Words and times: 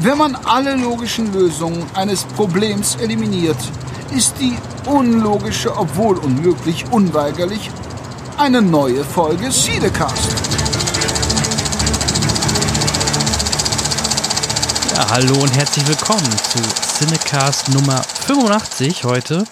Wenn 0.00 0.16
man 0.16 0.36
alle 0.36 0.76
logischen 0.76 1.32
Lösungen 1.32 1.84
eines 1.94 2.22
Problems 2.22 2.94
eliminiert, 2.96 3.56
ist 4.16 4.36
die 4.38 4.56
unlogische, 4.86 5.76
obwohl 5.76 6.16
unmöglich, 6.18 6.84
unweigerlich 6.92 7.68
eine 8.36 8.62
neue 8.62 9.02
Folge 9.02 9.50
Siedecast. 9.50 10.30
Ja, 14.94 15.10
hallo 15.10 15.34
und 15.34 15.56
herzlich 15.56 15.88
willkommen 15.88 16.30
zu 16.44 16.60
Cinecast 16.98 17.70
Nummer 17.70 18.00
85 18.00 19.02
heute. 19.02 19.46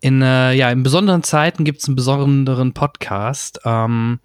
In, 0.00 0.22
äh, 0.22 0.52
ja, 0.52 0.70
in 0.70 0.84
besonderen 0.84 1.24
Zeiten 1.24 1.64
gibt 1.64 1.80
es 1.80 1.88
einen 1.88 1.96
besonderen 1.96 2.72
Podcast. 2.72 3.58
Ähm, 3.64 4.20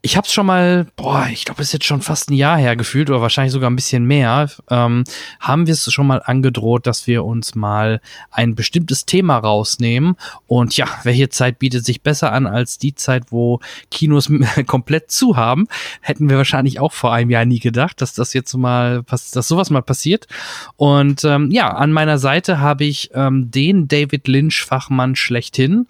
ich 0.00 0.16
habe 0.16 0.26
es 0.26 0.32
schon 0.32 0.46
mal, 0.46 0.86
boah, 0.94 1.26
ich 1.32 1.44
glaube, 1.44 1.60
es 1.60 1.68
ist 1.68 1.72
jetzt 1.72 1.86
schon 1.86 2.02
fast 2.02 2.30
ein 2.30 2.34
Jahr 2.34 2.56
her 2.56 2.76
gefühlt 2.76 3.10
oder 3.10 3.20
wahrscheinlich 3.20 3.52
sogar 3.52 3.68
ein 3.68 3.74
bisschen 3.74 4.04
mehr, 4.04 4.48
ähm, 4.70 5.02
haben 5.40 5.66
wir 5.66 5.74
es 5.74 5.92
schon 5.92 6.06
mal 6.06 6.22
angedroht, 6.24 6.86
dass 6.86 7.08
wir 7.08 7.24
uns 7.24 7.56
mal 7.56 8.00
ein 8.30 8.54
bestimmtes 8.54 9.06
Thema 9.06 9.38
rausnehmen. 9.38 10.14
Und 10.46 10.76
ja, 10.76 10.86
welche 11.02 11.30
Zeit 11.30 11.58
bietet 11.58 11.84
sich 11.84 12.02
besser 12.02 12.32
an 12.32 12.46
als 12.46 12.78
die 12.78 12.94
Zeit, 12.94 13.32
wo 13.32 13.58
Kinos 13.90 14.30
komplett 14.66 15.10
zu 15.10 15.36
haben? 15.36 15.66
Hätten 16.00 16.30
wir 16.30 16.36
wahrscheinlich 16.36 16.78
auch 16.78 16.92
vor 16.92 17.12
einem 17.12 17.30
Jahr 17.30 17.44
nie 17.44 17.60
gedacht, 17.60 18.00
dass 18.00 18.14
das 18.14 18.32
jetzt 18.34 18.54
mal, 18.54 19.02
dass 19.02 19.32
sowas 19.32 19.70
mal 19.70 19.82
passiert. 19.82 20.28
Und 20.76 21.24
ähm, 21.24 21.50
ja, 21.50 21.70
an 21.74 21.90
meiner 21.90 22.18
Seite 22.18 22.60
habe 22.60 22.84
ich 22.84 23.10
ähm, 23.14 23.50
den 23.50 23.88
David 23.88 24.28
Lynch-Fachmann 24.28 25.16
schlechthin. 25.16 25.88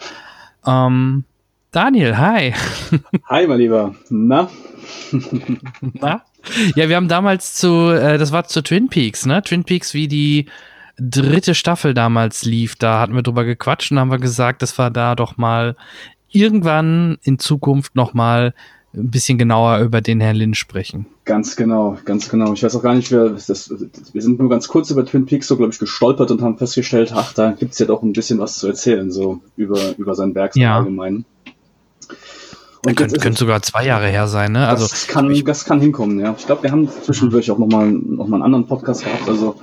Ähm, 0.67 1.25
Daniel, 1.71 2.17
hi. 2.17 2.55
Hi, 3.29 3.47
mein 3.47 3.59
Lieber. 3.59 3.95
Na? 4.09 4.49
Na? 5.93 6.23
Ja, 6.75 6.89
wir 6.89 6.97
haben 6.97 7.09
damals 7.09 7.55
zu, 7.55 7.91
äh, 7.91 8.17
das 8.17 8.33
war 8.33 8.45
zu 8.45 8.63
Twin 8.63 8.89
Peaks, 8.89 9.27
ne? 9.27 9.43
Twin 9.43 9.65
Peaks, 9.65 9.93
wie 9.93 10.09
die 10.09 10.47
dritte 10.99 11.55
Staffel 11.55 11.93
damals 11.93 12.45
lief, 12.45 12.75
da 12.77 13.01
hatten 13.01 13.15
wir 13.15 13.23
drüber 13.23 13.45
gequatscht 13.45 13.93
und 13.93 13.99
haben 13.99 14.11
wir 14.11 14.19
gesagt, 14.19 14.63
dass 14.63 14.79
wir 14.79 14.91
da 14.91 15.15
doch 15.15 15.37
mal 15.37 15.77
irgendwann 16.31 17.19
in 17.23 17.39
Zukunft 17.39 17.95
noch 17.95 18.15
mal 18.15 18.55
ein 18.95 19.11
bisschen 19.11 19.37
genauer 19.37 19.79
über 19.81 20.01
den 20.01 20.21
Herrn 20.21 20.37
Lynch 20.37 20.59
sprechen. 20.59 21.07
Ganz 21.27 21.57
genau, 21.57 21.99
ganz 22.07 22.31
genau. 22.31 22.55
Ich 22.55 22.63
weiß 22.63 22.75
auch 22.77 22.83
gar 22.83 22.95
nicht, 22.95 23.13
wer 23.13 23.29
das, 23.29 23.71
wir 23.71 24.23
sind 24.23 24.39
nur 24.39 24.49
ganz 24.49 24.69
kurz 24.69 24.91
über 24.91 25.05
Twin 25.05 25.27
Peaks 25.27 25.47
so, 25.47 25.57
glaube 25.57 25.73
ich, 25.73 25.79
gestolpert 25.79 26.31
und 26.31 26.41
haben 26.41 26.57
festgestellt, 26.57 27.13
ach, 27.15 27.35
da 27.35 27.53
gibt's 27.53 27.79
ja 27.79 27.87
doch 27.87 28.03
ein 28.03 28.15
bisschen 28.15 28.39
was 28.39 28.59
zu 28.59 28.67
erzählen, 28.67 29.11
so 29.11 29.41
über, 29.57 29.79
über 29.99 30.15
sein 30.15 30.35
Werk 30.35 30.57
ja. 30.57 30.79
allgemein. 30.79 31.27
Und 32.85 32.97
könnte, 32.97 33.19
könnte 33.19 33.39
sogar 33.39 33.61
zwei 33.63 33.85
Jahre 33.85 34.07
her 34.07 34.29
sein, 34.29 34.53
ne? 34.53 34.69
Also 34.69 34.87
das 34.87 35.07
kann, 35.09 35.31
ich, 35.31 35.45
das 35.45 35.65
kann 35.65 35.81
hinkommen, 35.81 36.21
ja. 36.21 36.35
Ich 36.39 36.47
glaube, 36.47 36.63
wir 36.63 36.71
haben 36.71 36.89
zwischendurch 36.89 37.51
auch 37.51 37.59
nochmal 37.59 37.91
noch 37.91 38.29
mal 38.29 38.37
einen 38.37 38.45
anderen 38.45 38.67
Podcast 38.67 39.05
gehabt. 39.05 39.29
Also 39.29 39.57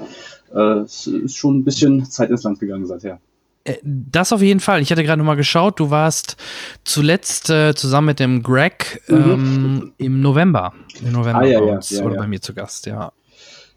äh, 0.53 0.79
es 0.79 1.07
ist 1.07 1.37
schon 1.37 1.59
ein 1.59 1.63
bisschen 1.63 2.05
Zeit 2.05 2.29
ins 2.29 2.43
Land 2.43 2.59
gegangen 2.59 2.85
seither. 2.85 3.19
Äh, 3.63 3.75
das 3.83 4.31
auf 4.31 4.41
jeden 4.41 4.59
Fall. 4.59 4.81
Ich 4.81 4.91
hatte 4.91 5.03
gerade 5.03 5.19
nochmal 5.19 5.35
geschaut, 5.35 5.79
du 5.79 5.89
warst 5.89 6.37
zuletzt 6.83 7.49
äh, 7.49 7.73
zusammen 7.73 8.07
mit 8.07 8.19
dem 8.19 8.43
Greg 8.43 9.01
mhm. 9.07 9.15
ähm, 9.15 9.93
im 9.97 10.21
November. 10.21 10.73
Im 11.01 11.11
November 11.11 11.41
ah, 11.41 11.45
ja, 11.45 11.59
bei 11.59 11.67
ja, 11.67 11.75
uns 11.75 11.89
ja, 11.89 12.03
oder 12.03 12.15
ja. 12.15 12.21
bei 12.21 12.27
mir 12.27 12.41
zu 12.41 12.53
Gast, 12.53 12.85
ja. 12.85 13.11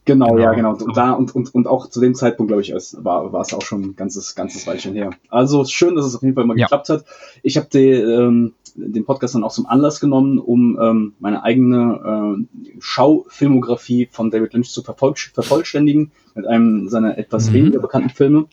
Genau, 0.05 0.29
genau, 0.29 0.39
ja, 0.39 0.53
genau. 0.55 0.73
Und, 0.73 0.97
da, 0.97 1.13
und, 1.13 1.35
und, 1.35 1.55
und 1.55 1.67
auch 1.67 1.91
zu 1.91 2.01
dem 2.01 2.15
Zeitpunkt, 2.15 2.49
glaube 2.49 2.63
ich, 2.63 2.71
es 2.71 2.97
war, 3.05 3.31
war 3.31 3.43
es 3.43 3.53
auch 3.53 3.61
schon 3.61 3.83
ein 3.83 3.97
ganzes, 3.97 4.35
ganzes 4.35 4.67
Weilchen 4.67 4.95
her. 4.95 5.11
Also 5.29 5.67
schön, 5.67 5.97
dass 5.97 6.07
es 6.07 6.17
auf 6.17 6.23
jeden 6.23 6.35
Fall 6.35 6.47
mal 6.47 6.57
Ja. 6.57 6.65
geklappt 6.65 6.89
hat. 6.89 7.05
Ich 7.43 7.59
habe 7.59 7.79
ähm, 7.79 8.55
den 8.87 9.05
Podcast 9.05 9.35
dann 9.35 9.45
auch 9.45 9.53
zum 9.53 9.67
Anlass 9.67 10.01
genommen, 10.01 10.39
um 10.39 10.79
ähm, 10.81 11.15
meine 11.19 11.43
eigene 11.43 12.39
äh, 12.75 12.79
Schaufilmografie 12.81 14.09
von 14.11 14.31
David 14.31 14.53
Lynch 14.53 14.71
zu 14.71 14.83
vervoll 14.83 15.15
vervollständigen 15.17 16.13
mit 16.35 16.47
einem 16.47 16.89
seiner 16.89 17.19
etwas 17.19 17.49
Mhm. 17.51 17.55
weniger 17.55 17.79
bekannten 17.81 18.11
Filme. 18.11 18.47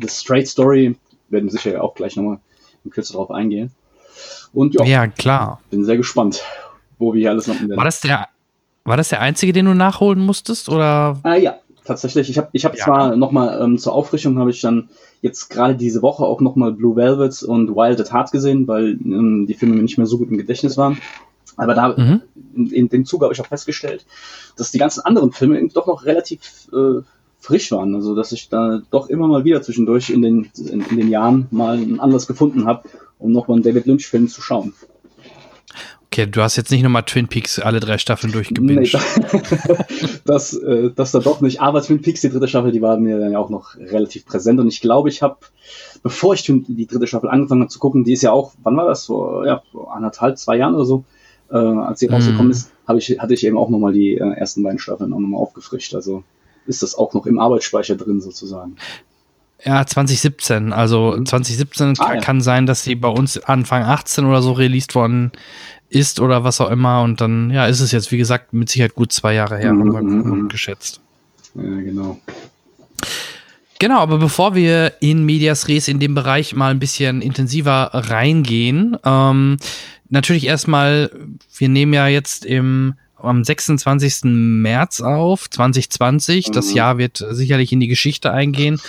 The 0.00 0.08
Straight 0.08 0.48
Story 0.48 0.96
werden 1.28 1.46
wir 1.46 1.52
sicher 1.52 1.82
auch 1.82 1.94
gleich 1.94 2.16
nochmal 2.16 2.38
in 2.84 2.90
Kürze 2.90 3.12
darauf 3.12 3.30
eingehen. 3.30 3.70
Und 4.52 4.74
ja, 4.74 4.84
Ja, 4.84 5.06
klar. 5.06 5.60
bin 5.70 5.84
sehr 5.84 5.96
gespannt, 5.96 6.42
wo 6.98 7.12
wir 7.14 7.20
hier 7.20 7.30
alles 7.30 7.46
noch 7.46 7.56
War 7.76 7.84
das 7.84 8.00
der, 8.00 8.28
war 8.84 8.96
das 8.96 9.08
der 9.10 9.20
einzige, 9.20 9.52
den 9.52 9.66
du 9.66 9.74
nachholen 9.74 10.20
musstest? 10.20 10.68
Oder? 10.68 11.18
Ah 11.22 11.34
ja, 11.34 11.58
tatsächlich. 11.86 12.28
Ich 12.30 12.38
habe 12.38 12.48
ich 12.52 12.64
hab 12.64 12.76
Ja. 12.76 12.84
zwar 12.84 13.16
nochmal 13.16 13.60
ähm, 13.62 13.78
zur 13.78 13.94
Auffrischung 13.94 14.38
habe 14.38 14.50
ich 14.50 14.60
dann 14.60 14.88
jetzt 15.22 15.48
gerade 15.48 15.74
diese 15.76 16.02
Woche 16.02 16.24
auch 16.24 16.40
nochmal 16.40 16.72
Blue 16.72 16.96
Velvet 16.96 17.42
und 17.42 17.74
Wild 17.74 18.00
at 18.00 18.12
Heart 18.12 18.32
gesehen, 18.32 18.68
weil 18.68 18.98
ähm, 19.04 19.46
die 19.46 19.54
Filme 19.54 19.74
mir 19.76 19.82
nicht 19.82 19.98
mehr 19.98 20.06
so 20.06 20.18
gut 20.18 20.30
im 20.30 20.36
Gedächtnis 20.38 20.76
waren. 20.76 20.98
Aber 21.56 21.74
da 21.74 21.94
Mhm. 21.96 22.22
in, 22.54 22.66
in 22.70 22.88
dem 22.88 23.04
Zuge 23.06 23.24
habe 23.24 23.32
ich 23.34 23.40
auch 23.40 23.46
festgestellt, 23.46 24.04
dass 24.56 24.70
die 24.72 24.78
ganzen 24.78 25.00
anderen 25.00 25.32
Filme 25.32 25.66
doch 25.68 25.86
noch 25.86 26.04
relativ 26.04 26.68
äh, 26.72 27.00
frisch 27.38 27.70
waren. 27.72 27.94
Also 27.94 28.14
dass 28.14 28.32
ich 28.32 28.48
da 28.48 28.82
doch 28.90 29.08
immer 29.08 29.26
mal 29.28 29.44
wieder 29.44 29.62
zwischendurch 29.62 30.10
in 30.10 30.20
den, 30.22 30.50
in, 30.58 30.84
in 30.84 30.96
den 30.96 31.08
Jahren 31.08 31.46
mal 31.50 31.76
einen 31.78 32.00
Anlass 32.00 32.26
gefunden 32.26 32.66
habe, 32.66 32.88
um 33.18 33.32
nochmal 33.32 33.56
einen 33.56 33.64
David 33.64 33.86
Lynch-Film 33.86 34.28
zu 34.28 34.42
schauen. 34.42 34.74
Okay, 36.18 36.26
du 36.30 36.40
hast 36.40 36.56
jetzt 36.56 36.70
nicht 36.70 36.82
nochmal 36.82 37.02
Twin 37.02 37.28
Peaks 37.28 37.58
alle 37.58 37.78
drei 37.78 37.98
Staffeln 37.98 38.30
Nee, 38.30 38.36
durchgebinged. 38.36 38.94
das, 40.24 40.54
äh, 40.54 40.90
das 40.94 41.12
da 41.12 41.18
doch 41.18 41.42
nicht. 41.42 41.60
Aber 41.60 41.82
Twin 41.82 42.00
Peaks, 42.00 42.22
die 42.22 42.30
dritte 42.30 42.48
Staffel, 42.48 42.72
die 42.72 42.80
war 42.80 42.96
mir 42.96 43.18
dann 43.18 43.32
ja 43.32 43.38
auch 43.38 43.50
noch 43.50 43.76
relativ 43.76 44.24
präsent. 44.24 44.58
Und 44.58 44.68
ich 44.68 44.80
glaube, 44.80 45.10
ich 45.10 45.20
habe, 45.20 45.36
bevor 46.02 46.32
ich 46.32 46.42
die 46.44 46.86
dritte 46.86 47.06
Staffel 47.06 47.28
angefangen 47.28 47.60
habe 47.62 47.70
zu 47.70 47.78
gucken, 47.78 48.04
die 48.04 48.14
ist 48.14 48.22
ja 48.22 48.32
auch, 48.32 48.52
wann 48.62 48.76
war 48.78 48.86
das? 48.86 49.06
Vor 49.06 49.46
ja, 49.46 49.62
vor 49.72 49.94
anderthalb, 49.94 50.38
zwei 50.38 50.56
Jahren 50.56 50.74
oder 50.74 50.86
so, 50.86 51.04
äh, 51.50 51.56
als 51.56 52.00
sie 52.00 52.08
Mhm. 52.08 52.14
rausgekommen 52.14 52.50
ist, 52.50 52.70
habe 52.88 52.98
ich, 52.98 53.18
hatte 53.18 53.34
ich 53.34 53.44
eben 53.46 53.58
auch 53.58 53.68
nochmal 53.68 53.92
die 53.92 54.14
äh, 54.14 54.32
ersten 54.36 54.62
beiden 54.62 54.78
Staffeln 54.78 55.12
auch 55.12 55.18
nochmal 55.18 55.40
aufgefrischt. 55.42 55.94
Also 55.94 56.24
ist 56.66 56.82
das 56.82 56.94
auch 56.94 57.12
noch 57.12 57.26
im 57.26 57.38
Arbeitsspeicher 57.38 57.94
drin 57.96 58.22
sozusagen. 58.22 58.76
Ja, 59.64 59.84
2017. 59.86 60.72
Also 60.72 61.14
Mhm. 61.16 61.26
2017 61.26 61.94
Ah, 61.98 62.04
ka- 62.06 62.14
ja. 62.14 62.20
kann 62.20 62.40
sein, 62.40 62.66
dass 62.66 62.84
sie 62.84 62.94
bei 62.94 63.08
uns 63.08 63.38
Anfang 63.38 63.82
18 63.84 64.24
oder 64.26 64.42
so 64.42 64.52
released 64.52 64.94
worden 64.94 65.32
ist 65.88 66.20
oder 66.20 66.44
was 66.44 66.60
auch 66.60 66.70
immer. 66.70 67.02
Und 67.02 67.20
dann, 67.20 67.50
ja, 67.50 67.66
ist 67.66 67.80
es 67.80 67.92
jetzt, 67.92 68.12
wie 68.12 68.18
gesagt, 68.18 68.52
mit 68.52 68.68
Sicherheit 68.68 68.94
gut 68.94 69.12
zwei 69.12 69.34
Jahre 69.34 69.58
her, 69.58 69.72
Mhm, 69.72 69.80
haben 69.80 69.92
wir 69.92 70.02
mhm, 70.02 70.40
mhm. 70.42 70.48
geschätzt. 70.48 71.00
Ja, 71.54 71.62
genau. 71.62 72.20
Genau, 73.78 73.98
aber 73.98 74.18
bevor 74.18 74.54
wir 74.54 74.94
in 75.00 75.24
Medias 75.24 75.68
Res 75.68 75.88
in 75.88 76.00
dem 76.00 76.14
Bereich 76.14 76.54
mal 76.54 76.70
ein 76.70 76.78
bisschen 76.78 77.20
intensiver 77.20 77.90
reingehen, 77.92 78.96
ähm, 79.04 79.58
natürlich 80.08 80.46
erstmal, 80.46 81.10
wir 81.58 81.68
nehmen 81.68 81.92
ja 81.92 82.08
jetzt 82.08 82.46
im 82.46 82.94
am 83.26 83.44
26. 83.44 84.24
März 84.24 85.00
auf, 85.00 85.50
2020. 85.50 86.50
Das 86.50 86.70
Mhm. 86.70 86.76
Jahr 86.76 86.98
wird 86.98 87.24
sicherlich 87.30 87.72
in 87.72 87.80
die 87.80 87.88
Geschichte 87.88 88.32
eingehen. 88.32 88.80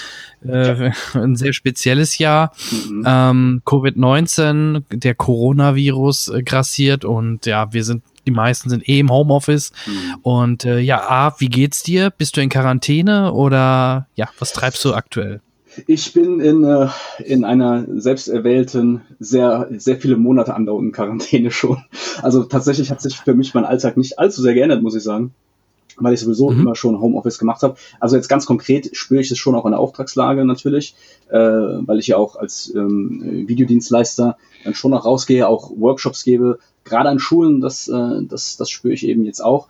Äh, 0.48 0.92
ein 1.14 1.36
sehr 1.36 1.53
spezielles 1.53 2.18
Jahr. 2.18 2.52
Mhm. 2.90 3.03
Ähm, 3.06 3.62
Covid-19, 3.66 4.84
der 4.92 5.16
Coronavirus 5.16 6.30
äh, 6.30 6.44
grassiert 6.44 7.06
und 7.06 7.46
ja, 7.46 7.74
wir 7.74 7.84
sind, 7.84 8.03
die 8.26 8.31
meisten 8.31 8.70
sind 8.70 8.88
eh 8.88 9.00
im 9.00 9.09
Homeoffice. 9.09 9.72
Mhm. 9.86 10.16
Und 10.22 10.66
äh, 10.66 10.80
ja, 10.80 11.09
A, 11.09 11.36
wie 11.40 11.50
geht's 11.50 11.84
dir? 11.84 12.09
Bist 12.12 12.38
du 12.38 12.42
in 12.42 12.50
Quarantäne 12.50 13.34
oder 13.34 14.08
ja, 14.16 14.30
was 14.40 14.53
treibst 14.53 14.84
du 14.86 14.94
aktuell? 14.94 15.42
Ich 15.86 16.14
bin 16.14 16.40
in, 16.40 16.64
äh, 16.64 16.88
in 17.24 17.44
einer 17.44 17.86
selbst 18.00 18.28
erwählten, 18.28 19.02
sehr, 19.20 19.70
sehr 19.78 19.98
viele 19.98 20.18
Monate 20.18 20.56
andauernden 20.56 20.92
Quarantäne 20.92 21.52
schon. 21.52 21.84
Also 22.22 22.44
tatsächlich 22.44 22.90
hat 22.90 23.02
sich 23.02 23.18
für 23.18 23.36
mich 23.36 23.54
mein 23.54 23.66
Alltag 23.66 23.98
nicht 23.98 24.18
allzu 24.18 24.42
sehr 24.42 24.54
geändert, 24.54 24.82
muss 24.82 24.96
ich 24.96 25.04
sagen. 25.04 25.34
Weil 25.99 26.14
ich 26.14 26.20
sowieso 26.20 26.52
Mhm. 26.52 26.61
immer 26.61 26.76
schon 26.76 26.99
Homeoffice 26.99 27.40
gemacht 27.40 27.64
habe. 27.64 27.76
Also 27.99 28.16
jetzt 28.16 28.28
ganz 28.28 28.46
konkret 28.46 28.96
spüre 28.96 29.22
ich 29.22 29.29
das 29.29 29.38
schon 29.38 29.55
auch 29.55 29.66
in 29.66 29.72
der 29.72 29.79
Auftragslage 29.79 30.46
natürlich, 30.46 30.96
äh, 31.29 31.38
weil 31.38 31.99
ich 31.99 32.08
ja 32.08 32.17
auch 32.17 32.35
als 32.35 32.73
ähm, 32.76 33.46
Videodienstleister 33.47 34.38
dann 34.64 34.73
schon 34.73 34.94
auch 34.94 35.05
rausgehe, 35.05 35.47
auch 35.47 35.72
Workshops 35.76 36.23
gebe, 36.23 36.59
gerade 36.84 37.09
an 37.09 37.20
Schulen, 37.20 37.59
das, 37.59 37.88
äh, 37.90 38.23
das, 38.23 38.55
das 38.58 38.70
spüre 38.70 38.94
ich 38.94 39.05
eben 39.05 39.26
jetzt 39.26 39.41
auch. 39.41 39.67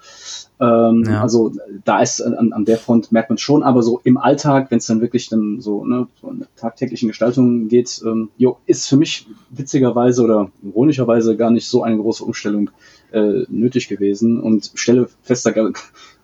Ähm, 0.59 1.03
Ja. 1.07 1.21
Also 1.21 1.51
da 1.85 2.01
ist 2.01 2.21
an, 2.21 2.53
an 2.53 2.65
der 2.65 2.77
Front 2.77 3.11
merkt 3.11 3.29
man 3.29 3.37
schon, 3.37 3.63
aber 3.63 3.81
so 3.83 4.01
im 4.03 4.17
Alltag, 4.17 4.69
wenn 4.69 4.77
es 4.79 4.85
dann 4.87 5.01
wirklich 5.01 5.29
dann 5.29 5.61
so, 5.61 5.83
ne, 5.85 6.07
so 6.21 6.29
eine 6.29 6.47
tagtäglichen 6.55 7.07
Gestaltung 7.07 7.67
geht, 7.69 8.01
ähm, 8.05 8.29
jo, 8.37 8.57
ist 8.65 8.87
für 8.87 8.97
mich 8.97 9.27
witzigerweise 9.49 10.23
oder 10.23 10.51
ironischerweise 10.63 11.35
gar 11.37 11.51
nicht 11.51 11.67
so 11.67 11.83
eine 11.83 11.97
große 11.97 12.23
Umstellung 12.23 12.69
äh, 13.11 13.45
nötig 13.49 13.87
gewesen 13.87 14.39
und 14.39 14.71
stelle 14.75 15.09
fest, 15.21 15.45
da 15.45 15.51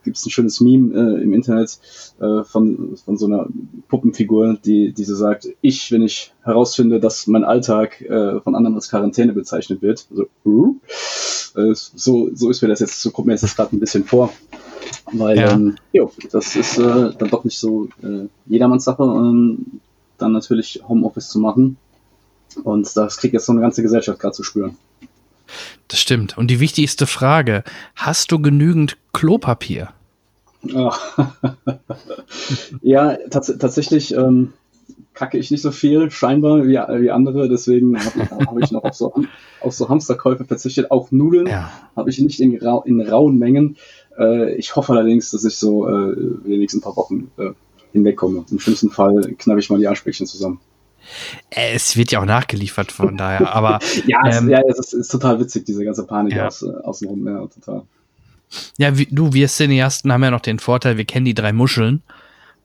gibt 0.03 0.17
es 0.17 0.25
ein 0.25 0.29
schönes 0.29 0.61
Meme 0.61 0.94
äh, 0.94 1.23
im 1.23 1.33
Internet 1.33 1.79
äh, 2.19 2.44
von, 2.44 2.97
von 3.03 3.17
so 3.17 3.25
einer 3.25 3.47
Puppenfigur, 3.88 4.57
die, 4.63 4.91
die 4.91 5.03
so 5.03 5.15
sagt, 5.15 5.47
ich, 5.61 5.91
wenn 5.91 6.03
ich 6.03 6.33
herausfinde, 6.44 7.00
dass 7.00 7.27
mein 7.27 7.44
Alltag 7.44 8.01
äh, 8.01 8.39
von 8.41 8.55
anderen 8.55 8.75
als 8.75 8.89
Quarantäne 8.89 9.33
bezeichnet 9.33 9.81
wird, 9.81 10.07
so, 10.11 10.25
uh, 10.45 10.75
äh, 11.55 11.73
so, 11.73 12.29
so 12.33 12.50
ist 12.50 12.61
mir 12.61 12.67
das 12.67 12.79
jetzt, 12.79 13.01
so 13.01 13.11
kommt 13.11 13.27
mir 13.27 13.35
das 13.35 13.55
gerade 13.55 13.75
ein 13.75 13.79
bisschen 13.79 14.03
vor. 14.03 14.31
Weil, 15.11 15.38
Ja. 15.38 15.51
ähm, 15.51 15.75
jo, 15.91 16.11
das 16.31 16.55
ist 16.55 16.77
äh, 16.77 17.11
dann 17.17 17.29
doch 17.29 17.44
nicht 17.44 17.57
so 17.57 17.88
äh, 18.01 18.27
jedermanns 18.45 18.83
Sache, 18.83 19.03
ähm, 19.03 19.79
dann 20.17 20.31
natürlich 20.31 20.81
Homeoffice 20.88 21.29
zu 21.29 21.39
machen. 21.39 21.77
Und 22.63 22.95
das 22.95 23.17
kriegt 23.17 23.33
jetzt 23.33 23.45
so 23.45 23.51
eine 23.51 23.61
ganze 23.61 23.81
Gesellschaft 23.81 24.19
gerade 24.19 24.33
zu 24.33 24.44
spüren. 24.44 24.77
Das 25.88 26.00
stimmt. 26.00 26.38
Und 26.38 26.47
die 26.47 26.59
wichtigste 26.59 27.07
Frage, 27.07 27.63
hast 27.95 28.31
du 28.31 28.39
genügend 28.39 28.97
Klopapier? 29.13 29.89
Oh. 30.73 30.91
ja, 32.81 33.17
tats 33.29 33.53
tatsächlich 33.57 34.15
ähm, 34.15 34.53
kacke 35.13 35.38
ich 35.38 35.51
nicht 35.51 35.61
so 35.61 35.71
viel, 35.71 36.09
scheinbar, 36.09 36.65
wie, 36.65 36.75
wie 36.75 37.11
andere. 37.11 37.50
Deswegen 37.50 37.97
habe 37.97 38.45
hab 38.45 38.59
ich 38.59 38.71
noch 38.71 38.83
auf 38.83 38.95
so, 38.95 39.13
auf 39.61 39.73
so 39.73 39.89
Hamsterkäufe 39.89 40.45
verzichtet. 40.45 40.91
Auch 40.91 41.11
Nudeln 41.11 41.47
ja. 41.47 41.71
habe 41.95 42.09
ich 42.09 42.19
nicht 42.19 42.39
in, 42.39 42.57
rau 42.57 42.83
in 42.83 43.01
rauen 43.01 43.38
Mengen. 43.38 43.77
Äh, 44.17 44.55
ich 44.55 44.75
hoffe 44.75 44.94
allerdings, 44.94 45.31
dass 45.31 45.45
ich 45.45 45.55
so 45.55 45.88
äh, 45.88 46.13
in 46.13 46.44
den 46.44 46.59
nächsten 46.59 46.81
paar 46.81 46.95
Wochen 46.95 47.31
äh, 47.38 47.51
hinwegkomme. 47.91 48.45
Im 48.50 48.59
schlimmsten 48.59 48.89
Fall 48.89 49.33
knappe 49.38 49.59
ich 49.59 49.69
mal 49.69 49.79
die 49.79 49.88
Arschbäckchen 49.88 50.27
zusammen. 50.27 50.59
Es 51.50 51.95
wird 51.97 52.11
ja 52.11 52.21
auch 52.21 52.25
nachgeliefert 52.25 52.91
von 52.91 53.17
daher, 53.17 53.53
aber. 53.53 53.79
ja, 54.07 54.19
ähm, 54.25 54.45
es, 54.45 54.50
ja, 54.50 54.61
es 54.67 54.79
ist, 54.79 54.94
ist, 54.94 55.07
total 55.09 55.39
witzig, 55.39 55.65
diese 55.65 55.83
ganze 55.83 56.05
Panik 56.05 56.35
ja. 56.35 56.47
aus, 56.47 56.61
äh, 56.61 56.69
außenrum, 56.83 57.27
ja, 57.27 57.47
total. 57.47 57.83
Ja, 58.77 58.97
wie, 58.97 59.07
du, 59.09 59.33
wir 59.33 59.47
Cineasten 59.47 60.11
haben 60.11 60.23
ja 60.23 60.31
noch 60.31 60.41
den 60.41 60.59
Vorteil, 60.59 60.97
wir 60.97 61.05
kennen 61.05 61.25
die 61.25 61.33
drei 61.33 61.53
Muscheln. 61.53 62.01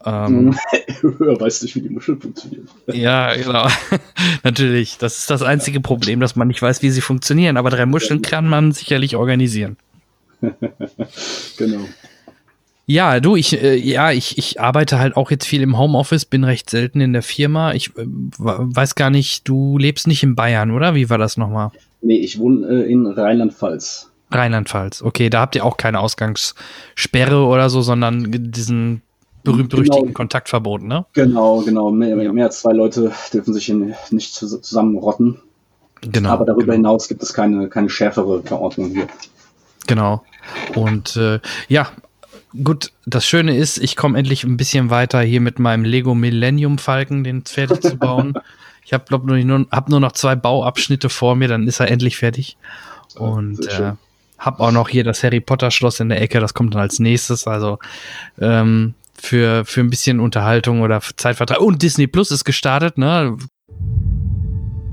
Ähm, 0.05 0.55
weißt 1.03 1.63
nicht, 1.63 1.75
wie 1.75 1.83
die 1.83 1.89
Muscheln 1.89 2.21
funktionieren. 2.21 2.69
ja, 2.87 3.35
genau. 3.35 3.67
Natürlich. 4.45 4.99
Das 4.99 5.19
ist 5.19 5.31
das 5.31 5.43
einzige 5.43 5.81
Problem, 5.81 6.21
dass 6.21 6.37
man 6.37 6.49
nicht 6.49 6.63
weiß, 6.63 6.83
wie 6.83 6.91
sie 6.91 7.01
funktionieren. 7.01 7.57
Aber 7.57 7.71
drei 7.71 7.87
Muscheln 7.87 8.23
kann 8.23 8.47
man 8.47 8.73
sicherlich 8.73 9.17
organisieren. 9.17 9.77
genau. 10.41 11.81
Ja, 12.91 13.21
du, 13.21 13.37
ich, 13.37 13.63
äh, 13.63 13.77
ja, 13.77 14.13
ich, 14.13 14.39
ich 14.39 14.63
arbeite 14.63 14.99
halt 14.99 15.15
auch 15.15 15.31
jetzt 15.31 15.45
viel 15.45 15.61
im 15.61 15.77
Homeoffice, 15.77 16.25
bin 16.25 16.43
recht 16.43 16.71
selten 16.71 17.03
in 17.03 17.13
der 17.13 17.23
Firma. 17.23 17.75
Ich 17.75 17.89
äh, 17.99 18.07
weiß 18.07 18.95
gar 18.95 19.11
nicht, 19.11 19.47
du 19.47 19.77
lebst 19.77 20.07
nicht 20.07 20.23
in 20.23 20.35
Bayern, 20.35 20.71
oder? 20.71 20.95
Wie 20.95 21.11
war 21.11 21.19
das 21.19 21.37
nochmal? 21.37 21.71
Nee, 22.01 22.17
ich 22.17 22.39
wohne 22.39 22.67
äh, 22.67 22.91
in 22.91 23.07
Rheinland-Pfalz. 23.07 24.11
Rheinland-Pfalz, 24.31 25.03
okay, 25.03 25.29
da 25.29 25.41
habt 25.41 25.55
ihr 25.55 25.67
auch 25.67 25.77
keine 25.77 26.01
Ausgangssperre 26.01 27.45
oder 27.45 27.69
so, 27.69 27.83
sondern 27.83 28.27
diesen 28.31 29.03
berühmt-berüchtigten 29.45 30.07
genau. 30.07 30.17
Kontaktverbot, 30.17 30.83
ne? 30.83 31.05
Genau, 31.13 31.61
genau. 31.61 31.91
Mehr, 31.91 32.17
mehr, 32.17 32.47
als 32.47 32.61
zwei 32.61 32.73
Leute 32.73 33.13
dürfen 33.35 33.53
sich 33.53 33.71
nicht 34.11 34.35
zusammenrotten. 34.35 35.41
Genau. 36.01 36.31
Aber 36.31 36.47
darüber 36.47 36.73
genau. 36.73 36.89
hinaus 36.89 37.09
gibt 37.09 37.23
es 37.23 37.35
keine, 37.35 37.69
keine 37.69 37.91
schärfere 37.91 38.43
Verordnung 38.43 38.93
hier. 38.93 39.09
Genau. 39.87 40.23
Und 40.75 41.17
äh, 41.17 41.41
ja, 41.69 41.91
gut, 42.65 42.93
das 43.07 43.27
Schöne 43.27 43.57
ist, 43.57 43.79
ich 43.79 43.97
komme 43.97 44.19
endlich 44.19 44.45
ein 44.45 44.57
bisschen 44.57 44.91
weiter 44.91 45.21
hier 45.21 45.41
mit 45.41 45.59
meinem 45.59 45.85
Lego 45.85 46.15
Millennium 46.15 46.79
Falken, 46.79 47.25
den 47.25 47.45
fertig 47.45 47.83
zu 47.83 47.97
bauen. 47.97 48.35
ich 48.85 48.93
habe 48.93 49.05
glaube 49.07 49.27
nur, 49.27 49.67
hab 49.71 49.89
nur 49.89 50.01
noch 50.01 50.13
zwei 50.13 50.35
Bauabschnitte 50.35 51.09
vor 51.09 51.37
mir, 51.37 51.49
dann 51.49 51.67
ist 51.67 51.81
er 51.81 51.91
endlich 51.91 52.17
fertig. 52.17 52.57
Und 53.17 53.67
äh, 53.67 53.93
hab 54.39 54.61
auch 54.61 54.73
noch 54.73 54.89
hier 54.89 55.05
das 55.05 55.23
Harry 55.23 55.41
Potter 55.41 55.71
Schloss 55.71 56.01
in 56.01 56.09
der 56.09 56.21
Ecke, 56.21 56.41
das 56.41 56.55
kommt 56.55 56.75
dann 56.75 56.83
als 56.83 56.99
nächstes. 56.99 57.47
Also 57.47 57.79
ähm, 58.41 58.95
für, 59.21 59.65
für 59.65 59.81
ein 59.81 59.91
bisschen 59.91 60.21
Unterhaltung 60.21 60.81
oder 60.81 61.01
Zeitvertrag. 61.01 61.61
Und 61.61 61.83
Disney 61.83 62.07
Plus 62.07 62.31
ist 62.31 62.45
gestartet, 62.45 62.99
ne? 62.99 63.37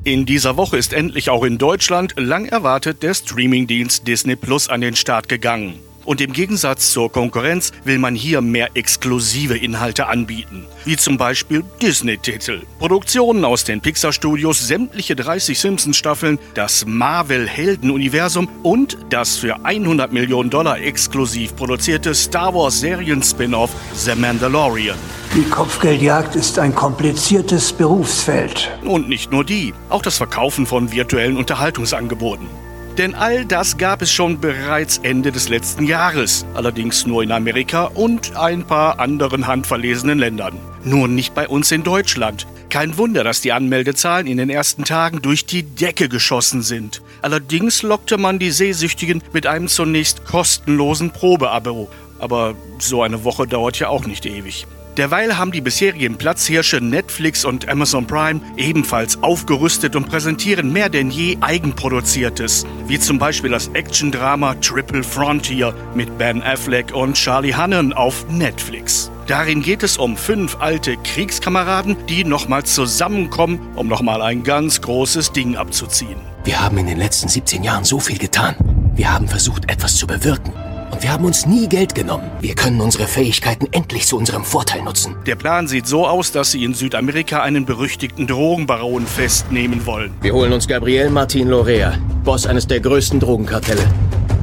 In 0.03 0.25
dieser 0.25 0.57
Woche 0.57 0.77
ist 0.77 0.93
endlich 0.93 1.29
auch 1.29 1.43
in 1.43 1.57
Deutschland 1.57 2.13
lang 2.17 2.45
erwartet 2.45 3.01
der 3.01 3.13
Streamingdienst 3.13 4.07
Disney 4.07 4.35
Plus 4.35 4.69
an 4.69 4.81
den 4.81 4.95
Start 4.95 5.29
gegangen. 5.29 5.79
Und 6.05 6.21
im 6.21 6.33
Gegensatz 6.33 6.91
zur 6.91 7.11
Konkurrenz 7.11 7.71
will 7.83 7.97
man 7.97 8.15
hier 8.15 8.41
mehr 8.41 8.69
exklusive 8.75 9.57
Inhalte 9.57 10.07
anbieten, 10.07 10.65
wie 10.85 10.97
zum 10.97 11.17
Beispiel 11.17 11.63
Disney-Titel, 11.81 12.61
Produktionen 12.79 13.43
aus 13.43 13.63
den 13.63 13.81
Pixar-Studios, 13.81 14.67
sämtliche 14.67 15.15
30 15.15 15.59
Simpsons-Staffeln, 15.59 16.39
das 16.53 16.85
Marvel-Helden-Universum 16.85 18.47
und 18.61 18.97
das 19.09 19.37
für 19.37 19.65
100 19.65 20.13
Millionen 20.13 20.49
Dollar 20.49 20.79
exklusiv 20.79 21.55
produzierte 21.55 22.13
Star 22.13 22.53
Wars-Serien-Spin-off 22.53 23.71
The 23.95 24.15
Mandalorian. 24.15 24.97
Die 25.35 25.43
Kopfgeldjagd 25.49 26.35
ist 26.35 26.59
ein 26.59 26.73
kompliziertes 26.73 27.73
Berufsfeld. 27.73 28.71
Und 28.83 29.09
nicht 29.09 29.31
nur 29.31 29.43
die, 29.43 29.73
auch 29.89 30.01
das 30.01 30.17
Verkaufen 30.17 30.65
von 30.65 30.91
virtuellen 30.91 31.35
Unterhaltungsangeboten. 31.35 32.47
Denn 32.97 33.13
all 33.13 33.43
das 33.43 33.77
gab 33.77 34.01
es 34.01 34.09
schon 34.09 34.39
bereits 34.39 34.99
Ende 34.99 35.33
des 35.33 35.49
letzten 35.49 35.85
Jahres, 35.85 36.45
allerdings 36.53 37.05
nur 37.05 37.23
in 37.23 37.31
Amerika 37.33 37.85
und 37.85 38.37
ein 38.37 38.63
paar 38.63 38.99
anderen 38.99 39.47
handverlesenen 39.47 40.17
Ländern. 40.17 40.57
Nur 40.85 41.09
nicht 41.09 41.33
bei 41.33 41.45
uns 41.47 41.73
in 41.73 41.83
Deutschland. 41.83 42.47
Kein 42.69 42.97
Wunder, 42.97 43.25
dass 43.25 43.41
die 43.41 43.51
Anmeldezahlen 43.51 44.27
in 44.27 44.37
den 44.37 44.49
ersten 44.49 44.85
Tagen 44.85 45.21
durch 45.21 45.45
die 45.45 45.63
Decke 45.63 46.07
geschossen 46.07 46.61
sind. 46.61 47.01
Allerdings 47.21 47.81
lockte 47.81 48.17
man 48.17 48.39
die 48.39 48.51
Sehsüchtigen 48.51 49.21
mit 49.33 49.45
einem 49.45 49.67
zunächst 49.67 50.23
kostenlosen 50.25 51.11
Probeabo. 51.11 51.89
Aber 52.19 52.55
so 52.79 53.03
eine 53.03 53.25
Woche 53.25 53.45
dauert 53.45 53.77
ja 53.77 53.89
auch 53.89 54.05
nicht 54.05 54.25
ewig. 54.25 54.67
Derweil 54.97 55.37
haben 55.37 55.51
die 55.51 55.59
bisherigen 55.59 56.17
Platzhirsche 56.17 56.79
Netflix 56.79 57.43
und 57.43 57.67
Amazon 57.67 58.07
Prime 58.07 58.39
ebenfalls 58.55 59.21
aufgerüstet 59.21 59.95
und 59.95 60.07
präsentieren 60.07 60.71
mehr 60.71 60.87
denn 60.87 61.11
je 61.11 61.37
Eigenproduziertes, 61.41 62.65
wie 62.87 62.97
zum 62.97 63.19
Beispiel 63.19 63.51
das 63.51 63.67
Action-Drama 63.73 64.55
Triple 64.55 65.03
Frontier 65.03 65.75
mit 65.95 66.17
Ben 66.17 66.41
Affleck 66.41 66.93
und 66.93 67.15
Charlie 67.15 67.53
Hannon 67.53 67.91
auf 67.91 68.25
Netflix. 68.29 69.11
Darin 69.27 69.61
geht 69.61 69.83
es 69.83 69.97
um 69.97 70.15
fünf 70.15 70.57
alte 70.61 70.95
Kriegskameraden, 70.97 71.97
die 72.07 72.23
nochmal 72.23 72.63
zusammenkommen, 72.63 73.59
um 73.75 73.87
nochmal 73.87 74.21
ein 74.21 74.43
ganz 74.43 74.79
großes 74.81 75.33
Ding 75.33 75.57
abzuziehen. 75.57 76.17
Wir 76.45 76.61
haben 76.61 76.77
in 76.77 76.85
den 76.85 76.99
letzten 76.99 77.27
17 77.27 77.63
Jahren 77.63 77.83
so 77.83 77.99
viel 77.99 78.17
getan. 78.17 78.55
Wir 78.93 79.11
haben 79.11 79.27
versucht, 79.27 79.69
etwas 79.69 79.95
zu 79.97 80.07
bewirken. 80.07 80.53
Und 80.91 81.03
wir 81.03 81.11
haben 81.11 81.25
uns 81.25 81.45
nie 81.45 81.67
Geld 81.67 81.95
genommen. 81.95 82.29
Wir 82.41 82.55
können 82.55 82.81
unsere 82.81 83.07
Fähigkeiten 83.07 83.67
endlich 83.71 84.07
zu 84.07 84.17
unserem 84.17 84.43
Vorteil 84.43 84.83
nutzen. 84.83 85.15
Der 85.25 85.35
Plan 85.35 85.67
sieht 85.67 85.87
so 85.87 86.07
aus, 86.07 86.31
dass 86.31 86.51
sie 86.51 86.63
in 86.63 86.73
Südamerika 86.73 87.41
einen 87.41 87.65
berüchtigten 87.65 88.27
Drogenbaron 88.27 89.05
festnehmen 89.05 89.85
wollen. 89.85 90.13
Wir 90.21 90.33
holen 90.33 90.53
uns 90.53 90.67
Gabriel 90.67 91.09
Martin 91.09 91.47
Lorea, 91.47 91.97
Boss 92.23 92.45
eines 92.45 92.67
der 92.67 92.79
größten 92.79 93.19
Drogenkartelle. 93.19 93.85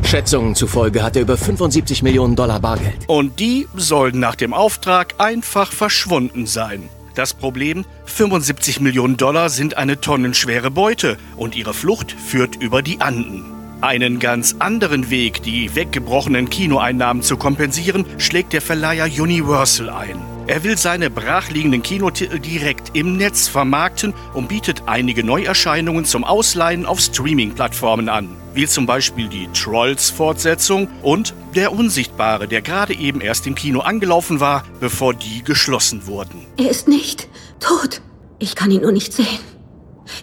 Schätzungen 0.05 0.55
zufolge 0.55 1.03
hat 1.03 1.17
er 1.17 1.23
über 1.23 1.37
75 1.37 2.03
Millionen 2.03 2.37
Dollar 2.37 2.61
Bargeld. 2.61 2.99
Und 3.07 3.41
die 3.41 3.67
sollen 3.75 4.21
nach 4.21 4.35
dem 4.35 4.53
Auftrag 4.53 5.15
einfach 5.19 5.73
verschwunden 5.73 6.47
sein. 6.47 6.89
Das 7.15 7.35
Problem, 7.35 7.85
75 8.07 8.81
Millionen 8.81 9.17
Dollar 9.17 9.49
sind 9.51 9.77
eine 9.77 10.01
tonnenschwere 10.01 10.71
Beute 10.71 11.19
und 11.37 11.57
ihre 11.57 11.75
Flucht 11.75 12.13
führt 12.13 12.57
über 12.57 12.83
die 12.83 13.01
Anden. 13.01 13.52
Einen 13.83 14.21
ganz 14.21 14.55
anderen 14.61 15.11
Weg, 15.11 15.43
die 15.43 15.75
weggebrochenen 15.75 16.49
Kinoeinnahmen 16.49 17.21
zu 17.21 17.37
kompensieren, 17.37 18.07
schlägt 18.17 18.53
der 18.53 18.63
Verleiher 18.63 19.07
Universal 19.07 19.91
ein. 19.91 20.23
Er 20.47 20.63
will 20.63 20.79
seine 20.79 21.11
brachliegenden 21.11 21.83
Kinotitel 21.83 22.39
direkt 22.39 22.97
im 22.97 23.17
Netz 23.17 23.49
vermarkten 23.49 24.15
und 24.35 24.47
bietet 24.47 24.85
einige 24.87 25.25
Neuerscheinungen 25.25 26.05
zum 26.05 26.23
Ausleihen 26.23 26.87
auf 26.87 27.01
Streaming-Plattformen 27.01 28.09
an, 28.09 28.29
wie 28.55 28.69
zum 28.69 28.87
Beispiel 28.87 29.27
die 29.27 29.49
Trolls-Fortsetzung 29.53 30.87
und 31.03 31.35
Der 31.57 31.73
Unsichtbare, 31.73 32.47
der 32.47 32.63
gerade 32.63 32.95
eben 32.95 33.21
erst 33.21 33.49
im 33.49 33.57
Kino 33.57 33.81
angelaufen 33.81 34.39
war, 34.39 34.63
bevor 34.79 35.13
die 35.13 35.43
geschlossen 35.43 36.07
wurden. 36.07 36.47
Er 36.57 36.71
ist 36.71 36.87
nicht 36.87 37.27
tot. 37.59 38.01
Ich 38.39 38.55
kann 38.55 38.71
ihn 38.71 38.83
nur 38.83 38.93
nicht 38.93 39.13
sehen. 39.13 39.52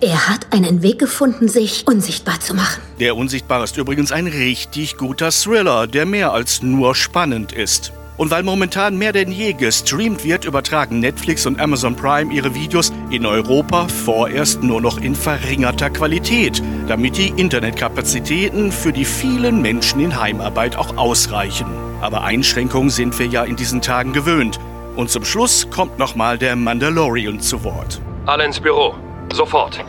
Er 0.02 0.28
hat 0.28 0.48
einen 0.52 0.82
Weg 0.82 1.00
gefunden, 1.00 1.48
sich 1.48 1.86
unsichtbar 1.88 2.40
zu 2.40 2.54
machen. 2.54 2.82
Der 3.00 3.16
Unsichtbare 3.16 3.64
ist 3.64 3.78
übrigens 3.78 4.12
ein 4.12 4.28
richtig 4.28 4.98
guter 4.98 5.32
Thriller, 5.32 5.88
der 5.88 6.06
mehr 6.06 6.32
als 6.34 6.62
nur 6.62 6.96
spannend 6.96 7.52
ist. 7.52 7.92
Und 8.20 8.32
weil 8.32 8.44
momentan 8.44 8.98
mehr 8.98 9.14
denn 9.14 9.32
je 9.32 9.54
gestreamt 9.54 10.26
wird, 10.26 10.44
übertragen 10.44 11.00
Netflix 11.00 11.46
und 11.46 11.58
Amazon 11.58 11.96
Prime 11.96 12.34
ihre 12.34 12.54
Videos 12.54 12.92
in 13.12 13.26
Europa 13.26 13.88
vorerst 13.88 14.62
nur 14.62 14.82
noch 14.82 15.00
in 15.00 15.16
verringerter 15.16 15.90
Qualität, 15.90 16.62
damit 16.90 17.16
die 17.16 17.30
Internetkapazitäten 17.30 18.74
für 18.74 18.92
die 18.92 19.06
vielen 19.06 19.62
Menschen 19.62 20.02
in 20.02 20.20
Heimarbeit 20.20 20.76
auch 20.76 20.98
ausreichen. 20.98 21.68
Aber 22.02 22.24
Einschränkungen 22.24 22.90
sind 22.90 23.18
wir 23.20 23.28
ja 23.28 23.46
in 23.46 23.56
diesen 23.56 23.82
Tagen 23.82 24.12
gewöhnt. 24.12 24.60
Und 24.98 25.10
zum 25.10 25.24
Schluss 25.24 25.70
kommt 25.70 25.98
nochmal 25.98 26.38
der 26.38 26.58
Mandalorian 26.58 27.40
zu 27.40 27.64
Wort. 27.64 28.02
Alle 28.26 28.44
ins 28.44 28.60
Büro. 28.60 28.96
Sofort. 29.34 29.80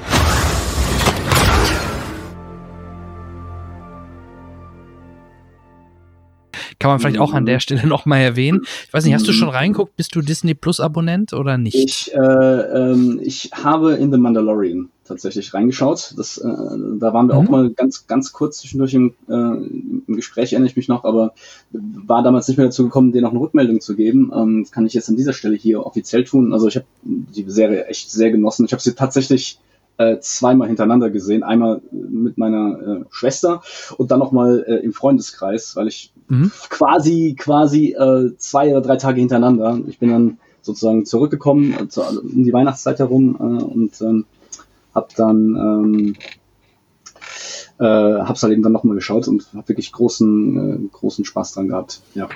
Kann 6.80 6.90
man 6.90 6.98
vielleicht 6.98 7.18
auch 7.18 7.34
an 7.34 7.46
der 7.46 7.56
mhm. 7.56 7.60
Stelle 7.60 7.86
nochmal 7.86 8.22
erwähnen. 8.22 8.62
Ich 8.86 8.92
weiß 8.92 9.04
nicht, 9.04 9.14
hast 9.14 9.28
du 9.28 9.32
schon 9.32 9.50
reinguckt? 9.50 9.96
Bist 9.96 10.16
du 10.16 10.22
Disney 10.22 10.54
Plus 10.54 10.80
Abonnent 10.80 11.34
oder 11.34 11.58
nicht? 11.58 11.74
Ich, 11.74 12.14
äh, 12.14 12.18
ähm, 12.18 13.20
ich 13.22 13.50
habe 13.52 13.92
in 13.92 14.10
The 14.10 14.18
Mandalorian 14.18 14.88
tatsächlich 15.04 15.52
reingeschaut. 15.52 16.14
Das, 16.16 16.38
äh, 16.38 16.48
da 16.48 17.12
waren 17.12 17.26
wir 17.26 17.34
mhm. 17.34 17.40
auch 17.40 17.50
mal 17.50 17.70
ganz, 17.70 18.06
ganz 18.06 18.32
kurz 18.32 18.58
zwischendurch 18.60 18.94
im, 18.94 19.14
äh, 19.28 19.32
im 19.32 20.04
Gespräch, 20.08 20.52
erinnere 20.52 20.70
ich 20.70 20.76
mich 20.76 20.88
noch, 20.88 21.04
aber 21.04 21.34
war 21.72 22.22
damals 22.22 22.48
nicht 22.48 22.56
mehr 22.56 22.66
dazu 22.66 22.84
gekommen, 22.84 23.12
dir 23.12 23.20
noch 23.20 23.32
eine 23.32 23.40
Rückmeldung 23.40 23.82
zu 23.82 23.94
geben. 23.94 24.32
Ähm, 24.34 24.62
das 24.62 24.72
kann 24.72 24.86
ich 24.86 24.94
jetzt 24.94 25.10
an 25.10 25.16
dieser 25.16 25.34
Stelle 25.34 25.56
hier 25.56 25.84
offiziell 25.84 26.24
tun. 26.24 26.54
Also 26.54 26.66
ich 26.66 26.76
habe 26.76 26.86
die 27.02 27.44
Serie 27.50 27.86
echt 27.86 28.10
sehr 28.10 28.30
genossen. 28.30 28.64
Ich 28.64 28.72
habe 28.72 28.82
sie 28.82 28.94
tatsächlich 28.94 29.58
äh, 30.00 30.18
zweimal 30.20 30.68
hintereinander 30.68 31.10
gesehen. 31.10 31.42
Einmal 31.42 31.82
mit 31.92 32.38
meiner 32.38 32.80
äh, 32.80 33.04
Schwester 33.10 33.62
und 33.98 34.10
dann 34.10 34.18
nochmal 34.18 34.64
äh, 34.66 34.76
im 34.76 34.94
Freundeskreis, 34.94 35.76
weil 35.76 35.88
ich 35.88 36.10
mhm. 36.28 36.50
quasi, 36.70 37.36
quasi 37.38 37.92
äh, 37.92 38.34
zwei 38.38 38.70
oder 38.70 38.80
drei 38.80 38.96
Tage 38.96 39.20
hintereinander. 39.20 39.78
Ich 39.88 39.98
bin 39.98 40.08
dann 40.08 40.38
sozusagen 40.62 41.04
zurückgekommen 41.04 41.74
äh, 41.74 41.88
zu, 41.88 42.00
um 42.00 42.44
die 42.44 42.52
Weihnachtszeit 42.52 42.98
herum 42.98 43.36
äh, 43.38 43.62
und 43.62 44.00
ähm, 44.00 44.24
hab 44.94 45.14
dann 45.16 45.36
ähm, 45.56 46.16
äh, 47.78 47.84
hab's 47.84 48.42
halt 48.42 48.54
eben 48.54 48.62
dann 48.62 48.72
nochmal 48.72 48.96
geschaut 48.96 49.28
und 49.28 49.48
hab 49.54 49.68
wirklich 49.68 49.92
großen, 49.92 50.86
äh, 50.86 50.88
großen 50.92 51.26
Spaß 51.26 51.52
dran 51.52 51.68
gehabt. 51.68 52.00
Ja. 52.14 52.28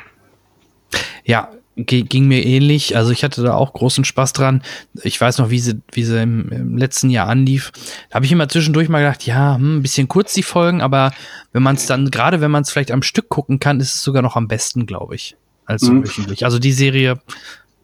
Ja, 1.24 1.48
ging 1.76 2.28
mir 2.28 2.44
ähnlich. 2.44 2.96
Also 2.96 3.10
ich 3.10 3.24
hatte 3.24 3.42
da 3.42 3.54
auch 3.54 3.72
großen 3.72 4.04
Spaß 4.04 4.32
dran. 4.32 4.62
Ich 5.02 5.20
weiß 5.20 5.38
noch, 5.38 5.50
wie 5.50 5.58
sie, 5.58 5.80
wie 5.92 6.04
sie 6.04 6.22
im, 6.22 6.50
im 6.50 6.78
letzten 6.78 7.10
Jahr 7.10 7.28
anlief. 7.28 7.72
Da 8.10 8.16
habe 8.16 8.26
ich 8.26 8.32
immer 8.32 8.48
zwischendurch 8.48 8.88
mal 8.88 9.00
gedacht, 9.00 9.26
ja, 9.26 9.56
hm, 9.56 9.78
ein 9.78 9.82
bisschen 9.82 10.08
kurz 10.08 10.34
die 10.34 10.42
Folgen, 10.42 10.80
aber 10.80 11.12
wenn 11.52 11.62
man 11.62 11.74
es 11.76 11.86
dann, 11.86 12.10
gerade 12.10 12.40
wenn 12.40 12.50
man 12.50 12.62
es 12.62 12.70
vielleicht 12.70 12.92
am 12.92 13.02
Stück 13.02 13.28
gucken 13.28 13.58
kann, 13.58 13.80
ist 13.80 13.94
es 13.94 14.02
sogar 14.02 14.22
noch 14.22 14.36
am 14.36 14.46
besten, 14.46 14.86
glaube 14.86 15.16
ich, 15.16 15.36
als 15.66 15.82
mhm. 15.82 16.04
wöchentlich. 16.04 16.44
Also 16.44 16.58
die 16.58 16.72
Serie 16.72 17.20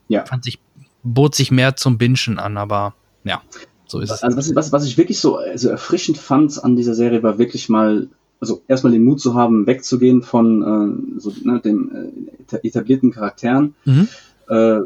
ja. 0.09 0.25
fand 0.25 0.45
sich, 0.45 0.61
bot 1.03 1.35
sich 1.35 1.51
mehr 1.51 1.77
zum 1.77 1.99
Bingen 1.99 2.39
an, 2.39 2.57
aber 2.57 2.95
ja, 3.25 3.43
so 3.87 3.99
ist 3.99 4.11
es. 4.11 4.23
Also 4.23 4.37
was, 4.37 4.55
was, 4.55 4.73
was 4.73 4.87
ich 4.87 4.99
wirklich 4.99 5.19
so 5.19 5.37
also 5.37 5.69
erfrischend 5.69 6.17
fand 6.17 6.63
an 6.63 6.77
dieser 6.77 6.95
Serie, 6.95 7.23
war 7.23 7.39
wirklich 7.39 7.69
mal 7.69 8.09
also 8.41 8.63
erstmal 8.69 8.93
den 8.93 9.05
Mut 9.05 9.21
zu 9.21 9.35
haben, 9.35 9.67
wegzugehen 9.67 10.23
von 10.23 10.63
äh, 11.17 11.21
so, 11.21 11.33
ne, 11.45 11.61
den 11.61 12.13
äh, 12.51 12.57
etablierten 12.67 13.13
Charakteren. 13.13 13.75
Mhm. 13.85 14.09
Äh, 14.49 14.81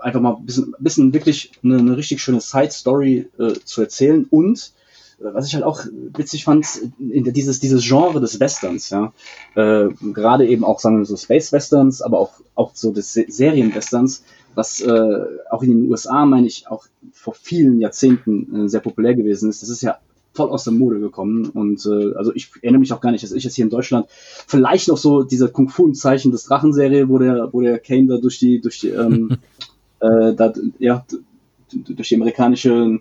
einfach 0.00 0.20
mal 0.20 0.36
ein 0.36 0.44
bisschen, 0.46 0.74
bisschen 0.78 1.14
wirklich 1.14 1.52
eine, 1.62 1.78
eine 1.78 1.96
richtig 1.96 2.20
schöne 2.22 2.40
Side-Story 2.40 3.28
äh, 3.38 3.52
zu 3.64 3.80
erzählen 3.80 4.26
und 4.28 4.72
äh, 5.20 5.32
was 5.32 5.46
ich 5.46 5.54
halt 5.54 5.64
auch 5.64 5.84
witzig 6.16 6.44
fand, 6.44 6.66
in 6.98 7.24
der, 7.24 7.32
dieses, 7.32 7.60
dieses 7.60 7.86
Genre 7.86 8.20
des 8.20 8.40
Westerns, 8.40 8.90
ja, 8.90 9.12
äh, 9.54 9.88
gerade 10.12 10.46
eben 10.46 10.64
auch, 10.64 10.80
sagen 10.80 10.98
wir 10.98 11.04
so 11.06 11.16
Space-Westerns, 11.16 12.02
aber 12.02 12.18
auch, 12.18 12.32
auch 12.54 12.72
so 12.74 12.92
des 12.92 13.12
Serien-Westerns, 13.12 14.24
was 14.54 14.80
äh, 14.80 15.24
auch 15.50 15.62
in 15.62 15.70
den 15.70 15.90
USA, 15.90 16.26
meine 16.26 16.46
ich, 16.46 16.68
auch 16.68 16.86
vor 17.12 17.34
vielen 17.34 17.80
Jahrzehnten 17.80 18.66
äh, 18.66 18.68
sehr 18.68 18.80
populär 18.80 19.14
gewesen 19.14 19.48
ist. 19.48 19.62
Das 19.62 19.68
ist 19.68 19.82
ja 19.82 19.98
voll 20.32 20.50
aus 20.50 20.64
der 20.64 20.72
Mode 20.72 21.00
gekommen. 21.00 21.46
Und 21.50 21.84
äh, 21.86 22.14
also 22.14 22.32
ich 22.34 22.50
erinnere 22.62 22.80
mich 22.80 22.92
auch 22.92 23.00
gar 23.00 23.12
nicht, 23.12 23.24
dass 23.24 23.32
ich 23.32 23.44
jetzt 23.44 23.54
hier 23.54 23.64
in 23.64 23.70
Deutschland 23.70 24.06
vielleicht 24.46 24.88
noch 24.88 24.96
so 24.96 25.22
diese 25.22 25.48
Kung 25.48 25.68
Fu 25.68 25.86
im 25.86 25.94
Zeichen 25.94 26.30
des 26.30 26.44
Drachenserie, 26.44 27.08
wo 27.08 27.18
der, 27.18 27.48
wo 27.52 27.60
der 27.60 27.78
Kane 27.78 28.06
da 28.06 28.16
durch 28.18 28.38
die, 28.38 28.60
durch 28.60 28.80
die, 28.80 28.88
ähm, 28.88 29.38
äh, 30.00 30.34
da, 30.34 30.52
ja, 30.78 31.04
durch 31.72 32.08
die 32.08 32.16
amerikanische 32.16 33.00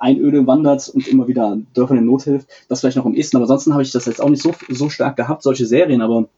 Einöde 0.00 0.46
wandert 0.46 0.88
und 0.88 1.08
immer 1.08 1.26
wieder 1.28 1.58
Dörfern 1.74 1.98
in 1.98 2.06
Not 2.06 2.22
hilft. 2.22 2.48
Das 2.68 2.80
vielleicht 2.80 2.96
noch 2.96 3.06
am 3.06 3.14
ehesten, 3.14 3.36
aber 3.36 3.44
ansonsten 3.44 3.72
habe 3.72 3.82
ich 3.82 3.90
das 3.90 4.06
jetzt 4.06 4.20
auch 4.20 4.28
nicht 4.28 4.42
so, 4.42 4.54
so 4.68 4.88
stark 4.88 5.16
gehabt, 5.16 5.42
solche 5.42 5.66
Serien, 5.66 6.02
aber 6.02 6.28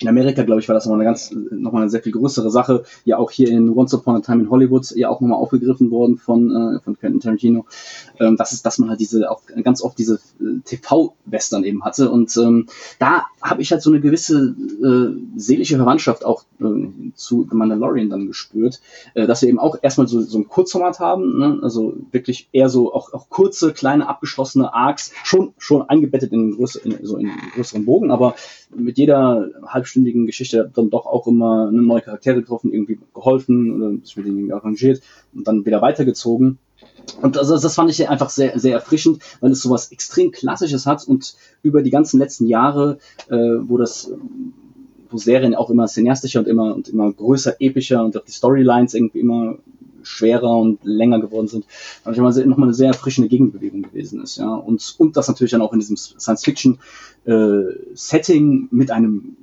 in 0.00 0.08
Amerika, 0.08 0.42
glaube 0.42 0.60
ich, 0.60 0.68
war 0.68 0.74
das 0.74 0.86
nochmal 0.86 1.00
eine 1.00 1.10
ganz, 1.10 1.32
nochmal 1.32 1.82
eine 1.82 1.90
sehr 1.90 2.02
viel 2.02 2.12
größere 2.12 2.50
Sache. 2.50 2.84
Ja, 3.04 3.18
auch 3.18 3.30
hier 3.30 3.48
in 3.48 3.70
Once 3.70 3.94
Upon 3.94 4.16
a 4.16 4.20
Time 4.20 4.42
in 4.42 4.50
Hollywood 4.50 4.90
ja 4.92 5.08
auch 5.08 5.20
nochmal 5.20 5.38
aufgegriffen 5.38 5.90
worden 5.90 6.18
von, 6.18 6.50
äh, 6.50 6.80
von 6.80 6.98
Quentin 6.98 7.20
Tarantino. 7.20 7.66
Ähm, 8.20 8.36
das 8.36 8.52
ist, 8.52 8.64
dass 8.64 8.78
man 8.78 8.90
halt 8.90 9.00
diese, 9.00 9.30
auch 9.30 9.42
ganz 9.62 9.82
oft 9.82 9.98
diese 9.98 10.20
äh, 10.40 10.60
TV-Western 10.64 11.64
eben 11.64 11.84
hatte. 11.84 12.10
Und 12.10 12.36
ähm, 12.36 12.66
da 12.98 13.26
habe 13.42 13.62
ich 13.62 13.72
halt 13.72 13.82
so 13.82 13.90
eine 13.90 14.00
gewisse 14.00 14.54
äh, 14.82 15.38
seelische 15.38 15.76
Verwandtschaft 15.76 16.24
auch 16.24 16.44
äh, 16.60 16.64
zu 17.14 17.46
The 17.48 17.56
Mandalorian 17.56 18.10
dann 18.10 18.26
gespürt, 18.26 18.80
äh, 19.14 19.26
dass 19.26 19.42
wir 19.42 19.48
eben 19.48 19.58
auch 19.58 19.76
erstmal 19.82 20.08
so, 20.08 20.20
so 20.20 20.38
ein 20.38 20.48
Kurzformat 20.48 21.00
haben, 21.00 21.38
ne? 21.38 21.58
also 21.62 21.96
wirklich 22.12 22.48
eher 22.52 22.68
so 22.68 22.92
auch, 22.92 23.12
auch 23.12 23.28
kurze, 23.28 23.72
kleine, 23.72 24.08
abgeschlossene 24.08 24.72
Arcs, 24.72 25.12
schon, 25.24 25.54
schon 25.58 25.88
eingebettet 25.88 26.32
in, 26.32 26.56
größer, 26.56 26.84
in, 26.84 26.98
so 27.04 27.16
in 27.16 27.30
größeren 27.54 27.84
Bogen, 27.84 28.10
aber 28.10 28.34
mit 28.74 28.98
jeder 28.98 29.48
halbstündigen 29.88 30.26
Geschichte 30.26 30.70
dann 30.74 30.90
doch 30.90 31.06
auch 31.06 31.26
immer 31.26 31.68
eine 31.68 31.82
neue 31.82 32.02
Charaktere 32.02 32.36
getroffen, 32.36 32.72
irgendwie 32.72 32.98
geholfen 33.14 33.74
oder 33.74 34.04
sich 34.04 34.16
mit 34.16 34.26
denen 34.26 34.52
arrangiert 34.52 35.00
und 35.34 35.48
dann 35.48 35.64
wieder 35.64 35.80
weitergezogen. 35.80 36.58
Und 37.22 37.38
also 37.38 37.58
das 37.58 37.74
fand 37.74 37.90
ich 37.90 38.08
einfach 38.08 38.30
sehr, 38.30 38.58
sehr 38.58 38.74
erfrischend, 38.74 39.22
weil 39.40 39.50
es 39.50 39.62
sowas 39.62 39.90
extrem 39.90 40.30
Klassisches 40.30 40.86
hat 40.86 41.08
und 41.08 41.34
über 41.62 41.82
die 41.82 41.90
ganzen 41.90 42.18
letzten 42.18 42.46
Jahre, 42.46 42.98
äh, 43.28 43.36
wo 43.36 43.78
das 43.78 44.12
wo 45.10 45.16
Serien 45.16 45.54
auch 45.54 45.70
immer 45.70 45.86
cineastischer 45.86 46.40
und 46.40 46.48
immer 46.48 46.74
und 46.74 46.90
immer 46.90 47.10
größer, 47.10 47.56
epischer 47.60 48.04
und 48.04 48.14
auch 48.18 48.24
die 48.26 48.32
Storylines 48.32 48.92
irgendwie 48.92 49.20
immer 49.20 49.56
schwerer 50.02 50.56
und 50.56 50.80
länger 50.84 51.20
geworden 51.20 51.48
sind, 51.48 51.66
habe 52.04 52.14
ich 52.14 52.20
mal 52.20 52.32
nochmal 52.46 52.68
eine 52.68 52.74
sehr 52.74 52.88
erfrischende 52.88 53.28
Gegenbewegung 53.28 53.82
gewesen 53.82 54.22
ist, 54.22 54.36
ja. 54.36 54.54
Und, 54.54 54.94
und 54.98 55.16
das 55.16 55.28
natürlich 55.28 55.52
dann 55.52 55.62
auch 55.62 55.72
in 55.72 55.78
diesem 55.80 55.96
Science-Fiction-Setting 55.96 58.62
äh, 58.62 58.68
mit 58.70 58.90
einem 58.90 59.36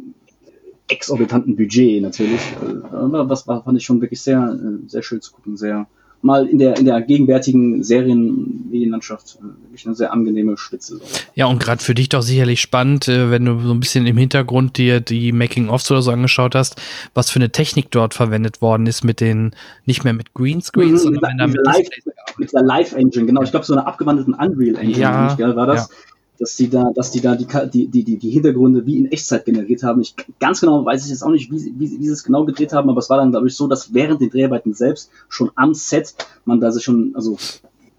exorbitanten 0.87 1.55
Budget 1.55 2.01
natürlich. 2.01 2.41
Äh, 2.41 2.81
was 2.91 3.47
war, 3.47 3.63
fand 3.63 3.77
ich 3.77 3.85
schon 3.85 4.01
wirklich 4.01 4.21
sehr, 4.21 4.39
äh, 4.39 4.87
sehr 4.87 5.03
schön 5.03 5.21
zu 5.21 5.31
gucken, 5.31 5.57
sehr 5.57 5.87
mal 6.21 6.47
in 6.47 6.57
der, 6.57 6.77
in 6.77 6.85
der 6.85 7.01
gegenwärtigen 7.01 7.83
Serienmedienlandschaft 7.83 9.37
äh, 9.39 9.63
wirklich 9.63 9.85
eine 9.85 9.93
sehr 9.93 10.11
angenehme 10.11 10.57
Spitze. 10.57 10.99
Ja, 11.35 11.45
und 11.45 11.59
gerade 11.59 11.83
für 11.83 11.93
dich 11.93 12.09
doch 12.09 12.23
sicherlich 12.23 12.61
spannend, 12.61 13.07
wenn 13.07 13.45
du 13.45 13.59
so 13.59 13.71
ein 13.71 13.79
bisschen 13.79 14.07
im 14.07 14.17
Hintergrund 14.17 14.77
dir 14.77 15.01
die 15.01 15.31
Making-ofs 15.31 15.91
oder 15.91 16.01
so 16.01 16.09
angeschaut 16.09 16.55
hast, 16.55 16.81
was 17.13 17.29
für 17.29 17.37
eine 17.37 17.51
Technik 17.51 17.91
dort 17.91 18.15
verwendet 18.15 18.61
worden 18.61 18.87
ist 18.87 19.03
mit 19.03 19.21
den, 19.21 19.51
nicht 19.85 20.03
mehr 20.03 20.13
mit 20.13 20.33
Greenscreens, 20.33 21.05
mhm, 21.05 21.15
sondern 21.15 21.51
mit, 21.51 21.59
mit, 21.63 22.39
mit 22.39 22.53
der 22.53 22.63
Live-Engine, 22.63 23.27
genau. 23.27 23.43
Ich 23.43 23.51
glaube, 23.51 23.65
so 23.65 23.73
einer 23.73 23.85
abgewandelten 23.85 24.33
Unreal-Engine 24.33 24.99
ja, 24.99 25.55
war 25.55 25.67
das. 25.67 25.89
Ja 25.89 25.95
dass 26.39 26.55
die 26.55 26.69
da, 26.69 26.91
dass 26.93 27.11
die 27.11 27.21
da 27.21 27.35
die, 27.35 27.45
die, 27.87 28.03
die, 28.03 28.17
die 28.17 28.29
Hintergründe 28.29 28.85
wie 28.85 28.97
in 28.97 29.11
Echtzeit 29.11 29.45
generiert 29.45 29.83
haben. 29.83 30.01
Ich 30.01 30.15
ganz 30.39 30.61
genau 30.61 30.85
weiß 30.85 31.03
ich 31.05 31.11
jetzt 31.11 31.23
auch 31.23 31.29
nicht, 31.29 31.51
wie, 31.51 31.73
wie, 31.77 31.99
wie 31.99 32.05
sie 32.05 32.11
es 32.11 32.23
genau 32.23 32.45
gedreht 32.45 32.73
haben, 32.73 32.89
aber 32.89 32.99
es 32.99 33.09
war 33.09 33.17
dann, 33.17 33.31
glaube 33.31 33.47
ich, 33.47 33.55
so, 33.55 33.67
dass 33.67 33.93
während 33.93 34.21
den 34.21 34.29
Dreharbeiten 34.29 34.73
selbst 34.73 35.09
schon 35.29 35.51
am 35.55 35.73
Set 35.73 36.15
man 36.45 36.59
da 36.59 36.71
sich 36.71 36.83
schon, 36.83 37.13
also 37.15 37.37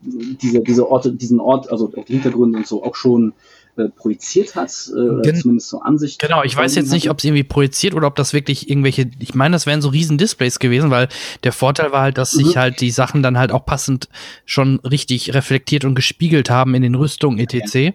diese, 0.02 0.60
diese 0.60 0.88
Orte, 0.88 1.12
diesen 1.12 1.40
Ort, 1.40 1.70
also 1.70 1.88
die 1.88 2.12
Hintergründe 2.12 2.58
und 2.58 2.66
so 2.66 2.82
auch 2.82 2.94
schon 2.94 3.32
äh, 3.76 3.88
projiziert 3.88 4.54
hat, 4.54 4.72
äh, 4.88 4.98
oder 4.98 5.34
zumindest 5.34 5.68
so 5.68 5.80
Ansicht. 5.80 6.18
Genau, 6.18 6.42
ich 6.42 6.56
weiß 6.56 6.74
jetzt 6.76 6.92
nicht, 6.92 7.10
ob 7.10 7.18
es 7.18 7.24
irgendwie 7.24 7.44
projiziert 7.44 7.94
oder 7.94 8.06
ob 8.06 8.16
das 8.16 8.32
wirklich 8.32 8.70
irgendwelche, 8.70 9.10
ich 9.18 9.34
meine, 9.34 9.54
das 9.54 9.66
wären 9.66 9.82
so 9.82 9.88
riesen 9.88 10.18
Displays 10.18 10.58
gewesen, 10.58 10.90
weil 10.90 11.08
der 11.44 11.52
Vorteil 11.52 11.92
war 11.92 12.02
halt, 12.02 12.18
dass 12.18 12.34
mhm. 12.34 12.44
sich 12.44 12.56
halt 12.56 12.80
die 12.80 12.90
Sachen 12.90 13.22
dann 13.22 13.38
halt 13.38 13.52
auch 13.52 13.66
passend 13.66 14.08
schon 14.44 14.80
richtig 14.80 15.34
reflektiert 15.34 15.84
und 15.84 15.94
gespiegelt 15.94 16.50
haben 16.50 16.74
in 16.74 16.82
den 16.82 16.94
Rüstungen 16.94 17.38
etc. 17.38 17.74
Ja. 17.74 17.92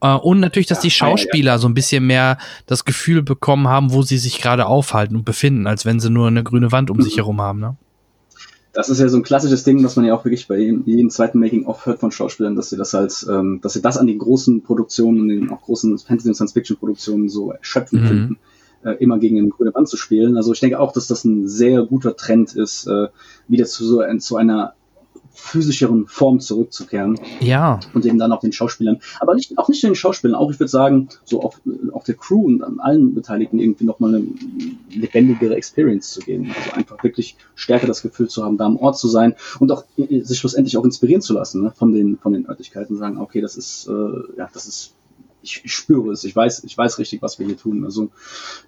Äh, 0.00 0.18
und 0.18 0.40
natürlich, 0.40 0.66
dass 0.66 0.78
ja, 0.78 0.82
die 0.82 0.90
Schauspieler 0.90 1.46
ja, 1.46 1.54
ja. 1.54 1.58
so 1.58 1.68
ein 1.68 1.74
bisschen 1.74 2.06
mehr 2.06 2.38
das 2.66 2.84
Gefühl 2.84 3.22
bekommen 3.22 3.68
haben, 3.68 3.92
wo 3.92 4.02
sie 4.02 4.18
sich 4.18 4.40
gerade 4.40 4.66
aufhalten 4.66 5.16
und 5.16 5.24
befinden, 5.24 5.66
als 5.66 5.84
wenn 5.84 6.00
sie 6.00 6.10
nur 6.10 6.28
eine 6.28 6.42
grüne 6.42 6.72
Wand 6.72 6.90
um 6.90 6.98
mhm. 6.98 7.02
sich 7.02 7.16
herum 7.16 7.40
haben. 7.40 7.60
Ne? 7.60 7.76
Das 8.74 8.88
ist 8.88 8.98
ja 8.98 9.08
so 9.08 9.16
ein 9.16 9.22
klassisches 9.22 9.62
Ding, 9.62 9.82
was 9.84 9.94
man 9.96 10.04
ja 10.04 10.14
auch 10.14 10.24
wirklich 10.24 10.48
bei 10.48 10.58
jedem, 10.58 10.82
jedem 10.84 11.08
zweiten 11.08 11.38
Making-of 11.38 11.86
hört 11.86 12.00
von 12.00 12.10
Schauspielern, 12.10 12.56
dass 12.56 12.70
sie 12.70 12.76
das 12.76 12.92
halt, 12.92 13.24
ähm, 13.30 13.60
dass 13.62 13.72
sie 13.72 13.80
das 13.80 13.96
an 13.96 14.08
den 14.08 14.18
großen 14.18 14.62
Produktionen, 14.62 15.28
den 15.28 15.50
auch 15.50 15.62
großen 15.62 15.96
Fantasy- 15.98 16.28
und 16.28 16.34
Science-Fiction-Produktionen 16.34 17.28
so 17.28 17.52
erschöpfen 17.52 18.02
mhm. 18.02 18.06
finden, 18.06 18.38
äh, 18.84 18.92
immer 18.94 19.18
gegen 19.18 19.38
eine 19.38 19.48
grüne 19.48 19.72
Wand 19.74 19.88
zu 19.88 19.96
spielen. 19.96 20.36
Also 20.36 20.52
ich 20.52 20.60
denke 20.60 20.80
auch, 20.80 20.92
dass 20.92 21.06
das 21.06 21.24
ein 21.24 21.46
sehr 21.46 21.84
guter 21.84 22.16
Trend 22.16 22.54
ist, 22.56 22.88
äh, 22.88 23.08
wieder 23.46 23.64
zu 23.64 23.84
so 23.84 24.02
zu 24.18 24.36
einer 24.36 24.74
physischeren 25.34 26.06
Form 26.06 26.40
zurückzukehren. 26.40 27.18
Ja. 27.40 27.80
Und 27.92 28.06
eben 28.06 28.18
dann 28.18 28.32
auch 28.32 28.40
den 28.40 28.52
Schauspielern, 28.52 29.00
aber 29.20 29.34
nicht, 29.34 29.58
auch 29.58 29.68
nicht 29.68 29.82
den 29.82 29.94
Schauspielern, 29.94 30.36
auch 30.36 30.50
ich 30.50 30.58
würde 30.58 30.70
sagen, 30.70 31.08
so 31.24 31.42
auch, 31.42 31.56
auch 31.92 32.04
der 32.04 32.14
Crew 32.14 32.44
und 32.44 32.62
allen 32.80 33.14
Beteiligten 33.14 33.58
irgendwie 33.58 33.84
nochmal 33.84 34.14
eine 34.14 34.26
lebendigere 34.90 35.56
Experience 35.56 36.12
zu 36.12 36.20
geben. 36.20 36.52
Also 36.56 36.72
einfach 36.72 37.02
wirklich 37.02 37.36
stärker 37.54 37.86
das 37.86 38.02
Gefühl 38.02 38.28
zu 38.28 38.44
haben, 38.44 38.56
da 38.56 38.66
am 38.66 38.76
Ort 38.76 38.96
zu 38.96 39.08
sein 39.08 39.34
und 39.58 39.70
auch 39.72 39.84
sich 39.96 40.38
schlussendlich 40.38 40.76
auch 40.76 40.84
inspirieren 40.84 41.20
zu 41.20 41.34
lassen 41.34 41.62
ne, 41.62 41.72
von 41.76 41.92
den, 41.92 42.18
von 42.18 42.32
den 42.32 42.48
Örtlichkeiten, 42.48 42.96
sagen, 42.96 43.18
okay, 43.18 43.40
das 43.40 43.56
ist, 43.56 43.88
äh, 43.88 44.38
ja, 44.38 44.48
das 44.52 44.66
ist 44.66 44.94
ich, 45.44 45.60
ich 45.64 45.72
spüre 45.72 46.10
es, 46.12 46.24
ich 46.24 46.34
weiß, 46.34 46.64
ich 46.64 46.76
weiß 46.76 46.98
richtig, 46.98 47.22
was 47.22 47.38
wir 47.38 47.46
hier 47.46 47.56
tun. 47.56 47.84
Also 47.84 48.10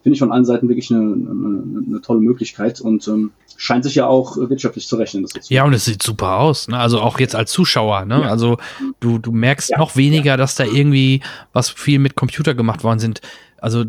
finde 0.03 0.15
ich 0.15 0.19
von 0.19 0.31
allen 0.31 0.45
Seiten 0.45 0.69
wirklich 0.69 0.91
eine, 0.91 1.01
eine, 1.01 1.85
eine 1.87 2.01
tolle 2.03 2.21
Möglichkeit 2.21 2.81
und 2.81 3.09
ähm, 3.09 3.33
scheint 3.57 3.85
sich 3.85 3.95
ja 3.95 4.07
auch 4.07 4.37
wirtschaftlich 4.37 4.87
zu 4.87 4.97
rechnen. 4.97 5.27
Das 5.27 5.49
ja, 5.49 5.65
und 5.65 5.73
es 5.73 5.87
sieht 5.87 6.03
super 6.03 6.37
aus. 6.39 6.69
Ne? 6.69 6.79
Also 6.79 7.01
auch 7.01 7.19
jetzt 7.19 7.35
als 7.35 7.51
Zuschauer. 7.51 8.05
Ne? 8.05 8.21
Ja. 8.21 8.31
Also 8.31 8.59
du, 9.01 9.19
du 9.19 9.33
merkst 9.33 9.71
ja, 9.71 9.79
noch 9.79 9.97
weniger, 9.97 10.37
dass 10.37 10.55
da 10.55 10.65
irgendwie 10.65 11.23
was 11.53 11.71
viel 11.71 11.99
mit 11.99 12.15
Computer 12.15 12.55
gemacht 12.55 12.85
worden 12.85 12.99
sind. 12.99 13.21
Also 13.59 13.85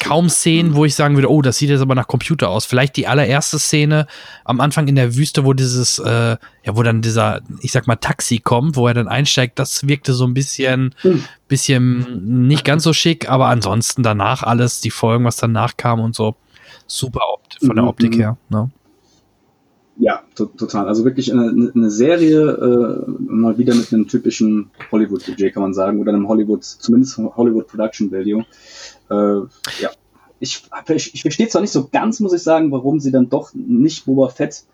kaum 0.00 0.28
Szenen, 0.28 0.74
wo 0.74 0.84
ich 0.84 0.94
sagen 0.94 1.16
würde, 1.16 1.30
oh, 1.30 1.42
das 1.42 1.58
sieht 1.58 1.70
jetzt 1.70 1.80
aber 1.80 1.94
nach 1.94 2.08
Computer 2.08 2.48
aus. 2.48 2.64
Vielleicht 2.64 2.96
die 2.96 3.06
allererste 3.06 3.58
Szene 3.58 4.06
am 4.44 4.60
Anfang 4.60 4.88
in 4.88 4.94
der 4.94 5.16
Wüste, 5.16 5.44
wo 5.44 5.52
dieses, 5.52 5.98
äh, 5.98 6.36
ja, 6.64 6.76
wo 6.76 6.82
dann 6.82 7.02
dieser, 7.02 7.40
ich 7.60 7.72
sag 7.72 7.86
mal, 7.86 7.96
Taxi 7.96 8.38
kommt, 8.38 8.76
wo 8.76 8.86
er 8.86 8.94
dann 8.94 9.08
einsteigt, 9.08 9.58
das 9.58 9.86
wirkte 9.88 10.12
so 10.12 10.24
ein 10.24 10.34
bisschen, 10.34 10.94
hm. 11.02 11.24
bisschen 11.48 12.46
nicht 12.48 12.64
ganz 12.64 12.84
so 12.84 12.92
schick, 12.92 13.28
aber 13.28 13.46
ansonsten 13.46 14.02
danach 14.02 14.42
alles, 14.42 14.80
die 14.80 14.90
Folgen, 14.90 15.24
was 15.24 15.36
danach 15.36 15.76
kam 15.76 16.00
und 16.00 16.14
so, 16.14 16.36
super 16.86 17.20
von 17.66 17.76
der 17.76 17.84
mhm, 17.84 17.88
Optik 17.88 18.14
mhm. 18.14 18.20
her. 18.20 18.36
Ne? 18.48 18.70
Ja, 19.98 20.22
to 20.34 20.46
total. 20.46 20.88
Also 20.88 21.04
wirklich 21.04 21.32
eine, 21.32 21.70
eine 21.74 21.90
Serie, 21.90 22.40
äh, 22.40 23.10
mal 23.20 23.58
wieder 23.58 23.74
mit 23.74 23.92
einem 23.92 24.08
typischen 24.08 24.70
Hollywood-Budget, 24.90 25.52
kann 25.52 25.62
man 25.62 25.74
sagen, 25.74 26.00
oder 26.00 26.12
einem 26.12 26.28
Hollywood, 26.28 26.64
zumindest 26.64 27.18
Hollywood 27.18 27.68
Production 27.68 28.10
Value. 28.10 28.44
Äh, 29.12 29.82
ja. 29.82 29.90
Ich, 30.40 30.64
ich, 30.88 31.22
verstehe 31.22 31.48
zwar 31.48 31.60
nicht 31.60 31.70
so 31.70 31.88
ganz, 31.92 32.18
muss 32.18 32.32
ich 32.32 32.42
sagen, 32.42 32.72
warum 32.72 32.98
sie 32.98 33.12
dann 33.12 33.28
doch 33.28 33.52
nicht 33.54 34.06
Boba 34.06 34.28
Fett 34.28 34.64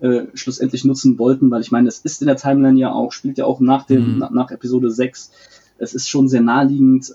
äh, 0.00 0.22
schlussendlich 0.32 0.84
nutzen 0.86 1.18
wollten, 1.18 1.50
weil 1.50 1.60
ich 1.60 1.70
meine, 1.70 1.88
es 1.88 1.98
ist 1.98 2.22
in 2.22 2.26
der 2.26 2.36
Timeline 2.36 2.78
ja 2.78 2.90
auch, 2.90 3.12
spielt 3.12 3.36
ja 3.36 3.44
auch 3.44 3.60
nach 3.60 3.84
dem, 3.84 4.14
mhm. 4.14 4.18
nach, 4.18 4.30
nach 4.30 4.50
Episode 4.50 4.90
6. 4.90 5.30
Es 5.76 5.94
ist 5.94 6.08
schon 6.08 6.28
sehr 6.28 6.40
naheliegend 6.40 7.12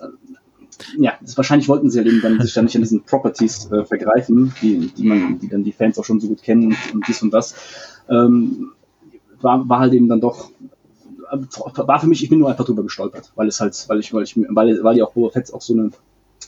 ja, 0.98 1.14
das, 1.22 1.38
wahrscheinlich 1.38 1.68
wollten 1.68 1.90
sie 1.90 2.00
ja 2.00 2.06
eben 2.06 2.22
dann 2.22 2.42
sich 2.42 2.54
dann 2.54 2.66
nicht 2.66 2.76
an 2.76 2.82
diesen 2.82 3.04
Properties 3.04 3.72
äh, 3.72 3.86
vergreifen, 3.86 4.54
die, 4.62 4.88
die 4.88 5.04
man, 5.08 5.40
die 5.40 5.48
dann 5.48 5.64
die 5.64 5.72
Fans 5.72 5.98
auch 5.98 6.06
schon 6.06 6.20
so 6.20 6.28
gut 6.28 6.44
kennen 6.44 6.68
und, 6.68 6.94
und 6.94 7.08
dies 7.08 7.22
und 7.22 7.34
das. 7.34 7.56
Ähm, 8.10 8.72
war, 9.42 9.68
war 9.68 9.80
halt 9.80 9.94
eben 9.94 10.08
dann 10.08 10.22
doch, 10.22 10.52
war 11.32 12.00
für 12.00 12.08
mich, 12.08 12.24
ich 12.24 12.30
bin 12.30 12.40
nur 12.40 12.50
einfach 12.50 12.66
drüber 12.66 12.84
gestolpert, 12.84 13.32
weil 13.36 13.48
es 13.48 13.60
halt, 13.60 13.84
weil 13.88 14.00
ich, 14.00 14.14
weil 14.14 14.24
ich, 14.24 14.38
weil, 14.38 14.84
weil 14.84 14.98
ja 14.98 15.06
auch 15.06 15.14
Boba 15.14 15.32
Fett 15.32 15.54
auch 15.54 15.62
so 15.62 15.74
eine 15.74 15.92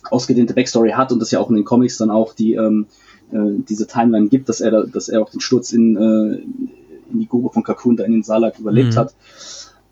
ausgedehnte 0.10 0.54
Backstory 0.54 0.92
hat 0.92 1.12
und 1.12 1.20
das 1.20 1.32
ja 1.32 1.40
auch 1.40 1.50
in 1.50 1.56
den 1.56 1.66
Comics 1.66 1.98
dann 1.98 2.10
auch 2.10 2.34
die, 2.34 2.54
ähm, 2.54 2.88
äh, 3.32 3.38
diese 3.68 3.88
Timeline 3.88 4.28
gibt, 4.28 4.50
dass 4.50 4.62
er, 4.62 4.86
dass 4.86 5.10
er 5.10 5.22
auch 5.22 5.30
den 5.30 5.42
Sturz 5.42 5.72
in, 5.74 5.96
äh, 5.96 6.36
in 7.12 7.20
die 7.20 7.28
Grube 7.28 7.50
von 7.54 7.64
Kakun 7.64 7.98
da 7.98 8.04
in 8.04 8.12
den 8.12 8.24
Salak 8.24 8.60
überlebt 8.60 8.94
mhm. 8.94 9.00
hat 9.00 9.14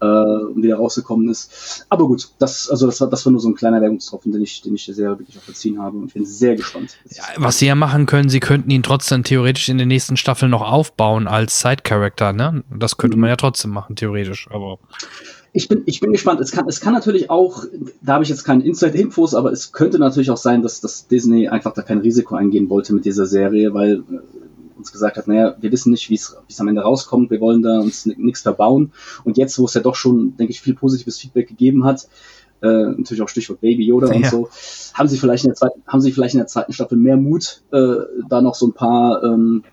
äh, 0.02 0.06
und 0.06 0.62
wieder 0.62 0.78
rausgekommen 0.78 1.30
ist. 1.30 1.86
Aber 1.90 2.08
gut, 2.08 2.30
das, 2.40 2.70
also 2.70 2.86
das 2.86 3.00
war, 3.02 3.10
das 3.10 3.26
war 3.26 3.32
nur 3.32 3.42
so 3.42 3.50
ein 3.50 3.56
kleiner 3.56 3.82
Werbungstropfen, 3.82 4.32
den 4.32 4.42
ich, 4.42 4.62
den 4.62 4.76
ich 4.76 4.86
sehr 4.86 5.18
wirklich 5.20 5.38
auch 5.38 5.44
verziehen 5.44 5.80
habe 5.82 5.98
und 5.98 6.08
ich 6.08 6.14
bin 6.14 6.26
sehr 6.26 6.56
gespannt. 6.56 6.98
Ja, 7.10 7.24
was 7.38 7.60
sie 7.60 7.68
ja 7.68 7.76
machen 7.76 8.06
können, 8.06 8.30
sie 8.30 8.40
könnten 8.40 8.70
ihn 8.70 8.84
trotzdem 8.84 9.24
theoretisch 9.24 9.70
in 9.70 9.78
den 9.78 9.88
nächsten 9.88 10.18
Staffeln 10.18 10.52
noch 10.52 10.62
aufbauen 10.62 11.28
als 11.28 11.60
Side-Character, 11.60 12.34
ne? 12.34 12.64
Das 12.76 12.98
könnte 12.98 13.18
mhm. 13.18 13.22
man 13.22 13.30
ja 13.30 13.36
trotzdem 13.36 13.72
machen, 13.72 13.96
theoretisch, 13.96 14.48
aber. 14.52 14.80
Ich 15.58 15.70
bin, 15.70 15.84
ich 15.86 16.02
bin 16.02 16.12
gespannt. 16.12 16.42
Es 16.42 16.52
kann, 16.52 16.68
es 16.68 16.82
kann 16.82 16.94
natürlich 16.94 17.30
auch, 17.30 17.64
da 18.02 18.16
habe 18.16 18.26
ich 18.26 18.30
jetzt 18.30 18.44
keine 18.44 18.66
Inside-Infos, 18.66 19.34
aber 19.34 19.54
es 19.54 19.72
könnte 19.72 20.00
natürlich 20.00 20.30
auch 20.30 20.36
sein, 20.36 20.62
dass, 20.62 20.82
dass 20.82 21.08
Disney 21.08 21.48
einfach 21.48 21.74
da 21.74 21.82
kein 21.82 22.00
Risiko 22.00 22.36
eingehen 22.36 22.70
wollte 22.70 22.94
mit 22.94 23.06
dieser 23.06 23.26
Serie, 23.26 23.74
weil 23.74 24.04
äh, 24.12 24.78
uns 24.78 24.92
gesagt 24.92 25.16
hat, 25.16 25.30
naja, 25.30 25.56
wir 25.62 25.72
wissen 25.72 25.92
nicht, 25.92 26.10
wie 26.10 26.16
es 26.16 26.36
am 26.60 26.68
Ende 26.68 26.82
rauskommt, 26.82 27.32
wir 27.32 27.40
wollen 27.40 27.62
da 27.62 27.80
uns 27.80 28.06
nichts 28.06 28.42
verbauen. 28.42 28.92
Und 29.24 29.38
jetzt, 29.38 29.58
wo 29.58 29.64
es 29.64 29.74
ja 29.74 29.80
doch 29.80 29.96
schon, 29.96 30.36
denke 30.36 30.52
ich, 30.52 30.60
viel 30.60 30.76
positives 30.76 31.20
Feedback 31.20 31.48
gegeben 31.48 31.86
hat, 31.86 32.10
äh, 32.66 32.96
natürlich 32.98 33.22
auch 33.22 33.30
Stichwort 33.30 33.62
Baby 33.62 33.86
Yoda 33.86 34.08
ja. 34.08 34.16
und 34.16 34.26
so, 34.26 34.50
haben 34.94 35.08
sie 35.08 35.18
vielleicht 35.18 35.44
in 35.44 35.50
der 35.50 35.56
zweiten, 35.56 35.82
haben 35.88 36.02
sie 36.02 36.12
vielleicht 36.12 36.34
in 36.34 36.40
der 36.40 36.48
zweiten 36.48 36.74
Staffel 36.74 36.98
mehr 36.98 37.18
Mut, 37.18 37.62
äh, 37.72 37.96
da 38.30 38.42
noch 38.42 38.56
so 38.56 38.68
ein 38.68 38.74
paar 38.74 39.24
ähm, 39.24 39.64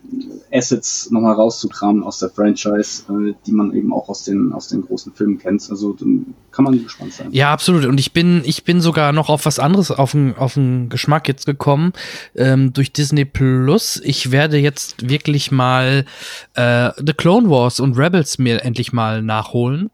Assets 0.53 1.11
nochmal 1.11 1.35
rauszukramen 1.35 2.03
aus 2.03 2.19
der 2.19 2.31
Franchise, 2.31 3.05
äh, 3.09 3.35
die 3.47 3.53
man 3.53 3.73
eben 3.73 3.93
auch 3.93 4.09
aus 4.09 4.25
den, 4.25 4.53
aus 4.53 4.69
den 4.69 4.83
großen 4.83 5.13
Filmen 5.13 5.39
kennt. 5.39 5.67
Also 5.71 5.97
kann 6.51 6.65
man 6.65 6.83
gespannt 6.83 7.13
sein. 7.15 7.29
Ja, 7.31 7.53
absolut. 7.53 7.85
Und 7.85 7.99
ich 7.99 8.13
bin, 8.13 8.43
ich 8.45 8.65
bin 8.65 8.81
sogar 8.81 9.13
noch 9.13 9.29
auf 9.29 9.47
was 9.47 9.59
anderes 9.59 9.91
auf 9.91 10.13
den, 10.13 10.37
auf 10.37 10.55
den 10.55 10.89
Geschmack 10.89 11.29
jetzt 11.29 11.47
gekommen 11.47 11.93
ähm, 12.35 12.73
durch 12.73 12.93
Disney 12.93 13.25
Plus. 13.25 14.01
Ich 14.05 14.31
werde 14.31 14.59
jetzt 14.59 15.09
wirklich 15.09 15.51
mal 15.51 16.05
äh, 16.55 16.91
The 16.97 17.13
Clone 17.13 17.49
Wars 17.49 17.81
und 17.81 17.97
Rebels 17.97 18.39
mir 18.39 18.65
endlich 18.65 18.93
mal 18.93 19.23
nachholen. 19.23 19.91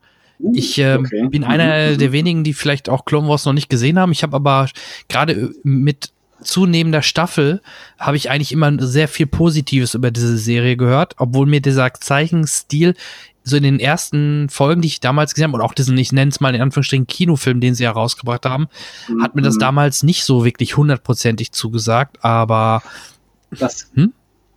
Ich 0.53 0.79
äh, 0.79 0.97
okay. 0.97 1.29
bin 1.29 1.45
einer 1.45 1.93
mhm. 1.93 1.99
der 1.99 2.13
wenigen, 2.13 2.45
die 2.45 2.55
vielleicht 2.55 2.89
auch 2.89 3.05
Clone 3.05 3.29
Wars 3.29 3.45
noch 3.45 3.53
nicht 3.53 3.69
gesehen 3.69 3.99
haben. 3.99 4.13
Ich 4.13 4.23
habe 4.23 4.37
aber 4.37 4.69
gerade 5.09 5.33
äh, 5.33 5.51
mit 5.63 6.13
zunehmender 6.41 7.03
Staffel 7.03 7.61
habe 7.99 8.17
ich 8.17 8.31
eigentlich 8.31 8.53
immer 8.53 8.81
sehr 8.81 9.09
viel 9.09 9.27
Positives 9.27 9.95
über 9.95 10.13
diese 10.13 10.39
Serie 10.39 10.77
gehört, 10.77 11.15
obwohl 11.19 11.47
mir 11.47 11.61
dieser 11.61 11.93
Zeichenstil 11.95 12.95
so 13.43 13.57
in 13.57 13.65
den 13.65 13.81
ersten 13.81 14.49
Folgen, 14.49 14.83
die 14.83 14.89
ich 14.89 15.01
damals 15.01 15.35
gesehen 15.35 15.49
habe, 15.49 15.57
und 15.57 15.63
auch 15.63 15.75
diesen, 15.75 15.99
ich 15.99 16.13
nenne 16.13 16.31
es 16.31 16.39
mal 16.39 16.55
in 16.55 16.61
Anführungsstrichen 16.61 17.09
Kinofilm, 17.09 17.61
den 17.61 17.75
sie 17.75 17.85
herausgebracht 17.85 18.47
haben, 18.47 18.69
mhm. 19.09 19.23
hat 19.23 19.35
mir 19.35 19.43
das 19.43 19.57
mhm. 19.57 19.61
damals 19.61 20.03
nicht 20.05 20.23
so 20.23 20.45
wirklich 20.45 20.77
hundertprozentig 20.77 21.51
zugesagt, 21.51 22.25
aber 22.25 22.83
das, 23.51 23.91
hm? 23.95 24.13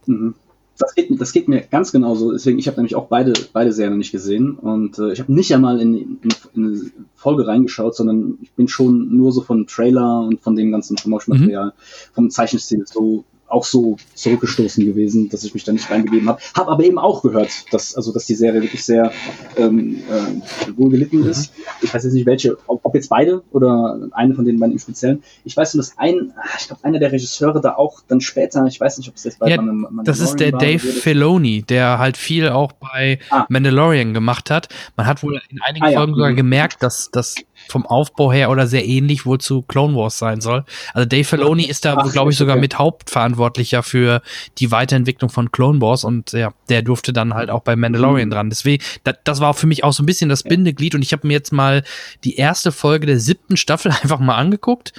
Mhm 0.05 0.35
das 0.81 0.95
geht, 0.95 1.21
das 1.21 1.31
geht 1.31 1.47
mir 1.47 1.61
ganz 1.61 1.91
genauso. 1.91 2.31
Deswegen, 2.31 2.59
ich 2.59 2.67
habe 2.67 2.77
nämlich 2.77 2.95
auch 2.95 3.07
beide, 3.07 3.33
beide 3.53 3.71
Serien 3.71 3.97
nicht 3.97 4.11
gesehen. 4.11 4.55
Und 4.55 4.99
äh, 4.99 5.13
ich 5.13 5.19
habe 5.19 5.33
nicht 5.33 5.53
einmal 5.53 5.79
in, 5.79 5.95
in, 5.95 6.17
in, 6.53 6.65
eine 6.65 6.81
Folge 7.15 7.47
reingeschaut, 7.47 7.95
sondern 7.95 8.37
ich 8.41 8.51
bin 8.53 8.67
schon 8.67 9.15
nur 9.15 9.31
so 9.31 9.41
von 9.41 9.67
Trailer 9.67 10.21
und 10.21 10.41
von 10.41 10.55
dem 10.55 10.71
ganzen 10.71 10.95
Promotion-Material, 10.95 11.67
mhm. 11.67 12.13
vom 12.13 12.29
Zeichenstil 12.29 12.85
so 12.85 13.25
auch 13.51 13.65
so 13.65 13.97
zurückgestoßen 14.15 14.85
gewesen, 14.85 15.29
dass 15.29 15.43
ich 15.43 15.53
mich 15.53 15.63
da 15.63 15.71
nicht 15.71 15.89
reingegeben 15.89 16.27
habe. 16.27 16.41
Habe 16.55 16.71
aber 16.71 16.83
eben 16.83 16.97
auch 16.97 17.21
gehört, 17.21 17.51
dass, 17.71 17.95
also, 17.95 18.11
dass 18.11 18.25
die 18.25 18.35
Serie 18.35 18.61
wirklich 18.61 18.83
sehr 18.83 19.11
ähm, 19.57 20.01
äh, 20.09 20.77
wohl 20.77 20.89
gelitten 20.89 21.21
mhm. 21.21 21.29
ist. 21.29 21.53
Ich 21.81 21.93
weiß 21.93 22.03
jetzt 22.03 22.13
nicht 22.13 22.25
welche, 22.25 22.57
ob, 22.67 22.81
ob, 22.83 22.95
jetzt 22.95 23.09
beide 23.09 23.43
oder 23.51 23.99
eine 24.11 24.35
von 24.35 24.45
den 24.45 24.59
beiden 24.59 24.73
im 24.73 24.79
Speziellen. 24.79 25.23
Ich 25.43 25.55
weiß 25.55 25.73
nur, 25.73 25.83
dass 25.83 25.97
ein, 25.97 26.33
ah, 26.35 26.43
ich 26.59 26.67
glaube, 26.67 26.83
einer 26.83 26.99
der 26.99 27.11
Regisseure 27.11 27.61
da 27.61 27.75
auch 27.75 28.01
dann 28.07 28.21
später, 28.21 28.65
ich 28.65 28.79
weiß 28.79 28.97
nicht, 28.97 29.09
ob 29.09 29.15
es 29.15 29.23
jetzt 29.23 29.39
bei 29.39 29.49
ja, 29.49 29.61
Mandalorian 29.61 30.05
Das 30.05 30.19
ist 30.19 30.39
der 30.39 30.51
Dave 30.51 30.79
Filoni, 30.79 31.63
der 31.63 31.99
halt 31.99 32.17
viel 32.17 32.49
auch 32.49 32.71
bei 32.73 33.19
ah. 33.29 33.45
Mandalorian 33.49 34.13
gemacht 34.13 34.49
hat. 34.49 34.69
Man 34.95 35.07
hat 35.07 35.23
wohl 35.23 35.41
in 35.49 35.59
einigen 35.61 35.85
ah, 35.85 35.91
Folgen 35.91 36.11
ja. 36.11 36.15
sogar 36.15 36.31
mhm. 36.31 36.37
gemerkt, 36.37 36.83
dass, 36.83 37.11
dass 37.11 37.35
vom 37.71 37.85
Aufbau 37.85 38.31
her 38.31 38.51
oder 38.51 38.67
sehr 38.67 38.85
ähnlich 38.85 39.25
wohl 39.25 39.39
zu 39.39 39.61
Clone 39.63 39.95
Wars 39.95 40.17
sein 40.17 40.41
soll. 40.41 40.65
Also 40.93 41.07
Dave 41.07 41.23
Filoni 41.23 41.63
ist 41.63 41.85
da, 41.85 41.95
glaube 41.95 42.31
ich, 42.31 42.37
sogar 42.37 42.55
okay. 42.55 42.61
mit 42.61 42.77
Hauptverantwortlicher 42.77 43.81
für 43.81 44.21
die 44.59 44.71
Weiterentwicklung 44.71 45.29
von 45.29 45.51
Clone 45.51 45.81
Wars 45.81 46.03
und 46.03 46.33
ja, 46.33 46.53
der 46.69 46.81
durfte 46.81 47.13
dann 47.13 47.33
halt 47.33 47.49
auch 47.49 47.61
bei 47.61 47.75
Mandalorian 47.75 48.27
mhm. 48.27 48.33
dran. 48.33 48.49
Deswegen, 48.49 48.83
das, 49.03 49.15
das 49.23 49.39
war 49.39 49.53
für 49.53 49.67
mich 49.67 49.83
auch 49.83 49.93
so 49.93 50.03
ein 50.03 50.05
bisschen 50.05 50.29
das 50.29 50.43
Bindeglied 50.43 50.93
und 50.93 51.01
ich 51.01 51.13
habe 51.13 51.25
mir 51.25 51.33
jetzt 51.33 51.51
mal 51.51 51.83
die 52.23 52.35
erste 52.35 52.71
Folge 52.71 53.07
der 53.07 53.19
siebten 53.19 53.57
Staffel 53.57 53.91
einfach 54.03 54.19
mal 54.19 54.35
angeguckt. 54.35 54.93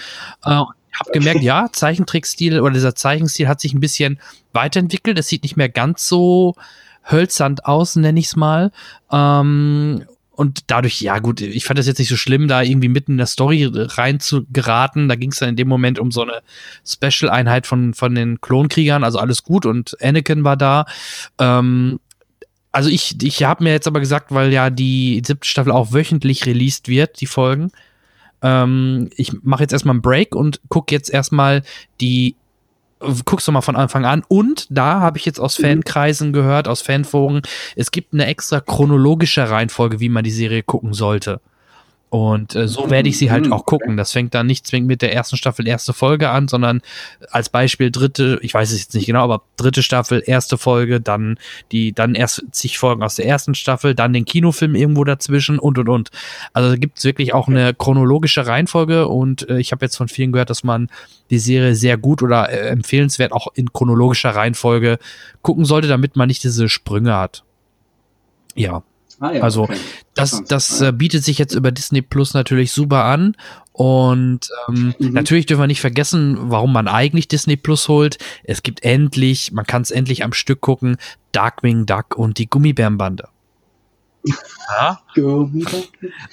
Äh, 0.45 0.51
habe 1.01 1.11
gemerkt, 1.13 1.41
ja, 1.43 1.69
Zeichentrickstil 1.73 2.61
oder 2.61 2.75
dieser 2.75 2.95
Zeichenstil 2.95 3.49
hat 3.49 3.61
sich 3.61 3.73
ein 3.73 3.81
bisschen 3.81 4.21
weiterentwickelt. 4.53 5.19
Es 5.19 5.29
sieht 5.29 5.43
nicht 5.43 5.57
mehr 5.57 5.69
ganz 5.69 6.07
so 6.07 6.55
hölzern 7.11 7.57
aus, 7.65 7.97
nenne 7.97 8.21
ich 8.21 8.27
es 8.27 8.37
mal. 8.37 8.73
Ähm, 9.11 10.05
und 10.35 10.71
dadurch, 10.71 11.01
ja 11.03 11.19
gut, 11.19 11.43
ich 11.43 11.65
fand 11.65 11.79
das 11.79 11.87
jetzt 11.87 11.99
nicht 11.99 12.09
so 12.09 12.17
schlimm, 12.17 12.49
da 12.49 12.63
irgendwie 12.63 12.89
mitten 12.89 13.13
in 13.13 13.19
der 13.19 13.27
Story 13.27 13.71
rein 13.73 14.19
zu 14.19 14.47
geraten. 14.51 15.09
Da 15.09 15.15
ging 15.15 15.31
es 15.31 15.39
dann 15.39 15.51
in 15.51 15.57
dem 15.57 15.69
Moment 15.69 15.99
um 15.99 16.11
so 16.11 16.23
eine 16.23 16.41
Special-Einheit 16.87 17.67
von, 17.67 17.93
von 17.93 18.15
den 18.15 18.41
Klonkriegern, 18.41 19.05
also 19.05 19.19
alles 19.19 19.43
gut 19.43 19.67
und 19.67 19.97
Anakin 20.03 20.43
war 20.43 20.57
da. 20.57 20.87
Ähm, 21.39 22.01
also 22.73 22.89
ich, 22.89 23.23
ich 23.23 23.45
habe 23.45 23.65
mir 23.65 23.73
jetzt 23.73 23.87
aber 23.87 24.01
gesagt, 24.01 24.33
weil 24.33 24.53
ja 24.53 24.71
die 24.71 25.23
siebte 25.25 25.47
Staffel 25.47 25.73
auch 25.73 25.93
wöchentlich 25.93 26.47
released 26.47 26.89
wird, 26.89 27.21
die 27.21 27.27
Folgen. 27.27 27.71
Ähm, 28.41 29.11
ich 29.17 29.33
mache 29.43 29.63
jetzt 29.63 29.73
erstmal 29.73 29.95
einen 29.95 30.03
Break 30.03 30.35
und 30.35 30.63
gucke 30.69 30.95
jetzt 30.95 31.11
erstmal 31.11 31.63
die 32.01 32.37
guckst 33.25 33.49
du 33.49 33.53
mal 33.53 33.61
von 33.61 33.77
Anfang 33.77 34.05
an. 34.05 34.23
Und 34.29 34.67
da 34.71 35.01
habe 35.01 35.19
ich 35.19 35.25
jetzt 35.25 35.41
aus 35.41 35.59
mhm. 35.59 35.65
Fankreisen 35.65 36.33
gehört, 36.33 36.69
aus 36.69 36.83
Fanforen, 36.83 37.43
es 37.77 37.91
gibt 37.91 38.13
eine 38.13 38.27
extra 38.27 38.61
chronologische 38.61 39.49
Reihenfolge, 39.49 40.01
wie 40.01 40.09
man 40.09 40.25
die 40.25 40.31
Serie 40.31 40.63
gucken 40.63 40.93
sollte. 40.93 41.41
Und 42.13 42.55
äh, 42.57 42.69
so 42.69 42.91
werde 42.91 43.09
ich 43.09 43.17
sie 43.17 43.31
halt 43.31 43.51
auch 43.51 43.65
gucken. 43.65 43.97
Das 43.97 44.13
fängt 44.13 44.35
dann 44.35 44.47
nicht 44.47 44.67
zwingend 44.67 44.87
mit 44.87 45.01
der 45.01 45.15
ersten 45.15 45.39
Staffel 45.39 45.67
erste 45.67 45.95
Folge 45.95 46.29
an, 46.29 46.47
sondern 46.47 46.83
als 47.31 47.49
Beispiel 47.49 47.91
dritte, 47.91 48.39
ich 48.43 48.53
weiß 48.53 48.71
es 48.71 48.81
jetzt 48.81 48.95
nicht 48.95 49.07
genau, 49.07 49.25
aber 49.25 49.41
dritte 49.57 49.83
Staffel, 49.83 50.23
erste 50.27 50.59
Folge, 50.59 51.01
dann 51.01 51.39
die, 51.73 51.95
dann 51.95 52.15
erst 52.15 52.45
zig 52.51 52.77
Folgen 52.77 53.03
aus 53.03 53.15
der 53.15 53.25
ersten 53.25 53.55
Staffel, 53.55 53.95
dann 53.95 54.13
den 54.13 54.27
Kinofilm 54.27 54.75
irgendwo 54.75 55.05
dazwischen 55.05 55.59
und 55.59 55.79
und 55.79 55.89
und. 55.89 56.11
Also 56.53 56.69
da 56.69 56.77
gibt 56.77 56.99
es 56.99 57.05
wirklich 57.05 57.33
auch 57.33 57.49
eine 57.49 57.73
chronologische 57.73 58.47
Reihenfolge 58.47 59.09
und 59.09 59.49
äh, 59.49 59.59
ich 59.59 59.73
habe 59.73 59.83
jetzt 59.83 59.97
von 59.97 60.09
vielen 60.09 60.33
gehört, 60.33 60.51
dass 60.51 60.65
man 60.65 60.91
die 61.31 61.39
Serie 61.39 61.75
sehr 61.75 61.97
gut 61.97 62.23
oder 62.23 62.51
äh, 62.51 62.69
empfehlenswert 62.69 63.33
auch 63.33 63.47
in 63.55 63.73
chronologischer 63.73 64.37
Reihenfolge 64.37 64.99
gucken 65.41 65.65
sollte, 65.65 65.89
damit 65.89 66.15
man 66.17 66.29
nicht 66.29 66.45
diese 66.45 66.69
Sprünge 66.69 67.17
hat. 67.17 67.43
Ja, 68.55 68.83
Ah, 69.23 69.31
ja, 69.35 69.43
also 69.43 69.63
okay. 69.63 69.77
das, 70.15 70.43
das 70.49 70.81
äh, 70.81 70.91
bietet 70.91 71.23
sich 71.23 71.39
jetzt 71.39 71.55
über 71.55 71.71
Disney 71.71 72.03
Plus 72.03 72.35
natürlich 72.35 72.73
super 72.73 73.05
an. 73.05 73.37
Und 73.71 74.51
ähm, 74.69 74.95
mhm. 74.99 75.13
natürlich 75.13 75.47
dürfen 75.47 75.61
wir 75.61 75.69
nicht 75.69 75.81
vergessen, 75.81 76.37
warum 76.51 76.73
man 76.73 76.89
eigentlich 76.89 77.29
Disney 77.29 77.57
Plus 77.57 77.87
holt. 77.87 78.19
Es 78.43 78.65
gibt 78.65 78.83
endlich, 78.83 79.53
man 79.53 79.65
kann 79.65 79.83
es 79.83 79.93
endlich 79.93 80.25
am 80.25 80.33
Stück 80.33 80.61
gucken, 80.61 80.97
Darkwing 81.31 81.87
Duck 81.87 82.17
und 82.17 82.39
die 82.39 82.51
Gummibärenbande. 82.51 83.29
Ja. 84.25 85.01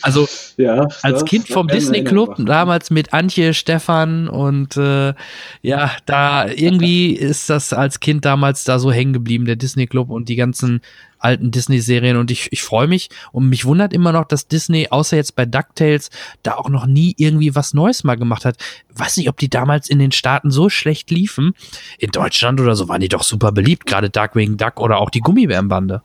Also 0.02 0.28
ja, 0.58 0.88
als 1.04 1.26
Kind 1.26 1.48
vom 1.48 1.68
Disney 1.68 2.04
Club, 2.04 2.36
damals 2.40 2.90
mit 2.90 3.14
Antje, 3.14 3.54
Stefan 3.54 4.28
und 4.28 4.78
äh, 4.78 5.14
ja, 5.62 5.92
da 6.08 6.48
irgendwie 6.48 7.14
ist 7.14 7.52
das 7.52 7.72
als 7.72 8.00
Kind 8.00 8.26
damals 8.26 8.64
da 8.64 8.80
so 8.80 8.92
hängen 8.92 9.14
geblieben, 9.14 9.46
der 9.46 9.58
Disney 9.58 9.86
Club 9.86 10.10
und 10.10 10.28
die 10.28 10.36
ganzen 10.36 10.82
alten 11.20 11.52
Disney-Serien 11.52 12.18
und 12.18 12.32
ich, 12.32 12.52
ich 12.52 12.64
freue 12.64 12.88
mich 12.88 13.10
und 13.32 13.50
mich 13.50 13.66
wundert 13.66 13.94
immer 13.94 14.12
noch, 14.12 14.26
dass 14.26 14.48
Disney, 14.48 14.88
außer 14.90 15.18
jetzt 15.18 15.36
bei 15.36 15.46
DuckTales, 15.46 16.10
da 16.44 16.56
auch 16.56 16.70
noch 16.70 16.86
nie 16.86 17.14
irgendwie 17.18 17.56
was 17.56 17.74
Neues 17.74 18.04
mal 18.04 18.16
gemacht 18.16 18.46
hat. 18.46 18.58
Weiß 18.94 19.18
nicht, 19.18 19.30
ob 19.30 19.38
die 19.38 19.50
damals 19.50 19.90
in 19.90 20.00
den 20.00 20.12
Staaten 20.12 20.52
so 20.52 20.70
schlecht 20.70 21.12
liefen. 21.12 21.54
In 21.98 22.12
Deutschland 22.12 22.60
oder 22.60 22.76
so 22.76 22.88
waren 22.88 23.02
die 23.02 23.10
doch 23.10 23.24
super 23.24 23.52
beliebt, 23.52 23.86
gerade 23.86 24.10
Darkwing 24.10 24.58
Duck 24.58 24.80
oder 24.80 25.00
auch 25.00 25.10
die 25.10 25.22
Gummibärenbande. 25.22 26.02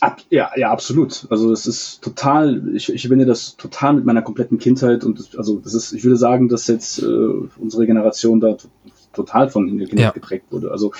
Ab, 0.00 0.22
ja, 0.30 0.50
ja, 0.56 0.70
absolut. 0.70 1.26
Also 1.28 1.52
es 1.52 1.66
ist 1.66 2.00
total, 2.02 2.74
ich, 2.74 2.90
ich 2.92 3.06
finde 3.06 3.26
das 3.26 3.56
total 3.56 3.94
mit 3.94 4.06
meiner 4.06 4.22
kompletten 4.22 4.58
Kindheit 4.58 5.04
und 5.04 5.18
das, 5.18 5.36
also 5.36 5.58
das 5.58 5.74
ist, 5.74 5.92
ich 5.92 6.04
würde 6.04 6.16
sagen, 6.16 6.48
dass 6.48 6.68
jetzt 6.68 7.02
äh, 7.02 7.06
unsere 7.58 7.84
Generation 7.84 8.40
da 8.40 8.56
total 9.12 9.48
von 9.50 9.68
ihnen 9.68 9.98
ja. 9.98 10.10
geprägt 10.10 10.46
wurde. 10.50 10.70
Also 10.70 10.92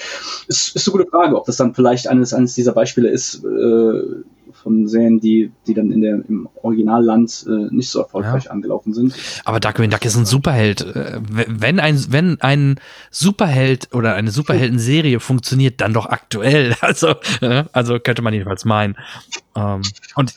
es 0.49 0.75
ist 0.75 0.89
eine 0.89 0.93
gute 0.99 1.11
Frage, 1.11 1.37
ob 1.37 1.47
das 1.47 1.57
dann 1.57 1.75
vielleicht 1.75 2.09
eines, 2.09 2.35
eines 2.35 2.55
dieser 2.55 2.73
Beispiele 2.73 3.09
ist 3.09 3.45
äh, 3.45 4.03
von 4.53 4.87
Serien, 4.89 5.21
die, 5.21 5.53
die 5.67 5.75
dann 5.75 5.91
in 5.91 6.01
der, 6.01 6.15
im 6.29 6.49
Originalland 6.63 7.47
äh, 7.49 7.75
nicht 7.75 7.89
so 7.91 8.01
erfolgreich 8.01 8.45
ja. 8.45 8.51
angelaufen 8.51 8.93
sind. 8.93 9.15
Aber 9.45 9.61
Darkwing 9.61 9.91
Duck 9.91 10.05
ist 10.05 10.17
ein 10.17 10.27
Superheld. 10.27 10.83
Äh, 10.83 11.21
wenn 11.31 11.81
ein, 11.81 12.05
wenn 12.11 12.41
ein 12.41 12.81
Superheld 13.11 13.89
oder 13.95 14.15
eine 14.15 14.31
Superhelden-Serie 14.31 15.21
funktioniert, 15.21 15.81
dann 15.81 15.93
doch 15.93 16.07
aktuell. 16.07 16.75
Also, 16.91 17.09
äh, 17.41 17.65
also 17.73 18.01
könnte 18.01 18.23
man 18.23 18.33
jedenfalls 18.33 18.65
meinen. 18.65 18.97
Ähm, 19.55 19.83
und 20.17 20.35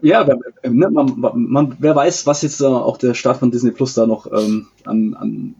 ja, 0.00 0.24
ne, 0.24 0.90
man, 0.90 1.34
man, 1.34 1.76
wer 1.78 1.94
weiß, 1.94 2.26
was 2.26 2.42
jetzt 2.42 2.62
auch 2.62 2.96
der 2.96 3.14
Start 3.14 3.38
von 3.38 3.50
Disney 3.50 3.72
Plus 3.72 3.94
da 3.94 4.06
noch 4.06 4.26
ähm, 4.32 4.68
an, 4.84 5.14
an 5.14 5.54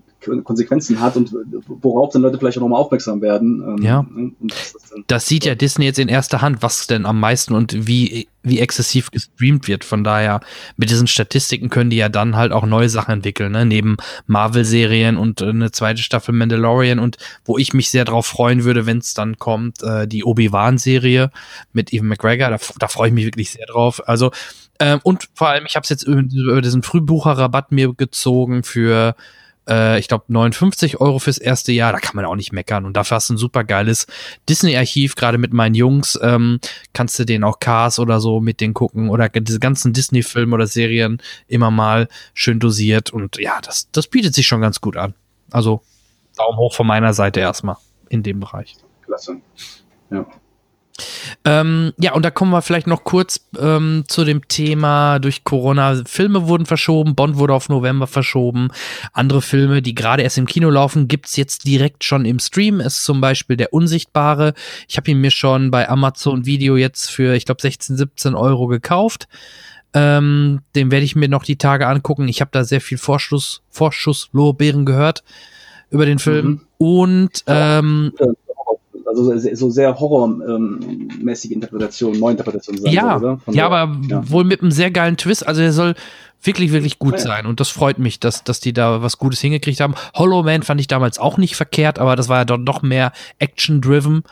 Konsequenzen 0.44 1.00
hat 1.00 1.16
und 1.16 1.34
worauf 1.66 2.12
dann 2.12 2.22
Leute 2.22 2.38
vielleicht 2.38 2.58
auch 2.58 2.62
nochmal 2.62 2.80
aufmerksam 2.80 3.22
werden. 3.22 3.62
Ähm, 3.78 3.82
ja. 3.82 4.02
Ne? 4.02 4.32
Das, 4.40 4.74
das, 5.06 5.26
sieht 5.26 5.44
ja 5.44 5.54
Disney 5.54 5.86
jetzt 5.86 5.98
in 5.98 6.08
erster 6.08 6.42
Hand, 6.42 6.62
was 6.62 6.86
denn 6.86 7.06
am 7.06 7.18
meisten 7.18 7.54
und 7.54 7.86
wie, 7.86 8.28
wie 8.42 8.60
exzessiv 8.60 9.10
gestreamt 9.10 9.66
wird. 9.66 9.84
Von 9.84 10.04
daher, 10.04 10.40
mit 10.76 10.90
diesen 10.90 11.06
Statistiken 11.06 11.70
können 11.70 11.90
die 11.90 11.96
ja 11.96 12.08
dann 12.08 12.36
halt 12.36 12.52
auch 12.52 12.66
neue 12.66 12.88
Sachen 12.88 13.12
entwickeln, 13.12 13.52
ne? 13.52 13.64
neben 13.64 13.96
Marvel-Serien 14.26 15.16
und 15.16 15.40
äh, 15.40 15.46
eine 15.46 15.70
zweite 15.70 16.02
Staffel 16.02 16.34
Mandalorian 16.34 16.98
und 16.98 17.16
wo 17.44 17.56
ich 17.56 17.72
mich 17.72 17.90
sehr 17.90 18.04
drauf 18.04 18.26
freuen 18.26 18.64
würde, 18.64 18.86
wenn 18.86 18.98
es 18.98 19.14
dann 19.14 19.38
kommt, 19.38 19.82
äh, 19.82 20.06
die 20.06 20.24
Obi-Wan-Serie 20.24 21.30
mit 21.72 21.92
Evan 21.92 22.08
McGregor. 22.08 22.50
Da, 22.50 22.58
da 22.78 22.88
freue 22.88 23.08
ich 23.08 23.14
mich 23.14 23.24
wirklich 23.24 23.50
sehr 23.50 23.66
drauf. 23.66 24.06
Also, 24.06 24.30
ähm, 24.80 25.00
und 25.02 25.28
vor 25.34 25.48
allem, 25.48 25.66
ich 25.66 25.76
habe 25.76 25.84
es 25.84 25.90
jetzt 25.90 26.02
über, 26.02 26.20
über 26.20 26.62
diesen 26.62 26.82
Frühbucherrabatt 26.82 27.70
mir 27.70 27.94
gezogen 27.94 28.62
für 28.62 29.14
äh, 29.70 29.98
ich 29.98 30.08
glaube, 30.08 30.24
59 30.28 31.00
Euro 31.00 31.18
fürs 31.18 31.38
erste 31.38 31.72
Jahr, 31.72 31.92
da 31.92 31.98
kann 31.98 32.16
man 32.16 32.24
auch 32.24 32.34
nicht 32.34 32.52
meckern. 32.52 32.84
Und 32.84 32.94
dafür 32.96 33.16
hast 33.16 33.30
du 33.30 33.34
ein 33.34 33.38
super 33.38 33.64
geiles 33.64 34.06
Disney-Archiv, 34.48 35.14
gerade 35.14 35.38
mit 35.38 35.52
meinen 35.52 35.74
Jungs, 35.74 36.18
ähm, 36.22 36.60
kannst 36.92 37.18
du 37.18 37.24
den 37.24 37.44
auch 37.44 37.60
Cars 37.60 37.98
oder 37.98 38.20
so 38.20 38.40
mit 38.40 38.60
denen 38.60 38.74
gucken 38.74 39.08
oder 39.08 39.28
diese 39.28 39.60
ganzen 39.60 39.92
Disney-Filme 39.92 40.54
oder 40.54 40.66
Serien 40.66 41.22
immer 41.46 41.70
mal 41.70 42.08
schön 42.34 42.58
dosiert. 42.58 43.10
Und 43.10 43.38
ja, 43.38 43.60
das, 43.62 43.90
das 43.92 44.08
bietet 44.08 44.34
sich 44.34 44.46
schon 44.46 44.60
ganz 44.60 44.80
gut 44.80 44.96
an. 44.96 45.14
Also 45.50 45.82
Daumen 46.36 46.58
hoch 46.58 46.74
von 46.74 46.86
meiner 46.86 47.12
Seite 47.12 47.40
erstmal 47.40 47.76
in 48.08 48.22
dem 48.22 48.40
Bereich. 48.40 48.76
Klasse. 49.04 49.40
Ja. 50.10 50.26
Ähm, 51.44 51.92
ja, 51.98 52.12
und 52.12 52.24
da 52.24 52.30
kommen 52.30 52.50
wir 52.50 52.62
vielleicht 52.62 52.86
noch 52.86 53.04
kurz 53.04 53.40
ähm, 53.58 54.04
zu 54.08 54.24
dem 54.24 54.46
Thema 54.48 55.18
durch 55.18 55.44
Corona. 55.44 56.02
Filme 56.06 56.48
wurden 56.48 56.66
verschoben, 56.66 57.14
Bond 57.14 57.36
wurde 57.36 57.54
auf 57.54 57.68
November 57.68 58.06
verschoben. 58.06 58.68
Andere 59.12 59.42
Filme, 59.42 59.82
die 59.82 59.94
gerade 59.94 60.22
erst 60.22 60.38
im 60.38 60.46
Kino 60.46 60.70
laufen, 60.70 61.08
gibt 61.08 61.26
es 61.26 61.36
jetzt 61.36 61.66
direkt 61.66 62.04
schon 62.04 62.24
im 62.24 62.38
Stream. 62.38 62.80
Es 62.80 62.98
ist 62.98 63.04
zum 63.04 63.20
Beispiel 63.20 63.56
Der 63.56 63.72
Unsichtbare. 63.72 64.54
Ich 64.88 64.96
habe 64.96 65.10
ihn 65.10 65.20
mir 65.20 65.30
schon 65.30 65.70
bei 65.70 65.88
Amazon 65.88 66.46
Video 66.46 66.76
jetzt 66.76 67.10
für, 67.10 67.34
ich 67.34 67.44
glaube, 67.44 67.62
16, 67.62 67.96
17 67.96 68.34
Euro 68.34 68.66
gekauft. 68.66 69.28
Ähm, 69.92 70.60
den 70.74 70.90
werde 70.90 71.04
ich 71.04 71.16
mir 71.16 71.28
noch 71.28 71.44
die 71.44 71.56
Tage 71.56 71.88
angucken. 71.88 72.28
Ich 72.28 72.40
habe 72.40 72.50
da 72.52 72.64
sehr 72.64 72.80
viel 72.80 72.98
Vorschuss, 72.98 73.62
Vorschusslorbeeren 73.70 74.84
gehört 74.84 75.24
über 75.90 76.06
den 76.06 76.18
Film. 76.18 76.46
Mhm. 76.46 76.60
Und 76.78 77.44
ähm, 77.46 78.12
also 79.10 79.36
so 79.54 79.70
sehr 79.70 79.98
horrormäßige 79.98 81.50
Interpretation, 81.50 82.18
Neuinterpretation 82.18 82.78
sein 82.78 82.92
ja, 82.92 83.18
soll, 83.18 83.30
oder? 83.30 83.38
Von 83.38 83.54
ja, 83.54 83.68
der, 83.68 83.78
aber 83.78 83.96
ja. 84.08 84.30
wohl 84.30 84.44
mit 84.44 84.62
einem 84.62 84.70
sehr 84.70 84.90
geilen 84.90 85.16
Twist. 85.16 85.46
Also 85.46 85.62
er 85.62 85.72
soll 85.72 85.94
wirklich, 86.42 86.72
wirklich 86.72 86.98
gut 86.98 87.14
ja. 87.14 87.18
sein. 87.18 87.46
Und 87.46 87.60
das 87.60 87.68
freut 87.68 87.98
mich, 87.98 88.20
dass, 88.20 88.44
dass 88.44 88.60
die 88.60 88.72
da 88.72 89.02
was 89.02 89.18
Gutes 89.18 89.40
hingekriegt 89.40 89.80
haben. 89.80 89.94
Hollow 90.14 90.42
Man 90.42 90.62
fand 90.62 90.80
ich 90.80 90.88
damals 90.88 91.18
auch 91.18 91.36
nicht 91.36 91.56
verkehrt, 91.56 91.98
aber 91.98 92.16
das 92.16 92.28
war 92.28 92.38
ja 92.38 92.44
dann 92.44 92.64
doch 92.64 92.82
mehr 92.82 93.12
Action-driven, 93.38 94.22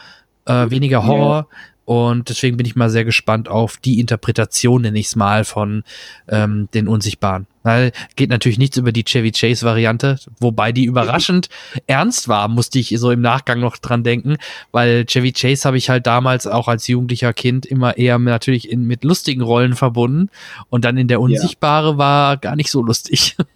äh, 0.46 0.70
weniger 0.70 1.06
Horror. 1.06 1.46
Ja. 1.50 1.56
Und 1.88 2.28
deswegen 2.28 2.58
bin 2.58 2.66
ich 2.66 2.76
mal 2.76 2.90
sehr 2.90 3.06
gespannt 3.06 3.48
auf 3.48 3.78
die 3.78 3.98
Interpretation, 3.98 4.82
nenne 4.82 4.98
ich 4.98 5.06
es 5.06 5.16
mal, 5.16 5.44
von 5.44 5.84
ähm, 6.28 6.68
den 6.74 6.86
Unsichtbaren. 6.86 7.46
Weil 7.62 7.92
geht 8.14 8.28
natürlich 8.28 8.58
nichts 8.58 8.76
über 8.76 8.92
die 8.92 9.04
Chevy 9.04 9.32
Chase 9.32 9.64
Variante, 9.64 10.18
wobei 10.38 10.70
die 10.70 10.84
überraschend 10.84 11.48
ernst 11.86 12.28
war, 12.28 12.46
musste 12.48 12.78
ich 12.78 12.94
so 12.98 13.10
im 13.10 13.22
Nachgang 13.22 13.60
noch 13.60 13.78
dran 13.78 14.04
denken, 14.04 14.36
weil 14.70 15.06
Chevy 15.06 15.32
Chase 15.32 15.66
habe 15.66 15.78
ich 15.78 15.88
halt 15.88 16.06
damals 16.06 16.46
auch 16.46 16.68
als 16.68 16.86
jugendlicher 16.88 17.32
Kind 17.32 17.64
immer 17.64 17.96
eher 17.96 18.18
natürlich 18.18 18.70
in, 18.70 18.86
mit 18.86 19.02
lustigen 19.02 19.40
Rollen 19.40 19.74
verbunden 19.74 20.28
und 20.68 20.84
dann 20.84 20.98
in 20.98 21.08
der 21.08 21.22
Unsichtbare 21.22 21.92
ja. 21.92 21.96
war 21.96 22.36
gar 22.36 22.54
nicht 22.54 22.70
so 22.70 22.82
lustig. 22.82 23.34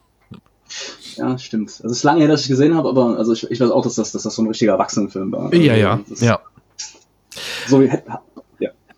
Ja, 1.17 1.37
stimmt. 1.37 1.69
Also 1.69 1.89
es 1.89 1.99
ist 1.99 2.03
lange 2.05 2.21
her, 2.21 2.29
dass 2.29 2.41
ich 2.41 2.49
gesehen 2.49 2.75
habe, 2.75 2.89
aber 2.89 3.19
also 3.19 3.35
ich, 3.35 3.51
ich 3.51 3.61
weiß 3.61 3.71
auch, 3.71 3.85
dass 3.85 3.97
das, 3.97 4.13
dass 4.13 4.23
das 4.23 4.35
so 4.35 4.41
ein 4.41 4.49
richtiger 4.49 4.73
Erwachsenenfilm 4.73 5.31
war. 5.31 5.55
Ja, 5.55 5.77
ja, 5.77 6.01
also 6.09 6.25
ja. 6.25 6.41
So, 7.67 7.83
ja. 7.83 7.99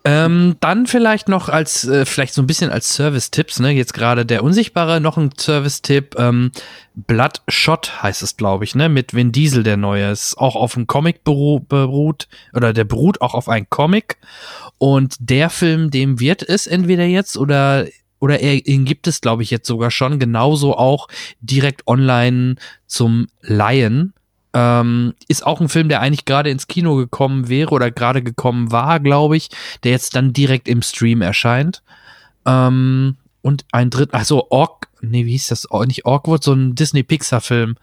Ähm, 0.07 0.55
dann 0.59 0.85
vielleicht 0.85 1.29
noch 1.29 1.49
als, 1.49 1.83
äh, 1.87 2.05
vielleicht 2.05 2.35
so 2.35 2.43
ein 2.43 2.45
bisschen 2.45 2.69
als 2.69 2.93
Service-Tipps, 2.93 3.59
ne? 3.59 3.71
Jetzt 3.71 3.95
gerade 3.95 4.23
der 4.23 4.43
Unsichtbare, 4.43 5.01
noch 5.01 5.17
ein 5.17 5.31
Service-Tipp. 5.35 6.13
Ähm, 6.19 6.51
Bloodshot 6.93 8.03
heißt 8.03 8.21
es, 8.21 8.37
glaube 8.37 8.65
ich, 8.65 8.75
ne? 8.75 8.87
Mit 8.87 9.15
Vin 9.15 9.31
Diesel, 9.31 9.63
der 9.63 9.77
neue. 9.77 10.11
Ist 10.11 10.37
auch 10.37 10.55
auf 10.55 10.77
einem 10.77 10.85
Comic 10.85 11.23
beruht, 11.23 12.27
oder 12.53 12.71
der 12.71 12.83
beruht 12.83 13.19
auch 13.21 13.33
auf 13.33 13.49
einem 13.49 13.67
Comic. 13.71 14.17
Und 14.77 15.15
der 15.19 15.49
Film, 15.49 15.89
dem 15.89 16.19
wird 16.19 16.47
es 16.47 16.67
entweder 16.67 17.05
jetzt 17.05 17.35
oder 17.35 17.87
oder 18.19 18.39
er, 18.39 18.65
ihn 18.65 18.85
gibt 18.85 19.07
es, 19.07 19.21
glaube 19.21 19.41
ich, 19.41 19.49
jetzt 19.49 19.67
sogar 19.67 19.89
schon 19.89 20.19
genauso 20.19 20.77
auch 20.77 21.07
direkt 21.41 21.87
online 21.87 22.55
zum 22.85 23.27
Laien. 23.41 24.13
Ähm, 24.57 25.15
ist 25.27 25.45
auch 25.45 25.59
ein 25.59 25.67
Film, 25.67 25.89
der 25.89 25.99
eigentlich 25.99 26.23
gerade 26.23 26.49
ins 26.49 26.67
Kino 26.67 26.95
gekommen 26.95 27.49
wäre 27.49 27.71
oder 27.71 27.91
gerade 27.91 28.23
gekommen 28.23 28.71
war, 28.71 29.01
glaube 29.01 29.35
ich, 29.35 29.49
der 29.83 29.91
jetzt 29.91 30.15
dann 30.15 30.31
direkt 30.31 30.69
im 30.69 30.81
Stream 30.81 31.21
erscheint. 31.21 31.83
Ähm, 32.45 33.17
und 33.41 33.65
ein 33.73 33.89
dritt, 33.89 34.13
also 34.13 34.47
Ork, 34.51 34.87
nee, 35.01 35.25
wie 35.25 35.33
hieß 35.33 35.47
das? 35.47 35.69
Oh, 35.69 35.83
nicht 35.83 36.05
Orkwood, 36.05 36.41
so 36.41 36.53
ein 36.53 36.73
Disney-Pixar-Film. 36.73 37.75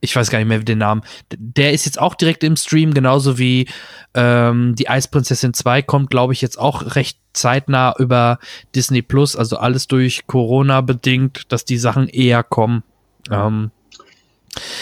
Ich 0.00 0.16
weiß 0.16 0.30
gar 0.30 0.38
nicht 0.38 0.48
mehr 0.48 0.58
den 0.58 0.78
Namen. 0.78 1.02
Der 1.32 1.72
ist 1.72 1.86
jetzt 1.86 2.00
auch 2.00 2.16
direkt 2.16 2.42
im 2.42 2.56
Stream, 2.56 2.92
genauso 2.92 3.38
wie 3.38 3.68
ähm, 4.14 4.74
die 4.74 4.88
Eisprinzessin 4.88 5.54
2 5.54 5.82
kommt, 5.82 6.10
glaube 6.10 6.32
ich, 6.32 6.42
jetzt 6.42 6.58
auch 6.58 6.96
recht 6.96 7.18
zeitnah 7.34 7.94
über 7.98 8.40
Disney 8.74 9.00
Plus. 9.00 9.36
Also 9.36 9.58
alles 9.58 9.86
durch 9.86 10.26
Corona 10.26 10.80
bedingt, 10.80 11.52
dass 11.52 11.64
die 11.64 11.78
Sachen 11.78 12.08
eher 12.08 12.42
kommen. 12.42 12.82
Ähm, 13.30 13.70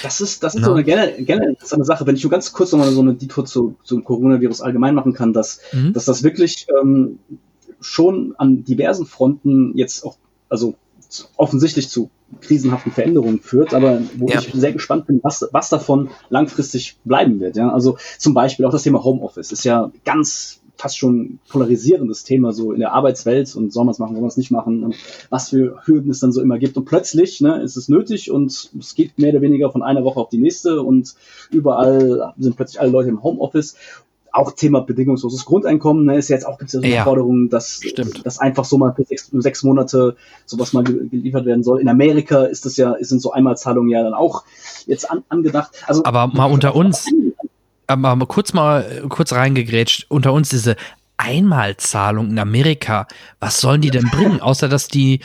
das 0.02 0.20
ist, 0.20 0.42
das 0.42 0.54
ist 0.54 0.64
so 0.64 0.72
eine 0.72 0.84
generell, 0.84 1.24
generell 1.24 1.50
interessante 1.50 1.84
Sache, 1.84 2.06
wenn 2.06 2.16
ich 2.16 2.22
nur 2.22 2.30
ganz 2.30 2.52
kurz 2.52 2.72
nochmal 2.72 2.90
so 2.90 3.00
eine 3.00 3.14
Detour 3.14 3.44
zu, 3.44 3.76
zum 3.84 4.04
Coronavirus 4.04 4.60
allgemein 4.60 4.94
machen 4.94 5.12
kann, 5.12 5.32
dass, 5.32 5.60
mhm. 5.72 5.92
dass 5.92 6.04
das 6.04 6.22
wirklich 6.22 6.66
ähm, 6.80 7.18
schon 7.80 8.34
an 8.38 8.64
diversen 8.64 9.06
Fronten 9.06 9.76
jetzt 9.76 10.04
auch, 10.04 10.16
also 10.48 10.74
offensichtlich 11.36 11.90
zu 11.90 12.10
krisenhaften 12.40 12.92
Veränderungen 12.92 13.40
führt, 13.40 13.74
aber 13.74 14.00
wo 14.16 14.28
ja. 14.28 14.38
ich 14.38 14.50
sehr 14.54 14.72
gespannt 14.72 15.06
bin, 15.06 15.20
was, 15.22 15.46
was 15.52 15.68
davon 15.68 16.08
langfristig 16.30 16.96
bleiben 17.04 17.40
wird. 17.40 17.56
Ja? 17.56 17.70
Also 17.70 17.98
zum 18.18 18.32
Beispiel 18.32 18.64
auch 18.64 18.70
das 18.70 18.84
Thema 18.84 19.04
Homeoffice 19.04 19.52
ist 19.52 19.64
ja 19.64 19.92
ganz 20.04 20.61
fast 20.76 20.98
schon 20.98 21.38
polarisierendes 21.48 22.24
Thema 22.24 22.52
so 22.52 22.72
in 22.72 22.80
der 22.80 22.92
Arbeitswelt 22.92 23.54
und 23.54 23.72
soll 23.72 23.84
man 23.84 23.92
es 23.92 23.98
machen, 23.98 24.14
soll 24.14 24.22
man 24.22 24.28
es 24.28 24.36
nicht 24.36 24.50
machen 24.50 24.82
und 24.82 24.96
was 25.30 25.50
für 25.50 25.80
Hürden 25.84 26.10
es 26.10 26.20
dann 26.20 26.32
so 26.32 26.40
immer 26.40 26.58
gibt. 26.58 26.76
Und 26.76 26.86
plötzlich 26.86 27.40
ne, 27.40 27.62
ist 27.62 27.76
es 27.76 27.88
nötig 27.88 28.30
und 28.30 28.70
es 28.78 28.94
geht 28.94 29.18
mehr 29.18 29.30
oder 29.30 29.42
weniger 29.42 29.70
von 29.70 29.82
einer 29.82 30.04
Woche 30.04 30.18
auf 30.18 30.28
die 30.28 30.38
nächste 30.38 30.82
und 30.82 31.14
überall 31.50 32.32
sind 32.38 32.56
plötzlich 32.56 32.80
alle 32.80 32.90
Leute 32.90 33.10
im 33.10 33.22
Homeoffice 33.22 33.76
auch 34.32 34.52
Thema 34.52 34.80
bedingungsloses 34.80 35.44
Grundeinkommen, 35.44 36.06
ne, 36.06 36.16
ist 36.16 36.28
ja 36.28 36.36
jetzt 36.36 36.46
auch 36.46 36.58
gibt 36.58 36.68
es 36.68 36.74
ja 36.74 36.80
so 36.80 36.86
eine 36.86 37.04
Forderung, 37.04 37.50
dass, 37.50 37.80
dass 38.24 38.38
einfach 38.38 38.64
so 38.64 38.78
mal 38.78 38.94
für 38.94 39.04
sechs, 39.04 39.28
sechs 39.30 39.62
Monate 39.62 40.16
sowas 40.46 40.72
mal 40.72 40.82
geliefert 40.82 41.44
werden 41.44 41.62
soll. 41.62 41.80
In 41.80 41.88
Amerika 41.88 42.44
ist 42.44 42.64
das 42.64 42.76
ja, 42.78 42.96
sind 43.00 43.20
so 43.20 43.32
Einmalzahlungen 43.32 43.90
ja 43.90 44.02
dann 44.02 44.14
auch 44.14 44.44
jetzt 44.86 45.10
an, 45.10 45.22
angedacht. 45.28 45.84
Also, 45.86 46.04
aber 46.04 46.28
mal 46.28 46.46
unter 46.46 46.74
uns, 46.74 47.08
aber 47.92 48.26
kurz 48.26 48.52
mal 48.52 49.04
kurz 49.08 49.32
reingegrätscht, 49.32 50.06
unter 50.08 50.32
uns 50.32 50.48
diese 50.50 50.76
Einmalzahlung 51.16 52.30
in 52.30 52.38
Amerika, 52.38 53.06
was 53.38 53.60
sollen 53.60 53.80
die 53.80 53.90
denn 53.90 54.10
bringen, 54.10 54.40
außer 54.42 54.68
dass 54.68 54.88
die 54.88 55.20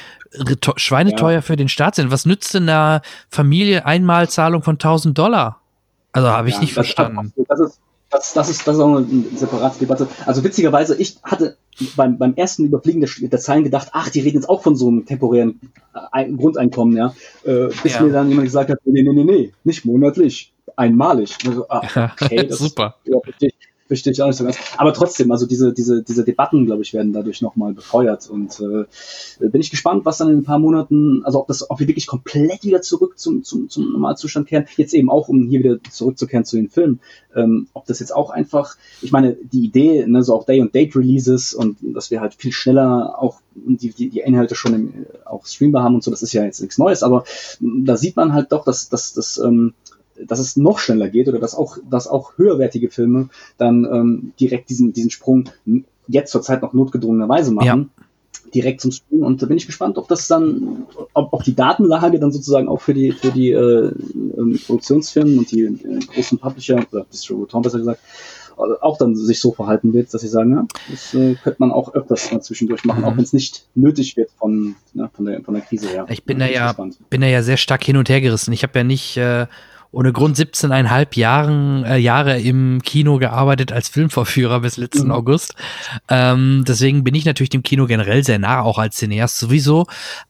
schweineteuer 0.75 1.35
ja. 1.35 1.41
für 1.41 1.55
den 1.55 1.69
Staat 1.69 1.95
sind? 1.95 2.11
Was 2.11 2.25
nützt 2.25 2.53
denn 2.53 2.63
einer 2.63 3.01
Familie 3.29 3.85
Einmalzahlung 3.85 4.61
von 4.61 4.75
1000 4.75 5.17
Dollar? 5.17 5.61
Also 6.11 6.29
habe 6.29 6.49
ich 6.49 6.55
ja, 6.55 6.61
nicht 6.61 6.77
das 6.77 6.85
verstanden. 6.85 7.33
Das 7.47 7.59
ist, 7.59 7.79
das, 8.09 8.33
das, 8.33 8.49
ist, 8.49 8.67
das 8.67 8.75
ist 8.75 8.81
auch 8.81 8.97
eine 8.97 9.23
separate 9.35 9.79
Debatte. 9.79 10.07
Also 10.25 10.43
witzigerweise, 10.43 10.95
ich 10.95 11.17
hatte 11.23 11.57
beim, 11.95 12.17
beim 12.17 12.35
ersten 12.35 12.65
Überfliegen 12.65 13.01
der, 13.01 13.09
der 13.29 13.39
Zahlen 13.39 13.63
gedacht, 13.63 13.89
ach, 13.91 14.09
die 14.09 14.21
reden 14.21 14.37
jetzt 14.37 14.49
auch 14.49 14.63
von 14.63 14.75
so 14.75 14.87
einem 14.87 15.05
temporären 15.05 15.59
äh, 16.13 16.31
Grundeinkommen, 16.31 16.95
ja. 16.95 17.13
Äh, 17.43 17.67
bis 17.83 17.95
ja. 17.95 18.01
mir 18.01 18.11
dann 18.11 18.29
jemand 18.29 18.45
gesagt 18.45 18.69
hat, 18.69 18.79
nee, 18.85 19.03
nee, 19.03 19.13
nee, 19.13 19.23
nee, 19.23 19.53
nicht 19.63 19.85
monatlich, 19.85 20.53
einmalig. 20.75 21.37
Also, 21.45 21.67
ah, 21.69 21.81
okay, 22.21 22.47
das, 22.47 22.59
Super. 22.59 22.95
Ja, 23.03 23.17
verstehe 23.87 24.13
ich 24.13 24.21
auch 24.21 24.27
nicht 24.27 24.37
so 24.37 24.43
ganz. 24.43 24.57
Aber 24.77 24.93
trotzdem, 24.93 25.31
also 25.31 25.45
diese, 25.45 25.73
diese, 25.73 26.03
diese 26.03 26.23
Debatten, 26.23 26.65
glaube 26.65 26.83
ich, 26.83 26.93
werden 26.93 27.13
dadurch 27.13 27.41
nochmal 27.41 27.73
befeuert. 27.73 28.29
Und 28.29 28.59
äh, 28.59 28.85
bin 29.47 29.61
ich 29.61 29.71
gespannt, 29.71 30.05
was 30.05 30.17
dann 30.17 30.29
in 30.29 30.37
ein 30.39 30.43
paar 30.43 30.59
Monaten, 30.59 31.23
also 31.23 31.39
ob 31.39 31.47
das, 31.47 31.69
ob 31.69 31.79
wir 31.79 31.87
wirklich 31.87 32.07
komplett 32.07 32.63
wieder 32.63 32.81
zurück 32.81 33.17
zum, 33.17 33.43
zum, 33.43 33.69
zum 33.69 33.91
Normalzustand 33.91 34.47
kehren. 34.47 34.65
Jetzt 34.75 34.93
eben 34.93 35.09
auch, 35.09 35.29
um 35.29 35.47
hier 35.47 35.59
wieder 35.59 35.77
zurückzukehren 35.89 36.45
zu 36.45 36.57
den 36.57 36.69
Filmen. 36.69 36.99
Ähm, 37.35 37.67
ob 37.73 37.85
das 37.85 37.99
jetzt 37.99 38.13
auch 38.13 38.29
einfach, 38.29 38.75
ich 39.01 39.11
meine, 39.11 39.33
die 39.33 39.65
Idee, 39.65 40.05
ne, 40.07 40.23
so 40.23 40.33
auch 40.33 40.45
Day- 40.45 40.61
und 40.61 40.73
Date-Releases 40.73 41.53
und 41.53 41.77
dass 41.81 42.11
wir 42.11 42.21
halt 42.21 42.33
viel 42.33 42.51
schneller 42.51 43.15
auch 43.19 43.41
die, 43.55 43.91
die, 43.91 44.09
die 44.09 44.19
Inhalte 44.19 44.55
schon 44.55 44.73
im, 44.73 45.05
auch 45.25 45.45
streambar 45.45 45.83
haben 45.83 45.95
und 45.95 46.03
so, 46.03 46.11
das 46.11 46.21
ist 46.21 46.33
ja 46.33 46.43
jetzt 46.43 46.61
nichts 46.61 46.77
Neues, 46.77 47.03
aber 47.03 47.23
da 47.59 47.97
sieht 47.97 48.15
man 48.15 48.33
halt 48.33 48.51
doch, 48.51 48.63
dass, 48.63 48.89
dass, 48.89 49.13
dass 49.13 49.37
ähm, 49.37 49.73
dass 50.25 50.39
es 50.39 50.57
noch 50.57 50.79
schneller 50.79 51.09
geht 51.09 51.27
oder 51.27 51.39
dass 51.39 51.55
auch, 51.55 51.77
dass 51.89 52.07
auch 52.07 52.37
höherwertige 52.37 52.89
Filme 52.89 53.29
dann 53.57 53.85
ähm, 53.85 54.33
direkt 54.39 54.69
diesen, 54.69 54.93
diesen 54.93 55.11
Sprung 55.11 55.49
jetzt 56.07 56.31
zur 56.31 56.41
Zeit 56.41 56.61
noch 56.61 56.73
notgedrungenerweise 56.73 57.51
machen. 57.51 57.65
Ja. 57.97 58.03
Direkt 58.53 58.79
zum 58.79 58.91
Stream 58.91 59.23
und 59.23 59.41
da 59.41 59.45
bin 59.45 59.57
ich 59.57 59.65
gespannt, 59.65 59.97
ob 59.97 60.07
das 60.07 60.29
dann, 60.29 60.85
ob, 61.13 61.33
ob 61.33 61.43
die 61.43 61.53
Datenlage 61.53 62.17
dann 62.17 62.31
sozusagen 62.31 62.69
auch 62.69 62.79
für 62.79 62.93
die 62.93 63.11
für 63.11 63.31
die 63.31 63.51
äh, 63.51 63.91
ähm, 64.15 64.57
Produktionsfirmen 64.65 65.37
und 65.37 65.51
die 65.51 65.63
äh, 65.63 65.99
großen 66.13 66.37
Publisher 66.37 66.79
oder 66.91 67.05
Distributoren 67.11 67.63
besser 67.63 67.79
gesagt 67.79 67.99
auch 68.57 68.97
dann 68.97 69.15
sich 69.15 69.39
so 69.39 69.51
verhalten 69.51 69.93
wird, 69.93 70.13
dass 70.13 70.21
sie 70.21 70.27
sagen, 70.27 70.51
ja, 70.51 70.67
das 70.89 71.13
äh, 71.13 71.35
könnte 71.35 71.57
man 71.59 71.71
auch 71.71 71.93
öfters 71.93 72.31
mal 72.31 72.41
zwischendurch 72.41 72.85
machen, 72.85 73.01
mhm. 73.01 73.05
auch 73.05 73.17
wenn 73.17 73.23
es 73.23 73.33
nicht 73.33 73.67
nötig 73.75 74.17
wird 74.17 74.31
von, 74.31 74.75
ne, 74.93 75.09
von, 75.13 75.25
der, 75.25 75.41
von 75.41 75.53
der 75.53 75.63
Krise 75.63 75.89
her. 75.89 76.05
Ich 76.09 76.23
bin 76.23 76.39
da 76.39 76.47
ja, 76.47 76.75
bin 77.09 77.21
da 77.21 77.27
ja 77.27 77.43
sehr 77.43 77.57
stark 77.57 77.83
hin 77.83 77.97
und 77.97 78.09
her 78.09 78.21
gerissen. 78.21 78.53
Ich 78.53 78.63
habe 78.63 78.79
ja 78.79 78.83
nicht 78.83 79.17
äh, 79.17 79.45
ohne 79.91 80.13
Grund 80.13 80.37
17,5 80.37 81.17
Jahren, 81.17 81.83
äh, 81.85 81.97
Jahre 81.97 82.39
im 82.39 82.81
Kino 82.83 83.17
gearbeitet 83.17 83.71
als 83.71 83.89
Filmvorführer 83.89 84.59
bis 84.59 84.77
letzten 84.77 85.07
mhm. 85.07 85.13
August. 85.13 85.55
Ähm, 86.09 86.63
deswegen 86.67 87.03
bin 87.03 87.15
ich 87.15 87.25
natürlich 87.25 87.49
dem 87.49 87.63
Kino 87.63 87.85
generell 87.85 88.23
sehr 88.23 88.39
nah, 88.39 88.61
auch 88.61 88.77
als 88.77 88.97
Cineast 88.97 89.39
sowieso. 89.39 89.87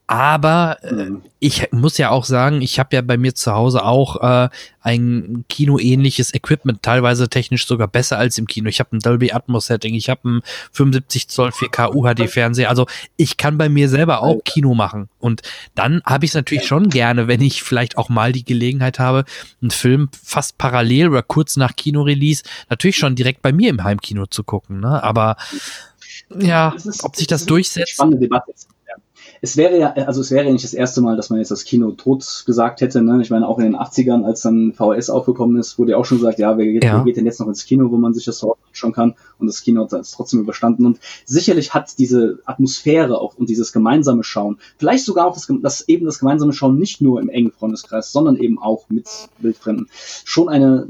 Aber 0.10 0.78
äh, 0.84 0.94
mhm. 0.94 1.22
ich 1.40 1.70
muss 1.74 1.98
ja 1.98 2.12
auch 2.12 2.24
sagen, 2.24 2.62
ich 2.62 2.80
habe 2.80 2.96
ja 2.96 3.02
bei 3.02 3.18
mir 3.18 3.36
zu 3.36 3.52
Hause 3.52 3.84
auch 3.84 4.16
äh, 4.24 4.50
ein 4.80 5.44
Kino-ähnliches 5.50 6.34
Equipment, 6.34 6.82
teilweise 6.82 7.28
technisch 7.28 7.68
sogar 7.68 7.90
besser 7.90 8.18
als 8.18 8.38
im 8.38 8.48
Kino. 8.48 8.70
Ich 8.70 8.80
habe 8.80 8.96
ein 8.96 9.00
Dolby 9.00 9.34
Atmos 9.34 9.66
Setting, 9.66 9.94
ich 9.96 10.10
habe 10.10 10.30
ein 10.30 10.42
75 10.72 11.28
Zoll 11.28 11.50
4K 11.50 11.94
UHD 11.94 12.30
Fernseher. 12.32 12.70
Also 12.70 12.88
ich 13.18 13.36
kann 13.36 13.58
bei 13.58 13.68
mir 13.68 13.90
selber 13.90 14.24
auch 14.24 14.42
Kino 14.46 14.74
machen. 14.76 15.10
Und 15.20 15.42
dann 15.76 16.02
habe 16.06 16.24
ich 16.24 16.32
es 16.32 16.36
natürlich 16.36 16.66
schon 16.66 16.90
gerne, 16.90 17.28
wenn 17.28 17.42
ich 17.42 17.62
vielleicht 17.62 17.98
auch 17.98 18.08
mal 18.08 18.32
die 18.32 18.46
Gelegenheit 18.46 19.00
habe, 19.00 19.26
einen 19.62 19.72
Film 19.72 20.08
fast 20.24 20.58
parallel 20.58 21.10
oder 21.10 21.22
kurz 21.22 21.58
nach 21.58 21.76
Kinorelease 21.76 22.44
natürlich 22.70 22.96
schon 22.96 23.18
direkt 23.18 23.42
bei 23.42 23.52
mir 23.52 23.70
im 23.70 23.84
Heimkino 23.84 24.26
zu 24.26 24.46
gucken. 24.46 24.80
Ne? 24.80 25.04
Aber 25.04 25.36
ja, 26.40 26.74
ob 27.04 27.18
sich 27.18 27.28
das 27.28 27.46
durchsetzt. 27.46 27.92
Spannende 27.92 28.20
Debatte 28.20 28.54
es 29.42 29.58
wäre 29.58 29.78
ja, 29.78 29.94
also 29.94 30.22
es 30.22 30.32
wäre 30.32 30.46
ja 30.46 30.52
nicht 30.52 30.64
das 30.64 30.74
erste 30.74 31.02
Mal, 31.02 31.16
dass 31.16 31.30
man 31.30 31.40
jetzt 31.40 31.52
das 31.52 31.64
Kino 31.64 31.92
tot 31.92 32.44
gesagt 32.46 32.82
hätte. 32.82 33.02
Ne? 33.02 33.22
Ich 33.22 33.30
meine, 33.30 33.48
auch 33.48 33.60
in 33.60 33.66
den 33.66 33.76
80ern, 33.76 34.24
als 34.24 34.42
dann 34.42 34.74
VHS 34.74 35.10
aufgekommen 35.10 35.58
ist, 35.58 35.78
wurde 35.78 35.92
ja 35.92 35.98
auch 35.98 36.06
schon 36.06 36.18
gesagt, 36.18 36.40
ja, 36.40 36.58
wer 36.58 36.66
geht, 36.66 36.84
ja. 36.84 36.98
wer 36.98 37.04
geht 37.04 37.18
denn 37.18 37.26
jetzt 37.26 37.40
noch 37.40 37.48
ins 37.48 37.66
Kino, 37.66 37.92
wo 37.92 37.98
man 37.98 38.14
sich 38.14 38.26
das 38.26 38.46
schon 38.72 38.94
kann 38.94 39.16
und 39.40 39.48
das 39.48 39.62
Kino 39.62 39.84
hat 39.84 39.94
es 39.94 40.12
trotzdem 40.12 40.40
überstanden. 40.40 40.86
Und 40.86 41.00
sicherlich 41.26 41.74
hat 41.74 41.98
diese 42.00 42.40
Atmosphäre 42.46 43.20
auch 43.20 43.36
und 43.38 43.50
dieses 43.50 43.72
gemeinsame 43.72 44.24
Schauen, 44.24 44.58
vielleicht 44.78 45.06
sogar 45.06 45.28
auch 45.28 45.34
das, 45.34 45.48
das 45.62 45.88
eben 45.88 46.06
das 46.06 46.20
gemeinsame 46.20 46.54
Schauen 46.54 46.78
nicht 46.78 47.02
nur 47.02 47.22
im 47.22 47.30
engen 47.30 47.52
Freundeskreis, 47.52 48.12
sondern 48.12 48.36
eben 48.36 48.60
auch 48.60 48.90
mit 48.90 49.08
Wildfremden, 49.40 49.90
schon 50.26 50.50
eine 50.50 50.88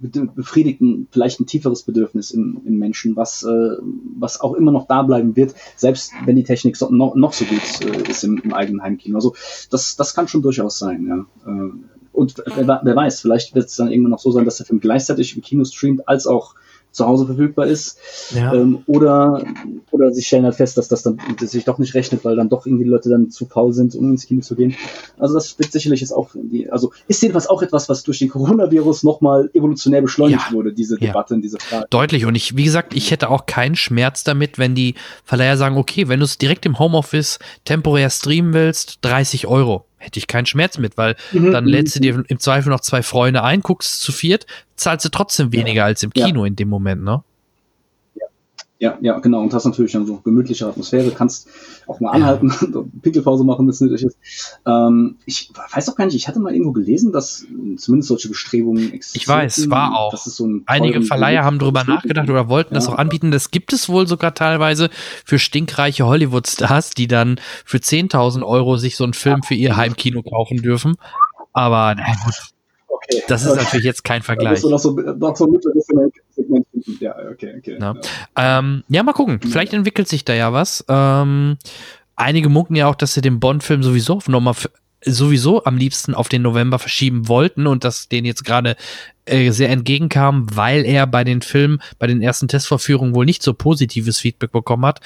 befriedigten, 0.00 1.08
vielleicht 1.10 1.40
ein 1.40 1.46
tieferes 1.46 1.82
Bedürfnis 1.82 2.30
im, 2.30 2.60
im 2.64 2.78
Menschen, 2.78 3.16
was, 3.16 3.42
äh, 3.42 3.76
was 4.18 4.40
auch 4.40 4.54
immer 4.54 4.72
noch 4.72 4.86
da 4.86 5.02
bleiben 5.02 5.36
wird, 5.36 5.54
selbst 5.76 6.12
wenn 6.24 6.36
die 6.36 6.44
Technik 6.44 6.76
so, 6.76 6.90
noch, 6.90 7.14
noch 7.14 7.32
so 7.32 7.44
gut 7.44 7.60
äh, 7.80 8.10
ist 8.10 8.24
im, 8.24 8.38
im 8.38 8.52
eigenen 8.52 8.82
Heimkino. 8.82 9.16
Also 9.16 9.34
das, 9.70 9.96
das 9.96 10.14
kann 10.14 10.28
schon 10.28 10.42
durchaus 10.42 10.78
sein, 10.78 11.06
ja. 11.06 11.26
Äh, 11.46 11.72
und 12.12 12.42
wer, 12.44 12.80
wer 12.82 12.96
weiß, 12.96 13.20
vielleicht 13.20 13.54
wird 13.54 13.68
es 13.68 13.76
dann 13.76 13.90
irgendwann 13.90 14.10
noch 14.10 14.18
so 14.18 14.32
sein, 14.32 14.44
dass 14.44 14.56
der 14.56 14.66
Film 14.66 14.80
gleichzeitig 14.80 15.36
im 15.36 15.42
Kino 15.42 15.64
streamt, 15.64 16.08
als 16.08 16.26
auch 16.26 16.54
zu 16.92 17.06
Hause 17.06 17.26
verfügbar 17.26 17.66
ist. 17.66 17.98
Ja. 18.34 18.52
Ähm, 18.54 18.82
oder, 18.86 19.44
oder 19.90 20.12
sie 20.12 20.22
stellen 20.22 20.44
halt 20.44 20.56
fest, 20.56 20.76
dass 20.76 20.88
das 20.88 21.02
dann 21.02 21.18
dass 21.40 21.52
sich 21.52 21.64
doch 21.64 21.78
nicht 21.78 21.94
rechnet, 21.94 22.24
weil 22.24 22.36
dann 22.36 22.48
doch 22.48 22.66
irgendwie 22.66 22.84
die 22.84 22.90
Leute 22.90 23.08
dann 23.08 23.30
zu 23.30 23.46
faul 23.46 23.72
sind, 23.72 23.94
um 23.94 24.10
ins 24.10 24.26
Kino 24.26 24.40
zu 24.40 24.56
gehen. 24.56 24.74
Also 25.18 25.34
das 25.34 25.58
wird 25.58 25.72
sicherlich 25.72 26.00
jetzt 26.00 26.12
auch, 26.12 26.30
die, 26.34 26.70
also 26.70 26.92
ist 27.08 27.22
jedenfalls 27.22 27.48
auch 27.48 27.62
etwas, 27.62 27.88
was 27.88 28.02
durch 28.02 28.18
den 28.18 28.28
Coronavirus 28.28 29.02
nochmal 29.02 29.50
evolutionär 29.54 30.02
beschleunigt 30.02 30.46
ja. 30.48 30.52
wurde, 30.52 30.72
diese 30.72 30.96
Debatte 30.96 31.34
in 31.34 31.42
dieser 31.42 31.60
Frage. 31.60 31.86
Deutlich. 31.90 32.26
Und 32.26 32.34
ich, 32.34 32.56
wie 32.56 32.64
gesagt, 32.64 32.94
ich 32.94 33.10
hätte 33.10 33.30
auch 33.30 33.46
keinen 33.46 33.76
Schmerz 33.76 34.24
damit, 34.24 34.58
wenn 34.58 34.74
die 34.74 34.94
Verleiher 35.24 35.56
sagen, 35.56 35.76
okay, 35.76 36.08
wenn 36.08 36.20
du 36.20 36.24
es 36.24 36.38
direkt 36.38 36.66
im 36.66 36.78
Homeoffice 36.78 37.38
temporär 37.64 38.10
streamen 38.10 38.52
willst, 38.52 38.98
30 39.02 39.46
Euro 39.46 39.84
hätte 40.00 40.18
ich 40.18 40.26
keinen 40.26 40.46
Schmerz 40.46 40.78
mit, 40.78 40.96
weil 40.96 41.14
mhm. 41.30 41.52
dann 41.52 41.66
lädst 41.66 41.94
du 41.94 42.00
dir 42.00 42.24
im 42.26 42.38
Zweifel 42.40 42.70
noch 42.70 42.80
zwei 42.80 43.02
Freunde 43.02 43.44
ein, 43.44 43.60
guckst 43.60 44.00
zu 44.00 44.12
viert, 44.12 44.46
zahlst 44.74 45.04
du 45.04 45.10
trotzdem 45.10 45.52
weniger 45.52 45.82
ja. 45.82 45.84
als 45.84 46.02
im 46.02 46.10
Kino 46.10 46.44
ja. 46.44 46.48
in 46.48 46.56
dem 46.56 46.68
Moment, 46.68 47.04
ne? 47.04 47.22
Ja, 48.80 48.96
ja, 49.02 49.18
genau. 49.18 49.42
Und 49.42 49.52
hast 49.52 49.66
natürlich 49.66 49.92
dann 49.92 50.06
so 50.06 50.16
gemütliche 50.16 50.66
Atmosphäre, 50.66 51.10
kannst 51.10 51.48
auch 51.86 52.00
mal 52.00 52.12
anhalten, 52.12 52.50
ja. 52.74 52.82
Pinkelpause 53.02 53.44
machen, 53.44 53.66
wenn 53.66 53.70
es 53.70 53.80
nötig 53.82 54.06
ist. 54.06 54.16
Ähm, 54.66 55.16
ich 55.26 55.52
weiß 55.74 55.90
auch 55.90 55.96
gar 55.96 56.06
nicht, 56.06 56.14
ich 56.14 56.28
hatte 56.28 56.40
mal 56.40 56.54
irgendwo 56.54 56.72
gelesen, 56.72 57.12
dass 57.12 57.44
zumindest 57.76 58.08
solche 58.08 58.28
Bestrebungen 58.28 58.90
existieren. 58.94 59.22
Ich 59.22 59.28
weiß, 59.28 59.70
war 59.70 59.98
auch. 59.98 60.16
So 60.16 60.48
Einige 60.64 61.02
Verleiher 61.02 61.44
haben 61.44 61.58
darüber 61.58 61.84
nachgedacht 61.84 62.30
oder 62.30 62.48
wollten 62.48 62.72
ja. 62.72 62.80
das 62.80 62.88
auch 62.88 62.96
anbieten. 62.96 63.30
Das 63.30 63.50
gibt 63.50 63.74
es 63.74 63.90
wohl 63.90 64.06
sogar 64.06 64.34
teilweise 64.34 64.88
für 65.26 65.38
stinkreiche 65.38 66.06
Hollywood-Stars, 66.06 66.90
die 66.90 67.06
dann 67.06 67.38
für 67.66 67.78
10.000 67.78 68.42
Euro 68.42 68.78
sich 68.78 68.96
so 68.96 69.04
einen 69.04 69.12
Film 69.12 69.42
für 69.42 69.54
ihr 69.54 69.76
Heimkino 69.76 70.22
kaufen 70.22 70.62
dürfen. 70.62 70.96
Aber 71.52 71.94
na 71.96 72.14
gut, 72.24 72.34
Okay. 73.02 73.22
Das 73.28 73.42
ist 73.42 73.52
okay. 73.52 73.62
natürlich 73.62 73.84
jetzt 73.84 74.04
kein 74.04 74.22
Vergleich. 74.22 74.62
Noch 74.62 74.78
so, 74.78 74.90
noch 74.92 75.36
so 75.36 75.46
Segment 76.30 76.66
Ja, 77.00 77.14
okay, 77.30 77.54
okay. 77.58 77.78
Ja. 77.80 77.94
Ähm, 78.36 78.84
ja, 78.88 79.02
mal 79.02 79.12
gucken. 79.12 79.40
Vielleicht 79.40 79.72
entwickelt 79.72 80.08
sich 80.08 80.24
da 80.24 80.34
ja 80.34 80.52
was. 80.52 80.84
Ähm, 80.88 81.56
einige 82.16 82.48
munken 82.48 82.76
ja 82.76 82.86
auch, 82.88 82.94
dass 82.94 83.14
sie 83.14 83.20
den 83.20 83.40
Bond-Film 83.40 83.82
sowieso 83.82 84.20
nochmal 84.26 84.54
sowieso 85.02 85.64
am 85.64 85.78
liebsten 85.78 86.14
auf 86.14 86.28
den 86.28 86.42
November 86.42 86.78
verschieben 86.78 87.26
wollten 87.26 87.66
und 87.66 87.84
dass 87.84 88.08
denen 88.10 88.26
jetzt 88.26 88.44
gerade 88.44 88.76
äh, 89.24 89.50
sehr 89.50 89.70
entgegenkam, 89.70 90.46
weil 90.54 90.84
er 90.84 91.06
bei 91.06 91.24
den 91.24 91.40
Filmen, 91.40 91.80
bei 91.98 92.06
den 92.06 92.20
ersten 92.20 92.48
Testvorführungen 92.48 93.14
wohl 93.14 93.24
nicht 93.24 93.42
so 93.42 93.54
positives 93.54 94.18
Feedback 94.18 94.52
bekommen 94.52 94.84
hat 94.84 95.00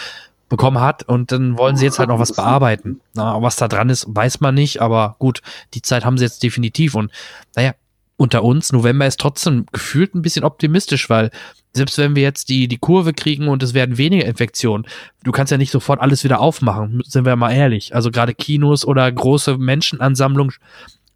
bekommen 0.48 0.80
hat 0.80 1.02
und 1.04 1.32
dann 1.32 1.58
wollen 1.58 1.76
sie 1.76 1.84
jetzt 1.84 1.98
halt 1.98 2.10
noch 2.10 2.18
was 2.18 2.32
bearbeiten. 2.32 3.00
Na, 3.14 3.40
was 3.40 3.56
da 3.56 3.66
dran 3.66 3.88
ist, 3.88 4.06
weiß 4.08 4.40
man 4.40 4.54
nicht, 4.54 4.80
aber 4.80 5.16
gut, 5.18 5.40
die 5.72 5.82
Zeit 5.82 6.04
haben 6.04 6.18
sie 6.18 6.24
jetzt 6.24 6.42
definitiv 6.42 6.94
und 6.94 7.10
naja, 7.56 7.74
unter 8.16 8.44
uns, 8.44 8.72
November 8.72 9.06
ist 9.06 9.18
trotzdem 9.18 9.66
gefühlt 9.72 10.14
ein 10.14 10.22
bisschen 10.22 10.44
optimistisch, 10.44 11.10
weil 11.10 11.30
selbst 11.74 11.98
wenn 11.98 12.16
wir 12.16 12.22
jetzt 12.22 12.48
die, 12.48 12.68
die 12.68 12.78
Kurve 12.78 13.12
kriegen 13.12 13.48
und 13.48 13.62
es 13.62 13.74
werden 13.74 13.98
weniger 13.98 14.24
Infektionen, 14.24 14.86
du 15.22 15.32
kannst 15.32 15.50
ja 15.50 15.58
nicht 15.58 15.70
sofort 15.70 16.00
alles 16.00 16.24
wieder 16.24 16.40
aufmachen, 16.40 17.02
sind 17.04 17.24
wir 17.24 17.36
mal 17.36 17.52
ehrlich. 17.52 17.94
Also 17.94 18.10
gerade 18.10 18.34
Kinos 18.34 18.86
oder 18.86 19.10
große 19.10 19.58
Menschenansammlungen, 19.58 20.54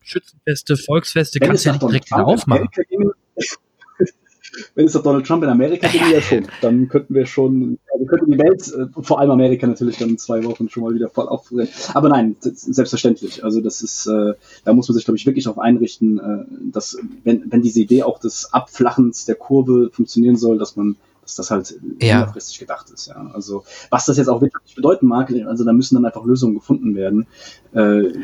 Schützenfeste, 0.00 0.76
Volksfeste 0.76 1.38
wenn 1.40 1.48
kannst 1.48 1.64
du 1.64 1.68
ja 1.68 1.72
nicht 1.74 1.82
direkt 1.82 2.10
wieder 2.10 2.26
aufmachen 2.26 2.68
wenn 4.74 4.86
es 4.86 4.92
doch 4.92 5.02
Donald 5.02 5.26
Trump 5.26 5.42
in 5.42 5.48
Amerika 5.48 5.92
wäre, 5.92 6.14
ja 6.14 6.20
schon. 6.20 6.46
Dann 6.60 6.88
könnten 6.88 7.14
wir 7.14 7.26
schon, 7.26 7.78
also 7.92 8.06
könnte 8.06 8.26
die 8.26 8.38
Welt, 8.38 8.68
äh, 8.68 9.02
vor 9.02 9.20
allem 9.20 9.30
Amerika 9.30 9.66
natürlich, 9.66 9.98
dann 9.98 10.10
in 10.10 10.18
zwei 10.18 10.44
Wochen 10.44 10.68
schon 10.68 10.82
mal 10.82 10.94
wieder 10.94 11.08
voll 11.08 11.28
aufdrehen. 11.28 11.68
Aber 11.94 12.08
nein, 12.08 12.36
selbstverständlich. 12.40 13.44
Also 13.44 13.60
das 13.60 13.82
ist, 13.82 14.06
äh, 14.06 14.34
da 14.64 14.72
muss 14.72 14.88
man 14.88 14.94
sich, 14.94 15.04
glaube 15.04 15.16
ich, 15.16 15.26
wirklich 15.26 15.44
darauf 15.44 15.58
einrichten, 15.58 16.18
äh, 16.18 16.44
dass, 16.72 16.98
wenn, 17.24 17.50
wenn 17.50 17.62
diese 17.62 17.80
Idee 17.80 18.02
auch 18.02 18.18
des 18.18 18.52
Abflachens 18.52 19.24
der 19.24 19.36
Kurve 19.36 19.90
funktionieren 19.92 20.36
soll, 20.36 20.58
dass 20.58 20.76
man 20.76 20.96
dass 21.22 21.34
das 21.34 21.50
halt 21.50 21.78
ja. 22.00 22.20
längerfristig 22.20 22.58
gedacht 22.58 22.88
ist. 22.88 23.08
Ja. 23.08 23.30
Also 23.34 23.64
was 23.90 24.06
das 24.06 24.16
jetzt 24.16 24.28
auch 24.28 24.40
wirklich 24.40 24.74
bedeuten 24.74 25.06
mag, 25.06 25.30
also 25.46 25.62
da 25.62 25.74
müssen 25.74 25.96
dann 25.96 26.06
einfach 26.06 26.24
Lösungen 26.24 26.54
gefunden 26.54 26.94
werden. 26.94 27.26
Äh, 27.74 28.14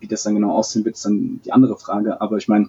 wie 0.00 0.08
das 0.08 0.24
dann 0.24 0.34
genau 0.34 0.52
aussehen 0.52 0.84
wird, 0.84 0.96
ist 0.96 1.06
dann 1.06 1.40
die 1.44 1.52
andere 1.52 1.78
Frage. 1.78 2.20
Aber 2.20 2.36
ich 2.36 2.48
meine, 2.48 2.68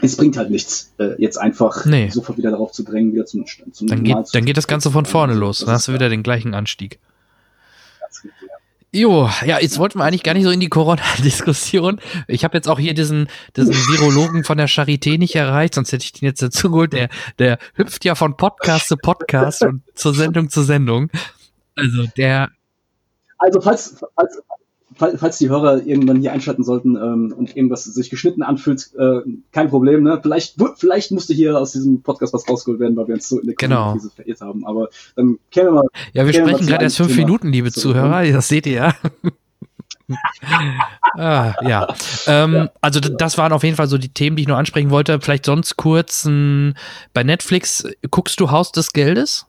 es 0.00 0.16
bringt 0.16 0.36
halt 0.36 0.50
nichts, 0.50 0.92
äh, 0.98 1.20
jetzt 1.20 1.38
einfach 1.38 1.84
Nee. 1.84 2.08
sofort 2.10 2.38
wieder 2.38 2.50
darauf 2.50 2.72
zu 2.72 2.82
drängen, 2.84 3.12
wieder 3.12 3.26
zum, 3.26 3.44
zum 3.72 3.86
Dann 3.88 4.04
geht, 4.04 4.26
zu- 4.26 4.32
dann 4.32 4.44
geht 4.44 4.56
das 4.56 4.66
Ganze 4.68 4.90
von 4.90 5.06
vorne 5.06 5.34
los. 5.34 5.60
Dann 5.60 5.70
hast 5.70 5.88
du 5.88 5.92
wieder 5.92 6.08
den 6.08 6.22
gleichen 6.22 6.54
Anstieg. 6.54 6.98
ja. 8.22 8.30
Jo, 8.90 9.28
ja, 9.44 9.58
jetzt 9.60 9.78
wollten 9.78 9.98
wir 9.98 10.04
eigentlich 10.04 10.22
gar 10.22 10.32
nicht 10.32 10.44
so 10.44 10.50
in 10.50 10.60
die 10.60 10.70
Corona-Diskussion. 10.70 12.00
Ich 12.26 12.42
habe 12.42 12.56
jetzt 12.56 12.68
auch 12.68 12.78
hier 12.78 12.94
diesen, 12.94 13.28
diesen 13.54 13.74
Virologen 13.74 14.44
von 14.44 14.56
der 14.56 14.66
Charité 14.66 15.18
nicht 15.18 15.34
erreicht, 15.36 15.74
sonst 15.74 15.92
hätte 15.92 16.04
ich 16.04 16.12
den 16.12 16.24
jetzt 16.24 16.40
dazu 16.40 16.70
geholt. 16.70 16.94
Der, 16.94 17.10
der 17.38 17.58
hüpft 17.74 18.06
ja 18.06 18.14
von 18.14 18.38
Podcast 18.38 18.88
zu 18.88 18.96
Podcast 18.96 19.62
und 19.62 19.82
zur 19.94 20.14
Sendung 20.14 20.48
zu 20.48 20.62
Sendung. 20.62 21.10
Also 21.76 22.06
der, 22.16 22.48
Also 23.36 23.60
falls, 23.60 24.02
falls, 24.16 24.40
falls, 24.98 25.18
falls 25.20 25.38
die 25.38 25.48
Hörer 25.48 25.86
irgendwann 25.86 26.20
hier 26.20 26.32
einschalten 26.32 26.64
sollten 26.64 26.96
ähm, 26.96 27.34
und 27.36 27.56
irgendwas 27.56 27.84
sich 27.84 28.10
geschnitten 28.10 28.42
anfühlt, 28.42 28.90
äh, 28.98 29.20
kein 29.52 29.68
Problem. 29.70 30.02
Ne? 30.02 30.18
Vielleicht, 30.20 30.56
vielleicht 30.76 31.10
musste 31.12 31.32
hier 31.32 31.58
aus 31.58 31.72
diesem 31.72 32.02
Podcast 32.02 32.34
was 32.34 32.48
rausgeholt 32.48 32.80
werden, 32.80 32.96
weil 32.96 33.08
wir 33.08 33.14
uns 33.14 33.28
so 33.28 33.38
in 33.40 33.46
der 33.46 33.54
Genau. 33.56 33.92
Krise 33.92 34.10
verirrt 34.14 34.40
haben. 34.42 34.66
Aber 34.66 34.88
dann 35.16 35.38
kennen 35.50 35.68
wir 35.68 35.72
mal. 35.72 35.88
ja, 36.12 36.26
wir 36.26 36.32
sprechen 36.34 36.66
gerade 36.66 36.84
erst 36.84 36.96
fünf 36.98 37.14
Thema 37.14 37.24
Minuten, 37.26 37.48
liebe 37.52 37.72
zurück. 37.72 37.94
Zuhörer. 37.96 38.24
Das 38.30 38.48
seht 38.48 38.66
ihr 38.66 38.72
ja. 38.72 38.94
ah, 41.16 41.54
ja. 41.62 41.86
Ähm, 42.26 42.68
Also 42.80 43.00
d- 43.00 43.14
das 43.18 43.38
waren 43.38 43.52
auf 43.52 43.62
jeden 43.62 43.76
Fall 43.76 43.88
so 43.88 43.98
die 43.98 44.08
Themen, 44.08 44.36
die 44.36 44.42
ich 44.42 44.48
nur 44.48 44.56
ansprechen 44.56 44.90
wollte. 44.90 45.20
Vielleicht 45.20 45.44
sonst 45.46 45.76
kurz 45.76 46.24
ein, 46.24 46.74
bei 47.12 47.24
Netflix 47.24 47.84
guckst 48.10 48.40
du 48.40 48.50
Haus 48.50 48.72
des 48.72 48.92
Geldes? 48.92 49.46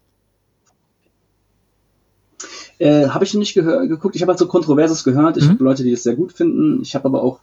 Äh, 2.79 3.07
habe 3.09 3.25
ich 3.25 3.33
noch 3.33 3.39
nicht 3.39 3.53
geguckt. 3.53 4.15
Ich 4.15 4.21
habe 4.21 4.31
halt 4.31 4.39
so 4.39 4.47
Kontroverses 4.47 5.03
gehört. 5.03 5.35
Ich 5.37 5.45
Mhm. 5.45 5.49
habe 5.51 5.63
Leute, 5.65 5.83
die 5.83 5.91
das 5.91 6.03
sehr 6.03 6.15
gut 6.15 6.31
finden. 6.31 6.81
Ich 6.81 6.95
habe 6.95 7.05
aber 7.05 7.21
auch, 7.21 7.39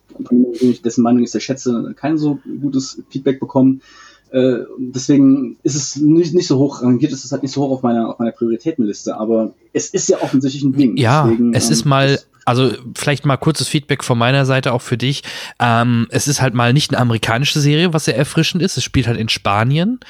dessen 0.82 1.02
Meinung 1.02 1.22
ich 1.22 1.30
sehr 1.30 1.42
schätze, 1.42 1.92
kein 1.94 2.16
so 2.18 2.38
gutes 2.60 3.02
Feedback 3.10 3.38
bekommen. 3.38 3.82
Äh, 4.30 4.60
deswegen 4.78 5.56
ist 5.62 5.76
es 5.76 5.96
nicht, 5.96 6.34
nicht 6.34 6.46
so 6.48 6.58
hoch 6.58 6.82
rangiert, 6.82 7.12
es 7.12 7.24
ist 7.24 7.30
halt 7.32 7.42
nicht 7.42 7.52
so 7.52 7.62
hoch 7.62 7.70
auf 7.70 7.82
meiner, 7.82 8.08
auf 8.08 8.18
meiner 8.18 8.32
Prioritätenliste, 8.32 9.16
aber 9.16 9.52
es 9.72 9.90
ist 9.90 10.08
ja 10.08 10.20
offensichtlich 10.20 10.64
ein 10.64 10.72
Ding. 10.72 10.96
Ja, 10.96 11.24
Deswegen, 11.26 11.54
es 11.54 11.66
ähm, 11.66 11.72
ist 11.72 11.84
mal, 11.84 12.08
das- 12.12 12.26
also 12.46 12.72
vielleicht 12.96 13.26
mal 13.26 13.36
kurzes 13.36 13.68
Feedback 13.68 14.02
von 14.04 14.16
meiner 14.16 14.46
Seite 14.46 14.72
auch 14.72 14.80
für 14.82 14.96
dich. 14.96 15.22
Ähm, 15.60 16.06
es 16.10 16.28
ist 16.28 16.40
halt 16.40 16.54
mal 16.54 16.72
nicht 16.72 16.92
eine 16.92 17.00
amerikanische 17.00 17.60
Serie, 17.60 17.92
was 17.92 18.06
sehr 18.06 18.16
erfrischend 18.16 18.62
ist. 18.62 18.76
Es 18.76 18.84
spielt 18.84 19.06
halt 19.08 19.18
in 19.18 19.28
Spanien. 19.28 20.00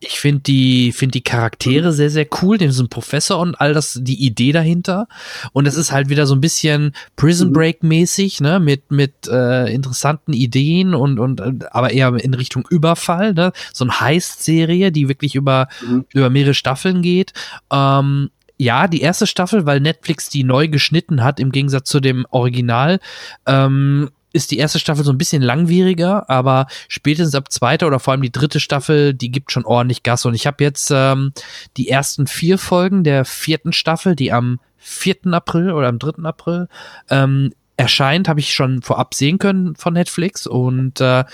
Ich 0.00 0.18
finde 0.20 0.40
die, 0.42 0.92
finde 0.92 1.12
die 1.12 1.22
Charaktere 1.22 1.92
sehr, 1.92 2.10
sehr 2.10 2.26
cool. 2.42 2.58
Diesen 2.58 2.88
Professor 2.88 3.38
und 3.38 3.54
all 3.60 3.72
das, 3.72 3.98
die 4.02 4.22
Idee 4.26 4.52
dahinter. 4.52 5.06
Und 5.52 5.66
es 5.66 5.76
ist 5.76 5.92
halt 5.92 6.08
wieder 6.08 6.26
so 6.26 6.34
ein 6.34 6.40
bisschen 6.40 6.94
Prison 7.16 7.48
Mhm. 7.48 7.52
Break 7.52 7.82
mäßig, 7.84 8.40
ne, 8.40 8.58
mit, 8.60 8.90
mit 8.90 9.28
äh, 9.28 9.72
interessanten 9.72 10.32
Ideen 10.32 10.94
und, 10.94 11.20
und, 11.20 11.40
äh, 11.40 11.52
aber 11.70 11.92
eher 11.92 12.12
in 12.14 12.34
Richtung 12.34 12.66
Überfall, 12.68 13.34
ne. 13.34 13.52
So 13.72 13.84
eine 13.84 14.00
Heist-Serie, 14.00 14.90
die 14.90 15.08
wirklich 15.08 15.36
über, 15.36 15.68
Mhm. 15.80 16.04
über 16.12 16.28
mehrere 16.28 16.54
Staffeln 16.54 17.02
geht. 17.02 17.32
Ähm, 17.72 18.30
ja, 18.56 18.86
die 18.88 19.00
erste 19.00 19.26
Staffel, 19.26 19.66
weil 19.66 19.80
Netflix 19.80 20.28
die 20.28 20.44
neu 20.44 20.68
geschnitten 20.68 21.24
hat, 21.24 21.40
im 21.40 21.52
Gegensatz 21.52 21.88
zu 21.88 22.00
dem 22.00 22.26
Original, 22.30 23.00
ähm, 23.46 24.10
ist 24.32 24.50
die 24.50 24.58
erste 24.58 24.80
Staffel 24.80 25.04
so 25.04 25.12
ein 25.12 25.18
bisschen 25.18 25.42
langwieriger, 25.42 26.28
aber 26.28 26.66
spätestens 26.88 27.36
ab 27.36 27.52
zweiter 27.52 27.86
oder 27.86 28.00
vor 28.00 28.12
allem 28.12 28.22
die 28.22 28.32
dritte 28.32 28.58
Staffel, 28.58 29.14
die 29.14 29.30
gibt 29.30 29.52
schon 29.52 29.64
ordentlich 29.64 30.02
Gas. 30.02 30.26
Und 30.26 30.34
ich 30.34 30.46
habe 30.46 30.62
jetzt 30.62 30.90
ähm, 30.92 31.32
die 31.76 31.88
ersten 31.88 32.26
vier 32.26 32.58
Folgen 32.58 33.04
der 33.04 33.24
vierten 33.24 33.72
Staffel, 33.72 34.16
die 34.16 34.32
am 34.32 34.58
4. 34.78 35.32
April 35.32 35.70
oder 35.70 35.88
am 35.88 36.00
3. 36.00 36.24
April 36.24 36.68
ähm, 37.10 37.52
erscheint, 37.76 38.28
habe 38.28 38.40
ich 38.40 38.54
schon 38.54 38.82
vorab 38.82 39.14
sehen 39.14 39.38
können 39.38 39.76
von 39.76 39.94
Netflix 39.94 40.46
und 40.46 41.00
äh, 41.00 41.24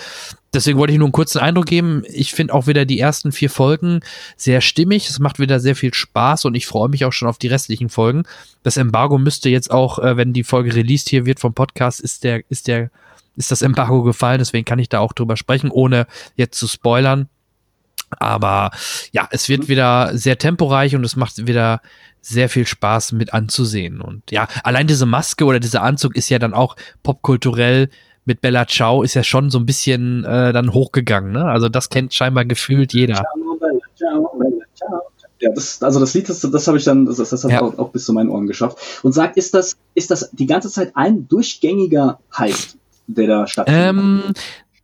deswegen 0.53 0.79
wollte 0.79 0.93
ich 0.93 0.99
nur 0.99 1.07
einen 1.07 1.13
kurzen 1.13 1.39
Eindruck 1.39 1.67
geben. 1.67 2.03
Ich 2.07 2.33
finde 2.33 2.55
auch 2.55 2.67
wieder 2.67 2.85
die 2.85 2.99
ersten 2.99 3.33
vier 3.33 3.51
Folgen 3.51 4.01
sehr 4.37 4.61
stimmig. 4.61 5.09
Es 5.09 5.19
macht 5.19 5.39
wieder 5.39 5.61
sehr 5.61 5.77
viel 5.77 5.95
Spaß 5.95 6.45
und 6.45 6.55
ich 6.55 6.67
freue 6.67 6.89
mich 6.89 7.05
auch 7.05 7.13
schon 7.13 7.29
auf 7.29 7.39
die 7.39 7.49
restlichen 7.49 7.89
Folgen. 7.89 8.25
Das 8.63 8.77
Embargo 8.77 9.19
müsste 9.19 9.49
jetzt 9.49 9.71
auch, 9.71 9.99
äh, 9.99 10.17
wenn 10.17 10.33
die 10.33 10.45
Folge 10.45 10.75
released 10.75 11.09
hier 11.09 11.27
wird 11.27 11.41
vom 11.41 11.55
Podcast, 11.55 12.01
ist 12.01 12.25
der, 12.25 12.43
ist 12.51 12.67
der, 12.67 12.91
ist 13.37 13.51
das 13.51 13.63
Embargo 13.63 14.03
gefallen. 14.03 14.39
Deswegen 14.39 14.65
kann 14.65 14.79
ich 14.79 14.89
da 14.89 15.01
auch 15.01 15.13
drüber 15.13 15.37
sprechen, 15.37 15.71
ohne 15.71 16.07
jetzt 16.37 16.59
zu 16.59 16.67
spoilern. 16.67 17.29
Aber 18.19 18.73
ja, 19.13 19.29
es 19.31 19.49
wird 19.49 19.69
wieder 19.69 20.17
sehr 20.17 20.37
temporeich 20.37 20.97
und 20.97 21.05
es 21.05 21.15
macht 21.15 21.47
wieder 21.47 21.81
sehr 22.21 22.49
viel 22.49 22.67
Spaß 22.67 23.13
mit 23.13 23.33
anzusehen. 23.33 24.01
Und 24.01 24.31
ja, 24.31 24.49
allein 24.65 24.89
diese 24.89 25.07
Maske 25.07 25.45
oder 25.45 25.61
dieser 25.61 25.83
Anzug 25.83 26.17
ist 26.17 26.29
ja 26.29 26.39
dann 26.39 26.53
auch 26.53 26.77
popkulturell 27.03 27.89
mit 28.25 28.41
Bella 28.41 28.67
Ciao 28.67 29.03
ist 29.03 29.15
ja 29.15 29.25
schon 29.25 29.51
so 29.51 29.59
ein 29.59 29.67
bisschen 29.67 30.25
äh, 30.25 30.53
dann 30.53 30.73
hochgegangen. 30.73 31.33
Ne? 31.33 31.45
Also 31.45 31.69
das 31.69 31.89
kennt 31.89 32.15
scheinbar 32.15 32.45
gefühlt 32.45 32.93
jeder. 32.93 33.23
Ja, 35.43 35.51
das, 35.55 35.83
also 35.83 36.01
das 36.01 36.13
Lied, 36.13 36.29
das, 36.29 36.41
das 36.41 36.67
habe 36.69 36.77
ich 36.77 36.85
dann, 36.85 37.07
das, 37.07 37.17
das 37.17 37.45
hat 37.45 37.51
Ja. 37.51 37.63
auch, 37.63 37.79
auch 37.79 37.91
bis 37.91 38.05
zu 38.05 38.13
meinen 38.13 38.29
Ohren 38.29 38.47
geschafft. 38.47 38.77
Und 39.03 39.13
sagt, 39.13 39.39
ist 39.39 39.55
das, 39.55 39.77
ist 39.95 40.11
das 40.11 40.31
die 40.33 40.47
ganze 40.47 40.69
Zeit 40.71 40.93
ein 40.97 41.29
durchgängiger 41.29 42.19
Heist, 42.37 42.77
der 43.07 43.27
da 43.27 43.47
stattfindet? 43.47 43.89
Ähm, 43.89 44.23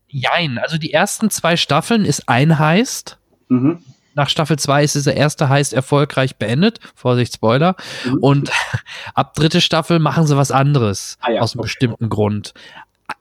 jein, 0.09 0.59
also 0.59 0.79
die 0.79 0.93
ersten 0.95 1.29
zwei 1.29 1.57
Staffeln 1.59 2.05
ist 2.07 2.29
ein 2.29 2.59
Heist. 2.59 3.19
mhm. 3.49 3.79
Nach 4.19 4.31
Staffel 4.31 4.59
2 4.59 4.83
ist 4.83 4.95
dieser 4.95 5.13
erste 5.13 5.51
Heist 5.51 5.75
erfolgreich 5.75 6.37
beendet. 6.37 6.81
Vorsicht, 6.95 7.35
Spoiler. 7.35 7.77
Mhm. 8.07 8.15
Und 8.23 8.51
ab 9.15 9.35
dritte 9.35 9.61
Staffel 9.61 9.99
machen 9.99 10.27
sie 10.27 10.39
was 10.39 10.51
anderes. 10.51 11.19
Ah 11.21 11.33
ja, 11.33 11.43
aus 11.43 11.53
einem 11.53 11.61
okay. 11.61 11.67
bestimmten 11.67 12.09
Grund. 12.09 12.55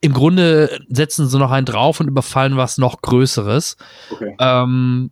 Im 0.05 0.13
Grunde 0.13 0.69
setzen 0.87 1.27
sie 1.27 1.39
noch 1.39 1.49
einen 1.49 1.65
drauf 1.65 1.99
und 1.99 2.07
überfallen 2.07 2.57
was 2.57 2.77
noch 2.77 3.01
Größeres. 3.01 3.75
Okay. 4.11 4.35
Ähm, 4.39 5.09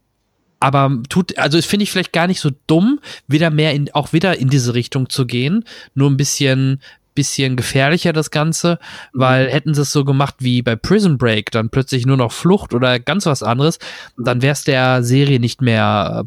aber 0.60 1.00
tut, 1.10 1.36
also 1.40 1.60
finde 1.64 1.84
ich 1.84 1.92
vielleicht 1.92 2.14
gar 2.14 2.28
nicht 2.28 2.40
so 2.40 2.52
dumm, 2.68 3.00
wieder 3.28 3.50
mehr 3.50 3.74
in, 3.74 3.92
auch 3.96 4.14
wieder 4.14 4.38
in 4.38 4.50
diese 4.50 4.76
Richtung 4.76 5.10
zu 5.10 5.26
gehen. 5.26 5.66
Nur 5.96 6.12
ein 6.12 6.16
bisschen, 6.16 6.80
bisschen 7.16 7.56
gefährlicher 7.56 8.14
das 8.14 8.30
Ganze, 8.30 8.78
weil 9.14 9.50
hätten 9.50 9.74
sie 9.74 9.82
es 9.82 9.92
so 9.92 10.06
gemacht 10.06 10.36
wie 10.38 10.62
bei 10.62 10.76
Prison 10.76 11.18
Break, 11.18 11.50
dann 11.50 11.72
plötzlich 11.72 12.06
nur 12.06 12.18
noch 12.18 12.32
Flucht 12.32 12.76
oder 12.76 13.00
ganz 13.00 13.26
was 13.26 13.42
anderes, 13.42 13.80
dann 14.16 14.44
wäre 14.44 14.54
es 14.54 14.64
der 14.64 15.04
Serie 15.04 15.40
nicht 15.40 15.64
mehr, 15.64 16.26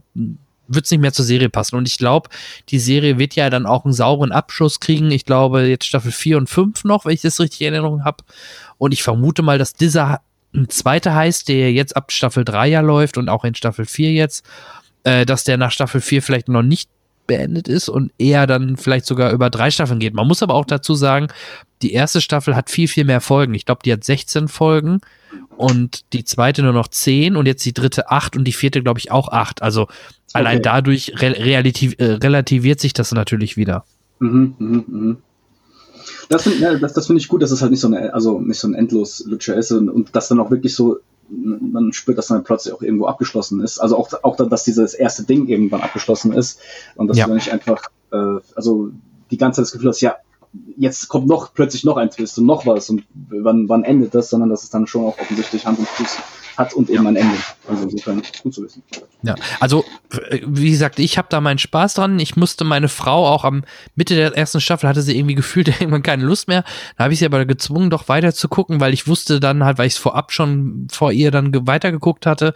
wird 0.69 0.85
es 0.85 0.91
nicht 0.91 1.01
mehr 1.01 1.13
zur 1.13 1.25
Serie 1.25 1.49
passen. 1.49 1.77
Und 1.77 1.89
ich 1.89 1.99
glaube, 1.99 2.31
die 2.69 2.79
Serie 2.79 3.19
wird 3.19 3.35
ja 3.35 3.51
dann 3.51 3.67
auch 3.67 3.85
einen 3.85 3.95
sauren 3.95 4.33
Abschluss 4.33 4.81
kriegen. 4.81 5.11
Ich 5.11 5.25
glaube, 5.25 5.63
jetzt 5.63 5.87
Staffel 5.87 6.13
4 6.13 6.39
und 6.39 6.49
5 6.49 6.85
noch, 6.85 7.05
wenn 7.05 7.15
ich 7.15 7.23
das 7.23 7.41
richtig 7.41 7.63
in 7.63 7.75
Erinnerung 7.75 8.05
habe. 8.05 8.25
Und 8.79 8.93
ich 8.93 9.03
vermute 9.03 9.43
mal, 9.43 9.59
dass 9.59 9.73
dieser 9.73 10.21
ein 10.55 10.69
zweiter 10.69 11.15
heißt, 11.15 11.49
der 11.49 11.73
jetzt 11.73 11.97
ab 11.97 12.13
Staffel 12.13 12.45
3 12.45 12.69
ja 12.69 12.81
läuft 12.81 13.19
und 13.19 13.29
auch 13.29 13.45
in 13.45 13.55
Staffel 13.55 13.85
4 13.85 14.13
jetzt, 14.13 14.45
äh, 15.05 15.27
dass 15.27 15.45
der 15.45 15.57
nach 15.57 15.71
Staffel 15.71 16.01
4 16.01 16.23
vielleicht 16.23 16.49
noch 16.49 16.63
nicht 16.63 16.91
beendet 17.27 17.69
ist 17.69 17.89
und 17.89 18.13
eher 18.19 18.47
dann 18.47 18.77
vielleicht 18.77 19.07
sogar 19.07 19.33
über 19.33 19.51
drei 19.51 19.71
Staffeln 19.71 20.01
geht. 20.01 20.15
Man 20.15 20.27
muss 20.27 20.43
aber 20.43 20.55
auch 20.55 20.65
dazu 20.65 20.95
sagen, 20.95 21.29
die 21.83 21.93
erste 21.93 22.21
Staffel 22.21 22.57
hat 22.57 22.71
viel, 22.71 22.89
viel 22.89 23.05
mehr 23.05 23.21
Folgen. 23.21 23.55
Ich 23.55 23.67
glaube, 23.67 23.81
die 23.85 23.93
hat 23.93 24.05
16 24.05 24.49
Folgen 24.49 25.01
und 25.57 26.13
die 26.13 26.25
zweite 26.25 26.63
nur 26.63 26.73
noch 26.73 26.89
10 26.89 27.37
und 27.37 27.47
jetzt 27.47 27.65
die 27.65 27.75
dritte 27.75 28.11
8 28.11 28.37
und 28.37 28.45
die 28.45 28.53
vierte, 28.53 28.83
glaube 28.83 28.99
ich, 28.99 29.11
auch 29.11 29.29
8. 29.29 29.63
Also 29.63 29.87
allein 30.33 30.59
Okay. 30.59 30.63
dadurch 30.63 31.13
re 31.21 31.37
äh, 31.37 32.13
relativiert 32.15 32.81
sich 32.81 32.93
das 32.93 33.13
natürlich 33.13 33.57
wieder. 33.57 33.85
Mhm, 34.19 34.55
mhm, 34.59 34.85
mhm. 34.87 35.17
Das 36.29 36.43
finde 36.43 36.59
ja, 36.59 36.79
das, 36.79 36.93
das 36.95 37.07
find 37.07 37.21
ich 37.21 37.29
gut, 37.29 37.43
dass 37.43 37.51
es 37.51 37.63
halt 37.63 37.71
nicht 37.71 37.81
so 37.81 37.89
eine, 37.89 38.13
also 38.15 38.41
nicht 38.41 38.59
so 38.59 38.69
ein 38.69 38.75
endlos 38.75 39.25
Lutscher 39.27 39.57
ist 39.57 39.71
und, 39.73 39.89
und 39.89 40.15
dass 40.15 40.29
dann 40.29 40.41
auch 40.41 40.51
wirklich 40.51 40.75
so, 40.75 40.99
man 41.29 41.93
spürt, 41.93 42.19
dass 42.19 42.29
dann 42.29 42.45
plötzlich 42.45 42.75
auch 42.75 42.83
irgendwo 42.83 43.07
abgeschlossen 43.07 43.61
ist. 43.61 43.79
Also 43.79 43.97
auch, 43.97 44.11
auch 44.23 44.37
dann, 44.37 44.49
dass 44.49 44.65
dieses 44.65 44.95
erste 44.95 45.25
Ding 45.25 45.47
irgendwann 45.49 45.81
abgeschlossen 45.81 46.33
ist 46.33 46.61
und 46.95 47.09
dass 47.09 47.17
Ja. 47.19 47.27
du 47.27 47.35
nicht 47.35 47.51
einfach, 47.53 47.83
äh, 48.13 48.39
also 48.55 48.91
die 49.31 49.37
ganze 49.37 49.57
Zeit 49.59 49.67
das 49.67 49.73
Gefühl 49.73 49.89
hast, 49.89 50.01
ja, 50.01 50.17
jetzt 50.77 51.09
kommt 51.09 51.27
noch 51.27 51.53
plötzlich 51.53 51.85
noch 51.85 51.97
ein 51.97 52.11
Twist 52.11 52.39
und 52.39 52.47
noch 52.47 52.67
was 52.67 52.89
und 52.91 53.05
wann, 53.31 53.69
wann 53.69 53.85
endet 53.85 54.15
das, 54.15 54.31
sondern 54.31 54.51
dass 54.51 54.63
es 54.63 54.71
dann 54.71 54.87
schon 54.87 55.05
auch 55.05 55.19
offensichtlich 55.19 55.67
Hand 55.67 55.79
und 55.79 55.89
Fuß 55.89 56.19
hat 56.57 56.75
und 56.75 56.89
eben 56.91 57.07
ein 57.07 57.17
Ende. 57.17 57.37
Also 57.69 57.85
insofern 57.85 58.23
gut 58.43 58.55
zu 58.55 58.63
wissen. 58.63 58.83
Ja, 59.23 59.35
also 59.61 59.85
äh, 60.31 60.41
wie 60.47 60.71
gesagt, 60.71 60.99
ich 60.99 61.19
habe 61.19 61.29
da 61.31 61.41
meinen 61.41 61.59
Spaß 61.59 61.95
dran. 61.95 62.19
Ich 62.21 62.37
musste 62.37 62.65
meine 62.65 62.89
Frau 62.89 63.27
auch 63.27 63.45
am 63.45 63.65
Mitte 63.95 64.15
der 64.15 64.37
ersten 64.37 64.61
Staffel 64.61 64.89
hatte 64.89 65.03
sie 65.03 65.17
irgendwie 65.17 65.35
gefühlt 65.35 65.69
irgendwann 65.81 66.03
keine 66.03 66.25
Lust 66.25 66.49
mehr. 66.49 66.65
Da 66.97 67.05
habe 67.05 67.13
ich 67.13 67.19
sie 67.19 67.27
aber 67.27 67.45
gezwungen, 67.45 67.91
doch 67.91 68.09
weiter 68.09 68.33
zu 68.33 68.49
gucken, 68.49 68.81
weil 68.81 68.95
ich 68.95 69.07
wusste 69.07 69.41
dann 69.41 69.65
halt, 69.65 69.79
weil 69.79 69.87
ich 69.89 69.95
es 69.95 69.99
vorab 69.99 70.33
schon 70.33 70.87
vor 70.93 71.13
ihr 71.13 71.31
dann 71.31 71.53
ge- 71.53 71.63
weitergeguckt 71.65 72.27
hatte, 72.27 72.55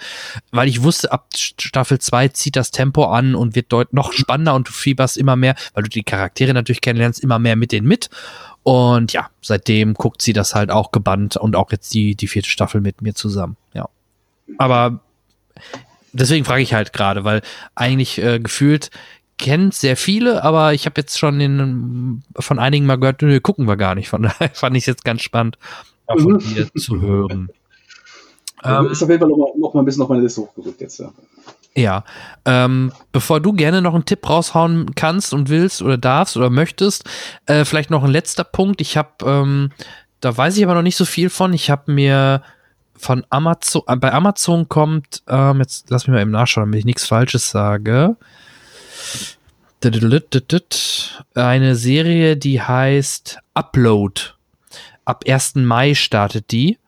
weil 0.52 0.68
ich 0.68 0.82
wusste, 0.82 1.10
ab 1.12 1.28
Staffel 1.36 1.98
2 1.98 2.28
zieht 2.28 2.56
das 2.56 2.70
Tempo 2.70 3.04
an 3.04 3.34
und 3.34 3.54
wird 3.54 3.66
dort 3.72 3.92
noch 3.92 4.12
spannender 4.12 4.54
und 4.54 4.68
du 4.68 4.72
fieberst 4.72 5.16
immer 5.16 5.36
mehr, 5.36 5.54
weil 5.74 5.82
du 5.84 5.88
die 5.90 6.02
Charaktere 6.04 6.54
natürlich 6.54 6.80
kennenlernst, 6.80 7.20
immer 7.20 7.38
mehr 7.38 7.56
mit 7.56 7.72
denen 7.72 7.88
mit. 7.88 8.10
Und 8.62 9.12
ja, 9.12 9.30
seitdem 9.40 9.94
guckt 9.94 10.20
sie 10.22 10.32
das 10.32 10.54
halt 10.54 10.70
auch 10.70 10.92
gebannt 10.92 11.36
und 11.36 11.56
auch 11.56 11.72
jetzt 11.72 11.94
die, 11.94 12.14
die 12.14 12.28
vierte 12.28 12.48
Staffel 12.48 12.80
mit 12.80 13.00
mir 13.02 13.14
zusammen. 13.14 13.56
Ja. 13.72 13.88
Aber 14.58 15.00
deswegen 16.12 16.44
frage 16.44 16.62
ich 16.62 16.74
halt 16.74 16.92
gerade, 16.92 17.24
weil 17.24 17.42
eigentlich 17.74 18.18
äh, 18.18 18.38
gefühlt 18.38 18.90
kennt 19.38 19.74
sehr 19.74 19.96
viele, 19.96 20.44
aber 20.44 20.74
ich 20.74 20.84
habe 20.84 21.00
jetzt 21.00 21.18
schon 21.18 21.40
in, 21.40 22.22
von 22.38 22.58
einigen 22.58 22.84
mal 22.84 22.96
gehört, 22.96 23.22
nö, 23.22 23.40
gucken 23.40 23.66
wir 23.66 23.76
gar 23.78 23.94
nicht. 23.94 24.10
Von 24.10 24.22
daher 24.22 24.50
fand 24.52 24.76
ich 24.76 24.82
es 24.82 24.86
jetzt 24.86 25.04
ganz 25.04 25.22
spannend, 25.22 25.56
von 26.06 26.34
Mhm. 26.34 26.38
dir 26.40 26.72
zu 26.74 27.00
hören. 27.00 27.48
Ähm, 28.62 28.88
ist 28.88 29.02
auf 29.02 29.08
jeden 29.08 29.20
Fall 29.20 29.30
noch 29.30 29.38
mal, 29.38 29.52
noch 29.58 29.72
mal 29.72 29.80
ein 29.80 29.86
bisschen 29.86 30.02
auf 30.02 30.10
meine 30.10 30.20
Liste 30.20 30.42
hochgerückt 30.42 30.82
jetzt, 30.82 31.00
ja. 31.00 31.10
Ja, 31.76 32.04
ähm, 32.44 32.92
bevor 33.12 33.40
du 33.40 33.52
gerne 33.52 33.80
noch 33.80 33.94
einen 33.94 34.04
Tipp 34.04 34.28
raushauen 34.28 34.94
kannst 34.96 35.32
und 35.32 35.48
willst 35.48 35.82
oder 35.82 35.98
darfst 35.98 36.36
oder 36.36 36.50
möchtest, 36.50 37.04
äh, 37.46 37.64
vielleicht 37.64 37.90
noch 37.90 38.02
ein 38.02 38.10
letzter 38.10 38.44
Punkt. 38.44 38.80
Ich 38.80 38.96
habe, 38.96 39.10
ähm, 39.24 39.70
da 40.20 40.36
weiß 40.36 40.56
ich 40.56 40.64
aber 40.64 40.74
noch 40.74 40.82
nicht 40.82 40.96
so 40.96 41.04
viel 41.04 41.30
von. 41.30 41.52
Ich 41.52 41.70
habe 41.70 41.92
mir 41.92 42.42
von 42.96 43.24
Amazon, 43.30 43.82
äh, 43.86 43.96
bei 43.96 44.12
Amazon 44.12 44.68
kommt, 44.68 45.22
ähm, 45.28 45.60
jetzt 45.60 45.90
lass 45.90 46.06
mich 46.06 46.14
mal 46.14 46.20
eben 46.20 46.32
nachschauen, 46.32 46.66
damit 46.66 46.80
ich 46.80 46.84
nichts 46.84 47.06
Falsches 47.06 47.50
sage. 47.50 48.16
Eine 51.34 51.76
Serie, 51.76 52.36
die 52.36 52.60
heißt 52.60 53.38
Upload. 53.54 54.20
Ab 55.04 55.24
1. 55.26 55.54
Mai 55.56 55.94
startet 55.94 56.50
die. 56.50 56.78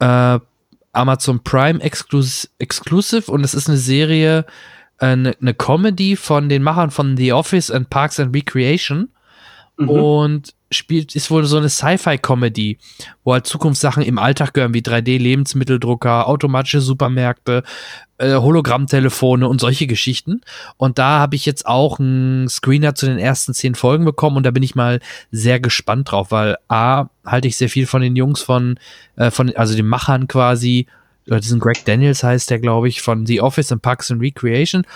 Äh, 0.00 0.40
Amazon 0.96 1.40
Prime 1.42 1.80
Exclus 1.80 2.50
Exclusive 2.58 3.30
und 3.30 3.44
es 3.44 3.54
ist 3.54 3.68
eine 3.68 3.78
Serie, 3.78 4.46
eine, 4.98 5.30
äh, 5.30 5.36
eine 5.40 5.54
Comedy 5.54 6.16
von 6.16 6.48
den 6.48 6.62
Machern 6.62 6.90
von 6.90 7.16
The 7.16 7.32
Office 7.32 7.70
and 7.70 7.90
Parks 7.90 8.18
and 8.18 8.34
Recreation. 8.34 9.10
Mhm. 9.76 9.88
Und 9.88 10.54
spielt, 10.70 11.14
ist 11.14 11.30
wohl 11.30 11.44
so 11.44 11.58
eine 11.58 11.68
Sci-Fi-Comedy, 11.68 12.78
wo 13.24 13.32
halt 13.32 13.46
Zukunftssachen 13.46 14.02
im 14.02 14.18
Alltag 14.18 14.54
gehören, 14.54 14.74
wie 14.74 14.80
3D-Lebensmitteldrucker, 14.80 16.26
automatische 16.26 16.80
Supermärkte, 16.80 17.62
äh, 18.18 18.34
Hologrammtelefone 18.34 19.46
und 19.48 19.60
solche 19.60 19.86
Geschichten. 19.86 20.40
Und 20.76 20.98
da 20.98 21.20
habe 21.20 21.36
ich 21.36 21.46
jetzt 21.46 21.66
auch 21.66 21.98
einen 21.98 22.48
Screener 22.48 22.94
zu 22.94 23.06
den 23.06 23.18
ersten 23.18 23.54
zehn 23.54 23.74
Folgen 23.74 24.04
bekommen 24.04 24.36
und 24.36 24.42
da 24.44 24.50
bin 24.50 24.62
ich 24.62 24.74
mal 24.74 25.00
sehr 25.30 25.60
gespannt 25.60 26.10
drauf, 26.10 26.30
weil 26.30 26.56
A, 26.68 27.06
halte 27.24 27.48
ich 27.48 27.56
sehr 27.56 27.68
viel 27.68 27.86
von 27.86 28.02
den 28.02 28.16
Jungs 28.16 28.42
von, 28.42 28.78
äh, 29.16 29.30
von 29.30 29.54
also 29.56 29.76
den 29.76 29.86
Machern 29.86 30.28
quasi, 30.28 30.86
oder 31.26 31.40
diesen 31.40 31.60
Greg 31.60 31.84
Daniels 31.84 32.22
heißt 32.22 32.50
der, 32.50 32.58
glaube 32.58 32.88
ich, 32.88 33.02
von 33.02 33.26
The 33.26 33.40
Office 33.40 33.72
and 33.72 33.82
Parks 33.82 34.10
and 34.10 34.22
Recreation. 34.22 34.86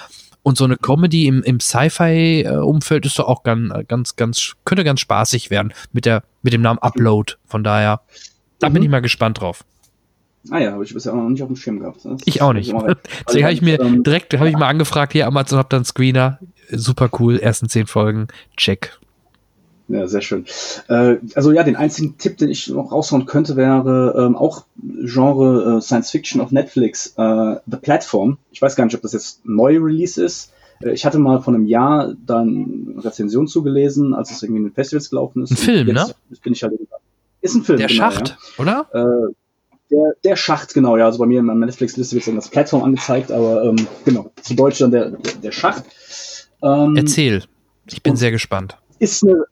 Und 0.42 0.56
so 0.56 0.64
eine 0.64 0.76
Comedy 0.76 1.26
im, 1.26 1.42
im 1.42 1.60
Sci-Fi-Umfeld 1.60 3.04
ist 3.04 3.18
doch 3.18 3.28
auch 3.28 3.42
ganz, 3.42 3.72
ganz, 3.88 4.16
ganz, 4.16 4.54
könnte 4.64 4.84
ganz 4.84 5.00
spaßig 5.00 5.50
werden 5.50 5.74
mit 5.92 6.06
der, 6.06 6.22
mit 6.42 6.52
dem 6.52 6.62
Namen 6.62 6.78
Upload. 6.78 7.34
Von 7.46 7.62
daher, 7.62 8.00
da 8.58 8.68
mhm. 8.68 8.74
bin 8.74 8.82
ich 8.84 8.88
mal 8.88 9.02
gespannt 9.02 9.40
drauf. 9.40 9.64
Ah 10.48 10.58
ja, 10.58 10.72
habe 10.72 10.84
ich 10.84 10.94
bisher 10.94 11.12
noch 11.12 11.28
nicht 11.28 11.42
auf 11.42 11.48
dem 11.48 11.56
Schirm 11.56 11.80
gehabt. 11.80 12.04
Das 12.04 12.22
ich 12.24 12.40
auch 12.40 12.54
nicht. 12.54 12.72
Deswegen 13.28 13.44
habe 13.44 13.52
ich 13.52 13.60
mir 13.60 13.78
ähm, 13.80 14.02
direkt, 14.02 14.32
habe 14.38 14.48
ich 14.48 14.56
mal 14.56 14.68
angefragt, 14.68 15.12
hier 15.12 15.26
Amazon 15.26 15.58
habt 15.58 15.72
dann 15.72 15.84
Screener. 15.84 16.38
Super 16.70 17.10
cool, 17.18 17.38
ersten 17.38 17.68
zehn 17.68 17.86
Folgen, 17.86 18.28
check. 18.56 18.98
Ja, 19.90 20.06
sehr 20.06 20.20
schön. 20.20 20.44
Äh, 20.88 21.16
also 21.34 21.50
ja, 21.50 21.64
den 21.64 21.74
einzigen 21.74 22.16
Tipp, 22.16 22.38
den 22.38 22.48
ich 22.48 22.68
noch 22.68 22.92
raushauen 22.92 23.26
könnte, 23.26 23.56
wäre 23.56 24.14
ähm, 24.16 24.36
auch 24.36 24.64
Genre 24.76 25.78
äh, 25.78 25.80
Science 25.80 26.12
Fiction 26.12 26.40
auf 26.40 26.52
Netflix, 26.52 27.14
äh, 27.16 27.56
The 27.66 27.76
Platform. 27.76 28.38
Ich 28.52 28.62
weiß 28.62 28.76
gar 28.76 28.84
nicht, 28.84 28.94
ob 28.94 29.02
das 29.02 29.12
jetzt 29.12 29.44
ein 29.44 29.56
neuer 29.56 29.84
Release 29.84 30.22
ist. 30.22 30.52
Äh, 30.80 30.92
ich 30.92 31.04
hatte 31.04 31.18
mal 31.18 31.40
vor 31.40 31.54
einem 31.54 31.66
Jahr 31.66 32.14
dann 32.24 33.00
Rezension 33.02 33.48
zugelesen, 33.48 34.14
als 34.14 34.30
es 34.30 34.42
irgendwie 34.42 34.60
in 34.60 34.66
den 34.68 34.74
Festivals 34.74 35.10
gelaufen 35.10 35.42
ist. 35.42 35.50
Ein 35.50 35.56
Film, 35.56 35.88
jetzt, 35.88 36.08
ne? 36.08 36.14
Bin 36.42 36.52
ich 36.52 36.62
halt, 36.62 36.74
ist 37.40 37.54
ein 37.56 37.64
Film. 37.64 37.78
Der 37.78 37.88
genau, 37.88 38.10
Schacht, 38.10 38.28
ja. 38.28 38.62
oder? 38.62 38.86
Äh, 38.92 39.34
der, 39.90 40.14
der 40.22 40.36
Schacht, 40.36 40.72
genau, 40.72 40.96
ja. 40.98 41.06
Also 41.06 41.18
bei 41.18 41.26
mir 41.26 41.40
in 41.40 41.46
meiner 41.46 41.66
Netflix-Liste 41.66 42.14
wird 42.14 42.28
dann 42.28 42.36
das 42.36 42.48
Plattform 42.48 42.84
angezeigt, 42.84 43.32
aber 43.32 43.64
ähm, 43.64 43.88
genau, 44.04 44.30
zu 44.40 44.54
Deutsch 44.54 44.78
dann 44.78 44.92
der, 44.92 45.10
der 45.10 45.50
Schacht. 45.50 45.82
Ähm, 46.62 46.94
Erzähl. 46.96 47.42
Ich 47.86 48.04
bin 48.04 48.14
sehr 48.14 48.30
gespannt. 48.30 48.76
Ist 49.00 49.24
eine, 49.24 49.46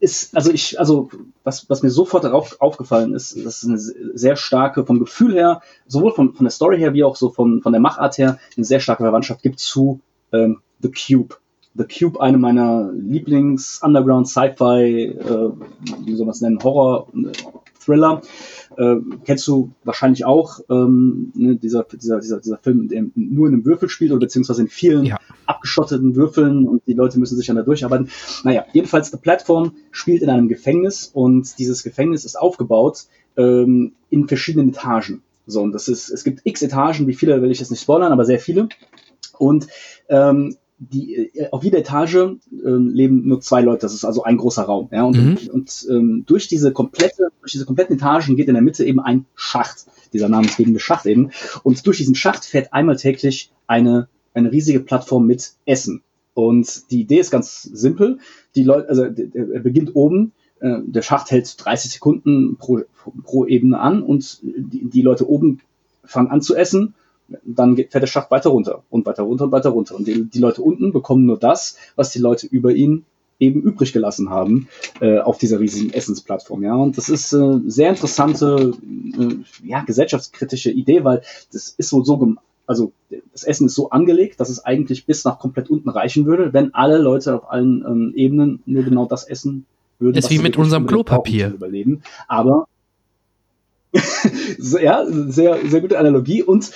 ist, 0.00 0.36
also 0.36 0.52
ich, 0.52 0.78
also 0.78 1.08
was, 1.42 1.68
was 1.68 1.82
mir 1.82 1.90
sofort 1.90 2.22
darauf 2.24 2.60
aufgefallen 2.60 3.14
ist, 3.14 3.36
das 3.44 3.62
ist 3.62 3.68
eine 3.68 3.78
sehr 4.16 4.36
starke, 4.36 4.86
vom 4.86 5.00
Gefühl 5.00 5.34
her, 5.34 5.60
sowohl 5.86 6.12
von, 6.12 6.34
von 6.34 6.44
der 6.44 6.52
Story 6.52 6.78
her 6.78 6.94
wie 6.94 7.04
auch 7.04 7.16
so 7.16 7.30
von, 7.30 7.62
von 7.62 7.72
der 7.72 7.80
Machart 7.80 8.18
her, 8.18 8.38
eine 8.56 8.64
sehr 8.64 8.80
starke 8.80 9.02
Verwandtschaft 9.02 9.42
gibt 9.42 9.58
zu 9.58 10.00
ähm, 10.32 10.60
The 10.80 10.90
Cube. 10.90 11.36
The 11.74 11.84
Cube, 11.84 12.20
eine 12.20 12.38
meiner 12.38 12.90
Lieblings-Underground-Sci-Fi, 12.92 15.04
äh, 15.04 15.50
wie 16.04 16.14
soll 16.14 16.26
man 16.26 16.32
es 16.32 16.40
nennen, 16.40 16.58
Horror-Thriller. 17.88 18.22
Äh, 18.76 18.96
kennst 19.24 19.46
du 19.48 19.72
wahrscheinlich 19.84 20.24
auch 20.24 20.60
ähm, 20.70 21.32
ne, 21.34 21.56
dieser, 21.56 21.84
dieser, 21.84 22.20
dieser, 22.20 22.40
dieser 22.40 22.58
Film, 22.58 22.88
der 22.88 23.04
nur 23.14 23.48
in 23.48 23.54
einem 23.54 23.64
Würfel 23.64 23.88
spielt 23.88 24.12
oder 24.12 24.20
beziehungsweise 24.20 24.62
in 24.62 24.68
vielen 24.68 25.04
ja. 25.04 25.18
abgeschotteten 25.46 26.14
Würfeln 26.14 26.68
und 26.68 26.86
die 26.86 26.92
Leute 26.92 27.18
müssen 27.18 27.36
sich 27.36 27.46
dann 27.46 27.56
da 27.56 27.62
durcharbeiten. 27.62 28.10
Naja, 28.44 28.64
jedenfalls 28.72 29.10
The 29.10 29.16
Platform 29.16 29.72
spielt 29.90 30.22
in 30.22 30.30
einem 30.30 30.48
Gefängnis 30.48 31.10
und 31.12 31.58
dieses 31.58 31.82
Gefängnis 31.82 32.24
ist 32.24 32.36
aufgebaut 32.36 33.06
ähm, 33.36 33.92
in 34.10 34.28
verschiedenen 34.28 34.68
Etagen. 34.70 35.22
So, 35.46 35.62
und 35.62 35.72
das 35.72 35.88
ist, 35.88 36.10
es 36.10 36.24
gibt 36.24 36.42
x 36.44 36.62
Etagen, 36.62 37.06
wie 37.06 37.14
viele 37.14 37.40
will 37.40 37.50
ich 37.50 37.58
jetzt 37.58 37.70
nicht 37.70 37.80
spoilern, 37.80 38.12
aber 38.12 38.26
sehr 38.26 38.38
viele. 38.38 38.68
Und 39.38 39.66
ähm, 40.08 40.56
die, 40.78 41.30
äh, 41.34 41.50
auf 41.50 41.64
jeder 41.64 41.78
Etage 41.78 42.14
äh, 42.14 42.36
leben 42.52 43.26
nur 43.26 43.40
zwei 43.40 43.60
Leute, 43.60 43.80
das 43.80 43.94
ist 43.94 44.04
also 44.04 44.22
ein 44.22 44.36
großer 44.36 44.62
Raum. 44.62 44.88
Ja? 44.92 45.04
Und, 45.04 45.16
mhm. 45.16 45.38
und 45.52 45.86
ähm, 45.90 46.24
durch 46.26 46.48
diese 46.48 46.72
komplette, 46.72 47.30
durch 47.40 47.52
diese 47.52 47.66
kompletten 47.66 47.96
Etagen 47.96 48.36
geht 48.36 48.48
in 48.48 48.54
der 48.54 48.62
Mitte 48.62 48.84
eben 48.84 49.00
ein 49.00 49.26
Schacht, 49.34 49.86
dieser 50.12 50.28
namensgebende 50.28 50.80
Schacht 50.80 51.06
eben. 51.06 51.30
Und 51.62 51.86
durch 51.86 51.98
diesen 51.98 52.14
Schacht 52.14 52.44
fährt 52.44 52.72
einmal 52.72 52.96
täglich 52.96 53.50
eine, 53.66 54.08
eine 54.34 54.52
riesige 54.52 54.80
Plattform 54.80 55.26
mit 55.26 55.52
Essen. 55.66 56.02
Und 56.34 56.90
die 56.92 57.00
Idee 57.00 57.18
ist 57.18 57.32
ganz 57.32 57.62
simpel. 57.62 58.18
Die 58.54 58.62
Leute, 58.62 58.88
also 58.88 59.02
er 59.04 59.60
beginnt 59.60 59.96
oben, 59.96 60.32
äh, 60.60 60.78
der 60.84 61.02
Schacht 61.02 61.30
hält 61.32 61.64
30 61.64 61.92
Sekunden 61.92 62.56
pro, 62.56 62.82
pro 63.24 63.46
Ebene 63.46 63.80
an 63.80 64.02
und 64.02 64.40
die, 64.42 64.84
die 64.84 65.02
Leute 65.02 65.28
oben 65.28 65.60
fangen 66.04 66.30
an 66.30 66.40
zu 66.40 66.54
essen 66.54 66.94
dann 67.44 67.76
geht, 67.76 67.92
fährt 67.92 68.02
der 68.02 68.08
Schacht 68.08 68.30
weiter 68.30 68.50
runter 68.50 68.82
und 68.90 69.06
weiter 69.06 69.22
runter 69.22 69.44
und 69.44 69.52
weiter 69.52 69.70
runter. 69.70 69.94
Und 69.94 70.06
die, 70.06 70.24
die 70.24 70.38
Leute 70.38 70.62
unten 70.62 70.92
bekommen 70.92 71.26
nur 71.26 71.38
das, 71.38 71.76
was 71.96 72.10
die 72.10 72.18
Leute 72.18 72.46
über 72.46 72.72
ihnen 72.72 73.04
eben 73.40 73.62
übrig 73.62 73.92
gelassen 73.92 74.30
haben 74.30 74.68
äh, 75.00 75.18
auf 75.18 75.38
dieser 75.38 75.60
riesigen 75.60 75.92
Essensplattform. 75.92 76.62
Ja, 76.64 76.74
und 76.74 76.96
das 76.98 77.08
ist 77.08 77.32
äh, 77.32 77.60
sehr 77.66 77.90
interessante, 77.90 78.74
äh, 78.82 79.66
ja, 79.66 79.82
gesellschaftskritische 79.82 80.70
Idee, 80.70 81.04
weil 81.04 81.22
das 81.52 81.74
ist 81.76 81.88
so 81.88 82.02
so 82.02 82.36
also 82.66 82.92
das 83.32 83.44
Essen 83.44 83.66
ist 83.66 83.74
so 83.74 83.90
angelegt, 83.90 84.40
dass 84.40 84.50
es 84.50 84.64
eigentlich 84.64 85.06
bis 85.06 85.24
nach 85.24 85.38
komplett 85.38 85.70
unten 85.70 85.88
reichen 85.88 86.26
würde, 86.26 86.52
wenn 86.52 86.74
alle 86.74 86.98
Leute 86.98 87.36
auf 87.36 87.50
allen 87.50 87.82
ähm, 87.86 88.12
Ebenen 88.14 88.62
nur 88.66 88.82
genau 88.82 89.06
das 89.06 89.24
essen 89.24 89.64
würden. 89.98 90.18
Ist 90.18 90.30
wie 90.30 90.38
mit 90.38 90.58
unserem 90.58 90.86
Klopapier. 90.86 91.48
Überleben. 91.48 92.02
Aber 92.26 92.66
ja, 93.92 95.04
sehr, 95.08 95.58
sehr 95.66 95.80
gute 95.80 95.98
Analogie. 95.98 96.42
Und 96.42 96.70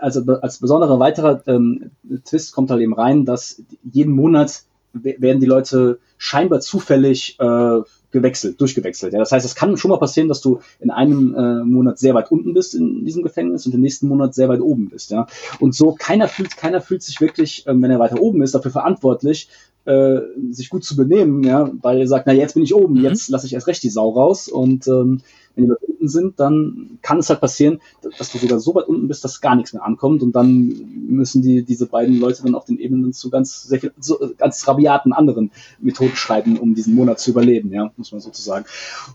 also 0.00 0.22
als 0.40 0.58
besonderer 0.58 0.98
weiterer 0.98 1.42
ähm, 1.46 1.90
Twist 2.24 2.52
kommt 2.52 2.70
halt 2.70 2.80
eben 2.80 2.94
rein, 2.94 3.24
dass 3.24 3.62
jeden 3.82 4.14
Monat 4.14 4.62
werden 4.92 5.40
die 5.40 5.46
Leute 5.46 5.98
scheinbar 6.18 6.60
zufällig 6.60 7.38
äh, 7.40 7.80
gewechselt, 8.10 8.60
durchgewechselt. 8.60 9.12
Ja, 9.14 9.18
das 9.18 9.32
heißt, 9.32 9.44
es 9.46 9.54
kann 9.54 9.76
schon 9.76 9.90
mal 9.90 9.98
passieren, 9.98 10.28
dass 10.28 10.42
du 10.42 10.60
in 10.80 10.90
einem 10.90 11.34
äh, 11.34 11.64
Monat 11.64 11.98
sehr 11.98 12.14
weit 12.14 12.30
unten 12.30 12.52
bist 12.54 12.74
in 12.74 13.04
diesem 13.04 13.22
Gefängnis 13.22 13.66
und 13.66 13.74
im 13.74 13.80
nächsten 13.80 14.06
Monat 14.06 14.34
sehr 14.34 14.48
weit 14.48 14.60
oben 14.60 14.90
bist. 14.90 15.10
Ja, 15.10 15.26
und 15.58 15.74
so 15.74 15.96
keiner 15.98 16.28
fühlt, 16.28 16.56
keiner 16.56 16.80
fühlt 16.80 17.02
sich 17.02 17.20
wirklich, 17.20 17.64
ähm, 17.66 17.82
wenn 17.82 17.90
er 17.90 17.98
weiter 17.98 18.20
oben 18.20 18.42
ist, 18.42 18.54
dafür 18.54 18.70
verantwortlich, 18.70 19.48
äh, 19.84 20.20
sich 20.50 20.70
gut 20.70 20.84
zu 20.84 20.96
benehmen, 20.96 21.42
ja, 21.42 21.70
weil 21.80 22.00
er 22.00 22.06
sagt, 22.06 22.26
na 22.26 22.32
jetzt 22.32 22.54
bin 22.54 22.62
ich 22.62 22.74
oben, 22.74 22.94
mhm. 22.94 23.04
jetzt 23.04 23.28
lasse 23.28 23.46
ich 23.46 23.54
erst 23.54 23.66
recht 23.66 23.82
die 23.82 23.90
Sau 23.90 24.10
raus 24.10 24.48
und 24.48 24.86
ähm, 24.86 25.20
wenn 25.54 25.64
die 25.64 25.70
Leute 25.70 25.84
unten 25.86 26.08
sind, 26.08 26.40
dann 26.40 26.98
kann 27.02 27.18
es 27.18 27.28
halt 27.28 27.40
passieren, 27.40 27.80
dass 28.16 28.32
du 28.32 28.38
sogar 28.38 28.58
so 28.58 28.74
weit 28.74 28.88
unten 28.88 29.08
bist, 29.08 29.24
dass 29.24 29.40
gar 29.40 29.54
nichts 29.54 29.72
mehr 29.72 29.84
ankommt 29.84 30.22
und 30.22 30.32
dann 30.32 30.68
müssen 31.08 31.42
die, 31.42 31.62
diese 31.62 31.86
beiden 31.86 32.18
Leute 32.18 32.42
dann 32.42 32.54
auf 32.54 32.64
den 32.64 32.78
Ebenen 32.78 33.12
zu 33.12 33.28
ganz, 33.28 33.64
sehr 33.64 33.80
viel, 33.80 33.92
so, 34.00 34.18
ganz 34.38 34.66
rabiaten 34.66 35.12
anderen 35.12 35.50
Methoden 35.80 36.16
schreiben, 36.16 36.58
um 36.58 36.74
diesen 36.74 36.94
Monat 36.94 37.20
zu 37.20 37.30
überleben, 37.30 37.72
ja, 37.72 37.92
muss 37.96 38.12
man 38.12 38.20
sozusagen. 38.20 38.64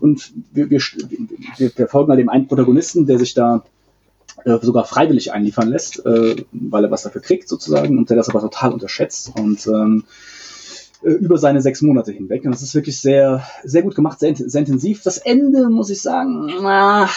Und 0.00 0.32
wir, 0.52 0.70
wir, 0.70 0.80
wir, 1.56 1.72
wir 1.74 1.88
folgen 1.88 2.10
halt 2.10 2.20
dem 2.20 2.28
einen 2.28 2.46
Protagonisten, 2.46 3.06
der 3.06 3.18
sich 3.18 3.34
da 3.34 3.64
äh, 4.44 4.58
sogar 4.62 4.84
freiwillig 4.84 5.32
einliefern 5.32 5.68
lässt, 5.68 6.04
äh, 6.06 6.44
weil 6.52 6.84
er 6.84 6.90
was 6.90 7.02
dafür 7.02 7.20
kriegt 7.20 7.48
sozusagen 7.48 7.98
und 7.98 8.10
der 8.10 8.16
das 8.16 8.28
aber 8.28 8.40
total 8.40 8.72
unterschätzt 8.72 9.32
und 9.36 9.66
ähm, 9.66 10.04
äh, 11.02 11.10
über 11.10 11.38
seine 11.38 11.62
sechs 11.62 11.82
Monate 11.82 12.12
hinweg. 12.12 12.44
Und 12.44 12.52
das 12.52 12.62
ist 12.62 12.74
wirklich 12.74 13.00
sehr, 13.00 13.42
sehr 13.64 13.82
gut 13.82 13.94
gemacht, 13.94 14.20
sehr, 14.20 14.34
sehr 14.34 14.60
intensiv. 14.60 15.02
Das 15.02 15.18
Ende, 15.18 15.68
muss 15.68 15.90
ich 15.90 16.02
sagen, 16.02 16.50
na, 16.62 17.08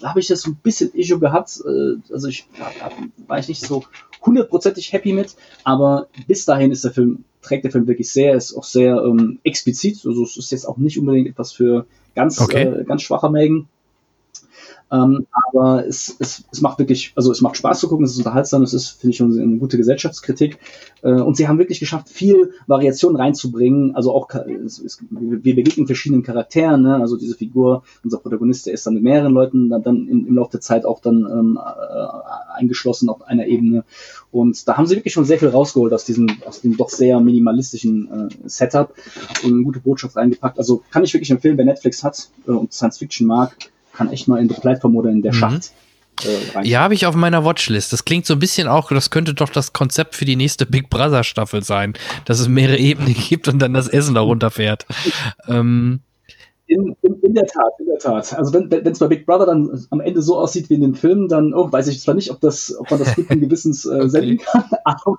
da 0.00 0.08
habe 0.08 0.20
ich 0.20 0.26
das 0.26 0.42
so 0.42 0.50
ein 0.50 0.58
bisschen 0.62 0.92
Issue 0.94 1.18
gehabt. 1.18 1.60
Äh, 1.64 2.12
also 2.12 2.28
ich 2.28 2.46
da, 2.58 2.90
war 3.26 3.38
ich 3.38 3.48
nicht 3.48 3.64
so 3.64 3.84
hundertprozentig 4.24 4.92
happy 4.92 5.12
mit, 5.12 5.34
aber 5.64 6.08
bis 6.26 6.44
dahin 6.44 6.72
ist 6.72 6.84
der 6.84 6.92
Film, 6.92 7.24
trägt 7.42 7.64
der 7.64 7.70
Film 7.70 7.86
wirklich 7.86 8.12
sehr, 8.12 8.34
ist 8.34 8.54
auch 8.54 8.64
sehr 8.64 8.96
ähm, 9.02 9.38
explizit. 9.44 10.04
Also 10.04 10.24
es 10.24 10.36
ist 10.36 10.52
jetzt 10.52 10.66
auch 10.66 10.76
nicht 10.76 10.98
unbedingt 10.98 11.28
etwas 11.28 11.52
für 11.52 11.86
ganz, 12.14 12.40
okay. 12.40 12.64
äh, 12.64 12.84
ganz 12.84 13.02
schwache 13.02 13.30
Mägen. 13.30 13.68
Ähm, 14.92 15.26
aber 15.32 15.86
es, 15.86 16.16
es, 16.18 16.44
es 16.50 16.60
macht 16.60 16.78
wirklich, 16.78 17.12
also 17.14 17.30
es 17.30 17.40
macht 17.40 17.56
Spaß 17.56 17.80
zu 17.80 17.88
gucken, 17.88 18.04
es 18.04 18.12
ist 18.12 18.18
unterhaltsam, 18.18 18.62
es 18.62 18.74
ist, 18.74 18.88
finde 18.88 19.14
ich, 19.14 19.22
eine 19.22 19.58
gute 19.58 19.76
Gesellschaftskritik. 19.76 20.58
Äh, 21.02 21.12
und 21.12 21.36
sie 21.36 21.46
haben 21.46 21.58
wirklich 21.58 21.80
geschafft, 21.80 22.08
viel 22.08 22.52
Variation 22.66 23.16
reinzubringen. 23.16 23.94
Also 23.94 24.12
auch, 24.12 24.28
es, 24.30 24.78
es, 24.78 24.98
wir 25.10 25.54
begegnen 25.54 25.86
verschiedenen 25.86 26.22
Charakteren, 26.22 26.82
ne? 26.82 26.96
also 26.96 27.16
diese 27.16 27.36
Figur, 27.36 27.84
unser 28.02 28.18
Protagonist, 28.18 28.66
der 28.66 28.74
ist 28.74 28.86
dann 28.86 28.94
mit 28.94 29.02
mehreren 29.02 29.32
Leuten 29.32 29.68
dann, 29.68 29.82
dann 29.82 30.08
im, 30.08 30.26
im 30.26 30.34
Laufe 30.34 30.52
der 30.52 30.60
Zeit 30.60 30.84
auch 30.84 31.00
dann 31.00 31.26
ähm, 31.30 31.58
äh, 31.58 32.58
eingeschlossen 32.58 33.08
auf 33.08 33.22
einer 33.22 33.46
Ebene. 33.46 33.84
Und 34.32 34.66
da 34.68 34.76
haben 34.76 34.86
sie 34.86 34.96
wirklich 34.96 35.14
schon 35.14 35.24
sehr 35.24 35.38
viel 35.38 35.48
rausgeholt 35.48 35.92
aus 35.92 36.04
diesem, 36.04 36.28
aus 36.46 36.60
dem 36.60 36.76
doch 36.76 36.88
sehr 36.88 37.20
minimalistischen 37.20 38.28
äh, 38.28 38.48
Setup 38.48 38.94
und 39.44 39.52
eine 39.52 39.62
gute 39.62 39.80
Botschaft 39.80 40.16
reingepackt. 40.16 40.58
Also 40.58 40.82
kann 40.90 41.04
ich 41.04 41.14
wirklich 41.14 41.30
empfehlen, 41.30 41.56
wer 41.58 41.64
Netflix 41.64 42.02
hat 42.02 42.28
äh, 42.46 42.50
und 42.50 42.72
Science 42.72 42.98
Fiction 42.98 43.26
mag, 43.26 43.56
kann 43.92 44.12
echt 44.12 44.28
mal 44.28 44.40
in 44.40 44.48
The 44.48 44.56
Platform 44.60 44.96
oder 44.96 45.10
in 45.10 45.22
der 45.22 45.32
mhm. 45.32 45.38
Schacht 45.38 45.72
äh, 46.24 46.68
ja, 46.68 46.80
habe 46.80 46.94
ich 46.94 47.06
auf 47.06 47.14
meiner 47.14 47.44
Watchlist. 47.44 47.92
Das 47.92 48.04
klingt 48.04 48.26
so 48.26 48.34
ein 48.34 48.38
bisschen 48.38 48.68
auch, 48.68 48.90
das 48.90 49.10
könnte 49.10 49.34
doch 49.34 49.48
das 49.48 49.72
Konzept 49.72 50.14
für 50.14 50.24
die 50.24 50.36
nächste 50.36 50.66
Big 50.66 50.90
Brother 50.90 51.24
Staffel 51.24 51.62
sein, 51.62 51.94
dass 52.24 52.40
es 52.40 52.48
mehrere 52.48 52.78
Ebenen 52.78 53.14
gibt 53.28 53.48
und 53.48 53.58
dann 53.58 53.74
das 53.74 53.88
Essen 53.88 54.14
da 54.14 54.20
runterfährt. 54.20 54.86
ähm, 55.48 56.00
in, 56.70 56.96
in, 57.02 57.20
in, 57.20 57.34
der 57.34 57.46
Tat, 57.46 57.72
in 57.80 57.86
der 57.86 57.98
Tat. 57.98 58.32
Also 58.38 58.52
wenn 58.54 58.70
es 58.86 58.98
bei 59.00 59.08
Big 59.08 59.26
Brother 59.26 59.46
dann 59.46 59.86
am 59.90 60.00
Ende 60.00 60.22
so 60.22 60.38
aussieht 60.38 60.70
wie 60.70 60.74
in 60.74 60.82
den 60.82 60.94
Filmen, 60.94 61.28
dann 61.28 61.52
oh, 61.52 61.70
weiß 61.70 61.88
ich 61.88 62.00
zwar 62.00 62.14
nicht, 62.14 62.30
ob, 62.30 62.40
das, 62.40 62.74
ob 62.78 62.88
man 62.90 63.00
das 63.00 63.16
guten 63.16 63.40
Gewissens 63.40 63.84
äh, 63.84 64.08
senden 64.08 64.38
kann, 64.38 64.64
aber, 64.84 65.16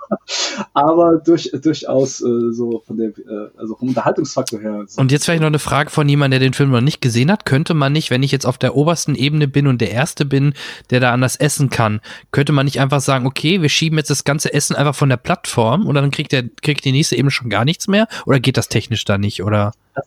aber 0.74 1.18
durch, 1.18 1.52
durchaus 1.62 2.22
äh, 2.22 2.52
so 2.52 2.82
von 2.88 2.98
der, 2.98 3.10
äh, 3.10 3.50
also 3.58 3.76
vom 3.76 3.90
Unterhaltungsfaktor 3.90 4.62
her. 4.62 4.86
So. 4.88 5.02
Und 5.02 5.12
jetzt 5.12 5.26
vielleicht 5.26 5.42
noch 5.42 5.48
eine 5.48 5.60
Frage 5.60 5.90
von 5.90 6.08
jemandem, 6.08 6.40
der 6.40 6.48
den 6.48 6.54
Film 6.54 6.72
noch 6.72 6.80
nicht 6.80 7.02
gesehen 7.02 7.30
hat. 7.30 7.46
Könnte 7.46 7.74
man 7.74 7.92
nicht, 7.92 8.12
wenn 8.12 8.24
ich 8.24 8.32
jetzt 8.32 8.46
auf 8.46 8.58
der 8.58 8.78
obersten 8.78 9.16
Ebene 9.16 9.50
bin 9.50 9.68
und 9.68 9.82
der 9.82 9.92
Erste 9.92 10.24
bin, 10.24 10.54
der 10.90 11.02
da 11.02 11.12
anders 11.12 11.36
essen 11.36 11.70
kann, 11.70 12.00
könnte 12.32 12.54
man 12.54 12.66
nicht 12.66 12.80
einfach 12.80 13.02
sagen, 13.02 13.26
okay, 13.28 13.62
wir 13.62 13.70
schieben 13.70 13.98
jetzt 13.98 14.10
das 14.10 14.24
ganze 14.24 14.54
Essen 14.54 14.76
einfach 14.76 14.96
von 14.96 15.10
der 15.10 15.18
Plattform 15.18 15.86
und 15.86 15.96
dann 15.96 16.12
kriegt 16.12 16.32
der 16.32 16.44
kriegt 16.62 16.86
die 16.86 16.94
nächste 16.94 17.18
Ebene 17.18 17.32
schon 17.32 17.50
gar 17.50 17.66
nichts 17.66 17.90
mehr? 17.90 18.08
Oder 18.26 18.40
geht 18.40 18.56
das 18.56 18.70
technisch 18.70 19.04
da 19.04 19.18
nicht? 19.18 19.44
Oder? 19.44 19.74
Das 19.94 20.06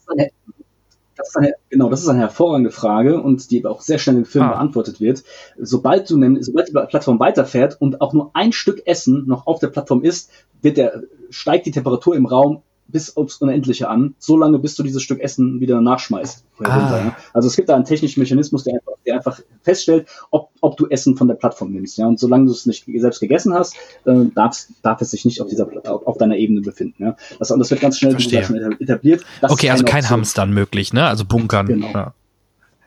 das 1.25 1.31
ist 1.31 1.37
eine, 1.37 1.55
genau, 1.71 1.89
das 1.89 2.03
ist 2.03 2.09
eine 2.09 2.21
hervorragende 2.21 2.71
Frage 2.71 3.21
und 3.21 3.51
die 3.51 3.65
auch 3.65 3.81
sehr 3.81 3.99
schnell 3.99 4.17
im 4.17 4.25
Film 4.27 4.45
ah. 4.45 4.51
beantwortet 4.51 5.01
wird. 5.01 5.25
Sobald 5.59 6.09
du 6.11 6.19
nämlich, 6.19 6.45
sobald 6.45 6.69
die 6.69 6.73
Plattform 6.73 7.19
weiterfährt 7.19 7.81
und 7.81 8.01
auch 8.01 8.13
nur 8.13 8.31
ein 8.35 8.53
Stück 8.53 8.87
Essen 8.87 9.25
noch 9.27 9.47
auf 9.47 9.59
der 9.59 9.69
Plattform 9.69 10.03
ist, 10.03 10.31
wird 10.61 10.77
der, 10.77 11.03
steigt 11.31 11.67
die 11.67 11.71
Temperatur 11.71 12.15
im 12.15 12.27
Raum 12.27 12.63
bis 12.87 13.17
aufs 13.17 13.37
Unendliche 13.37 13.89
an, 13.89 14.15
so 14.19 14.37
lange, 14.37 14.59
bis 14.59 14.75
du 14.77 14.83
dieses 14.83 15.03
Stück 15.03 15.21
Essen 15.21 15.61
wieder 15.61 15.81
nachschmeißt. 15.81 16.45
Ah. 16.63 17.17
Also 17.33 17.49
es 17.49 17.57
gibt 17.57 17.69
da 17.69 17.75
einen 17.75 17.85
technischen 17.85 18.21
Mechanismus, 18.21 18.65
der 18.65 18.75
einfach, 18.75 18.93
der 19.05 19.15
einfach 19.17 19.41
feststellt, 19.63 20.07
ob, 20.31 20.51
ob 20.61 20.77
du 20.77 20.87
Essen 20.89 21.17
von 21.17 21.27
der 21.27 21.35
Plattform 21.35 21.73
nimmst. 21.73 21.99
Ja? 21.99 22.07
Und 22.07 22.21
solange 22.21 22.47
du 22.47 22.53
es 22.53 22.67
nicht 22.67 22.85
selbst 22.97 23.21
gegessen 23.21 23.55
hast, 23.55 23.75
äh, 24.05 24.27
darf, 24.35 24.67
darf 24.83 25.01
es 25.01 25.11
sich 25.11 25.25
nicht 25.25 25.41
auf, 25.41 25.49
dieser, 25.49 25.67
auf, 25.89 26.07
auf 26.07 26.19
deiner 26.19 26.37
Ebene 26.37 26.61
befinden. 26.61 27.03
Ja? 27.03 27.17
Das, 27.39 27.51
und 27.51 27.59
das 27.59 27.71
wird 27.71 27.81
ganz 27.81 27.99
schnell, 27.99 28.15
etabliert. 28.15 29.25
Das 29.41 29.51
okay, 29.51 29.71
also 29.71 29.85
kein 29.85 30.09
Hamstern 30.09 30.53
möglich, 30.53 30.93
ne? 30.93 31.07
Also 31.07 31.25
bunkern. 31.25 31.67
Genau. 31.67 31.93
Ja. 31.93 32.15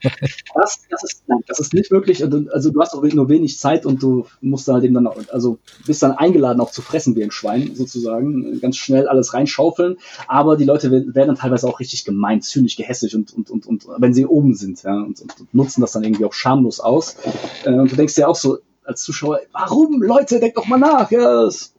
Das, 0.01 0.79
das, 0.89 1.03
ist, 1.03 1.23
nein, 1.27 1.39
das 1.47 1.59
ist 1.59 1.73
nicht 1.73 1.91
möglich. 1.91 2.23
Also, 2.23 2.45
also 2.51 2.71
du 2.71 2.81
hast 2.81 2.93
auch 2.93 3.03
nur 3.03 3.29
wenig 3.29 3.57
Zeit 3.59 3.85
und 3.85 4.01
du 4.01 4.25
musst 4.41 4.67
halt 4.67 4.83
eben 4.83 4.93
dann, 4.93 5.07
also 5.07 5.57
bist 5.85 6.03
dann 6.03 6.11
eingeladen 6.11 6.59
auch 6.61 6.71
zu 6.71 6.81
fressen 6.81 7.15
wie 7.15 7.23
ein 7.23 7.31
Schwein 7.31 7.75
sozusagen, 7.75 8.59
ganz 8.61 8.77
schnell 8.77 9.07
alles 9.07 9.33
reinschaufeln. 9.33 9.97
Aber 10.27 10.57
die 10.57 10.65
Leute 10.65 10.91
werden 10.91 11.13
dann 11.13 11.35
teilweise 11.35 11.67
auch 11.67 11.79
richtig 11.79 12.05
gemein, 12.05 12.41
zynisch, 12.41 12.75
gehässig 12.75 13.15
und, 13.15 13.33
und, 13.33 13.49
und, 13.49 13.65
und 13.65 13.87
wenn 13.97 14.13
sie 14.13 14.25
oben 14.25 14.55
sind 14.55 14.83
ja, 14.83 14.93
und, 14.93 15.21
und 15.21 15.53
nutzen 15.53 15.81
das 15.81 15.91
dann 15.91 16.03
irgendwie 16.03 16.25
auch 16.25 16.33
schamlos 16.33 16.79
aus. 16.79 17.17
Äh, 17.63 17.73
und 17.73 17.91
du 17.91 17.95
denkst 17.95 18.15
dir 18.15 18.27
auch 18.27 18.35
so 18.35 18.59
als 18.83 19.03
Zuschauer, 19.03 19.41
warum 19.51 20.01
Leute, 20.01 20.39
denkt 20.39 20.57
doch 20.57 20.65
mal 20.65 20.77
nach, 20.77 21.11
ja, 21.11 21.43
das, 21.43 21.73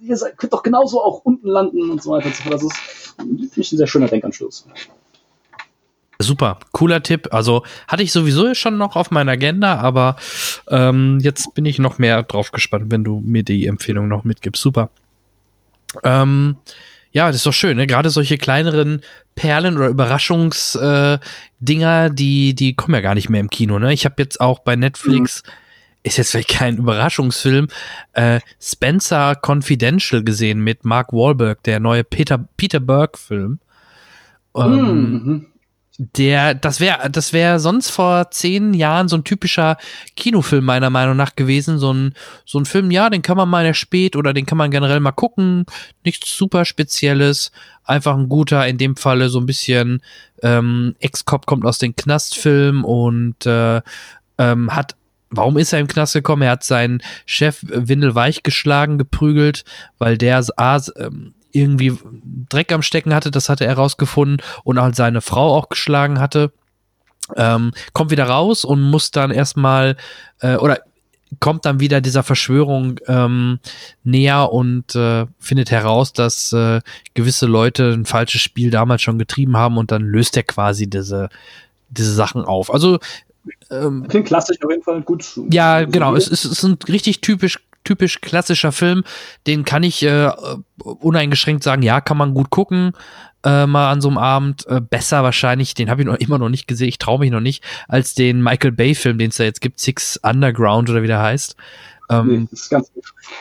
ihr 0.00 0.16
könnt 0.36 0.52
doch 0.52 0.62
genauso 0.62 1.00
auch 1.00 1.24
unten 1.24 1.48
landen 1.48 1.90
und 1.90 2.02
so 2.02 2.10
weiter. 2.10 2.30
Das 2.50 2.62
ist, 2.62 2.76
finde 3.16 3.48
ich, 3.56 3.72
ein 3.72 3.78
sehr 3.78 3.86
schöner 3.86 4.08
Denkanschluss. 4.08 4.66
Super, 6.22 6.58
cooler 6.72 7.02
Tipp. 7.02 7.28
Also 7.32 7.64
hatte 7.88 8.02
ich 8.02 8.12
sowieso 8.12 8.54
schon 8.54 8.78
noch 8.78 8.96
auf 8.96 9.10
meiner 9.10 9.32
Agenda, 9.32 9.76
aber 9.76 10.16
ähm, 10.68 11.18
jetzt 11.20 11.54
bin 11.54 11.64
ich 11.64 11.78
noch 11.78 11.98
mehr 11.98 12.22
drauf 12.22 12.52
gespannt, 12.52 12.86
wenn 12.88 13.04
du 13.04 13.20
mir 13.20 13.42
die 13.42 13.66
Empfehlung 13.66 14.08
noch 14.08 14.24
mitgibst. 14.24 14.62
Super. 14.62 14.90
Ähm, 16.02 16.56
ja, 17.12 17.26
das 17.26 17.36
ist 17.36 17.46
doch 17.46 17.52
schön, 17.52 17.76
ne? 17.76 17.86
Gerade 17.86 18.10
solche 18.10 18.38
kleineren 18.38 19.02
Perlen 19.34 19.76
oder 19.76 19.88
Überraschungsdinger, 19.88 21.20
äh, 22.06 22.10
die, 22.10 22.54
die 22.54 22.74
kommen 22.74 22.94
ja 22.94 23.00
gar 23.00 23.14
nicht 23.14 23.28
mehr 23.28 23.40
im 23.40 23.50
Kino, 23.50 23.78
ne? 23.78 23.92
Ich 23.92 24.04
habe 24.04 24.14
jetzt 24.18 24.40
auch 24.40 24.60
bei 24.60 24.76
Netflix, 24.76 25.42
mhm. 25.44 25.50
ist 26.04 26.16
jetzt 26.16 26.30
vielleicht 26.30 26.48
kein 26.48 26.78
Überraschungsfilm, 26.78 27.68
äh, 28.14 28.40
Spencer 28.60 29.38
Confidential 29.44 30.24
gesehen 30.24 30.60
mit 30.60 30.84
Mark 30.86 31.12
Wahlberg, 31.12 31.62
der 31.64 31.80
neue 31.80 32.04
Peter, 32.04 32.48
Peter 32.56 32.80
Berg-Film. 32.80 33.58
Ähm, 34.54 35.12
mhm 35.24 35.51
der, 36.16 36.54
das 36.54 36.80
wäre, 36.80 37.10
das 37.10 37.32
wäre 37.32 37.60
sonst 37.60 37.90
vor 37.90 38.30
zehn 38.30 38.74
Jahren 38.74 39.08
so 39.08 39.16
ein 39.16 39.24
typischer 39.24 39.76
Kinofilm 40.16 40.64
meiner 40.64 40.90
Meinung 40.90 41.16
nach 41.16 41.36
gewesen. 41.36 41.78
So 41.78 41.92
ein, 41.92 42.14
so 42.44 42.58
ein 42.58 42.64
Film, 42.64 42.90
ja, 42.90 43.08
den 43.08 43.22
kann 43.22 43.36
man 43.36 43.48
mal 43.48 43.72
spät 43.74 44.16
oder 44.16 44.32
den 44.32 44.46
kann 44.46 44.58
man 44.58 44.70
generell 44.70 45.00
mal 45.00 45.12
gucken. 45.12 45.64
Nichts 46.04 46.36
super 46.36 46.64
Spezielles. 46.64 47.52
Einfach 47.84 48.16
ein 48.16 48.28
guter, 48.28 48.66
in 48.66 48.78
dem 48.78 48.96
Falle 48.96 49.28
so 49.28 49.38
ein 49.38 49.46
bisschen 49.46 50.02
ähm, 50.42 50.96
Ex-Cop 50.98 51.46
kommt 51.46 51.64
aus 51.64 51.78
dem 51.78 51.94
Knastfilm 51.94 52.84
und 52.84 53.46
äh, 53.46 53.80
ähm, 54.38 54.74
hat 54.74 54.96
Warum 55.34 55.56
ist 55.56 55.72
er 55.72 55.80
im 55.80 55.88
Knast 55.88 56.12
gekommen? 56.12 56.42
Er 56.42 56.50
hat 56.50 56.62
seinen 56.62 57.02
Chef 57.24 57.60
Windelweich 57.62 58.42
geschlagen, 58.42 58.98
geprügelt, 58.98 59.64
weil 59.96 60.18
der 60.18 60.44
A, 60.58 60.78
ähm, 60.98 61.32
irgendwie 61.52 61.96
Dreck 62.48 62.72
am 62.72 62.82
Stecken 62.82 63.14
hatte, 63.14 63.30
das 63.30 63.48
hatte 63.48 63.64
er 63.64 63.74
rausgefunden 63.74 64.38
und 64.64 64.80
halt 64.80 64.96
seine 64.96 65.20
Frau 65.20 65.56
auch 65.56 65.68
geschlagen 65.68 66.20
hatte. 66.20 66.52
Ähm, 67.36 67.72
kommt 67.92 68.10
wieder 68.10 68.24
raus 68.24 68.64
und 68.64 68.82
muss 68.82 69.10
dann 69.10 69.30
erstmal 69.30 69.96
äh, 70.40 70.56
oder 70.56 70.80
kommt 71.40 71.64
dann 71.64 71.80
wieder 71.80 72.00
dieser 72.00 72.22
Verschwörung 72.22 73.00
ähm, 73.06 73.58
näher 74.04 74.52
und 74.52 74.94
äh, 74.94 75.26
findet 75.38 75.70
heraus, 75.70 76.12
dass 76.12 76.52
äh, 76.52 76.80
gewisse 77.14 77.46
Leute 77.46 77.92
ein 77.92 78.04
falsches 78.04 78.42
Spiel 78.42 78.70
damals 78.70 79.02
schon 79.02 79.18
getrieben 79.18 79.56
haben 79.56 79.78
und 79.78 79.92
dann 79.92 80.02
löst 80.02 80.36
er 80.36 80.42
quasi 80.42 80.88
diese, 80.88 81.30
diese 81.88 82.12
Sachen 82.12 82.44
auf. 82.44 82.72
Also 82.72 82.98
ähm, 83.70 84.06
Klingt 84.08 84.26
klassisch 84.26 84.58
auf 84.62 84.70
jeden 84.70 84.82
Fall 84.82 85.00
gut. 85.02 85.38
Ja, 85.50 85.84
genau. 85.84 86.14
Es, 86.14 86.30
es 86.30 86.44
ist 86.44 86.62
ein 86.62 86.78
richtig 86.88 87.20
typisch 87.20 87.58
typisch 87.84 88.20
klassischer 88.20 88.72
Film, 88.72 89.04
den 89.46 89.64
kann 89.64 89.82
ich 89.82 90.02
äh, 90.02 90.30
uneingeschränkt 90.82 91.62
sagen, 91.62 91.82
ja, 91.82 92.00
kann 92.00 92.16
man 92.16 92.34
gut 92.34 92.50
gucken, 92.50 92.92
äh, 93.44 93.66
mal 93.66 93.90
an 93.90 94.00
so 94.00 94.08
einem 94.08 94.18
Abend. 94.18 94.66
Äh, 94.66 94.80
besser 94.80 95.22
wahrscheinlich, 95.22 95.74
den 95.74 95.90
habe 95.90 96.02
ich 96.02 96.06
noch 96.06 96.14
immer 96.18 96.38
noch 96.38 96.48
nicht 96.48 96.66
gesehen, 96.66 96.88
ich 96.88 96.98
traue 96.98 97.20
mich 97.20 97.30
noch 97.30 97.40
nicht, 97.40 97.64
als 97.88 98.14
den 98.14 98.42
Michael 98.42 98.72
Bay-Film, 98.72 99.18
den 99.18 99.30
es 99.30 99.36
da 99.36 99.44
jetzt 99.44 99.60
gibt, 99.60 99.80
Six 99.80 100.18
Underground 100.22 100.90
oder 100.90 101.02
wie 101.02 101.08
der 101.08 101.22
heißt. 101.22 101.56
Ähm, 102.10 102.26
nee, 102.26 102.48
das 102.50 102.60
ist 102.60 102.70
ganz, 102.70 102.90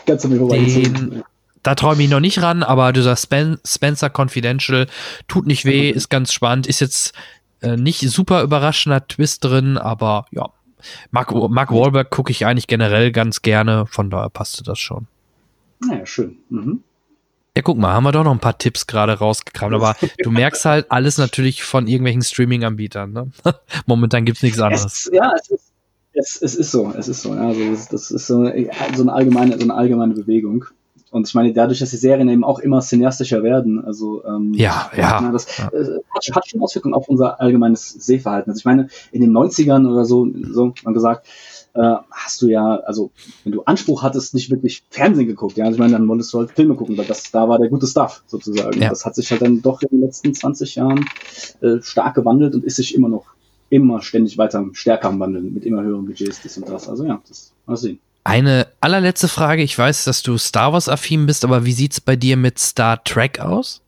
ganz 0.06 0.22
den, 0.24 1.24
da 1.64 1.76
traue 1.76 1.94
ich 1.94 1.98
mich 2.00 2.10
noch 2.10 2.20
nicht 2.20 2.42
ran, 2.42 2.64
aber 2.64 2.94
dieser 2.94 3.16
Spen 3.16 3.60
Spencer 3.66 4.10
Confidential 4.10 4.88
tut 5.28 5.46
nicht 5.46 5.66
weh, 5.66 5.90
ist 5.90 6.10
ganz 6.10 6.34
spannend, 6.34 6.68
ist 6.68 6.80
jetzt 6.80 7.14
äh, 7.62 7.78
nicht 7.78 8.00
super 8.10 8.42
überraschender 8.42 9.08
Twist 9.08 9.44
drin, 9.44 9.78
aber 9.78 10.26
ja, 10.32 10.50
Mark, 11.12 11.34
Mark 11.50 11.72
Wahlberg 11.72 12.10
gucke 12.10 12.32
ich 12.32 12.46
eigentlich 12.46 12.68
generell 12.68 13.12
ganz 13.12 13.42
gerne, 13.42 13.86
von 13.88 14.10
daher 14.10 14.30
passte 14.30 14.64
das 14.64 14.80
schon. 14.80 15.08
Naja, 15.80 16.06
schön. 16.06 16.38
Mhm. 16.50 16.84
Ja, 17.56 17.64
guck 17.64 17.78
mal, 17.78 17.94
haben 17.94 18.04
wir 18.04 18.14
doch 18.14 18.24
noch 18.24 18.32
ein 18.32 18.40
paar 18.40 18.58
Tipps 18.58 18.88
gerade 18.88 19.14
rausgekramt, 19.14 19.74
aber 19.74 19.96
du 20.24 20.32
merkst 20.32 20.64
halt 20.66 20.92
alles 20.92 21.18
natürlich 21.18 21.64
von 21.64 21.88
irgendwelchen 21.88 22.22
Streaming-Anbietern. 22.22 23.12
Ne? 23.12 23.32
Momentan 23.86 24.26
gibt's 24.26 24.42
nichts 24.42 24.60
anderes. 24.60 24.86
Es, 24.86 25.10
ja, 25.12 25.34
es 25.36 25.50
ist, 25.50 25.72
es, 26.14 26.42
es, 26.42 26.56
ist 26.56 26.72
so, 26.72 26.94
es 26.98 27.08
ist 27.08 27.22
so. 27.22 27.36
Ja, 27.36 27.48
also 27.48 27.70
das, 27.72 27.90
das 27.90 28.12
ist 28.12 28.28
so, 28.28 28.46
so, 28.46 29.02
eine 29.02 29.14
allgemeine, 29.14 29.58
so 29.58 29.64
eine 29.64 29.74
allgemeine 29.74 30.14
Bewegung. 30.14 30.66
Und 31.12 31.28
ich 31.28 31.36
meine, 31.36 31.52
dadurch, 31.52 31.80
dass 31.80 31.90
die 31.90 31.98
Serien 31.98 32.30
eben 32.30 32.46
auch 32.46 32.60
immer 32.60 32.80
cineastischer 32.80 33.44
werden, 33.44 33.84
also 33.84 34.24
ähm, 34.26 34.54
ja, 34.54 34.90
ja, 34.96 35.30
das 35.32 35.58
ja. 35.58 35.68
Äh, 35.68 36.00
hat, 36.10 36.26
hat, 36.34 36.48
schon 36.48 36.62
Auswirkungen 36.62 36.94
auf 36.94 37.10
unser 37.10 37.42
allgemeines 37.42 37.90
Sehverhalten. 37.90 38.50
Also 38.50 38.60
ich 38.60 38.66
meine, 38.66 38.88
in 39.12 39.20
den 39.20 39.32
90ern 39.32 39.92
oder 39.92 40.06
so, 40.06 40.26
so 40.52 40.74
man 40.84 40.94
gesagt, 40.94 41.28
äh, 41.74 41.96
hast 42.10 42.42
du 42.42 42.48
ja, 42.48 42.78
also 42.86 43.12
wenn 43.44 43.52
du 43.52 43.64
Anspruch 43.64 44.04
hattest, 44.04 44.34
nicht 44.34 44.50
wirklich 44.52 44.84
Fernsehen 44.90 45.28
geguckt, 45.28 45.58
ja, 45.58 45.66
also 45.66 45.76
ich 45.76 45.80
meine, 45.80 45.94
dann 45.94 46.08
wolltest 46.08 46.34
du 46.34 46.40
halt 46.40 46.52
Filme 46.52 46.76
gucken, 46.76 46.98
weil 46.98 47.06
das, 47.06 47.30
da 47.30 47.48
war 47.48 47.60
der 47.60 47.70
gute 47.70 47.88
Stuff 47.88 48.24
sozusagen. 48.28 48.82
Ja. 48.82 48.90
Das 48.90 49.06
hat 49.06 49.16
sich 49.16 49.30
halt 49.32 49.42
dann 49.42 49.62
doch 49.62 49.82
in 49.82 49.90
den 49.90 50.02
letzten 50.02 50.34
20 50.34 50.76
Jahren 50.76 51.06
äh, 51.60 51.82
stark 51.82 52.16
gewandelt 52.16 52.56
und 52.56 52.64
ist 52.64 52.78
sich 52.78 52.96
immer 52.96 53.10
noch 53.10 53.26
immer 53.70 54.02
ständig 54.02 54.38
weiter 54.38 54.66
stärker 54.74 55.08
am 55.08 55.20
Wandeln 55.20 55.54
mit 55.54 55.66
immer 55.66 55.82
höheren 55.82 56.06
Budgets, 56.06 56.42
das 56.44 56.58
und 56.58 56.70
das. 56.70 56.90
Also 56.90 57.06
ja, 57.06 57.22
das 57.28 57.54
mal 57.66 57.78
sehen. 57.78 58.00
Eine 58.24 58.68
allerletzte 58.82 59.28
Frage. 59.28 59.64
Ich 59.64 59.78
weiß, 59.78 60.04
dass 60.04 60.22
du 60.22 60.38
Star 60.38 60.74
Wars-affin 60.74 61.26
bist, 61.26 61.44
aber 61.44 61.66
wie 61.66 61.74
sieht's 61.74 62.00
bei 62.00 62.16
dir 62.16 62.38
mit 62.38 62.60
Star 62.60 63.04
Trek 63.04 63.40
aus? 63.40 63.82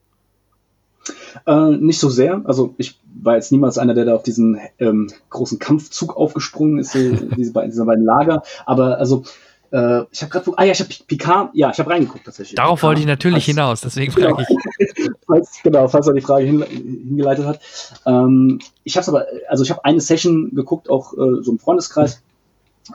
Äh, 1.46 1.78
nicht 1.78 2.00
so 2.00 2.10
sehr. 2.10 2.42
Also 2.46 2.74
ich 2.78 3.00
war 3.22 3.36
jetzt 3.36 3.52
niemals 3.52 3.78
einer, 3.78 3.94
der 3.94 4.06
da 4.06 4.16
auf 4.16 4.24
diesen 4.24 4.60
ähm, 4.80 5.12
großen 5.30 5.60
Kampfzug 5.60 6.18
aufgesprungen 6.18 6.80
ist, 6.80 6.94
diese 7.38 7.54
beiden, 7.54 7.72
diese 7.72 7.86
beiden 7.86 8.06
Lager. 8.06 8.44
Aber 8.66 8.98
also 8.98 9.24
äh, 9.72 10.04
ich 10.12 10.22
habe 10.22 10.32
gerade, 10.32 10.52
ah 10.56 10.64
ja, 10.64 10.72
ich 10.72 10.80
habe 10.80 10.90
Picard, 11.08 11.50
ja, 11.54 11.72
ich 11.72 11.80
habe 11.80 11.90
reingeguckt 11.90 12.26
tatsächlich. 12.26 12.56
Darauf 12.56 12.80
Picard, 12.80 12.90
wollte 12.90 13.02
ich 13.02 13.08
natürlich 13.08 13.46
falls, 13.46 13.58
hinaus, 13.58 13.82
deswegen 13.82 14.14
genau, 14.14 14.36
frage 14.36 14.48
ich. 14.78 15.10
falls, 15.28 15.60
genau, 15.64 15.88
falls 15.88 16.08
er 16.08 16.14
die 16.14 16.22
Frage 16.22 16.46
hin, 16.46 16.64
hingeleitet 16.64 17.46
hat. 17.46 17.60
Ähm, 18.06 18.60
ich 18.84 18.98
habe 18.98 19.08
aber, 19.08 19.26
also 19.50 19.64
ich 19.64 19.72
habe 19.72 19.84
eine 19.84 20.00
Session 20.00 20.56
geguckt, 20.56 20.90
auch 20.90 21.14
äh, 21.14 21.42
so 21.42 21.52
im 21.52 21.60
Freundeskreis, 21.60 22.22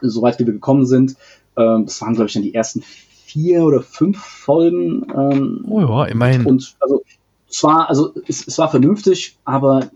soweit 0.03 0.39
wie 0.39 0.47
wir 0.47 0.53
gekommen 0.53 0.87
sind. 0.87 1.17
Ähm, 1.57 1.85
das 1.87 2.01
waren, 2.01 2.15
glaube 2.15 2.29
ich, 2.29 2.35
dann 2.35 2.43
die 2.43 2.55
ersten 2.55 2.83
vier 3.27 3.65
oder 3.65 3.83
fünf 3.83 4.19
Folgen. 4.19 5.07
Ähm, 5.15 5.65
oh 5.69 5.81
ja, 5.81 6.05
immerhin. 6.07 6.47
Und 6.47 6.77
also 6.81 7.03
es 7.51 7.63
war, 7.63 7.89
also 7.89 8.13
es, 8.27 8.47
es 8.47 8.59
war 8.59 8.71
vernünftig, 8.71 9.39
aber 9.45 9.91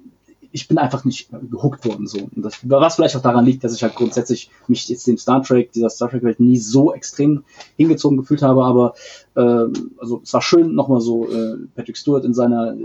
ich 0.53 0.68
bin 0.68 0.78
einfach 0.78 1.05
nicht 1.05 1.30
gehuckt 1.50 1.84
worden 1.86 2.07
so. 2.07 2.18
Und 2.18 2.42
das, 2.44 2.59
was 2.62 2.94
vielleicht 2.96 3.16
auch 3.16 3.22
daran 3.22 3.44
liegt, 3.44 3.64
dass 3.64 3.74
ich 3.74 3.82
halt 3.82 3.94
grundsätzlich 3.94 4.50
mich 4.68 4.88
jetzt 4.88 5.07
dem 5.07 5.18
Star 5.18 5.42
Trek, 5.42 5.72
dieser 5.72 5.90
Star 5.90 6.11
Trek 6.11 6.22
Welt 6.22 6.40
nie 6.40 6.59
so 6.59 6.92
extrem 6.92 7.44
hingezogen 7.76 8.18
gefühlt 8.18 8.42
habe, 8.42 8.64
aber 8.64 8.94
äh, 9.34 9.66
also 9.98 10.20
es 10.22 10.32
war 10.32 10.42
schön, 10.42 10.74
nochmal 10.74 11.00
so 11.00 11.28
äh, 11.28 11.57
Patrick 11.74 11.96
Stewart 11.96 12.24
in 12.24 12.34
seiner 12.34 12.76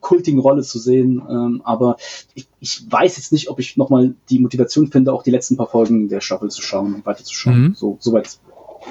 kultigen 0.00 0.40
Rolle 0.40 0.62
zu 0.62 0.78
sehen, 0.78 1.22
ähm, 1.28 1.62
aber 1.64 1.96
ich, 2.34 2.46
ich 2.60 2.86
weiß 2.88 3.16
jetzt 3.16 3.32
nicht, 3.32 3.50
ob 3.50 3.58
ich 3.58 3.76
nochmal 3.76 4.14
die 4.30 4.38
Motivation 4.38 4.86
finde, 4.86 5.12
auch 5.12 5.22
die 5.22 5.30
letzten 5.32 5.56
paar 5.56 5.68
Folgen 5.68 6.08
der 6.08 6.20
Staffel 6.20 6.50
zu 6.50 6.62
schauen 6.62 6.94
und 6.94 7.06
weiterzuschauen. 7.06 7.62
Mhm. 7.62 7.74
So, 7.74 7.96
soweit 8.00 8.38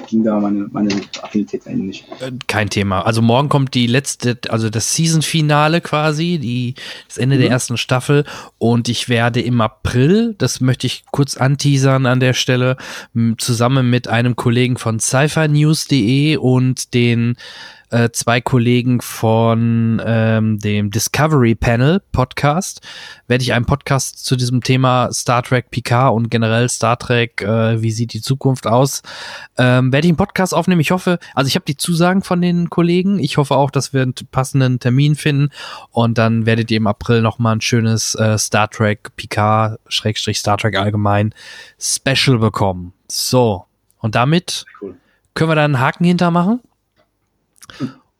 ging 0.06 0.24
da 0.24 0.38
meine, 0.38 0.68
meine 0.70 0.94
Affinität 1.22 1.66
dahin 1.66 1.86
nicht. 1.86 2.04
Äh, 2.20 2.32
kein 2.46 2.70
Thema. 2.70 3.02
Also 3.02 3.22
morgen 3.22 3.48
kommt 3.48 3.74
die 3.74 3.86
letzte, 3.86 4.38
also 4.48 4.70
das 4.70 4.94
Season-Finale 4.94 5.80
quasi, 5.80 6.38
die, 6.38 6.74
das 7.08 7.18
Ende 7.18 7.36
mhm. 7.36 7.40
der 7.40 7.50
ersten 7.50 7.76
Staffel. 7.76 8.24
Und 8.58 8.88
ich 8.88 9.08
werde 9.08 9.40
im 9.40 9.60
April, 9.60 10.34
das 10.38 10.60
möchte 10.60 10.86
ich 10.86 11.04
kurz 11.10 11.36
anteasern 11.36 12.06
an 12.06 12.20
der 12.20 12.34
Stelle, 12.34 12.76
zusammen 13.38 13.90
mit 13.90 14.08
einem 14.08 14.36
Kollegen 14.36 14.76
von 14.76 14.98
sci 15.00 16.36
und 16.36 16.94
den 16.94 17.36
äh, 17.90 18.10
zwei 18.10 18.40
Kollegen 18.40 19.00
von 19.00 20.02
ähm, 20.04 20.58
dem 20.58 20.90
Discovery 20.90 21.54
Panel 21.54 22.02
Podcast 22.12 22.80
werde 23.28 23.42
ich 23.42 23.52
einen 23.52 23.66
Podcast 23.66 24.24
zu 24.24 24.36
diesem 24.36 24.62
Thema 24.62 25.10
Star 25.12 25.42
Trek 25.42 25.70
Picard 25.70 26.14
und 26.14 26.30
generell 26.30 26.68
Star 26.68 26.98
Trek, 26.98 27.42
äh, 27.42 27.80
wie 27.82 27.90
sieht 27.90 28.12
die 28.12 28.20
Zukunft 28.20 28.66
aus, 28.66 29.02
ähm, 29.56 29.92
werde 29.92 30.06
ich 30.06 30.10
einen 30.10 30.16
Podcast 30.16 30.54
aufnehmen. 30.54 30.80
Ich 30.80 30.90
hoffe, 30.90 31.18
also 31.34 31.48
ich 31.48 31.54
habe 31.54 31.64
die 31.64 31.76
Zusagen 31.76 32.22
von 32.22 32.40
den 32.40 32.70
Kollegen. 32.70 33.18
Ich 33.18 33.36
hoffe 33.36 33.56
auch, 33.56 33.70
dass 33.70 33.92
wir 33.92 34.02
einen 34.02 34.14
passenden 34.30 34.80
Termin 34.80 35.14
finden 35.14 35.50
und 35.90 36.18
dann 36.18 36.46
werdet 36.46 36.70
ihr 36.70 36.78
im 36.78 36.86
April 36.86 37.22
noch 37.22 37.38
mal 37.38 37.52
ein 37.52 37.60
schönes 37.60 38.14
äh, 38.14 38.38
Star 38.38 38.68
Trek 38.70 39.14
Picard 39.16 39.78
Schrägstrich 39.88 40.38
Star 40.38 40.58
Trek 40.58 40.76
allgemein 40.76 41.34
Special 41.78 42.38
bekommen. 42.38 42.92
So 43.08 43.64
und 43.98 44.14
damit 44.14 44.64
cool. 44.80 44.96
können 45.34 45.50
wir 45.50 45.54
da 45.54 45.64
einen 45.64 45.80
Haken 45.80 46.04
hintermachen 46.04 46.60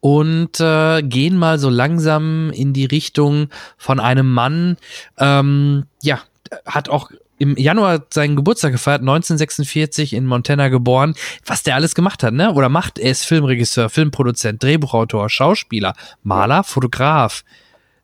und 0.00 0.60
äh, 0.60 1.02
gehen 1.02 1.36
mal 1.36 1.58
so 1.58 1.68
langsam 1.68 2.50
in 2.50 2.72
die 2.72 2.84
Richtung 2.84 3.48
von 3.76 3.98
einem 4.00 4.32
Mann, 4.32 4.76
ähm, 5.18 5.86
ja, 6.02 6.20
hat 6.64 6.88
auch 6.88 7.10
im 7.38 7.56
Januar 7.56 8.06
seinen 8.12 8.36
Geburtstag 8.36 8.72
gefeiert, 8.72 9.00
1946 9.00 10.14
in 10.14 10.26
Montana 10.26 10.68
geboren. 10.68 11.14
Was 11.44 11.62
der 11.62 11.74
alles 11.74 11.94
gemacht 11.94 12.22
hat, 12.22 12.32
ne? 12.32 12.52
Oder 12.52 12.68
macht, 12.68 12.98
er 12.98 13.10
ist 13.10 13.24
Filmregisseur, 13.24 13.90
Filmproduzent, 13.90 14.62
Drehbuchautor, 14.62 15.28
Schauspieler, 15.28 15.94
Maler, 16.22 16.64
Fotograf, 16.64 17.44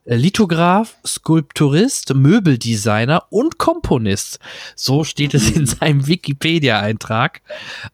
äh, 0.05 0.17
Lithograph, 0.17 0.97
Skulpturist, 1.07 2.15
Möbeldesigner 2.15 3.25
und 3.31 3.59
Komponist. 3.59 4.39
So 4.77 5.05
steht 5.05 5.35
es 5.35 5.51
in 5.51 5.67
seinem 5.67 6.07
Wikipedia-Eintrag. 6.07 7.41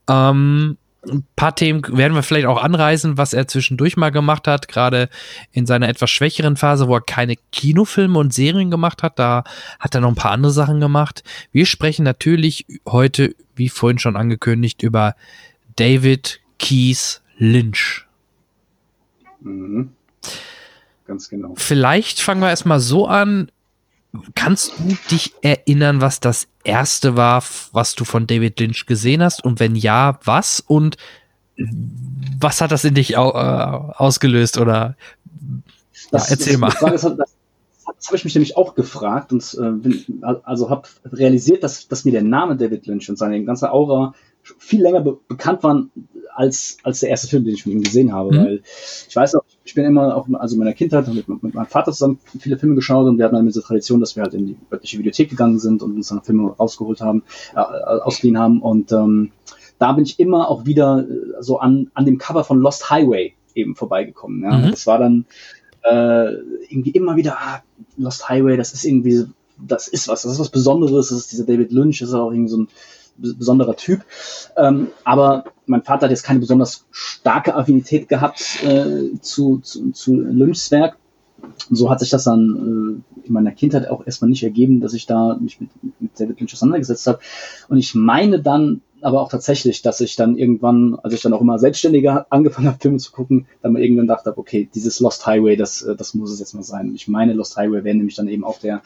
Ähm, 0.09 0.77
ein 1.09 1.27
paar 1.37 1.55
Themen 1.55 1.83
werden 1.97 2.15
wir 2.15 2.23
vielleicht 2.23 2.47
auch 2.47 2.63
anreißen, 2.63 3.19
was 3.19 3.33
er 3.33 3.49
zwischendurch 3.49 3.97
mal 3.97 4.11
gemacht 4.11 4.47
hat, 4.47 4.69
gerade 4.69 5.09
in 5.53 5.67
seiner 5.67 5.89
etwas 5.89 6.11
schwächeren 6.11 6.57
Phase, 6.57 6.89
wo 6.89 6.95
er 6.95 7.01
keine 7.01 7.37
Kinofilme 7.53 8.19
und 8.19 8.33
Serien 8.35 8.71
gemacht 8.71 9.03
hat. 9.03 9.19
Da 9.19 9.45
hat 9.81 9.95
er 9.95 10.01
noch 10.01 10.11
ein 10.11 10.15
paar 10.15 10.33
andere 10.33 10.53
Sachen 10.53 10.81
gemacht. 10.81 11.23
Wir 11.53 11.67
sprechen 11.67 12.05
natürlich 12.05 12.67
heute, 12.87 13.35
wie 13.57 13.69
vorhin 13.69 13.99
schon 13.99 14.17
angekündigt, 14.17 14.83
über 14.83 15.15
David 15.77 16.41
Keys 16.59 17.23
Lynch. 17.37 18.07
Mhm. 19.41 19.91
Ganz 21.07 21.31
genau. 21.31 21.55
Vielleicht 21.57 22.21
fangen 22.21 22.43
wir 22.43 22.51
erstmal 22.51 22.81
so 22.81 23.07
an. 23.07 23.51
Kannst 24.35 24.73
du 24.79 24.97
dich 25.11 25.35
erinnern, 25.43 26.01
was 26.01 26.21
das 26.21 26.49
erste 26.65 27.17
war, 27.17 27.43
was 27.73 27.95
du 27.95 28.05
von 28.05 28.27
David 28.27 28.59
Lynch 28.59 28.87
gesehen 28.87 29.23
hast? 29.23 29.45
Und 29.45 29.61
wenn 29.61 29.77
ja, 29.77 30.19
was? 30.25 30.61
Und 30.61 30.97
was 32.41 32.61
hat 32.61 32.73
das 32.73 32.85
in 32.85 32.95
dich 32.95 33.17
au 33.17 33.31
äh, 33.31 33.95
ausgelöst? 33.95 34.59
Oder 34.59 34.97
das, 36.11 36.29
ja, 36.29 36.37
erzähl 36.37 36.59
das, 36.59 36.61
mal. 36.61 36.91
Das, 36.91 37.03
das, 37.03 37.17
das 37.97 38.07
habe 38.07 38.17
ich 38.17 38.25
mich 38.25 38.35
nämlich 38.35 38.57
auch 38.57 38.75
gefragt 38.75 39.33
und 39.33 39.57
äh, 39.61 39.71
bin, 39.71 40.23
also 40.45 40.71
habe 40.71 40.89
realisiert, 41.05 41.63
dass, 41.63 41.89
dass 41.89 42.05
mir 42.05 42.13
der 42.13 42.23
Name 42.23 42.57
David 42.57 42.87
Lynch 42.87 43.09
und 43.11 43.19
seine 43.19 43.43
ganze 43.45 43.73
Aura 43.73 44.15
viel 44.43 44.83
länger 44.83 45.01
be 45.01 45.19
bekannt 45.29 45.63
waren 45.63 45.91
als, 46.39 46.77
als 46.85 47.01
der 47.01 47.11
erste 47.11 47.27
Film, 47.27 47.45
den 47.45 47.55
ich 47.55 47.65
von 47.65 47.73
ihm 47.73 47.83
gesehen 47.83 48.13
habe. 48.13 48.33
Mhm. 48.33 48.45
Weil 48.45 48.63
ich 49.09 49.17
weiß 49.17 49.33
noch, 49.33 49.43
ich 49.65 49.75
bin 49.75 49.85
immer 49.85 50.17
auch, 50.17 50.29
also 50.35 50.55
in 50.55 50.61
meiner 50.61 50.73
Kindheit 50.73 51.09
mit, 51.09 51.29
mit 51.29 51.55
meinem 51.55 51.67
Vater 51.67 51.91
zusammen 51.91 52.21
viele 52.39 52.57
Filme 52.57 52.77
geschaut 52.77 53.09
und 53.09 53.19
wir 53.19 53.25
hatten 53.25 53.35
dann 53.35 53.47
diese 53.47 53.61
Tradition, 53.61 53.99
dass 53.99 54.15
wir 54.15 54.23
halt 54.23 54.35
in 54.35 54.47
die 54.47 54.57
örtliche 54.71 54.99
Videothek 54.99 55.31
gegangen 55.31 55.59
sind 55.59 55.83
und 55.83 55.97
uns 55.97 56.09
dann 56.09 56.23
Filme 56.23 56.53
rausgeholt 56.53 57.01
haben, 57.01 57.25
äh, 57.57 57.59
ausgeliehen 57.59 58.39
haben. 58.39 58.63
Und 58.63 58.93
ähm, 58.93 59.33
da 59.81 59.91
bin 59.93 60.05
ich 60.05 60.21
immer 60.21 60.49
auch 60.49 60.65
wieder 60.65 61.05
äh, 61.09 61.43
so 61.43 61.59
an, 61.59 61.91
an 61.95 62.05
dem 62.07 62.19
Cover 62.19 62.45
von 62.45 62.61
Lost 62.61 62.89
Highway 62.89 63.35
eben 63.57 63.75
vorbeigekommen. 63.75 64.45
Ja? 64.45 64.59
Mhm. 64.59 64.71
Das 64.71 64.87
war 64.87 64.99
dann 64.99 65.25
äh, 65.83 66.35
irgendwie 66.69 66.91
immer 66.91 67.17
wieder, 67.17 67.37
ah, 67.37 67.63
Lost 67.97 68.29
Highway, 68.29 68.57
das 68.57 68.75
ist 68.75 68.85
irgendwie, 68.85 69.27
das 69.59 69.89
ist 69.89 70.07
was, 70.07 70.23
das 70.23 70.35
ist 70.35 70.39
was 70.39 70.51
Besonderes, 70.51 71.09
das 71.09 71.19
ist 71.19 71.33
dieser 71.33 71.47
David 71.47 71.73
Lynch, 71.73 71.99
das 71.99 72.11
ist 72.11 72.15
auch 72.15 72.31
irgendwie 72.31 72.51
so 72.51 72.59
ein 72.59 72.69
besonderer 73.17 73.75
Typ. 73.75 74.05
Ähm, 74.57 74.89
aber 75.03 75.45
mein 75.69 75.83
Vater 75.83 76.05
hat 76.05 76.11
jetzt 76.11 76.25
keine 76.25 76.41
besonders 76.41 76.87
starke 76.91 77.55
Affinität 77.55 78.09
gehabt 78.09 78.63
äh, 78.65 79.19
zu, 79.21 79.59
zu, 79.59 79.91
zu 79.93 80.15
Lynchs 80.15 80.71
Werk. 80.71 80.97
So 81.71 81.89
hat 81.89 82.01
sich 82.01 82.11
das 82.11 82.25
dann 82.25 83.03
äh, 83.25 83.27
in 83.27 83.33
meiner 83.33 83.53
Kindheit 83.53 83.89
auch 83.89 84.05
erstmal 84.05 84.31
nicht 84.31 84.43
ergeben, 84.43 84.81
dass 84.81 84.95
ich 84.95 85.07
da 85.07 85.39
mich 85.41 85.61
mit, 85.61 85.71
mit 86.01 86.19
David 86.19 86.41
Lynch 86.41 86.53
auseinandergesetzt 86.55 87.07
habe. 87.07 87.21
Und 87.69 87.79
ich 87.79 87.95
meine 87.95 88.41
dann 88.41 88.81
aber 89.01 89.21
auch 89.21 89.29
tatsächlich, 89.29 89.83
dass 89.83 90.01
ich 90.01 90.17
dann 90.17 90.37
irgendwann, 90.37 90.99
als 91.03 91.15
ich 91.15 91.23
dann 91.23 91.33
auch 91.33 91.41
immer 91.41 91.59
selbstständiger 91.59 92.27
angefangen 92.31 92.67
habe, 92.67 92.79
Filme 92.81 92.99
zu 92.99 93.13
gucken, 93.13 93.47
dann 93.63 93.73
mal 93.73 93.83
irgendwann 93.83 94.09
dachte, 94.09 94.37
okay, 94.37 94.69
dieses 94.75 94.99
Lost 95.01 95.27
Highway, 95.27 95.57
das, 95.57 95.83
äh, 95.83 95.95
das 95.95 96.15
muss 96.15 96.33
es 96.33 96.41
jetzt 96.41 96.55
mal 96.55 96.63
sein. 96.63 96.95
Ich 96.95 97.09
meine, 97.09 97.33
Lost 97.35 97.57
Highway 97.57 97.85
wäre 97.85 97.97
nämlich 97.97 98.17
dann 98.17 98.29
eben 98.29 98.45
auch 98.45 98.59
der 98.59 98.83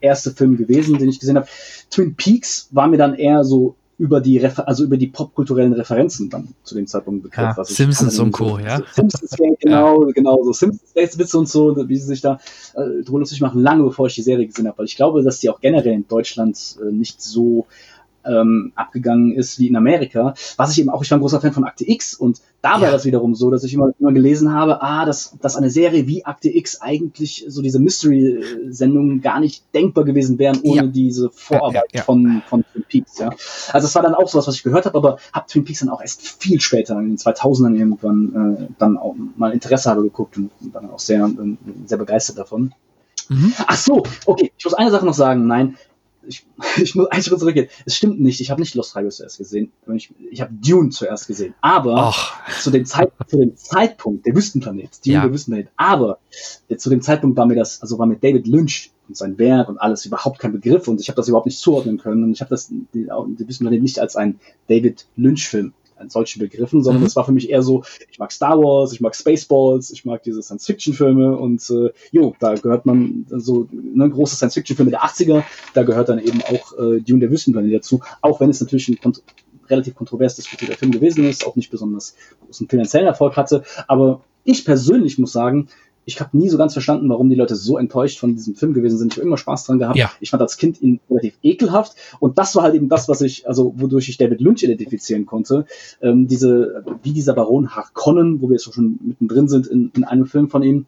erste 0.00 0.32
Film 0.32 0.56
gewesen, 0.56 0.98
den 0.98 1.08
ich 1.08 1.20
gesehen 1.20 1.36
habe. 1.36 1.48
Twin 1.90 2.14
Peaks 2.14 2.68
war 2.72 2.88
mir 2.88 2.98
dann 2.98 3.14
eher 3.14 3.44
so 3.44 3.76
über 3.96 4.20
die 4.20 4.38
Refer 4.38 4.66
also 4.66 4.84
über 4.84 4.96
die 4.96 5.06
popkulturellen 5.06 5.72
Referenzen 5.72 6.28
dann 6.30 6.48
zu 6.64 6.74
dem 6.74 6.86
Zeitpunkt 6.86 7.22
begriff. 7.22 7.56
Ja, 7.56 7.64
Simpsons 7.64 8.18
und 8.18 8.32
Co., 8.32 8.58
ja. 8.58 8.80
Simpsons, 8.92 9.36
genau, 9.60 10.06
ja. 10.06 10.12
genau, 10.12 10.42
so 10.42 10.52
Simpsons 10.52 11.18
Witze 11.18 11.38
und 11.38 11.48
so, 11.48 11.76
wie 11.88 11.96
sie 11.96 12.06
sich 12.06 12.20
da 12.20 12.38
äh, 12.74 13.02
drüber 13.04 13.20
lustig 13.20 13.40
machen, 13.40 13.62
lange 13.62 13.84
bevor 13.84 14.06
ich 14.06 14.14
die 14.14 14.22
Serie 14.22 14.46
gesehen 14.46 14.66
habe, 14.66 14.78
weil 14.78 14.86
ich 14.86 14.96
glaube, 14.96 15.22
dass 15.22 15.38
die 15.38 15.50
auch 15.50 15.60
generell 15.60 15.92
in 15.92 16.08
Deutschland 16.08 16.76
äh, 16.80 16.90
nicht 16.92 17.22
so 17.22 17.66
ähm, 18.26 18.72
abgegangen 18.74 19.32
ist 19.32 19.58
wie 19.58 19.68
in 19.68 19.76
Amerika. 19.76 20.34
Was 20.56 20.72
ich 20.72 20.80
eben 20.80 20.90
auch, 20.90 21.02
ich 21.02 21.10
war 21.10 21.18
ein 21.18 21.20
großer 21.20 21.40
Fan 21.40 21.52
von 21.52 21.64
Akte 21.64 21.88
X 21.88 22.14
und 22.14 22.40
da 22.62 22.80
war 22.80 22.90
das 22.90 23.04
wiederum 23.04 23.34
so, 23.34 23.50
dass 23.50 23.62
ich 23.64 23.74
immer, 23.74 23.92
immer 23.98 24.12
gelesen 24.12 24.52
habe, 24.54 24.80
ah, 24.80 25.04
dass, 25.04 25.36
dass 25.42 25.56
eine 25.56 25.68
Serie 25.68 26.06
wie 26.06 26.24
Akte 26.24 26.48
X 26.48 26.80
eigentlich 26.80 27.44
so 27.46 27.60
diese 27.60 27.78
Mystery-Sendungen 27.78 29.20
gar 29.20 29.38
nicht 29.38 29.64
denkbar 29.74 30.04
gewesen 30.04 30.38
wären 30.38 30.60
ohne 30.62 30.76
ja. 30.76 30.86
diese 30.86 31.28
Vorarbeit 31.30 31.92
ja, 31.92 31.98
ja, 31.98 32.02
von, 32.02 32.42
von 32.46 32.64
Twin 32.72 32.84
Peaks. 32.88 33.18
Ja. 33.18 33.30
Also 33.72 33.86
es 33.86 33.94
war 33.94 34.02
dann 34.02 34.14
auch 34.14 34.28
sowas, 34.28 34.46
was 34.46 34.56
ich 34.56 34.62
gehört 34.62 34.86
habe, 34.86 34.96
aber 34.96 35.18
habe 35.32 35.46
Twin 35.46 35.64
Peaks 35.64 35.80
dann 35.80 35.90
auch 35.90 36.00
erst 36.00 36.42
viel 36.42 36.60
später, 36.60 36.98
in 36.98 37.08
den 37.08 37.18
2000ern 37.18 37.74
irgendwann, 37.74 38.56
äh, 38.58 38.74
dann 38.78 38.96
auch 38.96 39.14
mal 39.36 39.52
Interesse 39.52 39.90
habe 39.90 40.02
geguckt 40.02 40.38
und 40.38 40.50
dann 40.72 40.88
auch 40.90 40.98
sehr, 40.98 41.24
äh, 41.26 41.56
sehr 41.86 41.98
begeistert 41.98 42.38
davon. 42.38 42.72
Mhm. 43.28 43.52
Ach 43.66 43.76
so, 43.76 44.02
okay, 44.26 44.52
ich 44.56 44.64
muss 44.64 44.74
eine 44.74 44.90
Sache 44.90 45.06
noch 45.06 45.14
sagen. 45.14 45.46
Nein, 45.46 45.76
ich, 46.26 46.46
ich 46.82 46.94
muss 46.94 47.06
einen 47.08 47.22
Schritt 47.22 47.38
zurückgehen. 47.38 47.68
Es 47.84 47.96
stimmt 47.96 48.20
nicht, 48.20 48.40
ich 48.40 48.50
habe 48.50 48.60
nicht 48.60 48.74
Lost 48.74 48.94
Highway 48.94 49.10
zuerst 49.10 49.38
gesehen. 49.38 49.72
Ich, 49.94 50.12
ich 50.30 50.40
habe 50.40 50.52
Dune 50.52 50.90
zuerst 50.90 51.26
gesehen. 51.26 51.54
Aber 51.60 52.14
zu 52.60 52.70
dem, 52.70 52.84
Zeit, 52.84 53.10
zu 53.26 53.38
dem 53.38 53.56
Zeitpunkt, 53.56 54.26
der 54.26 54.34
Wüstenplanet, 54.34 55.04
Dune, 55.04 55.14
ja. 55.14 55.22
der 55.22 55.32
Wüstenplanet, 55.32 55.68
aber 55.76 56.18
äh, 56.68 56.76
zu 56.76 56.90
dem 56.90 57.02
Zeitpunkt 57.02 57.36
war 57.36 57.46
mir 57.46 57.56
das, 57.56 57.82
also 57.82 57.98
war 57.98 58.06
mir 58.06 58.16
David 58.16 58.46
Lynch 58.46 58.90
und 59.08 59.16
sein 59.16 59.38
Werk 59.38 59.68
und 59.68 59.78
alles 59.78 60.06
überhaupt 60.06 60.38
kein 60.38 60.52
Begriff 60.52 60.88
und 60.88 61.00
ich 61.00 61.08
habe 61.08 61.16
das 61.16 61.28
überhaupt 61.28 61.46
nicht 61.46 61.58
zuordnen 61.58 61.98
können 61.98 62.24
und 62.24 62.32
ich 62.32 62.40
habe 62.40 62.50
das, 62.50 62.68
die, 62.68 62.86
die 62.92 63.08
Wüstenplanet 63.48 63.82
nicht 63.82 63.98
als 63.98 64.16
ein 64.16 64.40
David 64.68 65.06
Lynch-Film 65.16 65.72
an 65.96 66.10
solchen 66.10 66.40
Begriffen, 66.40 66.82
sondern 66.82 67.02
Mhm. 67.02 67.06
das 67.06 67.16
war 67.16 67.24
für 67.24 67.32
mich 67.32 67.50
eher 67.50 67.62
so, 67.62 67.84
ich 68.10 68.18
mag 68.18 68.32
Star 68.32 68.58
Wars, 68.58 68.92
ich 68.92 69.00
mag 69.00 69.14
Spaceballs, 69.14 69.90
ich 69.90 70.04
mag 70.04 70.22
diese 70.22 70.42
Science-Fiction-Filme 70.42 71.36
und 71.36 71.68
äh, 71.70 71.90
jo, 72.10 72.34
da 72.40 72.54
gehört 72.54 72.86
man 72.86 73.26
so 73.30 73.68
ne, 73.70 74.08
große 74.08 74.36
Science-Fiction-Filme 74.36 74.90
der 74.90 75.02
80er, 75.02 75.42
da 75.74 75.82
gehört 75.82 76.08
dann 76.08 76.18
eben 76.18 76.42
auch 76.42 76.72
äh, 76.78 77.00
Dune 77.00 77.20
der 77.20 77.30
Wüstenplanet 77.30 77.74
dazu, 77.74 78.00
auch 78.20 78.40
wenn 78.40 78.50
es 78.50 78.60
natürlich 78.60 78.88
ein 78.88 78.98
kont 78.98 79.22
relativ 79.70 79.94
kontrovers 79.94 80.36
diskutierter 80.36 80.76
Film 80.76 80.92
gewesen 80.92 81.24
ist, 81.24 81.46
auch 81.46 81.56
nicht 81.56 81.70
besonders 81.70 82.14
großen 82.44 82.68
finanziellen 82.68 83.06
Erfolg 83.06 83.36
hatte, 83.36 83.62
aber 83.88 84.20
ich 84.44 84.64
persönlich 84.66 85.18
muss 85.18 85.32
sagen, 85.32 85.68
ich 86.04 86.20
habe 86.20 86.36
nie 86.36 86.48
so 86.48 86.58
ganz 86.58 86.72
verstanden, 86.72 87.08
warum 87.08 87.28
die 87.28 87.34
Leute 87.34 87.56
so 87.56 87.78
enttäuscht 87.78 88.18
von 88.18 88.34
diesem 88.34 88.54
Film 88.54 88.74
gewesen 88.74 88.98
sind. 88.98 89.12
Ich 89.12 89.18
habe 89.18 89.26
immer 89.26 89.36
Spaß 89.36 89.64
dran 89.64 89.78
gehabt. 89.78 89.96
Ja. 89.96 90.10
Ich 90.20 90.30
fand 90.30 90.42
als 90.42 90.56
Kind 90.56 90.80
ihn 90.80 91.00
relativ 91.10 91.38
ekelhaft 91.42 91.96
und 92.20 92.38
das 92.38 92.54
war 92.56 92.62
halt 92.62 92.74
eben 92.74 92.88
das, 92.88 93.08
was 93.08 93.20
ich, 93.20 93.48
also 93.48 93.74
wodurch 93.76 94.08
ich 94.08 94.18
David 94.18 94.40
Lynch 94.40 94.62
identifizieren 94.62 95.26
konnte. 95.26 95.66
Ähm, 96.00 96.26
diese, 96.28 96.84
wie 97.02 97.12
dieser 97.12 97.34
Baron 97.34 97.74
Harkonnen, 97.74 98.40
wo 98.40 98.48
wir 98.48 98.54
jetzt 98.54 98.72
schon 98.72 98.98
mittendrin 99.02 99.48
sind 99.48 99.66
in, 99.66 99.90
in 99.94 100.04
einem 100.04 100.26
Film 100.26 100.48
von 100.48 100.62
ihm. 100.62 100.86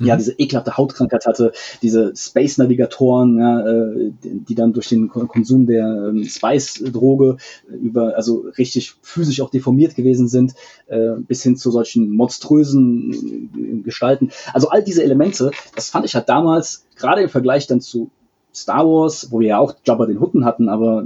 Ja, 0.00 0.14
Mhm. 0.14 0.18
diese 0.18 0.32
ekelhafte 0.38 0.76
Hautkrankheit 0.76 1.26
hatte, 1.26 1.52
diese 1.82 2.12
Space-Navigatoren, 2.14 3.38
ja, 3.38 3.66
äh, 3.66 4.12
die 4.22 4.54
dann 4.54 4.72
durch 4.72 4.88
den 4.88 5.08
Ko- 5.08 5.26
Konsum 5.26 5.66
der 5.66 6.10
ähm, 6.10 6.24
Spice-Droge 6.24 7.36
über, 7.68 8.16
also 8.16 8.44
richtig 8.58 8.94
physisch 9.02 9.40
auch 9.40 9.50
deformiert 9.50 9.94
gewesen 9.96 10.28
sind, 10.28 10.54
äh, 10.86 11.14
bis 11.18 11.42
hin 11.42 11.56
zu 11.56 11.70
solchen 11.70 12.10
monströsen 12.10 13.50
äh, 13.56 13.82
Gestalten. 13.82 14.30
Also 14.52 14.68
all 14.68 14.82
diese 14.82 15.02
Elemente, 15.02 15.50
das 15.74 15.90
fand 15.90 16.06
ich 16.06 16.14
halt 16.14 16.28
damals, 16.28 16.86
gerade 16.96 17.22
im 17.22 17.28
Vergleich 17.28 17.66
dann 17.66 17.80
zu 17.80 18.10
Star 18.54 18.86
Wars, 18.86 19.28
wo 19.30 19.40
wir 19.40 19.48
ja 19.48 19.58
auch 19.58 19.74
Jabba 19.84 20.06
den 20.06 20.20
Hutten 20.20 20.44
hatten, 20.44 20.68
aber 20.68 21.04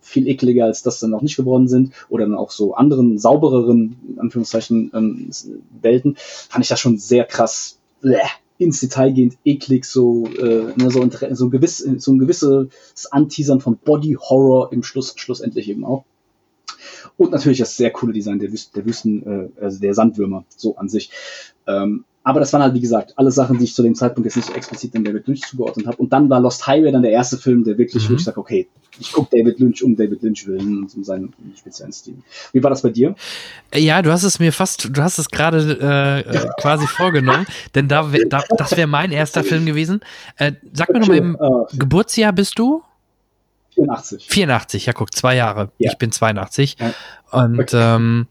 viel 0.00 0.28
ekliger 0.28 0.66
als 0.66 0.82
das 0.82 1.00
dann 1.00 1.14
auch 1.14 1.22
nicht 1.22 1.36
geworden 1.36 1.66
sind, 1.66 1.92
oder 2.08 2.24
dann 2.24 2.34
auch 2.36 2.50
so 2.50 2.74
anderen, 2.74 3.18
saubereren, 3.18 3.96
in 4.08 4.20
Anführungszeichen, 4.20 4.92
ähm, 4.94 5.30
Welten, 5.80 6.14
fand 6.16 6.64
ich 6.64 6.68
das 6.68 6.78
schon 6.78 6.98
sehr 6.98 7.24
krass 7.24 7.78
bleh, 8.04 8.20
ins 8.58 8.80
Detail 8.80 9.12
gehend 9.12 9.36
eklig, 9.44 9.84
so, 9.84 10.26
äh, 10.26 10.72
ne, 10.76 10.90
so, 10.90 11.02
inter- 11.02 11.34
so, 11.34 11.46
ein 11.46 11.50
gewiss, 11.50 11.78
so 11.78 12.12
ein 12.12 12.18
gewisses 12.18 12.68
Anteasern 13.10 13.60
von 13.60 13.78
Body 13.78 14.16
Horror 14.20 14.72
im 14.72 14.82
Schluss, 14.82 15.14
schlussendlich 15.16 15.68
eben 15.68 15.84
auch. 15.84 16.04
Und 17.16 17.32
natürlich 17.32 17.58
das 17.58 17.76
sehr 17.76 17.90
coole 17.90 18.12
Design 18.12 18.38
der 18.38 18.52
Wüsten, 18.52 18.72
der 18.76 18.86
Wüsten, 18.86 19.26
äh, 19.26 19.60
also 19.60 19.80
der 19.80 19.94
Sandwürmer, 19.94 20.44
so 20.56 20.76
an 20.76 20.88
sich. 20.88 21.10
Ähm, 21.66 22.04
aber 22.24 22.40
das 22.40 22.52
waren 22.52 22.62
halt, 22.62 22.74
wie 22.74 22.80
gesagt, 22.80 23.12
alle 23.16 23.30
Sachen, 23.30 23.58
die 23.58 23.64
ich 23.64 23.74
zu 23.74 23.82
dem 23.82 23.94
Zeitpunkt 23.94 24.24
jetzt 24.26 24.36
nicht 24.36 24.56
explizit 24.56 24.94
dem 24.94 25.04
David 25.04 25.26
Lynch 25.28 25.42
zugeordnet 25.42 25.86
habe. 25.86 25.98
Und 25.98 26.12
dann 26.12 26.28
war 26.30 26.40
Lost 26.40 26.66
Highway 26.66 26.90
dann 26.90 27.02
der 27.02 27.12
erste 27.12 27.36
Film, 27.38 27.62
der 27.64 27.76
wirklich, 27.78 28.08
Mhm. 28.08 28.12
wo 28.14 28.16
ich 28.16 28.24
sage, 28.24 28.40
okay, 28.40 28.66
ich 28.98 29.12
gucke 29.12 29.36
David 29.36 29.58
Lynch 29.58 29.82
um 29.82 29.94
David 29.94 30.22
Lynch 30.22 30.46
willen 30.46 30.78
und 30.84 30.94
um 30.96 31.04
seinen 31.04 31.32
speziellen 31.56 31.92
Stil. 31.92 32.14
Wie 32.52 32.62
war 32.62 32.70
das 32.70 32.82
bei 32.82 32.90
dir? 32.90 33.14
Ja, 33.74 34.00
du 34.02 34.10
hast 34.10 34.22
es 34.22 34.38
mir 34.38 34.52
fast, 34.52 34.88
du 34.96 35.02
hast 35.02 35.18
es 35.18 35.28
gerade 35.28 35.78
äh, 35.80 36.20
äh, 36.20 36.48
quasi 36.60 36.86
vorgenommen, 36.86 37.46
denn 37.74 37.88
da, 37.88 38.10
da 38.28 38.42
das 38.56 38.76
wäre 38.76 38.86
mein 38.86 39.12
erster 39.12 39.44
Film 39.44 39.66
gewesen. 39.66 40.00
Äh, 40.38 40.52
sag 40.72 40.90
mir 40.92 41.00
nochmal 41.00 41.18
im 41.18 41.34
äh, 41.38 41.76
Geburtsjahr 41.76 42.32
bist 42.32 42.58
du? 42.58 42.82
84. 43.74 44.26
84, 44.30 44.86
ja 44.86 44.92
guck, 44.92 45.12
zwei 45.12 45.34
Jahre. 45.34 45.70
Ja. 45.78 45.90
Ich 45.90 45.98
bin 45.98 46.12
82. 46.12 46.76
Ja. 46.78 46.94
Und 47.32 47.58
Okay. 47.60 47.96
ähm, 47.96 48.28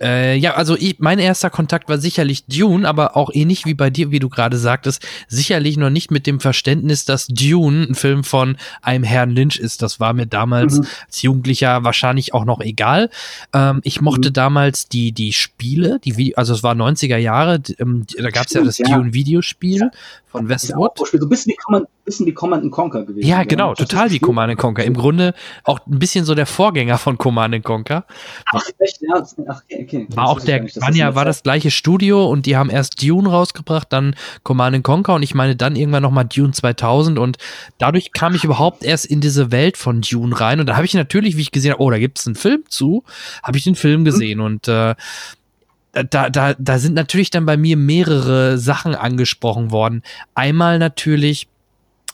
äh, 0.00 0.36
ja, 0.36 0.54
also 0.54 0.76
ich, 0.76 0.96
mein 0.98 1.18
erster 1.18 1.50
Kontakt 1.50 1.88
war 1.88 1.98
sicherlich 1.98 2.44
Dune, 2.46 2.88
aber 2.88 3.16
auch 3.16 3.30
ähnlich 3.32 3.64
wie 3.66 3.74
bei 3.74 3.90
dir, 3.90 4.10
wie 4.10 4.18
du 4.18 4.28
gerade 4.28 4.56
sagtest, 4.56 5.06
sicherlich 5.28 5.76
noch 5.76 5.90
nicht 5.90 6.10
mit 6.10 6.26
dem 6.26 6.40
Verständnis, 6.40 7.04
dass 7.04 7.26
Dune 7.26 7.84
ein 7.90 7.94
Film 7.94 8.24
von 8.24 8.56
einem 8.82 9.04
Herrn 9.04 9.30
Lynch 9.30 9.56
ist. 9.58 9.82
Das 9.82 10.00
war 10.00 10.12
mir 10.12 10.26
damals 10.26 10.78
Mhm. 10.78 10.86
als 11.06 11.22
Jugendlicher 11.22 11.84
wahrscheinlich 11.84 12.34
auch 12.34 12.44
noch 12.44 12.60
egal. 12.60 13.10
Ähm, 13.52 13.80
ich 13.84 14.00
mochte 14.00 14.28
Mhm. 14.30 14.34
damals 14.34 14.88
die, 14.88 15.12
die 15.12 15.32
Spiele, 15.32 15.98
die, 16.04 16.36
also 16.36 16.54
es 16.54 16.62
war 16.62 16.74
90er 16.74 17.16
Jahre, 17.18 17.60
ähm, 17.78 18.04
da 18.16 18.30
gab 18.30 18.46
es 18.46 18.52
ja 18.52 18.62
das 18.62 18.78
ja. 18.78 18.86
Dune-Videospiel 18.86 19.90
von 20.30 20.48
Westwood. 20.48 20.92
so 20.98 21.18
ein 21.18 21.28
bisschen 21.28 21.52
wie 21.52 21.56
Command, 21.56 21.86
bisschen 22.04 22.26
wie 22.26 22.34
Command 22.34 22.62
and 22.62 22.72
Conquer 22.72 23.04
gewesen. 23.04 23.26
Ja, 23.26 23.44
genau, 23.44 23.70
Hast 23.70 23.80
du's 23.80 23.88
total 23.88 24.10
wie? 24.10 24.18
Command 24.18 24.50
and 24.50 24.58
Conquer. 24.60 24.84
Im 24.84 24.94
Grunde 24.94 25.34
auch 25.64 25.80
ein 25.86 25.98
bisschen 25.98 26.24
so 26.24 26.34
der 26.34 26.46
Vorgänger 26.46 26.98
von 26.98 27.16
Command 27.18 27.54
and 27.54 27.64
Conquer. 27.64 28.04
Ach, 28.52 28.62
echt? 28.78 29.00
Ja, 29.00 29.22
ach, 29.48 29.62
okay. 29.64 30.06
War 30.10 30.24
Das 30.24 30.30
auch 30.32 30.40
der, 30.40 30.62
nicht, 30.62 30.76
in 30.76 30.94
ja, 30.94 31.14
war 31.14 31.24
das 31.24 31.42
gleiche 31.42 31.70
Studio 31.70 32.26
und 32.28 32.46
die 32.46 32.56
haben 32.56 32.70
erst 32.70 33.02
Dune 33.02 33.28
rausgebracht, 33.28 33.92
dann 33.92 34.14
Command 34.42 34.76
and 34.76 34.84
Conquer 34.84 35.14
und 35.14 35.22
ich 35.22 35.34
meine 35.34 35.56
dann 35.56 35.76
irgendwann 35.76 36.02
nochmal 36.02 36.24
Dune 36.24 36.52
2000 36.52 37.18
und 37.18 37.38
dadurch 37.78 38.12
kam 38.12 38.34
ich 38.34 38.44
überhaupt 38.44 38.84
erst 38.84 39.06
in 39.06 39.20
diese 39.20 39.50
Welt 39.50 39.76
von 39.76 40.02
Dune 40.02 40.38
rein 40.38 40.60
und 40.60 40.66
da 40.66 40.76
habe 40.76 40.84
ich 40.84 40.94
natürlich, 40.94 41.36
wie 41.36 41.42
ich 41.42 41.52
gesehen 41.52 41.72
habe, 41.72 41.82
oh, 41.82 41.90
da 41.90 41.98
gibt 41.98 42.18
es 42.18 42.26
einen 42.26 42.36
Film 42.36 42.64
zu, 42.68 43.04
habe 43.42 43.56
ich 43.58 43.64
den 43.64 43.74
Film 43.74 44.04
gesehen 44.04 44.40
und 44.40 44.68
äh, 44.68 44.94
da, 45.92 46.30
da, 46.30 46.54
da 46.54 46.78
sind 46.78 46.94
natürlich 46.94 47.30
dann 47.30 47.46
bei 47.46 47.56
mir 47.56 47.76
mehrere 47.76 48.58
Sachen 48.58 48.94
angesprochen 48.94 49.70
worden. 49.70 50.02
Einmal 50.34 50.78
natürlich, 50.78 51.48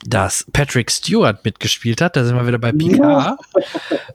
dass 0.07 0.47
Patrick 0.53 0.91
Stewart 0.91 1.45
mitgespielt 1.45 2.01
hat, 2.01 2.17
da 2.17 2.25
sind 2.25 2.37
wir 2.37 2.47
wieder 2.47 2.59
bei 2.59 2.73
Picard. 2.73 3.39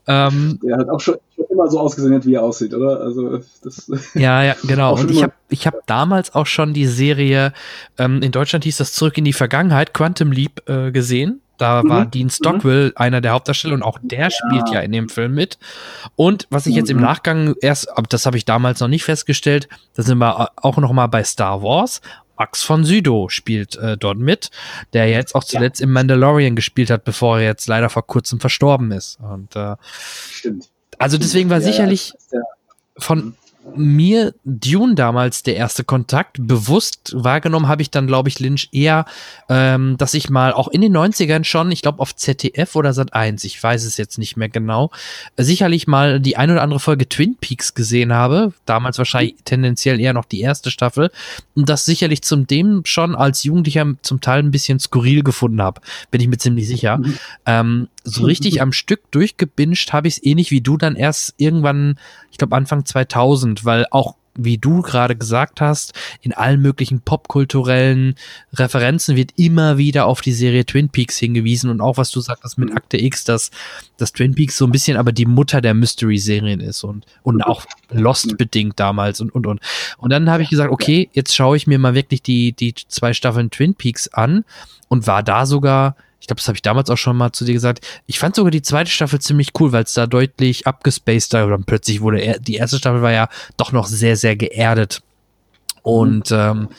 Ähm, 0.07 0.59
Der 0.63 0.77
hat 0.77 0.89
auch 0.89 0.99
schon, 0.99 1.17
schon 1.35 1.45
immer 1.51 1.69
so 1.69 1.79
ausgesehen, 1.79 2.25
wie 2.25 2.33
er 2.33 2.41
aussieht, 2.41 2.73
oder? 2.73 2.99
Also, 2.99 3.41
das. 3.61 3.91
Ja, 4.15 4.41
ja, 4.41 4.55
genau. 4.63 4.95
Und 4.95 5.11
ich 5.11 5.21
habe 5.21 5.33
ich 5.49 5.67
hab 5.67 5.85
damals 5.85 6.33
auch 6.33 6.47
schon 6.47 6.73
die 6.73 6.87
Serie, 6.87 7.53
ähm, 7.99 8.23
in 8.23 8.31
Deutschland 8.31 8.63
hieß 8.63 8.77
das 8.77 8.93
Zurück 8.93 9.19
in 9.19 9.25
die 9.25 9.33
Vergangenheit, 9.33 9.93
Quantum 9.93 10.31
Leap, 10.31 10.67
äh, 10.67 10.91
gesehen. 10.91 11.41
Da 11.59 11.83
Mhm. 11.83 11.89
war 11.89 12.05
Dean 12.07 12.29
Stockwell 12.31 12.93
einer 12.95 13.21
der 13.21 13.33
Hauptdarsteller 13.33 13.75
und 13.75 13.83
auch 13.83 13.99
der 14.01 14.31
spielt 14.31 14.69
ja 14.71 14.79
in 14.79 14.91
dem 14.91 15.09
Film 15.09 15.35
mit. 15.35 15.59
Und 16.15 16.47
was 16.49 16.65
ich 16.65 16.73
jetzt 16.75 16.89
im 16.89 16.97
Mhm. 16.97 17.03
Nachgang 17.03 17.55
erst, 17.61 17.87
das 18.09 18.25
habe 18.25 18.37
ich 18.37 18.45
damals 18.45 18.79
noch 18.79 18.87
nicht 18.87 19.03
festgestellt, 19.03 19.69
da 19.93 20.01
sind 20.01 20.17
wir 20.17 20.49
auch 20.55 20.77
noch 20.77 20.91
mal 20.93 21.07
bei 21.07 21.23
Star 21.23 21.61
Wars. 21.61 22.01
Max 22.37 22.63
von 22.63 22.85
Sydow 22.85 23.27
spielt 23.27 23.75
äh, 23.75 23.97
dort 23.97 24.17
mit, 24.17 24.49
der 24.93 25.09
jetzt 25.09 25.35
auch 25.35 25.43
zuletzt 25.43 25.81
im 25.81 25.91
Mandalorian 25.91 26.55
gespielt 26.55 26.89
hat, 26.89 27.03
bevor 27.03 27.37
er 27.39 27.43
jetzt 27.45 27.67
leider 27.67 27.89
vor 27.89 28.07
kurzem 28.07 28.39
verstorben 28.39 28.91
ist. 28.93 29.19
Und 29.19 29.57
äh, 29.57 29.75
Stimmt. 30.31 30.69
also 30.97 31.17
deswegen 31.17 31.49
war 31.49 31.57
Ja, 31.59 31.63
sicherlich 31.65 32.13
von 32.97 33.35
mir 33.75 34.33
Dune 34.45 34.95
damals 34.95 35.43
der 35.43 35.55
erste 35.55 35.83
Kontakt. 35.83 36.37
Bewusst 36.39 37.13
wahrgenommen 37.15 37.67
habe 37.67 37.81
ich 37.81 37.91
dann, 37.91 38.07
glaube 38.07 38.29
ich, 38.29 38.39
Lynch 38.39 38.69
eher, 38.71 39.05
ähm, 39.49 39.97
dass 39.97 40.13
ich 40.13 40.29
mal 40.29 40.53
auch 40.53 40.69
in 40.69 40.81
den 40.81 40.95
90ern 40.95 41.43
schon, 41.43 41.71
ich 41.71 41.81
glaube 41.81 41.99
auf 41.99 42.15
ZDF 42.15 42.75
oder 42.75 42.93
Sat 42.93 43.13
1, 43.13 43.43
ich 43.43 43.61
weiß 43.61 43.83
es 43.83 43.97
jetzt 43.97 44.17
nicht 44.17 44.37
mehr 44.37 44.49
genau, 44.49 44.91
sicherlich 45.37 45.87
mal 45.87 46.19
die 46.19 46.37
ein 46.37 46.51
oder 46.51 46.61
andere 46.61 46.79
Folge 46.79 47.07
Twin 47.09 47.35
Peaks 47.39 47.73
gesehen 47.73 48.13
habe. 48.13 48.53
Damals 48.65 48.97
wahrscheinlich 48.97 49.35
tendenziell 49.45 49.99
eher 49.99 50.13
noch 50.13 50.25
die 50.25 50.41
erste 50.41 50.71
Staffel. 50.71 51.11
Und 51.55 51.69
das 51.69 51.85
sicherlich 51.85 52.21
zum 52.21 52.47
dem 52.47 52.81
schon 52.85 53.15
als 53.15 53.43
Jugendlicher 53.43 53.85
zum 54.01 54.21
Teil 54.21 54.39
ein 54.39 54.51
bisschen 54.51 54.79
skurril 54.79 55.23
gefunden 55.23 55.61
habe. 55.61 55.81
Bin 56.11 56.21
ich 56.21 56.27
mir 56.27 56.37
ziemlich 56.37 56.67
sicher. 56.67 57.01
Ähm, 57.45 57.87
so 58.03 58.25
richtig 58.25 58.61
am 58.61 58.71
Stück 58.71 59.11
durchgebinged 59.11 59.93
habe 59.93 60.07
ich 60.07 60.17
es 60.17 60.23
ähnlich 60.23 60.51
wie 60.51 60.61
du 60.61 60.77
dann 60.77 60.95
erst 60.95 61.33
irgendwann, 61.37 61.99
ich 62.31 62.37
glaube 62.37 62.55
Anfang 62.55 62.85
2000, 62.85 63.48
weil 63.65 63.85
auch 63.91 64.15
wie 64.43 64.57
du 64.57 64.81
gerade 64.81 65.15
gesagt 65.15 65.61
hast, 65.61 65.93
in 66.21 66.33
allen 66.33 66.61
möglichen 66.61 67.01
popkulturellen 67.01 68.15
Referenzen 68.53 69.15
wird 69.15 69.31
immer 69.35 69.77
wieder 69.77 70.05
auf 70.05 70.21
die 70.21 70.31
Serie 70.31 70.65
Twin 70.65 70.89
Peaks 70.89 71.17
hingewiesen 71.17 71.69
und 71.69 71.81
auch 71.81 71.97
was 71.97 72.11
du 72.11 72.21
sagtest 72.21 72.57
mit 72.57 72.75
Akte 72.75 72.97
X, 72.97 73.23
dass, 73.25 73.51
dass 73.97 74.13
Twin 74.13 74.35
Peaks 74.35 74.57
so 74.57 74.65
ein 74.65 74.71
bisschen 74.71 74.97
aber 74.97 75.11
die 75.11 75.25
Mutter 75.25 75.61
der 75.61 75.73
Mystery-Serien 75.73 76.61
ist 76.61 76.83
und, 76.83 77.05
und 77.23 77.41
auch 77.41 77.65
Lost 77.91 78.37
bedingt 78.37 78.79
damals 78.79 79.19
und, 79.19 79.33
und, 79.33 79.45
und. 79.45 79.59
Und 79.97 80.11
dann 80.11 80.29
habe 80.29 80.43
ich 80.43 80.49
gesagt, 80.49 80.71
okay, 80.71 81.09
jetzt 81.13 81.35
schaue 81.35 81.57
ich 81.57 81.67
mir 81.67 81.79
mal 81.79 81.95
wirklich 81.95 82.21
die, 82.21 82.53
die 82.53 82.73
zwei 82.75 83.13
Staffeln 83.13 83.51
Twin 83.51 83.75
Peaks 83.75 84.07
an 84.09 84.45
und 84.87 85.07
war 85.07 85.23
da 85.23 85.45
sogar, 85.45 85.95
glaube, 86.29 86.39
das 86.39 86.47
habe 86.47 86.55
ich 86.55 86.61
damals 86.61 86.89
auch 86.89 86.97
schon 86.97 87.17
mal 87.17 87.31
zu 87.31 87.43
dir 87.43 87.53
gesagt, 87.53 87.85
ich 88.07 88.19
fand 88.19 88.35
sogar 88.35 88.51
die 88.51 88.61
zweite 88.61 88.89
Staffel 88.89 89.19
ziemlich 89.19 89.49
cool, 89.59 89.71
weil 89.71 89.83
es 89.83 89.93
da 89.93 90.07
deutlich 90.07 90.67
abgespaceder 90.67 91.45
oder 91.45 91.57
plötzlich 91.57 92.01
wurde 92.01 92.19
er, 92.19 92.39
die 92.39 92.55
erste 92.55 92.77
Staffel 92.77 93.01
war 93.01 93.11
ja 93.11 93.27
doch 93.57 93.71
noch 93.71 93.87
sehr, 93.87 94.15
sehr 94.15 94.35
geerdet. 94.35 95.01
Und 95.81 96.31
ähm, 96.31 96.69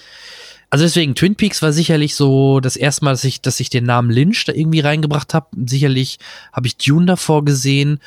also 0.71 0.85
deswegen, 0.85 1.15
Twin 1.15 1.35
Peaks 1.35 1.63
war 1.63 1.73
sicherlich 1.73 2.15
so 2.15 2.61
das 2.61 2.77
erste 2.77 3.05
Mal, 3.05 3.11
dass 3.11 3.25
ich, 3.25 3.41
dass 3.41 3.59
ich 3.61 3.71
den 3.71 3.85
Namen 3.85 4.11
Lynch 4.11 4.45
da 4.45 4.53
irgendwie 4.53 4.81
reingebracht 4.81 5.35
habe. 5.35 5.49
Sicherlich 5.67 6.19
habe 6.53 6.69
ich 6.69 6.77
Dune 6.77 7.07
davor 7.07 7.45
gesehen 7.45 8.01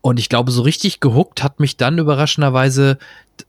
und 0.00 0.18
ich 0.18 0.28
glaube, 0.28 0.50
so 0.50 0.62
richtig 0.62 1.00
gehuckt 1.00 1.42
hat 1.42 1.60
mich 1.60 1.76
dann 1.76 1.98
überraschenderweise, 1.98 2.96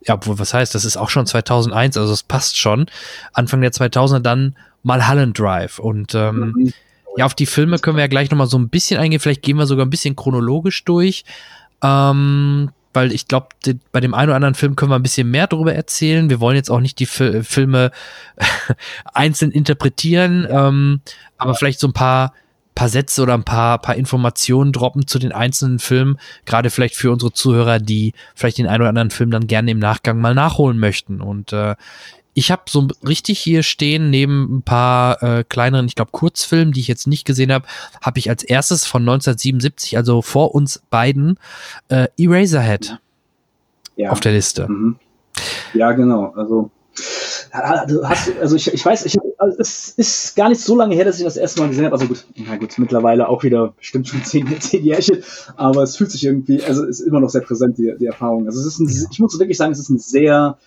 ja, 0.06 0.16
obwohl, 0.16 0.38
was 0.40 0.54
heißt, 0.54 0.76
das 0.76 0.86
ist 0.86 0.98
auch 0.98 1.10
schon 1.10 1.26
2001, 1.26 1.96
also 1.98 2.12
es 2.12 2.24
passt 2.24 2.58
schon, 2.58 2.88
Anfang 3.32 3.62
der 3.62 3.72
2000er 3.72 4.20
dann 4.20 4.56
mal 4.84 5.08
Holland 5.08 5.38
Drive 5.40 5.80
und 5.80 6.14
ähm, 6.16 6.54
Mhm. 6.56 6.74
Ja, 7.18 7.26
auf 7.26 7.34
die 7.34 7.46
Filme 7.46 7.80
können 7.80 7.98
wir 7.98 8.04
ja 8.04 8.08
gleich 8.08 8.30
nochmal 8.30 8.48
so 8.48 8.58
ein 8.58 8.70
bisschen 8.70 9.00
eingehen. 9.00 9.20
Vielleicht 9.20 9.42
gehen 9.42 9.58
wir 9.58 9.66
sogar 9.66 9.86
ein 9.86 9.90
bisschen 9.90 10.16
chronologisch 10.16 10.84
durch. 10.86 11.26
Ähm, 11.84 12.72
weil 12.94 13.12
ich 13.12 13.28
glaube, 13.28 13.50
bei 13.92 14.00
dem 14.00 14.14
einen 14.14 14.30
oder 14.30 14.36
anderen 14.36 14.56
Film 14.56 14.76
können 14.76 14.92
wir 14.92 14.96
ein 14.96 15.04
bisschen 15.04 15.30
mehr 15.30 15.46
darüber 15.46 15.74
erzählen. 15.74 16.30
Wir 16.30 16.40
wollen 16.40 16.56
jetzt 16.56 16.72
auch 16.72 16.80
nicht 16.80 17.00
die 17.00 17.06
Fi 17.06 17.44
Filme 17.44 17.92
einzeln 19.14 19.52
interpretieren, 19.52 20.48
ähm, 20.50 21.02
aber 21.38 21.54
vielleicht 21.54 21.80
so 21.80 21.88
ein 21.88 21.94
paar 21.94 22.34
paar 22.78 22.90
Sätze 22.90 23.24
oder 23.24 23.34
ein 23.34 23.44
paar, 23.44 23.80
paar 23.80 23.96
Informationen 23.96 24.72
droppen 24.72 25.08
zu 25.08 25.18
den 25.18 25.32
einzelnen 25.32 25.80
Filmen, 25.80 26.20
gerade 26.46 26.70
vielleicht 26.70 26.96
für 26.96 27.12
unsere 27.12 27.34
Zuhörer, 27.34 27.80
die 27.80 28.14
vielleicht 28.36 28.60
den 28.60 28.68
einen 28.68 28.82
oder 28.82 28.90
anderen 28.90 29.10
Film 29.10 29.32
dann 29.32 29.48
gerne 29.48 29.72
im 29.72 29.80
Nachgang 29.80 30.20
mal 30.20 30.36
nachholen 30.36 30.78
möchten. 30.78 31.20
Und 31.20 31.54
äh, 31.54 31.76
ich 32.38 32.52
habe 32.52 32.62
so 32.70 32.88
richtig 33.06 33.40
hier 33.40 33.64
stehen, 33.64 34.12
neben 34.12 34.58
ein 34.58 34.62
paar 34.62 35.24
äh, 35.24 35.44
kleineren, 35.44 35.88
ich 35.88 35.96
glaube, 35.96 36.12
Kurzfilmen, 36.12 36.72
die 36.72 36.82
ich 36.82 36.88
jetzt 36.88 37.08
nicht 37.08 37.26
gesehen 37.26 37.52
habe, 37.52 37.66
habe 38.00 38.20
ich 38.20 38.30
als 38.30 38.44
erstes 38.44 38.86
von 38.86 39.02
1977, 39.02 39.98
also 39.98 40.22
vor 40.22 40.54
uns 40.54 40.84
beiden, 40.92 41.40
äh, 41.90 42.10
Eraserhead 42.16 43.00
Ja. 43.96 44.12
auf 44.12 44.20
der 44.20 44.34
Liste. 44.34 44.68
Mhm. 44.70 44.98
Ja, 45.74 45.94
genau. 45.94 46.32
Also, 46.36 46.70
ja, 47.52 47.88
hast, 48.04 48.32
also 48.40 48.56
ich, 48.56 48.72
ich 48.72 48.86
weiß, 48.86 49.08
ich, 49.08 49.18
also 49.40 49.58
es 49.58 49.90
ist 49.98 50.36
gar 50.36 50.50
nicht 50.50 50.62
so 50.62 50.76
lange 50.76 50.94
her, 50.94 51.06
dass 51.06 51.18
ich 51.18 51.24
das 51.24 51.38
erste 51.38 51.62
Mal 51.62 51.70
gesehen 51.70 51.86
habe. 51.86 51.96
Also 51.96 52.06
gut, 52.06 52.24
na 52.36 52.58
gut, 52.58 52.78
mittlerweile 52.78 53.30
auch 53.30 53.42
wieder 53.42 53.74
bestimmt 53.80 54.08
schon 54.08 54.24
zehn, 54.24 54.62
zehn 54.62 54.84
Jährchen, 54.86 55.24
aber 55.56 55.82
es 55.82 55.98
fühlt 55.98 56.12
sich 56.12 56.24
irgendwie, 56.24 56.62
also 56.64 56.86
ist 56.86 57.00
immer 57.00 57.20
noch 57.20 57.30
sehr 57.32 57.42
präsent, 57.42 57.80
die, 57.80 57.96
die 58.00 58.06
Erfahrung. 58.06 58.46
Also 58.46 58.60
es 58.60 58.68
ist 58.68 58.80
ein, 58.80 59.08
ich 59.12 59.18
muss 59.18 59.40
wirklich 59.40 59.58
sagen, 59.58 59.72
es 59.72 59.80
ist 59.80 59.90
ein 59.90 59.98
sehr 59.98 60.60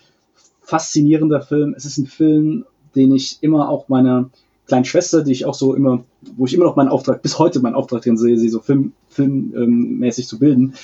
faszinierender 0.71 1.41
Film. 1.41 1.73
Es 1.75 1.83
ist 1.83 1.97
ein 1.97 2.05
Film, 2.05 2.63
den 2.95 3.13
ich 3.13 3.39
immer 3.41 3.67
auch 3.67 3.89
meiner 3.89 4.29
kleinen 4.67 4.85
Schwester, 4.85 5.21
die 5.21 5.33
ich 5.33 5.45
auch 5.45 5.53
so 5.53 5.75
immer, 5.75 6.05
wo 6.37 6.45
ich 6.45 6.53
immer 6.53 6.63
noch 6.63 6.77
meinen 6.77 6.87
Auftrag, 6.87 7.21
bis 7.21 7.37
heute 7.37 7.59
meinen 7.59 7.75
Auftrag 7.75 8.03
drin 8.03 8.17
sehe, 8.17 8.37
sie 8.37 8.47
so 8.47 8.61
film, 8.61 8.93
filmmäßig 9.09 10.29
zu 10.29 10.39
bilden, 10.39 10.75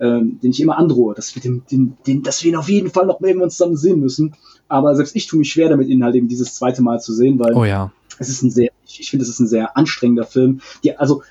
ähm, 0.00 0.40
den 0.42 0.52
ich 0.52 0.62
immer 0.62 0.78
androhe, 0.78 1.14
dass 1.14 1.34
wir, 1.34 1.42
den, 1.42 1.62
den, 1.70 1.94
den, 2.06 2.22
dass 2.22 2.42
wir 2.42 2.52
ihn 2.52 2.56
auf 2.56 2.70
jeden 2.70 2.88
Fall 2.88 3.04
noch 3.04 3.20
mal 3.20 3.28
irgendwann 3.28 3.50
zusammen 3.50 3.76
sehen 3.76 4.00
müssen. 4.00 4.34
Aber 4.66 4.96
selbst 4.96 5.14
ich 5.14 5.26
tue 5.26 5.40
mich 5.40 5.52
schwer 5.52 5.68
damit, 5.68 5.88
ihn 5.88 6.02
halt 6.02 6.14
eben 6.14 6.28
dieses 6.28 6.54
zweite 6.54 6.80
Mal 6.80 7.02
zu 7.02 7.12
sehen, 7.12 7.38
weil 7.38 7.52
Oh 7.54 7.66
ja. 7.66 7.92
es 8.18 8.30
ist 8.30 8.42
ein 8.42 8.50
sehr, 8.50 8.70
ich, 8.86 9.00
ich 9.00 9.10
finde, 9.10 9.24
es 9.24 9.28
ist 9.28 9.40
ein 9.40 9.46
sehr 9.46 9.76
anstrengender 9.76 10.24
Film. 10.24 10.62
Die, 10.82 10.96
also 10.96 11.22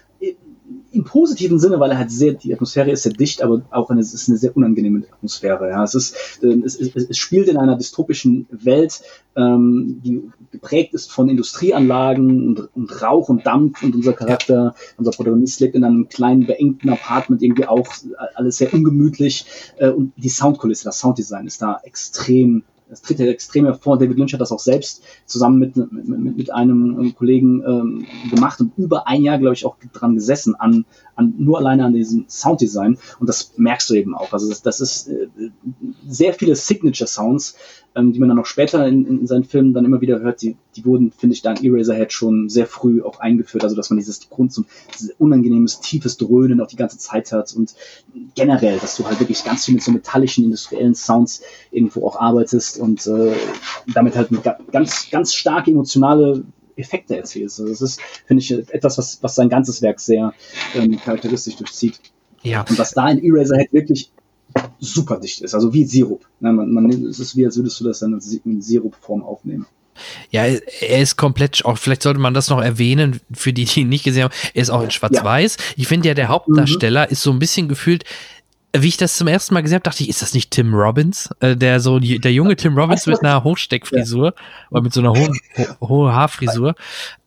im 0.93 1.03
positiven 1.03 1.59
Sinne, 1.59 1.79
weil 1.79 1.91
er 1.91 1.97
halt 1.97 2.11
sehr, 2.11 2.33
die 2.33 2.53
Atmosphäre 2.53 2.91
ist 2.91 3.03
sehr 3.03 3.13
dicht, 3.13 3.41
aber 3.41 3.63
auch 3.71 3.89
eine, 3.89 3.99
es 3.99 4.13
ist 4.13 4.29
eine 4.29 4.37
sehr 4.37 4.55
unangenehme 4.55 5.03
Atmosphäre. 5.11 5.69
Ja, 5.69 5.83
es 5.83 5.95
ist, 5.95 6.39
ähm, 6.43 6.63
es, 6.65 6.79
es, 6.79 6.95
es 6.95 7.17
spielt 7.17 7.47
in 7.47 7.57
einer 7.57 7.75
dystopischen 7.75 8.47
Welt, 8.51 9.01
ähm, 9.35 10.01
die 10.03 10.29
geprägt 10.51 10.93
ist 10.93 11.11
von 11.11 11.29
Industrieanlagen 11.29 12.47
und, 12.47 12.75
und 12.75 13.01
Rauch 13.01 13.29
und 13.29 13.45
Dampf 13.45 13.81
und 13.81 13.95
unser 13.95 14.13
Charakter, 14.13 14.75
unser 14.97 15.11
Protagonist 15.11 15.59
lebt 15.59 15.75
in 15.75 15.83
einem 15.83 16.09
kleinen 16.09 16.45
beengten 16.45 16.89
Apartment 16.89 17.41
irgendwie 17.41 17.65
auch 17.65 17.87
alles 18.35 18.57
sehr 18.57 18.73
ungemütlich 18.73 19.45
äh, 19.77 19.89
und 19.89 20.13
die 20.15 20.29
Soundkulisse, 20.29 20.85
das 20.85 20.99
Sounddesign 20.99 21.47
ist 21.47 21.61
da 21.61 21.79
extrem 21.83 22.63
das 22.93 23.01
tritt 23.01 23.17
ja 23.17 23.25
extrem 23.25 23.65
hervor. 23.65 23.97
David 23.97 24.17
Lynch 24.17 24.33
hat 24.33 24.41
das 24.41 24.51
auch 24.51 24.59
selbst 24.59 25.03
zusammen 25.25 25.57
mit, 25.57 25.75
mit, 25.75 26.07
mit, 26.07 26.37
mit 26.37 26.53
einem 26.53 26.99
ähm, 26.99 27.15
Kollegen 27.15 27.63
ähm, 27.65 28.05
gemacht 28.29 28.61
und 28.61 28.77
über 28.77 29.07
ein 29.07 29.23
Jahr, 29.23 29.39
glaube 29.39 29.55
ich, 29.55 29.65
auch 29.65 29.77
dran 29.93 30.13
gesessen, 30.13 30.53
an, 30.53 30.85
an 31.15 31.33
nur 31.39 31.57
alleine 31.57 31.85
an 31.85 31.93
diesem 31.93 32.25
Sounddesign. 32.27 32.99
Und 33.19 33.27
das 33.27 33.53
merkst 33.57 33.89
du 33.89 33.95
eben 33.95 34.13
auch. 34.13 34.31
Also 34.31 34.47
das, 34.47 34.61
das 34.61 34.79
ist 34.79 35.07
äh, 35.07 35.27
sehr 36.07 36.35
viele 36.35 36.55
Signature-Sounds, 36.55 37.55
ähm, 37.95 38.11
die 38.11 38.19
man 38.19 38.29
dann 38.29 38.39
auch 38.39 38.45
später 38.45 38.87
in, 38.87 39.05
in 39.05 39.27
seinen 39.27 39.43
Filmen 39.43 39.73
dann 39.73 39.85
immer 39.85 40.01
wieder 40.01 40.19
hört, 40.19 40.41
die, 40.41 40.55
die 40.75 40.85
wurden, 40.85 41.11
finde 41.11 41.35
ich, 41.35 41.41
da 41.41 41.53
in 41.53 41.63
Eraserhead 41.63 42.11
schon 42.11 42.49
sehr 42.49 42.65
früh 42.65 43.03
auch 43.03 43.19
eingeführt. 43.19 43.63
Also 43.63 43.75
dass 43.75 43.89
man 43.89 43.99
dieses 43.99 44.29
Grund 44.29 44.51
so 44.51 44.65
dieses 44.93 45.11
unangenehmes, 45.19 45.79
tiefes 45.81 46.17
Dröhnen 46.17 46.59
auch 46.61 46.67
die 46.67 46.75
ganze 46.75 46.97
Zeit 46.97 47.31
hat 47.31 47.53
und 47.53 47.75
generell, 48.35 48.79
dass 48.79 48.97
du 48.97 49.05
halt 49.05 49.19
wirklich 49.19 49.43
ganz 49.43 49.65
viel 49.65 49.75
mit 49.75 49.83
so 49.83 49.91
metallischen, 49.91 50.43
industriellen 50.43 50.95
Sounds 50.95 51.41
irgendwo 51.71 52.07
auch 52.07 52.19
arbeitest 52.19 52.79
und 52.79 53.05
äh, 53.07 53.33
damit 53.93 54.15
halt 54.15 54.29
ganz, 54.71 55.09
ganz 55.11 55.33
starke 55.33 55.71
emotionale 55.71 56.43
Effekte 56.75 57.17
erzielst. 57.17 57.59
Also 57.59 57.71
das 57.71 57.81
ist, 57.81 58.01
finde 58.25 58.41
ich, 58.41 58.51
etwas, 58.73 58.97
was, 58.97 59.21
was 59.21 59.35
sein 59.35 59.49
ganzes 59.49 59.81
Werk 59.83 59.99
sehr 59.99 60.33
ähm, 60.75 60.99
charakteristisch 60.99 61.55
durchzieht. 61.55 61.99
Ja. 62.41 62.65
Und 62.67 62.77
was 62.77 62.91
da 62.91 63.09
in 63.09 63.23
Eraserhead 63.23 63.71
wirklich 63.71 64.11
super 64.79 65.19
dicht 65.19 65.41
ist, 65.41 65.53
also 65.53 65.73
wie 65.73 65.85
Sirup. 65.85 66.25
Man, 66.39 66.55
man, 66.71 66.85
nimmt- 66.85 67.05
es 67.05 67.19
ist 67.19 67.35
wie, 67.35 67.45
als 67.45 67.57
würdest 67.57 67.79
du 67.79 67.85
das 67.85 67.99
dann 67.99 68.19
in 68.45 68.61
Sirupform 68.61 69.23
aufnehmen. 69.23 69.65
Ja, 70.31 70.45
er 70.45 71.01
ist 71.01 71.17
komplett, 71.17 71.63
auch 71.65 71.77
vielleicht 71.77 72.01
sollte 72.01 72.19
man 72.19 72.33
das 72.33 72.49
noch 72.49 72.61
erwähnen, 72.61 73.19
für 73.31 73.53
die, 73.53 73.65
die 73.65 73.81
ihn 73.81 73.89
nicht 73.89 74.03
gesehen 74.03 74.23
haben, 74.23 74.33
er 74.53 74.61
ist 74.61 74.71
auch 74.71 74.81
in 74.81 74.89
Schwarz-Weiß. 74.91 75.57
Ich 75.75 75.87
finde 75.87 76.07
ja, 76.07 76.13
der 76.15 76.29
Hauptdarsteller 76.29 77.11
ist 77.11 77.21
so 77.21 77.31
ein 77.31 77.39
bisschen 77.39 77.67
gefühlt, 77.67 78.03
wie 78.75 78.87
ich 78.87 78.97
das 78.97 79.17
zum 79.17 79.27
ersten 79.27 79.53
Mal 79.53 79.61
gesehen 79.61 79.75
habe, 79.75 79.83
dachte 79.83 80.01
ich, 80.01 80.09
ist 80.09 80.23
das 80.23 80.33
nicht 80.33 80.49
Tim 80.49 80.73
Robbins? 80.73 81.29
Äh, 81.41 81.55
der 81.55 81.79
so, 81.79 81.99
der 81.99 82.33
junge 82.33 82.55
Tim 82.55 82.75
Robbins 82.75 83.05
mit 83.05 83.19
einer 83.23 83.43
Hochsteckfrisur 83.43 84.33
oder 84.71 84.81
mit 84.81 84.91
so 84.91 85.01
einer 85.01 85.11
hohen, 85.11 85.37
ho 85.55 85.87
hohe 85.87 86.11
Haarfrisur. 86.11 86.73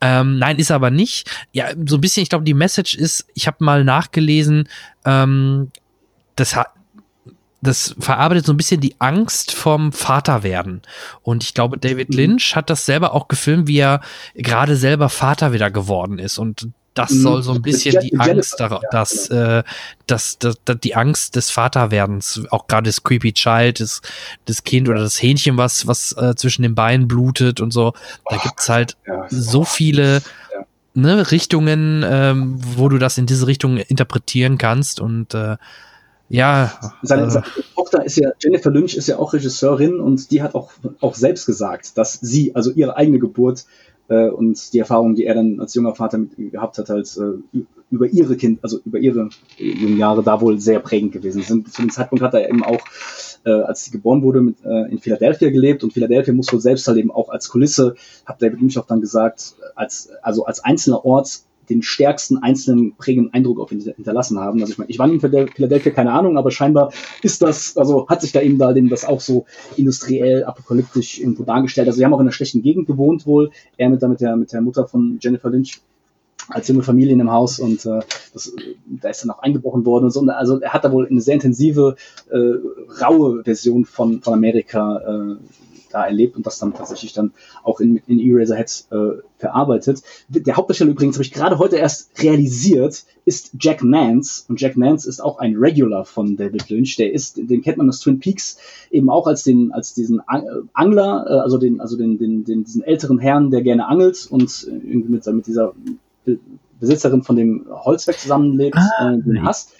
Ähm, 0.00 0.40
nein, 0.40 0.58
ist 0.58 0.72
aber 0.72 0.90
nicht. 0.90 1.30
Ja, 1.52 1.68
so 1.86 1.98
ein 1.98 2.00
bisschen, 2.00 2.24
ich 2.24 2.30
glaube, 2.30 2.44
die 2.44 2.52
Message 2.52 2.96
ist, 2.96 3.26
ich 3.34 3.46
habe 3.46 3.58
mal 3.60 3.84
nachgelesen, 3.84 4.68
ähm, 5.04 5.70
das 6.34 6.56
hat 6.56 6.66
das 7.66 7.94
verarbeitet 7.98 8.46
so 8.46 8.52
ein 8.52 8.56
bisschen 8.56 8.80
die 8.80 8.96
Angst 8.98 9.52
vom 9.52 9.92
Vaterwerden. 9.92 10.82
Und 11.22 11.44
ich 11.44 11.54
glaube, 11.54 11.78
David 11.78 12.14
Lynch 12.14 12.56
hat 12.56 12.70
das 12.70 12.86
selber 12.86 13.12
auch 13.12 13.28
gefilmt, 13.28 13.68
wie 13.68 13.78
er 13.78 14.00
gerade 14.34 14.76
selber 14.76 15.08
Vater 15.08 15.52
wieder 15.52 15.70
geworden 15.70 16.18
ist. 16.18 16.38
Und 16.38 16.68
das 16.94 17.10
Mhm. 17.10 17.20
soll 17.20 17.42
so 17.42 17.52
ein 17.52 17.62
bisschen 17.62 18.00
die 18.00 18.18
Angst, 18.18 18.56
dass, 18.90 19.28
äh, 19.28 19.62
dass, 20.06 20.38
dass, 20.38 20.56
dass 20.64 20.80
die 20.80 20.94
Angst 20.96 21.36
des 21.36 21.50
Vaterwerdens, 21.50 22.42
auch 22.50 22.66
gerade 22.68 22.88
das 22.88 23.02
Creepy 23.02 23.34
Child, 23.34 23.80
das, 23.80 24.00
das 24.46 24.64
Kind 24.64 24.88
oder 24.88 25.00
das 25.00 25.20
Hähnchen, 25.20 25.58
was, 25.58 25.86
was 25.86 26.12
äh, 26.12 26.34
zwischen 26.36 26.62
den 26.62 26.74
Beinen 26.74 27.06
blutet 27.06 27.60
und 27.60 27.70
so. 27.72 27.92
Da 28.30 28.38
gibt's 28.38 28.68
halt 28.70 28.96
so 29.28 29.64
viele 29.64 30.22
ne, 30.94 31.30
Richtungen, 31.30 32.02
ähm, 32.08 32.58
wo 32.60 32.88
du 32.88 32.96
das 32.96 33.18
in 33.18 33.26
diese 33.26 33.46
Richtung 33.46 33.76
interpretieren 33.76 34.56
kannst. 34.56 34.98
Und 34.98 35.34
äh, 35.34 35.58
ja, 36.28 36.72
Seine, 37.02 37.26
äh, 37.26 37.30
seine 37.30 37.44
Tochter 37.74 38.04
ist 38.04 38.16
ja, 38.16 38.30
Jennifer 38.40 38.70
Lynch 38.70 38.96
ist 38.96 39.06
ja 39.06 39.18
auch 39.18 39.32
Regisseurin 39.32 40.00
und 40.00 40.30
die 40.30 40.42
hat 40.42 40.54
auch, 40.54 40.72
auch 41.00 41.14
selbst 41.14 41.46
gesagt, 41.46 41.96
dass 41.96 42.14
sie, 42.14 42.54
also 42.54 42.72
ihre 42.72 42.96
eigene 42.96 43.18
Geburt 43.18 43.66
äh, 44.08 44.28
und 44.28 44.72
die 44.72 44.78
Erfahrung, 44.78 45.14
die 45.14 45.24
er 45.24 45.34
dann 45.34 45.60
als 45.60 45.74
junger 45.74 45.94
Vater 45.94 46.18
mit, 46.18 46.36
gehabt 46.36 46.78
hat, 46.78 46.88
halt 46.88 47.16
äh, 47.16 47.60
über 47.90 48.06
ihre 48.06 48.36
Kind, 48.36 48.60
also 48.62 48.80
über 48.84 48.98
ihre 48.98 49.28
jungen 49.58 49.98
Jahre 49.98 50.22
da 50.22 50.40
wohl 50.40 50.58
sehr 50.58 50.80
prägend 50.80 51.12
gewesen 51.12 51.42
sind. 51.42 51.72
Zu 51.72 51.82
dem 51.82 51.90
Zeitpunkt 51.90 52.22
hat 52.22 52.34
er 52.34 52.48
eben 52.48 52.64
auch, 52.64 52.80
äh, 53.44 53.50
als 53.50 53.84
sie 53.84 53.92
geboren 53.92 54.22
wurde, 54.22 54.40
mit, 54.40 54.56
äh, 54.64 54.90
in 54.90 54.98
Philadelphia 54.98 55.50
gelebt 55.50 55.84
und 55.84 55.92
Philadelphia 55.92 56.34
muss 56.34 56.52
wohl 56.52 56.60
selbst 56.60 56.88
halt 56.88 56.98
eben 56.98 57.12
auch 57.12 57.28
als 57.28 57.48
Kulisse, 57.48 57.94
hat 58.24 58.42
David 58.42 58.60
Lynch 58.60 58.78
auch 58.78 58.86
dann 58.86 59.00
gesagt, 59.00 59.54
als, 59.76 60.10
also 60.22 60.44
als 60.44 60.64
einzelner 60.64 61.04
Ort 61.04 61.42
den 61.68 61.82
stärksten 61.82 62.38
einzelnen 62.38 62.96
prägenden 62.96 63.32
Eindruck 63.32 63.60
auf 63.60 63.72
ihn 63.72 63.80
hinterlassen 63.80 64.38
haben. 64.38 64.60
Also 64.60 64.72
ich 64.72 64.78
meine, 64.78 64.90
ich 64.90 64.98
war 64.98 65.08
in 65.08 65.20
Philadelphia, 65.20 65.92
keine 65.92 66.12
Ahnung, 66.12 66.38
aber 66.38 66.50
scheinbar 66.50 66.92
ist 67.22 67.42
das, 67.42 67.76
also 67.76 68.08
hat 68.08 68.22
sich 68.22 68.32
da 68.32 68.40
eben 68.40 68.58
da 68.58 68.72
dem 68.72 68.88
das 68.88 69.04
auch 69.04 69.20
so 69.20 69.46
industriell, 69.76 70.44
apokalyptisch 70.44 71.20
irgendwo 71.20 71.44
dargestellt. 71.44 71.88
Also 71.88 71.98
sie 71.98 72.04
haben 72.04 72.14
auch 72.14 72.20
in 72.20 72.26
einer 72.26 72.32
schlechten 72.32 72.62
Gegend 72.62 72.86
gewohnt 72.86 73.26
wohl. 73.26 73.50
Er 73.76 73.90
mit 73.90 74.02
der, 74.02 74.08
mit 74.08 74.20
der, 74.20 74.36
mit 74.36 74.52
der 74.52 74.60
Mutter 74.60 74.86
von 74.86 75.18
Jennifer 75.20 75.50
Lynch 75.50 75.80
als 76.48 76.68
junge 76.68 76.82
Familie 76.82 77.12
in 77.12 77.18
dem 77.18 77.32
Haus 77.32 77.58
und 77.58 77.84
äh, 77.86 78.00
das, 78.32 78.52
da 78.86 79.08
ist 79.08 79.22
dann 79.22 79.30
auch 79.30 79.40
eingebrochen 79.40 79.84
worden 79.84 80.04
und 80.04 80.10
so. 80.12 80.20
Und 80.20 80.30
Also 80.30 80.60
er 80.60 80.72
hat 80.72 80.84
da 80.84 80.92
wohl 80.92 81.06
eine 81.06 81.20
sehr 81.20 81.34
intensive, 81.34 81.96
äh, 82.30 83.02
raue 83.02 83.42
Version 83.42 83.84
von, 83.84 84.22
von 84.22 84.34
Amerika 84.34 84.98
äh, 84.98 85.36
da 85.96 86.04
erlebt 86.04 86.36
und 86.36 86.46
das 86.46 86.58
dann 86.58 86.74
tatsächlich 86.74 87.14
dann 87.14 87.32
auch 87.64 87.80
in, 87.80 87.96
in 88.06 88.20
Eraserhead 88.20 88.84
äh, 88.90 89.22
verarbeitet. 89.38 90.02
Der 90.28 90.56
Hauptdarsteller 90.56 90.90
übrigens, 90.90 91.16
habe 91.16 91.24
ich 91.24 91.32
gerade 91.32 91.58
heute 91.58 91.76
erst 91.76 92.22
realisiert, 92.22 93.04
ist 93.24 93.52
Jack 93.58 93.82
Nance. 93.82 94.44
Und 94.48 94.60
Jack 94.60 94.76
Nance 94.76 95.08
ist 95.08 95.20
auch 95.20 95.38
ein 95.38 95.56
Regular 95.56 96.04
von 96.04 96.36
David 96.36 96.68
Lynch. 96.68 96.96
Der 96.96 97.12
ist, 97.12 97.38
den 97.38 97.62
kennt 97.62 97.78
man 97.78 97.88
aus 97.88 98.00
Twin 98.00 98.20
Peaks 98.20 98.58
eben 98.90 99.08
auch 99.08 99.26
als 99.26 99.42
den, 99.42 99.72
als 99.72 99.94
diesen 99.94 100.20
Ang- 100.26 100.68
Angler, 100.74 101.24
äh, 101.28 101.32
also 101.40 101.56
den, 101.58 101.80
also 101.80 101.96
den, 101.96 102.18
den, 102.18 102.44
den, 102.44 102.64
diesen 102.64 102.82
älteren 102.82 103.18
Herrn, 103.18 103.50
der 103.50 103.62
gerne 103.62 103.86
angelt 103.88 104.26
und 104.30 104.68
äh, 104.70 104.72
irgendwie 104.86 105.12
mit, 105.12 105.26
mit 105.26 105.46
dieser 105.46 105.72
Be- 106.24 106.38
Besitzerin 106.78 107.22
von 107.22 107.36
dem 107.36 107.66
Holzwerk 107.70 108.18
zusammenlebt, 108.18 108.76
Ah, 108.76 109.14
äh, 109.14 109.18
den 109.22 109.42
hasst. 109.42 109.72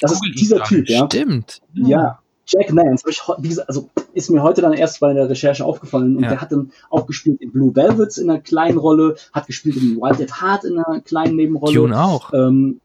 Das 0.00 0.12
ist 0.12 0.22
dieser 0.40 0.62
Typ, 0.62 0.88
ja. 0.88 1.06
Stimmt. 1.06 1.60
Ja, 1.74 2.20
Jack 2.46 2.72
Nance, 2.72 3.04
ich, 3.08 3.22
gesagt, 3.38 3.68
also 3.68 3.88
ist 4.12 4.30
mir 4.30 4.42
heute 4.42 4.60
dann 4.60 4.72
erst 4.72 5.00
bei 5.00 5.12
der 5.12 5.28
Recherche 5.28 5.64
aufgefallen 5.64 6.16
und 6.16 6.22
Ja. 6.24 6.30
der 6.30 6.40
hat 6.40 6.52
dann 6.52 6.72
auch 6.90 7.06
gespielt 7.06 7.40
in 7.40 7.52
Blue 7.52 7.74
Velvet 7.74 8.16
in 8.18 8.28
einer 8.30 8.40
kleinen 8.40 8.78
Rolle, 8.78 9.16
hat 9.32 9.46
gespielt 9.46 9.76
in 9.76 9.96
Wild 9.96 10.20
at 10.20 10.40
Heart 10.42 10.64
in 10.64 10.78
einer 10.78 11.00
kleinen 11.00 11.36
Nebenrolle. 11.36 11.74
Dune 11.74 11.98
auch. 11.98 12.32
Ähm, 12.34 12.80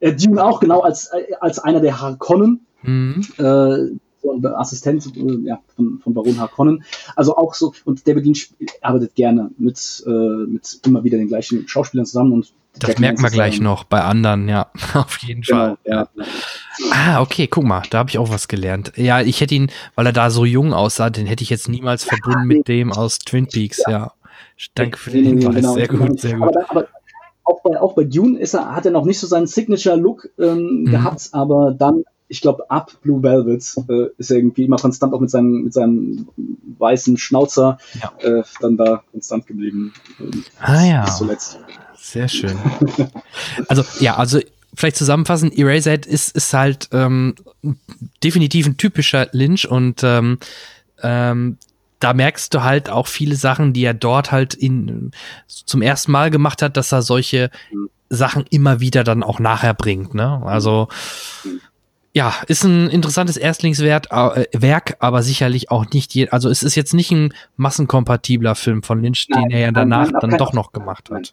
äh, 0.00 0.12
Dune 0.14 0.44
auch, 0.44 0.60
genau, 0.60 0.80
als, 0.80 1.06
äh, 1.12 1.34
als 1.40 1.58
einer 1.58 1.80
der 1.80 2.00
Harkonnen, 2.00 2.66
Mhm. 2.82 3.24
äh, 3.38 3.98
so 4.22 4.32
ein 4.32 4.44
Assistent 4.46 5.06
äh, 5.16 5.46
ja, 5.46 5.60
von, 5.76 6.00
von 6.02 6.14
Baron 6.14 6.38
Harkonnen. 6.38 6.84
Also 7.16 7.36
auch 7.36 7.54
so, 7.54 7.72
und 7.84 8.06
David 8.06 8.24
Lynch 8.24 8.50
arbeitet 8.82 9.14
gerne 9.14 9.50
mit, 9.58 10.02
äh, 10.06 10.10
mit 10.10 10.80
immer 10.86 11.04
wieder 11.04 11.18
den 11.18 11.28
gleichen 11.28 11.66
Schauspielern 11.68 12.06
zusammen 12.06 12.32
und 12.32 12.52
Das 12.78 12.88
Jack 12.90 13.00
merken 13.00 13.22
wir 13.22 13.30
gleich 13.30 13.60
noch 13.60 13.84
bei 13.84 14.02
anderen, 14.02 14.48
ja, 14.48 14.66
auf 14.94 15.18
jeden 15.18 15.42
Genau, 15.42 15.58
Fall. 15.58 15.78
ja. 15.84 16.08
Ah, 16.92 17.20
okay, 17.20 17.46
guck 17.48 17.64
mal, 17.64 17.82
da 17.90 17.98
habe 17.98 18.10
ich 18.10 18.18
auch 18.18 18.30
was 18.30 18.48
gelernt. 18.48 18.92
Ja, 18.96 19.20
ich 19.20 19.40
hätte 19.40 19.54
ihn, 19.54 19.70
weil 19.94 20.06
er 20.06 20.12
da 20.12 20.30
so 20.30 20.44
jung 20.44 20.72
aussah, 20.72 21.10
den 21.10 21.26
hätte 21.26 21.42
ich 21.42 21.50
jetzt 21.50 21.68
niemals 21.68 22.04
verbunden 22.04 22.46
mit 22.46 22.68
dem 22.68 22.92
aus 22.92 23.18
Twin 23.18 23.46
Peaks, 23.46 23.82
ja. 23.88 24.12
Danke 24.74 24.98
für 24.98 25.10
den 25.10 25.22
Nee, 25.22 25.28
nee, 25.30 25.34
nee, 25.36 25.44
Hinweis, 25.44 25.62
genau. 25.62 25.74
sehr 25.74 25.88
gut, 25.88 26.20
sehr 26.20 26.36
Aber, 26.36 26.46
gut. 26.46 26.56
da, 26.56 26.64
aber 26.68 26.88
auch 27.44 27.62
bei, 27.62 27.80
auch 27.80 27.94
bei 27.94 28.04
Dune 28.04 28.38
ist 28.38 28.54
er, 28.54 28.74
hat 28.74 28.84
er 28.84 28.92
noch 28.92 29.04
nicht 29.04 29.18
so 29.18 29.26
seinen 29.26 29.46
Signature-Look 29.46 30.28
ähm, 30.38 30.82
mhm. 30.82 30.90
gehabt, 30.90 31.28
aber 31.32 31.72
dann, 31.76 32.04
ich 32.28 32.40
glaube, 32.40 32.70
ab 32.70 32.92
Blue 33.02 33.22
Velvet 33.22 33.74
äh, 33.88 34.08
ist 34.18 34.30
er 34.30 34.36
irgendwie 34.36 34.64
immer 34.64 34.76
konstant 34.76 35.14
auch 35.14 35.20
mit 35.20 35.30
seinem, 35.30 35.64
mit 35.64 35.72
seinem 35.72 36.28
weißen 36.78 37.16
Schnauzer 37.16 37.78
ja. 38.00 38.12
äh, 38.20 38.42
dann 38.60 38.76
da 38.76 39.02
konstant 39.10 39.46
geblieben. 39.46 39.94
ah 40.60 40.84
ja. 40.84 41.04
Bis 41.04 41.16
zuletzt. 41.16 41.58
Sehr 41.96 42.28
schön. 42.28 42.56
also, 43.68 43.84
ja, 44.00 44.16
also 44.16 44.40
vielleicht 44.74 44.96
zusammenfassen, 44.96 45.52
Eraserhead 45.52 46.06
ist, 46.06 46.36
ist 46.36 46.52
halt 46.52 46.88
ähm, 46.92 47.34
definitiv 48.22 48.66
ein 48.66 48.76
typischer 48.76 49.28
Lynch 49.32 49.68
und 49.68 50.02
ähm, 50.04 50.38
ähm, 51.02 51.58
da 52.00 52.14
merkst 52.14 52.54
du 52.54 52.62
halt 52.62 52.90
auch 52.90 53.08
viele 53.08 53.34
Sachen, 53.34 53.72
die 53.72 53.84
er 53.84 53.94
dort 53.94 54.30
halt 54.30 54.54
in, 54.54 55.10
zum 55.48 55.82
ersten 55.82 56.12
Mal 56.12 56.30
gemacht 56.30 56.62
hat, 56.62 56.76
dass 56.76 56.92
er 56.92 57.02
solche 57.02 57.50
Sachen 58.08 58.44
immer 58.50 58.80
wieder 58.80 59.04
dann 59.04 59.22
auch 59.22 59.40
nachher 59.40 59.74
bringt. 59.74 60.14
Ne? 60.14 60.40
Also 60.44 60.88
ja, 62.18 62.34
ist 62.48 62.64
ein 62.64 62.90
interessantes 62.90 63.36
Erstlingswerk, 63.36 64.08
äh, 64.10 64.46
Werk, 64.52 64.96
aber 64.98 65.22
sicherlich 65.22 65.70
auch 65.70 65.88
nicht 65.92 66.12
je, 66.16 66.28
also 66.30 66.50
es 66.50 66.64
ist 66.64 66.74
jetzt 66.74 66.92
nicht 66.92 67.12
ein 67.12 67.32
massenkompatibler 67.56 68.56
Film 68.56 68.82
von 68.82 69.00
Lynch, 69.00 69.28
nein, 69.28 69.44
den 69.44 69.50
er 69.52 69.60
ja 69.60 69.70
danach 69.70 70.06
nein, 70.06 70.18
nein, 70.20 70.30
dann 70.30 70.38
doch 70.38 70.52
noch 70.52 70.72
gemacht 70.72 71.10
hat. 71.12 71.32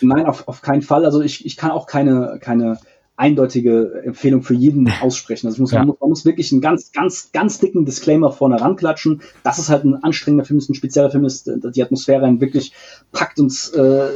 Nein, 0.00 0.24
auf, 0.26 0.46
auf 0.46 0.62
keinen 0.62 0.82
Fall. 0.82 1.04
Also 1.04 1.20
ich, 1.20 1.44
ich 1.44 1.56
kann 1.56 1.72
auch 1.72 1.88
keine, 1.88 2.38
keine 2.40 2.78
eindeutige 3.16 4.02
Empfehlung 4.04 4.44
für 4.44 4.54
jeden 4.54 4.88
aussprechen. 5.02 5.48
Also 5.48 5.60
muss, 5.60 5.72
ja. 5.72 5.80
man, 5.80 5.88
muss, 5.88 5.96
man 6.00 6.10
muss 6.10 6.24
wirklich 6.24 6.52
einen 6.52 6.60
ganz, 6.60 6.92
ganz, 6.92 7.32
ganz 7.32 7.58
dicken 7.58 7.84
Disclaimer 7.84 8.30
vorne 8.30 8.60
ranklatschen. 8.60 9.20
Das 9.42 9.58
ist 9.58 9.68
halt 9.68 9.82
ein 9.82 9.96
anstrengender 10.04 10.44
Film, 10.44 10.58
ist 10.58 10.70
ein 10.70 10.76
spezieller 10.76 11.10
Film, 11.10 11.24
ist 11.24 11.50
die 11.52 11.82
Atmosphäre 11.82 12.24
einen 12.24 12.40
wirklich 12.40 12.72
packt 13.10 13.40
uns, 13.40 13.70
äh, 13.70 14.10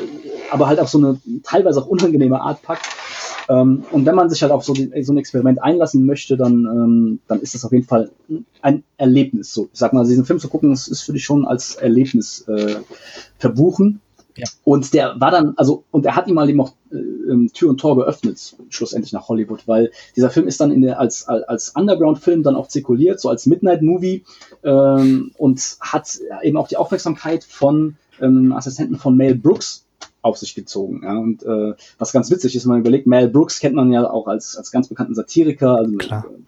aber 0.52 0.68
halt 0.68 0.78
auf 0.78 0.90
so 0.90 0.98
eine 0.98 1.20
teilweise 1.42 1.82
auch 1.82 1.86
unangenehme 1.86 2.40
Art 2.40 2.62
packt. 2.62 2.86
Ähm, 3.48 3.84
und 3.90 4.04
wenn 4.04 4.14
man 4.14 4.28
sich 4.28 4.42
halt 4.42 4.52
auf 4.52 4.64
so, 4.64 4.74
die, 4.74 4.90
so 5.02 5.12
ein 5.12 5.18
Experiment 5.18 5.62
einlassen 5.62 6.04
möchte, 6.04 6.36
dann, 6.36 6.64
ähm, 6.64 7.20
dann 7.28 7.40
ist 7.40 7.54
das 7.54 7.64
auf 7.64 7.72
jeden 7.72 7.86
Fall 7.86 8.10
ein 8.60 8.84
Erlebnis. 8.96 9.52
So, 9.54 9.68
ich 9.72 9.78
sag 9.78 9.92
mal, 9.92 10.06
diesen 10.06 10.24
Film 10.24 10.38
zu 10.38 10.48
gucken, 10.48 10.70
das 10.70 10.88
ist 10.88 11.02
für 11.02 11.12
dich 11.12 11.24
schon 11.24 11.46
als 11.46 11.74
Erlebnis 11.74 12.46
äh, 12.48 12.76
verbuchen. 13.38 14.00
Ja. 14.36 14.46
Und 14.62 14.94
der 14.94 15.16
war 15.18 15.32
dann, 15.32 15.54
also, 15.56 15.82
und 15.90 16.06
er 16.06 16.14
hat 16.14 16.28
ihm 16.28 16.34
mal 16.34 16.48
eben 16.48 16.60
auch 16.60 16.72
äh, 16.92 17.48
Tür 17.48 17.70
und 17.70 17.80
Tor 17.80 17.96
geöffnet, 17.96 18.56
schlussendlich 18.68 19.12
nach 19.12 19.28
Hollywood, 19.28 19.66
weil 19.66 19.90
dieser 20.14 20.30
Film 20.30 20.46
ist 20.46 20.60
dann 20.60 20.70
in 20.70 20.82
der, 20.82 21.00
als, 21.00 21.26
als 21.26 21.70
Underground-Film 21.70 22.44
dann 22.44 22.54
auch 22.54 22.68
zirkuliert, 22.68 23.18
so 23.18 23.30
als 23.30 23.46
Midnight-Movie 23.46 24.24
ähm, 24.62 25.32
und 25.38 25.76
hat 25.80 26.20
eben 26.42 26.56
auch 26.56 26.68
die 26.68 26.76
Aufmerksamkeit 26.76 27.42
von 27.42 27.96
ähm, 28.20 28.52
Assistenten 28.52 28.96
von 28.96 29.16
Mel 29.16 29.34
Brooks 29.34 29.86
auf 30.22 30.36
sich 30.36 30.54
gezogen. 30.54 31.02
Ja. 31.04 31.16
Und 31.16 31.42
äh, 31.44 31.74
was 31.98 32.12
ganz 32.12 32.30
witzig 32.30 32.56
ist, 32.56 32.64
wenn 32.64 32.72
man 32.72 32.80
überlegt, 32.80 33.06
Mel 33.06 33.28
Brooks 33.28 33.60
kennt 33.60 33.74
man 33.74 33.92
ja 33.92 34.08
auch 34.10 34.26
als, 34.26 34.56
als 34.56 34.70
ganz 34.70 34.88
bekannten 34.88 35.14
Satiriker, 35.14 35.76
also. 35.76 35.98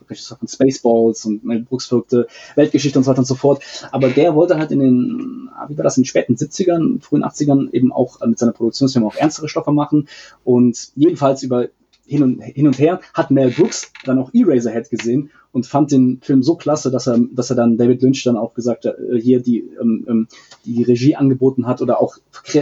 Regisseur 0.09 0.39
von 0.39 0.49
Spaceballs 0.49 1.25
und 1.25 1.45
Mel 1.45 1.63
Brooks 1.63 1.87
folgte 1.87 2.27
Weltgeschichte 2.57 2.99
und 2.99 3.05
so 3.05 3.11
weiter 3.11 3.21
und 3.21 3.27
so 3.27 3.37
fort. 3.37 3.63
Aber 3.93 4.09
der 4.09 4.35
wollte 4.35 4.59
halt 4.59 4.73
in 4.73 4.81
den, 4.81 5.51
ah, 5.55 5.67
wie 5.69 5.77
war 5.77 5.85
das, 5.85 5.97
in 5.97 6.03
den 6.03 6.09
späten 6.09 6.35
70ern, 6.35 7.01
frühen 7.01 7.25
80ern 7.25 7.71
eben 7.73 7.93
auch 7.93 8.21
mit 8.27 8.39
seiner 8.39 8.53
Produktionsfirma 8.53 9.07
auch 9.07 9.17
ernstere 9.17 9.49
Stoffe 9.49 9.73
machen. 9.73 10.09
Und 10.45 10.91
jedenfalls 10.97 11.43
über 11.43 11.69
hin 12.11 12.25
und, 12.25 12.43
hin 12.43 12.67
und 12.67 12.79
her 12.79 13.01
hat 13.15 13.31
Mel 13.31 13.51
Brooks 13.51 13.93
dann 14.05 14.19
auch 14.19 14.35
Eraserhead 14.35 14.91
gesehen 14.91 15.31
und 15.53 15.67
fand 15.67 15.93
den 15.93 16.21
Film 16.21 16.43
so 16.43 16.57
klasse, 16.57 16.91
dass 16.91 17.07
er, 17.07 17.19
dass 17.33 17.51
er 17.51 17.57
dann 17.57 17.77
David 17.77 18.03
Lynch 18.03 18.25
dann 18.25 18.37
auch 18.37 18.53
gesagt 18.53 18.85
hat, 18.85 18.97
äh, 18.99 19.21
hier 19.21 19.41
die, 19.41 19.61
ähm, 19.81 20.05
ähm, 20.09 20.29
die 20.65 20.83
Regie 20.83 21.15
angeboten 21.15 21.69
hat 21.69 21.81
oder 21.81 22.01
auch 22.01 22.17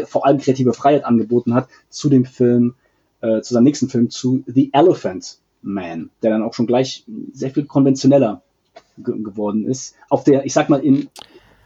vor 0.07 0.27
allem 0.27 0.39
kreative 0.39 0.75
Freiheit 0.75 1.07
angeboten 1.07 1.55
hat 1.55 1.69
zu 1.89 2.11
dem 2.11 2.27
Film, 2.27 2.75
äh, 3.23 3.41
zu 3.41 3.55
seinem 3.55 3.65
nächsten 3.65 3.89
Film, 3.89 4.11
zu 4.11 4.45
The 4.47 4.71
Elephant 4.75 5.39
Man, 5.63 6.11
der 6.23 6.31
dann 6.31 6.43
auch 6.43 6.53
schon 6.53 6.67
gleich 6.67 7.05
sehr 7.33 7.51
viel 7.51 7.65
konventioneller 7.65 8.43
geworden 8.99 9.65
ist. 9.65 9.95
Auf 10.11 10.25
der, 10.25 10.45
ich 10.45 10.53
sag 10.53 10.69
mal, 10.69 10.85
in, 10.85 11.09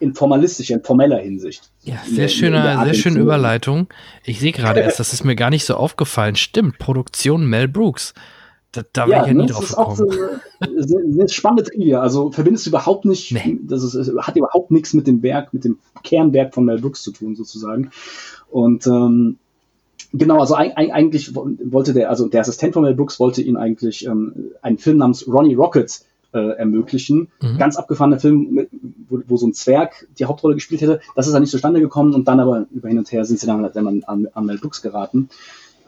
in 0.02 0.14
formalistischer, 0.14 0.74
in 0.74 0.82
formeller 0.82 1.18
Hinsicht. 1.18 1.70
Ja, 1.82 1.96
sehr 2.04 2.28
schöne, 2.28 2.80
sehr 2.84 2.94
schöne 2.94 3.20
Überleitung. 3.20 3.86
Ich 4.24 4.40
sehe 4.40 4.52
gerade 4.52 4.80
erst, 4.80 4.98
das 4.98 5.12
ist 5.12 5.24
mir 5.24 5.36
gar 5.36 5.50
nicht 5.50 5.64
so 5.64 5.74
aufgefallen. 5.74 6.34
Stimmt, 6.34 6.78
Produktion 6.78 7.46
Mel 7.46 7.68
Brooks. 7.68 8.12
Da, 8.72 8.82
da 8.92 9.06
ja, 9.06 9.20
ich 9.20 9.28
ja 9.28 9.34
nie 9.34 9.42
ne, 9.42 9.46
drauf 9.46 9.68
gekommen. 9.68 9.90
Das 9.90 10.00
ist 10.00 10.14
auch 10.14 10.88
so 10.88 10.96
eine, 11.20 11.28
spannende 11.28 11.70
Trivia. 11.70 12.00
Also 12.00 12.32
verbindest 12.32 12.66
du 12.66 12.70
überhaupt 12.70 13.04
nicht, 13.04 13.30
nee. 13.32 13.58
das 13.62 13.84
ist, 13.84 14.12
hat 14.18 14.36
überhaupt 14.36 14.72
nichts 14.72 14.92
mit 14.92 15.06
dem 15.06 15.22
Werk, 15.22 15.54
mit 15.54 15.64
dem 15.64 15.78
Kernwerk 16.02 16.52
von 16.52 16.64
Mel 16.64 16.80
Brooks 16.80 17.02
zu 17.02 17.12
tun, 17.12 17.36
sozusagen. 17.36 17.90
Und 18.50 18.86
ähm, 18.86 19.38
Genau, 20.14 20.40
also 20.40 20.54
eigentlich 20.54 21.34
wollte 21.34 21.94
der, 21.94 22.10
also 22.10 22.28
der 22.28 22.42
Assistent 22.42 22.74
von 22.74 22.82
Mel 22.82 22.94
Brooks 22.94 23.18
wollte 23.18 23.40
ihn 23.40 23.56
eigentlich 23.56 24.04
ähm, 24.04 24.52
einen 24.60 24.76
Film 24.76 24.98
namens 24.98 25.26
Ronnie 25.26 25.54
Rocket 25.54 26.02
äh, 26.32 26.56
ermöglichen. 26.56 27.28
Mhm. 27.40 27.58
Ganz 27.58 27.76
abgefahrener 27.76 28.18
Film, 28.18 28.48
mit, 28.52 28.70
wo, 29.08 29.20
wo 29.26 29.36
so 29.36 29.46
ein 29.46 29.54
Zwerg 29.54 30.06
die 30.18 30.24
Hauptrolle 30.24 30.54
gespielt 30.54 30.80
hätte. 30.80 31.00
Das 31.14 31.26
ist 31.26 31.32
dann 31.32 31.42
nicht 31.42 31.50
zustande 31.50 31.80
gekommen 31.80 32.14
und 32.14 32.28
dann 32.28 32.40
aber 32.40 32.66
über 32.70 32.88
hin 32.88 32.98
und 32.98 33.10
her 33.12 33.24
sind 33.24 33.38
sie 33.38 33.46
dann 33.46 33.62
halt 33.62 33.76
an, 33.76 34.02
an, 34.04 34.28
an 34.32 34.46
Mel 34.46 34.58
Brooks 34.58 34.82
geraten. 34.82 35.28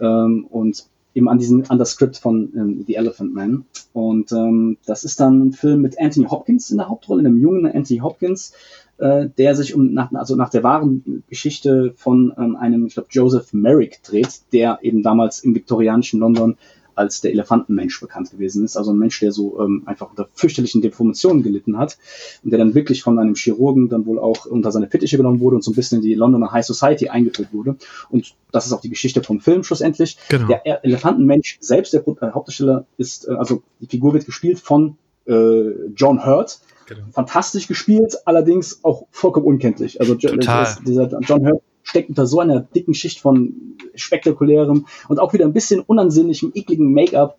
Ähm, 0.00 0.46
und 0.50 0.84
eben 1.14 1.28
an 1.28 1.38
diesen, 1.38 1.68
an 1.70 1.78
das 1.78 1.92
Skript 1.92 2.16
von 2.16 2.52
ähm, 2.56 2.84
The 2.86 2.96
Elephant 2.96 3.34
Man. 3.34 3.64
Und 3.92 4.32
ähm, 4.32 4.76
das 4.84 5.04
ist 5.04 5.20
dann 5.20 5.48
ein 5.48 5.52
Film 5.52 5.80
mit 5.80 6.00
Anthony 6.00 6.26
Hopkins 6.26 6.70
in 6.70 6.78
der 6.78 6.88
Hauptrolle, 6.88 7.20
einem 7.20 7.38
jungen 7.38 7.66
Anthony 7.66 8.00
Hopkins, 8.00 8.52
äh, 8.98 9.28
der 9.38 9.54
sich 9.54 9.74
um 9.74 9.92
nach, 9.92 10.12
also 10.12 10.36
nach 10.36 10.50
der 10.50 10.62
wahren 10.62 11.24
Geschichte 11.28 11.94
von 11.96 12.32
ähm, 12.36 12.56
einem, 12.56 12.86
ich 12.86 12.94
glaube, 12.94 13.08
Joseph 13.10 13.52
Merrick 13.52 14.02
dreht, 14.02 14.52
der 14.52 14.80
eben 14.82 15.02
damals 15.02 15.40
im 15.40 15.54
viktorianischen 15.54 16.20
London 16.20 16.56
als 16.94 17.20
der 17.20 17.32
Elefantenmensch 17.32 18.00
bekannt 18.00 18.30
gewesen 18.30 18.64
ist. 18.64 18.76
Also 18.76 18.92
ein 18.92 18.98
Mensch, 18.98 19.18
der 19.20 19.32
so 19.32 19.60
ähm, 19.60 19.82
einfach 19.86 20.10
unter 20.10 20.28
fürchterlichen 20.34 20.82
Deformationen 20.82 21.42
gelitten 21.42 21.78
hat 21.78 21.98
und 22.42 22.50
der 22.50 22.58
dann 22.58 22.74
wirklich 22.74 23.02
von 23.02 23.18
einem 23.18 23.34
Chirurgen 23.34 23.88
dann 23.88 24.06
wohl 24.06 24.18
auch 24.18 24.46
unter 24.46 24.72
seine 24.72 24.88
Fittiche 24.88 25.16
genommen 25.16 25.40
wurde 25.40 25.56
und 25.56 25.62
so 25.62 25.70
ein 25.70 25.74
bisschen 25.74 25.98
in 25.98 26.04
die 26.04 26.14
Londoner 26.14 26.52
High 26.52 26.64
Society 26.64 27.08
eingeführt 27.08 27.48
wurde. 27.52 27.76
Und 28.10 28.34
das 28.52 28.66
ist 28.66 28.72
auch 28.72 28.80
die 28.80 28.90
Geschichte 28.90 29.22
vom 29.22 29.40
Film 29.40 29.64
schlussendlich. 29.64 30.18
Genau. 30.28 30.48
Der 30.48 30.84
Elefantenmensch 30.84 31.58
selbst, 31.60 31.92
der 31.92 32.06
äh, 32.06 32.30
Hauptdarsteller, 32.32 32.86
ist, 32.96 33.28
äh, 33.28 33.32
also 33.32 33.62
die 33.80 33.86
Figur 33.86 34.12
wird 34.12 34.26
gespielt 34.26 34.58
von 34.58 34.96
äh, 35.26 35.70
John 35.94 36.24
Hurt, 36.24 36.60
Genau. 36.86 37.04
Fantastisch 37.12 37.66
gespielt, 37.66 38.14
allerdings 38.26 38.84
auch 38.84 39.06
vollkommen 39.10 39.46
unkenntlich. 39.46 40.00
Also 40.00 40.16
Total. 40.16 40.76
dieser 40.86 41.18
John 41.20 41.46
Hurt 41.46 41.62
steckt 41.94 42.08
unter 42.08 42.26
so 42.26 42.40
einer 42.40 42.58
dicken 42.58 42.92
Schicht 42.92 43.20
von 43.20 43.76
spektakulärem 43.94 44.86
und 45.06 45.20
auch 45.20 45.32
wieder 45.32 45.44
ein 45.44 45.52
bisschen 45.52 45.78
unansehnlichem, 45.78 46.50
ekligen 46.52 46.92
Make-up, 46.92 47.38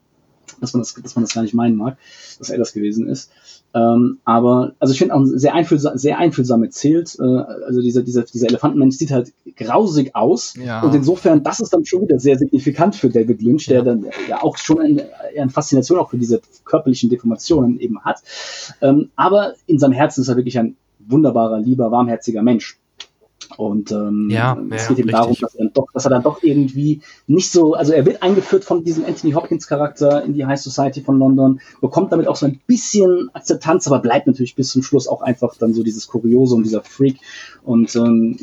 dass 0.62 0.72
man 0.72 0.82
das, 0.82 0.94
dass 0.94 1.16
man 1.16 1.26
das 1.26 1.34
gar 1.34 1.42
nicht 1.42 1.54
meinen 1.54 1.76
mag, 1.76 1.98
dass 2.40 2.50
er 2.50 2.58
das 2.58 2.72
gewesen 2.72 3.06
ist. 3.06 3.32
Ähm, 3.74 4.20
aber, 4.24 4.72
also 4.80 4.94
ich 4.94 5.00
finde 5.00 5.14
auch 5.14 5.26
sehr 5.26 5.54
einfühlsam, 5.54 5.98
sehr 5.98 6.18
einfühlsam 6.20 6.64
erzählt. 6.64 7.18
Äh, 7.20 7.24
also 7.24 7.82
dieser, 7.82 8.02
dieser, 8.02 8.24
dieser 8.24 8.48
Elefantenmensch 8.48 8.96
sieht 8.96 9.12
halt 9.12 9.34
grausig 9.58 10.16
aus. 10.16 10.54
Ja. 10.56 10.82
Und 10.84 10.96
insofern, 10.96 11.44
das 11.44 11.60
ist 11.60 11.74
dann 11.74 11.84
schon 11.84 12.04
wieder 12.04 12.18
sehr 12.18 12.38
signifikant 12.38 12.96
für 12.96 13.10
David 13.10 13.42
Lynch, 13.42 13.66
der 13.66 13.80
ja. 13.80 13.84
dann 13.84 14.06
ja 14.30 14.42
auch 14.42 14.56
schon 14.56 14.80
eine, 14.80 15.10
eine 15.38 15.50
Faszination 15.50 16.00
auch 16.00 16.12
für 16.12 16.18
diese 16.18 16.40
körperlichen 16.64 17.10
Deformationen 17.10 17.78
eben 17.82 18.00
hat. 18.06 18.24
Ähm, 18.80 19.10
aber 19.18 19.56
in 19.68 19.80
seinem 19.80 19.94
Herzen 19.94 20.22
ist 20.22 20.30
er 20.30 20.38
wirklich 20.38 20.58
ein 20.58 20.78
wunderbarer, 21.00 21.60
lieber, 21.60 21.92
warmherziger 21.92 22.42
Mensch. 22.42 22.80
Und 23.58 23.92
ähm, 23.92 24.30
ja, 24.30 24.58
es 24.72 24.88
geht 24.88 25.00
ihm 25.00 25.08
darum, 25.08 25.36
dass 25.40 25.56
er, 25.56 25.70
doch, 25.70 25.88
dass 25.94 26.06
er 26.06 26.12
dann 26.12 26.24
doch 26.24 26.44
irgendwie 26.44 27.02
nicht 27.28 27.52
so, 27.52 27.74
also 27.74 27.94
er 27.94 28.06
wird 28.06 28.24
eingeführt 28.24 28.64
von 28.64 28.84
diesem 28.84 29.06
Anthony 29.06 29.34
Hopkins 29.34 29.68
Charakter 29.68 30.24
in 30.24 30.34
die 30.34 30.46
High 30.46 30.60
Society 30.60 31.02
von 31.02 31.20
London, 31.20 31.62
bekommt 31.82 32.12
damit 32.12 32.28
auch 32.28 32.36
so 32.36 32.46
ein 32.46 32.60
bisschen 32.68 33.30
Akzeptanz, 33.34 33.88
aber 33.88 34.00
bleibt 34.00 34.28
natürlich 34.28 34.56
bis 34.56 34.70
zum 34.70 34.84
Schluss 34.84 35.08
auch 35.08 35.22
einfach 35.22 35.56
dann 35.58 35.74
so 35.74 35.84
dieses 35.84 36.08
Kuriose 36.08 36.56
und 36.56 36.64
dieser 36.64 36.82
Freak 36.82 37.18
und 37.64 37.96
ähm, 37.96 38.38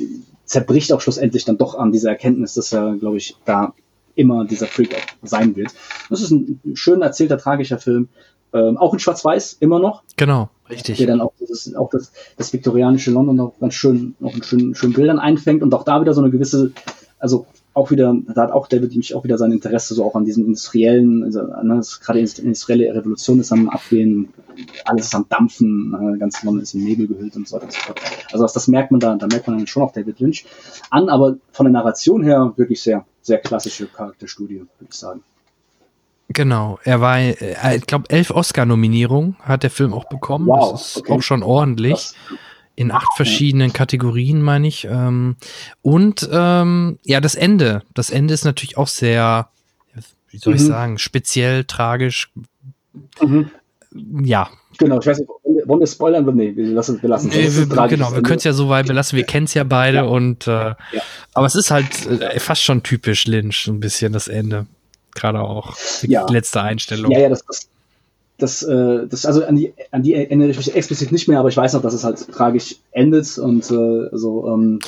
zerbricht 0.44 0.92
auch 0.92 1.00
schlussendlich 1.00 1.44
dann 1.44 1.58
doch 1.58 1.74
an 1.74 1.92
dieser 1.92 2.10
Erkenntnis, 2.10 2.54
dass 2.54 2.72
er, 2.72 2.96
glaube 2.96 3.16
ich, 3.16 3.36
da 3.44 3.74
immer 4.14 4.44
dieser 4.44 4.66
Freak 4.66 4.94
auch 4.94 5.26
sein 5.26 5.56
wird. 5.56 5.72
Das 6.10 6.20
ist 6.20 6.30
ein 6.30 6.60
schön 6.74 7.02
erzählter, 7.02 7.38
tragischer 7.38 7.78
Film, 7.78 8.08
ähm, 8.52 8.76
auch 8.76 8.92
in 8.92 8.98
Schwarz-Weiß 8.98 9.56
immer 9.60 9.78
noch. 9.78 10.02
Genau, 10.16 10.50
richtig. 10.72 10.98
Der 10.98 11.06
dann 11.06 11.20
auch, 11.20 11.32
das, 11.38 11.74
auch 11.74 11.90
das, 11.90 12.12
das 12.36 12.52
viktorianische 12.52 13.10
London 13.10 13.36
noch 13.36 13.54
ganz 13.60 13.74
schön, 13.74 14.14
noch 14.18 14.34
in 14.34 14.42
schönen, 14.42 14.74
schönen 14.74 14.92
Bildern 14.92 15.18
einfängt 15.18 15.62
und 15.62 15.72
auch 15.74 15.84
da 15.84 16.00
wieder 16.00 16.14
so 16.14 16.20
eine 16.20 16.30
gewisse, 16.30 16.72
also 17.18 17.46
auch 17.74 17.90
wieder, 17.90 18.14
da 18.34 18.42
hat 18.42 18.50
auch 18.50 18.66
David 18.66 18.94
mich 18.96 19.14
auch 19.14 19.24
wieder 19.24 19.38
sein 19.38 19.52
Interesse 19.52 19.94
so 19.94 20.04
auch 20.04 20.14
an 20.14 20.24
diesem 20.24 20.44
industriellen, 20.44 21.24
also, 21.24 21.42
ne, 21.62 21.80
gerade 22.02 22.22
die 22.22 22.42
industrielle 22.42 22.94
Revolution 22.94 23.40
ist 23.40 23.52
am 23.52 23.70
Abgehen, 23.70 24.28
alles 24.84 25.06
ist 25.06 25.14
am 25.14 25.26
Dampfen, 25.28 25.94
äh, 25.94 26.18
ganz 26.18 26.42
London 26.42 26.62
ist 26.62 26.74
in 26.74 26.84
Nebel 26.84 27.06
gehüllt 27.06 27.34
und 27.36 27.48
so 27.48 27.56
weiter 27.56 27.66
und 27.66 27.72
so 27.72 27.80
fort. 27.80 28.00
Also 28.30 28.44
das, 28.44 28.52
das 28.52 28.68
merkt 28.68 28.90
man 28.90 29.00
da, 29.00 29.14
da 29.14 29.26
merkt 29.26 29.46
man 29.46 29.56
dann 29.56 29.66
schon 29.66 29.82
auch 29.82 29.92
David 29.92 30.20
Lynch 30.20 30.44
an, 30.90 31.08
aber 31.08 31.36
von 31.52 31.64
der 31.64 31.72
Narration 31.72 32.22
her 32.22 32.52
wirklich 32.56 32.82
sehr, 32.82 33.06
sehr 33.22 33.38
klassische 33.38 33.86
Charakterstudie, 33.86 34.58
würde 34.58 34.90
ich 34.90 34.94
sagen. 34.94 35.22
Genau, 36.32 36.78
er 36.84 37.00
war, 37.00 37.18
äh, 37.18 37.76
ich 37.76 37.86
glaube, 37.86 38.08
elf 38.10 38.30
Oscar-Nominierungen 38.30 39.36
hat 39.40 39.62
der 39.62 39.70
Film 39.70 39.92
auch 39.92 40.04
bekommen. 40.04 40.46
Wow, 40.46 40.72
das 40.72 40.88
ist 40.88 40.96
okay. 40.98 41.12
auch 41.12 41.22
schon 41.22 41.42
ordentlich. 41.42 42.12
In 42.74 42.90
acht 42.90 43.12
verschiedenen 43.16 43.72
Kategorien, 43.72 44.40
meine 44.40 44.66
ich. 44.66 44.84
Ähm, 44.84 45.36
und 45.82 46.28
ähm, 46.32 46.98
ja, 47.04 47.20
das 47.20 47.34
Ende. 47.34 47.82
Das 47.94 48.10
Ende 48.10 48.32
ist 48.34 48.44
natürlich 48.44 48.78
auch 48.78 48.88
sehr, 48.88 49.48
wie 50.30 50.38
soll 50.38 50.54
ich 50.54 50.62
Mhm. 50.62 50.66
sagen, 50.66 50.98
speziell, 50.98 51.64
tragisch. 51.64 52.30
Mhm. 53.20 53.50
Ja, 54.24 54.48
Genau, 54.78 54.98
ich 55.00 55.06
weiß 55.06 55.18
nicht, 55.18 55.28
wollen 55.66 55.80
wir 55.80 55.86
spoilern? 55.86 56.24
Nee, 56.34 56.56
wir 56.56 56.66
lassen 56.68 57.00
wir 57.02 57.10
lassen 57.10 57.28
Nee, 57.28 57.44
Das 57.44 57.56
wir, 57.56 57.64
ein 57.64 57.68
tragisches 57.68 58.06
genau, 58.06 58.16
wir 58.16 58.22
können 58.22 58.38
es 58.38 58.44
ja 58.44 58.54
so 58.54 58.70
weit 58.70 58.86
belassen. 58.86 59.16
Wir 59.18 59.24
kennen 59.24 59.44
es 59.44 59.52
ja 59.52 59.64
beide 59.64 59.98
Ja. 59.98 60.02
und 60.04 60.46
äh, 60.48 60.74
aber 61.34 61.46
es 61.46 61.54
ist 61.54 61.70
halt 61.70 62.06
äh, 62.06 62.40
fast 62.40 62.62
schon 62.62 62.82
typisch 62.82 63.26
Lynch, 63.26 63.66
ein 63.68 63.80
bisschen 63.80 64.14
das 64.14 64.28
Ende. 64.28 64.66
Gerade 65.14 65.40
auch 65.40 65.76
die 66.02 66.10
Ja. 66.10 66.26
letzte 66.30 66.62
Einstellung. 66.62 67.10
Ja, 67.12 67.20
ja, 67.20 67.28
das, 67.28 67.44
das, 67.44 67.68
das, 68.38 68.62
äh, 68.62 69.06
das 69.06 69.26
also 69.26 69.44
an 69.44 69.56
die, 69.56 69.72
an 69.90 70.02
die 70.02 70.14
erinnere 70.14 70.48
ich 70.50 70.56
mich 70.56 70.74
explizit 70.74 71.12
nicht 71.12 71.28
mehr, 71.28 71.38
aber 71.38 71.48
ich 71.48 71.56
weiß 71.56 71.74
noch, 71.74 71.82
dass 71.82 71.94
es 71.94 72.02
halt 72.04 72.26
tragisch 72.32 72.76
endet 72.92 73.38
und 73.38 73.70
äh, 73.70 74.08
so 74.12 74.48
ähm, 74.52 74.78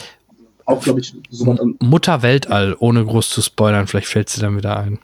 auch, 0.66 0.83
glaube 0.83 1.01
ich, 1.01 1.14
so 1.31 1.47
was 1.47 1.61
Mutter 1.81 2.22
Weltall, 2.22 2.75
ohne 2.79 3.05
groß 3.05 3.29
zu 3.31 3.43
spoilern, 3.43 3.87
vielleicht 3.87 4.09
fällt 4.09 4.31
sie 4.31 4.41
dann 4.41 4.57
wieder 4.57 4.79
ein. 4.79 4.99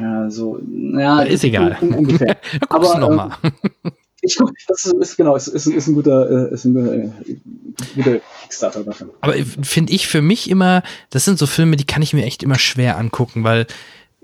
ja, 0.00 0.30
so, 0.30 0.60
ja, 0.96 1.22
Ist 1.22 1.44
egal. 1.44 1.76
un- 1.82 1.94
ungefähr. 1.94 2.36
Guckst 2.68 2.90
du 2.90 2.94
Aber, 2.96 2.98
noch 2.98 3.10
mal. 3.10 3.30
Ich 4.22 4.36
guck, 4.36 4.52
das 4.68 4.84
ist, 4.84 4.92
ist 4.92 5.16
genau, 5.16 5.34
ist, 5.34 5.46
ist, 5.48 5.66
ist 5.66 5.86
ein 5.88 5.94
guter, 5.94 6.50
äh, 6.50 6.52
ist 6.52 6.66
ein 6.66 6.76
äh, 6.76 7.10
guter 7.94 8.20
Kickstarter 8.42 8.84
dafür. 8.84 9.10
Aber 9.20 9.34
finde 9.62 9.92
ich 9.92 10.06
für 10.08 10.22
mich 10.22 10.50
immer, 10.50 10.82
das 11.10 11.24
sind 11.24 11.38
so 11.38 11.46
Filme, 11.46 11.76
die 11.76 11.84
kann 11.86 12.02
ich 12.02 12.12
mir 12.12 12.24
echt 12.24 12.42
immer 12.42 12.58
schwer 12.58 12.98
angucken, 12.98 13.44
weil 13.44 13.66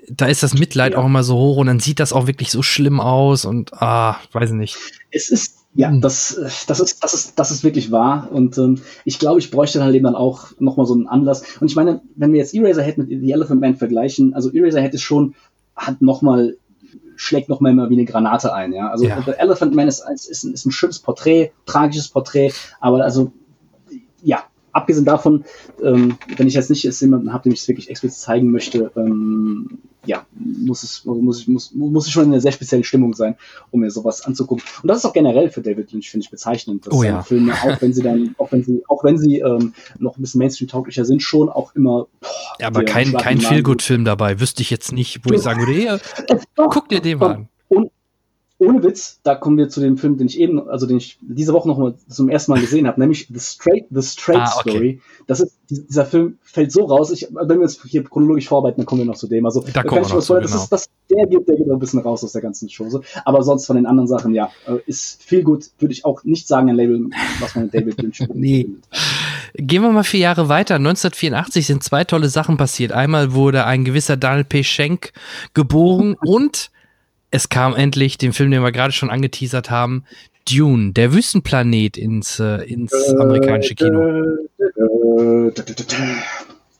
da 0.08 0.26
ist 0.26 0.42
das 0.42 0.54
Mitleid 0.54 0.92
Ja. 0.92 0.98
auch 0.98 1.06
immer 1.06 1.24
so 1.24 1.36
hoch 1.36 1.56
und 1.56 1.66
dann 1.66 1.80
sieht 1.80 1.98
das 2.00 2.12
auch 2.12 2.26
wirklich 2.26 2.50
so 2.50 2.62
schlimm 2.62 3.00
aus 3.00 3.44
und 3.44 3.72
ah, 3.82 4.18
weiß 4.32 4.52
nicht. 4.52 4.76
Es 5.10 5.30
ist, 5.30 5.56
ja, 5.74 5.88
Hm. 5.88 6.00
das, 6.00 6.38
das 6.68 6.80
ist, 6.80 7.02
das 7.02 7.12
ist, 7.14 7.38
das 7.38 7.50
ist 7.50 7.64
wirklich 7.64 7.90
wahr. 7.90 8.28
Und 8.30 8.56
ähm, 8.56 8.80
ich 9.04 9.18
glaube, 9.18 9.40
ich 9.40 9.50
bräuchte 9.50 9.78
dann 9.80 9.92
eben 9.92 10.04
dann 10.04 10.14
auch 10.14 10.48
nochmal 10.60 10.86
so 10.86 10.94
einen 10.94 11.06
Anlass. 11.08 11.42
Und 11.60 11.68
ich 11.70 11.76
meine, 11.76 12.00
wenn 12.14 12.32
wir 12.32 12.38
jetzt 12.38 12.54
Eraserhead 12.54 12.98
mit 12.98 13.08
The 13.08 13.32
Elephant 13.32 13.60
Man 13.60 13.76
vergleichen, 13.76 14.32
also 14.34 14.50
Eraserhead 14.52 14.94
ist 14.94 15.02
schon, 15.02 15.34
hat 15.74 16.00
nochmal, 16.02 16.56
schlägt 17.16 17.48
nochmal 17.48 17.72
immer 17.72 17.90
wie 17.90 17.94
eine 17.94 18.04
Granate 18.04 18.52
ein, 18.54 18.72
ja. 18.72 18.88
Also 18.90 19.06
Ja. 19.06 19.20
The 19.26 19.32
Elephant 19.32 19.74
Man 19.74 19.88
ist, 19.88 20.04
ist, 20.14 20.26
ist, 20.30 20.44
ein, 20.44 20.52
ist 20.54 20.66
ein 20.66 20.70
schönes 20.72 21.00
Porträt, 21.00 21.50
tragisches 21.66 22.08
Porträt, 22.08 22.52
aber 22.80 23.02
also, 23.02 23.32
ja, 24.26 24.44
abgesehen 24.72 25.06
davon, 25.06 25.44
ähm, 25.82 26.18
wenn 26.36 26.48
ich 26.48 26.54
jetzt 26.54 26.68
nicht 26.68 26.82
jetzt 26.82 27.00
jemanden 27.00 27.32
habe, 27.32 27.44
dem 27.44 27.52
ich 27.52 27.60
es 27.60 27.68
wirklich 27.68 27.88
explizit 27.88 28.20
zeigen 28.20 28.50
möchte, 28.50 28.90
ähm, 28.96 29.78
ja, 30.04 30.26
muss 30.34 30.82
es, 30.82 31.04
muss 31.04 31.40
ich, 31.40 31.48
muss, 31.48 31.72
muss 31.74 32.06
ich 32.06 32.12
schon 32.12 32.24
in 32.24 32.32
einer 32.32 32.40
sehr 32.40 32.52
speziellen 32.52 32.84
Stimmung 32.84 33.14
sein, 33.14 33.36
um 33.70 33.80
mir 33.80 33.90
sowas 33.90 34.22
anzugucken. 34.22 34.64
Und 34.82 34.88
das 34.88 34.98
ist 34.98 35.04
auch 35.04 35.12
generell 35.12 35.50
für 35.50 35.62
David 35.62 35.92
Lynch, 35.92 36.10
finde 36.10 36.24
ich, 36.24 36.30
bezeichnend, 36.30 36.86
dass 36.86 36.94
Oh 36.94 37.02
ja. 37.02 37.22
Filme, 37.22 37.54
auch 37.54 37.80
wenn 37.80 37.92
sie 37.92 38.02
dann, 38.02 38.34
auch 38.38 38.52
wenn 38.52 38.62
sie, 38.62 38.82
auch 38.88 39.02
wenn 39.02 39.18
sie 39.18 39.38
ähm, 39.38 39.72
noch 39.98 40.16
ein 40.18 40.20
bisschen 40.20 40.38
Mainstream-tauglicher 40.40 41.04
sind, 41.04 41.22
schon 41.22 41.48
auch 41.48 41.74
immer. 41.74 42.06
Boah, 42.20 42.28
Ja, 42.60 42.66
aber 42.66 42.84
kein, 42.84 43.12
kein. 43.14 43.40
Feelgood-Film 43.40 44.04
dabei. 44.04 44.40
Wüsste 44.40 44.62
ich 44.62 44.70
jetzt 44.70 44.92
nicht, 44.92 45.20
wo 45.24 45.32
ich 45.32 45.40
sagen 45.40 45.60
würde, 45.60 45.72
hey, 45.72 45.98
guck 46.56 46.88
dir 46.88 47.00
den 47.00 47.18
mal 47.18 47.34
an. 47.34 47.48
und 47.68 47.90
ohne 48.58 48.82
Witz, 48.82 49.20
da 49.22 49.34
kommen 49.34 49.58
wir 49.58 49.68
zu 49.68 49.80
dem 49.80 49.98
Film, 49.98 50.16
den 50.16 50.28
ich 50.28 50.40
eben, 50.40 50.66
also 50.68 50.86
den 50.86 50.96
ich 50.96 51.18
diese 51.20 51.52
Woche 51.52 51.68
noch 51.68 51.76
mal 51.76 51.94
zum 52.08 52.30
ersten 52.30 52.52
Mal 52.52 52.60
gesehen 52.60 52.86
habe, 52.86 52.98
nämlich 52.98 53.28
The 53.30 53.38
Straight, 53.38 53.84
The 53.90 54.02
Straight 54.02 54.40
Ah, 54.40 54.54
okay. 54.60 54.70
Story. 54.70 55.00
Das 55.26 55.40
ist, 55.40 55.58
dieser 55.68 56.06
Film 56.06 56.38
fällt 56.42 56.72
so 56.72 56.84
raus. 56.84 57.10
Ich, 57.10 57.28
wenn 57.30 57.58
wir 57.58 57.62
uns 57.62 57.82
hier 57.86 58.02
chronologisch 58.04 58.48
vorarbeiten, 58.48 58.78
dann 58.78 58.86
kommen 58.86 59.02
wir 59.02 59.06
noch 59.06 59.16
zu 59.16 59.26
dem. 59.28 59.44
Also, 59.44 59.60
Da 59.74 59.84
wir 59.84 59.92
ich 59.92 59.92
noch 59.92 60.02
zu, 60.04 60.08
vorstellen, 60.14 60.42
das 60.42 60.52
genau. 60.52 60.62
ist, 60.64 60.72
das, 60.72 60.86
der 61.10 61.26
geht, 61.26 61.46
der 61.48 61.56
geht 61.56 61.70
ein 61.70 61.78
bisschen 61.78 62.00
raus 62.00 62.24
aus 62.24 62.32
der 62.32 62.40
ganzen 62.42 62.68
Chose. 62.74 63.02
Aber 63.26 63.42
sonst 63.42 63.66
von 63.66 63.76
den 63.76 63.84
anderen 63.84 64.08
Sachen, 64.08 64.34
ja, 64.34 64.50
äh, 64.66 64.78
ist 64.86 65.22
viel 65.22 65.42
gut, 65.42 65.66
würde 65.78 65.92
ich 65.92 66.04
auch 66.06 66.24
nicht 66.24 66.48
sagen, 66.48 66.70
ein 66.70 66.76
Label, 66.76 67.10
was 67.40 67.54
man 67.56 67.64
mit 67.64 67.74
David 67.74 68.00
Lynch 68.02 68.20
Nee. 68.32 68.62
findet. 68.64 68.84
Gehen 69.54 69.82
wir 69.82 69.90
mal 69.90 70.02
vier 70.04 70.20
Jahre 70.20 70.48
weiter. 70.48 70.76
1984 70.76 71.66
sind 71.66 71.82
zwei 71.82 72.04
tolle 72.04 72.28
Sachen 72.28 72.56
passiert. 72.56 72.92
Einmal 72.92 73.32
wurde 73.34 73.64
ein 73.64 73.84
gewisser 73.84 74.16
Daniel 74.16 74.44
P. 74.44 74.64
Schenk 74.64 75.12
geboren 75.54 76.16
und 76.24 76.70
es 77.36 77.48
kam 77.50 77.76
endlich 77.76 78.18
den 78.18 78.32
Film, 78.32 78.50
den 78.50 78.62
wir 78.62 78.72
gerade 78.72 78.92
schon 78.92 79.10
angeteasert 79.10 79.70
haben, 79.70 80.04
Dune, 80.50 80.92
der 80.92 81.12
Wüstenplanet 81.12 81.96
ins, 81.96 82.40
äh, 82.40 82.64
ins 82.64 82.92
amerikanische 83.14 83.74
Kino. 83.74 84.24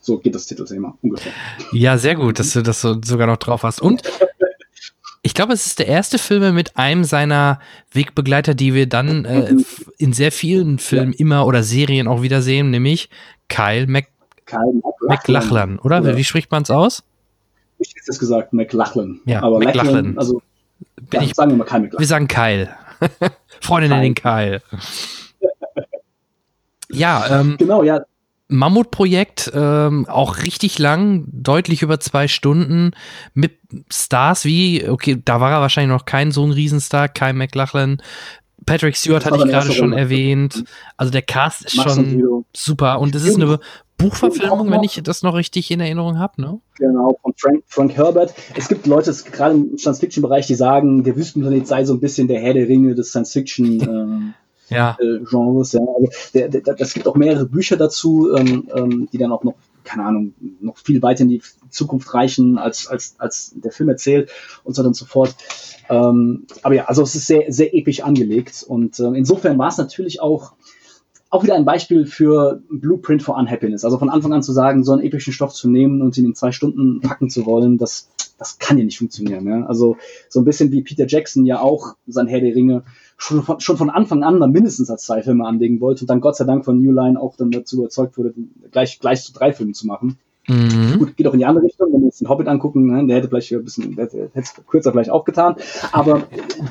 So 0.00 0.18
geht 0.18 0.34
das 0.34 0.46
Titelthema 0.46 0.96
ungefähr. 1.02 1.32
Ja, 1.72 1.98
sehr 1.98 2.14
gut, 2.14 2.38
dass 2.38 2.52
du 2.52 2.62
das 2.62 2.80
so, 2.80 2.96
sogar 3.04 3.26
noch 3.26 3.36
drauf 3.36 3.64
hast. 3.64 3.82
Und 3.82 4.02
ich 5.22 5.34
glaube, 5.34 5.52
es 5.52 5.66
ist 5.66 5.80
der 5.80 5.88
erste 5.88 6.18
Film 6.18 6.54
mit 6.54 6.76
einem 6.76 7.04
seiner 7.04 7.60
Wegbegleiter, 7.92 8.54
die 8.54 8.72
wir 8.72 8.86
dann 8.86 9.24
äh, 9.24 9.52
in 9.98 10.12
sehr 10.12 10.32
vielen 10.32 10.78
Filmen 10.78 11.12
immer 11.12 11.46
oder 11.46 11.62
Serien 11.64 12.08
auch 12.08 12.22
wieder 12.22 12.40
sehen, 12.40 12.70
nämlich 12.70 13.10
Kyle 13.48 13.86
Mac 13.88 14.06
Kyle 14.46 14.80
McLachlan, 15.08 15.80
oder? 15.80 16.02
Ja. 16.02 16.16
Wie 16.16 16.22
spricht 16.22 16.52
man 16.52 16.62
es 16.62 16.70
aus? 16.70 17.02
Ich 17.78 17.90
hätte 17.90 18.10
es 18.10 18.18
gesagt, 18.18 18.52
McLachlan. 18.52 19.20
Ja, 19.24 19.42
aber 19.42 19.58
McLachlan. 19.58 19.86
McLachlan, 19.86 20.18
also 20.18 20.42
ja, 21.12 21.22
ich, 21.22 21.34
sagen 21.34 21.50
wir 21.52 21.58
mal 21.58 21.66
wir 21.66 21.80
McLachlan. 21.80 22.06
sagen 22.06 22.28
Kyle. 22.28 22.68
Freunde 23.60 23.88
nennen 23.88 24.04
ihn 24.04 24.14
Kyle. 24.14 24.62
Ja, 26.88 27.40
ähm, 27.40 27.56
Genau, 27.58 27.82
ja, 27.82 28.00
Mammutprojekt, 28.48 29.50
ähm, 29.54 30.06
auch 30.08 30.38
richtig 30.38 30.78
lang, 30.78 31.24
deutlich 31.26 31.82
über 31.82 31.98
zwei 31.98 32.28
Stunden, 32.28 32.92
mit 33.34 33.58
Stars 33.90 34.44
wie, 34.44 34.88
okay, 34.88 35.20
da 35.24 35.40
war 35.40 35.50
er 35.50 35.60
wahrscheinlich 35.60 35.92
noch 35.92 36.04
kein 36.04 36.30
so 36.30 36.44
ein 36.44 36.52
Riesenstar, 36.52 37.08
Kyle 37.08 37.32
McLachlan. 37.32 38.00
Patrick 38.64 38.96
Stewart 38.96 39.24
hatte 39.24 39.36
ich 39.36 39.44
gerade 39.44 39.72
schon 39.72 39.90
Runde. 39.90 39.98
erwähnt. 39.98 40.64
Also 40.96 41.12
der 41.12 41.22
Cast 41.22 41.66
ist 41.66 41.76
Max 41.76 41.94
schon 41.94 42.44
super. 42.54 43.00
Und 43.00 43.14
es 43.14 43.24
ist 43.24 43.36
eine 43.36 43.60
Buchverfilmung, 43.98 44.70
wenn 44.70 44.82
ich 44.82 45.00
das 45.02 45.22
noch 45.22 45.34
richtig 45.34 45.70
in 45.70 45.80
Erinnerung 45.80 46.18
habe, 46.18 46.40
ne? 46.40 46.60
Genau, 46.78 47.18
von 47.22 47.34
Frank, 47.36 47.64
Frank 47.66 47.96
Herbert. 47.96 48.34
Es 48.54 48.68
gibt 48.68 48.86
Leute, 48.86 49.14
gerade 49.30 49.54
im 49.54 49.78
Science-Fiction-Bereich, 49.78 50.46
die 50.46 50.54
sagen, 50.54 51.04
der 51.04 51.16
Wüstenplanet 51.16 51.66
sei 51.66 51.84
so 51.84 51.94
ein 51.94 52.00
bisschen 52.00 52.28
der 52.28 52.40
Herr 52.40 52.54
der 52.54 52.68
Ringe 52.68 52.94
des 52.94 53.10
Science-Fiction-Genres. 53.10 54.34
Ja. 54.68 54.96
Äh, 55.00 55.20
Genres, 55.24 55.72
ja. 55.72 55.80
Also 55.80 56.08
der, 56.34 56.48
der, 56.48 56.60
das 56.60 56.92
gibt 56.92 57.06
auch 57.06 57.14
mehrere 57.14 57.46
Bücher 57.46 57.76
dazu, 57.76 58.34
ähm, 58.36 58.68
ähm, 58.74 59.08
die 59.12 59.18
dann 59.18 59.30
auch 59.30 59.44
noch, 59.44 59.54
keine 59.84 60.04
Ahnung, 60.04 60.34
noch 60.60 60.76
viel 60.78 61.00
weiter 61.02 61.22
in 61.22 61.28
die 61.28 61.42
Zukunft 61.70 62.12
reichen, 62.14 62.58
als, 62.58 62.88
als, 62.88 63.14
als 63.18 63.52
der 63.54 63.70
Film 63.70 63.90
erzählt 63.90 64.30
und 64.64 64.74
so 64.74 64.80
weiter 64.80 64.88
und 64.88 64.96
so 64.96 65.04
fort. 65.04 65.36
Ähm, 65.88 66.46
aber 66.62 66.74
ja, 66.74 66.84
also 66.86 67.02
es 67.02 67.14
ist 67.14 67.26
sehr, 67.26 67.52
sehr 67.52 67.74
episch 67.74 68.02
angelegt 68.02 68.64
und 68.66 68.98
ähm, 69.00 69.14
insofern 69.14 69.58
war 69.58 69.68
es 69.68 69.78
natürlich 69.78 70.20
auch 70.20 70.54
auch 71.28 71.42
wieder 71.42 71.54
ein 71.54 71.64
Beispiel 71.64 72.06
für 72.06 72.62
Blueprint 72.70 73.22
for 73.22 73.36
Unhappiness. 73.36 73.84
Also 73.84 73.98
von 73.98 74.10
Anfang 74.10 74.32
an 74.32 74.42
zu 74.42 74.52
sagen, 74.52 74.84
so 74.84 74.92
einen 74.92 75.02
epischen 75.02 75.32
Stoff 75.32 75.52
zu 75.52 75.68
nehmen 75.68 76.00
und 76.00 76.16
ihn 76.16 76.24
in 76.24 76.34
zwei 76.34 76.52
Stunden 76.52 77.00
packen 77.00 77.30
zu 77.30 77.44
wollen, 77.46 77.78
das, 77.78 78.08
das 78.38 78.58
kann 78.58 78.78
ja 78.78 78.84
nicht 78.84 78.98
funktionieren. 78.98 79.46
Ja? 79.46 79.66
Also 79.66 79.96
so 80.28 80.40
ein 80.40 80.44
bisschen 80.44 80.70
wie 80.70 80.82
Peter 80.82 81.06
Jackson 81.06 81.44
ja 81.44 81.60
auch 81.60 81.96
sein 82.06 82.28
Herr 82.28 82.40
der 82.40 82.54
Ringe 82.54 82.84
schon 83.16 83.42
von, 83.42 83.60
schon 83.60 83.76
von 83.76 83.90
Anfang 83.90 84.22
an 84.22 84.40
dann 84.40 84.52
mindestens 84.52 84.90
als 84.90 85.02
zwei 85.02 85.22
Filme 85.22 85.46
anlegen 85.46 85.80
wollte 85.80 86.02
und 86.02 86.10
dann 86.10 86.20
Gott 86.20 86.36
sei 86.36 86.44
Dank 86.44 86.64
von 86.64 86.78
New 86.78 86.92
Line 86.92 87.20
auch 87.20 87.36
dann 87.36 87.50
dazu 87.50 87.78
überzeugt 87.78 88.16
wurde, 88.16 88.32
gleich, 88.70 89.00
gleich 89.00 89.22
zu 89.24 89.32
drei 89.32 89.52
Filmen 89.52 89.74
zu 89.74 89.86
machen. 89.86 90.18
Mhm. 90.48 90.98
Gut, 90.98 91.16
geht 91.16 91.26
auch 91.26 91.32
in 91.32 91.40
die 91.40 91.44
andere 91.44 91.64
Richtung, 91.64 91.92
wenn 91.92 92.00
wir 92.00 92.06
jetzt 92.06 92.20
den 92.20 92.28
Hobbit 92.28 92.46
angucken, 92.46 92.86
ne, 92.86 93.04
der 93.06 93.16
hätte 93.16 93.28
vielleicht 93.28 93.52
ein 93.52 93.64
bisschen, 93.64 93.96
der 93.96 94.04
hätte 94.04 94.30
es 94.34 94.54
kürzer 94.68 94.92
vielleicht 94.92 95.10
auch 95.10 95.24
getan. 95.24 95.56
Aber 95.92 96.24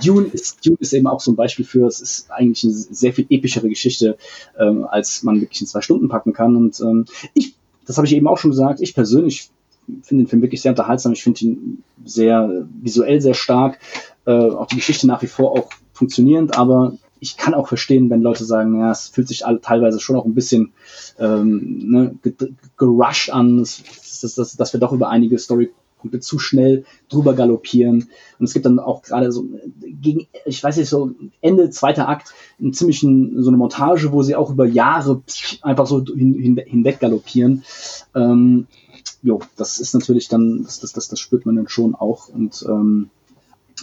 Dune 0.03 0.27
ist, 0.27 0.65
Dune 0.65 0.77
ist 0.79 0.93
eben 0.93 1.07
auch 1.07 1.19
so 1.19 1.31
ein 1.31 1.35
Beispiel 1.35 1.65
für, 1.65 1.85
es 1.87 1.99
ist 1.99 2.31
eigentlich 2.31 2.63
eine 2.63 2.73
sehr 2.73 3.13
viel 3.13 3.25
epischere 3.29 3.67
Geschichte, 3.67 4.17
ähm, 4.57 4.85
als 4.85 5.23
man 5.23 5.41
wirklich 5.41 5.61
in 5.61 5.67
zwei 5.67 5.81
Stunden 5.81 6.07
packen 6.07 6.31
kann. 6.31 6.55
Und 6.55 6.79
ähm, 6.79 7.05
ich, 7.33 7.55
das 7.85 7.97
habe 7.97 8.07
ich 8.07 8.15
eben 8.15 8.27
auch 8.27 8.37
schon 8.37 8.51
gesagt, 8.51 8.79
ich 8.79 8.93
persönlich 8.93 9.49
finde 10.01 10.23
den 10.23 10.29
Film 10.29 10.41
wirklich 10.41 10.61
sehr 10.61 10.71
unterhaltsam. 10.71 11.11
Ich 11.11 11.23
finde 11.23 11.41
ihn 11.41 11.83
sehr 12.05 12.65
visuell 12.81 13.19
sehr 13.19 13.33
stark, 13.33 13.79
äh, 14.25 14.31
auch 14.31 14.67
die 14.67 14.77
Geschichte 14.77 15.05
nach 15.05 15.21
wie 15.21 15.27
vor 15.27 15.51
auch 15.51 15.69
funktionierend, 15.93 16.57
aber 16.57 16.97
ich 17.25 17.37
kann 17.37 17.55
auch 17.55 17.67
verstehen, 17.67 18.09
wenn 18.11 18.21
Leute 18.21 18.45
sagen, 18.45 18.79
ja, 18.79 18.91
es 18.91 19.07
fühlt 19.09 19.27
sich 19.27 19.45
alle 19.45 19.59
teilweise 19.59 19.99
schon 19.99 20.15
auch 20.15 20.25
ein 20.25 20.35
bisschen 20.35 20.73
ähm, 21.17 21.89
ne, 21.89 22.15
ge- 22.21 22.53
gerusht 22.77 23.31
an, 23.31 23.57
dass, 23.57 23.81
dass, 24.21 24.35
dass, 24.35 24.55
dass 24.55 24.73
wir 24.73 24.79
doch 24.79 24.93
über 24.93 25.09
einige 25.09 25.39
Storypunkte 25.39 26.19
zu 26.19 26.37
schnell 26.37 26.85
drüber 27.09 27.33
galoppieren. 27.33 28.09
Und 28.37 28.45
es 28.45 28.53
gibt 28.53 28.67
dann 28.67 28.77
auch 28.77 29.01
gerade 29.01 29.31
so 29.31 29.45
gegen, 29.81 30.27
ich 30.45 30.63
weiß 30.63 30.77
nicht, 30.77 30.87
so 30.87 31.11
Ende 31.41 31.71
zweiter 31.71 32.07
Akt 32.07 32.33
einen 32.59 32.73
ziemlichen, 32.73 33.41
so 33.41 33.49
eine 33.49 33.57
Montage, 33.57 34.11
wo 34.11 34.21
sie 34.21 34.35
auch 34.35 34.51
über 34.51 34.67
Jahre 34.67 35.23
einfach 35.63 35.87
so 35.87 36.05
hin, 36.05 36.35
hin, 36.35 36.61
hinweg 36.63 36.99
galoppieren. 36.99 37.63
Ähm, 38.13 38.67
jo, 39.23 39.41
das 39.57 39.79
ist 39.79 39.95
natürlich 39.95 40.27
dann, 40.27 40.61
das, 40.63 40.79
das, 40.79 40.93
das, 40.93 41.07
das 41.07 41.19
spürt 41.19 41.47
man 41.47 41.55
dann 41.55 41.69
schon 41.69 41.95
auch. 41.95 42.29
Und 42.29 42.63
ähm, 42.69 43.09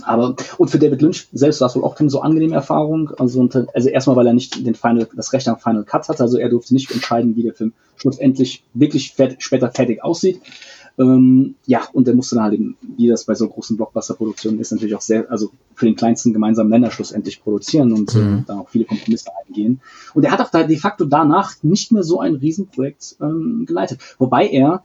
aber 0.05 0.37
und 0.59 0.71
für 0.71 0.79
David 0.79 1.03
Lynch 1.03 1.29
selbst 1.33 1.61
war 1.61 1.69
es 1.69 1.77
wohl 1.77 1.85
auch 1.85 1.95
keine 1.95 2.11
so 2.11 2.21
angenehme 2.21 2.55
Erfahrung. 2.55 3.11
Also, 3.19 3.47
also 3.75 3.89
erstmal, 3.89 4.17
weil 4.17 4.27
er 4.27 4.33
nicht 4.33 4.65
den 4.65 4.75
Final, 4.75 5.07
das 5.15 5.33
Recht 5.33 5.49
am 5.49 5.59
Final 5.59 5.85
Cut 5.85 6.09
hatte. 6.09 6.23
Also 6.23 6.39
er 6.39 6.49
durfte 6.49 6.73
nicht 6.75 6.91
entscheiden, 6.91 7.37
wie 7.37 7.43
der 7.43 7.55
Film 7.55 7.73
schlussendlich 7.97 8.65
wirklich 8.75 9.13
fett, 9.13 9.37
später 9.43 9.71
fertig 9.71 10.03
aussieht. 10.03 10.41
Ähm, 10.99 11.55
ja, 11.67 11.83
und 11.93 12.07
der 12.07 12.15
musste 12.15 12.35
dann 12.35 12.45
halt 12.45 12.55
eben, 12.55 12.77
wie 12.97 13.09
das 13.09 13.25
bei 13.25 13.35
so 13.35 13.49
großen 13.49 13.77
Blockbuster-Produktionen 13.77 14.59
ist, 14.61 14.73
natürlich 14.73 14.95
auch 14.95 15.01
sehr, 15.01 15.31
also 15.31 15.51
für 15.75 15.87
den 15.87 15.97
kleinsten 15.97 16.35
gemeinsamen 16.35 16.69
Nenner 16.69 16.91
schlussendlich 16.91 17.43
produzieren 17.43 17.93
und 17.93 18.15
Mhm. 18.15 18.45
da 18.47 18.59
auch 18.59 18.69
viele 18.69 18.85
Kompromisse 18.85 19.31
eingehen. 19.47 19.81
Und 20.13 20.25
er 20.25 20.33
hat 20.33 20.41
auch 20.41 20.51
da 20.51 20.65
de 20.65 20.77
facto 20.77 21.07
danach 21.07 21.55
nicht 21.63 21.93
mehr 21.93 22.03
so 22.03 22.21
ein 22.21 22.35
Riesenprojekt 22.35 23.17
ähm, 23.23 23.65
geleitet. 23.67 24.01
Wobei 24.19 24.47
er, 24.49 24.85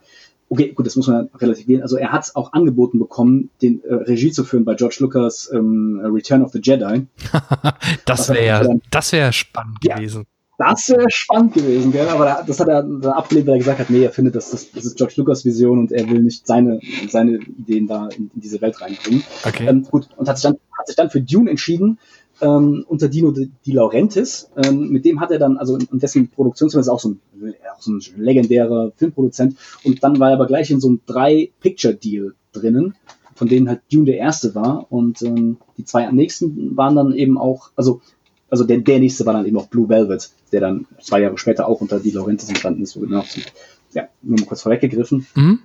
okay, 0.50 0.72
gut, 0.72 0.86
das 0.86 0.96
muss 0.96 1.06
man 1.06 1.28
relativieren, 1.34 1.82
also 1.82 1.96
er 1.96 2.12
hat 2.12 2.30
auch 2.34 2.52
angeboten 2.52 2.98
bekommen, 2.98 3.50
den 3.62 3.82
äh, 3.84 3.94
Regie 3.94 4.30
zu 4.32 4.44
führen 4.44 4.64
bei 4.64 4.74
George 4.74 4.96
Lucas 5.00 5.50
ähm, 5.52 6.00
Return 6.04 6.42
of 6.42 6.52
the 6.52 6.60
Jedi. 6.62 7.06
Das 8.04 8.28
wäre 8.28 8.44
ja, 8.46 8.62
das 8.90 9.12
wäre 9.12 9.32
spannend 9.32 9.78
Ja. 9.82 9.96
gewesen. 9.96 10.24
Das 10.60 10.88
wäre 10.88 11.06
spannend 11.08 11.54
gewesen, 11.54 11.92
gell? 11.92 12.08
aber 12.08 12.24
da- 12.24 12.42
das 12.42 12.58
hat 12.58 12.66
er 12.66 12.84
abgelehnt, 13.16 13.46
weil 13.46 13.54
er 13.54 13.58
gesagt 13.58 13.78
hat, 13.78 13.90
nee, 13.90 14.02
er 14.02 14.10
findet, 14.10 14.34
das, 14.34 14.50
das, 14.50 14.72
das 14.72 14.84
ist 14.86 14.96
George 14.96 15.14
Lucas 15.16 15.44
Vision 15.44 15.78
und 15.78 15.92
er 15.92 16.10
will 16.10 16.20
nicht 16.20 16.46
seine, 16.48 16.80
seine 17.08 17.36
Ideen 17.38 17.86
da 17.86 18.08
in, 18.08 18.28
in 18.34 18.40
diese 18.40 18.60
Welt 18.60 18.80
reinbringen. 18.80 19.22
Okay. 19.44 19.68
Ähm, 19.68 19.84
gut, 19.88 20.08
und 20.16 20.28
hat 20.28 20.36
sich, 20.38 20.42
dann, 20.50 20.58
hat 20.76 20.86
sich 20.88 20.96
dann 20.96 21.10
für 21.10 21.20
Dune 21.20 21.48
entschieden, 21.48 21.98
ähm, 22.40 22.84
unter 22.88 23.08
Dino 23.08 23.32
Di 23.32 23.72
Laurentiis. 23.72 24.50
Ähm, 24.56 24.90
mit 24.90 25.04
dem 25.04 25.20
hat 25.20 25.30
er 25.30 25.38
dann, 25.38 25.56
also 25.56 25.74
und 25.74 26.02
dessen 26.02 26.28
Produktionsfirma 26.28 26.80
ist 26.80 26.88
auch 26.88 27.00
so, 27.00 27.10
ein, 27.10 27.20
auch 27.74 27.80
so 27.80 27.92
ein 27.92 28.00
legendärer 28.16 28.92
Filmproduzent. 28.96 29.56
Und 29.84 30.02
dann 30.02 30.18
war 30.18 30.30
er 30.30 30.34
aber 30.34 30.46
gleich 30.46 30.70
in 30.70 30.80
so 30.80 30.88
einem 30.88 31.00
Drei-Picture-Deal 31.06 32.34
drinnen, 32.52 32.94
von 33.34 33.48
denen 33.48 33.68
halt 33.68 33.82
Dune 33.92 34.06
der 34.06 34.18
erste 34.18 34.54
war. 34.54 34.86
Und 34.90 35.22
ähm, 35.22 35.58
die 35.76 35.84
zwei 35.84 36.06
am 36.06 36.16
nächsten 36.16 36.76
waren 36.76 36.96
dann 36.96 37.12
eben 37.12 37.38
auch, 37.38 37.70
also 37.76 38.00
also 38.50 38.64
der, 38.64 38.78
der 38.78 38.98
nächste 38.98 39.26
war 39.26 39.34
dann 39.34 39.46
eben 39.46 39.58
auch 39.58 39.66
Blue 39.66 39.88
Velvet, 39.88 40.30
der 40.52 40.60
dann 40.60 40.86
zwei 41.02 41.20
Jahre 41.20 41.36
später 41.36 41.68
auch 41.68 41.80
unter 41.80 42.00
Di 42.00 42.10
Laurentiis 42.10 42.48
entstanden 42.48 42.82
ist. 42.82 42.94
Genau, 42.94 43.22
ja, 43.92 44.08
nur 44.22 44.38
mal 44.38 44.46
kurz 44.46 44.62
vorweggegriffen. 44.62 45.26
Mhm. 45.34 45.60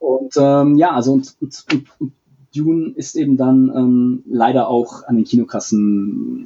Und 0.00 0.34
ähm, 0.36 0.76
ja, 0.76 0.92
also 0.92 1.12
und, 1.12 1.34
und, 1.40 1.64
und 1.98 2.12
Dune 2.54 2.92
ist 2.94 3.16
eben 3.16 3.36
dann 3.36 3.72
ähm, 3.74 4.22
leider 4.26 4.68
auch 4.68 5.04
an 5.04 5.16
den 5.16 5.24
Kinokassen 5.24 6.44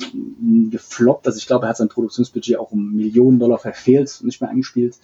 gefloppt. 0.70 1.26
Also 1.26 1.39
ich 1.39 1.47
glaube, 1.47 1.66
er 1.66 1.70
hat 1.70 1.76
sein 1.76 1.89
Produktionsbudget 1.89 2.59
auch 2.59 2.72
um 2.72 2.94
Millionen 2.94 3.39
Dollar 3.39 3.59
verfehlt, 3.59 4.20
nicht 4.22 4.40
mehr 4.40 4.51
eingespielt. 4.51 4.97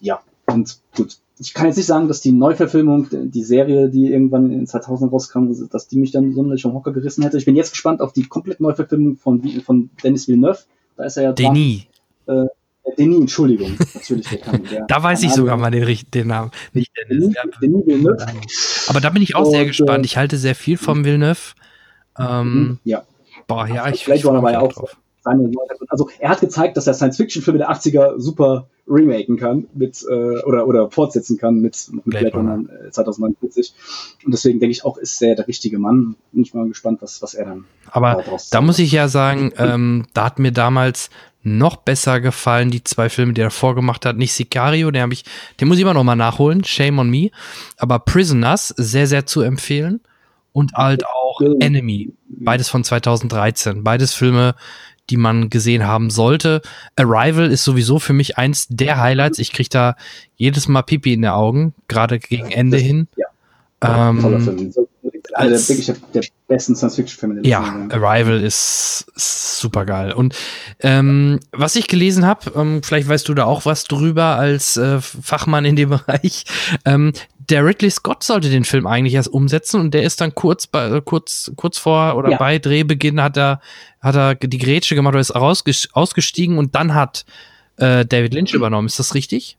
Ja, 0.00 0.20
und 0.46 0.78
gut. 0.96 1.18
Ich 1.38 1.52
kann 1.52 1.66
jetzt 1.66 1.76
nicht 1.76 1.86
sagen, 1.86 2.06
dass 2.06 2.20
die 2.20 2.30
Neuverfilmung, 2.30 3.08
die 3.10 3.42
Serie, 3.42 3.88
die 3.88 4.06
irgendwann 4.06 4.52
in 4.52 4.58
den 4.58 4.66
2000 4.68 5.12
rauskam, 5.12 5.52
dass 5.68 5.88
die 5.88 5.98
mich 5.98 6.12
dann 6.12 6.32
sonderlich 6.32 6.62
vom 6.62 6.74
Hocker 6.74 6.92
gerissen 6.92 7.24
hätte. 7.24 7.38
Ich 7.38 7.44
bin 7.44 7.56
jetzt 7.56 7.72
gespannt 7.72 8.00
auf 8.00 8.12
die 8.12 8.24
komplett 8.24 8.60
Neuverfilmung 8.60 9.16
von, 9.16 9.42
von 9.64 9.90
Dennis 10.02 10.28
Villeneuve. 10.28 10.60
Da 10.96 11.04
ist 11.04 11.16
er 11.16 11.24
ja 11.24 11.32
dran. 11.32 11.54
Denis. 11.54 11.82
Äh, 12.26 12.46
Denis, 12.96 13.20
Entschuldigung. 13.20 13.76
Natürlich, 13.94 14.28
der 14.28 14.38
kann, 14.38 14.62
der, 14.70 14.84
Da 14.88 15.02
weiß 15.02 15.22
ich 15.24 15.32
sogar 15.32 15.56
mal 15.56 15.70
den, 15.70 15.98
den 16.12 16.28
Namen. 16.28 16.50
Nicht 16.72 16.92
Dennis. 16.96 17.34
Denis, 17.34 17.58
Denis 17.60 17.86
Villeneuve. 17.86 18.26
Aber 18.88 19.00
da 19.00 19.10
bin 19.10 19.22
ich 19.22 19.34
auch 19.36 19.44
sehr 19.44 19.60
Und, 19.62 19.66
gespannt. 19.68 20.04
äh, 20.04 20.06
Ich 20.06 20.16
halte 20.16 20.36
sehr 20.36 20.54
viel 20.54 20.76
vom 20.76 21.04
Villeneuve. 21.04 21.54
Ähm, 22.18 22.78
Ja. 22.84 23.02
boah, 23.46 23.66
ja, 23.66 23.88
ich, 23.88 24.06
Runner 24.08 24.42
war 24.42 24.42
mich 24.42 24.52
ja 24.52 24.60
auch 24.60 24.72
drauf. 24.72 24.96
seine 25.22 25.50
also 25.88 26.08
er 26.18 26.30
hat 26.30 26.40
gezeigt, 26.40 26.76
dass 26.76 26.86
er 26.86 26.94
Science-Fiction-Filme 26.94 27.58
der 27.58 27.70
80er 27.70 28.18
super 28.20 28.68
remaken 28.86 29.38
kann 29.38 29.66
mit 29.74 30.04
äh, 30.08 30.12
oder 30.42 30.66
oder 30.66 30.90
fortsetzen 30.90 31.38
kann 31.38 31.56
mit, 31.60 31.88
mit 31.90 32.04
Blade 32.04 32.30
Blade, 32.30 32.36
Runner 32.36 32.64
äh, 32.86 32.90
2049 32.90 33.72
und 34.26 34.32
deswegen 34.32 34.60
denke 34.60 34.72
ich 34.72 34.84
auch 34.84 34.98
ist 34.98 35.20
er 35.22 35.34
der 35.34 35.48
richtige 35.48 35.78
Mann. 35.78 36.16
Bin 36.32 36.42
ich 36.42 36.52
mal 36.52 36.68
gespannt, 36.68 37.00
was 37.00 37.22
was 37.22 37.32
er 37.34 37.46
dann 37.46 37.64
Aber 37.90 38.22
da 38.50 38.60
muss 38.60 38.78
ich 38.78 38.92
ja 38.92 39.08
sagen, 39.08 39.52
ähm, 39.58 40.04
da 40.12 40.26
hat 40.26 40.38
mir 40.38 40.52
damals 40.52 41.08
noch 41.44 41.76
besser 41.76 42.20
gefallen, 42.20 42.70
die 42.70 42.82
zwei 42.82 43.08
Filme, 43.08 43.32
die 43.32 43.42
er 43.42 43.46
davor 43.46 43.74
gemacht 43.74 44.06
hat. 44.06 44.16
Nicht 44.16 44.32
Sicario, 44.32 44.90
den, 44.90 45.02
hab 45.02 45.12
ich, 45.12 45.24
den 45.60 45.68
muss 45.68 45.76
ich 45.76 45.82
immer 45.82 45.94
noch 45.94 46.04
mal 46.04 46.16
nachholen, 46.16 46.64
Shame 46.64 46.98
on 46.98 47.10
Me. 47.10 47.30
Aber 47.76 47.98
Prisoners, 47.98 48.68
sehr, 48.76 49.06
sehr 49.06 49.26
zu 49.26 49.42
empfehlen. 49.42 50.00
Und 50.52 50.72
halt 50.74 51.04
auch. 51.06 51.40
Enemy, 51.60 52.12
beides 52.28 52.68
von 52.68 52.84
2013. 52.84 53.82
Beides 53.82 54.14
Filme, 54.14 54.54
die 55.10 55.16
man 55.16 55.50
gesehen 55.50 55.86
haben 55.86 56.10
sollte. 56.10 56.62
Arrival 56.96 57.50
ist 57.50 57.64
sowieso 57.64 57.98
für 57.98 58.12
mich 58.12 58.38
eins 58.38 58.68
der 58.68 58.98
Highlights. 59.00 59.38
Ich 59.38 59.52
krieg 59.52 59.68
da 59.68 59.96
jedes 60.36 60.68
Mal 60.68 60.82
Pipi 60.82 61.12
in 61.12 61.22
den 61.22 61.30
Augen, 61.32 61.74
gerade 61.88 62.18
gegen 62.18 62.50
Ende 62.50 62.78
hin. 62.78 63.08
ja. 63.16 63.26
Ähm, 64.10 64.72
Einer 65.32 65.50
der 65.50 65.68
wirklich 65.68 65.86
der, 65.86 65.96
der 66.12 66.22
besten 66.48 66.76
Science-Fiction-Filme 66.76 67.46
ja. 67.46 67.88
Arrival 67.90 68.42
ist, 68.42 69.06
super 69.16 69.86
geil. 69.86 70.12
Und 70.12 70.34
ähm, 70.80 71.40
was 71.52 71.76
ich 71.76 71.88
gelesen 71.88 72.26
habe, 72.26 72.52
ähm, 72.54 72.82
vielleicht 72.82 73.08
weißt 73.08 73.28
du 73.28 73.34
da 73.34 73.44
auch 73.44 73.64
was 73.64 73.84
drüber 73.84 74.36
als 74.36 74.76
äh, 74.76 75.00
Fachmann 75.00 75.64
in 75.64 75.76
dem 75.76 75.90
Bereich. 75.90 76.44
Ähm, 76.84 77.12
der 77.50 77.64
Ridley 77.64 77.90
Scott 77.90 78.22
sollte 78.22 78.48
den 78.48 78.64
Film 78.64 78.86
eigentlich 78.86 79.14
erst 79.14 79.32
umsetzen 79.32 79.80
und 79.80 79.92
der 79.94 80.02
ist 80.02 80.20
dann 80.20 80.34
kurz 80.34 80.66
bei, 80.66 80.88
äh, 80.88 81.02
kurz 81.04 81.52
kurz 81.56 81.78
vor 81.78 82.16
oder 82.16 82.30
Ja. 82.30 82.36
bei 82.38 82.58
Drehbeginn 82.58 83.22
hat 83.22 83.36
er 83.36 83.60
hat 84.00 84.16
er 84.16 84.34
die 84.34 84.58
Grätsche 84.58 84.94
gemacht 84.94 85.12
oder 85.12 85.20
ist 85.20 85.34
rausges 85.34 85.88
ausgestiegen 85.92 86.58
und 86.58 86.74
dann 86.74 86.94
hat 86.94 87.24
äh, 87.76 88.04
David 88.06 88.34
Lynch 88.34 88.54
übernommen. 88.54 88.86
Ist 88.86 88.98
das 88.98 89.14
richtig? 89.14 89.58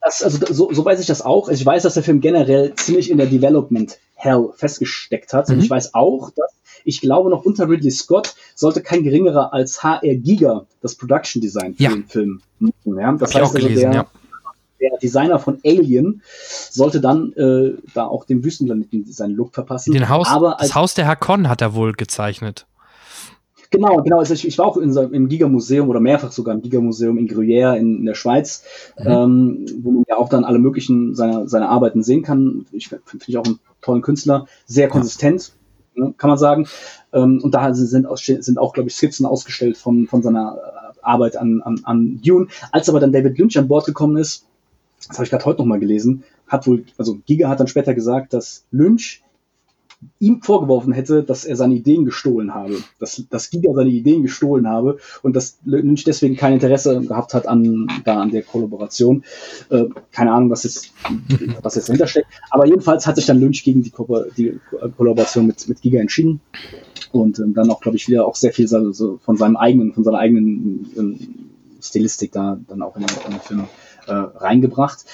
Das, 0.00 0.22
also 0.22 0.38
so, 0.52 0.72
so 0.72 0.84
weiß 0.84 1.00
ich 1.00 1.06
das 1.06 1.22
auch. 1.22 1.48
Ich 1.48 1.64
weiß, 1.64 1.82
dass 1.82 1.94
der 1.94 2.02
Film 2.04 2.20
generell 2.20 2.74
ziemlich 2.76 3.10
in 3.10 3.18
der 3.18 3.26
Development 3.26 3.98
Hell 4.20 4.48
festgesteckt 4.56 5.32
hat. 5.32 5.48
Und 5.48 5.56
Mhm. 5.56 5.62
ich 5.62 5.70
weiß 5.70 5.94
auch, 5.94 6.30
dass 6.34 6.52
ich 6.84 7.00
glaube 7.00 7.30
noch 7.30 7.44
unter 7.44 7.68
Ridley 7.68 7.90
Scott 7.90 8.34
sollte 8.54 8.82
kein 8.82 9.02
geringerer 9.04 9.52
als 9.52 9.82
HR 9.82 10.14
Giga 10.16 10.66
das 10.82 10.94
Production 10.94 11.40
Design 11.40 11.74
für 11.74 11.82
Ja. 11.84 11.90
den 11.90 12.06
Film 12.06 12.40
nutzen. 12.58 12.98
Ja? 12.98 13.12
Das 13.12 13.34
Hab 13.34 13.42
heißt 13.42 13.54
also, 13.56 13.66
gelesen, 13.66 13.90
der, 13.92 14.00
ja. 14.00 14.06
der 14.80 14.98
Designer 14.98 15.38
von 15.38 15.60
Alien 15.64 16.22
sollte 16.70 17.00
dann 17.00 17.32
äh, 17.34 17.74
da 17.94 18.06
auch 18.06 18.24
dem 18.24 18.42
Wüstenplaneten 18.44 19.04
seinen 19.10 19.34
Look 19.34 19.54
verpassen. 19.54 19.92
Den 19.92 20.08
Haus, 20.08 20.28
Aber 20.28 20.56
das 20.58 20.74
Haus 20.74 20.94
der 20.94 21.06
Hakon 21.06 21.48
hat 21.48 21.60
er 21.62 21.74
wohl 21.74 21.92
gezeichnet. 21.92 22.66
Genau, 23.70 23.96
genau. 24.02 24.18
Also 24.18 24.32
ich, 24.32 24.46
ich 24.46 24.56
war 24.56 24.66
auch 24.66 24.78
in, 24.78 24.96
im 24.96 25.28
Giga-Museum 25.28 25.88
oder 25.90 26.00
mehrfach 26.00 26.32
sogar 26.32 26.54
im 26.54 26.62
Giga-Museum 26.62 27.18
in 27.18 27.28
Gruyère 27.28 27.76
in, 27.76 27.98
in 27.98 28.06
der 28.06 28.14
Schweiz, 28.14 28.64
ähm, 28.96 29.66
wo 29.82 29.90
man 29.90 30.04
ja 30.08 30.16
auch 30.16 30.30
dann 30.30 30.44
alle 30.44 30.58
möglichen 30.58 31.14
seiner, 31.14 31.46
seiner 31.46 31.68
Arbeiten 31.68 32.02
sehen 32.02 32.22
kann. 32.22 32.64
Ich 32.72 32.88
finde 32.88 33.04
find 33.04 33.28
ich 33.28 33.36
auch 33.36 33.44
einen 33.44 33.58
tollen 33.82 34.00
Künstler, 34.00 34.46
sehr 34.66 34.88
konsistent, 34.88 35.52
ne, 35.94 36.14
kann 36.16 36.30
man 36.30 36.38
sagen. 36.38 36.66
Ähm, 37.12 37.40
und 37.42 37.54
da 37.54 37.74
sind, 37.74 38.06
sind 38.16 38.58
auch, 38.58 38.72
glaube 38.72 38.88
ich, 38.88 38.96
Skizzen 38.96 39.26
ausgestellt 39.26 39.76
von, 39.76 40.06
von 40.06 40.22
seiner 40.22 40.56
äh, 40.56 40.98
Arbeit 41.02 41.36
an, 41.36 41.60
an, 41.62 41.80
an 41.84 42.20
Dune. 42.24 42.46
Als 42.72 42.88
aber 42.88 43.00
dann 43.00 43.12
David 43.12 43.36
Lynch 43.38 43.58
an 43.58 43.68
Bord 43.68 43.84
gekommen 43.84 44.16
ist, 44.16 44.46
das 45.06 45.18
habe 45.18 45.24
ich 45.24 45.30
gerade 45.30 45.44
heute 45.44 45.58
nochmal 45.60 45.78
gelesen, 45.78 46.24
hat 46.46 46.66
wohl, 46.66 46.84
also 46.96 47.18
Giga 47.26 47.48
hat 47.50 47.60
dann 47.60 47.68
später 47.68 47.94
gesagt, 47.94 48.32
dass 48.32 48.64
Lynch 48.70 49.22
ihm 50.20 50.42
vorgeworfen 50.42 50.92
hätte, 50.92 51.22
dass 51.22 51.44
er 51.44 51.56
seine 51.56 51.74
Ideen 51.74 52.04
gestohlen 52.04 52.54
habe, 52.54 52.76
dass, 52.98 53.24
dass 53.30 53.50
Giga 53.50 53.72
seine 53.72 53.90
Ideen 53.90 54.22
gestohlen 54.22 54.68
habe 54.68 54.98
und 55.22 55.34
dass 55.34 55.58
Lynch 55.64 56.04
deswegen 56.04 56.36
kein 56.36 56.54
Interesse 56.54 57.00
gehabt 57.00 57.34
hat 57.34 57.46
an, 57.48 57.88
da 58.04 58.20
an 58.20 58.30
der 58.30 58.42
Kollaboration. 58.42 59.24
Äh, 59.70 59.86
keine 60.12 60.32
Ahnung, 60.32 60.50
was 60.50 60.64
jetzt, 60.64 60.92
was 61.62 61.74
jetzt 61.74 61.88
dahinter 61.88 62.06
steckt. 62.06 62.28
Aber 62.50 62.66
jedenfalls 62.66 63.06
hat 63.06 63.16
sich 63.16 63.26
dann 63.26 63.40
Lynch 63.40 63.64
gegen 63.64 63.82
die, 63.82 63.90
Ko 63.90 64.24
die 64.36 64.60
Kollaboration 64.96 65.46
mit, 65.46 65.68
mit 65.68 65.82
Giga 65.82 66.00
entschieden 66.00 66.40
und 67.12 67.38
ähm, 67.38 67.54
dann 67.54 67.70
auch, 67.70 67.80
glaube 67.80 67.96
ich, 67.96 68.08
wieder 68.08 68.26
auch 68.26 68.36
sehr 68.36 68.52
viel 68.52 68.68
so, 68.68 69.18
von 69.24 69.36
seinem 69.36 69.56
eigenen, 69.56 69.92
von 69.92 70.04
seiner 70.04 70.18
eigenen 70.18 70.90
ähm, 70.96 71.18
Stilistik 71.80 72.32
da 72.32 72.58
dann 72.68 72.82
auch 72.82 72.96
in 72.96 73.02
in 73.02 73.32
den 73.32 73.40
Film 73.40 73.64
äh, 74.06 74.12
reingebracht. 74.12 75.04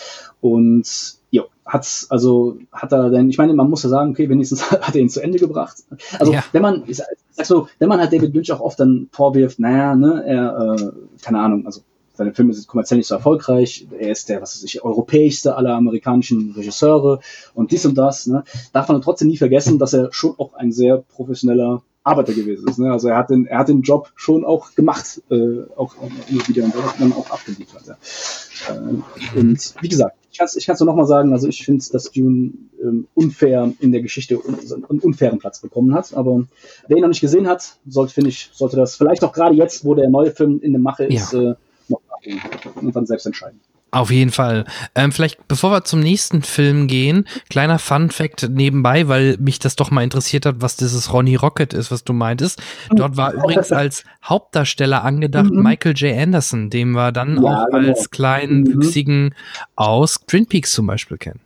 Und 0.40 1.18
jo, 1.34 1.46
hat's, 1.66 2.06
also 2.10 2.58
hat 2.72 2.92
er 2.92 3.10
denn, 3.10 3.28
ich 3.28 3.38
meine, 3.38 3.54
man 3.54 3.68
muss 3.68 3.82
ja 3.82 3.88
sagen, 3.88 4.12
okay, 4.12 4.28
wenigstens 4.28 4.70
hat 4.70 4.94
er 4.94 5.00
ihn 5.00 5.08
zu 5.08 5.20
Ende 5.20 5.38
gebracht. 5.38 5.78
Also 6.18 6.32
Ja. 6.32 6.44
wenn 6.52 6.62
man, 6.62 6.84
ich 6.86 6.96
sag 6.98 7.06
sag 7.32 7.46
so, 7.46 7.68
wenn 7.80 7.88
man 7.88 7.98
halt 7.98 8.12
David 8.12 8.32
Lynch 8.32 8.52
auch 8.52 8.60
oft 8.60 8.78
dann 8.78 9.08
vorwirft, 9.10 9.58
naja, 9.58 9.96
ne, 9.96 10.22
er, 10.24 10.76
äh, 10.78 10.92
keine 11.22 11.40
Ahnung, 11.40 11.66
also 11.66 11.80
seine 12.16 12.32
Filme 12.32 12.54
sind 12.54 12.68
kommerziell 12.68 12.98
nicht 12.98 13.08
so 13.08 13.16
erfolgreich, 13.16 13.88
er 13.98 14.12
ist 14.12 14.28
der, 14.28 14.40
was 14.40 14.54
weiß 14.54 14.62
ich, 14.62 14.84
europäischste 14.84 15.56
aller 15.56 15.74
amerikanischen 15.74 16.52
Regisseure 16.56 17.18
und 17.54 17.72
dies 17.72 17.84
und 17.84 17.98
das, 17.98 18.28
ne, 18.28 18.44
darf 18.72 18.88
man 18.88 19.02
trotzdem 19.02 19.26
nie 19.26 19.36
vergessen, 19.36 19.80
dass 19.80 19.92
er 19.92 20.12
schon 20.12 20.34
auch 20.38 20.54
ein 20.54 20.70
sehr 20.70 20.98
professioneller 20.98 21.82
Arbeiter 22.04 22.34
gewesen 22.34 22.68
ist. 22.68 22.78
Ne? 22.78 22.92
Also 22.92 23.08
er 23.08 23.16
hat 23.16 23.30
den, 23.30 23.46
er 23.46 23.58
hat 23.58 23.68
den 23.68 23.80
Job 23.80 24.12
schon 24.14 24.44
auch 24.44 24.74
gemacht, 24.74 25.22
äh, 25.30 25.62
auch, 25.74 25.96
auch 25.96 26.10
immer 26.28 26.46
wieder 26.46 26.64
und 26.64 26.74
dann 26.98 27.12
auch 27.14 27.30
abgeliefert. 27.30 27.82
Ja. 27.86 28.74
Äh, 28.74 29.38
und 29.38 29.74
wie 29.80 29.88
gesagt, 29.88 30.16
ich 30.30 30.38
kann 30.38 30.44
es 30.46 30.56
ich 30.56 30.66
kann's 30.66 30.80
nur 30.80 30.86
nochmal 30.86 31.06
sagen, 31.06 31.32
also 31.32 31.48
ich 31.48 31.64
finde, 31.64 31.84
dass 31.92 32.10
Dune 32.10 32.52
ähm, 32.82 33.06
unfair 33.14 33.72
in 33.80 33.92
der 33.92 34.02
Geschichte 34.02 34.38
un, 34.38 34.54
einen 34.54 35.00
unfairen 35.00 35.38
Platz 35.38 35.60
bekommen 35.60 35.94
hat. 35.94 36.12
Aber 36.14 36.44
wer 36.88 36.96
ihn 36.96 37.02
noch 37.02 37.08
nicht 37.08 37.22
gesehen 37.22 37.48
hat, 37.48 37.78
sollte, 37.86 38.12
finde 38.12 38.30
ich, 38.30 38.50
sollte 38.52 38.76
das 38.76 38.96
vielleicht 38.96 39.24
auch 39.24 39.32
gerade 39.32 39.54
jetzt, 39.54 39.84
wo 39.84 39.94
der 39.94 40.10
neue 40.10 40.30
Film 40.30 40.60
in 40.60 40.72
der 40.72 40.80
Mache 40.80 41.04
ist, 41.04 41.32
äh, 41.32 41.54
noch 41.88 42.00
und 42.76 42.94
dann 42.94 43.06
selbst 43.06 43.26
entscheiden. 43.26 43.60
Auf 43.94 44.10
jeden 44.10 44.32
Fall. 44.32 44.64
Ähm, 44.96 45.12
vielleicht, 45.12 45.46
bevor 45.46 45.70
wir 45.70 45.84
zum 45.84 46.00
nächsten 46.00 46.42
Film 46.42 46.88
gehen, 46.88 47.26
kleiner 47.48 47.78
Fun-Fact 47.78 48.48
nebenbei, 48.50 49.06
weil 49.06 49.36
mich 49.38 49.60
das 49.60 49.76
doch 49.76 49.92
mal 49.92 50.02
interessiert 50.02 50.46
hat, 50.46 50.56
was 50.58 50.74
dieses 50.76 51.12
Ronnie 51.12 51.36
Rocket 51.36 51.72
ist, 51.72 51.92
was 51.92 52.02
du 52.02 52.12
meintest. 52.12 52.60
Dort 52.90 53.16
war 53.16 53.32
übrigens 53.32 53.70
als 53.70 54.02
Hauptdarsteller 54.24 55.04
angedacht 55.04 55.52
Mhm. 55.52 55.62
Michael 55.62 55.94
J. 55.94 56.18
Anderson, 56.18 56.70
den 56.70 56.90
wir 56.90 57.12
dann 57.12 57.36
Ja, 57.36 57.62
auch 57.62 57.66
genau. 57.70 57.88
als 57.88 58.10
kleinen, 58.10 58.62
Mhm. 58.62 58.74
wüchsigen 58.74 59.34
aus 59.76 60.18
Twin 60.26 60.46
Peaks 60.46 60.72
zum 60.72 60.88
Beispiel 60.88 61.16
kennen. 61.16 61.38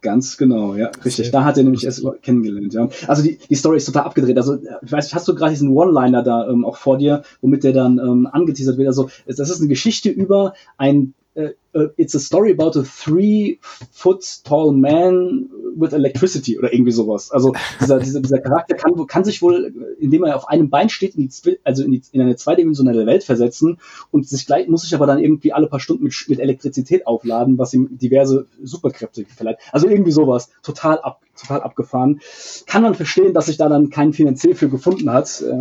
Ganz 0.00 0.38
genau, 0.38 0.76
ja, 0.76 0.90
richtig. 1.04 1.30
Da 1.30 1.44
hat 1.44 1.58
er 1.58 1.64
nämlich 1.64 1.84
erst 1.84 2.02
kennengelernt, 2.22 2.72
ja. 2.72 2.88
Also 3.06 3.22
die, 3.22 3.38
die 3.50 3.54
Story 3.54 3.76
ist 3.76 3.84
total 3.86 4.04
abgedreht. 4.04 4.38
Also, 4.38 4.56
ich 4.82 4.92
weiß 4.92 5.12
hast 5.12 5.28
du 5.28 5.34
gerade 5.34 5.50
diesen 5.50 5.70
One-Liner 5.76 6.22
da 6.22 6.48
ähm, 6.48 6.64
auch 6.64 6.76
vor 6.76 6.96
dir, 6.96 7.22
womit 7.42 7.64
der 7.64 7.72
dann 7.72 7.98
ähm, 7.98 8.26
angeteasert 8.32 8.78
wird? 8.78 8.88
Also, 8.88 9.10
das 9.26 9.50
ist 9.50 9.58
eine 9.60 9.68
Geschichte 9.68 10.08
über 10.08 10.54
ein 10.78 11.12
uh, 11.36 11.88
it's 11.96 12.14
a 12.14 12.20
story 12.20 12.52
about 12.52 12.76
a 12.76 12.82
three 12.82 13.58
foot 13.90 14.24
tall 14.44 14.72
man 14.72 15.48
with 15.76 15.92
electricity 15.92 16.58
oder 16.58 16.72
irgendwie 16.72 16.92
sowas. 16.92 17.30
Also 17.30 17.52
dieser, 17.80 17.98
dieser, 17.98 18.20
dieser 18.20 18.38
Charakter 18.38 18.76
kann, 18.76 19.06
kann 19.06 19.24
sich 19.24 19.42
wohl, 19.42 19.72
indem 19.98 20.24
er 20.24 20.36
auf 20.36 20.48
einem 20.48 20.70
Bein 20.70 20.88
steht, 20.88 21.16
in 21.16 21.28
die, 21.28 21.58
also 21.64 21.84
in, 21.84 21.92
die, 21.92 22.02
in 22.12 22.22
eine 22.22 22.36
zweidimensionale 22.36 23.06
Welt 23.06 23.24
versetzen 23.24 23.78
und 24.10 24.28
sich 24.28 24.46
gleich, 24.46 24.68
muss 24.68 24.82
sich 24.82 24.94
aber 24.94 25.06
dann 25.06 25.18
irgendwie 25.18 25.52
alle 25.52 25.66
paar 25.66 25.80
Stunden 25.80 26.04
mit, 26.04 26.14
mit 26.28 26.40
Elektrizität 26.40 27.06
aufladen, 27.06 27.58
was 27.58 27.74
ihm 27.74 27.98
diverse 27.98 28.46
Superkräfte 28.62 29.24
verleiht. 29.26 29.58
Also 29.72 29.88
irgendwie 29.88 30.12
sowas. 30.12 30.50
Total 30.62 30.98
ab, 31.00 31.20
total 31.38 31.60
abgefahren. 31.62 32.20
Kann 32.66 32.82
man 32.82 32.94
verstehen, 32.94 33.34
dass 33.34 33.46
sich 33.46 33.58
da 33.58 33.68
dann 33.68 33.90
kein 33.90 34.12
finanziell 34.12 34.54
für 34.54 34.68
gefunden 34.68 35.10
hat, 35.10 35.42
äh, 35.42 35.54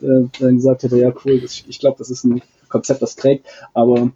der, 0.00 0.30
der 0.40 0.52
gesagt 0.52 0.82
hätte, 0.82 0.96
ja 0.96 1.12
cool, 1.24 1.40
das, 1.40 1.62
ich 1.68 1.78
glaube, 1.78 1.98
das 1.98 2.10
ist 2.10 2.24
ein 2.24 2.40
Konzept, 2.68 3.02
das 3.02 3.16
trägt, 3.16 3.46
aber 3.74 4.12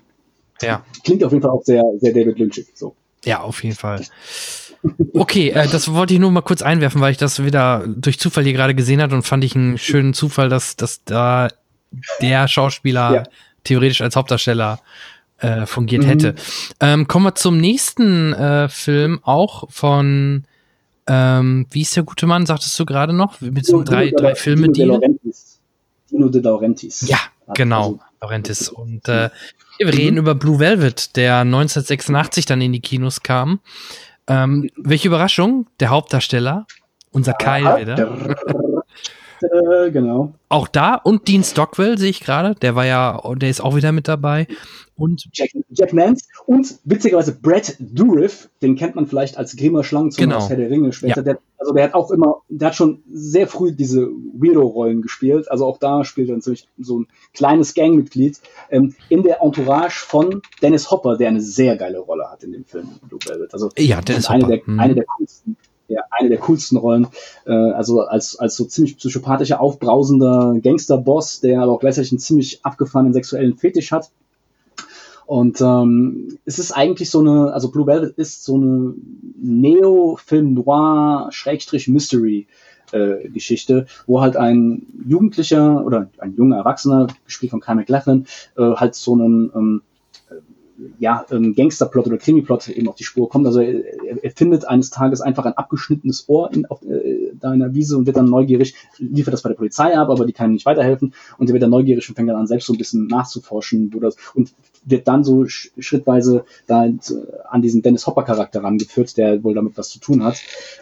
ja. 0.62 0.84
Klingt 1.04 1.24
auf 1.24 1.32
jeden 1.32 1.42
Fall 1.42 1.50
auch 1.50 1.64
sehr, 1.64 1.82
sehr 2.00 2.12
David 2.12 2.38
Lynchig. 2.38 2.66
So. 2.74 2.94
Ja, 3.24 3.40
auf 3.40 3.62
jeden 3.62 3.76
Fall. 3.76 4.04
Okay, 5.14 5.50
äh, 5.50 5.66
das 5.68 5.92
wollte 5.92 6.14
ich 6.14 6.20
nur 6.20 6.30
mal 6.30 6.42
kurz 6.42 6.62
einwerfen, 6.62 7.00
weil 7.00 7.12
ich 7.12 7.16
das 7.16 7.42
wieder 7.42 7.84
durch 7.86 8.18
Zufall 8.18 8.44
hier 8.44 8.52
gerade 8.52 8.74
gesehen 8.74 9.00
habe 9.00 9.14
und 9.14 9.22
fand 9.22 9.42
ich 9.44 9.56
einen 9.56 9.78
schönen 9.78 10.12
Zufall, 10.12 10.48
dass, 10.48 10.76
dass 10.76 11.04
da 11.04 11.48
der 12.20 12.48
Schauspieler 12.48 13.14
ja. 13.14 13.22
theoretisch 13.64 14.02
als 14.02 14.16
Hauptdarsteller 14.16 14.80
äh, 15.38 15.66
fungiert 15.66 16.02
mhm. 16.04 16.08
hätte. 16.08 16.34
Ähm, 16.80 17.08
kommen 17.08 17.26
wir 17.26 17.34
zum 17.34 17.58
nächsten 17.58 18.32
äh, 18.34 18.68
Film, 18.68 19.20
auch 19.22 19.70
von, 19.70 20.44
ähm, 21.06 21.66
wie 21.70 21.82
ist 21.82 21.96
der 21.96 22.02
gute 22.02 22.26
Mann, 22.26 22.46
sagtest 22.46 22.78
du 22.78 22.84
gerade 22.84 23.12
noch? 23.12 23.40
Mit 23.40 23.64
so 23.64 23.82
drei, 23.82 24.10
drei 24.10 24.34
Filme, 24.34 24.68
die. 24.68 24.80
Dino 26.10 26.28
de 26.28 26.42
Laurentiis. 26.42 27.08
Ja, 27.08 27.18
genau, 27.54 27.84
also, 27.84 28.00
Laurentis. 28.20 28.68
Und 28.68 29.08
äh, 29.08 29.30
wir 29.78 29.92
reden 29.92 30.14
mhm. 30.14 30.20
über 30.20 30.34
Blue 30.34 30.58
Velvet, 30.58 31.16
der 31.16 31.38
1986 31.38 32.46
dann 32.46 32.60
in 32.60 32.72
die 32.72 32.80
Kinos 32.80 33.22
kam. 33.22 33.60
Ähm, 34.26 34.70
welche 34.76 35.08
Überraschung, 35.08 35.66
der 35.80 35.90
Hauptdarsteller, 35.90 36.66
unser 37.10 37.34
Kyle 37.34 37.80
wieder. 37.80 38.36
Äh, 39.42 39.90
genau. 39.90 40.34
Auch 40.48 40.68
da 40.68 40.94
und 40.94 41.28
Dean 41.28 41.44
Stockwell 41.44 41.98
sehe 41.98 42.10
ich 42.10 42.20
gerade, 42.20 42.54
der 42.54 42.74
war 42.76 42.86
ja, 42.86 43.20
der 43.34 43.50
ist 43.50 43.60
auch 43.60 43.76
wieder 43.76 43.92
mit 43.92 44.08
dabei. 44.08 44.46
Und 44.96 45.26
Jack, 45.32 45.50
Jack 45.70 45.92
Nance 45.92 46.26
und 46.46 46.78
witzigerweise 46.84 47.32
Brad 47.32 47.76
Dourif, 47.80 48.48
den 48.62 48.76
kennt 48.76 48.94
man 48.94 49.06
vielleicht 49.06 49.36
als 49.36 49.56
Grimmer 49.56 49.82
Schlangenzunge 49.82 50.28
genau. 50.28 50.38
aus 50.38 50.48
Herr 50.48 50.56
der 50.56 50.70
Ringe 50.70 50.92
später. 50.92 51.16
Ja. 51.16 51.22
Der, 51.22 51.38
also 51.58 51.72
der 51.72 51.84
hat 51.84 51.94
auch 51.94 52.12
immer, 52.12 52.42
der 52.48 52.68
hat 52.68 52.76
schon 52.76 53.02
sehr 53.10 53.48
früh 53.48 53.72
diese 53.72 54.06
Weirdo-Rollen 54.06 55.02
gespielt. 55.02 55.50
Also 55.50 55.66
auch 55.66 55.78
da 55.78 56.04
spielt 56.04 56.28
er 56.28 56.36
natürlich 56.36 56.68
so 56.78 57.00
ein 57.00 57.08
kleines 57.32 57.74
Gangmitglied 57.74 58.40
ähm, 58.70 58.94
in 59.08 59.24
der 59.24 59.42
Entourage 59.42 60.06
von 60.06 60.42
Dennis 60.62 60.90
Hopper, 60.90 61.16
der 61.16 61.28
eine 61.28 61.40
sehr 61.40 61.76
geile 61.76 61.98
Rolle 61.98 62.30
hat 62.30 62.44
in 62.44 62.52
dem 62.52 62.64
Film 62.64 62.88
Blue 63.08 63.20
Velvet. 63.26 63.52
Also 63.52 63.70
ja, 63.76 64.00
Dennis 64.00 64.28
eine 64.28 64.44
Hopper. 64.44 64.56
der, 64.56 64.66
hm. 64.66 64.80
eine 64.80 64.94
der 64.94 65.04
coolsten 65.06 65.56
ja, 65.88 66.02
eine 66.10 66.28
der 66.28 66.38
coolsten 66.38 66.78
Rollen. 66.78 67.08
Äh, 67.46 67.52
also 67.52 68.00
als, 68.00 68.38
als 68.38 68.56
so 68.56 68.64
ziemlich 68.64 68.96
psychopathischer, 68.96 69.60
aufbrausender 69.60 70.56
Gangsterboss, 70.62 71.40
der 71.40 71.60
aber 71.60 71.72
auch 71.72 71.80
gleichzeitig 71.80 72.12
einen 72.12 72.20
ziemlich 72.20 72.64
abgefahrenen 72.64 73.12
sexuellen 73.12 73.56
Fetisch 73.56 73.92
hat. 73.92 74.10
Und 75.26 75.60
ähm, 75.60 76.38
es 76.44 76.58
ist 76.58 76.72
eigentlich 76.72 77.10
so 77.10 77.20
eine, 77.20 77.52
also 77.52 77.70
Blue 77.70 77.86
Velvet 77.86 78.16
ist 78.18 78.44
so 78.44 78.56
eine 78.56 78.94
Neo-Film 79.40 80.54
Noir 80.54 81.28
Schrägstrich 81.30 81.88
Mystery 81.88 82.46
äh, 82.92 83.28
wo 84.06 84.20
halt 84.20 84.36
ein 84.36 84.86
Jugendlicher 85.06 85.84
oder 85.84 86.10
ein 86.18 86.34
junger 86.36 86.56
Erwachsener, 86.56 87.08
gespielt 87.24 87.50
von 87.50 87.60
Kyle 87.60 87.76
MacLachlan, 87.76 88.26
äh, 88.56 88.62
halt 88.74 88.94
so 88.94 89.14
einen 89.14 89.50
ähm, 89.54 89.82
ja, 90.98 91.24
ähm, 91.30 91.54
Gangsterplot 91.54 92.06
oder 92.06 92.18
Krimiplot 92.18 92.68
eben 92.68 92.88
auf 92.88 92.96
die 92.96 93.04
Spur 93.04 93.28
kommt. 93.28 93.46
Also 93.46 93.60
er, 93.60 93.84
er 94.22 94.30
findet 94.30 94.66
eines 94.66 94.90
Tages 94.90 95.20
einfach 95.20 95.44
ein 95.44 95.52
abgeschnittenes 95.52 96.28
Ohr 96.28 96.52
in, 96.52 96.66
auf, 96.66 96.82
äh, 96.82 97.32
da 97.38 97.52
in 97.52 97.60
der 97.60 97.74
Wiese 97.74 97.96
und 97.96 98.06
wird 98.06 98.16
dann 98.16 98.28
neugierig, 98.28 98.74
liefert 98.98 99.34
das 99.34 99.42
bei 99.42 99.50
der 99.50 99.56
Polizei 99.56 99.96
ab, 99.96 100.08
aber 100.10 100.26
die 100.26 100.32
kann 100.32 100.50
ihm 100.50 100.54
nicht 100.54 100.66
weiterhelfen 100.66 101.14
und 101.38 101.48
er 101.48 101.52
wird 101.52 101.62
dann 101.62 101.70
neugierig 101.70 102.08
und 102.08 102.16
fängt 102.16 102.28
dann 102.28 102.36
an, 102.36 102.46
selbst 102.46 102.66
so 102.66 102.72
ein 102.72 102.78
bisschen 102.78 103.06
nachzuforschen, 103.06 103.92
wo 103.94 104.00
das, 104.00 104.16
und 104.34 104.52
wird 104.84 105.06
dann 105.06 105.24
so 105.24 105.46
schrittweise 105.46 106.44
da 106.66 106.86
äh, 106.86 106.92
an 107.48 107.62
diesen 107.62 107.82
Dennis 107.82 108.06
Hopper 108.06 108.24
Charakter 108.24 108.62
rangeführt, 108.62 109.16
der 109.16 109.44
wohl 109.44 109.54
damit 109.54 109.78
was 109.78 109.90
zu 109.90 110.00
tun 110.00 110.24
hat, 110.24 110.40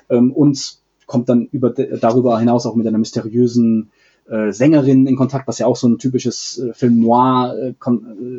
ähm, 0.09 0.32
und 0.32 0.78
kommt 1.06 1.28
dann 1.28 1.48
über, 1.52 1.70
darüber 1.70 2.39
hinaus 2.39 2.64
auch 2.64 2.74
mit 2.74 2.86
einer 2.86 2.98
mysteriösen 2.98 3.90
äh, 4.28 4.53
Sängerin 4.53 5.07
in 5.07 5.16
Kontakt, 5.16 5.49
was 5.49 5.59
ja 5.59 5.66
auch 5.66 5.77
so 5.77 5.89
ein 5.89 5.99
typisches 5.99 6.59
äh, 6.59 6.73
Film 6.73 7.01
Noir 7.01 7.55
äh, 7.59 7.69
äh, 7.69 7.90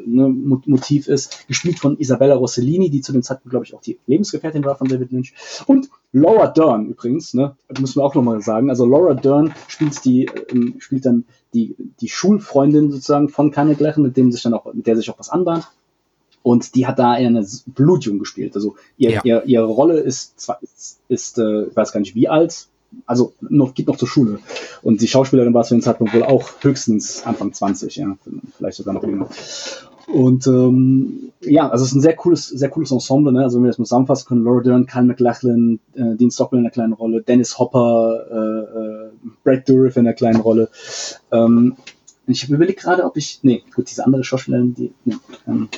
ne, 0.06 0.30
Motiv 0.30 1.08
ist, 1.08 1.48
gespielt 1.48 1.80
von 1.80 1.98
Isabella 2.00 2.36
Rossellini, 2.36 2.90
die 2.90 3.02
zu 3.02 3.12
dem 3.12 3.24
Zeitpunkt, 3.24 3.52
glaube 3.52 3.66
ich, 3.66 3.74
auch 3.74 3.82
die 3.82 4.00
Lebensgefährtin 4.08 4.64
war 4.64 4.76
von 4.76 4.88
David 4.88 5.12
Lynch. 5.12 5.34
Und 5.68 5.90
Laura 6.12 6.48
Dern 6.48 6.88
übrigens, 6.88 7.34
ne, 7.34 7.56
müssen 7.80 8.00
wir 8.00 8.06
auch 8.06 8.16
nochmal 8.16 8.42
sagen. 8.42 8.70
Also 8.70 8.86
Laura 8.86 9.14
Dern 9.14 9.54
spielt 9.68 10.04
die, 10.06 10.26
äh, 10.26 10.74
spielt 10.80 11.06
dann 11.06 11.26
die, 11.54 11.76
die 12.00 12.10
Schulfreundin 12.10 12.92
sozusagen 12.92 13.30
von 13.30 13.52
Kanye 13.52 13.76
Glechen, 13.76 14.04
mit 14.04 14.18
dem 14.18 14.32
sich 14.32 14.44
dann 14.44 14.54
auch, 14.54 14.74
mit 14.74 14.88
der 14.88 14.96
sich 14.96 15.10
auch 15.10 15.20
was 15.20 15.30
anbahnt. 15.30 15.68
Und 16.44 16.76
die 16.76 16.88
hat 16.88 17.00
da 17.00 17.12
eine 17.12 17.46
Blutjung 17.68 18.20
gespielt. 18.20 18.56
Also 18.56 18.76
ihr, 18.98 19.12
ja. 19.12 19.22
ihr, 19.24 19.44
ihre 19.46 19.66
Rolle 19.66 20.00
ist, 20.00 20.40
zwar, 20.40 20.60
ist, 20.62 21.00
ist 21.08 21.38
äh, 21.38 21.68
ich 21.68 21.76
weiß 21.76 21.94
gar 21.94 22.02
nicht 22.02 22.16
wie 22.16 22.28
alt, 22.28 22.68
also 23.06 23.34
noch, 23.42 23.74
geht 23.74 23.88
noch 23.88 23.98
zur 23.98 24.08
Schule. 24.08 24.40
Und 24.82 25.02
die 25.02 25.08
Schauspielerin 25.08 25.54
war 25.54 25.64
zu 25.64 25.76
dem 25.76 25.82
Zeitpunkt 25.82 26.14
wohl 26.14 26.24
auch 26.24 26.50
höchstens 26.62 27.26
Anfang 27.26 27.54
20, 27.54 27.96
ja, 27.96 28.18
vielleicht 28.58 28.78
sogar 28.78 28.94
noch 28.94 29.04
jünger. 29.04 29.30
Und 30.08 30.48
ähm, 30.48 31.32
ja, 31.42 31.70
also 31.70 31.84
es 31.84 31.92
ist 31.92 31.96
ein 31.96 32.02
sehr 32.02 32.16
cooles, 32.16 32.48
sehr 32.48 32.70
cooles 32.70 32.92
Ensemble, 32.92 33.32
ne? 33.32 33.44
Also 33.44 33.58
wenn 33.58 33.64
wir 33.64 33.70
das 33.70 33.78
mal 33.78 33.86
zusammenfassen 33.86 34.28
können, 34.28 34.44
Laura 34.44 34.62
Dern, 34.62 34.86
Kyle 34.86 35.04
McLachlan, 35.04 35.80
äh, 35.94 36.16
Dean 36.16 36.30
Stockwell 36.30 36.60
in 36.60 36.66
einer 36.66 36.74
kleinen 36.74 36.94
Rolle, 36.94 37.22
Dennis 37.22 37.58
Hopper, 37.58 38.26
äh, 38.30 38.80
äh, 38.80 39.32
Brad 39.44 39.68
Dourif 39.68 39.96
in 39.96 40.06
einer 40.06 40.14
kleinen 40.14 40.42
Rolle. 40.42 40.70
Ähm, 41.32 41.78
ich 42.28 42.44
habe 42.44 42.56
überlegt 42.56 42.82
gerade, 42.82 43.06
ob 43.06 43.18
ich. 43.18 43.40
Nee, 43.44 43.64
gut, 43.74 43.90
diese 43.90 44.06
andere 44.06 44.24
Schauspielerin, 44.24 44.74
die. 44.74 44.94
Nee, 45.06 45.16
ähm, 45.48 45.70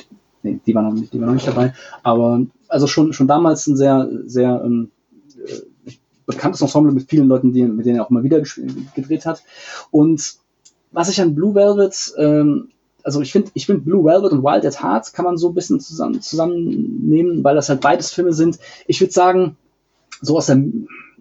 nee, 0.42 0.58
die 0.66 0.74
war 0.74 0.82
noch 0.82 0.92
nicht, 0.92 1.12
die 1.12 1.20
war 1.20 1.26
noch 1.26 1.34
nicht 1.34 1.46
dabei. 1.48 1.72
Aber 2.02 2.42
also 2.68 2.86
schon, 2.86 3.12
schon 3.12 3.28
damals 3.28 3.66
ein 3.66 3.76
sehr, 3.76 4.08
sehr 4.24 4.62
ähm, 4.64 4.90
bekanntes 6.26 6.60
Ensemble 6.60 6.92
mit 6.92 7.08
vielen 7.08 7.28
Leuten, 7.28 7.52
die, 7.52 7.62
mit 7.62 7.86
denen 7.86 7.96
er 7.96 8.04
auch 8.04 8.10
mal 8.10 8.22
wieder 8.22 8.42
gedreht 8.94 9.26
hat. 9.26 9.42
Und 9.90 10.34
was 10.92 11.08
ich 11.08 11.20
an 11.20 11.34
Blue 11.34 11.54
Velvet, 11.54 12.12
ähm, 12.18 12.68
also 13.02 13.20
ich 13.20 13.32
finde, 13.32 13.50
ich 13.54 13.66
finde 13.66 13.82
Blue 13.82 14.04
Velvet 14.04 14.32
und 14.32 14.42
Wild 14.42 14.66
at 14.66 14.82
Heart 14.82 15.12
kann 15.12 15.24
man 15.24 15.36
so 15.36 15.48
ein 15.48 15.54
bisschen 15.54 15.80
zusammen, 15.80 16.20
zusammennehmen, 16.20 17.44
weil 17.44 17.54
das 17.54 17.68
halt 17.68 17.80
beides 17.80 18.12
Filme 18.12 18.32
sind. 18.32 18.58
Ich 18.86 19.00
würde 19.00 19.12
sagen, 19.12 19.56
so 20.20 20.36
aus 20.36 20.46
der 20.46 20.62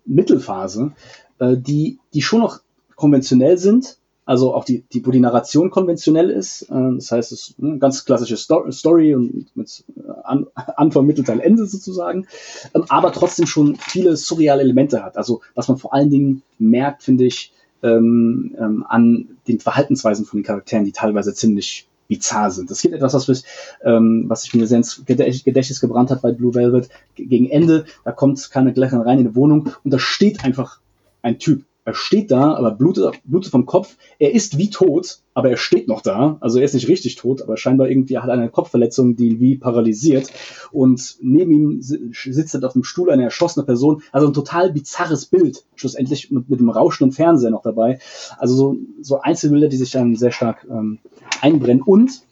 Mittelphase, 0.05 0.93
äh, 1.39 1.55
die, 1.57 1.99
die 2.13 2.21
schon 2.21 2.39
noch 2.39 2.61
konventionell 2.95 3.57
sind, 3.57 3.97
also 4.25 4.53
auch 4.53 4.65
die, 4.65 4.83
die, 4.91 5.05
wo 5.05 5.11
die 5.11 5.19
Narration 5.19 5.69
konventionell 5.69 6.29
ist. 6.29 6.63
Äh, 6.63 6.95
das 6.95 7.11
heißt, 7.11 7.31
es 7.31 7.49
ist 7.49 7.55
eine 7.61 7.77
ganz 7.77 8.05
klassische 8.05 8.37
Sto 8.37 8.69
Story 8.71 9.15
und 9.15 9.55
mit 9.55 9.83
äh, 9.95 10.11
An 10.23 10.47
Anfang, 10.55 11.05
Mittelteil, 11.05 11.39
Ende 11.39 11.65
sozusagen, 11.67 12.27
ähm, 12.73 12.85
aber 12.89 13.11
trotzdem 13.11 13.45
schon 13.45 13.75
viele 13.75 14.17
surreale 14.17 14.61
Elemente 14.61 15.03
hat. 15.03 15.17
Also 15.17 15.41
was 15.53 15.67
man 15.67 15.77
vor 15.77 15.93
allen 15.93 16.09
Dingen 16.09 16.41
merkt, 16.57 17.03
finde 17.03 17.25
ich, 17.25 17.51
ähm, 17.83 18.55
ähm, 18.59 18.85
an 18.87 19.37
den 19.47 19.59
Verhaltensweisen 19.59 20.25
von 20.25 20.39
den 20.39 20.45
Charakteren, 20.45 20.85
die 20.85 20.91
teilweise 20.91 21.33
ziemlich 21.33 21.87
bizarr 22.07 22.51
sind. 22.51 22.69
Das 22.69 22.81
gibt 22.81 22.93
etwas, 22.93 23.13
was, 23.13 23.27
mich, 23.27 23.43
ähm, 23.83 24.25
was 24.27 24.43
sich 24.43 24.53
mir 24.53 24.67
sehr 24.67 24.77
ins 24.77 25.03
Gedächtnis 25.05 25.81
gebrannt 25.81 26.11
hat 26.11 26.21
bei 26.21 26.31
Blue 26.31 26.53
Velvet. 26.53 26.89
Gegen 27.15 27.49
Ende, 27.49 27.85
da 28.03 28.11
kommt 28.11 28.49
keine 28.51 28.73
Glechen 28.73 29.01
rein 29.01 29.19
in 29.19 29.29
die 29.29 29.35
Wohnung 29.35 29.71
und 29.83 29.91
da 29.91 29.99
steht 29.99 30.43
einfach 30.43 30.79
ein 31.21 31.39
Typ 31.39 31.63
er 31.85 31.93
steht 31.93 32.31
da, 32.31 32.55
aber 32.55 32.71
blutet, 32.71 33.21
blutet 33.25 33.51
vom 33.51 33.67
Kopf. 33.67 33.95
Er 34.17 34.33
ist 34.33 34.57
wie 34.57 34.71
tot, 34.71 35.19
aber 35.35 35.51
er 35.51 35.57
steht 35.57 35.87
noch 35.87 36.01
da. 36.01 36.37
Also 36.41 36.57
er 36.57 36.65
ist 36.65 36.73
nicht 36.73 36.87
richtig 36.87 37.15
tot, 37.15 37.43
aber 37.43 37.57
scheinbar 37.57 37.89
irgendwie 37.89 38.17
hat 38.17 38.27
er 38.27 38.33
eine 38.33 38.49
Kopfverletzung, 38.49 39.15
die 39.15 39.27
ihn 39.27 39.39
wie 39.39 39.55
paralysiert. 39.55 40.31
Und 40.71 41.17
neben 41.21 41.51
ihm 41.51 41.77
sitzt 41.81 42.63
auf 42.63 42.73
dem 42.73 42.83
Stuhl 42.83 43.11
eine 43.11 43.23
erschossene 43.23 43.67
Person. 43.67 44.01
Also 44.11 44.25
ein 44.25 44.33
total 44.33 44.73
bizarres 44.73 45.27
Bild. 45.27 45.63
Schlussendlich 45.75 46.31
mit, 46.31 46.49
mit 46.49 46.59
dem 46.59 46.71
rauschenden 46.71 47.11
Fernseher 47.11 47.51
noch 47.51 47.61
dabei. 47.61 47.99
Also 48.39 48.55
so, 48.55 48.77
so 49.01 49.21
Einzelbilder, 49.21 49.67
die 49.67 49.77
sich 49.77 49.91
dann 49.91 50.15
sehr 50.15 50.31
stark 50.31 50.65
ähm, 50.67 50.97
einbrennen. 51.41 51.83
Und 51.83 52.23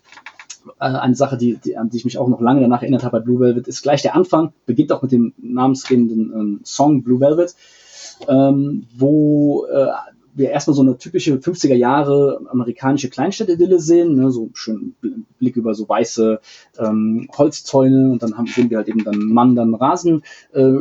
äh, 0.79 0.85
eine 0.85 1.15
Sache, 1.15 1.37
die, 1.37 1.57
die, 1.57 1.77
an 1.77 1.91
die 1.91 1.97
ich 1.97 2.05
mich 2.05 2.17
auch 2.17 2.27
noch 2.27 2.41
lange 2.41 2.61
danach 2.61 2.81
erinnert 2.81 3.03
habe 3.03 3.19
bei 3.19 3.23
Blue 3.23 3.39
Velvet, 3.39 3.67
ist 3.67 3.83
gleich 3.83 4.01
der 4.01 4.15
Anfang, 4.15 4.51
beginnt 4.65 4.91
auch 4.91 5.03
mit 5.03 5.11
dem 5.11 5.33
namensgebenden 5.37 6.33
ähm, 6.33 6.59
Song 6.63 7.03
Blue 7.03 7.19
Velvet 7.19 7.55
ähm, 8.27 8.85
wo, 8.95 9.65
äh, 9.65 9.87
wir 10.35 10.49
erstmal 10.49 10.75
so 10.75 10.81
eine 10.81 10.97
typische 10.97 11.35
50er 11.35 11.75
Jahre 11.75 12.41
amerikanische 12.49 13.09
Kleinstadtidylle 13.09 13.79
sehen, 13.79 14.15
ne, 14.15 14.31
so 14.31 14.49
schön 14.53 14.95
Blick 15.39 15.55
über 15.55 15.73
so 15.73 15.87
weiße 15.87 16.39
ähm, 16.79 17.29
Holzzäune 17.37 18.11
und 18.11 18.23
dann 18.23 18.37
haben, 18.37 18.47
sehen 18.47 18.69
wir 18.69 18.77
halt 18.77 18.87
eben 18.87 19.03
dann 19.03 19.15
einen 19.15 19.33
Mann 19.33 19.55
dann 19.55 19.75
Rasen 19.75 20.23
äh, 20.53 20.71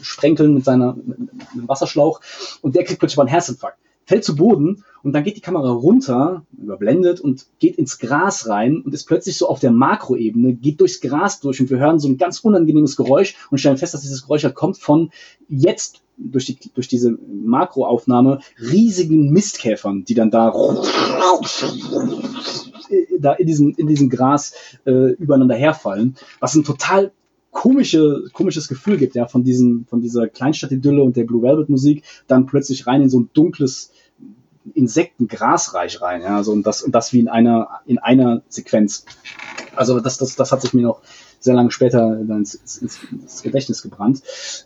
sprenkeln 0.00 0.54
mit 0.54 0.64
seiner 0.64 0.94
mit 0.94 1.18
einem 1.52 1.68
Wasserschlauch 1.68 2.20
und 2.60 2.74
der 2.74 2.84
kriegt 2.84 2.98
plötzlich 2.98 3.16
mal 3.16 3.24
einen 3.24 3.30
Herzinfarkt. 3.30 3.78
Fällt 4.06 4.24
zu 4.24 4.36
Boden 4.36 4.84
und 5.02 5.14
dann 5.14 5.24
geht 5.24 5.36
die 5.36 5.40
Kamera 5.40 5.70
runter, 5.70 6.44
überblendet 6.60 7.20
und 7.20 7.46
geht 7.58 7.76
ins 7.76 7.98
Gras 7.98 8.48
rein 8.48 8.82
und 8.84 8.92
ist 8.92 9.04
plötzlich 9.04 9.38
so 9.38 9.48
auf 9.48 9.60
der 9.60 9.70
Makroebene, 9.70 10.52
geht 10.54 10.80
durchs 10.80 11.00
Gras 11.00 11.40
durch 11.40 11.60
und 11.60 11.70
wir 11.70 11.78
hören 11.78 11.98
so 11.98 12.08
ein 12.08 12.18
ganz 12.18 12.40
unangenehmes 12.40 12.96
Geräusch 12.96 13.34
und 13.50 13.58
stellen 13.58 13.78
fest, 13.78 13.94
dass 13.94 14.02
dieses 14.02 14.22
Geräusch 14.22 14.44
halt 14.44 14.54
kommt 14.54 14.76
von 14.76 15.10
jetzt 15.48 16.03
durch, 16.16 16.46
die, 16.46 16.58
durch 16.74 16.88
diese 16.88 17.10
Makroaufnahme 17.10 18.40
riesigen 18.60 19.30
Mistkäfern, 19.30 20.04
die 20.04 20.14
dann 20.14 20.30
da, 20.30 20.52
da 23.18 23.32
in 23.32 23.46
diesem, 23.46 23.74
in 23.76 23.86
diesem 23.86 24.08
Gras 24.08 24.54
äh, 24.84 25.12
übereinander 25.12 25.56
herfallen, 25.56 26.16
was 26.40 26.54
ein 26.54 26.64
total 26.64 27.12
komische, 27.50 28.24
komisches 28.32 28.68
Gefühl 28.68 28.98
gibt, 28.98 29.14
ja, 29.14 29.26
von 29.26 29.44
diesem, 29.44 29.86
von 29.88 30.00
dieser 30.00 30.28
Kleinstadt-Idylle 30.28 31.02
und 31.02 31.16
der 31.16 31.24
Blue 31.24 31.42
Velvet 31.42 31.68
Musik, 31.68 32.04
dann 32.26 32.46
plötzlich 32.46 32.86
rein 32.86 33.02
in 33.02 33.10
so 33.10 33.20
ein 33.20 33.30
dunkles 33.32 33.92
Insektengrasreich 34.74 36.00
rein, 36.00 36.22
ja, 36.22 36.42
so, 36.42 36.52
und 36.52 36.66
das, 36.66 36.82
und 36.82 36.94
das 36.94 37.12
wie 37.12 37.20
in 37.20 37.28
einer, 37.28 37.68
in 37.86 37.98
einer 37.98 38.42
Sequenz. 38.48 39.04
Also, 39.76 40.00
das, 40.00 40.18
das, 40.18 40.36
das 40.36 40.52
hat 40.52 40.62
sich 40.62 40.74
mir 40.74 40.82
noch 40.82 41.02
sehr 41.38 41.54
lange 41.54 41.70
später 41.70 42.18
ins, 42.18 42.54
ins, 42.54 43.00
ins 43.12 43.42
Gedächtnis 43.42 43.82
gebrannt. 43.82 44.22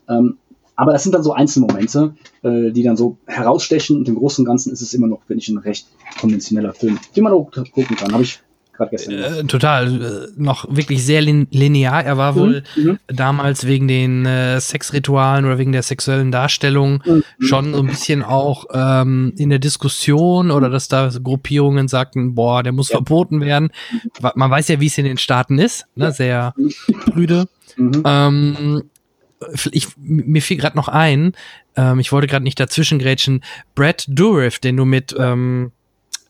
Ähm, 0.09 0.39
aber 0.79 0.93
das 0.93 1.03
sind 1.03 1.13
dann 1.13 1.25
so 1.25 1.33
Einzelmomente, 1.33 2.15
äh, 2.43 2.71
die 2.71 2.85
dann 2.85 2.97
so 2.97 3.19
herausstechen 3.27 3.97
und 3.97 4.09
im 4.09 4.15
Großen 4.15 4.43
und 4.43 4.47
Ganzen 4.47 4.73
ist 4.73 4.81
es 4.81 4.95
immer 4.95 5.09
noch, 5.09 5.23
finde 5.27 5.43
ich, 5.43 5.49
ein 5.49 5.59
recht 5.59 5.89
konventioneller 6.21 6.73
Film, 6.73 7.01
den 7.17 7.25
man 7.25 7.33
auch 7.33 7.51
gucken 7.51 7.97
kann. 7.97 8.13
Habe 8.13 8.23
ich 8.23 8.41
gerade 8.77 8.91
gestern. 8.91 9.15
Äh, 9.15 9.45
total, 9.47 10.01
äh, 10.01 10.29
noch 10.37 10.69
wirklich 10.71 11.05
sehr 11.05 11.21
lin 11.21 11.49
linear. 11.51 12.05
Er 12.05 12.17
war 12.17 12.37
wohl 12.37 12.63
mhm. 12.77 13.01
damals 13.09 13.67
wegen 13.67 13.89
den 13.89 14.25
äh, 14.25 14.61
Sexritualen 14.61 15.47
oder 15.47 15.59
wegen 15.59 15.73
der 15.73 15.83
sexuellen 15.83 16.31
Darstellung 16.31 17.03
mhm. 17.05 17.25
schon 17.41 17.75
so 17.75 17.81
ein 17.81 17.89
bisschen 17.89 18.23
auch 18.23 18.67
ähm, 18.73 19.33
in 19.37 19.51
der 19.51 19.59
Diskussion 19.59 20.53
oder 20.53 20.71
dass 20.71 20.87
da 20.87 21.09
Gruppierungen 21.09 21.89
sagten, 21.89 22.37
boah, 22.37 22.63
der 22.63 22.71
muss 22.71 22.91
ja. 22.91 22.99
verboten 22.99 23.41
werden. 23.41 23.71
Man 24.37 24.49
weiß 24.49 24.69
ja, 24.69 24.79
wie 24.79 24.87
es 24.87 24.97
in 24.97 25.07
den 25.07 25.19
Staaten 25.19 25.59
ist, 25.59 25.87
ne? 25.97 26.13
sehr 26.13 26.55
prüde. 27.11 27.49
Mhm. 27.77 28.03
Ähm, 28.05 28.83
ich, 29.73 29.89
mir 29.97 30.43
fiel 30.43 30.57
gerade 30.57 30.77
noch 30.77 30.89
ein, 30.89 31.33
ähm, 31.77 32.01
ich 32.01 32.13
wollte 32.13 32.27
gerade 32.27 32.45
nicht 32.45 32.61
dazwischen 32.61 32.99
grätschen, 32.99 33.45
Brad 33.75 34.05
Dourif, 34.09 34.59
den 34.59 34.77
du 34.77 34.85
mit 34.85 35.15
ähm, 35.19 35.73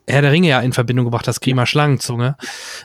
Herr 0.06 0.22
der 0.22 0.32
Ringe 0.32 0.48
ja 0.48 0.60
in 0.60 0.72
Verbindung 0.72 1.04
gebracht 1.04 1.28
hast, 1.28 1.40
Grima 1.40 1.66
Schlangenzunge, 1.66 2.36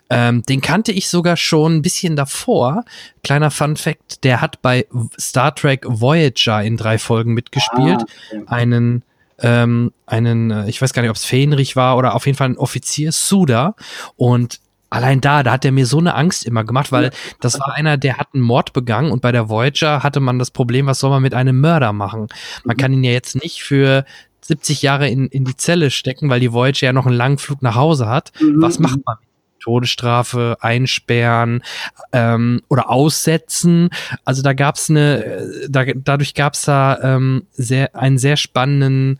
ähm, 0.10 0.44
den 0.44 0.62
kannte 0.62 0.92
ich 0.92 1.08
sogar 1.08 1.38
schon 1.38 1.78
ein 1.78 1.82
bisschen 1.82 2.16
davor. 2.16 2.84
Kleiner 3.24 3.50
Fun 3.50 3.78
Fact, 3.78 4.24
der 4.24 4.42
hat 4.42 4.62
bei 4.62 4.88
Star 5.20 5.56
Trek 5.56 5.86
Voyager 5.88 6.62
in 6.64 6.76
drei 6.76 6.98
Folgen 6.98 7.34
mitgespielt. 7.34 8.02
Ah, 8.02 8.36
okay. 8.36 8.44
Einen 8.48 9.04
ähm, 9.40 9.92
einen, 10.06 10.52
äh, 10.52 10.70
ich 10.70 10.82
weiß 10.82 10.94
gar 10.94 11.02
nicht, 11.02 11.10
ob 11.10 11.18
es 11.18 11.26
Fähnrich 11.26 11.76
war 11.76 11.98
oder 11.98 12.16
auf 12.16 12.26
jeden 12.26 12.38
Fall 12.38 12.50
ein 12.50 12.58
Offizier, 12.58 13.12
Suda. 13.12 13.76
Und 14.16 14.60
allein 14.94 15.22
da, 15.22 15.44
da 15.44 15.52
hat 15.52 15.66
er 15.66 15.72
mir 15.72 15.86
so 15.86 15.98
eine 15.98 16.16
Angst 16.16 16.46
immer 16.46 16.64
gemacht, 16.64 16.92
weil 16.92 17.12
das 17.42 17.60
war 17.60 17.74
einer, 17.74 17.98
der 17.98 18.18
hat 18.18 18.30
einen 18.34 18.44
Mord 18.44 18.74
begangen 18.74 19.12
und 19.12 19.22
bei 19.22 19.32
der 19.32 19.50
Voyager 19.50 20.04
hatte 20.04 20.20
man 20.20 20.40
das 20.40 20.52
Problem, 20.52 20.86
was 20.86 21.00
soll 21.00 21.10
man 21.10 21.22
mit 21.22 21.34
einem 21.34 21.60
Mörder 21.60 21.94
machen? 21.94 22.28
Man 22.64 22.78
kann 22.78 22.94
ihn 22.94 23.04
ja 23.04 23.12
jetzt 23.12 23.36
nicht 23.36 23.64
für 23.64 24.06
70 24.42 24.82
Jahre 24.82 25.10
in, 25.10 25.28
in 25.28 25.46
die 25.46 25.56
Zelle 25.56 25.90
stecken, 25.90 26.30
weil 26.30 26.40
die 26.40 26.54
Voyager 26.54 26.88
ja 26.88 26.94
noch 26.94 27.08
einen 27.08 27.16
langen 27.16 27.40
Flug 27.40 27.62
nach 27.62 27.76
Hause 27.76 28.08
hat. 28.08 28.32
Mhm. 28.40 28.62
Was 28.62 28.80
macht 28.80 29.00
man? 29.06 29.18
Todesstrafe 29.60 30.58
einsperren 30.60 31.64
ähm, 32.12 32.62
oder 32.68 32.90
aussetzen. 32.90 33.90
Also 34.26 34.42
da 34.42 34.52
gab's 34.52 34.90
eine, 34.90 35.24
äh, 35.24 35.70
da, 35.70 35.86
dadurch 35.86 36.34
gab's 36.34 36.64
da 36.64 37.00
ähm, 37.02 37.48
sehr, 37.54 37.96
einen 37.96 38.18
sehr 38.18 38.36
spannenden 38.36 39.20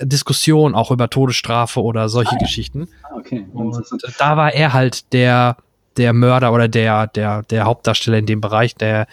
Diskussion 0.00 0.74
auch 0.74 0.90
über 0.90 1.08
Todesstrafe 1.08 1.82
oder 1.82 2.08
solche 2.08 2.36
ah, 2.36 2.38
Geschichten. 2.38 2.88
Ah, 3.02 3.16
okay. 3.16 3.46
Und 3.52 3.76
da 4.18 4.36
war 4.36 4.52
er 4.52 4.72
halt 4.72 5.12
der 5.12 5.56
der 5.96 6.12
Mörder 6.12 6.52
oder 6.52 6.68
der, 6.68 7.06
der, 7.08 7.42
der 7.42 7.64
Hauptdarsteller 7.64 8.18
in 8.18 8.26
dem 8.26 8.40
Bereich, 8.40 8.74
der 8.74 9.06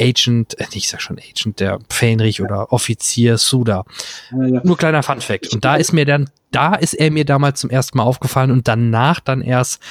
Agent, 0.00 0.58
äh, 0.60 0.66
ich 0.72 0.88
sag 0.88 1.00
schon 1.00 1.18
Agent, 1.18 1.60
der 1.60 1.78
Fähnrich 1.88 2.40
oder 2.40 2.72
Offizier 2.72 3.38
Suda. 3.38 3.84
Ja, 4.30 4.46
ja. 4.46 4.60
Nur 4.64 4.76
kleiner 4.76 5.02
Fun 5.02 5.20
Fact. 5.20 5.52
Und 5.52 5.64
da 5.64 5.76
ist 5.76 5.92
mir 5.92 6.04
dann, 6.04 6.30
da 6.50 6.74
ist 6.74 6.94
er 6.94 7.10
mir 7.10 7.24
damals 7.24 7.60
zum 7.60 7.70
ersten 7.70 7.98
Mal 7.98 8.04
aufgefallen 8.04 8.50
und 8.50 8.68
danach 8.68 9.20
dann 9.20 9.42
erst 9.42 9.82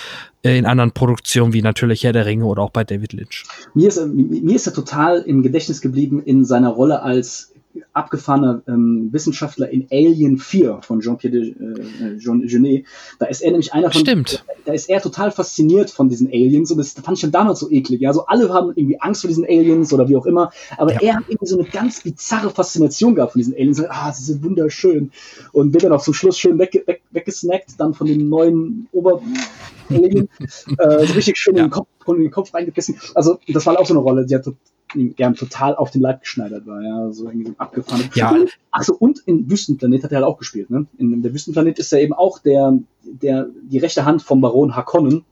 äh, 0.43 0.57
in 0.57 0.65
anderen 0.65 0.91
Produktionen 0.91 1.53
wie 1.53 1.61
natürlich 1.61 2.03
Herr 2.03 2.13
der 2.13 2.25
Ringe 2.25 2.45
oder 2.45 2.61
auch 2.61 2.71
bei 2.71 2.83
David 2.83 3.13
Lynch. 3.13 3.43
Mir 3.73 3.89
ist, 3.89 3.99
mir 4.05 4.55
ist 4.55 4.67
er 4.67 4.73
total 4.73 5.21
im 5.21 5.43
Gedächtnis 5.43 5.81
geblieben 5.81 6.21
in 6.23 6.45
seiner 6.45 6.69
Rolle 6.69 7.01
als 7.01 7.53
abgefahrener 7.93 8.61
ähm, 8.67 9.09
Wissenschaftler 9.11 9.69
in 9.69 9.87
Alien 9.91 10.37
4 10.37 10.79
von 10.81 10.99
Jean-Pierre 10.99 11.37
äh, 11.37 12.17
Jean 12.17 12.45
Genet. 12.45 12.85
Da 13.19 13.27
ist 13.27 13.41
er 13.41 13.51
nämlich 13.51 13.73
einer 13.73 13.91
von. 13.91 14.01
Stimmt. 14.01 14.43
Da 14.65 14.73
ist 14.73 14.89
er 14.89 15.01
total 15.01 15.31
fasziniert 15.31 15.89
von 15.89 16.09
diesen 16.09 16.27
Aliens 16.27 16.71
und 16.71 16.77
das 16.77 16.93
fand 16.93 17.17
ich 17.17 17.21
schon 17.21 17.31
damals 17.31 17.59
so 17.59 17.69
eklig. 17.69 18.01
Ja, 18.01 18.13
so 18.13 18.25
alle 18.25 18.53
haben 18.53 18.73
irgendwie 18.75 18.99
Angst 18.99 19.21
vor 19.21 19.29
diesen 19.29 19.45
Aliens 19.45 19.93
oder 19.93 20.09
wie 20.09 20.15
auch 20.15 20.25
immer. 20.25 20.51
Aber 20.77 20.93
ja. 20.93 20.99
er 21.01 21.15
hat 21.15 21.23
irgendwie 21.27 21.47
so 21.47 21.59
eine 21.59 21.67
ganz 21.69 22.01
bizarre 22.01 22.49
Faszination 22.49 23.15
gehabt 23.15 23.33
von 23.33 23.39
diesen 23.39 23.53
Aliens. 23.53 23.81
Ah, 23.87 24.11
sie 24.11 24.23
sind 24.23 24.43
wunderschön. 24.43 25.11
Und 25.51 25.73
wird 25.73 25.83
dann 25.83 25.93
auch 25.93 26.01
zum 26.01 26.13
Schluss 26.13 26.37
schön 26.37 26.59
weg, 26.59 26.83
weg, 26.85 27.01
weggesnackt, 27.11 27.71
dann 27.77 27.93
von 27.93 28.07
dem 28.07 28.29
neuen 28.29 28.87
Ober 28.91 29.21
Alien. 29.89 30.29
äh, 30.77 31.05
so 31.05 31.13
richtig 31.13 31.37
schön 31.37 31.55
ja. 31.55 31.63
in, 31.63 31.69
den 31.69 31.71
Kopf, 31.71 31.87
in 32.07 32.21
den 32.21 32.31
Kopf 32.31 32.53
reingebissen. 32.53 32.99
Also, 33.15 33.39
das 33.47 33.65
war 33.65 33.79
auch 33.79 33.85
so 33.85 33.93
eine 33.93 34.01
Rolle. 34.01 34.25
Die 34.25 34.35
hat 34.35 34.45
ihm 34.95 35.15
gern 35.15 35.35
total 35.35 35.75
auf 35.75 35.91
den 35.91 36.01
Leib 36.01 36.21
geschneidert 36.21 36.65
war, 36.65 36.81
ja, 36.81 37.11
so 37.11 37.25
irgendwie 37.25 37.47
so 37.47 37.53
abgefahren. 37.57 38.09
Ja. 38.13 38.33
Achso, 38.71 38.95
und 38.97 39.19
in 39.25 39.49
Wüstenplanet 39.49 40.03
hat 40.03 40.11
er 40.11 40.17
halt 40.17 40.27
auch 40.27 40.37
gespielt, 40.37 40.69
ne? 40.69 40.85
In 40.97 41.21
der 41.21 41.33
Wüstenplanet 41.33 41.79
ist 41.79 41.91
er 41.91 42.01
eben 42.01 42.13
auch 42.13 42.39
der, 42.39 42.77
der, 43.03 43.47
die 43.63 43.79
rechte 43.79 44.05
Hand 44.05 44.21
vom 44.21 44.41
Baron 44.41 44.75
Harkonnen. 44.75 45.25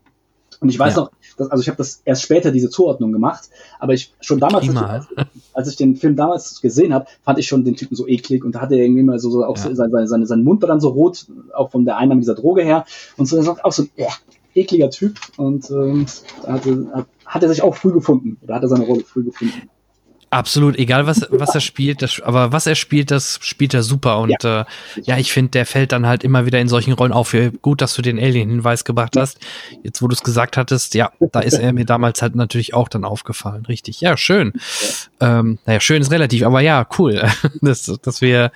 Und 0.58 0.70
ich 0.70 0.78
weiß 0.78 0.96
ja. 0.96 1.02
noch, 1.02 1.10
dass, 1.36 1.50
also 1.50 1.60
ich 1.60 1.68
habe 1.68 1.76
das 1.76 2.00
erst 2.04 2.22
später 2.22 2.50
diese 2.50 2.70
Zuordnung 2.70 3.12
gemacht, 3.12 3.50
aber 3.78 3.92
ich 3.92 4.14
schon 4.20 4.40
damals, 4.40 4.68
als 4.68 5.06
ich, 5.10 5.26
als 5.52 5.68
ich, 5.68 5.76
den 5.76 5.96
Film 5.96 6.16
damals 6.16 6.62
gesehen 6.62 6.94
habe, 6.94 7.06
fand 7.22 7.38
ich 7.38 7.46
schon 7.46 7.64
den 7.64 7.76
Typen 7.76 7.94
so 7.94 8.06
eklig 8.06 8.42
und 8.42 8.54
da 8.54 8.62
hatte 8.62 8.74
er 8.74 8.84
irgendwie 8.84 9.02
mal 9.02 9.18
so, 9.18 9.28
so 9.28 9.44
auch 9.44 9.58
ja. 9.58 9.74
seine, 9.74 10.08
seine, 10.08 10.24
sein 10.24 10.44
Mund 10.44 10.62
war 10.62 10.68
dann 10.68 10.80
so 10.80 10.88
rot, 10.88 11.26
auch 11.52 11.70
von 11.70 11.84
der 11.84 11.98
Einnahme 11.98 12.20
dieser 12.20 12.36
Droge 12.36 12.62
her 12.62 12.86
und 13.18 13.26
so, 13.26 13.38
auch 13.62 13.72
so, 13.72 13.84
ja, 13.96 14.08
ekliger 14.56 14.90
Typ 14.90 15.18
und 15.36 15.70
ähm, 15.70 16.06
hatte, 16.46 16.88
hat, 16.94 17.06
hat 17.24 17.42
er 17.42 17.48
sich 17.48 17.62
auch 17.62 17.74
früh 17.74 17.92
gefunden 17.92 18.38
oder 18.42 18.54
hat 18.54 18.62
er 18.62 18.68
seine 18.68 18.84
Rolle 18.84 19.04
früh 19.04 19.24
gefunden. 19.24 19.68
Absolut, 20.28 20.76
egal 20.76 21.06
was, 21.06 21.24
was 21.30 21.54
er 21.54 21.60
spielt, 21.60 22.02
das, 22.02 22.20
aber 22.20 22.50
was 22.50 22.66
er 22.66 22.74
spielt, 22.74 23.12
das 23.12 23.38
spielt 23.42 23.72
er 23.74 23.84
super. 23.84 24.18
Und 24.18 24.34
ja, 24.42 24.62
äh, 24.62 24.64
ja 25.02 25.18
ich 25.18 25.32
finde, 25.32 25.52
der 25.52 25.66
fällt 25.66 25.92
dann 25.92 26.04
halt 26.04 26.24
immer 26.24 26.46
wieder 26.46 26.60
in 26.60 26.66
solchen 26.68 26.94
Rollen 26.94 27.12
auf. 27.12 27.34
Gut, 27.62 27.80
dass 27.80 27.94
du 27.94 28.02
den 28.02 28.18
Alien-Hinweis 28.18 28.84
gebracht 28.84 29.16
hast. 29.16 29.38
Jetzt, 29.84 30.02
wo 30.02 30.08
du 30.08 30.14
es 30.14 30.24
gesagt 30.24 30.56
hattest, 30.56 30.94
ja, 30.94 31.12
da 31.32 31.40
ist 31.40 31.58
er 31.58 31.72
mir 31.72 31.84
damals 31.84 32.22
halt 32.22 32.34
natürlich 32.34 32.74
auch 32.74 32.88
dann 32.88 33.04
aufgefallen. 33.04 33.66
Richtig. 33.66 34.00
Ja, 34.00 34.16
schön. 34.16 34.52
Ja. 35.20 35.38
Ähm, 35.38 35.58
naja, 35.64 35.78
schön 35.78 36.02
ist 36.02 36.10
relativ, 36.10 36.42
aber 36.44 36.60
ja, 36.60 36.86
cool, 36.98 37.22
dass, 37.62 37.84
dass 38.02 38.20
wir 38.20 38.50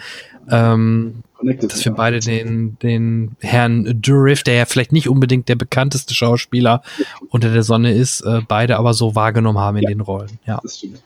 ähm, 0.50 1.22
Connected. 1.40 1.72
Dass 1.72 1.84
wir 1.84 1.92
beide 1.92 2.20
den, 2.20 2.78
den 2.80 3.36
Herrn 3.40 4.00
Durif, 4.00 4.42
der 4.42 4.54
ja 4.54 4.66
vielleicht 4.66 4.92
nicht 4.92 5.08
unbedingt 5.08 5.48
der 5.48 5.56
bekannteste 5.56 6.14
Schauspieler 6.14 6.82
unter 7.30 7.50
der 7.52 7.62
Sonne 7.62 7.92
ist, 7.94 8.20
äh, 8.20 8.42
beide 8.46 8.76
aber 8.76 8.92
so 8.94 9.14
wahrgenommen 9.14 9.58
haben 9.58 9.78
in 9.78 9.84
ja, 9.84 9.88
den 9.88 10.00
Rollen. 10.00 10.38
Ja, 10.46 10.60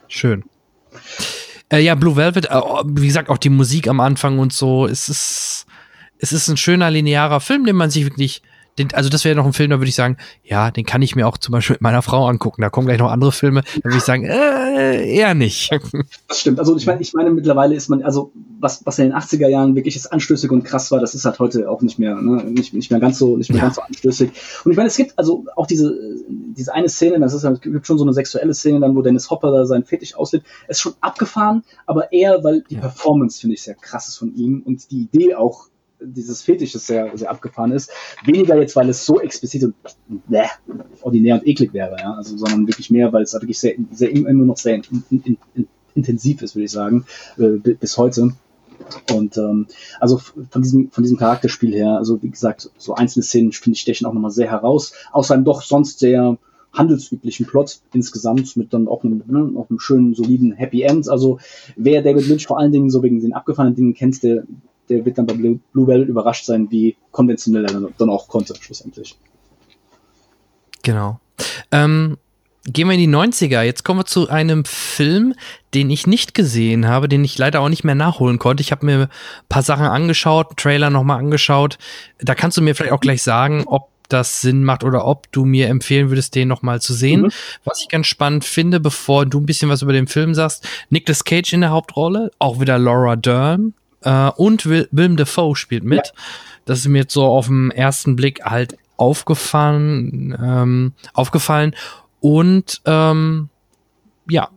schön. 0.07 0.43
Äh, 1.69 1.79
ja, 1.79 1.95
Blue 1.95 2.17
Velvet, 2.17 2.47
äh, 2.47 2.61
wie 2.85 3.07
gesagt, 3.07 3.29
auch 3.29 3.37
die 3.37 3.49
Musik 3.49 3.87
am 3.87 4.01
Anfang 4.01 4.37
und 4.39 4.51
so, 4.51 4.85
es 4.85 5.07
ist, 5.07 5.65
es 6.19 6.33
ist 6.33 6.49
ein 6.49 6.57
schöner 6.57 6.91
linearer 6.91 7.39
Film, 7.39 7.65
den 7.65 7.77
man 7.77 7.89
sich 7.89 8.03
wirklich 8.03 8.41
den, 8.77 8.93
also 8.93 9.09
das 9.09 9.23
wäre 9.23 9.35
noch 9.35 9.45
ein 9.45 9.53
Film, 9.53 9.69
da 9.69 9.79
würde 9.79 9.87
ich 9.87 9.95
sagen, 9.95 10.17
ja, 10.43 10.69
den 10.69 10.85
kann 10.85 11.01
ich 11.01 11.15
mir 11.15 11.27
auch 11.27 11.37
zum 11.37 11.53
Beispiel 11.53 11.75
mit 11.75 11.81
meiner 11.81 12.01
Frau 12.01 12.27
angucken. 12.27 12.61
Da 12.61 12.69
kommen 12.69 12.87
gleich 12.87 12.99
noch 12.99 13.09
andere 13.09 13.31
Filme, 13.31 13.61
da 13.61 13.83
würde 13.85 13.97
ich 13.97 14.03
sagen, 14.03 14.25
äh, 14.25 15.15
eher 15.15 15.33
nicht. 15.33 15.71
Das 16.27 16.41
stimmt. 16.41 16.59
Also 16.59 16.75
ich 16.75 16.85
meine, 16.85 17.01
ich 17.01 17.13
meine, 17.13 17.29
mittlerweile 17.31 17.75
ist 17.75 17.89
man, 17.89 18.03
also 18.03 18.31
was, 18.59 18.85
was 18.85 18.99
in 18.99 19.05
den 19.05 19.13
80er 19.13 19.47
Jahren 19.47 19.75
wirklich 19.75 19.95
ist 19.95 20.07
anstößig 20.07 20.51
und 20.51 20.63
krass 20.63 20.91
war, 20.91 20.99
das 20.99 21.15
ist 21.15 21.25
halt 21.25 21.39
heute 21.39 21.69
auch 21.69 21.81
nicht 21.81 21.99
mehr, 21.99 22.15
ne, 22.15 22.43
nicht, 22.43 22.73
nicht 22.73 22.91
mehr 22.91 22.99
ganz 22.99 23.17
so, 23.17 23.37
nicht 23.37 23.49
mehr 23.49 23.59
ja. 23.59 23.65
ganz 23.65 23.75
so 23.75 23.81
anstößig. 23.81 24.31
Und 24.63 24.71
ich 24.71 24.77
meine, 24.77 24.87
es 24.87 24.97
gibt 24.97 25.17
also 25.17 25.45
auch 25.55 25.67
diese, 25.67 25.95
diese 26.27 26.73
eine 26.73 26.89
Szene, 26.89 27.19
das 27.19 27.33
ist 27.33 27.43
es 27.43 27.61
gibt 27.61 27.87
schon 27.87 27.97
so 27.97 28.03
eine 28.03 28.13
sexuelle 28.13 28.53
Szene 28.53 28.79
dann, 28.79 28.95
wo 28.95 29.01
Dennis 29.01 29.29
Hopper 29.29 29.51
da 29.51 29.65
seinen 29.65 29.85
Fetisch 29.85 30.15
auslebt, 30.15 30.45
ist 30.67 30.81
schon 30.81 30.93
abgefahren, 30.99 31.63
aber 31.85 32.11
eher, 32.11 32.43
weil 32.43 32.63
die 32.69 32.75
ja. 32.75 32.81
Performance, 32.81 33.39
finde 33.39 33.53
ich, 33.53 33.63
sehr 33.63 33.75
krass 33.75 34.07
ist 34.07 34.17
von 34.17 34.35
ihm 34.35 34.63
und 34.65 34.91
die 34.91 35.03
Idee 35.03 35.35
auch 35.35 35.67
dieses 36.05 36.41
Fetisches 36.41 36.87
sehr, 36.87 37.15
sehr 37.17 37.29
abgefahren 37.29 37.71
ist. 37.71 37.91
Weniger 38.25 38.59
jetzt, 38.59 38.75
weil 38.75 38.89
es 38.89 39.05
so 39.05 39.19
explizit 39.19 39.63
und 39.63 39.75
äh, 40.31 40.45
ordinär 41.01 41.35
und 41.35 41.47
eklig 41.47 41.73
wäre, 41.73 41.97
ja, 41.99 42.13
also, 42.13 42.37
sondern 42.37 42.67
wirklich 42.67 42.89
mehr, 42.89 43.11
weil 43.13 43.23
es 43.23 43.33
wirklich 43.33 43.59
sehr, 43.59 43.75
sehr 43.91 44.09
immer 44.11 44.31
noch 44.31 44.57
sehr 44.57 44.75
in, 44.75 45.03
in, 45.09 45.37
in, 45.53 45.67
intensiv 45.95 46.41
ist, 46.41 46.55
würde 46.55 46.65
ich 46.65 46.71
sagen, 46.71 47.05
äh, 47.37 47.57
bis 47.57 47.97
heute. 47.97 48.31
Und 49.13 49.37
ähm, 49.37 49.67
also 49.99 50.17
von 50.17 50.61
diesem, 50.61 50.91
von 50.91 51.03
diesem 51.03 51.17
Charakterspiel 51.17 51.73
her, 51.73 51.97
also 51.97 52.21
wie 52.21 52.29
gesagt, 52.29 52.69
so 52.77 52.93
einzelne 52.93 53.23
Szenen 53.23 53.51
finde 53.51 53.75
ich 53.75 53.81
stechen 53.81 54.05
auch 54.05 54.13
nochmal 54.13 54.31
sehr 54.31 54.51
heraus, 54.51 54.93
aus 55.11 55.31
einem 55.31 55.45
doch 55.45 55.61
sonst 55.61 55.99
sehr 55.99 56.37
handelsüblichen 56.73 57.45
Plot 57.45 57.79
insgesamt 57.93 58.57
mit 58.57 58.73
dann 58.73 58.87
auch 58.87 59.03
einem, 59.03 59.23
ne, 59.27 59.53
auch 59.57 59.69
einem 59.69 59.79
schönen, 59.79 60.13
soliden 60.13 60.51
Happy 60.51 60.81
End. 60.81 61.07
Also 61.07 61.39
wer 61.77 62.01
David 62.01 62.27
Lynch 62.27 62.47
vor 62.47 62.59
allen 62.59 62.73
Dingen 62.73 62.89
so 62.89 63.01
wegen 63.01 63.21
den 63.21 63.33
abgefahrenen 63.33 63.75
Dingen 63.75 63.93
kennt, 63.93 64.21
der, 64.23 64.43
der 64.89 65.05
wird 65.05 65.17
dann 65.17 65.25
bei 65.25 65.33
Blue, 65.33 65.59
Blue 65.73 65.85
Bell 65.85 66.03
überrascht 66.03 66.45
sein, 66.45 66.69
wie 66.69 66.95
konventionell 67.11 67.65
er 67.65 67.89
dann 67.97 68.09
auch 68.09 68.27
konnte, 68.27 68.55
schlussendlich. 68.59 69.15
Genau. 70.83 71.19
Ähm, 71.71 72.17
gehen 72.65 72.87
wir 72.87 72.95
in 72.95 72.99
die 72.99 73.07
90er. 73.07 73.61
Jetzt 73.61 73.83
kommen 73.83 74.01
wir 74.01 74.05
zu 74.05 74.29
einem 74.29 74.65
Film, 74.65 75.33
den 75.73 75.89
ich 75.89 76.07
nicht 76.07 76.33
gesehen 76.33 76.87
habe, 76.87 77.07
den 77.07 77.23
ich 77.23 77.37
leider 77.37 77.61
auch 77.61 77.69
nicht 77.69 77.83
mehr 77.83 77.95
nachholen 77.95 78.39
konnte. 78.39 78.61
Ich 78.61 78.71
habe 78.71 78.85
mir 78.85 79.01
ein 79.01 79.09
paar 79.49 79.63
Sachen 79.63 79.85
angeschaut, 79.85 80.49
einen 80.49 80.55
Trailer 80.57 80.89
nochmal 80.89 81.19
angeschaut. 81.19 81.77
Da 82.19 82.35
kannst 82.35 82.57
du 82.57 82.61
mir 82.61 82.75
vielleicht 82.75 82.93
auch 82.93 83.01
gleich 83.01 83.23
sagen, 83.23 83.63
ob 83.65 83.89
das 84.09 84.41
Sinn 84.41 84.63
macht 84.63 84.83
oder 84.83 85.05
ob 85.05 85.31
du 85.31 85.45
mir 85.45 85.67
empfehlen 85.67 86.09
würdest, 86.09 86.35
den 86.35 86.47
nochmal 86.47 86.81
zu 86.81 86.93
sehen. 86.93 87.23
Mhm. 87.23 87.31
Was 87.63 87.81
ich 87.81 87.89
ganz 87.89 88.07
spannend 88.07 88.45
finde, 88.45 88.79
bevor 88.79 89.25
du 89.25 89.39
ein 89.39 89.45
bisschen 89.45 89.69
was 89.69 89.81
über 89.81 89.93
den 89.93 90.07
Film 90.07 90.35
sagst, 90.35 90.67
Nicolas 90.89 91.23
Cage 91.23 91.53
in 91.53 91.61
der 91.61 91.71
Hauptrolle, 91.71 92.31
auch 92.39 92.59
wieder 92.59 92.77
Laura 92.77 93.15
Dern 93.15 93.73
äh, 94.05 94.29
und 94.35 94.65
Will 94.65 94.87
Willem 94.91 95.17
Dafoe 95.17 95.55
spielt 95.55 95.83
mit. 95.83 96.07
Ja. 96.07 96.13
Das 96.65 96.79
ist 96.79 96.87
mir 96.87 96.99
jetzt 96.99 97.13
so 97.13 97.25
auf 97.25 97.47
den 97.47 97.71
ersten 97.71 98.15
Blick 98.15 98.43
halt 98.43 98.77
aufgefallen, 98.97 100.37
ähm, 100.41 100.93
aufgefallen. 101.13 101.75
Und 102.21 102.81
ähm, 102.85 103.49
ja, 104.29 104.49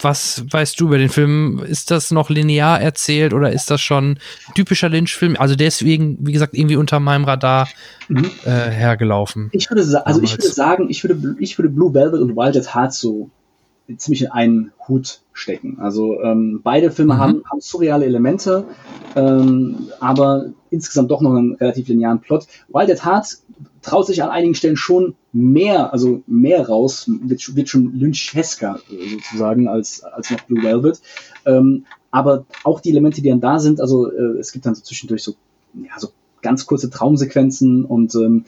was 0.00 0.44
weißt 0.50 0.78
du 0.80 0.86
über 0.86 0.98
den 0.98 1.08
Film? 1.08 1.60
Ist 1.60 1.90
das 1.90 2.10
noch 2.10 2.30
linear 2.30 2.80
erzählt 2.80 3.32
oder 3.32 3.52
ist 3.52 3.70
das 3.70 3.80
schon 3.80 4.18
typischer 4.54 4.88
Lynch-Film? 4.88 5.36
Also 5.38 5.56
deswegen, 5.56 6.18
wie 6.20 6.32
gesagt, 6.32 6.54
irgendwie 6.54 6.76
unter 6.76 7.00
meinem 7.00 7.24
Radar 7.24 7.68
mhm. 8.08 8.30
äh, 8.44 8.50
hergelaufen. 8.50 9.48
Ich 9.52 9.70
würde, 9.70 10.06
also 10.06 10.22
ich 10.22 10.32
würde 10.32 10.48
sagen, 10.48 10.88
ich 10.88 11.02
würde, 11.02 11.36
ich 11.40 11.58
würde 11.58 11.68
Blue 11.68 11.94
Velvet 11.94 12.20
und 12.20 12.36
Wild 12.36 12.56
at 12.56 12.74
Heart 12.74 12.94
so 12.94 13.30
ziemlich 13.96 14.22
in 14.22 14.28
einen 14.28 14.72
Hut 14.86 15.20
stecken. 15.32 15.78
Also 15.80 16.20
ähm, 16.22 16.60
beide 16.62 16.90
Filme 16.90 17.14
mhm. 17.14 17.18
haben, 17.18 17.42
haben 17.50 17.60
surreale 17.60 18.04
Elemente, 18.04 18.64
ähm, 19.16 19.88
aber 20.00 20.46
insgesamt 20.70 21.10
doch 21.10 21.20
noch 21.20 21.34
einen 21.34 21.54
relativ 21.54 21.88
linearen 21.88 22.20
Plot. 22.20 22.46
Wild 22.68 22.90
at 22.90 23.04
Heart 23.04 23.38
traut 23.82 24.06
sich 24.06 24.22
an 24.22 24.30
einigen 24.30 24.54
Stellen 24.54 24.76
schon 24.76 25.14
mehr, 25.32 25.92
also 25.92 26.22
mehr 26.26 26.66
raus, 26.66 27.08
wird, 27.22 27.56
wird 27.56 27.68
schon 27.68 27.94
Lynchesker 27.94 28.80
sozusagen 28.88 29.68
als, 29.68 30.02
als 30.02 30.30
noch 30.30 30.42
Blue 30.42 30.62
Velvet. 30.62 31.00
Ähm, 31.46 31.84
aber 32.10 32.44
auch 32.64 32.80
die 32.80 32.90
Elemente, 32.90 33.22
die 33.22 33.28
dann 33.28 33.40
da 33.40 33.58
sind, 33.58 33.80
also 33.80 34.10
äh, 34.10 34.38
es 34.38 34.52
gibt 34.52 34.66
dann 34.66 34.74
so 34.74 34.82
zwischendurch 34.82 35.22
so, 35.22 35.34
ja, 35.74 35.98
so 35.98 36.08
ganz 36.42 36.66
kurze 36.66 36.90
Traumsequenzen 36.90 37.84
und 37.84 38.14
ähm, 38.14 38.44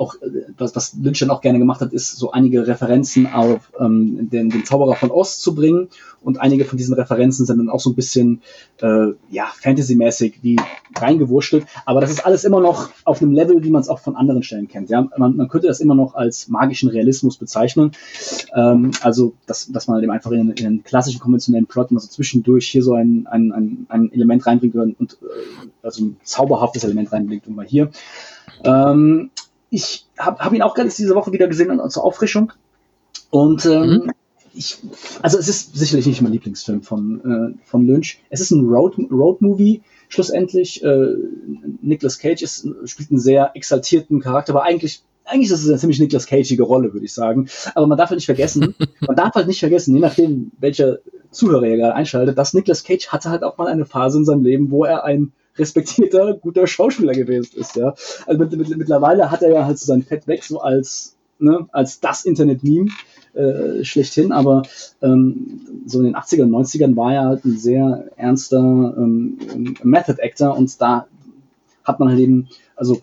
auch 0.00 0.14
äh, 0.16 0.44
was, 0.56 0.74
was 0.74 0.94
Lynch 0.94 1.20
dann 1.20 1.30
auch 1.30 1.42
gerne 1.42 1.58
gemacht 1.58 1.80
hat, 1.80 1.92
ist 1.92 2.16
so 2.16 2.32
einige 2.32 2.66
Referenzen 2.66 3.26
auf 3.26 3.70
ähm, 3.78 4.30
den, 4.30 4.50
den 4.50 4.64
Zauberer 4.64 4.96
von 4.96 5.10
Ost 5.10 5.42
zu 5.42 5.54
bringen 5.54 5.88
und 6.22 6.40
einige 6.40 6.64
von 6.64 6.78
diesen 6.78 6.94
Referenzen 6.94 7.46
sind 7.46 7.58
dann 7.58 7.68
auch 7.68 7.80
so 7.80 7.90
ein 7.90 7.94
bisschen 7.94 8.42
äh, 8.80 9.08
ja 9.30 9.46
Fantasy-mäßig 9.60 10.38
wie 10.42 10.56
reingewurschtelt, 10.96 11.66
aber 11.84 12.00
das 12.00 12.10
ist 12.10 12.24
alles 12.24 12.44
immer 12.44 12.60
noch 12.60 12.90
auf 13.04 13.20
einem 13.20 13.32
Level, 13.32 13.62
wie 13.62 13.70
man 13.70 13.82
es 13.82 13.88
auch 13.88 14.00
von 14.00 14.16
anderen 14.16 14.42
Stellen 14.42 14.68
kennt. 14.68 14.90
Ja, 14.90 15.06
man, 15.16 15.36
man 15.36 15.48
könnte 15.48 15.68
das 15.68 15.80
immer 15.80 15.94
noch 15.94 16.14
als 16.14 16.48
magischen 16.48 16.88
Realismus 16.88 17.36
bezeichnen, 17.36 17.92
ähm, 18.54 18.92
also 19.02 19.34
dass, 19.46 19.70
dass 19.70 19.86
man 19.86 20.00
dem 20.00 20.10
einfach 20.10 20.30
in, 20.32 20.50
in 20.50 20.66
einen 20.66 20.82
klassischen 20.82 21.20
konventionellen 21.20 21.66
Plot 21.66 21.90
mal 21.90 22.00
so 22.00 22.08
zwischendurch 22.08 22.68
hier 22.68 22.82
so 22.82 22.94
ein, 22.94 23.26
ein, 23.30 23.52
ein, 23.52 23.86
ein 23.88 24.12
Element 24.12 24.46
reinbringt 24.46 24.74
und 24.74 25.12
äh, 25.22 25.66
also 25.82 26.04
ein 26.04 26.16
zauberhaftes 26.22 26.84
Element 26.84 27.12
reinbringt 27.12 27.46
und 27.46 27.54
mal 27.54 27.66
hier. 27.66 27.90
Ähm, 28.64 29.30
ich 29.70 30.06
habe 30.18 30.44
hab 30.44 30.52
ihn 30.52 30.62
auch 30.62 30.74
gerade 30.74 30.90
diese 30.90 31.14
Woche 31.14 31.32
wieder 31.32 31.48
gesehen 31.48 31.80
zur 31.88 32.04
Auffrischung. 32.04 32.52
Und 33.30 33.64
ähm, 33.66 33.82
mhm. 33.82 34.10
ich, 34.52 34.78
also 35.22 35.38
es 35.38 35.48
ist 35.48 35.76
sicherlich 35.76 36.06
nicht 36.06 36.22
mein 36.22 36.32
Lieblingsfilm 36.32 36.82
von, 36.82 37.54
äh, 37.56 37.66
von 37.66 37.86
Lynch. 37.86 38.20
Es 38.28 38.40
ist 38.40 38.50
ein 38.50 38.66
Road, 38.66 38.96
Road 39.10 39.40
Movie. 39.40 39.82
Schlussendlich, 40.08 40.82
äh, 40.82 41.14
Nicolas 41.82 42.18
Cage 42.18 42.42
ist, 42.42 42.68
spielt 42.84 43.10
einen 43.10 43.20
sehr 43.20 43.52
exaltierten 43.54 44.20
Charakter, 44.20 44.52
aber 44.52 44.64
eigentlich 44.64 45.02
eigentlich 45.24 45.50
ist 45.50 45.62
es 45.62 45.68
eine 45.68 45.78
ziemlich 45.78 46.00
Nicolas 46.00 46.26
Cageige 46.26 46.62
Rolle, 46.62 46.92
würde 46.92 47.06
ich 47.06 47.12
sagen. 47.12 47.48
Aber 47.76 47.86
man 47.86 47.96
darf 47.96 48.10
halt 48.10 48.16
nicht 48.16 48.26
vergessen, 48.26 48.74
man 49.00 49.14
darf 49.14 49.34
halt 49.34 49.46
nicht 49.46 49.60
vergessen, 49.60 49.94
je 49.94 50.00
nachdem, 50.00 50.50
welcher 50.58 50.98
Zuhörer 51.30 51.66
ihr 51.66 51.76
gerade 51.76 51.94
einschaltet, 51.94 52.36
dass 52.36 52.54
Nicolas 52.54 52.82
Cage 52.82 53.08
hatte 53.08 53.30
halt 53.30 53.44
auch 53.44 53.56
mal 53.56 53.68
eine 53.68 53.86
Phase 53.86 54.18
in 54.18 54.24
seinem 54.24 54.42
Leben, 54.42 54.70
wo 54.72 54.84
er 54.84 55.04
ein 55.04 55.32
respektierter, 55.60 56.34
guter 56.34 56.66
Schauspieler 56.66 57.12
gewesen 57.12 57.58
ist, 57.58 57.76
ja. 57.76 57.94
Also 58.26 58.38
mit, 58.38 58.56
mit, 58.56 58.76
mittlerweile 58.76 59.30
hat 59.30 59.42
er 59.42 59.50
ja 59.50 59.66
halt 59.66 59.78
so 59.78 59.86
sein 59.86 60.02
Fett 60.02 60.26
weg, 60.26 60.42
so 60.44 60.60
als, 60.60 61.16
ne, 61.38 61.68
als 61.72 62.00
das 62.00 62.24
Internet-Meme 62.24 62.88
äh, 63.34 63.84
schlechthin, 63.84 64.32
aber 64.32 64.62
ähm, 65.02 65.60
so 65.86 65.98
in 66.00 66.06
den 66.06 66.16
80ern 66.16 66.52
und 66.52 66.66
90ern 66.66 66.96
war 66.96 67.14
er 67.14 67.24
halt 67.26 67.44
ein 67.44 67.56
sehr 67.56 68.06
ernster 68.16 68.58
ähm, 68.58 69.76
Method-Actor 69.82 70.56
und 70.56 70.80
da 70.80 71.06
hat 71.84 72.00
man 72.00 72.08
halt 72.08 72.18
eben, 72.18 72.48
also 72.76 73.00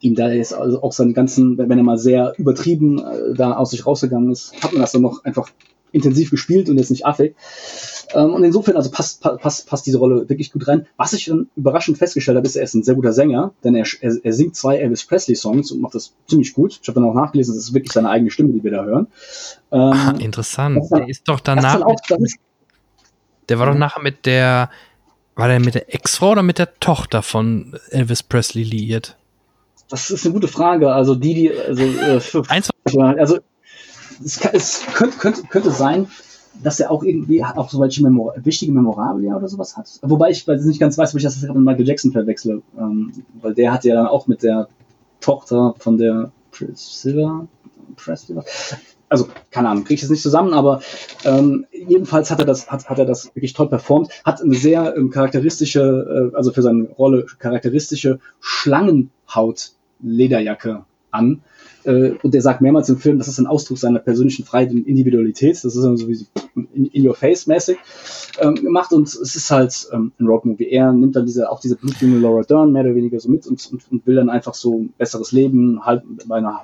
ihm 0.00 0.14
da 0.14 0.30
jetzt 0.30 0.54
also 0.54 0.82
auch 0.82 0.92
seinen 0.92 1.14
ganzen, 1.14 1.56
wenn 1.56 1.70
er 1.70 1.82
mal 1.84 1.98
sehr 1.98 2.34
übertrieben 2.36 2.98
äh, 2.98 3.34
da 3.34 3.56
aus 3.56 3.70
sich 3.70 3.86
rausgegangen 3.86 4.30
ist, 4.30 4.54
hat 4.62 4.72
man 4.72 4.80
das 4.80 4.92
dann 4.92 5.02
noch 5.02 5.24
einfach 5.24 5.50
intensiv 5.92 6.30
gespielt 6.30 6.68
und 6.68 6.76
jetzt 6.76 6.90
nicht 6.90 7.06
affig. 7.06 7.34
Ähm, 8.14 8.32
und 8.32 8.44
insofern, 8.44 8.76
also 8.76 8.90
passt, 8.90 9.20
passt, 9.20 9.68
passt 9.68 9.86
diese 9.86 9.98
Rolle 9.98 10.28
wirklich 10.28 10.52
gut 10.52 10.66
rein. 10.68 10.86
Was 10.96 11.12
ich 11.12 11.26
dann 11.26 11.48
überraschend 11.56 11.98
festgestellt 11.98 12.36
habe, 12.36 12.46
ist, 12.46 12.56
er 12.56 12.62
ist 12.62 12.74
ein 12.74 12.82
sehr 12.82 12.94
guter 12.94 13.12
Sänger, 13.12 13.52
denn 13.64 13.74
er, 13.74 13.86
er, 14.00 14.16
er 14.22 14.32
singt 14.32 14.56
zwei 14.56 14.76
Elvis 14.76 15.04
Presley-Songs 15.04 15.72
und 15.72 15.80
macht 15.80 15.94
das 15.94 16.14
ziemlich 16.28 16.54
gut. 16.54 16.78
Ich 16.80 16.88
habe 16.88 17.00
dann 17.00 17.08
auch 17.08 17.14
nachgelesen, 17.14 17.54
das 17.54 17.64
ist 17.64 17.74
wirklich 17.74 17.92
seine 17.92 18.10
eigene 18.10 18.30
Stimme, 18.30 18.52
die 18.52 18.62
wir 18.62 18.70
da 18.70 18.84
hören. 18.84 19.06
Ähm, 19.72 19.80
ah, 19.80 20.14
interessant. 20.18 20.78
Dann, 20.90 21.00
der 21.00 21.08
ist 21.08 21.28
doch 21.28 21.40
danach. 21.40 21.82
Auch, 21.82 21.96
mit, 22.18 22.32
der 23.48 23.58
war 23.58 23.66
doch 23.66 23.78
nachher 23.78 24.02
mit 24.02 24.26
der. 24.26 24.70
War 25.36 25.48
der 25.48 25.58
mit 25.58 25.74
der 25.74 25.92
Ex-Frau 25.92 26.30
oder 26.30 26.44
mit 26.44 26.58
der 26.58 26.78
Tochter 26.78 27.20
von 27.20 27.76
Elvis 27.90 28.22
Presley 28.22 28.62
liiert? 28.62 29.16
Das 29.88 30.10
ist 30.10 30.24
eine 30.24 30.32
gute 30.32 30.46
Frage. 30.46 30.92
Also 30.92 31.16
die, 31.16 31.34
die, 31.34 31.52
also, 31.52 31.82
äh, 31.82 32.42
Eins, 32.48 32.70
also 32.84 33.38
es, 34.24 34.40
es 34.44 34.82
könnte, 34.94 35.18
könnte, 35.18 35.42
könnte 35.42 35.72
sein, 35.72 36.06
dass 36.62 36.80
er 36.80 36.90
auch 36.90 37.02
irgendwie 37.02 37.44
auch 37.44 37.68
so 37.68 37.80
welche 37.80 38.02
Memor 38.02 38.34
wichtige 38.36 38.72
Memorabilia 38.72 39.36
oder 39.36 39.48
sowas 39.48 39.76
hat. 39.76 39.98
Wobei 40.02 40.30
ich 40.30 40.46
nicht 40.46 40.80
ganz 40.80 40.96
weiß, 40.96 41.12
ob 41.12 41.18
ich 41.18 41.24
das 41.24 41.42
mit 41.42 41.54
Michael 41.54 41.86
Jackson 41.86 42.12
verwechsle, 42.12 42.62
ähm, 42.78 43.12
weil 43.40 43.54
der 43.54 43.72
hat 43.72 43.84
ja 43.84 43.94
dann 43.94 44.06
auch 44.06 44.26
mit 44.26 44.42
der 44.42 44.68
Tochter 45.20 45.74
von 45.78 45.98
der 45.98 46.30
Priscilla, 46.50 47.46
Priscilla 47.96 48.44
also 49.14 49.28
keine 49.50 49.68
Ahnung, 49.68 49.84
kriege 49.84 49.94
ich 49.94 50.02
es 50.02 50.10
nicht 50.10 50.22
zusammen, 50.22 50.52
aber 50.54 50.82
ähm, 51.24 51.66
jedenfalls 51.72 52.32
hat 52.32 52.40
er 52.40 52.44
das, 52.44 52.70
hat, 52.70 52.90
hat 52.90 52.98
er 52.98 53.06
das 53.06 53.34
wirklich 53.36 53.52
toll 53.52 53.68
performt, 53.68 54.08
hat 54.24 54.42
eine 54.42 54.54
sehr 54.54 54.96
ähm, 54.96 55.10
charakteristische, 55.10 56.32
äh, 56.32 56.36
also 56.36 56.50
für 56.52 56.62
seine 56.62 56.84
Rolle 56.84 57.26
charakteristische 57.38 58.18
Schlangenhaut-Lederjacke 58.40 60.84
an 61.10 61.42
äh, 61.84 62.12
und 62.22 62.34
der 62.34 62.42
sagt 62.42 62.60
mehrmals 62.60 62.88
im 62.88 62.98
Film, 62.98 63.18
das 63.18 63.28
ist 63.28 63.38
ein 63.38 63.46
Ausdruck 63.46 63.78
seiner 63.78 63.98
persönlichen 63.98 64.44
Freiheit 64.44 64.70
und 64.70 64.86
Individualität. 64.86 65.56
Das 65.56 65.64
ist 65.64 65.82
dann 65.82 65.96
so 65.96 66.08
wie 66.08 66.26
in, 66.74 66.86
in 66.86 67.06
your 67.06 67.14
face 67.14 67.46
mäßig 67.46 67.78
ähm, 68.40 68.54
gemacht 68.54 68.92
und 68.92 69.08
es 69.08 69.36
ist 69.36 69.50
halt 69.50 69.88
ähm, 69.92 70.12
ein 70.18 70.26
Roadmovie. 70.26 70.68
Er 70.68 70.92
nimmt 70.92 71.16
dann 71.16 71.26
diese, 71.26 71.50
auch 71.50 71.60
diese 71.60 71.76
blutjunge 71.76 72.18
Laura 72.18 72.42
Dern 72.42 72.72
mehr 72.72 72.84
oder 72.84 72.94
weniger 72.94 73.20
so 73.20 73.28
mit 73.28 73.46
und, 73.46 73.66
und, 73.72 73.82
und 73.90 74.06
will 74.06 74.16
dann 74.16 74.30
einfach 74.30 74.54
so 74.54 74.78
ein 74.78 74.94
besseres 74.98 75.32
Leben 75.32 75.84
halt 75.84 76.02
bei 76.26 76.36
einer 76.36 76.62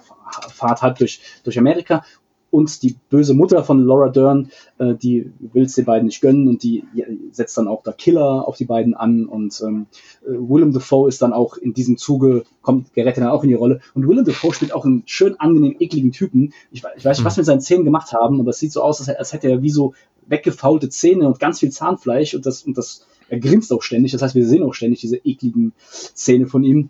Fahrt 0.53 0.83
halt 0.83 1.01
durch, 1.01 1.21
durch 1.45 1.59
Amerika 1.59 2.05
und 2.51 2.83
die 2.83 2.97
böse 3.09 3.35
Mutter 3.35 3.63
von 3.65 3.85
Laura 3.85 4.09
Dern, 4.09 4.51
äh, 4.79 4.95
die 4.95 5.31
will 5.53 5.65
es 5.65 5.75
den 5.75 5.85
beiden 5.85 6.07
nicht 6.07 6.21
gönnen 6.21 6.49
und 6.49 6.63
die 6.63 6.85
setzt 7.31 7.57
dann 7.57 7.69
auch 7.69 7.83
da 7.83 7.93
Killer 7.93 8.47
auf 8.47 8.57
die 8.57 8.65
beiden 8.65 8.95
an 8.95 9.27
und 9.27 9.63
ähm, 9.67 9.87
äh, 10.25 10.31
Willem 10.31 10.73
Dafoe 10.73 11.09
ist 11.09 11.23
dann 11.23 11.33
auch 11.33 11.57
in 11.57 11.73
diesem 11.73 11.97
Zuge, 11.97 12.45
kommt, 12.63 12.93
gerät 12.93 13.17
dann 13.17 13.29
auch 13.29 13.43
in 13.43 13.49
die 13.49 13.55
Rolle 13.55 13.81
und 13.95 14.09
Willem 14.09 14.25
Dafoe 14.25 14.53
spielt 14.53 14.75
auch 14.75 14.85
einen 14.85 15.03
schön 15.07 15.39
angenehm 15.39 15.77
ekligen 15.79 16.13
Typen. 16.13 16.53
Ich, 16.73 16.83
ich 16.97 17.05
weiß 17.05 17.19
nicht, 17.19 17.25
was 17.25 17.37
hm. 17.37 17.41
mit 17.41 17.47
seinen 17.47 17.61
Zähnen 17.61 17.85
gemacht 17.85 18.13
haben, 18.13 18.41
aber 18.41 18.51
es 18.51 18.59
sieht 18.59 18.73
so 18.73 18.83
aus, 18.83 19.01
als, 19.01 19.17
als 19.17 19.33
hätte 19.33 19.49
er 19.49 19.63
wie 19.63 19.71
so 19.71 19.95
weggefaulte 20.27 20.89
Zähne 20.89 21.27
und 21.27 21.39
ganz 21.39 21.61
viel 21.61 21.71
Zahnfleisch 21.71 22.35
und 22.35 22.47
das, 22.47 22.63
und 22.63 22.77
das, 22.79 23.07
er 23.29 23.39
grinst 23.39 23.73
auch 23.73 23.83
ständig, 23.83 24.13
das 24.13 24.23
heißt, 24.23 24.35
wir 24.35 24.47
sehen 24.47 24.63
auch 24.63 24.75
ständig 24.75 25.01
diese 25.01 25.17
ekligen 25.17 25.73
Zähne 26.15 26.47
von 26.47 26.65
ihm 26.65 26.89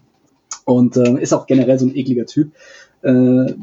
und 0.65 0.97
äh, 0.97 1.20
ist 1.20 1.32
auch 1.32 1.47
generell 1.47 1.78
so 1.78 1.87
ein 1.87 1.97
ekliger 1.97 2.27
Typ. 2.27 2.53
Äh, 3.03 3.55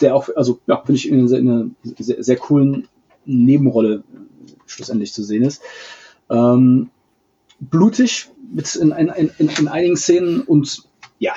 der 0.00 0.14
auch, 0.14 0.28
also 0.36 0.60
ja, 0.66 0.76
finde 0.78 0.94
ich 0.96 1.08
in 1.08 1.18
einer, 1.20 1.32
in 1.38 1.48
einer 1.50 1.70
sehr, 1.98 2.22
sehr, 2.22 2.36
coolen 2.36 2.88
Nebenrolle 3.24 4.02
schlussendlich 4.66 5.12
zu 5.12 5.22
sehen 5.22 5.42
ist. 5.44 5.62
Ähm, 6.30 6.90
blutig 7.60 8.30
mit 8.52 8.74
in, 8.76 8.92
in, 8.92 9.30
in, 9.38 9.48
in 9.58 9.68
einigen 9.68 9.96
Szenen 9.96 10.42
und 10.42 10.82
ja, 11.18 11.32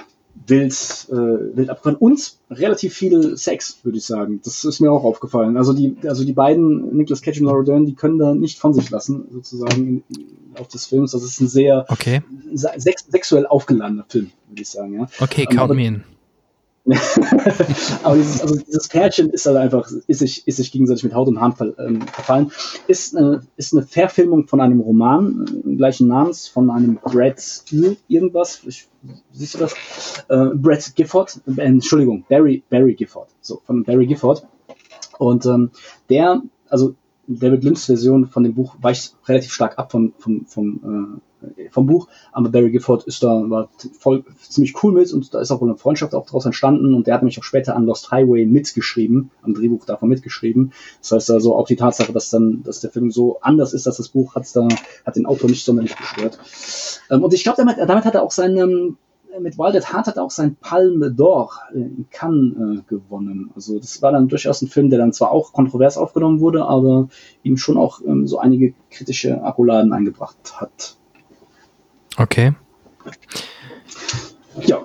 wild, 0.48 0.74
äh, 1.10 1.16
wild 1.16 1.70
abgefahren 1.70 1.96
und 1.98 2.36
relativ 2.50 2.94
viel 2.94 3.36
Sex, 3.38 3.80
würde 3.84 3.98
ich 3.98 4.06
sagen. 4.06 4.40
Das 4.44 4.64
ist 4.64 4.80
mir 4.80 4.92
auch 4.92 5.04
aufgefallen. 5.04 5.58
Also 5.58 5.74
die, 5.74 5.96
also 6.08 6.24
die 6.24 6.34
beiden, 6.34 6.96
Nicolas 6.96 7.22
Cage 7.22 7.40
und 7.42 7.48
Laura 7.48 7.64
Dern, 7.64 7.86
die 7.86 7.96
können 7.96 8.18
da 8.18 8.34
nicht 8.34 8.60
von 8.60 8.74
sich 8.74 8.90
lassen, 8.90 9.26
sozusagen, 9.32 10.04
auf 10.58 10.68
des 10.68 10.86
Films. 10.86 11.12
Das 11.12 11.24
ist 11.24 11.40
ein 11.42 11.48
sehr 11.48 11.86
Okay. 11.90 12.22
sex 12.56 13.06
sexuell 13.10 13.46
aufgeladener 13.48 14.06
Film, 14.08 14.32
würde 14.48 14.62
ich 14.62 14.70
sagen, 14.70 14.94
ja. 14.94 15.08
Okay, 15.20 15.42
Ähm, 15.42 15.48
count 15.58 15.60
aber- 15.62 15.74
me 15.76 15.86
in. 15.88 16.04
Aber 18.04 18.16
dieses, 18.16 18.42
also 18.42 18.56
dieses 18.56 18.88
Pärchen 18.88 19.30
ist 19.30 19.46
halt 19.46 19.58
einfach, 19.58 19.90
ist 20.08 20.20
sich, 20.20 20.48
ist 20.48 20.58
sich 20.58 20.72
gegenseitig 20.72 21.04
mit 21.04 21.14
Haut 21.14 21.28
und 21.28 21.40
Haaren 21.40 21.54
ver, 21.54 21.78
ähm, 21.78 22.02
verfallen. 22.02 22.52
Ist 22.88 23.16
eine, 23.16 23.42
ist 23.56 23.74
eine 23.74 23.84
Verfilmung 23.84 24.48
von 24.48 24.62
einem 24.62 24.80
Roman 24.80 25.46
äh, 25.66 25.76
gleichen 25.76 26.08
Namens, 26.08 26.48
von 26.48 26.72
einem 26.72 26.96
Brad 26.96 27.40
Steele, 27.40 27.98
irgendwas. 28.08 28.62
Ich, 28.66 28.88
siehst 29.32 29.56
du 29.56 29.60
das? 29.60 29.76
Äh, 30.28 30.56
Brad 30.56 30.96
Gifford, 30.96 31.40
äh, 31.56 31.62
Entschuldigung, 31.62 32.26
Barry, 32.28 32.64
Barry 32.70 32.96
Gifford. 32.96 33.30
So, 33.42 33.62
von 33.64 33.84
Barry 33.84 34.08
Gifford. 34.08 34.48
Und 35.20 35.46
ähm, 35.46 35.70
der, 36.10 36.42
also 36.68 36.96
David 37.28 37.64
Lynchs 37.64 37.86
Version 37.86 38.26
von 38.26 38.44
dem 38.44 38.56
Buch 38.56 38.76
weicht 38.82 39.16
relativ 39.28 39.54
stark 39.54 39.78
ab 39.78 39.92
vom, 39.92 40.14
vom, 40.18 40.46
vom, 40.48 41.20
äh, 41.20 41.31
vom 41.70 41.86
Buch, 41.86 42.08
aber 42.32 42.50
Barry 42.50 42.72
Gifford 42.72 43.04
ist 43.06 43.24
da 43.24 43.50
war 43.50 43.70
voll 43.98 44.24
ziemlich 44.48 44.84
cool 44.84 44.94
mit 44.94 45.12
und 45.14 45.34
da 45.34 45.40
ist 45.40 45.52
auch 45.52 45.62
wohl 45.62 45.70
eine 45.70 45.78
Freundschaft 45.78 46.14
auch 46.14 46.26
daraus 46.26 46.46
entstanden 46.46 46.94
und 46.94 47.08
der 47.08 47.16
hat 47.16 47.22
nämlich 47.22 47.40
auch 47.40 47.44
später 47.44 47.76
an 47.76 47.86
Lost 47.86 48.12
Highway 48.12 48.46
mitgeschrieben, 48.46 49.32
am 49.42 49.54
Drehbuch 49.54 49.86
davon 49.86 50.10
mitgeschrieben. 50.10 50.74
Das 51.02 51.12
heißt 51.12 51.32
also 51.32 51.56
auch 51.56 51.68
die 51.68 51.76
Tatsache, 51.76 52.14
dass 52.14 52.30
dann, 52.30 52.64
dass 52.64 52.82
der 52.82 52.92
Film 52.92 53.12
so 53.12 53.40
anders 53.42 53.74
ist 53.74 53.88
als 53.88 53.98
das 53.98 54.10
Buch, 54.10 54.36
hat's 54.36 54.54
da, 54.54 54.68
hat 55.06 55.16
den 55.16 55.26
Autor 55.26 55.50
nicht 55.50 55.66
sonderlich 55.66 55.96
gestört. 55.96 56.40
Ähm, 57.10 57.24
und 57.24 57.34
ich 57.34 57.44
glaube, 57.44 57.58
damit, 57.58 57.78
damit 57.78 58.06
hat 58.06 58.16
er 58.16 58.24
auch 58.24 58.32
seinen, 58.32 58.98
mit 59.40 59.58
Wild 59.58 59.76
at 59.76 59.94
Heart 59.94 60.08
hat 60.08 60.18
er 60.18 60.24
auch 60.24 60.32
sein 60.32 60.58
Palme 60.58 61.08
d'Or 61.08 61.52
in 61.74 62.06
Cannes 62.12 62.54
äh, 62.80 62.82
gewonnen. 62.88 63.52
Also 63.56 63.80
das 63.80 64.02
war 64.02 64.12
dann 64.12 64.28
durchaus 64.28 64.62
ein 64.62 64.68
Film, 64.68 64.90
der 64.90 65.00
dann 65.00 65.14
zwar 65.14 65.32
auch 65.32 65.54
kontrovers 65.54 65.98
aufgenommen 65.98 66.40
wurde, 66.40 66.66
aber 66.66 67.08
ihm 67.44 67.58
schon 67.58 67.78
auch 67.78 68.02
ähm, 68.06 68.28
so 68.28 68.40
einige 68.40 68.74
kritische 68.90 69.42
Akkuladen 69.44 69.94
eingebracht 69.94 70.60
hat. 70.60 70.98
Okay. 72.18 72.54
Ja, 74.66 74.84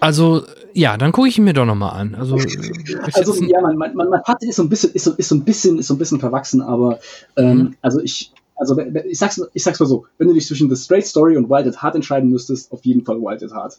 Also, 0.00 0.42
ja, 0.74 0.96
dann 0.96 1.12
gucke 1.12 1.28
ich 1.28 1.38
ihn 1.38 1.44
mir 1.44 1.52
doch 1.54 1.64
nochmal 1.64 1.98
an. 1.98 2.14
Also, 2.14 2.36
also 3.12 3.32
ein- 3.34 3.48
ja, 3.48 3.60
mein, 3.62 3.76
mein, 3.76 3.94
mein 4.08 4.20
Fazit 4.24 4.48
ist 4.50 4.56
so 4.56 4.62
ein 4.62 4.68
bisschen, 4.68 4.92
ist 4.92 5.04
so, 5.04 5.12
ist 5.14 5.28
so 5.28 5.34
ein 5.34 5.44
bisschen, 5.44 5.78
ist 5.78 5.86
so 5.88 5.94
ein 5.94 5.98
bisschen 5.98 6.20
verwachsen, 6.20 6.60
aber 6.62 7.00
ähm, 7.36 7.56
Mhm. 7.58 7.76
also 7.82 8.00
ich, 8.00 8.32
also 8.56 8.78
ich 8.78 9.18
sag's, 9.18 9.40
ich 9.54 9.62
sag's 9.64 9.80
mal 9.80 9.86
so, 9.86 10.06
wenn 10.18 10.28
du 10.28 10.34
dich 10.34 10.46
zwischen 10.46 10.68
The 10.68 10.76
Straight 10.76 11.06
Story 11.06 11.36
und 11.36 11.48
Wild 11.48 11.66
at 11.66 11.82
Heart 11.82 11.94
entscheiden 11.96 12.30
müsstest, 12.30 12.70
auf 12.72 12.84
jeden 12.84 13.04
Fall 13.04 13.16
Wild 13.20 13.42
at 13.42 13.52
Heart. 13.52 13.78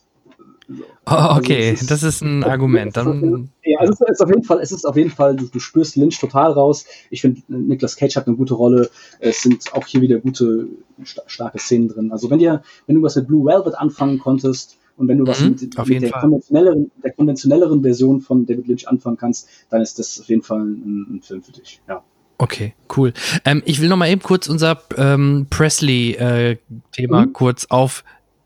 Oh, 0.69 1.35
okay, 1.38 1.69
also 1.71 1.81
ist- 1.81 1.91
das 1.91 2.03
ist 2.03 2.21
ein 2.21 2.43
Argument. 2.43 2.95
Dann, 2.95 3.49
Ja, 3.63 3.79
also 3.79 3.93
es 3.93 4.11
ist 4.11 4.21
auf 4.21 4.29
jeden 4.29 4.43
Fall, 4.43 4.59
es 4.59 4.71
ist 4.71 4.85
auf 4.85 4.95
jeden 4.95 5.09
Fall, 5.09 5.35
du, 5.35 5.45
du 5.47 5.59
spürst 5.59 5.95
Lynch 5.95 6.19
total 6.19 6.51
raus. 6.51 6.85
Ich 7.09 7.21
finde, 7.21 7.41
Nicolas 7.47 7.95
Cage 7.95 8.15
hat 8.15 8.27
eine 8.27 8.35
gute 8.38 8.53
Rolle. 8.53 8.89
Es 9.19 9.41
sind 9.41 9.73
auch 9.73 9.85
hier 9.88 10.01
wieder 10.01 10.19
gute, 10.19 10.67
sta 11.03 11.21
starke 11.27 11.59
Szenen 11.59 11.88
drin. 11.89 12.11
Also 12.11 12.29
wenn 12.29 12.39
dir, 12.39 12.63
wenn 12.88 12.95
du 12.95 13.01
was 13.03 13.15
mit 13.15 13.27
Blue 13.27 13.45
Velvet 13.45 13.75
anfangen 13.75 14.19
konntest 14.19 14.77
und 14.97 15.07
wenn 15.07 15.17
du 15.17 15.25
was 15.27 15.41
Mhm, 15.41 15.49
mit, 15.61 15.79
auf 15.79 15.88
mit 15.88 16.01
der, 16.03 16.11
konventionelleren, 16.11 16.91
der 17.03 17.11
konventionelleren 17.11 17.81
Version 17.81 18.21
von 18.21 18.45
David 18.45 18.67
Lynch 18.67 18.88
anfangen 18.88 19.17
kannst, 19.17 19.47
dann 19.69 19.81
ist 19.81 19.97
das 19.99 20.19
auf 20.19 20.27
jeden 20.29 20.41
Fall 20.43 20.59
ein, 20.61 21.15
ein 21.17 21.21
Film 21.23 21.41
für 21.41 21.51
dich. 21.51 21.81
Ja. 21.88 22.03
Okay, 22.38 22.73
cool. 22.97 23.13
Ähm, 23.45 23.61
ich 23.65 23.81
will 23.81 23.89
noch 23.89 23.97
mal 23.97 24.09
eben 24.09 24.21
kurz 24.23 24.47
unser 24.47 24.81
ähm, 24.97 25.45
Presley-Thema 25.51 27.25
Mhm. 27.27 27.33
kurz 27.33 27.67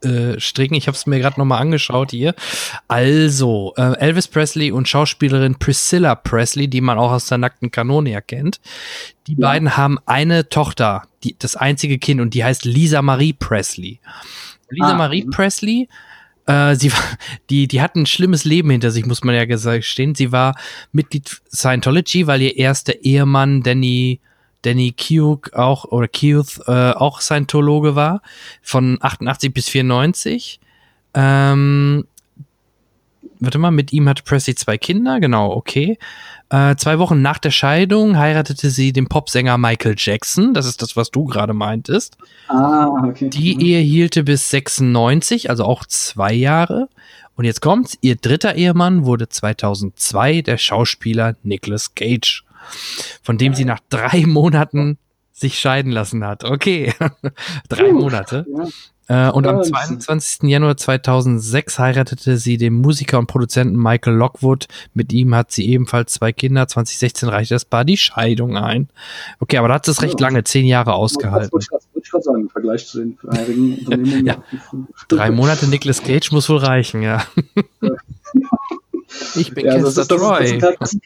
aufstricken. 0.05 0.75
ich 0.75 0.87
habe 0.87 0.95
es 0.95 1.05
mir 1.05 1.19
gerade 1.19 1.39
noch 1.39 1.45
mal 1.45 1.57
angeschaut 1.57 2.11
hier. 2.11 2.33
Also, 2.87 3.73
äh, 3.77 3.97
Elvis 3.99 4.27
Presley 4.27 4.71
und 4.71 4.87
Schauspielerin 4.87 5.55
Priscilla 5.55 6.15
Presley, 6.15 6.67
die 6.67 6.81
man 6.81 6.97
auch 6.97 7.11
aus 7.11 7.27
der 7.27 7.37
nackten 7.37 7.71
Kanone 7.71 8.11
erkennt. 8.11 8.59
Die 9.27 9.33
Ja. 9.37 9.47
beiden 9.49 9.77
haben 9.77 9.97
eine 10.05 10.49
Tochter, 10.49 11.03
die, 11.23 11.35
das 11.37 11.55
einzige 11.55 11.97
Kind, 11.97 12.21
und 12.21 12.33
die 12.33 12.43
heißt 12.43 12.65
Lisa 12.65 13.01
Marie 13.01 13.33
Presley. 13.33 13.99
Lisa 14.69 14.91
Ah, 14.91 14.97
Marie. 14.97 15.25
Presley 15.25 15.87
äh, 16.47 16.75
sie 16.75 16.91
war, 16.93 16.99
die, 17.49 17.67
die 17.67 17.81
hat 17.81 17.95
ein 17.95 18.05
schlimmes 18.05 18.45
Leben 18.45 18.69
hinter 18.69 18.91
sich, 18.91 19.05
muss 19.07 19.23
man 19.23 19.33
ja 19.33 19.45
gestehen. 19.45 20.13
Sie 20.13 20.31
war 20.31 20.55
Mitglied 20.91 21.41
Scientology, 21.51 22.27
weil 22.27 22.41
ihr 22.43 22.55
erster 22.55 22.93
Ehemann 23.01 23.63
Danny, 23.63 24.19
Danny 24.65 24.91
Keogh 24.91 25.51
auch, 25.53 25.85
oder 25.85 26.07
Keogh, 26.07 26.61
äh, 26.67 26.91
auch 26.91 27.21
Scientologe 27.21 27.95
war, 27.95 28.21
von 28.61 28.97
88 29.01 29.53
bis 29.53 29.69
94. 29.69 30.59
Ähm, 31.13 32.05
warte 33.39 33.57
mal, 33.57 33.71
mit 33.71 33.93
ihm 33.93 34.09
hatte 34.09 34.23
Presley 34.23 34.55
zwei 34.55 34.77
Kinder, 34.77 35.19
genau, 35.19 35.51
okay. 35.51 35.97
Äh, 36.49 36.75
zwei 36.75 36.99
Wochen 36.99 37.21
nach 37.21 37.39
der 37.39 37.51
Scheidung 37.51 38.17
heiratete 38.17 38.69
sie 38.69 38.93
den 38.93 39.07
Popsänger 39.07 39.57
Michael 39.57 39.95
Jackson. 39.97 40.53
Das 40.53 40.65
ist 40.65 40.81
das, 40.81 40.95
was 40.95 41.09
du 41.09 41.25
gerade 41.25 41.53
meintest. 41.53 42.17
Ah, 42.47 42.87
okay. 43.07 43.29
Die 43.29 43.55
Mhm. 43.55 43.61
Ehe 43.61 43.79
hielte 43.79 44.23
bis 44.23 44.49
96, 44.49 45.49
also 45.49 45.65
auch 45.65 45.85
zwei 45.85 46.33
Jahre. 46.33 46.87
Und 47.35 47.45
jetzt 47.45 47.61
kommt's, 47.61 47.97
ihr 48.01 48.15
dritter 48.15 48.55
Ehemann 48.55 49.05
wurde 49.05 49.27
2002 49.27 50.41
der 50.41 50.57
Schauspieler 50.57 51.35
Nicolas 51.43 51.93
Cage, 51.95 52.44
von 53.23 53.37
dem 53.37 53.53
sie 53.53 53.65
nach 53.65 53.79
drei 53.89 54.25
Monaten 54.25 54.97
sich 55.31 55.59
scheiden 55.59 55.91
lassen 55.91 56.23
hat. 56.25 56.43
Okay, 56.45 56.93
drei. 57.69 57.91
Monate. 57.91 58.45
Ja. 58.57 58.67
Äh, 59.07 59.29
und 59.31 59.45
am 59.45 59.57
Ja, 59.57 59.61
22. 59.63 60.49
Januar 60.49 60.77
2006 60.77 61.77
heiratete 61.77 62.37
sie 62.37 62.57
den 62.57 62.73
Musiker 62.73 63.19
und 63.19 63.27
Produzenten 63.27 63.75
Michael 63.75 64.15
Lockwood. 64.15 64.67
Mit 64.95 65.13
ihm 65.13 65.35
hat 65.35 65.51
sie 65.51 65.67
ebenfalls 65.69 66.13
zwei 66.13 66.31
Kinder. 66.31 66.67
2016 66.67 67.29
reichte 67.29 67.53
das 67.53 67.65
Paar 67.65 67.85
die 67.85 67.97
Scheidung 67.97 68.57
ein. 68.57 68.87
Okay, 69.39 69.57
aber 69.57 69.67
da 69.67 69.75
hat 69.75 69.87
es 69.87 70.01
recht 70.01 70.19
Ja. 70.19 70.27
lange, 70.27 70.43
zehn 70.45 70.65
Jahre 70.65 70.85
Das 70.91 70.95
ausgehalten. 70.95 71.49
grad- 71.51 71.71
wollte 71.71 71.83
ich 72.03 72.09
gerade 72.11 72.23
sagen, 72.23 72.41
im 72.41 72.49
Vergleich 72.49 72.87
zu 72.87 72.99
den 72.99 73.15
vorherigen 73.17 73.77
Unternehmungen. 73.85 74.25
Ja. 74.25 74.37
Drei 75.09 75.29
Monate 75.29 75.67
Nicolas 75.67 76.01
Cage 76.01 76.31
muss 76.31 76.49
wohl 76.49 76.57
reichen, 76.57 77.03
ja. 77.03 77.23
ich 79.35 79.53
bin 79.53 79.65
Ja, 79.65 79.73
also 79.73 79.85
Kester 79.87 80.17
das, 80.17 80.39
das, 80.39 80.51
ist, 80.51 80.61
das, 80.63 80.75
das, 80.79 80.97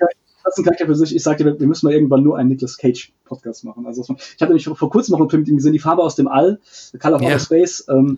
das 0.50 0.58
ist 0.58 0.60
ein 0.60 0.64
Charakter 0.66 0.86
für 0.86 0.96
sich. 0.96 1.16
Ich 1.16 1.24
sagte, 1.24 1.46
wir, 1.46 1.60
wir 1.60 1.68
müssen 1.68 1.86
mal 1.86 1.94
irgendwann 1.94 2.24
nur 2.24 2.38
einen 2.38 2.50
Nicolas 2.50 2.78
Cage 2.78 3.12
Podcast 3.26 3.64
machen. 3.64 3.86
Also, 3.86 4.02
ich 4.02 4.42
hatte 4.42 4.52
nämlich 4.52 4.66
vor 4.66 4.90
kurzem 4.90 5.14
noch 5.14 5.20
einen 5.20 5.30
Film 5.30 5.42
mit 5.42 5.50
ihm 5.50 5.58
gesehen, 5.58 5.74
Die 5.74 5.80
Farbe 5.80 6.04
aus 6.04 6.16
dem 6.16 6.28
All, 6.28 6.60
The 6.92 6.98
Color 6.98 7.16
of 7.18 7.22
Ja. 7.22 7.28
Outer 7.30 7.40
Space. 7.40 7.86
Ähm, 7.90 8.18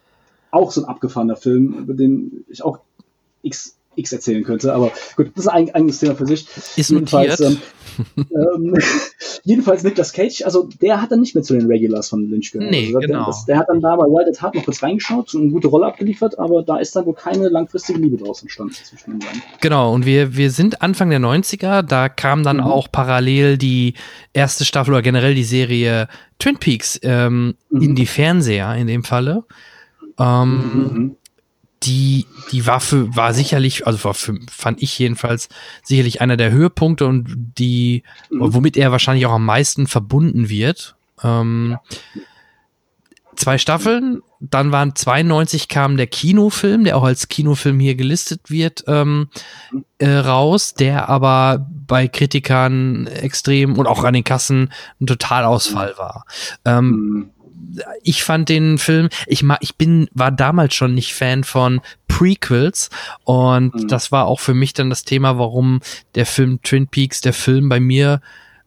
auch 0.51 0.71
so 0.71 0.81
ein 0.81 0.89
abgefahrener 0.89 1.35
Film, 1.35 1.73
über 1.79 1.93
den 1.93 2.43
ich 2.49 2.63
auch 2.63 2.79
x, 3.41 3.77
x 3.95 4.11
erzählen 4.11 4.43
könnte. 4.43 4.73
Aber 4.73 4.91
gut, 5.15 5.31
das 5.35 5.45
ist 5.45 5.51
ein 5.51 5.73
eigenes 5.73 5.99
Thema 5.99 6.15
für 6.15 6.25
sich. 6.25 6.47
Ist 6.75 6.91
notiert. 6.91 7.39
ähm, 7.41 7.57
ähm, 8.17 8.75
jedenfalls 9.43 9.83
Nicolas 9.83 10.13
Cage, 10.13 10.43
also 10.43 10.69
der 10.81 11.01
hat 11.01 11.11
dann 11.11 11.19
nicht 11.21 11.35
mehr 11.35 11.43
zu 11.43 11.53
den 11.53 11.67
Regulars 11.67 12.09
von 12.09 12.29
Lynch 12.29 12.51
gehört. 12.51 12.71
Nee, 12.71 12.87
also, 12.87 12.99
der, 12.99 13.07
genau. 13.07 13.25
das, 13.25 13.45
der 13.45 13.57
hat 13.57 13.67
dann 13.69 13.81
da 13.81 13.95
bei 13.95 14.03
Wild 14.05 14.27
at 14.29 14.41
Heart 14.41 14.55
noch 14.55 14.65
kurz 14.65 14.83
reingeschaut 14.83 15.33
und 15.35 15.41
eine 15.41 15.51
gute 15.51 15.67
Rolle 15.67 15.85
abgeliefert, 15.87 16.37
aber 16.39 16.63
da 16.63 16.77
ist 16.77 16.95
dann 16.95 17.05
wohl 17.05 17.13
keine 17.15 17.49
langfristige 17.49 17.99
Liebe 17.99 18.17
draus 18.17 18.41
entstanden 18.41 18.73
zwischen 18.73 19.11
den 19.11 19.19
beiden. 19.19 19.41
Genau, 19.61 19.93
und 19.93 20.05
wir, 20.05 20.35
wir 20.35 20.51
sind 20.51 20.81
Anfang 20.81 21.09
der 21.09 21.19
90er, 21.19 21.81
da 21.81 22.09
kam 22.09 22.43
dann 22.43 22.57
Mhm. 22.57 22.63
auch 22.63 22.87
parallel 22.91 23.57
die 23.57 23.93
erste 24.33 24.65
Staffel 24.65 24.91
oder 24.93 25.01
generell 25.01 25.35
die 25.35 25.43
Serie 25.43 26.07
Twin 26.39 26.57
Peaks 26.57 26.99
ähm, 27.03 27.55
Mhm. 27.69 27.81
in 27.81 27.95
die 27.95 28.05
Fernseher 28.05 28.75
in 28.75 28.87
dem 28.87 29.03
Falle. 29.03 29.43
Ähm, 30.19 30.61
Mhm. 30.93 31.15
Die, 31.83 32.27
die 32.51 32.67
war 32.67 32.79
für, 32.79 33.15
war 33.15 33.33
sicherlich, 33.33 33.87
also 33.87 34.03
war 34.03 34.13
für, 34.13 34.37
fand 34.49 34.81
ich 34.83 34.97
jedenfalls 34.99 35.49
sicherlich 35.83 36.21
einer 36.21 36.37
der 36.37 36.51
Höhepunkte 36.51 37.07
und 37.07 37.53
die, 37.57 38.03
Mhm. 38.29 38.53
womit 38.53 38.77
er 38.77 38.91
wahrscheinlich 38.91 39.25
auch 39.25 39.31
am 39.33 39.45
meisten 39.45 39.87
verbunden 39.87 40.49
wird. 40.49 40.95
Ähm, 41.23 41.77
Zwei 43.37 43.57
Staffeln, 43.57 44.21
dann 44.41 44.71
waren 44.71 44.93
92 44.93 45.67
kam 45.69 45.95
der 45.97 46.05
Kinofilm, 46.05 46.83
der 46.83 46.97
auch 46.97 47.03
als 47.03 47.27
Kinofilm 47.29 47.79
hier 47.79 47.95
gelistet 47.95 48.51
wird, 48.51 48.83
ähm, 48.87 49.29
äh, 49.99 50.09
raus, 50.09 50.73
der 50.75 51.07
aber 51.09 51.65
bei 51.87 52.07
Kritikern 52.09 53.07
extrem 53.07 53.77
und 53.79 53.87
auch 53.87 54.03
an 54.03 54.13
den 54.13 54.25
Kassen 54.25 54.71
ein 54.99 55.07
Totalausfall 55.07 55.93
war. 55.97 56.25
Ähm, 56.65 56.89
Mhm. 56.91 57.29
Ich 58.03 58.23
fand 58.23 58.49
den 58.49 58.77
Film, 58.77 59.09
ich 59.27 59.43
mag, 59.43 59.59
ich 59.61 59.75
bin, 59.75 60.07
war 60.13 60.31
damals 60.31 60.73
schon 60.73 60.93
nicht 60.93 61.13
Fan 61.13 61.43
von 61.43 61.81
Prequels 62.07 62.89
und 63.23 63.73
Mhm. 63.75 63.87
das 63.87 64.11
war 64.11 64.25
auch 64.27 64.39
für 64.39 64.53
mich 64.53 64.73
dann 64.73 64.89
das 64.89 65.03
Thema, 65.03 65.37
warum 65.37 65.79
der 66.15 66.25
Film 66.25 66.61
Twin 66.61 66.87
Peaks, 66.87 67.21
der 67.21 67.33
Film 67.33 67.69
bei 67.69 67.79
mir 67.79 68.21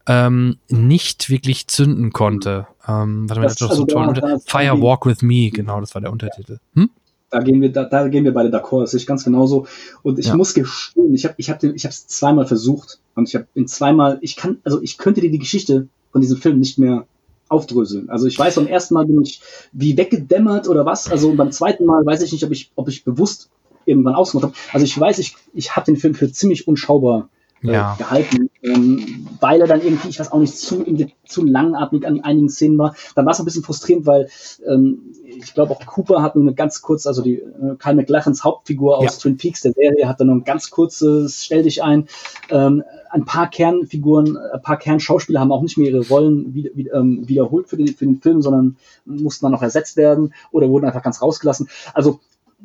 ähm, 0.06 0.58
nicht 0.68 1.30
wirklich 1.30 1.66
zünden 1.66 2.12
konnte. 2.12 2.66
Ähm, 2.86 3.28
warte 3.28 3.40
mal, 3.40 3.46
Das- 3.46 3.54
das, 3.56 3.58
das 3.60 3.70
also 3.70 3.82
so 3.82 3.86
toll. 3.86 4.02
da- 4.02 4.08
Unter 4.08 4.20
da- 4.20 4.38
Fire 4.44 4.80
Walk 4.82 5.06
with 5.06 5.22
Me, 5.22 5.50
genau, 5.50 5.80
das 5.80 5.94
war 5.94 6.02
der 6.02 6.12
Untertitel. 6.12 6.58
Hm? 6.74 6.90
Da 7.30 7.40
gehen 7.40 7.60
wir, 7.62 7.72
da, 7.72 7.84
da 7.84 8.06
gehen 8.08 8.24
wir 8.24 8.34
beide 8.34 8.54
d'accord, 8.54 8.82
das 8.82 8.90
sehe 8.92 8.98
ich 9.00 9.06
ganz 9.06 9.24
genauso. 9.24 9.66
Und 10.02 10.18
ich 10.18 10.26
Ja. 10.26 10.36
muss 10.36 10.52
gestehen, 10.54 11.14
ich 11.14 11.24
habe 11.24 11.34
ich 11.38 11.48
hab 11.50 11.58
den, 11.58 11.74
ich 11.74 11.84
habe 11.84 11.90
es 11.92 12.06
zweimal 12.06 12.46
versucht 12.46 12.98
und 13.14 13.28
ich 13.28 13.34
habe 13.34 13.46
ihn 13.54 13.66
zweimal, 13.66 14.18
ich 14.20 14.36
kann, 14.36 14.58
also 14.64 14.80
ich 14.82 14.98
könnte 14.98 15.20
dir 15.22 15.30
die 15.30 15.38
Geschichte 15.38 15.88
von 16.12 16.20
diesem 16.20 16.36
Film 16.36 16.58
nicht 16.58 16.78
mehr 16.78 17.06
aufdröseln. 17.48 18.08
Also 18.10 18.26
ich 18.26 18.38
weiß, 18.38 18.56
beim 18.56 18.66
ersten 18.66 18.94
Mal 18.94 19.06
bin 19.06 19.22
ich 19.22 19.40
wie 19.72 19.96
weggedämmert 19.96 20.68
oder 20.68 20.86
was. 20.86 21.10
Also 21.10 21.34
beim 21.34 21.52
zweiten 21.52 21.84
Mal 21.84 22.04
weiß 22.04 22.22
ich 22.22 22.32
nicht, 22.32 22.44
ob 22.44 22.50
ich, 22.52 22.70
ob 22.74 22.88
ich 22.88 23.04
bewusst 23.04 23.50
irgendwann 23.84 24.14
ausgemacht 24.14 24.46
haben. 24.46 24.54
Also 24.72 24.84
ich 24.84 24.98
weiß, 24.98 25.18
ich, 25.18 25.36
ich 25.52 25.76
habe 25.76 25.86
den 25.86 25.96
Film 25.96 26.14
für 26.14 26.30
ziemlich 26.30 26.66
unschaubar 26.66 27.28
Ja. 27.72 27.94
gehalten, 27.98 28.50
ähm, 28.62 29.28
weil 29.40 29.60
er 29.60 29.66
dann 29.66 29.82
irgendwie, 29.82 30.08
ich 30.08 30.20
weiß 30.20 30.32
auch 30.32 30.38
nicht, 30.38 30.56
zu, 30.56 30.84
zu 31.26 31.44
langatmig 31.44 32.06
an 32.06 32.20
einigen 32.20 32.48
Szenen 32.48 32.78
war. 32.78 32.94
Dann 33.14 33.24
war 33.24 33.32
es 33.32 33.38
ein 33.38 33.44
bisschen 33.44 33.62
frustrierend, 33.62 34.06
weil 34.06 34.28
ähm, 34.66 35.14
ich 35.24 35.54
glaube 35.54 35.72
auch 35.72 35.84
Cooper 35.84 36.22
hat 36.22 36.36
nur 36.36 36.44
eine 36.44 36.54
ganz 36.54 36.82
kurz, 36.82 37.06
also 37.06 37.22
die 37.22 37.36
äh, 37.36 37.76
Kyle 37.78 37.94
McLachans 37.94 38.44
Hauptfigur 38.44 38.98
aus 38.98 39.04
Ja. 39.04 39.10
Twin 39.10 39.36
Peaks 39.36 39.62
der 39.62 39.72
Serie 39.72 40.08
hat 40.08 40.20
dann 40.20 40.28
nur 40.28 40.36
ein 40.36 40.44
ganz 40.44 40.70
kurzes 40.70 41.44
Stell 41.44 41.62
dich 41.62 41.82
ein. 41.82 42.08
Ähm, 42.50 42.82
ein 43.10 43.24
paar 43.24 43.48
Kernfiguren, 43.48 44.36
ein 44.36 44.62
paar 44.62 44.76
Kernschauspieler 44.76 45.40
haben 45.40 45.52
auch 45.52 45.62
nicht 45.62 45.78
mehr 45.78 45.88
ihre 45.88 46.06
Rollen 46.08 46.52
wieder, 46.52 46.70
wieder, 46.74 46.94
ähm, 46.94 47.28
wiederholt 47.28 47.68
für 47.68 47.76
den, 47.76 47.88
für 47.88 48.04
den 48.04 48.20
Film, 48.20 48.42
sondern 48.42 48.76
mussten 49.04 49.46
dann 49.46 49.52
noch 49.52 49.62
ersetzt 49.62 49.96
werden 49.96 50.34
oder 50.50 50.68
wurden 50.68 50.84
einfach 50.84 51.02
ganz 51.02 51.22
rausgelassen. 51.22 51.68
Also 51.92 52.20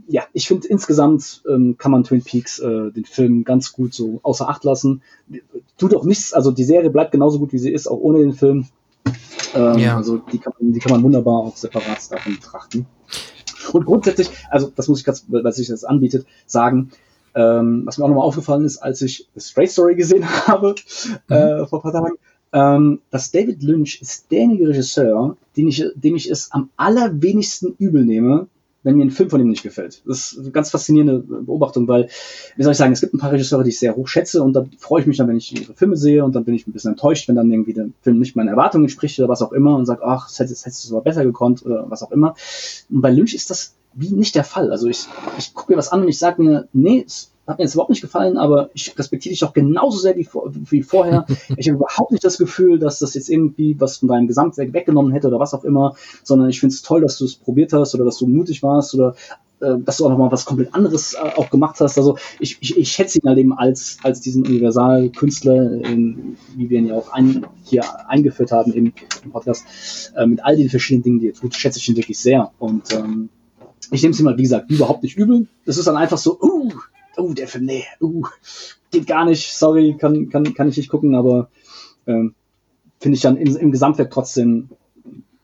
ja, 0.08 0.24
ich 0.34 0.48
finde 0.48 0.68
insgesamt 0.68 1.44
ähm, 1.50 1.78
kann 1.78 1.92
man 1.92 2.04
Twin 2.04 2.24
Peaks 2.24 2.60
äh, 2.60 2.92
den 2.92 3.06
Film 3.06 3.44
ganz 3.44 3.74
gut 3.74 3.94
so 3.94 4.20
außer 4.24 4.50
Acht 4.50 4.64
lassen. 4.64 5.02
Tut 5.78 5.96
auch 5.96 6.04
nichts, 6.04 6.34
also 6.34 6.52
die 6.52 6.64
Serie 6.64 6.90
bleibt 6.90 7.12
genauso 7.12 7.40
gut 7.40 7.54
wie 7.54 7.60
sie 7.60 7.72
ist, 7.72 7.88
auch 7.88 8.00
ohne 8.00 8.20
den 8.20 8.34
Film. 8.34 8.68
Ähm, 9.56 9.78
Ja. 9.80 9.98
Also 9.98 10.18
die 10.18 10.38
kann, 10.38 10.54
die 10.60 10.80
kann 10.80 10.92
man 10.92 11.04
wunderbar 11.04 11.40
auch 11.40 11.58
separat 11.58 12.12
davon 12.12 12.36
betrachten. 12.36 12.86
Und 13.74 13.86
grundsätzlich, 13.86 14.30
also 14.50 14.72
das 14.76 14.88
muss 14.88 15.00
ich 15.00 15.06
ganz, 15.06 15.26
weil 15.28 15.52
sich 15.54 15.68
das 15.68 15.84
anbietet, 15.84 16.26
sagen, 16.46 16.92
ähm, 17.36 17.84
was 17.86 17.98
mir 17.98 18.06
auch 18.06 18.10
nochmal 18.10 18.26
aufgefallen 18.26 18.66
ist, 18.66 18.78
als 18.78 19.02
ich 19.02 19.28
The 19.36 19.42
Straight 19.42 19.72
Story 19.72 19.96
gesehen 19.96 20.28
habe 20.48 20.76
äh, 21.30 21.66
vor 21.66 21.80
ein 21.80 21.84
paar 21.84 21.92
Tagen, 21.92 22.16
ähm, 22.52 23.02
dass 23.12 23.32
David 23.32 23.62
Lynch 23.62 24.02
ist 24.02 24.32
derjenige 24.32 24.70
Regisseur, 24.70 25.38
den 25.56 25.68
ich, 25.68 25.86
dem 25.96 26.16
ich 26.16 26.30
es 26.30 26.52
am 26.52 26.70
allerwenigsten 26.78 27.76
übel 27.78 28.06
nehme, 28.06 28.48
wenn 28.84 28.96
mir 28.96 29.04
ein 29.04 29.12
Film 29.12 29.30
von 29.30 29.42
ihm 29.42 29.50
nicht 29.50 29.64
gefällt. 29.64 30.02
Das 30.06 30.32
ist 30.32 30.40
eine 30.40 30.52
ganz 30.52 30.70
faszinierende 30.70 31.20
Beobachtung, 31.20 31.88
weil, 31.88 32.10
wie 32.56 32.64
soll 32.64 32.72
ich 32.72 32.78
sagen, 32.78 32.94
es 32.94 33.02
gibt 33.02 33.14
ein 33.14 33.20
paar 33.20 33.32
Regisseure, 33.32 33.64
die 33.64 33.72
ich 33.72 33.80
sehr 33.80 33.96
hoch 33.96 34.08
schätze 34.08 34.42
und 34.42 34.54
da 34.54 34.66
freue 34.78 35.02
ich 35.02 35.08
mich 35.08 35.18
dann, 35.18 35.28
wenn 35.28 35.38
ich 35.38 35.60
ihre 35.60 35.74
Filme 35.74 35.98
sehe 35.98 36.24
und 36.24 36.36
dann 36.36 36.46
bin 36.46 36.54
ich 36.54 36.68
ein 36.68 36.72
bisschen 36.72 36.92
enttäuscht, 36.92 37.28
wenn 37.28 37.36
dann 37.36 37.52
irgendwie 37.52 37.74
der 37.74 37.90
Film 38.02 38.20
nicht 38.20 38.36
meinen 38.36 38.48
Erwartungen 38.48 38.86
entspricht 38.86 39.20
oder 39.20 39.28
was 39.28 39.42
auch 39.42 39.52
immer 39.52 39.76
und 39.76 39.86
sage, 39.86 40.04
ach, 40.04 40.28
das 40.28 40.40
hättest, 40.40 40.66
hättest 40.66 40.90
du 40.90 40.96
aber 40.96 41.04
besser 41.04 41.26
gekonnt 41.26 41.66
oder 41.66 41.90
was 41.90 42.04
auch 42.04 42.12
immer. 42.12 42.36
Und 42.90 43.02
bei 43.02 43.12
Lynch 43.12 43.34
ist 43.34 43.50
das 43.50 43.76
wie 43.94 44.12
nicht 44.12 44.36
der 44.36 44.44
Fall. 44.44 44.72
Also 44.72 44.88
ich, 44.88 45.08
ich 45.38 45.54
gucke 45.54 45.74
mir 45.74 45.78
was 45.78 45.92
an 45.92 46.02
und 46.02 46.08
ich 46.08 46.20
sage 46.20 46.42
mir, 46.42 46.68
nee, 46.74 47.06
hat 47.50 47.58
mir 47.58 47.66
jetzt 47.66 47.74
überhaupt 47.74 47.90
nicht 47.90 48.02
gefallen, 48.02 48.38
aber 48.38 48.70
ich 48.74 48.98
respektiere 48.98 49.32
dich 49.32 49.40
doch 49.40 49.54
genauso 49.54 49.98
sehr 49.98 50.16
wie, 50.16 50.28
wie 50.70 50.84
vorher. 50.84 51.26
ich 51.58 51.68
habe 51.68 51.78
überhaupt 51.78 52.12
nicht 52.12 52.24
das 52.24 52.38
Gefühl, 52.38 52.80
dass 52.80 53.00
das 53.00 53.14
jetzt 53.16 53.30
irgendwie 53.30 53.80
was 53.80 53.98
von 53.98 54.10
deinem 54.10 54.28
Gesamtwerk 54.28 54.74
weggenommen 54.74 55.12
hätte 55.12 55.28
oder 55.28 55.40
was 55.40 55.54
auch 55.54 55.64
immer, 55.64 55.96
sondern 56.24 56.50
ich 56.50 56.60
finde 56.60 56.74
es 56.74 56.82
toll, 56.82 57.02
dass 57.02 57.18
du 57.18 57.26
es 57.26 57.36
probiert 57.36 57.74
hast 57.74 57.96
oder 57.96 58.06
dass 58.06 58.18
du 58.18 58.28
mutig 58.28 58.64
warst 58.64 58.94
oder 58.94 59.16
äh, 59.62 59.78
dass 59.80 59.98
du 59.98 60.06
auch 60.06 60.10
noch 60.10 60.18
mal 60.18 60.32
was 60.32 60.46
komplett 60.46 60.74
anderes 60.74 61.16
äh, 61.16 61.18
auch 61.18 61.50
gemacht 61.50 61.80
hast. 61.80 61.98
Also 61.98 62.18
ich, 62.40 62.58
ich, 62.62 62.78
ich 62.78 62.92
schätze 62.92 63.20
ihn 63.20 63.28
halt 63.28 63.38
eben 63.38 63.54
als, 63.54 63.98
als 64.04 64.22
diesen 64.22 64.46
Universalkünstler, 64.46 65.84
ähm, 65.84 66.38
wie 66.56 66.70
wir 66.70 66.80
ihn 66.80 66.88
ja 66.88 66.96
auch 66.96 67.12
ein, 67.12 67.46
hier 67.64 67.84
eingeführt 68.08 68.52
haben 68.52 68.72
im, 68.74 68.94
im 69.24 69.32
Podcast, 69.32 70.14
äh, 70.16 70.26
mit 70.26 70.44
all 70.44 70.56
den 70.56 70.70
verschiedenen 70.70 71.04
Dingen, 71.04 71.20
die 71.20 71.30
er 71.30 71.34
tut, 71.34 71.56
schätze 71.56 71.80
ich 71.80 71.90
ihn 71.90 71.98
wirklich 71.98 72.20
sehr. 72.20 72.52
Und 72.60 72.94
ähm, 72.94 73.30
ich 73.92 74.02
nehme 74.02 74.14
es 74.14 74.20
ihm 74.20 74.26
mal, 74.26 74.38
wie 74.38 74.44
gesagt, 74.44 74.70
überhaupt 74.70 75.04
nicht 75.04 75.18
übel. 75.18 75.48
Es 75.66 75.78
ist 75.78 75.88
dann 75.88 75.98
einfach 75.98 76.18
so, 76.18 76.40
uh, 76.40 76.72
uh, 77.18 77.34
der 77.34 77.48
Film, 77.48 77.66
nee, 77.66 77.86
uh, 78.02 78.26
geht 78.92 79.08
gar 79.08 79.26
nicht, 79.26 79.54
sorry, 79.54 79.96
kann, 79.98 80.30
kann, 80.30 80.54
kann 80.54 80.70
ich 80.70 80.78
nicht 80.78 80.90
gucken, 80.90 81.16
aber 81.16 81.50
ähm, 82.08 82.36
finde 83.00 83.16
ich 83.16 83.22
dann 83.22 83.38
im, 83.38 83.56
im 83.56 83.72
Gesamtwerk 83.72 84.12
trotzdem 84.12 84.70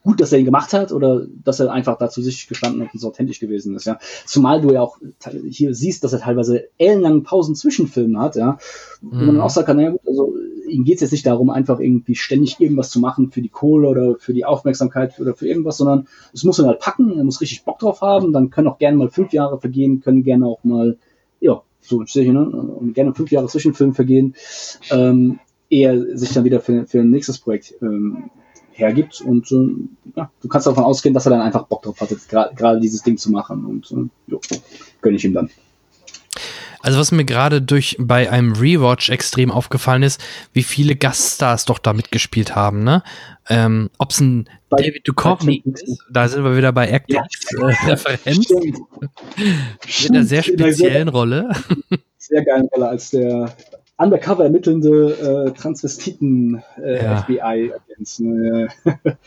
gut, 0.06 0.22
dass 0.22 0.32
er 0.32 0.40
ihn 0.40 0.46
gemacht 0.46 0.72
hat 0.72 0.92
oder 0.92 1.26
dass 1.44 1.60
er 1.60 1.72
einfach 1.72 1.98
dazu 1.98 2.22
sich 2.22 2.48
gestanden 2.48 2.84
hat 2.84 2.94
und 2.94 3.00
so 3.00 3.08
authentisch 3.08 3.40
gewesen 3.40 3.76
ist, 3.76 3.86
ja. 3.86 3.98
Zumal 4.26 4.62
du 4.62 4.72
ja 4.72 4.82
auch 4.82 5.00
hier 5.50 5.74
siehst, 5.74 6.04
dass 6.04 6.14
er 6.14 6.20
teilweise 6.20 6.66
ellenlange 6.78 7.22
Pausen 7.22 7.56
zwischen 7.56 7.88
Filmen 7.88 8.20
hat, 8.20 8.36
ja. 8.36 8.60
Wo 9.02 9.16
man 9.16 9.36
dann 9.36 9.42
auch 9.42 9.66
kann, 9.66 9.78
naja 9.78 9.90
gut, 9.90 10.02
also 10.06 10.36
ihm 10.68 10.84
geht 10.84 10.96
es 10.96 11.02
jetzt 11.02 11.12
nicht 11.12 11.26
darum, 11.26 11.50
einfach 11.50 11.80
irgendwie 11.80 12.16
ständig 12.16 12.60
irgendwas 12.60 12.92
zu 12.92 13.00
machen 13.00 13.32
für 13.32 13.42
die 13.42 13.50
Kohle 13.50 13.88
oder 13.88 14.16
für 14.20 14.34
die 14.34 14.46
Aufmerksamkeit 14.46 15.20
oder 15.20 15.34
für 15.34 15.48
irgendwas, 15.48 15.78
sondern 15.78 16.08
es 16.34 16.44
muss 16.44 16.60
er 16.60 16.68
halt 16.68 16.80
packen, 16.80 17.18
er 17.18 17.24
muss 17.24 17.42
richtig 17.42 17.64
Bock 17.66 17.80
drauf 17.80 18.02
haben, 18.02 18.32
dann 18.32 18.52
können 18.52 18.68
auch 18.68 18.78
gerne 18.78 18.98
mal 18.98 19.10
fünf 19.10 19.34
Jahre 19.34 19.60
vergehen, 19.60 20.02
können 20.02 20.24
gerne 20.24 20.46
auch 20.46 20.64
mal, 20.64 20.98
so 21.88 22.04
ne, 22.04 22.50
und 22.50 22.94
gerne 22.94 23.14
fünf 23.14 23.32
Jahre 23.32 23.48
zwischen 23.48 23.74
Filmen 23.74 23.94
vergehen, 23.94 24.36
ähm, 24.92 25.40
ehe 25.70 26.18
sich 26.18 26.34
dann 26.34 26.44
wieder 26.44 26.60
für, 26.60 26.86
für 26.86 27.00
ein 27.00 27.10
nächstes 27.10 27.40
Projekt 27.40 27.74
ähm, 27.82 28.30
hergibt 28.72 29.22
und 29.22 29.52
äh, 29.52 30.18
ja, 30.18 30.30
du 30.42 30.48
kannst 30.48 30.68
davon 30.68 30.84
ausgehen, 30.84 31.14
dass 31.14 31.26
er 31.26 31.32
dann 31.32 31.42
einfach 31.42 31.68
Bock 31.68 31.84
drauf 31.84 32.00
hat, 32.02 32.10
gerade 32.56 32.80
dieses 32.80 33.04
Ding 33.04 33.18
zu 33.18 33.32
machen 33.32 33.66
und 33.66 33.92
äh, 33.92 34.32
jo, 34.32 34.42
gönne 35.02 35.18
ich 35.18 35.26
ihm 35.26 35.34
dann. 35.34 35.50
Also 36.82 37.00
was 37.00 37.12
mir 37.12 37.26
gerade 37.26 37.64
durch 37.64 37.98
bei 38.00 38.30
einem 38.30 38.54
Rewatch 38.54 39.10
extrem 39.10 39.50
aufgefallen 39.50 40.04
ist, 40.04 40.24
wie 40.54 40.62
viele 40.62 40.96
Gaststars 40.96 41.66
doch 41.66 41.80
da 41.80 41.94
mitgespielt 41.94 42.56
haben, 42.56 42.84
ne? 42.84 43.02
Ähm, 43.50 43.90
Ob 44.00 44.12
es 44.12 44.20
ein 44.22 44.50
Bei- 44.70 44.78
David 44.78 45.08
Duchovny 45.08 45.62
ist, 45.66 46.04
da 46.10 46.28
sind 46.28 46.44
wir 46.44 46.58
wieder 46.58 46.72
bei 46.72 46.88
Actors 46.88 47.28
äh, 47.58 47.66
Referenz 47.90 48.46
Stimmt. 48.46 48.80
mit 49.38 50.12
einer 50.12 50.24
sehr 50.24 50.42
speziellen 50.44 51.10
Rolle. 51.10 51.50
sehr 52.18 52.44
geilen 52.44 52.68
Rolle 52.74 52.90
als 52.90 53.12
der 53.12 53.54
undercover 53.98 54.44
ermittelnde 54.46 55.48
äh, 55.48 55.52
Transvestiten 55.52 56.64
äh, 56.84 57.04
Ja. 57.04 57.26
Ne? 58.20 58.68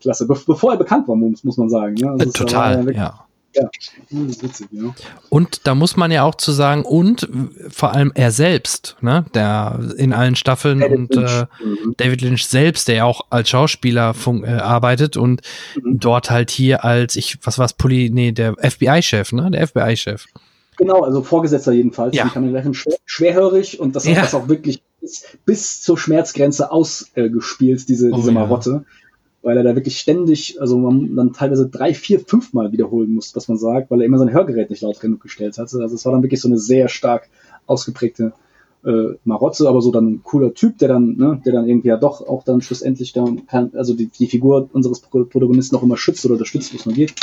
Klasse. 0.00 0.26
Be 0.26 0.36
bevor 0.46 0.72
er 0.72 0.78
bekannt 0.78 1.08
war, 1.08 1.16
muss, 1.16 1.42
muss 1.44 1.56
man 1.56 1.70
sagen. 1.70 1.94
Ne? 1.94 2.10
Also 2.10 2.26
war 2.26 2.32
Total, 2.32 2.76
wirklich- 2.78 2.96
ja. 2.98 3.24
Ja. 3.54 3.68
Witzig, 4.10 4.68
ja. 4.70 4.94
Und 5.28 5.66
da 5.66 5.74
muss 5.74 5.96
man 5.96 6.10
ja 6.10 6.22
auch 6.24 6.34
zu 6.34 6.52
sagen, 6.52 6.84
und 6.84 7.24
äh, 7.24 7.70
vor 7.70 7.92
allem 7.94 8.12
er 8.14 8.30
selbst, 8.30 8.96
ne, 9.00 9.24
der 9.34 9.78
in 9.96 10.12
allen 10.12 10.36
Staffeln 10.36 10.80
David 10.80 10.96
und 10.98 11.14
Lynch. 11.14 11.30
äh, 11.32 11.46
Mhm. 11.64 11.94
David 11.96 12.20
Lynch 12.22 12.46
selbst, 12.46 12.88
der 12.88 12.94
ja 12.96 13.04
auch 13.04 13.22
als 13.30 13.48
Schauspieler 13.48 14.14
äh, 14.26 14.48
arbeitet 14.48 15.16
und 15.16 15.42
Mhm. 15.76 16.00
dort 16.00 16.30
halt 16.30 16.50
hier 16.50 16.84
als, 16.84 17.16
ich, 17.16 17.38
was 17.44 17.58
war's, 17.58 17.72
Poli, 17.72 18.10
nee, 18.10 18.32
der 18.32 18.54
FBI-Chef, 18.58 19.32
ne, 19.32 19.50
der 19.50 19.66
FBI-Chef. 19.68 20.26
Genau, 20.76 21.02
also 21.02 21.22
Vorgesetzter 21.22 21.72
jedenfalls. 21.72 22.16
Ja. 22.16 22.24
Die 22.24 22.30
kann 22.30 22.42
man 22.42 22.50
gleich 22.62 22.76
schwer, 22.76 22.96
schwerhörig 23.04 23.78
und 23.78 23.94
das 23.94 24.04
Ja. 24.06 24.16
hat 24.16 24.24
das 24.24 24.34
auch 24.34 24.48
wirklich 24.48 24.82
bis, 25.00 25.24
bis 25.44 25.82
zur 25.82 25.96
Schmerzgrenze 25.98 26.70
ausgespielt, 26.72 27.88
diese, 27.88 28.10
Oh 28.10 28.16
diese 28.16 28.32
ja. 28.32 28.34
Weil 29.44 29.58
er 29.58 29.62
da 29.62 29.74
wirklich 29.74 29.98
ständig, 29.98 30.58
also 30.58 30.78
man 30.78 31.14
dann 31.14 31.34
teilweise 31.34 31.68
drei, 31.68 31.92
vier, 31.92 32.18
fünf 32.18 32.54
Mal 32.54 32.72
wiederholen 32.72 33.14
muss, 33.14 33.36
was 33.36 33.46
man 33.46 33.58
sagt, 33.58 33.90
weil 33.90 34.00
er 34.00 34.06
immer 34.06 34.18
sein 34.18 34.32
Hörgerät 34.32 34.70
nicht 34.70 34.80
laut 34.80 34.98
genug 35.00 35.20
gestellt 35.20 35.58
hatte. 35.58 35.80
Also 35.82 35.94
es 35.94 36.04
war 36.06 36.12
dann 36.12 36.22
wirklich 36.22 36.40
so 36.40 36.48
eine 36.48 36.56
sehr 36.56 36.88
stark 36.88 37.28
ausgeprägte 37.66 38.32
äh, 38.86 39.16
Marotte, 39.24 39.68
aber 39.68 39.82
so 39.82 39.92
dann 39.92 40.06
ein 40.06 40.22
cooler 40.22 40.54
Typ, 40.54 40.78
der 40.78 40.88
dann, 40.88 41.16
ne, 41.16 41.42
der 41.44 41.52
dann 41.52 41.68
irgendwie 41.68 41.88
ja 41.88 41.98
doch 41.98 42.26
auch 42.26 42.42
dann 42.42 42.62
schlussendlich 42.62 43.12
da 43.12 43.26
kann, 43.46 43.70
also 43.74 43.92
die, 43.92 44.06
die 44.06 44.28
Figur 44.28 44.70
unseres 44.72 45.00
Pro- 45.00 45.24
Protagonisten 45.24 45.76
auch 45.76 45.82
immer 45.82 45.98
schützt 45.98 46.24
oder 46.24 46.34
unterstützt, 46.34 46.72
wo 46.72 46.78
es 46.78 46.86
nur 46.86 46.94
geht. 46.94 47.14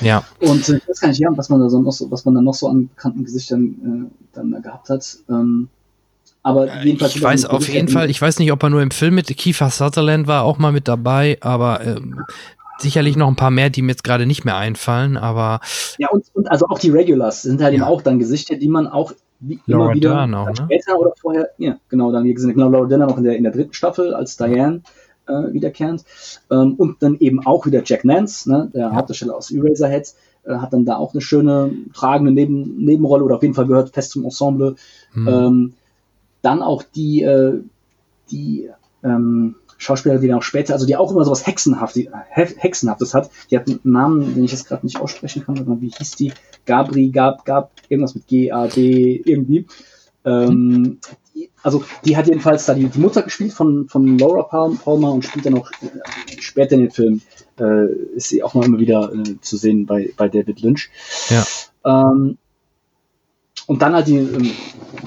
Ja. 0.00 0.24
Und 0.40 0.68
äh, 0.68 0.76
ich 0.76 0.88
weiß 0.88 1.00
gar 1.00 1.08
nicht, 1.08 1.20
ja, 1.20 1.28
was 1.34 1.48
man 1.48 1.60
da 1.60 1.68
so 1.70 1.80
noch 1.80 1.92
so, 1.92 2.08
was 2.10 2.24
man 2.24 2.34
dann 2.36 2.44
noch 2.44 2.54
so 2.54 2.68
an 2.68 2.88
bekannten 2.88 3.24
Gesichtern 3.24 4.10
äh, 4.12 4.34
dann 4.34 4.52
da 4.52 4.60
gehabt 4.60 4.90
hat. 4.90 5.18
Ähm, 5.28 5.68
aber 6.44 6.82
jedenfalls 6.84 7.16
Ich 7.16 7.22
weiß 7.22 7.46
auf 7.46 7.68
jeden 7.68 7.88
Fall, 7.88 8.08
ich 8.10 8.20
weiß 8.22 8.38
nicht, 8.38 8.52
ob 8.52 8.62
er 8.62 8.70
nur 8.70 8.82
im 8.82 8.90
Film 8.92 9.16
mit 9.16 9.26
Kiefer 9.36 9.70
Sutherland 9.70 10.26
war, 10.28 10.44
auch 10.44 10.58
mal 10.58 10.72
mit 10.72 10.86
dabei, 10.86 11.38
aber 11.40 11.80
ähm, 11.84 12.20
sicherlich 12.78 13.16
noch 13.16 13.28
ein 13.28 13.36
paar 13.36 13.50
mehr, 13.50 13.70
die 13.70 13.82
mir 13.82 13.90
jetzt 13.92 14.04
gerade 14.04 14.26
nicht 14.26 14.44
mehr 14.44 14.56
einfallen, 14.56 15.16
aber 15.16 15.60
Ja, 15.98 16.08
und, 16.10 16.24
und 16.34 16.50
also 16.50 16.66
auch 16.66 16.78
die 16.78 16.90
Regulars 16.90 17.42
sind 17.42 17.62
halt 17.62 17.74
eben 17.74 17.82
Ja. 17.82 17.88
auch 17.88 18.02
dann 18.02 18.18
Gesichter, 18.18 18.56
die 18.56 18.68
man 18.68 18.86
auch 18.86 19.12
wie, 19.40 19.60
Laura 19.66 19.86
immer 19.86 19.94
wieder 19.94 20.08
Dern 20.10 20.34
auch, 20.34 20.46
ne? 20.46 20.54
später 20.64 20.98
oder 20.98 21.12
vorher, 21.20 21.48
ja, 21.58 21.76
genau, 21.88 22.12
dann 22.12 22.24
wie 22.24 22.34
gesagt, 22.34 22.54
genau, 22.54 22.68
Laura 22.68 22.86
Dern 22.86 23.02
auch 23.02 23.16
in 23.18 23.24
der, 23.24 23.36
in 23.36 23.42
der 23.44 23.52
dritten 23.52 23.72
Staffel 23.74 24.14
als 24.14 24.36
Diane 24.36 24.82
äh, 25.26 25.52
wiederkehrend. 25.52 26.04
Ähm, 26.50 26.74
und 26.74 27.02
dann 27.02 27.16
eben 27.18 27.44
auch 27.46 27.64
wieder 27.66 27.82
Jack 27.84 28.04
Nance, 28.04 28.50
ne, 28.50 28.70
der 28.74 28.94
Hauptdarsteller 28.94 29.34
aus 29.36 29.50
Eraserhead, 29.50 30.14
äh, 30.44 30.54
hat 30.56 30.72
dann 30.72 30.84
da 30.84 30.96
auch 30.96 31.12
eine 31.14 31.20
schöne 31.20 31.72
tragende 31.94 32.32
Neben 32.32 32.84
Nebenrolle 32.84 33.24
oder 33.24 33.36
auf 33.36 33.42
jeden 33.42 33.54
Fall 33.54 33.66
gehört 33.66 33.90
fest 33.94 34.10
zum 34.12 34.24
Ensemble. 34.24 34.76
hm, 35.12 35.28
Ähm, 35.28 35.72
dann 36.44 36.62
auch 36.62 36.82
die, 36.82 37.22
äh, 37.22 37.60
die 38.30 38.70
ähm, 39.02 39.56
Schauspieler, 39.78 40.18
die 40.18 40.28
dann 40.28 40.38
auch 40.38 40.42
später, 40.42 40.74
also 40.74 40.86
die 40.86 40.96
auch 40.96 41.10
immer 41.10 41.24
sowas 41.24 41.46
Hexenhaft, 41.46 41.94
He 41.96 42.08
Hexenhaftes 42.34 43.14
hat, 43.14 43.30
die 43.50 43.58
hat 43.58 43.68
einen 43.68 43.80
Namen, 43.82 44.34
den 44.34 44.44
ich 44.44 44.52
jetzt 44.52 44.68
gerade 44.68 44.86
nicht 44.86 45.00
aussprechen 45.00 45.44
kann, 45.44 45.54
mal, 45.66 45.80
wie 45.80 45.90
hieß 45.90 46.12
die? 46.16 46.32
Gabri, 46.66 47.10
Gab, 47.10 47.44
Gab, 47.44 47.72
irgendwas 47.88 48.14
mit 48.14 48.26
G-A-B, 48.26 49.22
irgendwie. 49.24 49.66
Ähm, 50.24 50.98
also 51.62 51.84
die 52.04 52.16
hat 52.16 52.28
jedenfalls 52.28 52.66
da 52.66 52.74
die, 52.74 52.86
die 52.86 52.98
Mutter 52.98 53.22
gespielt 53.22 53.52
von, 53.52 53.88
von 53.88 54.18
Laura 54.18 54.44
Palm- 54.44 54.78
Palmer 54.78 55.12
und 55.12 55.24
spielt 55.24 55.46
dann 55.46 55.58
auch 55.58 55.70
äh, 55.82 56.40
später 56.40 56.76
in 56.76 56.82
den 56.82 56.90
Film, 56.90 57.20
äh, 57.58 57.86
ist 58.16 58.28
sie 58.28 58.42
auch 58.42 58.54
mal 58.54 58.64
immer 58.64 58.78
wieder 58.78 59.12
äh, 59.12 59.40
zu 59.40 59.56
sehen 59.56 59.86
bei, 59.86 60.12
bei 60.16 60.28
David 60.28 60.60
Lynch. 60.60 60.90
Ja. 61.28 61.44
Ähm, 61.84 62.38
und 63.66 63.82
dann 63.82 63.94
halt 63.94 64.06
die, 64.06 64.16
ähm, 64.16 64.50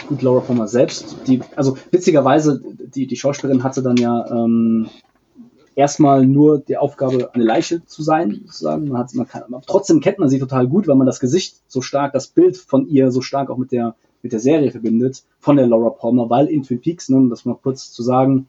gut, 0.08 0.22
Laura 0.22 0.42
Palmer 0.42 0.68
selbst, 0.68 1.18
die, 1.28 1.42
also 1.56 1.78
witzigerweise, 1.92 2.62
die, 2.96 3.08
die 3.08 3.16
Schauspielerin 3.16 3.64
hatte 3.64 3.84
dann 3.84 3.98
ja 3.98 4.26
ähm, 4.32 4.90
erstmal 5.76 6.26
nur 6.26 6.60
die 6.60 6.76
Aufgabe, 6.76 7.34
eine 7.34 7.44
Leiche 7.44 7.86
zu 7.86 8.02
sein, 8.02 8.42
sozusagen. 8.46 8.88
Man 8.88 8.98
hat, 8.98 9.14
man 9.14 9.28
kann, 9.28 9.44
trotzdem 9.66 10.00
kennt 10.02 10.18
man 10.20 10.28
sie 10.28 10.40
total 10.40 10.68
gut, 10.68 10.88
weil 10.88 10.96
man 10.96 11.08
das 11.08 11.20
Gesicht 11.20 11.58
so 11.68 11.82
stark, 11.82 12.14
das 12.14 12.28
Bild 12.28 12.58
von 12.58 12.88
ihr 12.88 13.12
so 13.12 13.22
stark 13.22 13.50
auch 13.50 13.58
mit 13.58 13.72
der, 13.72 13.96
mit 14.24 14.34
der 14.34 14.40
Serie 14.40 14.72
verbindet, 14.72 15.24
von 15.40 15.56
der 15.56 15.68
Laura 15.68 15.92
Palmer, 15.92 16.30
weil 16.30 16.48
in 16.48 16.64
Twin 16.64 16.82
Peaks, 16.82 17.10
ne, 17.10 17.18
um 17.18 17.30
das 17.30 17.46
mal 17.46 17.56
kurz 17.62 17.92
zu 17.92 18.02
sagen, 18.02 18.48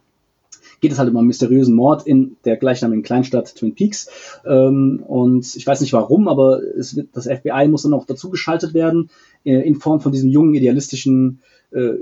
geht 0.81 0.93
es 0.93 0.99
halt 0.99 1.11
um 1.11 1.17
einen 1.17 1.27
mysteriösen 1.27 1.75
Mord 1.75 2.07
in 2.07 2.37
der 2.45 2.57
gleichnamigen 2.57 3.03
Kleinstadt 3.03 3.55
Twin 3.55 3.75
Peaks. 3.75 4.09
Ähm, 4.47 5.03
und 5.07 5.55
ich 5.57 5.67
weiß 5.67 5.81
nicht 5.81 5.93
warum, 5.93 6.29
aber 6.29 6.61
es 6.63 6.97
wird, 6.97 7.09
das 7.13 7.27
FBI 7.27 7.69
muss 7.69 7.83
dann 7.83 7.95
auch 7.95 8.07
dazu 8.07 8.31
geschaltet 8.31 8.75
werden, 8.75 9.11
äh, 9.45 9.61
in 9.61 9.77
Form 9.77 10.01
von 10.01 10.13
diesem 10.13 10.31
jungen, 10.31 10.55
idealistischen, 10.55 11.41
äh, 11.71 11.95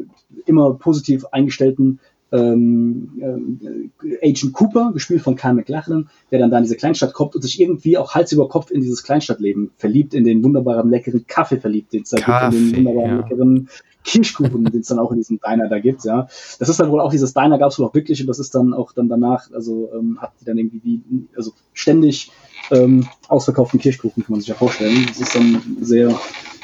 immer 0.45 0.75
positiv 0.75 1.27
eingestellten 1.27 2.01
ähm, 2.33 3.91
äh, 4.03 4.29
Agent 4.31 4.53
Cooper, 4.53 4.93
gespielt 4.93 5.23
von 5.23 5.37
Kyle 5.37 5.55
McLachlan, 5.55 6.09
der 6.31 6.41
dann 6.41 6.51
da 6.51 6.59
in 6.59 6.65
diese 6.65 6.77
Kleinstadt 6.77 7.13
kommt 7.13 7.35
und 7.35 7.43
sich 7.43 7.61
irgendwie 7.61 7.99
auch 7.99 8.15
Hals 8.15 8.33
über 8.33 8.49
Kopf 8.49 8.71
in 8.71 8.81
dieses 8.81 9.03
Kleinstadtleben 9.03 9.71
verliebt, 9.77 10.15
in 10.15 10.25
den 10.25 10.43
wunderbaren, 10.43 10.91
leckeren 10.91 11.27
Kaffee 11.27 11.59
verliebt, 11.59 11.93
den 11.93 12.03
es 12.03 12.11
da 12.11 12.17
gibt, 12.17 12.61
in 12.61 12.73
den 12.73 12.77
wunderbaren, 12.77 13.11
ja. 13.11 13.17
leckeren 13.23 13.69
Kirschkuchen, 14.05 14.65
den 14.65 14.81
es 14.81 14.87
dann 14.87 14.99
auch 14.99 15.11
in 15.11 15.19
diesem 15.19 15.41
Diner 15.41 15.69
da 15.69 15.79
gibt, 15.79 16.05
ja. 16.05 16.29
Das 16.59 16.69
ist 16.69 16.79
dann 16.81 16.91
wohl 16.91 17.01
auch 17.01 17.11
dieses 17.11 17.35
Diner 17.35 17.59
gab 17.59 17.71
es 17.71 17.79
wohl 17.79 17.87
auch 17.87 17.95
wirklich 17.95 18.21
und 18.21 18.29
das 18.29 18.39
ist 18.39 18.55
dann 18.55 18.73
auch 18.73 18.93
dann 18.93 19.09
danach, 19.09 19.51
also 19.53 19.91
ähm, 19.95 20.19
hat 20.21 20.33
die 20.41 20.45
dann 20.45 20.59
irgendwie 20.59 20.81
wie, 20.83 21.27
also 21.37 21.53
ständig 21.73 22.31
ähm, 22.71 23.07
ausverkauften 23.29 23.81
Kirschkuchen, 23.81 24.23
kann 24.25 24.33
man 24.33 24.41
sich 24.41 24.49
ja 24.49 24.55
vorstellen. 24.55 25.07
Das 25.07 25.21
ist 25.21 25.35
dann 25.35 25.77
sehr, 25.81 26.11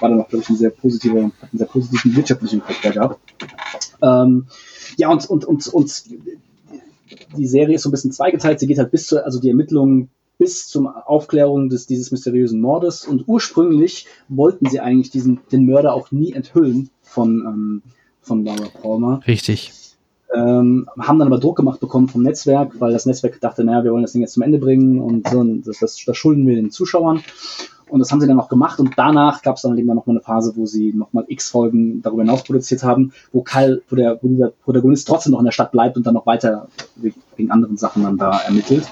war 0.00 0.08
dann 0.08 0.20
auch, 0.20 0.28
glaube 0.28 0.42
ich, 0.42 0.50
ein 0.50 0.56
sehr 0.56 0.70
positiver, 0.70 1.18
einen 1.20 1.32
sehr 1.52 1.66
positiven 1.66 2.16
wirtschaftlichen 2.16 2.60
Effekt 2.60 2.94
gehabt. 2.94 3.20
Ähm, 4.02 4.46
ja, 4.96 5.10
und, 5.10 5.28
und, 5.28 5.44
und, 5.44 5.68
und 5.68 6.04
die 7.36 7.46
Serie 7.46 7.76
ist 7.76 7.82
so 7.82 7.88
ein 7.88 7.92
bisschen 7.92 8.12
zweigeteilt. 8.12 8.60
Sie 8.60 8.66
geht 8.66 8.78
halt 8.78 8.90
bis 8.90 9.06
zu, 9.06 9.24
also 9.24 9.40
die 9.40 9.48
Ermittlungen 9.48 10.10
bis 10.38 10.66
zur 10.66 11.08
Aufklärung 11.08 11.68
des, 11.68 11.86
dieses 11.86 12.10
mysteriösen 12.10 12.60
Mordes. 12.60 13.06
Und 13.06 13.28
ursprünglich 13.28 14.06
wollten 14.28 14.68
sie 14.68 14.80
eigentlich 14.80 15.10
diesen, 15.10 15.40
den 15.52 15.66
Mörder 15.66 15.94
auch 15.94 16.10
nie 16.10 16.32
enthüllen 16.32 16.90
von, 17.02 17.44
ähm, 17.46 17.82
von 18.20 18.44
Laura 18.44 18.68
Palmer. 18.68 19.20
Richtig. 19.26 19.72
Ähm, 20.34 20.88
haben 20.98 21.18
dann 21.18 21.28
aber 21.28 21.38
Druck 21.38 21.56
gemacht 21.56 21.80
bekommen 21.80 22.08
vom 22.08 22.22
Netzwerk, 22.22 22.80
weil 22.80 22.92
das 22.92 23.06
Netzwerk 23.06 23.40
dachte, 23.40 23.64
naja, 23.64 23.84
wir 23.84 23.92
wollen 23.92 24.02
das 24.02 24.12
Ding 24.12 24.22
jetzt 24.22 24.32
zum 24.32 24.42
Ende 24.42 24.58
bringen 24.58 25.00
und 25.00 25.28
so, 25.28 25.38
und 25.40 25.66
das, 25.66 25.78
das, 25.80 26.02
das 26.04 26.16
schulden 26.16 26.46
wir 26.46 26.56
den 26.56 26.70
Zuschauern. 26.70 27.22
Und 27.88 28.00
das 28.00 28.10
haben 28.10 28.22
sie 28.22 28.26
dann 28.26 28.40
auch 28.40 28.48
gemacht. 28.48 28.80
Und 28.80 28.94
danach 28.96 29.42
gab 29.42 29.56
es 29.56 29.62
dann 29.62 29.76
eben 29.76 29.86
dann 29.86 29.96
nochmal 29.96 30.16
eine 30.16 30.24
Phase, 30.24 30.54
wo 30.56 30.64
sie 30.64 30.94
nochmal 30.94 31.26
x 31.28 31.50
Folgen 31.50 32.00
darüber 32.00 32.22
hinaus 32.22 32.42
produziert 32.42 32.82
haben, 32.82 33.12
wo 33.32 33.42
Kyle, 33.42 33.82
wo 33.90 33.96
der, 33.96 34.18
wo 34.22 34.28
dieser 34.28 34.48
Protagonist 34.48 35.06
trotzdem 35.06 35.32
noch 35.32 35.40
in 35.40 35.44
der 35.44 35.52
Stadt 35.52 35.72
bleibt 35.72 35.98
und 35.98 36.06
dann 36.06 36.14
noch 36.14 36.24
weiter 36.24 36.68
wegen 37.36 37.50
anderen 37.50 37.76
Sachen 37.76 38.02
dann 38.02 38.16
da 38.16 38.38
ermittelt. 38.38 38.88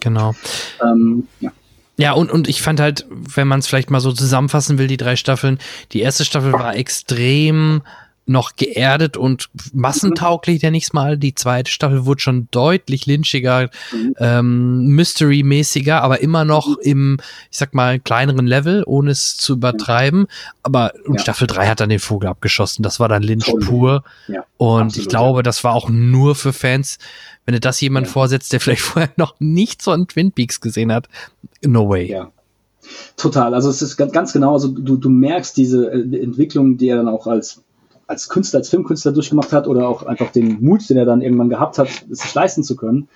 Genau. 0.00 0.34
Ähm, 0.82 1.28
ja. 1.38 1.52
Ja, 1.96 2.12
und, 2.12 2.32
und 2.32 2.48
ich 2.48 2.62
fand 2.62 2.80
halt, 2.80 3.06
wenn 3.10 3.46
man 3.46 3.60
es 3.60 3.66
vielleicht 3.66 3.90
mal 3.90 4.00
so 4.00 4.10
zusammenfassen 4.10 4.78
will, 4.78 4.86
die 4.86 4.96
drei 4.96 5.16
Staffeln, 5.16 5.58
die 5.92 6.00
erste 6.00 6.24
Staffel 6.24 6.52
war 6.52 6.74
extrem 6.74 7.82
noch 8.30 8.54
geerdet 8.56 9.16
und 9.16 9.50
massentauglich, 9.72 10.60
der 10.60 10.70
nichts 10.70 10.92
mal. 10.92 11.18
Die 11.18 11.34
zweite 11.34 11.70
Staffel 11.70 12.06
wurde 12.06 12.20
schon 12.20 12.48
deutlich 12.50 13.06
lynchiger, 13.06 13.70
mhm. 13.92 14.14
ähm, 14.18 14.86
Mystery-mäßiger, 14.86 16.00
aber 16.00 16.20
immer 16.20 16.44
noch 16.44 16.68
mhm. 16.68 16.76
im, 16.82 17.16
ich 17.50 17.58
sag 17.58 17.74
mal, 17.74 17.98
kleineren 17.98 18.46
Level, 18.46 18.84
ohne 18.86 19.10
es 19.10 19.36
zu 19.36 19.54
übertreiben. 19.54 20.26
Aber 20.62 20.92
ja. 21.10 21.18
Staffel 21.18 21.48
3 21.48 21.66
hat 21.66 21.80
dann 21.80 21.88
den 21.88 21.98
Vogel 21.98 22.28
abgeschossen. 22.28 22.82
Das 22.82 23.00
war 23.00 23.08
dann 23.08 23.22
Lynch 23.22 23.46
Toll. 23.46 23.60
pur. 23.60 24.04
Ja, 24.28 24.44
und 24.56 24.82
absolut, 24.82 24.96
ich 24.96 25.08
glaube, 25.08 25.42
das 25.42 25.64
war 25.64 25.74
auch 25.74 25.88
nur 25.88 26.36
für 26.36 26.52
Fans. 26.52 26.98
Wenn 27.46 27.54
du 27.54 27.60
das 27.60 27.80
jemand 27.80 28.06
vorsetzt, 28.06 28.52
der 28.52 28.60
vielleicht 28.60 28.82
vorher 28.82 29.10
noch 29.16 29.34
nichts 29.40 29.84
von 29.84 30.06
Twin 30.06 30.30
Peaks 30.30 30.60
gesehen 30.60 30.92
hat, 30.92 31.08
no 31.62 31.88
way. 31.88 32.08
Ja. 32.08 32.30
Total. 33.16 33.54
Also 33.54 33.68
es 33.68 33.82
ist 33.82 33.96
ganz, 33.96 34.12
ganz 34.12 34.32
genau, 34.32 34.54
also 34.54 34.68
du, 34.68 34.96
du 34.96 35.10
merkst 35.10 35.56
diese 35.56 35.90
äh, 35.92 36.22
Entwicklung, 36.22 36.76
die 36.76 36.88
er 36.88 36.96
dann 36.96 37.08
auch 37.08 37.26
als 37.26 37.62
als 38.10 38.28
Künstler, 38.28 38.58
als 38.58 38.68
Filmkünstler 38.68 39.12
durchgemacht 39.12 39.52
hat 39.52 39.68
oder 39.68 39.88
auch 39.88 40.02
einfach 40.02 40.32
den 40.32 40.60
Mut, 40.60 40.90
den 40.90 40.96
er 40.96 41.04
dann 41.04 41.22
irgendwann 41.22 41.48
gehabt 41.48 41.78
hat, 41.78 41.88
es 42.10 42.18
sich 42.18 42.34
leisten 42.34 42.64
zu 42.64 42.74
können 42.74 43.08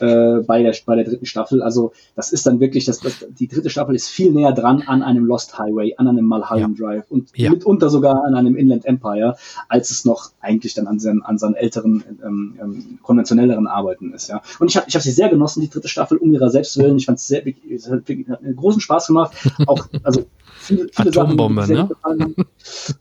äh, 0.00 0.38
bei, 0.46 0.62
der, 0.62 0.74
bei 0.86 0.96
der 0.96 1.04
dritten 1.04 1.26
Staffel. 1.26 1.62
Also 1.62 1.92
das 2.16 2.32
ist 2.32 2.46
dann 2.46 2.58
wirklich, 2.58 2.86
das, 2.86 3.00
das, 3.00 3.26
die 3.28 3.48
dritte 3.48 3.68
Staffel 3.68 3.94
ist 3.94 4.08
viel 4.08 4.32
näher 4.32 4.52
dran 4.52 4.82
an 4.86 5.02
einem 5.02 5.26
Lost 5.26 5.58
Highway, 5.58 5.94
an 5.98 6.08
einem 6.08 6.24
Mulholland 6.24 6.78
ja. 6.78 6.86
Drive 6.86 7.10
und 7.10 7.28
ja. 7.36 7.50
mitunter 7.50 7.90
sogar 7.90 8.24
an 8.24 8.34
einem 8.34 8.56
Inland 8.56 8.86
Empire, 8.86 9.36
als 9.68 9.90
es 9.90 10.06
noch 10.06 10.30
eigentlich 10.40 10.72
dann 10.72 10.86
an 10.86 10.98
seinen, 10.98 11.22
an 11.22 11.36
seinen 11.36 11.54
älteren, 11.54 12.02
ähm, 12.24 12.58
ähm, 12.62 12.98
konventionelleren 13.02 13.66
Arbeiten 13.66 14.14
ist. 14.14 14.28
Ja. 14.28 14.40
Und 14.58 14.70
ich 14.70 14.76
habe 14.78 14.86
ich 14.88 14.94
hab 14.94 15.02
sie 15.02 15.12
sehr 15.12 15.28
genossen, 15.28 15.60
die 15.60 15.68
dritte 15.68 15.88
Staffel, 15.88 16.16
um 16.16 16.32
ihrer 16.32 16.48
selbst 16.48 16.78
willen. 16.78 16.96
Ich 16.96 17.04
fand 17.04 17.18
es 17.18 17.28
sehr, 17.28 17.42
es 17.46 17.90
hat, 17.90 18.08
hat 18.08 18.42
einen 18.42 18.56
großen 18.56 18.80
Spaß 18.80 19.08
gemacht. 19.08 19.36
Auch, 19.66 19.86
also 20.02 20.24
viele, 20.76 20.88
viele 20.92 21.08
Atombombe, 21.10 21.66
Sachen, 21.66 22.18
ne? 22.18 22.46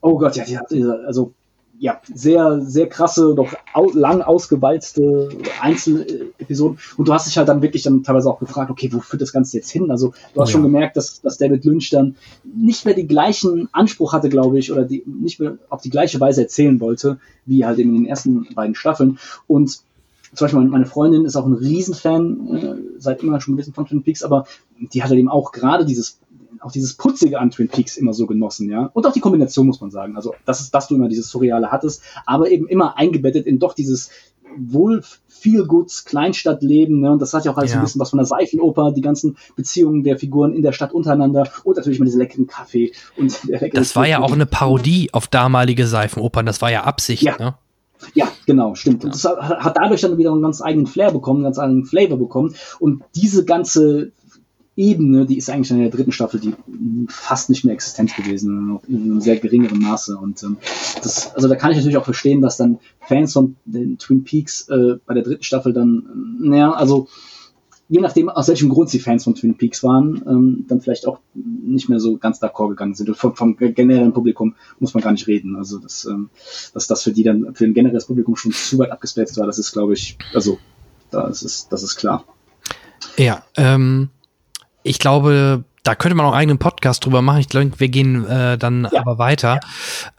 Oh 0.02 0.18
Gott, 0.18 0.36
ja, 0.36 0.46
die 0.46 0.58
hat, 0.58 0.74
also 1.06 1.34
ja, 1.80 2.02
sehr, 2.14 2.60
sehr 2.60 2.90
krasse, 2.90 3.34
doch 3.36 3.54
au 3.74 3.90
lang 3.94 4.22
ausgewalzte 4.22 5.30
Einzelepisoden. 5.62 6.78
Und 6.98 7.08
du 7.08 7.14
hast 7.14 7.28
dich 7.28 7.38
halt 7.38 7.48
dann 7.48 7.62
wirklich 7.62 7.84
dann 7.84 8.04
teilweise 8.04 8.30
auch 8.30 8.40
gefragt, 8.40 8.70
okay, 8.70 8.90
wo 8.91 9.00
führt 9.00 9.22
das 9.22 9.32
Ganze 9.32 9.56
jetzt 9.56 9.72
hin? 9.72 9.90
Also 9.90 10.14
du 10.34 10.41
hast 10.41 10.50
oh, 10.50 10.52
schon 10.52 10.62
ja. 10.62 10.68
gemerkt, 10.68 10.98
dass, 10.98 11.22
dass 11.22 11.38
David 11.38 11.64
Lynch 11.64 11.90
dann 11.90 12.18
nicht 12.44 12.84
mehr 12.84 12.96
den 12.96 13.08
gleichen 13.08 13.70
Anspruch 13.72 14.12
hatte, 14.12 14.28
glaube 14.28 14.60
ich, 14.60 14.74
oder 14.74 14.84
die, 14.84 15.04
nicht 15.06 15.40
mehr 15.40 15.58
auf 15.70 15.82
die 15.82 15.90
gleiche 15.90 16.20
Weise 16.20 16.41
erzählen 16.41 16.82
wollte, 16.82 17.18
wie 17.46 17.66
halt 17.66 17.80
in 17.80 17.94
den 17.94 18.06
ersten 18.06 18.54
beiden 18.54 18.76
Staffeln. 18.76 19.18
Und 19.48 19.80
zum 20.34 20.46
Beispiel 20.46 20.60
meine 20.60 20.86
Freundin 20.86 21.24
ist 21.24 21.38
auch 21.38 21.46
ein 21.46 21.54
Riesenfan, 21.54 22.56
äh, 22.56 22.76
seit 22.98 23.24
immer 23.24 23.40
schon 23.40 23.56
gewesen 23.56 23.74
von 23.74 23.86
Twin 23.86 24.04
Peaks, 24.04 24.22
aber 24.22 24.46
die 24.78 25.02
hat 25.02 25.10
halt 25.10 25.20
eben 25.20 25.30
auch 25.30 25.54
gerade 25.54 25.86
dieses 25.86 26.20
auch 26.61 26.72
dieses 26.72 26.95
Putzige 26.95 27.40
an 27.40 27.52
Twin 27.52 27.68
Peaks 27.68 27.98
immer 27.98 28.14
so 28.14 28.27
genossen, 28.27 28.69
ja. 28.69 28.90
Und 28.94 29.06
auch 29.06 29.14
die 29.14 29.19
Kombination, 29.19 29.68
muss 29.68 29.81
man 29.81 29.91
sagen. 29.91 30.15
Also, 30.15 30.34
das 30.45 30.61
ist, 30.61 30.73
dass 30.73 30.88
du 30.88 30.95
immer 30.95 31.10
dieses 31.10 31.30
Surreale 31.30 31.72
hattest, 31.72 32.03
aber 32.26 32.49
eben 32.49 32.68
immer 32.68 32.98
eingebettet 32.98 33.45
in 33.45 33.60
doch 33.60 33.73
dieses 33.73 34.10
wohl 34.57 35.03
viel 35.27 35.65
Goods 35.65 36.06
Kleinstadtleben, 36.06 36.99
ne? 36.99 37.11
Und 37.11 37.22
das 37.22 37.34
hat 37.34 37.45
ja 37.45 37.52
auch 37.52 37.57
alles 37.57 37.72
ja. 37.72 37.77
ein 37.77 37.84
bisschen 37.84 38.02
was 38.02 38.10
von 38.10 38.18
der 38.18 38.26
Seifenoper, 38.26 38.91
die 38.91 39.02
ganzen 39.02 39.38
Beziehungen 39.56 40.03
der 40.03 40.18
Figuren 40.18 40.53
in 40.53 40.64
der 40.64 40.72
Stadt 40.72 40.91
untereinander 40.91 41.48
und 41.64 41.77
natürlich 41.77 41.99
mal 41.99 42.06
diese 42.06 42.18
leckeren 42.18 42.48
Kaffee 42.48 42.91
und 43.15 43.48
der 43.48 43.60
leckere 43.60 43.80
Das 43.80 43.95
war 43.95 44.07
ja 44.07 44.19
auch 44.19 44.31
eine 44.31 44.45
Parodie 44.45 45.10
auf 45.14 45.27
damalige 45.27 45.88
Seifenopern, 45.88 46.45
das 46.45 46.61
war 46.61 46.72
ja 46.72 46.84
Absicht, 46.84 47.23
ja. 47.23 47.38
ne? 47.38 47.56
Ja, 48.14 48.30
genau, 48.45 48.76
stimmt. 48.76 49.03
Und 49.03 49.14
das 49.14 49.26
hat 49.26 49.76
dadurch 49.76 50.02
dann 50.02 50.18
wieder 50.18 50.31
einen 50.31 50.41
ganz 50.41 50.61
eigenen 50.61 50.88
Flair 50.88 51.11
bekommen, 51.11 51.40
einen 51.40 51.45
ganz 51.45 51.60
eigenen 51.60 51.86
Flavor 51.86 52.18
bekommen. 52.18 52.56
Und 52.80 53.03
diese 53.14 53.44
ganze 53.44 54.14
Ebene, 54.80 55.26
die 55.26 55.38
ist 55.38 55.49
eigentlich 55.49 55.72
in 55.72 55.80
der 55.80 55.89
dritten 55.89 56.14
Staffel 56.14 56.39
die 56.39 56.56
fast 57.10 57.49
nicht 57.49 57.65
mehr 57.65 57.73
existent 57.73 58.15
gewesen, 58.15 58.80
in 58.88 59.03
einem 59.03 59.19
sehr 59.19 59.38
geringeren 59.38 59.80
Maße. 59.80 60.18
Und 60.18 60.41
ähm, 60.43 60.56
das, 61.03 61.35
also 61.35 61.49
da 61.49 61.56
kann 61.56 61.72
ich 61.72 61.77
natürlich 61.77 61.97
auch 61.97 62.06
verstehen, 62.06 62.41
dass 62.41 62.56
dann 62.56 62.80
Fans 63.01 63.34
von 63.34 63.57
den 63.65 63.97
Twin 63.97 64.23
Peaks 64.23 64.69
äh, 64.69 64.95
bei 65.06 65.14
der 65.14 65.23
dritten 65.23 65.43
Staffel 65.43 65.73
dann, 65.73 66.38
naja, 66.39 66.72
also 66.72 67.10
je 67.89 67.99
nachdem, 67.99 68.30
aus 68.30 68.47
welchem 68.47 68.69
Grund 68.69 68.89
sie 68.89 68.99
Fans 68.99 69.26
von 69.26 69.35
Twin 69.35 69.57
Peaks 69.57 69.84
waren, 69.84 70.23
ähm, 70.26 70.65
dann 70.69 70.80
vielleicht 70.80 71.07
auch 71.07 71.19
nicht 71.34 71.89
mehr 71.89 71.99
so 71.99 72.15
ganz 72.15 72.41
d'accord 72.41 72.69
gegangen 72.69 72.95
sind. 72.95 73.10
Und 73.10 73.18
vom, 73.18 73.35
vom 73.35 73.57
generellen 73.57 74.14
Publikum 74.14 74.56
muss 74.80 74.93
man 74.93 75.03
gar 75.03 75.11
nicht 75.11 75.27
reden. 75.27 75.57
Also, 75.57 75.80
dass, 75.80 76.06
ähm, 76.06 76.30
dass 76.73 76.88
das 76.88 77.03
für 77.03 77.11
die 77.11 77.23
dann, 77.23 77.53
für 77.53 77.65
ein 77.65 77.73
generelles 77.73 78.06
Publikum 78.06 78.38
schon 78.38 78.53
zu 78.53 78.77
weit 78.77 78.91
abgespaced 78.91 79.35
war, 79.38 79.45
das 79.45 79.60
ist, 79.60 79.73
glaube 79.73 79.93
ich, 79.93 80.18
also, 80.34 80.57
das 81.11 81.43
ist, 81.43 81.73
das 81.73 81.84
ist 81.84 81.97
klar. 81.97 82.23
Ja, 83.18 83.43
ähm, 83.57 84.10
ich 84.84 84.99
glaube, 84.99 85.64
da 85.84 85.95
könnte 85.95 86.15
man 86.15 86.26
auch 86.26 86.31
einen 86.31 86.41
eigenen 86.41 86.57
Podcast 86.60 87.06
drüber 87.06 87.22
machen. 87.22 87.39
Ich 87.39 87.49
glaube, 87.49 87.72
wir 87.77 87.89
gehen 87.89 88.26
äh, 88.27 88.57
dann 88.57 88.88
ja. 88.91 88.99
aber 88.99 89.18
weiter. 89.18 89.60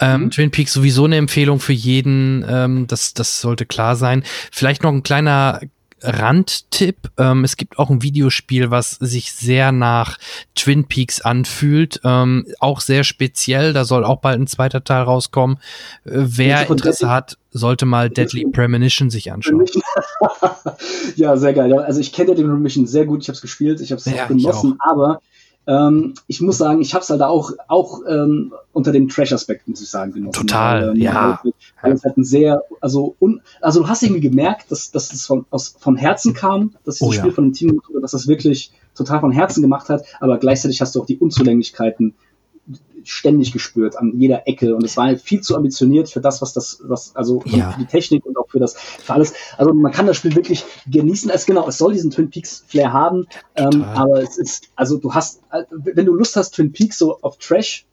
Ja. 0.01 0.15
Ähm, 0.15 0.25
mhm. 0.25 0.31
Twin 0.31 0.51
Peaks 0.51 0.73
sowieso 0.73 1.05
eine 1.05 1.17
Empfehlung 1.17 1.61
für 1.61 1.73
jeden. 1.73 2.45
Ähm, 2.49 2.87
das, 2.87 3.15
das 3.15 3.41
sollte 3.41 3.67
klar 3.67 3.97
sein. 3.97 4.25
Vielleicht 4.51 4.83
noch 4.83 4.93
ein 4.93 5.03
kleiner 5.03 5.61
Randtipp. 6.03 7.11
Ähm, 7.19 7.45
es 7.45 7.57
gibt 7.57 7.79
auch 7.79 7.91
ein 7.91 8.03
Videospiel, 8.03 8.71
was 8.71 8.93
sich 8.93 9.33
sehr 9.33 9.73
nach 9.73 10.19
Twin 10.55 10.85
Peaks 10.87 11.21
anfühlt. 11.21 12.01
Ähm, 12.05 12.47
auch 12.59 12.81
sehr 12.81 13.05
speziell. 13.05 13.73
Da 13.73 13.85
soll 13.85 14.05
auch 14.05 14.21
bald 14.21 14.41
ein 14.41 14.47
zweiter 14.47 14.85
Teil 14.85 15.03
rauskommen. 15.03 15.59
Äh, 16.05 16.11
wer 16.13 16.69
Interesse 16.69 17.11
hat, 17.11 17.39
sollte 17.51 17.87
mal 17.87 18.11
Deadly 18.11 18.47
Premonition 18.53 19.11
sich 19.11 19.33
anschauen. 19.33 19.67
ja, 21.17 21.37
sehr 21.37 21.53
geil. 21.53 21.73
Also 21.79 22.01
ich 22.01 22.13
kenne 22.13 22.29
Deadly 22.29 22.45
Premonition 22.45 22.87
sehr 22.87 23.07
gut. 23.07 23.23
Ich 23.23 23.29
habe 23.29 23.37
es 23.37 23.43
gespielt. 23.43 23.81
Ich 23.81 23.93
habe 23.93 23.99
es 23.99 24.05
ja, 24.07 24.27
genossen. 24.27 24.79
Aber 24.81 25.21
ähm, 25.67 26.15
ich 26.27 26.41
muss 26.41 26.59
sagen, 26.59 26.81
ich 26.81 26.95
habe 26.95 27.03
es 27.03 27.11
halt 27.11 27.23
auch, 27.23 27.53
auch 27.69 28.01
ähm, 28.09 28.53
unter 28.73 28.93
dem 28.93 29.09
Trash-Aspekt, 29.09 29.69
muss 29.69 29.81
ich 29.83 29.89
sagen, 29.89 30.13
genossen. 30.13 30.47
Total, 30.47 30.89
weil, 30.89 30.97
ähm, 30.97 31.03
ja. 31.03 31.41
Weil 31.83 31.93
es 31.93 32.03
halt 32.03 32.17
ein 32.17 32.25
sehr, 32.25 32.63
also, 32.81 33.15
un, 33.21 33.41
also 33.61 33.81
du 33.81 33.89
hast 33.89 34.03
irgendwie 34.03 34.23
gemerkt, 34.23 34.71
dass, 34.71 34.91
dass 34.91 35.13
es 35.13 35.27
von, 35.27 35.45
aus, 35.51 35.77
von 35.79 35.97
Herzen 35.97 36.35
kam, 36.35 36.75
dass 36.85 36.97
dieses 36.97 37.09
oh, 37.09 37.13
Spiel 37.13 37.31
ja. 37.31 37.35
von 37.35 37.45
dem 37.45 37.53
Team, 37.53 37.81
dass 38.01 38.13
das 38.13 38.27
wirklich 38.27 38.73
total 38.95 39.21
von 39.21 39.33
Herzen 39.33 39.63
gemacht 39.63 39.89
hat, 39.89 40.05
aber 40.19 40.39
gleichzeitig 40.39 40.81
hast 40.81 40.95
du 40.95 41.03
auch 41.03 41.07
die 41.07 41.19
Unzulänglichkeiten 41.19 42.15
ständig 43.05 43.53
gespürt 43.53 43.97
an 43.97 44.13
jeder 44.19 44.47
Ecke 44.49 44.75
und 44.75 44.85
es 44.85 44.97
war 44.97 45.07
halt 45.07 45.21
viel 45.21 45.41
zu 45.41 45.57
ambitioniert 45.57 46.09
für 46.09 46.21
das, 46.21 46.41
was 46.43 46.53
das, 46.53 46.81
was, 46.85 47.15
also 47.17 47.43
Ja. 47.47 47.73
für 47.73 47.81
die 47.81 47.87
Technik 47.87 48.25
und 48.27 48.37
auch 48.39 48.49
für 48.49 48.59
das, 48.59 48.75
für 48.75 49.13
alles. 49.13 49.35
Also 49.57 49.73
man 49.75 49.93
kann 49.93 50.07
das 50.07 50.17
Spiel 50.17 50.35
wirklich 50.35 50.65
genießen. 50.91 51.31
Es 51.31 51.47
genau, 51.47 51.69
es 51.69 51.79
soll 51.79 51.93
diesen 51.93 52.11
Twin 52.11 52.31
Peaks 52.31 52.65
Flair 52.67 52.93
haben, 52.93 53.27
ähm, 53.57 53.83
aber 53.85 54.23
es 54.23 54.39
ist, 54.39 54.69
also 54.77 54.99
du 54.99 55.15
hast, 55.15 55.41
wenn 55.71 56.07
du 56.07 56.15
Lust 56.15 56.37
hast, 56.37 56.53
Twin 56.55 56.73
Peaks 56.73 56.99
so 56.99 57.19
auf 57.23 57.39
Trash 57.39 57.87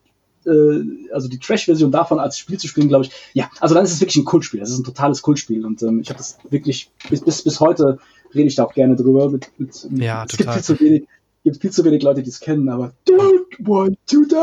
äh, 0.46 1.12
also 1.12 1.28
die 1.28 1.40
Trash-Version 1.40 1.92
davon 1.92 2.20
als 2.20 2.38
Spiel 2.38 2.58
zu 2.58 2.68
spielen, 2.68 2.88
glaube 2.88 3.06
ich, 3.06 3.12
ja, 3.34 3.50
also 3.60 3.76
dann 3.76 3.84
ist 3.84 3.92
es 3.92 4.00
wirklich 4.00 4.16
ein 4.18 4.26
Kultspiel. 4.26 4.60
Das 4.60 4.70
ist 4.70 4.78
ein 4.80 4.84
totales 4.84 5.22
Kultspiel 5.22 5.66
und 5.66 5.82
ähm, 5.84 6.00
ich 6.00 6.10
habe 6.10 6.18
das 6.18 6.38
wirklich 6.50 6.90
bis, 7.10 7.22
bis 7.22 7.44
bis 7.44 7.60
heute 7.60 8.00
rede 8.34 8.48
ich 8.48 8.56
da 8.56 8.64
auch 8.66 8.74
gerne 8.74 8.96
drüber. 8.96 9.30
Mit, 9.30 9.50
mit, 9.58 9.88
Ja, 9.98 10.24
es 10.24 10.32
gibt 10.38 10.44
total. 10.50 10.54
viel 10.56 10.64
zu 10.64 10.80
wenig, 10.80 11.08
gibt 11.44 11.62
viel 11.62 11.72
zu 11.72 11.84
wenig 11.86 12.02
Leute, 12.04 12.24
die 12.24 12.30
es 12.30 12.40
kennen, 12.40 12.70
aber 12.70 12.94
don't 13.08 13.46
want 13.60 13.98
to 14.08 14.24
die. 14.26 14.36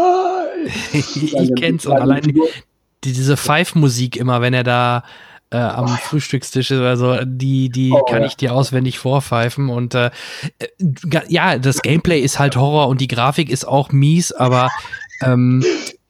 Ich 0.92 1.52
kenn's 1.56 1.86
und 1.86 2.00
allein 2.00 2.22
die, 2.22 2.40
diese 3.04 3.36
Pfeif-Musik 3.36 4.16
immer, 4.16 4.40
wenn 4.40 4.54
er 4.54 4.64
da 4.64 5.04
äh, 5.50 5.58
am 5.58 5.88
Frühstückstisch 5.88 6.70
ist 6.70 6.78
oder 6.78 6.96
so, 6.96 7.18
die, 7.24 7.68
die 7.68 7.92
Oh, 7.92 8.04
kann 8.04 8.22
ja. 8.22 8.26
ich 8.26 8.36
dir 8.36 8.54
auswendig 8.54 8.98
vorpfeifen 8.98 9.68
und 9.68 9.94
äh, 9.94 10.10
äh, 10.58 10.68
ja, 11.28 11.58
das 11.58 11.82
Gameplay 11.82 12.20
ist 12.20 12.38
halt 12.38 12.56
Horror 12.56 12.88
und 12.88 13.00
die 13.00 13.08
Grafik 13.08 13.50
ist 13.50 13.66
auch 13.66 13.92
mies, 13.92 14.32
aber 14.32 14.70
ähm, 15.22 15.64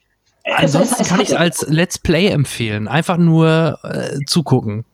ansonsten 0.44 1.04
kann 1.04 1.20
ich 1.20 1.30
es 1.30 1.34
als 1.34 1.66
Let's 1.68 1.98
Play 1.98 2.28
empfehlen. 2.28 2.88
Einfach 2.88 3.18
nur 3.18 3.78
äh, 3.82 4.18
zugucken. 4.26 4.84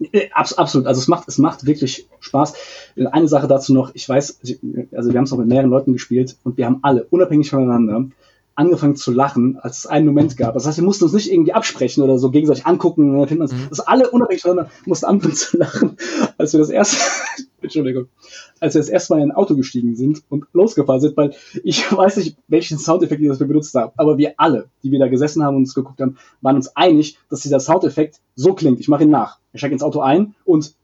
Äh, 0.00 0.28
abs 0.32 0.54
absolut, 0.54 0.86
also 0.86 1.00
es 1.00 1.08
macht, 1.08 1.28
es 1.28 1.38
macht 1.38 1.66
wirklich 1.66 2.06
Spaß. 2.20 2.54
Eine 3.12 3.28
Sache 3.28 3.48
dazu 3.48 3.74
noch, 3.74 3.90
ich 3.94 4.08
weiß, 4.08 4.40
also 4.92 5.12
wir 5.12 5.18
haben 5.18 5.24
es 5.24 5.32
auch 5.32 5.38
mit 5.38 5.48
mehreren 5.48 5.70
Leuten 5.70 5.92
gespielt 5.92 6.36
und 6.44 6.56
wir 6.56 6.66
haben 6.66 6.78
alle, 6.82 7.04
unabhängig 7.04 7.50
voneinander, 7.50 8.06
angefangen 8.56 8.96
zu 8.96 9.12
lachen, 9.12 9.58
als 9.60 9.78
es 9.78 9.86
einen 9.86 10.06
Moment 10.06 10.36
gab. 10.36 10.54
Das 10.54 10.66
heißt, 10.66 10.78
wir 10.78 10.84
mussten 10.84 11.04
uns 11.04 11.12
nicht 11.12 11.30
irgendwie 11.30 11.52
absprechen 11.52 12.02
oder 12.02 12.18
so 12.18 12.30
gegenseitig 12.30 12.66
angucken. 12.66 13.10
und 13.10 13.18
dann 13.18 13.28
finden 13.28 13.48
wir 13.48 13.54
uns, 13.54 13.68
dass 13.68 13.80
alle 13.80 14.10
unabhängig 14.10 14.42
voneinander 14.42 14.70
mussten 14.86 15.06
anfangen 15.06 15.34
zu 15.36 15.58
lachen, 15.58 15.96
als 16.38 16.52
wir 16.52 16.60
das 16.60 16.70
erste, 16.70 16.96
Entschuldigung, 17.62 18.06
als 18.60 18.74
wir 18.74 18.80
das 18.80 18.88
erste 18.88 19.12
Mal 19.14 19.22
in 19.22 19.30
ein 19.30 19.36
Auto 19.36 19.54
gestiegen 19.56 19.94
sind 19.94 20.22
und 20.28 20.46
losgefahren 20.52 21.00
sind, 21.00 21.16
weil 21.16 21.34
ich 21.62 21.90
weiß 21.96 22.16
nicht, 22.16 22.36
welchen 22.48 22.78
Soundeffekt 22.78 23.20
wir 23.20 23.34
benutzt 23.36 23.74
haben, 23.74 23.92
aber 23.96 24.18
wir 24.18 24.34
alle, 24.38 24.68
die 24.82 24.90
wir 24.90 24.98
da 24.98 25.08
gesessen 25.08 25.42
haben 25.44 25.56
und 25.56 25.62
uns 25.62 25.74
geguckt 25.74 26.00
haben, 26.00 26.16
waren 26.40 26.56
uns 26.56 26.74
einig, 26.76 27.18
dass 27.28 27.40
dieser 27.40 27.60
Soundeffekt 27.60 28.20
so 28.34 28.54
klingt. 28.54 28.80
Ich 28.80 28.88
mache 28.88 29.02
ihn 29.04 29.10
nach. 29.10 29.38
Ich 29.52 29.60
steige 29.60 29.74
ins 29.74 29.82
Auto 29.82 30.00
ein 30.00 30.34
und 30.44 30.74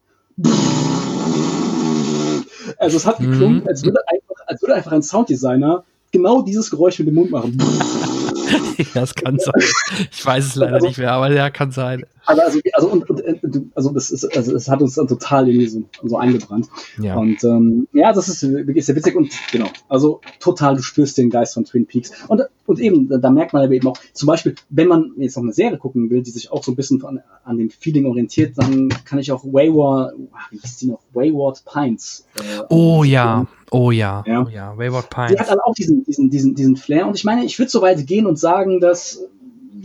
also 2.78 2.97
es 2.97 3.07
hat 3.07 3.19
geklungen, 3.19 3.61
Mhm. 3.62 3.69
als 3.69 3.85
würde 3.85 4.01
einfach, 4.09 4.47
als 4.47 4.62
würde 4.62 4.74
einfach 4.74 4.93
ein 4.93 5.03
Sounddesigner 5.03 5.85
genau 6.12 6.43
dieses 6.43 6.70
Geräusch 6.70 6.98
mit 6.98 7.09
dem 7.09 7.14
Mund 7.14 7.30
machen. 7.30 7.59
das 8.94 9.14
kann 9.14 9.39
sein. 9.39 9.62
Ich 10.10 10.24
weiß 10.24 10.47
es 10.47 10.55
leider 10.55 10.74
Also- 10.74 10.86
nicht 10.86 10.98
mehr, 10.98 11.12
aber 11.12 11.32
ja, 11.32 11.51
kann 11.51 11.70
sein. 11.72 12.05
Also, 12.24 12.60
also, 12.74 12.89
und, 12.89 13.10
und, 13.10 13.20
und, 13.43 13.72
also 13.74 13.90
das 13.90 14.12
ist, 14.12 14.24
also 14.36 14.55
es 14.55 14.68
hat 14.68 14.80
uns 14.80 14.94
dann 14.94 15.09
total 15.09 15.48
irgendwie 15.48 15.66
so, 15.66 15.82
so 16.05 16.16
eingebrannt. 16.16 16.68
Ja. 17.01 17.16
Und 17.16 17.43
ähm, 17.43 17.89
ja, 17.93 18.12
das 18.12 18.28
ist 18.28 18.43
wirklich 18.44 18.86
sehr 18.86 18.94
witzig 18.94 19.16
und 19.16 19.32
genau, 19.51 19.66
also 19.89 20.20
total, 20.39 20.76
du 20.76 20.82
spürst 20.82 21.18
den 21.18 21.30
Geist 21.30 21.55
von 21.55 21.64
Twin 21.64 21.84
Peaks. 21.86 22.12
Und, 22.28 22.43
und 22.73 22.81
eben, 22.81 23.09
da, 23.09 23.19
da 23.19 23.31
merkt 23.31 23.53
man 23.53 23.62
aber 23.62 23.73
eben 23.73 23.86
auch, 23.89 23.97
zum 24.12 24.27
Beispiel, 24.27 24.55
wenn 24.70 24.89
man 24.89 25.12
jetzt 25.16 25.36
noch 25.36 25.44
eine 25.44 25.53
Serie 25.53 25.78
gucken 25.78 26.11
will, 26.11 26.23
die 26.23 26.31
sich 26.31 26.51
auch 26.51 26.62
so 26.65 26.73
ein 26.73 26.77
bisschen 26.77 26.99
von, 27.01 27.20
an 27.44 27.57
dem 27.59 27.70
Feeling 27.70 28.07
orientiert, 28.07 28.55
dann 28.57 28.89
kann 29.05 29.19
ich 29.20 29.31
auch 29.32 29.44
Wayward, 29.44 30.15
wie 30.51 30.59
hieß 30.59 30.77
die 30.78 30.86
noch, 30.86 31.01
Wayward 31.12 31.62
Pines. 31.65 32.27
Äh, 32.36 32.62
Oh 32.69 33.05
ja, 33.05 33.47
oh 33.70 33.90
ja, 33.90 34.24
Ja. 34.27 34.43
oh 34.44 34.49
ja. 34.49 34.77
Wayward 34.77 35.05
Die 35.11 35.15
Pines. 35.15 35.40
hat 35.40 35.51
halt 35.51 35.61
auch 35.65 35.74
diesen, 35.74 36.05
diesen, 36.05 36.28
diesen, 36.31 36.55
diesen 36.55 36.77
Flair. 36.77 37.07
Und 37.07 37.15
ich 37.16 37.24
meine, 37.24 37.44
ich 37.44 37.59
würde 37.59 37.70
so 37.70 37.81
weit 37.82 38.07
gehen 38.07 38.27
und 38.27 38.39
sagen, 38.39 38.81
dass 38.81 39.20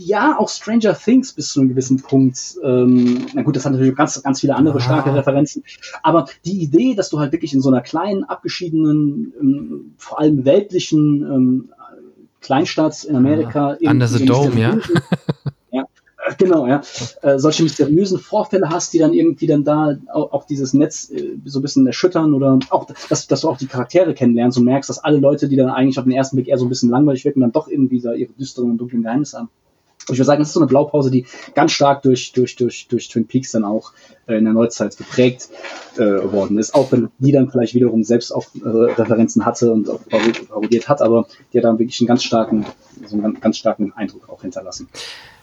ja, 0.00 0.38
auch 0.38 0.48
Stranger 0.48 0.94
Things 0.96 1.32
bis 1.32 1.50
zu 1.50 1.58
einem 1.60 1.70
gewissen 1.70 2.00
Punkt, 2.00 2.38
ähm, 2.62 3.26
na 3.34 3.42
gut, 3.42 3.56
das 3.56 3.64
hat 3.64 3.72
natürlich 3.72 3.96
ganz, 3.96 4.22
ganz 4.22 4.40
viele 4.40 4.54
andere 4.54 4.78
Ah. 4.78 4.80
starke 4.80 5.12
Referenzen, 5.12 5.64
aber 6.04 6.26
die 6.44 6.62
Idee, 6.62 6.94
dass 6.94 7.10
du 7.10 7.18
halt 7.18 7.32
wirklich 7.32 7.52
in 7.52 7.60
so 7.60 7.68
einer 7.68 7.80
kleinen, 7.80 8.22
abgeschiedenen, 8.22 9.32
ähm, 9.40 9.94
vor 9.96 10.20
allem 10.20 10.44
weltlichen 10.44 11.22
ähm, 11.22 11.68
Kleinstadt 12.40 13.04
in 13.04 13.16
Amerika 13.16 13.76
Ah, 13.84 13.90
Under 13.90 14.08
the 14.08 14.24
Dome, 14.24 14.58
ja. 14.60 14.78
ja. 15.72 15.84
Genau, 16.36 16.66
ja. 16.66 16.82
Äh, 17.22 17.38
solche 17.38 17.62
mysteriösen 17.62 18.18
Vorfälle 18.18 18.68
hast, 18.68 18.92
die 18.92 18.98
dann 18.98 19.14
irgendwie 19.14 19.46
dann 19.46 19.64
da 19.64 19.96
auch, 20.12 20.32
auch 20.32 20.44
dieses 20.44 20.74
Netz 20.74 21.10
äh, 21.10 21.38
so 21.44 21.58
ein 21.58 21.62
bisschen 21.62 21.86
erschüttern 21.86 22.34
oder 22.34 22.58
auch, 22.70 22.86
dass, 23.08 23.26
dass 23.26 23.40
du 23.40 23.48
auch 23.48 23.56
die 23.56 23.66
Charaktere 23.66 24.14
kennenlernst 24.14 24.58
und 24.58 24.64
merkst, 24.64 24.90
dass 24.90 24.98
alle 24.98 25.18
Leute, 25.18 25.48
die 25.48 25.56
dann 25.56 25.70
eigentlich 25.70 25.98
auf 25.98 26.04
den 26.04 26.12
ersten 26.12 26.36
Blick 26.36 26.48
eher 26.48 26.58
so 26.58 26.66
ein 26.66 26.68
bisschen 26.68 26.90
langweilig 26.90 27.24
wirken, 27.24 27.40
dann 27.40 27.52
doch 27.52 27.68
irgendwie 27.68 28.00
da 28.00 28.12
ihre 28.12 28.32
düsteren 28.32 28.70
und 28.70 28.78
dunklen 28.78 29.02
Geheimnisse 29.02 29.38
haben. 29.38 29.50
Und 30.08 30.14
ich 30.14 30.18
würde 30.18 30.26
sagen, 30.26 30.40
das 30.40 30.48
ist 30.48 30.54
so 30.54 30.60
eine 30.60 30.66
Blaupause, 30.68 31.10
die 31.10 31.26
ganz 31.54 31.72
stark 31.72 32.02
durch, 32.02 32.32
durch, 32.32 32.56
durch, 32.56 32.88
durch 32.88 33.08
Twin 33.08 33.26
Peaks 33.26 33.52
dann 33.52 33.64
auch 33.64 33.92
äh, 34.26 34.36
in 34.36 34.44
der 34.44 34.52
Neuzeit 34.52 34.96
geprägt 34.96 35.48
äh, 35.96 36.00
worden 36.00 36.58
ist. 36.58 36.74
Auch 36.74 36.92
wenn 36.92 37.08
die 37.18 37.32
dann 37.32 37.50
vielleicht 37.50 37.74
wiederum 37.74 38.04
selbst 38.04 38.32
auch 38.32 38.46
äh, 38.54 38.68
Referenzen 38.68 39.44
hatte 39.44 39.72
und 39.72 39.88
auch 39.88 40.00
parodiert 40.08 40.88
hat, 40.88 41.02
aber 41.02 41.26
die 41.52 41.58
hat 41.58 41.64
dann 41.64 41.78
wirklich 41.78 42.00
einen 42.00 42.08
ganz 42.08 42.24
starken, 42.24 42.66
so 43.06 43.16
einen 43.16 43.40
ganz, 43.40 43.58
starken 43.58 43.92
Eindruck 43.94 44.28
auch 44.28 44.42
hinterlassen. 44.42 44.88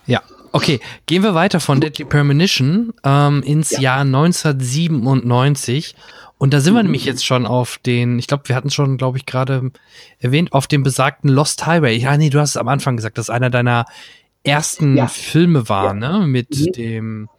Ja, 0.05 0.21
okay. 0.51 0.79
Gehen 1.07 1.23
wir 1.23 1.33
weiter 1.33 1.59
von 1.59 1.81
Deadly 1.81 2.05
Premonition 2.05 2.93
ähm, 3.03 3.41
ins 3.43 3.71
Ja. 3.71 3.79
Jahr 3.79 4.01
1997. 4.01 5.95
Und 6.37 6.53
da 6.53 6.59
sind 6.59 6.73
wir 6.73 6.83
nämlich 6.83 7.05
jetzt 7.05 7.25
schon 7.25 7.45
auf 7.45 7.79
den, 7.85 8.19
ich 8.19 8.27
glaube, 8.27 8.43
wir 8.47 8.55
hatten 8.55 8.69
schon, 8.69 8.97
glaube 8.97 9.17
ich, 9.17 9.25
gerade 9.25 9.71
erwähnt, 10.19 10.51
auf 10.51 10.67
dem 10.67 10.83
besagten 10.83 11.29
Lost 11.29 11.65
Highway. 11.65 11.95
Ja, 11.95 12.17
nee, 12.17 12.29
du 12.29 12.39
hast 12.39 12.51
es 12.51 12.57
am 12.57 12.67
Anfang 12.67 12.97
gesagt, 12.97 13.17
dass 13.17 13.29
einer 13.29 13.49
deiner 13.49 13.85
ersten 14.45 14.95
Ja. 14.97 15.07
Filme 15.07 15.67
war, 15.69 15.87
Ja. 15.87 15.93
ne? 16.19 16.27
Mit 16.27 16.49
Mhm. 16.59 16.71
dem, 16.73 17.29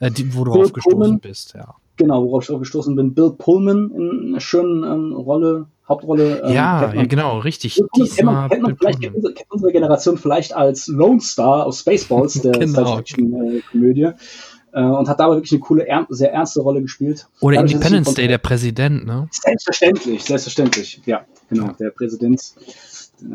äh, 0.00 0.10
die, 0.10 0.34
wo 0.34 0.44
du 0.44 0.52
Bill 0.52 0.62
drauf 0.62 0.72
gestoßen 0.72 0.98
Pullman. 0.98 1.20
bist, 1.20 1.54
ja. 1.54 1.74
Genau, 1.96 2.24
worauf 2.24 2.44
ich 2.44 2.50
auch 2.50 2.58
gestoßen 2.60 2.94
bin. 2.94 3.14
Bill 3.14 3.30
Pullman 3.36 3.90
in 3.90 4.28
einer 4.28 4.40
schönen 4.40 4.84
ähm, 4.84 5.12
Rolle, 5.14 5.66
Hauptrolle. 5.88 6.42
ähm, 6.44 6.52
ja, 6.54 6.92
ja, 6.94 7.04
genau, 7.06 7.38
richtig. 7.38 7.74
Bill 7.76 7.88
Pullman 7.88 8.08
kennt 8.16 8.24
man, 8.26 8.48
kennt 8.50 8.62
man 8.62 8.76
vielleicht, 8.76 9.00
kennt 9.00 9.16
unsere, 9.16 9.34
kennt 9.34 9.50
unsere 9.50 9.72
Generation 9.72 10.16
vielleicht 10.18 10.54
als 10.54 10.86
Lone 10.86 11.20
Star 11.20 11.66
aus 11.66 11.80
Spaceballs, 11.80 12.34
der 12.42 12.52
Genau. 12.52 12.84
Science-Fiction-Komödie. 12.84 14.10
Äh, 14.74 14.82
und 14.82 15.08
hat 15.08 15.18
da 15.18 15.24
aber 15.24 15.36
wirklich 15.36 15.52
eine 15.52 15.60
coole, 15.60 15.86
er 15.88 16.06
sehr 16.10 16.30
ernste 16.32 16.60
Rolle 16.60 16.82
gespielt. 16.82 17.26
Oder 17.40 17.56
Dadurch, 17.56 17.72
Independence 17.72 18.14
Day, 18.14 18.28
der 18.28 18.36
Präsident, 18.38 19.06
ne? 19.06 19.26
Selbstverständlich, 19.32 20.22
selbstverständlich. 20.24 21.00
Ja, 21.06 21.22
genau. 21.48 21.68
Ja. 21.68 21.72
Der 21.80 21.90
Präsident 21.90 22.40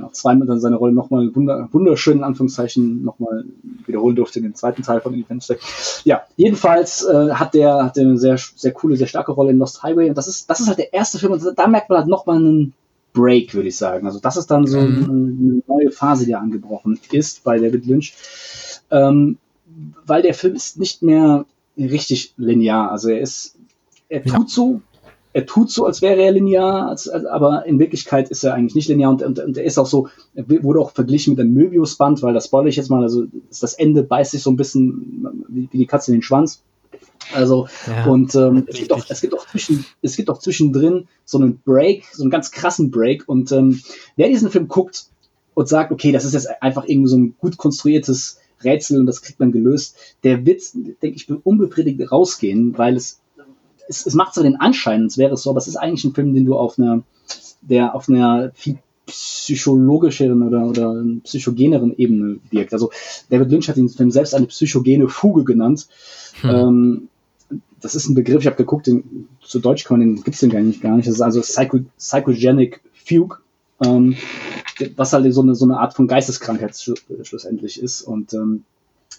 auch 0.03 0.11
zweimal 0.11 0.47
dann 0.47 0.60
seine 0.60 0.76
Rolle 0.77 0.93
nochmal 0.93 1.34
wunder, 1.35 1.68
wunderschön 1.72 2.18
in 2.18 2.23
Anführungszeichen 2.23 3.03
nochmal 3.03 3.45
wiederholen 3.85 4.15
durfte 4.15 4.39
in 4.39 4.43
dem 4.43 4.55
zweiten 4.55 4.81
Teil 4.84 5.01
von 5.01 5.14
Independence 5.14 5.47
Day. 5.47 5.57
Ja, 6.03 6.23
jedenfalls 6.35 7.03
äh, 7.03 7.31
hat 7.31 7.53
der 7.53 7.84
hat 7.85 7.97
der 7.97 8.05
eine 8.05 8.18
sehr 8.18 8.38
sehr 8.38 8.72
coole, 8.72 8.95
sehr 8.97 9.07
starke 9.07 9.31
Rolle 9.31 9.51
in 9.51 9.57
Lost 9.57 9.84
Highway 9.84 10.10
und 10.10 10.18
das 10.18 10.27
ist 10.27 10.49
das 10.49 10.60
ist 10.60 10.68
halt 10.68 10.77
der 10.80 10.93
erste 10.93 11.19
Film 11.19 11.34
und 11.34 11.43
da 11.55 11.68
merkt 11.68 11.89
man 11.89 11.99
halt 11.99 12.07
nochmal 12.07 12.38
einen 12.38 12.73
Break, 13.14 13.53
würde 13.53 13.68
ich 13.68 13.77
sagen. 13.77 14.07
Also 14.07 14.19
das 14.19 14.38
ist 14.38 14.49
dann 14.49 14.65
so 14.65 14.81
Mhm. 14.81 15.03
eine 15.10 15.61
neue 15.68 15.91
Phase, 15.91 16.26
die 16.26 16.35
angebrochen 16.35 16.99
ist 17.11 17.43
bei 17.43 17.60
David 17.60 17.85
Lynch. 17.85 18.14
Ähm, 18.89 19.38
weil 20.05 20.22
der 20.22 20.34
Film 20.34 20.55
ist 20.55 20.77
nicht 20.80 21.01
mehr 21.03 21.45
richtig 21.77 22.34
linear. 22.38 22.91
Also 22.91 23.10
er 23.10 23.22
ist, 23.22 23.55
er 24.10 24.26
Ja. 24.26 24.34
tut 24.34 24.49
so, 24.49 24.81
er 25.34 25.45
tut 25.45 25.72
so, 25.72 25.85
als 25.85 26.01
wäre 26.01 26.22
er 26.22 26.31
linear, 26.31 26.88
als, 26.89 27.10
als, 27.10 27.26
aber 27.26 27.65
in 27.65 27.80
Wirklichkeit 27.80 28.30
ist 28.30 28.43
er 28.43 28.53
eigentlich 28.53 28.76
nicht 28.76 28.88
linear 28.88 29.11
und, 29.11 29.23
und, 29.23 29.39
und 29.39 29.57
er 29.57 29.64
ist 29.64 29.80
auch 29.80 29.88
so, 29.88 30.07
er 30.35 30.45
wurde 30.47 30.80
auch 30.80 30.91
verglichen 30.91 31.31
mit 31.31 31.39
einem 31.39 31.53
Möbius-Band, 31.53 32.22
weil 32.22 32.34
das 32.34 32.45
spoilere 32.45 32.69
ich 32.69 32.76
jetzt 32.76 32.89
mal, 32.89 33.01
also 33.01 33.26
ist 33.49 33.64
das 33.64 33.73
Ende 33.73 34.03
beißt 34.03 34.31
sich 34.31 34.43
so 34.43 34.51
ein 34.51 34.57
bisschen 34.57 35.45
wie, 35.49 35.68
wie 35.72 35.77
die 35.77 35.88
Katze 35.88 36.11
in 36.11 36.18
den 36.18 36.23
Schwanz. 36.23 36.61
Also, 37.34 37.68
Ja, 37.88 38.05
und 38.05 38.35
ähm, 38.35 38.65
es, 38.68 38.77
gibt 38.77 38.91
auch, 38.91 39.05
es, 39.07 39.22
gibt 39.22 39.34
auch 39.34 39.47
zwischen, 39.47 39.85
es 40.01 40.15
gibt 40.15 40.30
auch 40.30 40.39
zwischendrin 40.39 41.07
so 41.26 41.38
einen 41.38 41.60
Break, 41.64 42.05
so 42.11 42.23
einen 42.23 42.31
ganz 42.31 42.51
krassen 42.51 42.91
Break. 42.91 43.23
Und 43.27 43.51
ähm, 43.51 43.81
wer 44.15 44.27
diesen 44.27 44.51
Film 44.51 44.68
guckt 44.68 45.05
und 45.53 45.68
sagt, 45.68 45.91
okay, 45.91 46.11
das 46.11 46.26
ist 46.26 46.34
jetzt 46.34 46.49
einfach 46.61 46.85
irgendwie 46.85 47.10
so 47.10 47.18
ein 47.18 47.35
gut 47.39 47.57
konstruiertes 47.57 48.39
Rätsel 48.64 48.99
und 48.99 49.05
das 49.05 49.22
kriegt 49.22 49.39
man 49.39 49.51
gelöst, 49.51 49.97
der 50.23 50.45
wird, 50.45 50.61
denke 50.73 51.15
ich, 51.15 51.30
unbefriedigt 51.30 52.11
rausgehen, 52.11 52.77
weil 52.77 52.95
es, 52.95 53.19
es, 53.88 54.05
es 54.05 54.14
macht 54.14 54.34
so 54.34 54.43
den 54.43 54.55
Anschein, 54.55 55.03
als 55.03 55.18
wäre 55.18 55.34
es 55.34 55.43
so, 55.43 55.49
aber 55.49 55.60
es 55.60 55.68
ist 55.68 55.77
eigentlich 55.77 56.03
ein 56.03 56.14
Film, 56.14 56.34
den 56.34 56.45
du 56.45 56.55
auf 56.55 56.77
einer, 56.77 57.03
der 57.61 57.95
auf 57.95 58.10
einer 58.10 58.51
viel 58.53 58.77
psychologischeren 59.05 60.43
oder, 60.43 60.65
oder 60.65 61.03
psychogeneren 61.23 61.93
Ebene 61.97 62.39
wirkt. 62.51 62.73
Also 62.73 62.89
David 63.30 63.51
Lynch 63.51 63.68
hat 63.68 63.76
den 63.76 63.89
Film 63.89 64.11
selbst 64.11 64.34
eine 64.34 64.47
psychogene 64.47 65.10
Fuge 65.10 65.43
genannt. 65.43 65.88
Hm. 66.41 66.49
Ähm, 66.49 67.07
das 67.81 67.95
ist 67.95 68.07
ein 68.07 68.15
Begriff, 68.15 68.39
ich 68.39 68.47
habe 68.47 68.55
geguckt, 68.55 68.88
den, 68.88 69.27
zu 69.41 69.60
Deutsch 69.60 69.84
kann 69.84 69.99
man 69.99 70.07
den, 70.07 70.23
gibt's 70.23 70.39
den 70.39 70.49
gar 70.49 70.61
nicht, 70.61 70.81
gar 70.81 70.95
nicht. 70.95 71.07
Das 71.07 71.15
ist 71.15 71.22
also 71.22 71.41
Psycho, 71.41 71.80
Psychogenic 71.97 72.80
Fugue, 72.93 73.39
ähm, 73.84 74.15
was 74.95 75.11
halt 75.11 75.31
so 75.34 75.41
eine, 75.41 75.53
so 75.53 75.65
eine 75.65 75.80
Art 75.80 75.93
von 75.93 76.07
Geisteskrankheit 76.07 76.72
schlu- 76.72 77.23
schlussendlich 77.23 77.81
ist. 77.84 78.03
Und 78.03 78.34
ähm, 78.34 78.64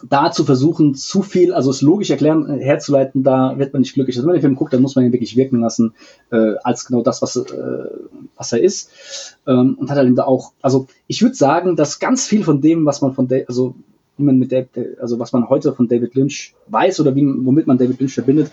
da 0.09 0.31
zu 0.31 0.43
versuchen, 0.43 0.95
zu 0.95 1.21
viel, 1.21 1.53
also 1.53 1.71
es 1.71 1.81
logisch 1.81 2.09
erklären, 2.09 2.49
äh, 2.49 2.63
herzuleiten, 2.63 3.23
da 3.23 3.57
wird 3.57 3.73
man 3.73 3.81
nicht 3.81 3.93
glücklich. 3.93 4.15
Also 4.15 4.25
wenn 4.25 4.33
man 4.33 4.37
den 4.37 4.41
Film 4.41 4.55
guckt, 4.55 4.73
dann 4.73 4.81
muss 4.81 4.95
man 4.95 5.05
ihn 5.05 5.13
wirklich 5.13 5.35
wirken 5.35 5.59
lassen, 5.59 5.93
äh, 6.31 6.55
als 6.63 6.85
genau 6.85 7.01
das, 7.01 7.21
was, 7.21 7.35
äh, 7.35 7.43
was 8.35 8.51
er 8.51 8.61
ist. 8.61 8.89
Ähm, 9.47 9.77
und 9.79 9.89
hat 9.89 9.97
halt 9.97 10.17
da 10.17 10.23
auch, 10.23 10.53
also 10.61 10.87
ich 11.07 11.21
würde 11.21 11.35
sagen, 11.35 11.75
dass 11.75 11.99
ganz 11.99 12.25
viel 12.27 12.43
von 12.43 12.61
dem, 12.61 12.85
was 12.85 13.01
man 13.01 13.13
von 13.13 13.27
der, 13.27 13.47
also 13.47 13.75
wie 14.17 14.23
man 14.23 14.37
mit 14.37 14.51
der, 14.51 14.67
also 14.99 15.19
was 15.19 15.33
man 15.33 15.49
heute 15.49 15.73
von 15.73 15.87
David 15.87 16.15
Lynch 16.15 16.55
weiß 16.67 16.99
oder 16.99 17.15
wie, 17.15 17.25
womit 17.25 17.67
man 17.67 17.77
David 17.77 17.99
Lynch 17.99 18.13
verbindet, 18.13 18.51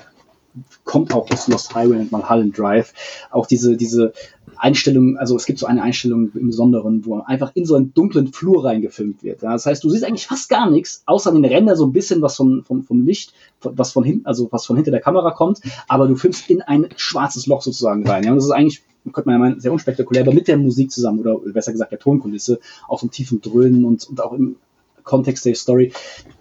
kommt 0.85 1.13
auch 1.13 1.31
aus 1.31 1.49
Lost 1.49 1.75
Highway 1.75 1.99
und 1.99 2.13
Mulholland 2.13 2.57
Drive. 2.57 2.93
Auch 3.31 3.47
diese, 3.47 3.77
diese 3.77 4.13
Einstellung, 4.57 5.17
also 5.17 5.37
es 5.37 5.47
gibt 5.47 5.59
so 5.59 5.67
eine 5.67 5.83
Einstellung 5.83 6.31
im 6.35 6.47
Besonderen, 6.47 7.05
wo 7.05 7.19
einfach 7.21 7.53
in 7.55 7.65
so 7.65 7.75
einen 7.75 7.95
dunklen 7.95 8.33
Flur 8.33 8.65
reingefilmt 8.65 9.23
wird. 9.23 9.43
Ja, 9.43 9.53
das 9.53 9.67
heißt, 9.67 9.83
du 9.83 9.91
siehst 9.91 10.05
eigentlich 10.05 10.27
fast 10.27 10.49
gar 10.49 10.71
nichts, 10.71 11.03
außer 11.07 11.33
den 11.33 11.45
Ränder 11.45 11.77
so 11.77 11.87
ein 11.87 11.93
bisschen 11.93 12.23
was 12.23 12.37
vom, 12.37 12.65
vom, 12.65 12.85
vom 12.85 13.05
Licht, 13.05 13.33
was 13.61 13.93
von 13.93 14.05
hinten, 14.05 14.27
also 14.27 14.49
was 14.53 14.67
von 14.67 14.77
hinter 14.77 14.91
der 14.91 15.01
Kamera 15.01 15.31
kommt, 15.33 15.61
aber 15.89 16.07
du 16.07 16.17
filmst 16.17 16.49
in 16.51 16.63
ein 16.63 16.89
schwarzes 16.97 17.47
Loch 17.47 17.63
sozusagen 17.63 18.07
rein. 18.07 18.25
Ja, 18.25 18.31
und 18.31 18.37
das 18.37 18.45
ist 18.45 18.53
eigentlich 18.53 18.83
könnte 19.13 19.31
man 19.31 19.35
ja 19.35 19.39
meinen, 19.39 19.61
sehr 19.61 19.73
unspektakulär, 19.73 20.23
aber 20.23 20.33
mit 20.33 20.47
der 20.47 20.57
Musik 20.57 20.93
zusammen 20.93 21.19
oder 21.21 21.37
besser 21.53 21.73
gesagt 21.73 21.91
der 21.91 21.99
Tonkulisse, 21.99 22.61
auch 22.87 23.01
so 23.01 23.09
tiefen 23.09 23.41
Dröhnen 23.41 23.85
und, 23.85 24.09
und 24.09 24.21
auch 24.21 24.33
im 24.33 24.57
Kontext 25.03 25.45
der 25.45 25.55
Story, 25.55 25.93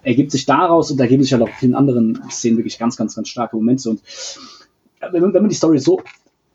ergibt 0.02 0.30
sich 0.30 0.46
daraus 0.46 0.90
und 0.90 0.98
da 0.98 1.06
geben 1.06 1.22
sich 1.22 1.32
halt 1.32 1.42
auch 1.42 1.54
vielen 1.58 1.74
anderen 1.74 2.22
Szenen 2.30 2.58
wirklich 2.58 2.78
ganz, 2.78 2.96
ganz, 2.96 3.14
ganz 3.14 3.28
starke 3.28 3.56
Momente. 3.56 3.90
Und 3.90 4.02
wenn 5.00 5.22
man, 5.22 5.34
wenn 5.34 5.42
man 5.42 5.50
die 5.50 5.56
Story 5.56 5.78
so, 5.78 6.00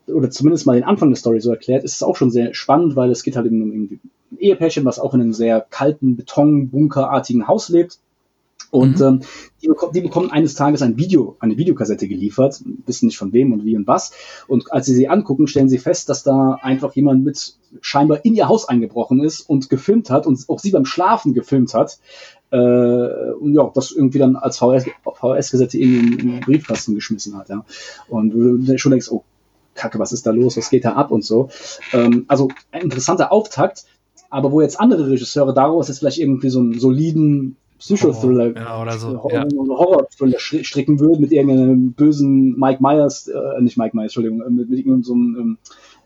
oder 0.07 0.29
zumindest 0.29 0.65
mal 0.65 0.75
den 0.75 0.83
Anfang 0.83 1.09
der 1.09 1.17
Story 1.17 1.41
so 1.41 1.51
erklärt, 1.51 1.83
ist 1.83 1.95
es 1.95 2.03
auch 2.03 2.15
schon 2.15 2.31
sehr 2.31 2.53
spannend, 2.53 2.95
weil 2.95 3.11
es 3.11 3.23
geht 3.23 3.35
halt 3.35 3.47
um 3.47 3.71
irgendwie 3.71 3.99
ein 4.31 4.37
Ehepärchen, 4.39 4.85
was 4.85 4.99
auch 4.99 5.13
in 5.13 5.21
einem 5.21 5.33
sehr 5.33 5.65
kalten, 5.69 6.15
Beton-Bunkerartigen 6.15 7.47
Haus 7.47 7.69
lebt 7.69 7.99
und 8.77 8.99
mhm. 8.99 9.05
ähm, 9.05 9.19
die, 9.61 9.67
bekommen, 9.67 9.93
die 9.93 10.01
bekommen 10.01 10.31
eines 10.31 10.53
Tages 10.53 10.81
ein 10.81 10.97
Video, 10.97 11.35
eine 11.39 11.57
Videokassette 11.57 12.07
geliefert, 12.07 12.61
wissen 12.85 13.07
nicht 13.07 13.17
von 13.17 13.33
wem 13.33 13.51
und 13.51 13.65
wie 13.65 13.75
und 13.75 13.87
was. 13.87 14.11
Und 14.47 14.71
als 14.71 14.85
sie 14.85 14.93
sie 14.93 15.07
angucken, 15.07 15.47
stellen 15.47 15.67
sie 15.67 15.79
fest, 15.79 16.09
dass 16.09 16.23
da 16.23 16.59
einfach 16.61 16.93
jemand 16.93 17.23
mit 17.23 17.55
scheinbar 17.81 18.23
in 18.23 18.35
ihr 18.35 18.47
Haus 18.47 18.67
eingebrochen 18.67 19.23
ist 19.23 19.41
und 19.41 19.69
gefilmt 19.69 20.09
hat 20.11 20.27
und 20.27 20.43
auch 20.47 20.59
sie 20.59 20.71
beim 20.71 20.85
Schlafen 20.85 21.33
gefilmt 21.33 21.73
hat. 21.73 21.97
Äh, 22.51 22.57
und 22.57 23.53
ja, 23.53 23.69
das 23.73 23.91
irgendwie 23.91 24.19
dann 24.19 24.35
als 24.35 24.59
VHS-Kassette 24.59 25.77
in 25.77 26.17
den 26.17 26.39
Briefkasten 26.41 26.93
geschmissen 26.93 27.35
hat. 27.35 27.49
Ja. 27.49 27.65
Und 28.07 28.29
du 28.29 28.77
schon 28.77 28.91
denkst, 28.91 29.09
oh, 29.11 29.23
Kacke, 29.73 29.97
was 29.99 30.11
ist 30.11 30.25
da 30.25 30.31
los, 30.31 30.55
was 30.55 30.69
geht 30.69 30.85
da 30.85 30.93
ab 30.93 31.11
und 31.11 31.25
so. 31.25 31.49
Ähm, 31.93 32.25
also 32.27 32.49
ein 32.71 32.83
interessanter 32.83 33.31
Auftakt, 33.31 33.85
aber 34.29 34.51
wo 34.51 34.61
jetzt 34.61 34.79
andere 34.79 35.09
Regisseure 35.09 35.53
daraus 35.53 35.87
jetzt 35.87 35.99
vielleicht 35.99 36.19
irgendwie 36.19 36.49
so 36.49 36.59
einen 36.59 36.79
soliden 36.79 37.57
Psychothriller 37.79 38.55
ja, 38.55 38.81
oder 38.81 38.97
so. 38.97 39.21
Horror, 39.21 39.31
ja. 39.31 39.45
Horror-Thriller 39.51 40.39
stricken 40.39 40.99
würde 40.99 41.21
mit 41.21 41.31
irgendeinem 41.31 41.91
bösen 41.93 42.57
Mike 42.57 42.81
Myers, 42.81 43.27
äh, 43.27 43.61
nicht 43.61 43.77
Mike 43.77 43.95
Myers, 43.95 44.05
Entschuldigung, 44.05 44.41
äh, 44.41 44.49
mit, 44.49 44.69
mit 44.69 44.79
irgendeinem 44.79 45.03
so 45.03 45.13
einem 45.13 45.57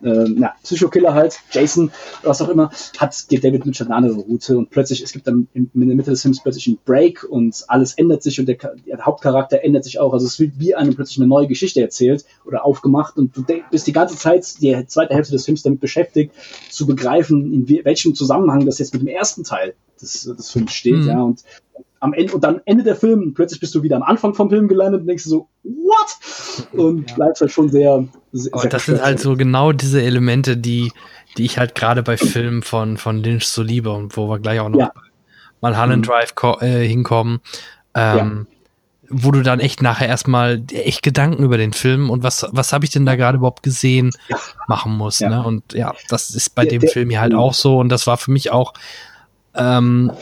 äh, 0.04 0.30
ja, 0.40 0.54
Psychokiller 0.64 1.14
halt, 1.14 1.40
Jason, 1.52 1.92
was 2.24 2.42
auch 2.42 2.50
immer, 2.50 2.72
hat, 2.98 3.26
geht 3.30 3.44
David 3.44 3.66
Lynch 3.66 3.82
eine 3.82 3.96
andere 3.96 4.16
Route 4.16 4.58
und 4.58 4.70
plötzlich, 4.70 5.02
es 5.02 5.12
gibt 5.12 5.28
dann 5.28 5.48
in, 5.54 5.70
in 5.74 5.88
der 5.88 5.96
Mitte 5.96 6.12
des 6.12 6.22
Films 6.22 6.42
plötzlich 6.42 6.68
einen 6.68 6.80
Break 6.86 7.24
und 7.24 7.64
alles 7.68 7.94
ändert 7.94 8.24
sich 8.24 8.40
und 8.40 8.48
der, 8.48 8.58
der 8.58 9.06
Hauptcharakter 9.06 9.64
ändert 9.64 9.84
sich 9.84 10.00
auch. 10.00 10.14
Also 10.14 10.26
es 10.26 10.40
wird 10.40 10.54
wie 10.58 10.76
einem 10.76 10.96
plötzlich 10.96 11.18
eine 11.18 11.28
neue 11.28 11.48
Geschichte 11.48 11.82
erzählt 11.82 12.26
oder 12.46 12.66
aufgemacht 12.66 13.18
und 13.18 13.36
du 13.36 13.46
bist 13.70 13.88
die 13.88 13.94
ganze 13.94 14.16
Zeit, 14.16 14.62
die 14.62 14.86
zweite 14.88 15.14
Hälfte 15.14 15.34
des 15.34 15.46
Films 15.46 15.64
damit 15.64 15.80
beschäftigt, 15.80 16.34
zu 16.70 16.86
begreifen, 16.86 17.54
in 17.54 17.86
welchem 17.86 18.16
Zusammenhang 18.16 18.66
das 18.66 18.80
jetzt 18.80 18.94
mit 18.94 19.02
dem 19.02 19.08
ersten 19.08 19.44
Teil 19.44 19.74
des, 20.02 20.24
des 20.24 20.50
Films 20.50 20.72
steht, 20.72 20.98
mhm. 20.98 21.08
ja, 21.08 21.22
und 21.22 21.44
am 22.00 22.14
Ende, 22.14 22.34
und 22.34 22.44
dann 22.44 22.62
Ende 22.66 22.84
der 22.84 22.96
Film, 22.96 23.34
plötzlich 23.34 23.60
bist 23.60 23.76
du 23.76 23.84
wieder 23.84 23.96
am 23.96 24.04
Anfang 24.04 24.34
vom 24.34 24.50
Film 24.50 24.68
gelandet 24.68 25.02
und 25.02 25.08
denkst 25.08 25.24
du 25.24 25.30
so, 25.30 25.48
what? 25.64 26.74
Und 26.74 27.10
ja. 27.12 27.16
bleibst 27.16 27.42
halt 27.42 27.52
schon 27.52 27.70
sehr, 27.70 28.08
sehr 28.32 28.54
Aber 28.54 28.68
das 28.68 28.86
sind 28.86 29.02
halt 29.02 29.20
so 29.20 29.36
genau 29.36 29.72
diese 29.72 30.02
Elemente, 30.02 30.58
die, 30.58 30.92
die 31.38 31.46
ich 31.46 31.58
halt 31.58 31.76
gerade 31.76 32.04
bei 32.04 32.18
Filmen 32.18 32.64
von, 32.64 32.98
von 32.98 33.22
Lynch 33.22 33.46
so 33.46 33.62
liebe 33.62 33.92
und 33.92 34.16
wo 34.16 34.30
wir 34.30 34.40
gleich 34.40 34.60
auch 34.60 34.70
noch 34.70 34.80
ja. 34.80 34.94
mal 35.60 35.78
Holland 35.78 36.06
mhm. 36.06 36.10
Drive 36.10 36.34
äh, 36.62 36.88
hinkommen. 36.88 37.42
Ähm, 37.94 38.48
ja. 38.48 38.56
Wo 39.14 39.32
du 39.32 39.42
dann 39.42 39.60
echt 39.60 39.82
nachher 39.82 40.08
erstmal 40.08 40.64
echt 40.72 41.04
Gedanken 41.04 41.44
über 41.44 41.58
den 41.58 41.74
Film 41.74 42.10
und 42.10 42.24
was, 42.24 42.48
was 42.52 42.72
habe 42.72 42.86
ich 42.86 42.92
denn 42.92 43.06
da 43.06 43.18
gerade 43.18 43.40
überhaupt 43.40 43.62
gesehen 43.62 44.12
machen 44.70 44.94
muss. 44.94 45.20
Ne? 45.20 45.44
Und 45.44 45.74
ja, 45.74 45.94
das 46.08 46.30
ist 46.30 46.56
bei 46.56 46.64
der, 46.64 46.72
dem 46.72 46.82
der, 46.82 46.90
Film 46.92 47.10
hier 47.10 47.20
halt 47.20 47.34
auch 47.34 47.54
so 47.54 47.78
und 47.80 47.90
das 47.90 48.08
war 48.08 48.16
für 48.16 48.32
mich 48.32 48.52
auch 48.52 48.74
ähm, 49.54 50.14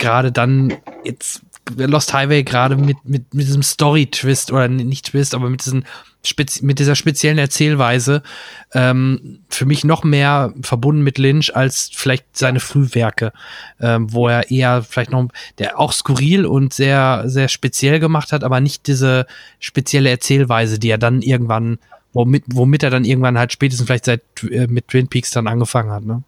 gerade 0.00 0.32
dann 0.32 0.74
jetzt 1.04 1.42
Lost 1.74 2.12
Highway 2.14 2.44
gerade 2.44 2.76
mit, 2.76 2.98
mit, 3.04 3.34
mit 3.34 3.46
diesem 3.46 3.62
Story-Twist 3.62 4.52
oder 4.52 4.68
nicht 4.68 5.06
Twist, 5.06 5.34
aber 5.34 5.50
mit, 5.50 5.64
diesen 5.64 5.84
Spezi 6.22 6.64
mit 6.64 6.78
dieser 6.78 6.94
speziellen 6.94 7.38
Erzählweise 7.38 8.22
ähm, 8.72 9.40
für 9.48 9.66
mich 9.66 9.84
noch 9.84 10.04
mehr 10.04 10.52
verbunden 10.62 11.02
mit 11.02 11.18
Lynch 11.18 11.54
als 11.56 11.90
vielleicht 11.92 12.36
seine 12.36 12.60
Frühwerke, 12.60 13.32
ähm, 13.80 14.12
wo 14.12 14.28
er 14.28 14.50
eher 14.50 14.82
vielleicht 14.82 15.10
noch, 15.10 15.28
der 15.58 15.78
auch 15.80 15.92
skurril 15.92 16.46
und 16.46 16.72
sehr, 16.72 17.24
sehr 17.26 17.48
speziell 17.48 18.00
gemacht 18.00 18.32
hat, 18.32 18.44
aber 18.44 18.60
nicht 18.60 18.86
diese 18.86 19.26
spezielle 19.58 20.10
Erzählweise, 20.10 20.78
die 20.78 20.90
er 20.90 20.98
dann 20.98 21.22
irgendwann, 21.22 21.78
womit, 22.12 22.44
womit 22.48 22.82
er 22.82 22.90
dann 22.90 23.04
irgendwann 23.04 23.38
halt 23.38 23.52
spätestens 23.52 23.86
vielleicht 23.86 24.04
seit 24.04 24.22
äh, 24.50 24.66
mit 24.66 24.88
Twin 24.88 25.08
Peaks 25.08 25.30
dann 25.30 25.46
angefangen 25.46 25.90
hat, 25.90 26.04
ne? 26.04 26.22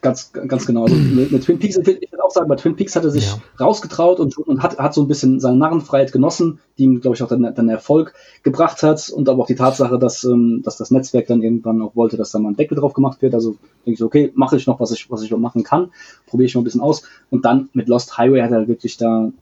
Ganz, 0.00 0.32
ganz 0.32 0.64
genau. 0.64 0.84
Also 0.84 0.94
mit, 0.94 1.42
Twin 1.42 1.58
Peaks, 1.58 1.76
ich 1.76 1.86
würde 1.86 2.24
auch 2.24 2.30
sagen, 2.30 2.48
bei 2.48 2.54
Twin 2.54 2.76
Peaks 2.76 2.94
hat 2.94 3.04
er 3.04 3.10
sich 3.10 3.26
ja. 3.26 3.38
rausgetraut 3.58 4.20
und, 4.20 4.38
und 4.38 4.62
hat, 4.62 4.78
hat 4.78 4.94
so 4.94 5.02
ein 5.02 5.08
bisschen 5.08 5.40
seine 5.40 5.56
Narrenfreiheit 5.56 6.12
genossen, 6.12 6.60
die 6.78 6.84
ihm, 6.84 7.00
glaube 7.00 7.16
ich, 7.16 7.22
auch 7.22 7.28
dann, 7.28 7.42
dann 7.54 7.68
Erfolg 7.68 8.14
gebracht 8.44 8.82
hat 8.84 9.08
und 9.10 9.28
aber 9.28 9.42
auch 9.42 9.48
die 9.48 9.56
Tatsache, 9.56 9.98
dass, 9.98 10.22
ähm, 10.22 10.62
dass 10.64 10.76
das 10.76 10.92
Netzwerk 10.92 11.26
dann 11.26 11.42
irgendwann 11.42 11.82
auch 11.82 11.96
wollte, 11.96 12.16
dass 12.16 12.30
da 12.30 12.38
mal 12.38 12.50
ein 12.50 12.56
Deckel 12.56 12.78
drauf 12.78 12.92
gemacht 12.92 13.22
wird. 13.22 13.34
Also 13.34 13.56
denke 13.84 13.98
ich, 13.98 14.02
okay, 14.02 14.30
mache 14.34 14.56
ich 14.56 14.68
noch, 14.68 14.78
was 14.78 14.92
ich, 14.92 15.10
was 15.10 15.22
ich 15.22 15.30
noch 15.32 15.38
machen 15.38 15.64
kann, 15.64 15.90
probiere 16.26 16.46
ich 16.46 16.54
mal 16.54 16.60
ein 16.60 16.64
bisschen 16.64 16.80
aus. 16.80 17.02
Und 17.30 17.44
dann 17.44 17.68
mit 17.72 17.88
Lost 17.88 18.16
Highway 18.18 18.42
hat 18.42 18.52
er 18.52 18.68
wirklich 18.68 18.98
da 18.98 19.32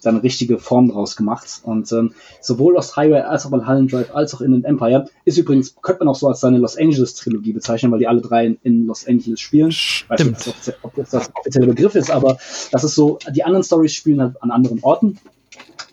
da 0.00 0.10
eine 0.10 0.22
richtige 0.22 0.58
Form 0.58 0.88
draus 0.88 1.16
gemacht. 1.16 1.60
Und 1.62 1.90
ähm, 1.92 2.14
sowohl 2.40 2.74
Lost 2.74 2.96
Highway 2.96 3.20
als 3.20 3.46
auch 3.46 3.50
Mulholland 3.50 3.92
Drive 3.92 4.14
als 4.14 4.34
auch 4.34 4.40
Inland 4.40 4.64
Empire 4.64 5.06
ist 5.24 5.38
übrigens, 5.38 5.74
könnte 5.82 6.04
man 6.04 6.08
auch 6.08 6.16
so 6.18 6.28
als 6.28 6.40
seine 6.40 6.58
Los 6.58 6.76
Angeles 6.76 7.14
Trilogie 7.14 7.52
bezeichnen, 7.52 7.92
weil 7.92 7.98
die 7.98 8.06
alle 8.06 8.20
drei 8.20 8.46
in, 8.46 8.58
in 8.62 8.86
Los 8.86 9.06
Angeles 9.06 9.40
spielen. 9.40 9.72
Stimmt. 9.72 10.10
Ich 10.10 10.46
weiß 10.46 10.66
nicht, 10.66 10.78
ob 10.82 10.94
das 10.94 11.10
der 11.10 11.22
offizielle 11.34 11.66
Begriff 11.66 11.94
ist, 11.94 12.10
aber 12.10 12.38
das 12.70 12.84
ist 12.84 12.94
so, 12.94 13.18
die 13.34 13.44
anderen 13.44 13.64
Stories 13.64 13.92
spielen 13.92 14.20
halt 14.20 14.42
an 14.42 14.50
anderen 14.50 14.80
Orten. 14.82 15.18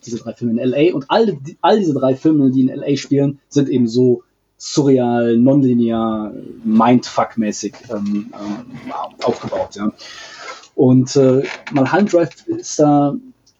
Diese 0.06 0.18
drei 0.18 0.32
Filme 0.32 0.60
in 0.60 0.70
LA 0.70 0.94
und 0.94 1.06
all, 1.08 1.36
all 1.60 1.78
diese 1.78 1.92
drei 1.92 2.14
Filme, 2.14 2.50
die 2.50 2.62
in 2.62 2.68
LA 2.68 2.96
spielen, 2.96 3.40
sind 3.48 3.68
eben 3.68 3.86
so 3.86 4.22
surreal, 4.56 5.36
nonlinear, 5.36 6.32
mindfuck-mäßig 6.64 7.74
ähm, 7.90 8.32
ähm, 8.32 8.92
aufgebaut. 9.22 9.76
Ja. 9.76 9.92
Und 10.74 11.16
äh, 11.16 11.42
Mulholland 11.72 12.12
Drive 12.12 12.46
ist 12.46 12.78
da 12.78 13.14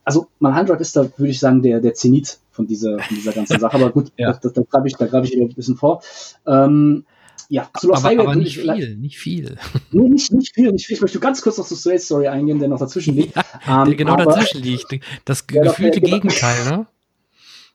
also 0.08 0.26
Manhunt 0.38 0.70
ist 0.80 0.96
da, 0.96 1.02
würde 1.18 1.30
ich 1.30 1.38
sagen, 1.38 1.60
der, 1.60 1.80
der 1.80 1.92
Zenit 1.92 2.38
von 2.50 2.66
dieser, 2.66 2.98
von 2.98 3.14
dieser 3.14 3.32
ganzen 3.32 3.60
Sache. 3.60 3.74
Aber 3.74 3.90
gut, 3.90 4.10
ja. 4.16 4.32
da, 4.32 4.48
da, 4.48 4.62
greife 4.62 4.86
ich, 4.88 4.94
da 4.96 5.06
greif 5.06 5.26
ich 5.26 5.38
ein 5.38 5.54
bisschen 5.54 5.76
vor. 5.76 6.02
Ähm, 6.46 7.04
ja, 7.50 7.68
zu 7.78 7.88
Lost 7.88 8.04
aber, 8.04 8.14
Highway 8.14 8.22
aber 8.22 8.36
nicht 8.36 8.58
viel, 8.58 8.96
nicht 8.96 9.18
viel. 9.18 9.58
Nee, 9.90 10.08
nicht, 10.08 10.32
nicht 10.32 10.54
viel, 10.54 10.72
nicht 10.72 10.86
viel. 10.86 10.96
Ich 10.96 11.02
möchte 11.02 11.20
ganz 11.20 11.42
kurz 11.42 11.58
noch 11.58 11.66
zur 11.66 11.76
Straight 11.76 12.00
Story 12.00 12.28
eingehen, 12.28 12.58
der 12.58 12.68
noch 12.68 12.78
dazwischen 12.78 13.16
liegt. 13.16 13.36
Ja, 13.66 13.84
der 13.84 13.92
ähm, 13.92 13.98
genau 13.98 14.16
dazwischen 14.16 14.62
liegt. 14.62 14.98
Das 15.26 15.44
ja, 15.50 15.62
gefühlte 15.62 16.00
genau. 16.00 16.14
Gegenteil, 16.14 16.64
ne? 16.70 16.86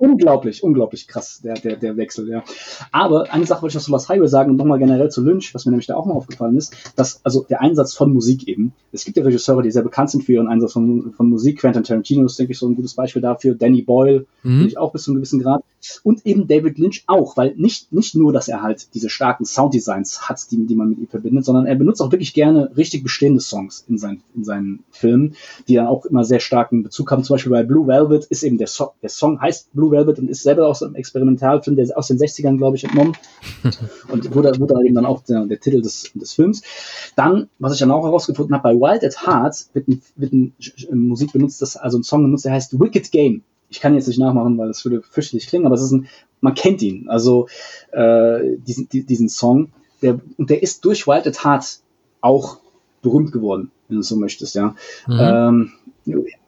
Unglaublich, 0.04 0.64
unglaublich 0.64 1.08
krass, 1.08 1.40
der, 1.44 1.54
der, 1.54 1.78
der 1.78 1.96
Wechsel, 1.96 2.28
ja. 2.28 2.44
Aber 2.92 3.32
eine 3.32 3.46
Sache 3.46 3.62
wollte 3.62 3.72
ich 3.72 3.76
noch 3.76 3.84
zu 3.84 3.92
Lost 3.92 4.10
Highway 4.10 4.28
sagen 4.28 4.52
und 4.52 4.58
nochmal 4.58 4.78
generell 4.78 5.10
zu 5.10 5.24
Lynch, 5.24 5.56
was 5.56 5.66
mir 5.66 5.72
nämlich 5.72 5.88
da 5.88 5.96
auch 5.96 6.06
mal 6.06 6.14
aufgefallen 6.14 6.58
ist, 6.58 6.76
dass, 6.98 7.22
also 7.24 7.46
der 7.50 7.62
Einsatz 7.62 7.94
von 7.94 8.14
Musik 8.14 8.48
eben. 8.50 8.74
Es 8.92 9.06
gibt 9.06 9.16
ja 9.16 9.24
Regisseure, 9.24 9.64
die 9.64 9.72
sehr 9.72 9.82
bekannt 9.82 10.10
sind 10.10 10.26
für 10.26 10.34
ihren 10.34 10.50
Einsatz 10.50 10.74
von, 10.74 11.14
von 11.14 11.30
Musik. 11.30 11.60
Quentin 11.60 11.84
Tarantino 11.84 12.26
ist, 12.26 12.38
denke 12.38 12.52
ich, 12.52 12.60
so 12.60 12.68
ein 12.68 12.76
gutes 12.76 12.94
Beispiel 12.96 13.22
dafür. 13.22 13.56
Danny 13.56 13.82
Boyle, 13.82 14.26
mhm. 14.44 14.66
ich 14.68 14.78
auch 14.78 14.92
bis 14.92 15.04
zu 15.04 15.12
einem 15.12 15.18
gewissen 15.18 15.40
Grad. 15.40 15.64
Und 16.04 16.26
eben 16.26 16.48
David 16.48 16.78
Lynch 16.78 17.04
auch, 17.08 17.38
weil 17.38 17.56
nicht, 17.56 17.92
nicht 17.94 18.16
nur, 18.16 18.34
dass 18.34 18.48
er 18.48 18.62
halt 18.62 18.94
diese 18.94 19.10
starken 19.10 19.46
Sounddesigns 19.46 20.30
hat, 20.30 20.52
die, 20.52 20.66
die 20.66 20.76
man 20.76 20.90
mit 20.90 21.00
ihm 21.00 21.08
verbindet, 21.08 21.46
sondern 21.46 21.66
er 21.66 21.76
benutzt 21.76 22.02
auch 22.02 22.12
wirklich 22.12 22.34
gerne 22.34 22.72
richtig 22.76 23.04
bestehende 23.04 23.42
Songs 23.42 23.86
in 23.88 23.98
seinen, 23.98 24.22
in 24.36 24.44
seinen 24.44 24.84
Filmen, 24.92 25.36
die 25.68 25.76
dann 25.76 25.88
auch 25.88 26.06
immer 26.06 26.24
sehr 26.24 26.40
starken 26.40 26.84
Bezug 26.84 27.12
haben. 27.12 27.24
Zum 27.24 27.36
Beispiel 27.36 27.52
bei 27.52 27.64
Blue 27.64 27.88
Velvet 27.88 28.26
ist 28.26 28.44
eben 28.44 28.58
der, 28.58 28.68
so 28.68 28.92
der 29.02 29.10
Song 29.10 29.42
heißt 29.42 29.74
Blue 29.74 29.92
Velvet 29.94 30.20
und 30.20 30.30
ist 30.30 30.44
selber 30.44 30.68
aus 30.68 30.84
einem 30.84 30.96
Experimentalfilm, 30.96 31.78
der 31.78 31.86
ist 31.86 31.96
aus 31.96 32.08
den 32.08 32.18
60ern, 32.18 32.58
glaube 32.58 32.76
ich, 32.76 32.84
entnommen. 32.84 33.16
und 34.10 34.36
wurde, 34.36 34.60
wurde 34.60 34.76
eben 34.86 34.96
dann 34.96 35.06
auch 35.06 35.24
der, 35.24 35.46
der 35.46 35.60
Titel 35.60 35.82
des, 35.82 36.12
des 36.14 36.34
Films. 36.34 36.62
Dann, 37.16 37.48
was 37.60 37.74
ich 37.74 37.80
dann 37.80 37.92
auch 37.92 38.04
herausgefunden 38.04 38.54
habe, 38.54 38.74
bei 38.74 38.76
Wild 38.76 39.04
at 39.04 39.26
Heart 39.26 39.68
wird, 39.74 39.88
ein, 39.88 40.02
wird 40.18 40.34
ein, 40.34 40.54
Musik 40.92 41.32
benutzt, 41.32 41.62
das, 41.62 41.78
also 41.78 41.98
ein 41.98 42.04
Song 42.04 42.24
benutzt, 42.24 42.44
der 42.44 42.52
heißt 42.52 42.80
Wicked 42.80 43.12
Game. 43.12 43.44
Ich 43.70 43.80
kann 43.80 43.96
jetzt 43.96 44.08
nicht 44.08 44.20
nachmachen, 44.20 44.58
weil 44.58 44.68
das 44.68 44.84
würde 44.84 45.02
fürchterlich 45.02 45.48
klingen, 45.48 45.66
aber 45.66 45.76
es 45.76 45.82
ist 45.82 45.92
ein, 45.92 46.08
man 46.42 46.54
kennt 46.54 46.82
ihn, 46.82 47.08
also 47.08 47.48
äh, 47.92 48.58
diesen, 48.58 48.90
diesen 48.90 49.30
Song. 49.30 49.70
Der, 50.02 50.20
und 50.38 50.50
der 50.50 50.62
ist 50.62 50.84
durch 50.84 51.08
Wild 51.08 51.26
at 51.28 51.46
Heart 51.46 51.80
auch 52.20 52.58
berühmt 53.02 53.32
geworden, 53.32 53.72
wenn 53.88 53.98
du 53.98 54.04
so 54.04 54.16
möchtest, 54.16 54.56
ja. 54.56 54.76
Mhm. 55.08 55.18
Ähm, 55.20 55.72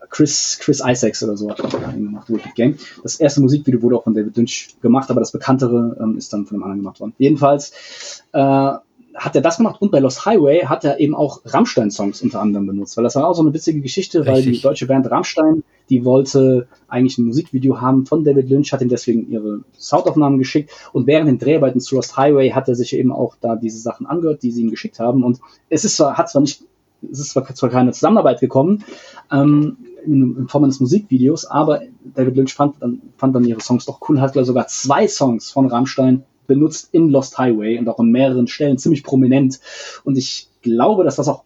Chris, 0.09 0.57
Chris 0.59 0.81
Isaacs 0.85 1.23
oder 1.23 1.37
so 1.37 1.49
hat 1.49 1.61
auch 1.61 1.73
einen 1.73 2.05
gemacht, 2.05 2.29
Wicked 2.29 2.55
Game. 2.55 2.77
Das 3.03 3.19
erste 3.19 3.41
Musikvideo 3.41 3.81
wurde 3.81 3.97
auch 3.97 4.03
von 4.03 4.13
David 4.13 4.37
Lynch 4.37 4.75
gemacht, 4.81 5.09
aber 5.09 5.19
das 5.19 5.31
bekanntere 5.31 5.97
ähm, 5.99 6.17
ist 6.17 6.31
dann 6.33 6.45
von 6.45 6.55
einem 6.55 6.63
anderen 6.63 6.79
gemacht 6.81 6.99
worden. 6.99 7.13
Jedenfalls 7.17 8.23
äh, 8.33 8.73
hat 9.15 9.35
er 9.35 9.41
das 9.41 9.57
gemacht 9.57 9.81
und 9.81 9.91
bei 9.91 9.99
Lost 9.99 10.25
Highway 10.25 10.65
hat 10.65 10.83
er 10.83 10.99
eben 10.99 11.15
auch 11.15 11.41
Rammstein-Songs 11.45 12.21
unter 12.21 12.41
anderem 12.41 12.67
benutzt, 12.67 12.97
weil 12.97 13.03
das 13.03 13.15
war 13.15 13.27
auch 13.27 13.33
so 13.33 13.41
eine 13.41 13.53
witzige 13.53 13.79
Geschichte, 13.79 14.19
Richtig. 14.19 14.33
weil 14.33 14.41
die 14.43 14.61
deutsche 14.61 14.87
Band 14.87 15.09
Rammstein, 15.09 15.63
die 15.89 16.03
wollte 16.03 16.67
eigentlich 16.87 17.17
ein 17.17 17.25
Musikvideo 17.25 17.79
haben 17.79 18.05
von 18.05 18.23
David 18.23 18.49
Lynch, 18.49 18.73
hat 18.73 18.81
ihm 18.81 18.89
deswegen 18.89 19.29
ihre 19.31 19.61
Soundaufnahmen 19.77 20.37
geschickt 20.37 20.71
und 20.91 21.07
während 21.07 21.29
den 21.29 21.39
Dreharbeiten 21.39 21.79
zu 21.79 21.95
Lost 21.95 22.17
Highway 22.17 22.51
hat 22.51 22.67
er 22.67 22.75
sich 22.75 22.95
eben 22.95 23.11
auch 23.11 23.35
da 23.39 23.55
diese 23.55 23.79
Sachen 23.79 24.05
angehört, 24.05 24.43
die 24.43 24.51
sie 24.51 24.63
ihm 24.63 24.69
geschickt 24.69 24.99
haben 24.99 25.23
und 25.23 25.39
es 25.69 25.85
ist 25.85 25.95
zwar, 25.95 26.17
hat 26.17 26.29
zwar 26.29 26.41
nicht, 26.41 26.63
es 27.11 27.19
ist 27.19 27.31
zwar, 27.31 27.45
zwar 27.53 27.69
keine 27.69 27.91
Zusammenarbeit 27.91 28.39
gekommen, 28.39 28.83
ähm, 29.31 29.77
in, 30.05 30.37
in, 30.37 30.47
Form 30.47 30.63
eines 30.63 30.79
Musikvideos, 30.79 31.45
aber 31.45 31.81
David 32.13 32.35
Lynch 32.35 32.53
fand 32.53 32.75
dann, 32.79 33.01
fand 33.17 33.35
dann 33.35 33.45
ihre 33.45 33.61
Songs 33.61 33.85
doch 33.85 33.99
cool, 34.07 34.21
hat 34.21 34.33
sogar 34.33 34.67
zwei 34.67 35.07
Songs 35.07 35.51
von 35.51 35.67
Rammstein 35.67 36.23
benutzt 36.47 36.89
in 36.91 37.09
Lost 37.09 37.37
Highway 37.37 37.79
und 37.79 37.89
auch 37.89 37.99
an 37.99 38.11
mehreren 38.11 38.47
Stellen 38.47 38.77
ziemlich 38.77 39.03
prominent. 39.03 39.59
Und 40.03 40.17
ich 40.17 40.47
glaube, 40.61 41.03
dass 41.03 41.15
das 41.15 41.27
auch 41.27 41.43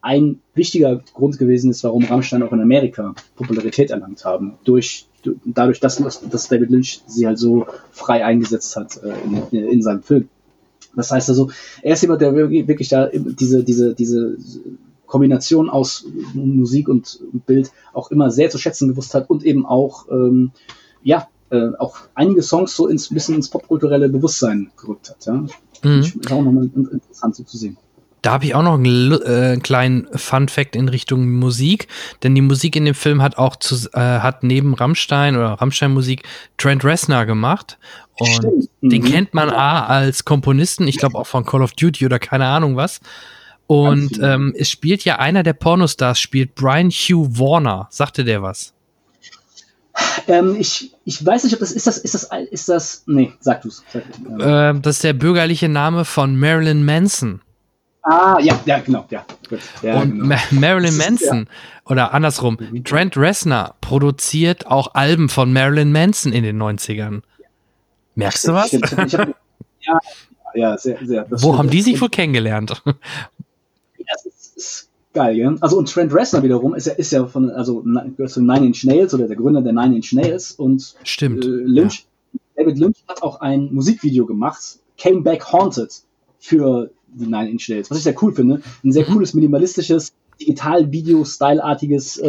ein 0.00 0.40
wichtiger 0.54 1.02
Grund 1.14 1.38
gewesen 1.38 1.70
ist, 1.70 1.84
warum 1.84 2.04
Rammstein 2.04 2.42
auch 2.42 2.52
in 2.52 2.60
Amerika 2.60 3.14
Popularität 3.36 3.90
erlangt 3.90 4.24
haben. 4.24 4.54
Durch, 4.64 5.06
dadurch, 5.44 5.80
dass, 5.80 5.96
dass 6.30 6.48
David 6.48 6.70
Lynch 6.70 7.02
sie 7.06 7.26
halt 7.26 7.38
so 7.38 7.66
frei 7.90 8.24
eingesetzt 8.24 8.76
hat 8.76 9.00
äh, 9.02 9.12
in, 9.52 9.64
in 9.68 9.82
seinem 9.82 10.02
Film. 10.02 10.28
Das 10.94 11.10
heißt 11.10 11.28
also, 11.28 11.50
er 11.82 11.94
ist 11.94 12.02
jemand, 12.02 12.22
der 12.22 12.34
wirklich 12.34 12.88
da 12.88 13.08
diese, 13.12 13.62
diese, 13.62 13.94
diese 13.94 14.36
Kombination 15.08 15.68
aus 15.68 16.06
Musik 16.34 16.88
und 16.88 17.20
Bild 17.46 17.72
auch 17.92 18.10
immer 18.10 18.30
sehr 18.30 18.50
zu 18.50 18.58
schätzen 18.58 18.88
gewusst 18.88 19.14
hat 19.14 19.28
und 19.28 19.44
eben 19.44 19.66
auch, 19.66 20.06
ähm, 20.10 20.52
ja, 21.02 21.28
äh, 21.50 21.70
auch 21.78 21.96
einige 22.14 22.42
Songs 22.42 22.76
so 22.76 22.86
ins 22.86 23.08
bisschen 23.08 23.34
ins 23.34 23.48
popkulturelle 23.48 24.08
Bewusstsein 24.08 24.70
gerückt 24.80 25.10
hat. 25.10 25.26
Ja? 25.26 25.44
Mhm. 25.82 26.00
Ist 26.00 26.30
auch 26.30 26.42
nochmal 26.42 26.70
interessant 26.74 27.36
so 27.36 27.42
zu 27.42 27.56
sehen. 27.56 27.76
Da 28.22 28.32
habe 28.32 28.44
ich 28.44 28.54
auch 28.54 28.62
noch 28.62 28.74
einen 28.74 29.12
äh, 29.12 29.58
kleinen 29.62 30.08
Fun 30.12 30.48
Fact 30.48 30.74
in 30.74 30.88
Richtung 30.88 31.38
Musik, 31.38 31.86
denn 32.22 32.34
die 32.34 32.40
Musik 32.40 32.74
in 32.74 32.84
dem 32.84 32.94
Film 32.94 33.22
hat 33.22 33.38
auch 33.38 33.56
zu, 33.56 33.76
äh, 33.92 34.00
hat 34.00 34.42
neben 34.42 34.74
Rammstein 34.74 35.36
oder 35.36 35.52
Rammstein 35.52 35.92
Musik 35.92 36.24
Trent 36.56 36.84
Reznor 36.84 37.26
gemacht 37.26 37.78
und 38.18 38.28
Stimmt. 38.28 38.68
den 38.82 39.02
mhm. 39.02 39.06
kennt 39.06 39.34
man 39.34 39.50
A 39.50 39.86
als 39.86 40.24
Komponisten, 40.24 40.88
ich 40.88 40.98
glaube 40.98 41.16
auch 41.16 41.28
von 41.28 41.44
Call 41.44 41.62
of 41.62 41.72
Duty 41.72 42.06
oder 42.06 42.18
keine 42.18 42.46
Ahnung 42.46 42.74
was. 42.76 43.00
Und 43.68 44.18
ähm, 44.22 44.54
es 44.56 44.70
spielt 44.70 45.04
ja 45.04 45.18
einer 45.18 45.42
der 45.42 45.52
Pornostars, 45.52 46.18
spielt 46.18 46.54
Brian 46.54 46.88
Hugh 46.88 47.38
Warner. 47.38 47.86
Sagte 47.90 48.24
der 48.24 48.42
was? 48.42 48.72
Ähm, 50.26 50.56
ich, 50.58 50.94
ich 51.04 51.24
weiß 51.24 51.44
nicht, 51.44 51.52
ob 51.52 51.60
das 51.60 51.72
ist 51.72 51.86
das, 51.86 51.98
ist 51.98 52.14
das, 52.14 52.30
ist 52.50 52.68
das, 52.70 53.02
nee, 53.06 53.32
sag 53.40 53.60
du's. 53.60 53.84
Sag, 53.92 54.04
ähm, 54.40 54.80
das 54.80 54.96
ist 54.96 55.04
der 55.04 55.12
bürgerliche 55.12 55.68
Name 55.68 56.06
von 56.06 56.38
Marilyn 56.38 56.82
Manson. 56.82 57.42
Ah, 58.04 58.38
ja, 58.40 58.58
ja, 58.64 58.78
genau, 58.78 59.04
ja. 59.10 59.26
Gut, 59.50 59.60
ja 59.82 60.00
und 60.00 60.12
genau. 60.12 60.36
Marilyn 60.52 60.96
Manson, 60.96 61.42
ist, 61.42 61.48
ja. 61.48 61.90
oder 61.90 62.14
andersrum, 62.14 62.56
mhm. 62.58 62.84
Trent 62.84 63.18
Reznor 63.18 63.74
produziert 63.82 64.66
auch 64.66 64.94
Alben 64.94 65.28
von 65.28 65.52
Marilyn 65.52 65.92
Manson 65.92 66.32
in 66.32 66.42
den 66.42 66.62
90ern. 66.62 67.20
Merkst 68.14 68.48
du 68.48 68.54
was? 68.54 68.72
Ich, 68.72 68.82
ich 68.82 69.14
hab, 69.14 69.28
ja, 69.80 69.98
ja, 70.54 70.78
sehr, 70.78 70.98
sehr. 71.04 71.26
Wo 71.30 71.36
stimmt. 71.36 71.58
haben 71.58 71.70
die 71.70 71.82
sich 71.82 72.00
wohl 72.00 72.08
kennengelernt? 72.08 72.82
Das 74.10 74.26
ist, 74.26 74.56
ist 74.56 74.90
geil, 75.12 75.36
ja. 75.36 75.54
Also 75.60 75.78
und 75.78 75.90
Trent 75.90 76.12
Reznor 76.14 76.42
wiederum 76.42 76.74
ist 76.74 76.86
ja, 76.86 76.94
ist 76.94 77.12
ja 77.12 77.26
von, 77.26 77.50
also 77.50 77.82
gehört 77.82 78.30
zu 78.30 78.42
Nine 78.42 78.66
Inch 78.66 78.84
Nails 78.84 79.14
oder 79.14 79.26
der 79.26 79.36
Gründer 79.36 79.62
der 79.62 79.72
Nine 79.72 79.96
Inch 79.96 80.12
Nails 80.12 80.52
und 80.52 80.94
Stimmt. 81.02 81.44
Äh, 81.44 81.48
Lynch, 81.48 82.06
ja. 82.32 82.40
David 82.56 82.78
Lynch 82.78 83.04
hat 83.08 83.22
auch 83.22 83.40
ein 83.40 83.72
Musikvideo 83.72 84.26
gemacht, 84.26 84.78
Came 84.96 85.22
Back 85.22 85.52
Haunted, 85.52 86.02
für 86.38 86.90
die 87.08 87.26
Nine 87.26 87.50
Inch 87.50 87.68
Nails, 87.68 87.90
was 87.90 87.98
ich 87.98 88.04
sehr 88.04 88.22
cool 88.22 88.32
finde. 88.32 88.62
Ein 88.84 88.92
sehr 88.92 89.08
mhm. 89.08 89.12
cooles, 89.12 89.34
minimalistisches, 89.34 90.12
Digital-Video-Style-artiges 90.40 92.18
äh, 92.18 92.28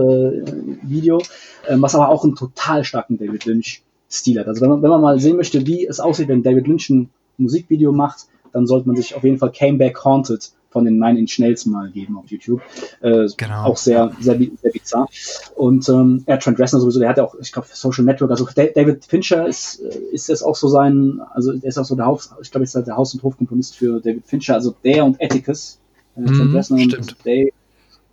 Video, 0.81 1.19
äh, 1.67 1.75
was 1.77 1.95
aber 1.95 2.09
auch 2.09 2.23
einen 2.23 2.35
total 2.35 2.83
starken 2.83 3.17
David 3.17 3.45
Lynch-Stil 3.45 4.39
hat. 4.39 4.47
Also 4.47 4.61
wenn 4.61 4.69
man, 4.69 4.81
wenn 4.81 4.89
man 4.89 5.01
mal 5.01 5.19
sehen 5.19 5.37
möchte, 5.37 5.65
wie 5.67 5.85
es 5.85 5.99
aussieht, 5.99 6.27
wenn 6.27 6.43
David 6.43 6.67
Lynch 6.67 6.89
ein 6.89 7.09
Musikvideo 7.37 7.91
macht, 7.91 8.25
dann 8.51 8.65
sollte 8.65 8.87
man 8.87 8.95
sich 8.95 9.13
auf 9.15 9.23
jeden 9.23 9.37
Fall 9.37 9.51
Came 9.51 9.77
Back 9.77 10.03
Haunted 10.03 10.51
von 10.69 10.85
den 10.85 10.99
Nine 10.99 11.19
Inch 11.19 11.39
Nails 11.39 11.65
mal 11.65 11.89
geben 11.89 12.17
auf 12.17 12.27
YouTube. 12.27 12.61
Äh, 13.01 13.27
genau. 13.37 13.63
Auch 13.63 13.77
sehr, 13.77 14.11
sehr, 14.19 14.37
sehr 14.37 14.71
bizarr. 14.71 15.09
Und 15.55 15.89
ähm, 15.89 16.23
ja, 16.27 16.37
Trent 16.37 16.59
Reznor 16.59 16.81
sowieso, 16.81 16.99
der 16.99 17.09
hat 17.09 17.17
ja 17.17 17.23
auch, 17.23 17.35
ich 17.39 17.51
glaube, 17.51 17.67
Social 17.71 18.05
Network, 18.05 18.31
also 18.31 18.47
David 18.55 19.05
Fincher 19.05 19.47
ist, 19.47 19.81
äh, 19.81 19.97
ist 20.11 20.29
es 20.29 20.43
auch 20.43 20.55
so 20.55 20.67
sein, 20.67 21.21
also 21.33 21.53
der 21.53 21.69
ist 21.69 21.77
auch 21.77 21.85
so 21.85 21.95
der 21.95 22.05
Haus, 22.05 22.31
ich 22.41 22.51
glaube, 22.51 22.63
ist 22.63 22.75
der 22.75 22.95
Haus- 22.95 23.13
und 23.13 23.23
Hofkomponist 23.23 23.75
für 23.75 23.99
David 23.99 24.27
Fincher, 24.27 24.55
also 24.55 24.75
der 24.83 25.05
und 25.05 25.21
Atticus. 25.21 25.79
Äh, 26.15 26.25
Trent 26.25 26.69
mhm, 26.69 26.77
und 26.77 27.15
Dave. 27.25 27.51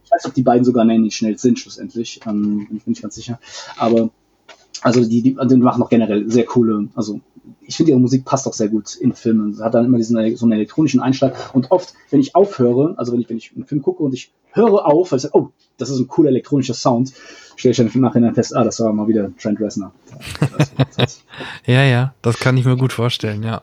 Ich 0.05 0.11
weiß, 0.13 0.27
ob 0.27 0.35
die 0.35 0.43
beiden 0.43 0.65
sogar 0.65 0.85
Nine 0.85 1.05
Inch 1.05 1.21
Nails 1.23 1.43
sind, 1.43 1.59
schlussendlich. 1.59 2.21
Ähm, 2.27 2.67
bin 2.69 2.77
ich 2.79 2.87
nicht 2.87 3.03
ganz 3.03 3.17
sicher. 3.17 3.41
Aber 3.77 4.11
also 4.83 5.05
die, 5.05 5.23
die, 5.23 5.37
die 5.37 5.57
machen 5.57 5.83
auch 5.83 5.89
generell 5.89 6.31
sehr 6.31 6.45
coole, 6.45 6.89
also 6.95 7.21
ich 7.61 7.77
finde 7.77 7.93
ihre 7.93 8.01
Musik 8.01 8.25
passt 8.25 8.47
auch 8.47 8.53
sehr 8.53 8.69
gut 8.69 8.95
in 8.97 9.13
Filmen. 9.13 9.55
Sie 9.55 9.63
hat 9.63 9.75
dann 9.75 9.85
immer 9.85 9.99
diesen 9.99 10.37
so 10.37 10.47
einen 10.47 10.53
elektronischen 10.53 11.01
Einschlag. 11.01 11.55
Und 11.55 11.71
oft, 11.71 11.95
wenn 12.11 12.21
ich 12.21 12.35
aufhöre, 12.35 12.95
also 12.97 13.13
wenn 13.13 13.21
ich, 13.21 13.29
wenn 13.29 13.37
ich 13.37 13.53
einen 13.55 13.67
Film 13.67 13.83
gucke 13.83 14.03
und 14.03 14.15
ich 14.15 14.33
höre 14.53 14.87
auf, 14.87 15.13
weil 15.13 15.19
ich 15.19 15.23
sage, 15.23 15.37
oh, 15.37 15.51
das 15.77 15.91
ist 15.91 15.99
ein 15.99 16.09
cooler 16.09 16.31
elektronischer 16.31 16.75
Sound, 16.75 17.13
stelle 17.57 17.73
ich 17.73 17.77
dann 17.77 17.91
im 17.93 18.01
Nachhinein 18.01 18.35
fest, 18.35 18.57
ah, 18.57 18.65
das 18.65 18.81
war 18.81 18.93
mal 18.93 19.09
wieder 19.09 19.31
Trent 19.37 19.61
Reznor. 19.61 19.93
ja, 21.67 21.85
ja, 21.85 22.15
das 22.23 22.39
kann 22.39 22.57
ich 22.57 22.65
mir 22.65 22.77
gut 22.77 22.93
vorstellen, 22.93 23.43
ja. 23.43 23.63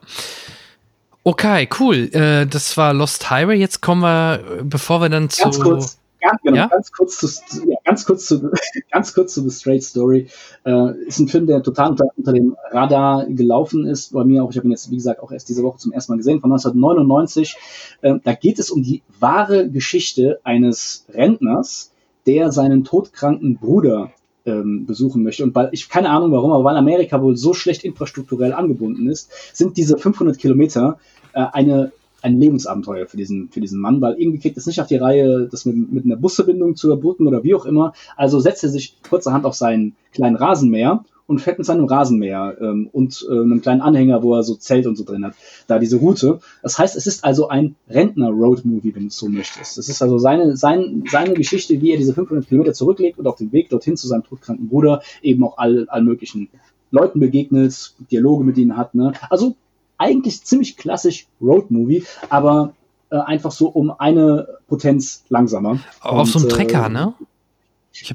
Okay, 1.23 1.69
cool. 1.79 2.09
Äh, 2.13 2.45
das 2.45 2.75
war 2.75 2.93
Lost 2.93 3.29
Highway. 3.29 3.57
Jetzt 3.57 3.81
kommen 3.81 4.01
wir, 4.01 4.63
bevor 4.63 5.01
wir 5.01 5.09
dann 5.09 5.29
Ganz 5.29 5.55
zu. 5.55 5.61
Kurz 5.61 5.97
Ganz, 6.23 6.41
genau, 6.41 6.55
ja? 6.55 6.67
ganz, 6.67 6.91
kurz 6.91 7.17
zu, 7.17 7.27
ja, 7.69 7.72
ganz, 7.83 8.05
kurz 8.05 8.25
zu, 8.25 8.51
ganz 8.91 9.13
kurz 9.13 9.33
zu 9.33 9.47
The 9.47 9.55
Straight 9.55 9.83
Story. 9.83 10.27
Äh, 10.65 10.97
ist 11.05 11.19
ein 11.19 11.27
Film, 11.27 11.47
der 11.47 11.63
total 11.63 11.91
unter, 11.91 12.05
unter 12.15 12.33
dem 12.33 12.55
Radar 12.71 13.25
gelaufen 13.27 13.85
ist. 13.85 14.13
Bei 14.13 14.23
mir 14.23 14.43
auch, 14.43 14.51
ich 14.51 14.57
habe 14.57 14.67
ihn 14.67 14.71
jetzt, 14.71 14.89
wie 14.91 14.95
gesagt, 14.95 15.21
auch 15.21 15.31
erst 15.31 15.49
diese 15.49 15.63
Woche 15.63 15.77
zum 15.77 15.91
ersten 15.91 16.11
Mal 16.11 16.17
gesehen, 16.17 16.41
von 16.41 16.51
1999. 16.51 17.55
Äh, 18.01 18.15
da 18.23 18.33
geht 18.33 18.59
es 18.59 18.71
um 18.71 18.83
die 18.83 19.01
wahre 19.19 19.69
Geschichte 19.69 20.39
eines 20.43 21.05
Rentners, 21.13 21.91
der 22.25 22.51
seinen 22.51 22.83
todkranken 22.83 23.57
Bruder 23.57 24.11
ähm, 24.45 24.85
besuchen 24.85 25.23
möchte. 25.23 25.43
Und 25.43 25.55
weil 25.55 25.69
ich 25.71 25.89
keine 25.89 26.09
Ahnung 26.09 26.31
warum, 26.31 26.51
aber 26.51 26.63
weil 26.63 26.77
Amerika 26.77 27.21
wohl 27.21 27.37
so 27.37 27.53
schlecht 27.53 27.83
infrastrukturell 27.83 28.53
angebunden 28.53 29.09
ist, 29.09 29.31
sind 29.53 29.77
diese 29.77 29.97
500 29.97 30.37
Kilometer 30.37 30.99
äh, 31.33 31.45
eine 31.51 31.91
ein 32.23 32.39
Lebensabenteuer 32.39 33.05
für 33.05 33.17
diesen, 33.17 33.49
für 33.49 33.61
diesen 33.61 33.79
Mann, 33.79 34.01
weil 34.01 34.15
irgendwie 34.19 34.39
kriegt 34.39 34.57
es 34.57 34.65
nicht 34.65 34.81
auf 34.81 34.87
die 34.87 34.95
Reihe, 34.95 35.47
das 35.51 35.65
mit, 35.65 35.91
mit 35.91 36.05
einer 36.05 36.15
Busverbindung 36.15 36.75
zu 36.75 36.87
überbrücken 36.87 37.27
oder 37.27 37.43
wie 37.43 37.53
auch 37.53 37.65
immer. 37.65 37.93
Also 38.15 38.39
setzt 38.39 38.63
er 38.63 38.69
sich 38.69 38.95
kurzerhand 39.07 39.45
auf 39.45 39.55
seinen 39.55 39.95
kleinen 40.13 40.35
Rasenmäher 40.35 41.03
und 41.27 41.39
fährt 41.39 41.57
mit 41.57 41.65
seinem 41.65 41.85
Rasenmäher 41.85 42.57
ähm, 42.59 42.89
und 42.91 43.25
äh, 43.29 43.33
einem 43.33 43.61
kleinen 43.61 43.81
Anhänger, 43.81 44.23
wo 44.23 44.35
er 44.35 44.43
so 44.43 44.55
Zelt 44.55 44.87
und 44.87 44.95
so 44.95 45.03
drin 45.03 45.25
hat, 45.25 45.33
da 45.67 45.79
diese 45.79 45.97
Route. 45.97 46.39
Das 46.61 46.77
heißt, 46.77 46.95
es 46.95 47.07
ist 47.07 47.23
also 47.23 47.49
ein 47.49 47.75
Rentner-Road-Movie, 47.89 48.95
wenn 48.95 49.03
du 49.03 49.09
so 49.09 49.27
möchtest. 49.27 49.77
Es 49.77 49.89
ist 49.89 50.01
also 50.01 50.17
seine, 50.17 50.57
sein, 50.57 51.03
seine 51.09 51.33
Geschichte, 51.33 51.81
wie 51.81 51.91
er 51.91 51.97
diese 51.97 52.13
500 52.13 52.47
Kilometer 52.47 52.73
zurücklegt 52.73 53.19
und 53.19 53.27
auf 53.27 53.37
dem 53.37 53.51
Weg 53.51 53.69
dorthin 53.69 53.97
zu 53.97 54.07
seinem 54.07 54.23
todkranken 54.23 54.67
Bruder 54.67 55.01
eben 55.21 55.43
auch 55.43 55.57
all, 55.57 55.87
all 55.89 56.03
möglichen 56.03 56.49
Leuten 56.91 57.19
begegnet, 57.19 57.95
Dialoge 58.11 58.43
mit 58.43 58.57
ihnen 58.57 58.77
hat. 58.77 58.93
Ne? 58.93 59.13
Also 59.29 59.55
eigentlich 60.03 60.43
ziemlich 60.43 60.77
klassisch 60.77 61.27
Road-Movie, 61.41 62.03
aber 62.29 62.73
äh, 63.09 63.17
einfach 63.17 63.51
so 63.51 63.67
um 63.67 63.91
eine 63.91 64.47
Potenz 64.67 65.23
langsamer. 65.29 65.79
Auf 66.01 66.19
und, 66.19 66.27
so 66.27 66.39
einem 66.39 66.49
Trecker, 66.49 66.85
äh, 66.87 66.89
ne? 66.89 67.13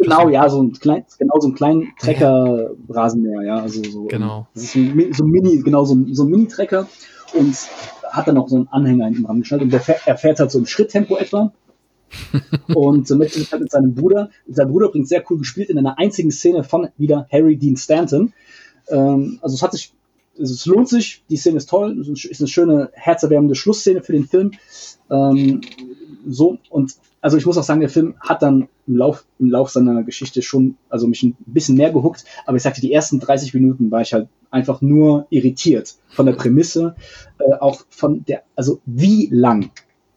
Genau, 0.00 0.28
ja, 0.28 0.48
so 0.48 0.60
ein 0.60 0.72
klein, 0.72 1.04
genau 1.18 1.38
so 1.38 1.48
ein 1.48 1.54
kleinen 1.54 1.92
Trecker-Rasenmäher, 2.00 3.42
ja, 3.42 3.60
also 3.60 3.82
so. 3.84 4.04
Genau. 4.06 4.48
Das 4.52 4.64
ist 4.64 4.74
ein, 4.74 5.12
so 5.12 5.24
ein 5.24 5.30
Mini, 5.30 5.58
genau 5.62 5.84
so 5.84 5.94
ein, 5.94 6.14
so 6.14 6.24
ein 6.24 6.30
Mini-Trecker 6.30 6.88
und 7.34 7.56
hat 8.10 8.26
dann 8.26 8.34
noch 8.34 8.48
so 8.48 8.56
einen 8.56 8.68
Anhänger 8.68 9.06
hinten 9.06 9.24
dran 9.24 9.40
geschnallt 9.40 9.62
und 9.62 9.72
der 9.72 9.80
fährt, 9.80 10.00
er 10.06 10.16
fährt 10.16 10.40
halt 10.40 10.50
so 10.50 10.58
im 10.58 10.66
Schritttempo 10.66 11.16
etwa 11.16 11.52
und 12.74 13.08
möchte 13.10 13.38
sich 13.38 13.52
halt 13.52 13.62
mit 13.62 13.70
seinem 13.70 13.94
Bruder, 13.94 14.30
sein 14.48 14.68
Bruder 14.68 14.88
bringt 14.88 15.08
sehr 15.08 15.22
cool 15.30 15.38
gespielt 15.38 15.70
in 15.70 15.78
einer 15.78 15.98
einzigen 15.98 16.32
Szene 16.32 16.64
von 16.64 16.88
wieder 16.96 17.28
Harry 17.30 17.56
Dean 17.56 17.76
Stanton. 17.76 18.32
Ähm, 18.88 19.38
also 19.42 19.54
es 19.54 19.62
hat 19.62 19.72
sich 19.72 19.92
es 20.38 20.66
lohnt 20.66 20.88
sich, 20.88 21.24
die 21.28 21.36
Szene 21.36 21.56
ist 21.56 21.68
toll, 21.68 21.98
ist 22.00 22.40
eine 22.40 22.48
schöne, 22.48 22.90
herzerwärmende 22.92 23.54
Schlussszene 23.54 24.02
für 24.02 24.12
den 24.12 24.26
Film. 24.26 24.52
Ähm, 25.10 25.60
so, 26.26 26.58
und 26.70 26.94
also 27.20 27.36
ich 27.36 27.46
muss 27.46 27.58
auch 27.58 27.62
sagen, 27.62 27.80
der 27.80 27.88
Film 27.88 28.14
hat 28.20 28.42
dann 28.42 28.68
im 28.86 28.96
Lauf, 28.96 29.24
im 29.38 29.50
Lauf 29.50 29.70
seiner 29.70 30.02
Geschichte 30.04 30.42
schon, 30.42 30.76
also 30.88 31.06
mich 31.06 31.22
ein 31.22 31.36
bisschen 31.46 31.76
mehr 31.76 31.92
gehuckt, 31.92 32.24
aber 32.46 32.56
ich 32.56 32.62
sagte, 32.62 32.80
die 32.80 32.92
ersten 32.92 33.18
30 33.20 33.54
Minuten 33.54 33.90
war 33.90 34.02
ich 34.02 34.12
halt 34.12 34.28
einfach 34.50 34.80
nur 34.80 35.26
irritiert 35.30 35.96
von 36.08 36.26
der 36.26 36.34
Prämisse, 36.34 36.94
äh, 37.38 37.54
auch 37.54 37.84
von 37.90 38.24
der, 38.24 38.42
also 38.54 38.80
wie 38.86 39.28
lang 39.30 39.70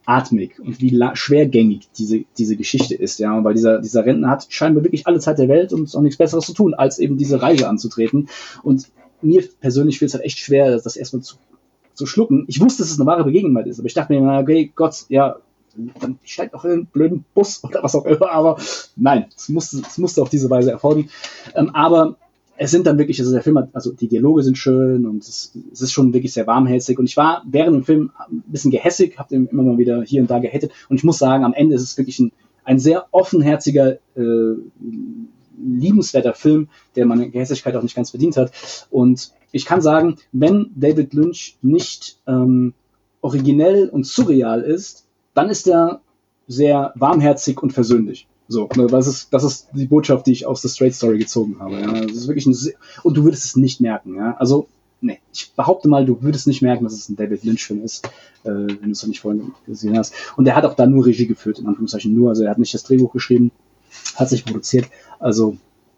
atmig 0.06 0.60
und 0.60 0.82
wie 0.82 1.00
schwergängig 1.14 1.90
diese, 1.98 2.24
diese 2.38 2.56
Geschichte 2.56 2.96
ist, 2.96 3.20
ja, 3.20 3.44
weil 3.44 3.54
dieser, 3.54 3.80
dieser 3.80 4.06
Rentner 4.06 4.30
hat 4.30 4.48
scheinbar 4.50 4.84
wirklich 4.84 5.08
alle 5.08 5.20
Zeit 5.20 5.38
der 5.38 5.48
Welt 5.48 5.74
und 5.74 5.94
auch 5.96 6.02
nichts 6.02 6.18
Besseres 6.18 6.46
zu 6.46 6.54
tun, 6.54 6.74
als 6.74 7.00
eben 7.00 7.18
diese 7.18 7.42
Reise 7.42 7.70
anzutreten. 7.70 8.30
Und 8.64 8.88
mir 9.24 9.44
persönlich 9.60 10.00
fällt 10.00 10.10
es 10.10 10.16
halt 10.16 10.26
echt 10.26 10.40
schwer, 10.40 10.72
das 10.72 10.96
erstmal 10.96 11.22
zu, 11.22 11.36
zu 11.94 12.06
schlucken. 12.06 12.46
Ich 12.48 12.62
wusste, 12.62 12.84
dass 12.84 12.92
es 12.92 13.00
eine 13.00 13.08
wahre 13.08 13.24
Begebenheit 13.24 13.68
ist, 13.68 13.80
aber 13.80 13.88
ich 13.88 13.94
dachte 13.94 14.14
mir, 14.14 14.40
okay, 14.40 14.72
Gott, 14.76 15.06
ja, 15.10 15.38
dann 16.00 16.20
steigt 16.24 16.54
auch 16.54 16.66
in 16.66 16.72
einen 16.72 16.86
blöden 16.86 17.26
Bus 17.34 17.64
oder 17.64 17.84
was 17.84 17.96
auch 17.96 18.06
immer, 18.06 18.32
aber 18.32 18.58
nein, 18.96 19.26
es 19.36 19.50
musste, 19.50 19.82
es 19.88 19.98
musste 19.98 20.22
auf 20.22 20.30
diese 20.30 20.50
Weise 20.50 20.72
erfolgen. 20.72 21.10
Ähm, 21.56 21.70
aber 21.74 22.18
es 22.58 22.70
sind 22.70 22.86
dann 22.86 23.00
wirklich, 23.00 23.20
also 23.20 23.32
der 23.32 23.42
Film 23.42 23.58
hat, 23.58 23.70
also 23.74 23.92
die 23.92 24.08
Dialoge 24.08 24.44
sind 24.44 24.58
schön 24.58 25.08
und 25.08 25.24
es, 25.24 25.58
es, 25.72 25.82
ist 25.82 25.92
schon 25.92 26.14
wirklich 26.14 26.32
sehr 26.32 26.46
warmherzig. 26.46 27.00
Und 27.00 27.06
ich 27.06 27.18
war 27.18 27.44
während 27.50 27.76
dem 27.76 27.84
Film 27.84 28.12
ein 28.30 28.44
bisschen 28.46 28.70
gehässig, 28.70 29.18
habe 29.18 29.30
den 29.30 29.48
immer 29.48 29.64
mal 29.64 29.80
wieder 29.80 30.04
hier 30.04 30.22
und 30.22 30.30
da 30.30 30.38
gehettet. 30.38 30.72
Und 30.88 30.98
ich 30.98 31.04
muss 31.04 31.18
sagen, 31.18 31.44
am 31.44 31.54
Ende 31.54 31.76
ist 31.76 31.82
es 31.82 31.98
wirklich 31.98 32.20
ein, 32.20 32.32
ein 32.64 32.78
sehr 32.78 33.08
offenherziger, 33.12 33.94
äh, 34.16 34.54
liebenswerter 35.64 36.34
Film, 36.34 36.70
der 36.96 37.06
meine 37.06 37.30
Gehässigkeit 37.30 37.76
auch 37.76 37.84
nicht 37.84 37.96
ganz 37.96 38.12
verdient 38.12 38.38
hat. 38.38 38.52
Und 38.90 39.32
ich 39.52 39.66
kann 39.66 39.82
sagen, 39.82 40.18
wenn 40.32 40.72
David 40.76 41.14
Lynch 41.14 41.58
nicht 41.62 42.18
ähm, 42.28 42.74
originell 43.22 43.90
und 43.90 44.06
surreal 44.06 44.62
ist, 44.62 45.06
dann 45.34 45.50
ist 45.50 45.68
er 45.68 46.02
sehr 46.48 46.94
warmherzig 46.96 47.62
und 47.62 47.72
versöhnlich. 47.72 48.28
So, 48.48 48.68
ne, 48.76 48.88
das 48.88 49.08
ist, 49.08 49.34
das 49.34 49.44
ist 49.44 49.70
die 49.74 49.86
Botschaft, 49.86 50.28
die 50.28 50.34
ich 50.34 50.46
aus 50.46 50.62
The 50.62 50.68
Straight 50.68 50.94
Story 50.94 51.18
gezogen 51.18 51.58
habe. 51.60 51.80
Ja. 51.80 52.02
Das 52.02 52.12
ist 52.12 52.28
wirklich 52.28 52.46
ein, 52.46 52.56
und 53.04 53.16
du 53.16 53.24
würdest 53.24 53.46
es 53.46 53.56
nicht 53.56 53.80
merken, 53.80 54.16
ja. 54.16 54.36
Also, 54.38 54.68
nee, 55.00 55.20
ich 55.34 55.54
behaupte 55.56 55.88
mal, 55.88 56.06
du 56.06 56.22
würdest 56.22 56.48
nicht 56.48 56.62
merken, 56.62 56.84
dass 56.84 56.94
es 56.94 57.08
ein 57.08 57.16
David 57.16 57.46
Lynch-Film 57.46 57.82
ist, 57.84 58.06
äh, 58.44 58.50
wenn 58.50 58.82
du 58.82 58.92
es 58.92 59.02
noch 59.02 59.08
nicht 59.08 59.22
vorhin 59.22 59.54
gesehen 59.66 59.98
hast. 59.98 60.14
Und 60.36 60.48
er 60.48 60.56
hat 60.56 60.66
auch 60.66 60.74
da 60.74 60.86
nur 60.86 61.06
Regie 61.06 61.28
geführt, 61.28 61.60
in 61.60 61.68
Anführungszeichen 61.68 62.14
nur. 62.14 62.30
Also 62.30 62.44
er 62.44 62.52
hat 62.52 62.60
nicht 62.60 62.74
das 62.74 62.84
Drehbuch 62.84 63.14
geschrieben, 63.14 63.52
hat 64.16 64.30
sich 64.30 64.46
produziert. 64.46 64.88
Also, 65.20 65.58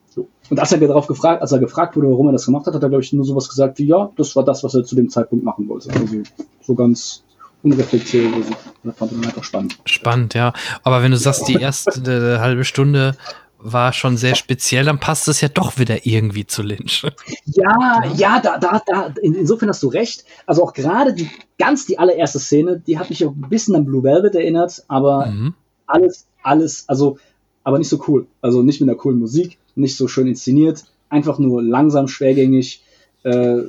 so. 0.10 0.28
Und 0.50 0.60
als 0.60 0.72
er 0.72 0.80
darauf 0.80 1.08
gefragt, 1.08 1.42
als 1.42 1.52
er 1.52 1.60
gefragt 1.60 1.96
wurde, 1.96 2.10
warum 2.10 2.28
er 2.28 2.34
das 2.34 2.46
gemacht 2.46 2.68
hat, 2.68 2.76
hat 2.76 2.84
er, 2.84 2.90
glaube 2.90 3.04
ich, 3.04 3.14
nur 3.14 3.26
sowas 3.26 3.50
gesagt 3.50 3.80
wie, 3.80 3.86
ja, 3.86 4.12
das 4.16 4.36
war 4.36 4.44
das, 4.44 4.64
was 4.64 4.76
er 4.76 4.84
zu 4.84 4.96
dem 4.96 5.10
Zeitpunkt 5.10 5.44
machen 5.44 5.68
wollte. 5.68 5.90
Also 5.92 6.22
so 6.62 6.76
ganz 6.76 7.24
unreflektiert. 7.64 8.34
Also, 8.34 8.52
das 8.84 8.98
fand 8.98 9.12
ich 9.14 9.18
einfach 9.26 9.44
spannend. 9.44 9.80
Spannend, 9.86 10.34
ja. 10.34 10.54
Aber 10.84 11.02
wenn 11.02 11.12
du 11.12 11.18
sagst, 11.18 11.48
die 11.48 11.56
erste 11.56 12.40
halbe 12.40 12.66
Stunde 12.66 13.16
war 13.64 13.94
schon 13.94 14.18
sehr 14.18 14.36
speziell, 14.36 14.84
dann 14.84 15.00
passt 15.00 15.28
es 15.30 15.40
ja 15.40 15.48
doch 15.48 15.80
wieder 15.80 16.06
irgendwie 16.06 16.46
zu 16.46 16.62
Lynch. 16.62 17.08
Ja, 17.46 18.04
ja, 18.16 18.42
da, 18.42 18.58
da, 18.58 18.82
da, 18.86 19.14
insofern 19.22 19.70
hast 19.70 19.82
du 19.82 19.88
recht. 19.88 20.26
Also 20.46 20.64
auch 20.64 20.74
gerade 20.74 21.14
die, 21.14 21.30
ganz 21.58 21.86
die 21.86 21.98
allererste 21.98 22.40
Szene, 22.40 22.82
die 22.86 23.00
hat 23.00 23.10
mich 23.10 23.26
auch 23.26 23.32
ein 23.32 23.50
bisschen 23.50 23.76
an 23.76 23.86
Blue 23.86 24.04
Velvet 24.04 24.36
erinnert, 24.36 24.84
aber 24.90 25.28
mhm. 25.28 25.54
alles, 25.88 26.28
alles, 26.44 26.84
also, 26.90 27.18
aber 27.64 27.80
nicht 27.80 27.90
so 27.90 28.04
cool. 28.08 28.28
Also 28.42 28.62
nicht 28.64 28.82
mit 28.82 28.90
einer 28.90 28.98
coolen 28.98 29.20
Musik, 29.20 29.58
nicht 29.76 29.98
so 29.98 30.08
schön 30.08 30.28
inszeniert, 30.28 30.86
einfach 31.10 31.40
nur 31.40 31.62
langsam, 31.62 32.08
schwergängig, 32.08 32.84
äh, 33.24 33.62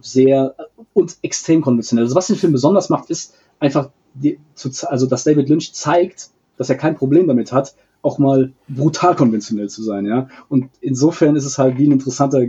sehr 0.00 0.54
und 0.92 1.16
extrem 1.22 1.62
konventionell. 1.62 2.04
Also 2.04 2.16
was 2.16 2.26
den 2.26 2.36
Film 2.36 2.52
besonders 2.52 2.90
macht, 2.90 3.10
ist 3.10 3.34
einfach, 3.60 3.90
die, 4.14 4.38
zu, 4.54 4.70
also 4.88 5.06
dass 5.06 5.24
David 5.24 5.48
Lynch 5.48 5.72
zeigt, 5.72 6.30
dass 6.56 6.68
er 6.68 6.76
kein 6.76 6.96
Problem 6.96 7.26
damit 7.26 7.52
hat, 7.52 7.74
auch 8.02 8.18
mal 8.18 8.52
brutal 8.68 9.16
konventionell 9.16 9.68
zu 9.68 9.82
sein, 9.82 10.06
ja. 10.06 10.28
Und 10.48 10.70
insofern 10.80 11.34
ist 11.36 11.44
es 11.44 11.58
halt 11.58 11.78
wie 11.78 11.88
ein 11.88 11.92
interessanter 11.92 12.46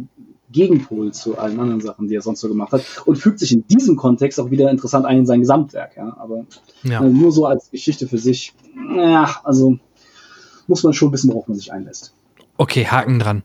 Gegenpol 0.51 1.11
zu 1.13 1.37
allen 1.37 1.59
anderen 1.59 1.81
Sachen, 1.81 2.07
die 2.07 2.15
er 2.15 2.21
sonst 2.21 2.39
so 2.39 2.47
gemacht 2.47 2.71
hat 2.71 2.83
und 3.05 3.17
fügt 3.17 3.39
sich 3.39 3.51
in 3.51 3.65
diesem 3.67 3.95
Kontext 3.97 4.39
auch 4.39 4.49
wieder 4.49 4.69
interessant 4.69 5.05
ein 5.05 5.19
in 5.19 5.25
sein 5.25 5.41
Gesamtwerk, 5.41 5.97
ja. 5.97 6.15
Aber 6.19 6.45
ja. 6.83 7.03
Äh, 7.03 7.09
nur 7.09 7.31
so 7.31 7.45
als 7.45 7.71
Geschichte 7.71 8.07
für 8.07 8.17
sich, 8.17 8.53
ja, 8.95 9.29
also 9.43 9.79
muss 10.67 10.83
man 10.83 10.93
schon 10.93 11.11
wissen, 11.11 11.29
worauf 11.29 11.47
man 11.47 11.57
sich 11.57 11.71
einlässt. 11.71 12.13
Okay, 12.59 12.87
Haken 12.87 13.19
dran. 13.19 13.43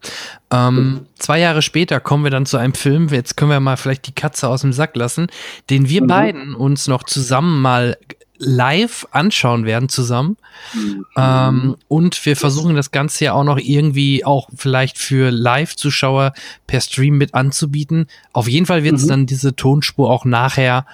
Ähm, 0.51 1.07
zwei 1.19 1.39
Jahre 1.39 1.61
später 1.61 2.01
kommen 2.01 2.25
wir 2.25 2.31
dann 2.31 2.47
zu 2.47 2.57
einem 2.57 2.73
Film, 2.73 3.09
jetzt 3.09 3.37
können 3.37 3.51
wir 3.51 3.61
mal 3.61 3.77
vielleicht 3.77 4.07
die 4.07 4.15
Katze 4.15 4.49
aus 4.49 4.63
dem 4.63 4.73
Sack 4.73 4.97
lassen, 4.97 5.27
den 5.69 5.89
wir 5.89 6.03
mhm. 6.03 6.07
beiden 6.07 6.55
uns 6.55 6.89
noch 6.89 7.03
zusammen 7.03 7.61
mal 7.61 7.99
live 8.39 9.07
anschauen 9.13 9.65
werden 9.67 9.89
zusammen. 9.89 10.37
Mhm. 10.75 11.07
Ähm, 11.17 11.77
und 11.89 12.27
wir 12.27 12.37
versuchen 12.37 12.75
das 12.75 12.91
Ganze 12.91 13.27
ja 13.27 13.33
auch 13.35 13.45
noch 13.45 13.59
irgendwie 13.59 14.25
auch 14.25 14.49
vielleicht 14.57 14.99
für 14.99 15.31
Live-Zuschauer 15.31 16.33
per 16.67 16.81
Stream 16.81 17.19
mit 17.19 17.35
anzubieten. 17.35 18.07
Auf 18.33 18.49
jeden 18.49 18.67
Fall 18.67 18.83
wird 18.83 18.97
es 18.97 19.05
mhm. 19.05 19.09
dann 19.09 19.27
diese 19.27 19.55
Tonspur 19.55 20.11
auch 20.11 20.25
nachher 20.25 20.87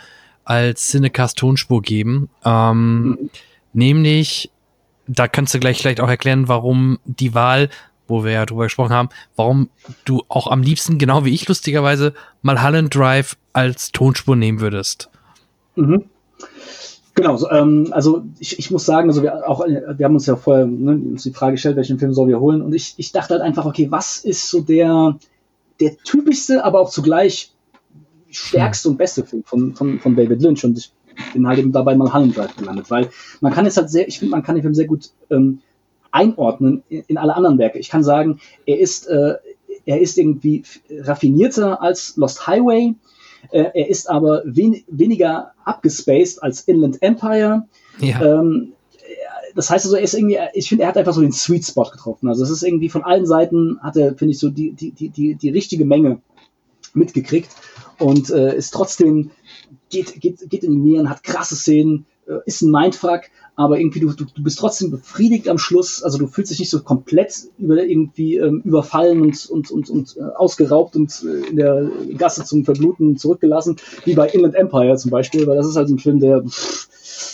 als 0.45 0.89
Cinecast-Tonspur 0.89 1.83
geben. 1.83 2.29
Ähm, 2.45 3.03
mhm. 3.03 3.31
Nämlich, 3.73 4.51
da 5.09 5.27
kannst 5.27 5.55
du 5.55 5.59
gleich 5.59 5.79
vielleicht 5.79 6.01
auch 6.01 6.09
erklären, 6.09 6.49
warum 6.49 6.99
die 7.05 7.35
Wahl 7.35 7.69
wo 8.09 8.25
wir 8.25 8.33
ja 8.33 8.47
drüber 8.47 8.65
gesprochen 8.65 8.93
haben, 8.93 9.11
warum 9.37 9.69
du 10.05 10.23
auch 10.29 10.47
am 10.51 10.63
liebsten, 10.63 10.99
genau 10.99 11.25
wie 11.25 11.35
ich 11.35 11.47
lustigerweise, 11.47 12.15
mal 12.43 12.63
Holland 12.63 12.95
Drive 12.95 13.37
als 13.53 13.93
Tonspur 13.93 14.35
nehmen 14.35 14.61
würdest. 14.61 15.11
Mhm. 15.77 16.05
Genau, 17.15 17.49
ähm, 17.51 17.89
also 17.91 18.25
ich, 18.39 18.59
ich 18.59 18.71
muss 18.71 18.87
sagen, 18.87 19.09
also 19.09 19.23
wir 19.23 19.49
auch, 19.49 19.67
wir 19.67 20.05
haben 20.05 20.15
uns 20.15 20.27
ja 20.27 20.37
vorher 20.37 20.67
ne, 20.67 20.93
uns 20.93 21.25
die 21.25 21.33
Frage 21.33 21.53
gestellt, 21.53 21.77
welchen 21.77 21.99
Film 21.99 22.15
sollen 22.15 22.29
wir 22.29 22.41
holen, 22.41 22.63
und 22.63 22.75
ich, 22.75 22.95
ich 22.97 23.13
dachte 23.13 23.35
halt 23.35 23.43
einfach, 23.43 23.67
okay, 23.67 23.91
was 23.91 24.19
ist 24.19 24.49
so 24.49 24.61
der, 24.61 25.19
der 25.81 25.99
typischste, 25.99 26.65
aber 26.65 26.81
auch 26.81 26.91
zugleich 26.91 27.53
stärkste 28.31 28.89
und 28.89 28.99
beste 28.99 29.25
Film 29.25 29.43
von, 29.45 29.75
von, 29.75 29.99
von 29.99 30.15
David 30.15 30.43
Lynch 30.43 30.65
und 30.65 30.79
ich 30.79 30.93
bin 31.33 31.47
halt 31.47 31.59
eben 31.59 31.73
dabei 31.73 31.97
mal 31.97 32.13
Holland 32.13 32.37
Drive 32.37 32.57
gelandet, 32.57 32.91
weil 32.91 33.11
man 33.41 33.53
kann 33.53 33.67
es 33.67 33.77
halt 33.77 33.91
sehr, 33.91 34.09
ich 34.09 34.19
finde, 34.19 34.33
man 34.33 34.43
kann 34.43 34.55
den 34.55 34.63
Film 34.63 34.75
sehr 34.75 34.87
gut 34.87 35.11
ähm, 35.31 35.61
einordnen 36.11 36.83
in 36.89 37.19
alle 37.19 37.37
anderen 37.37 37.59
Werke. 37.59 37.79
Ich 37.79 37.91
kann 37.91 38.03
sagen, 38.03 38.41
er 38.67 38.79
ist, 38.79 39.07
äh, 39.07 39.35
er 39.85 40.01
ist 40.01 40.19
irgendwie 40.19 40.63
raffinierter 40.91 41.83
als 41.83 42.17
Lost 42.17 42.47
Highway. 42.47 42.95
Äh, 43.51 43.71
er 43.75 43.89
ist 43.89 44.09
aber 44.09 44.43
wen 44.45 44.83
weniger 44.89 45.53
abgespaced 45.65 46.43
als 46.43 46.63
Inland 46.63 47.03
Empire. 47.03 47.67
Ja. 48.01 48.41
Ähm, 48.41 48.73
das 49.55 49.71
heißt 49.71 49.87
also, 49.87 49.97
er 49.97 50.03
ist 50.03 50.15
irgendwie, 50.15 50.39
ich 50.55 50.69
finde, 50.69 50.85
er 50.85 50.89
hat 50.89 50.97
einfach 50.97 51.15
so 51.15 51.21
den 51.21 51.33
Sweet 51.33 51.65
Spot 51.65 51.85
getroffen. 51.91 52.29
Also 52.29 52.45
es 52.45 52.51
ist 52.51 52.63
irgendwie 52.63 52.89
von 52.89 53.03
allen 53.03 53.27
Seiten 53.27 53.79
hat 53.83 53.97
er, 53.97 54.15
finde 54.15 54.33
ich, 54.33 54.39
so 54.39 54.51
die, 54.51 54.73
die, 54.73 54.93
die, 54.93 55.35
die 55.35 55.51
richtige 55.51 55.85
Menge 55.85 56.21
mitgekriegt 56.95 57.51
und 57.99 58.31
äh, 58.31 58.57
ist 58.57 58.73
trotzdem, 58.73 59.31
geht, 59.91 60.21
geht, 60.21 60.49
geht 60.49 60.65
in 60.65 60.73
die 60.73 60.79
Nieren, 60.79 61.11
hat 61.11 61.23
krasse 61.23 61.57
Szenen, 61.57 62.07
äh, 62.27 62.39
ist 62.47 62.63
ein 62.63 62.71
Mindfuck, 62.71 63.23
aber 63.57 63.81
irgendwie 63.81 63.99
du, 64.01 64.13
du, 64.13 64.25
du 64.25 64.43
bist 64.43 64.61
trotzdem 64.61 64.93
befriedigt 64.93 65.49
am 65.49 65.59
Schluss. 65.59 66.03
Also 66.05 66.19
du 66.19 66.29
fühlst 66.29 66.53
dich 66.53 66.61
nicht 66.61 66.71
so 66.71 66.81
komplett 66.81 67.35
über, 67.59 67.83
irgendwie 67.83 68.37
ähm, 68.37 68.63
überfallen 68.65 69.21
und, 69.21 69.47
und, 69.47 69.71
und, 69.73 69.91
und 69.91 70.17
äh, 70.17 70.23
ausgeraubt 70.37 70.95
und 70.95 71.25
äh, 71.25 71.49
in 71.49 71.57
der 71.57 71.91
Gasse 72.17 72.45
zum 72.45 72.65
Verbluten 72.65 73.17
zurückgelassen, 73.17 73.77
wie 74.05 74.15
bei 74.15 74.29
Inland 74.29 74.55
Empire 74.55 74.97
zum 74.97 75.11
Beispiel, 75.11 75.47
weil 75.47 75.57
das 75.57 75.67
ist 75.67 75.77
halt 75.77 75.89
ein 75.89 75.99
Film, 75.99 76.21
der, 76.21 76.45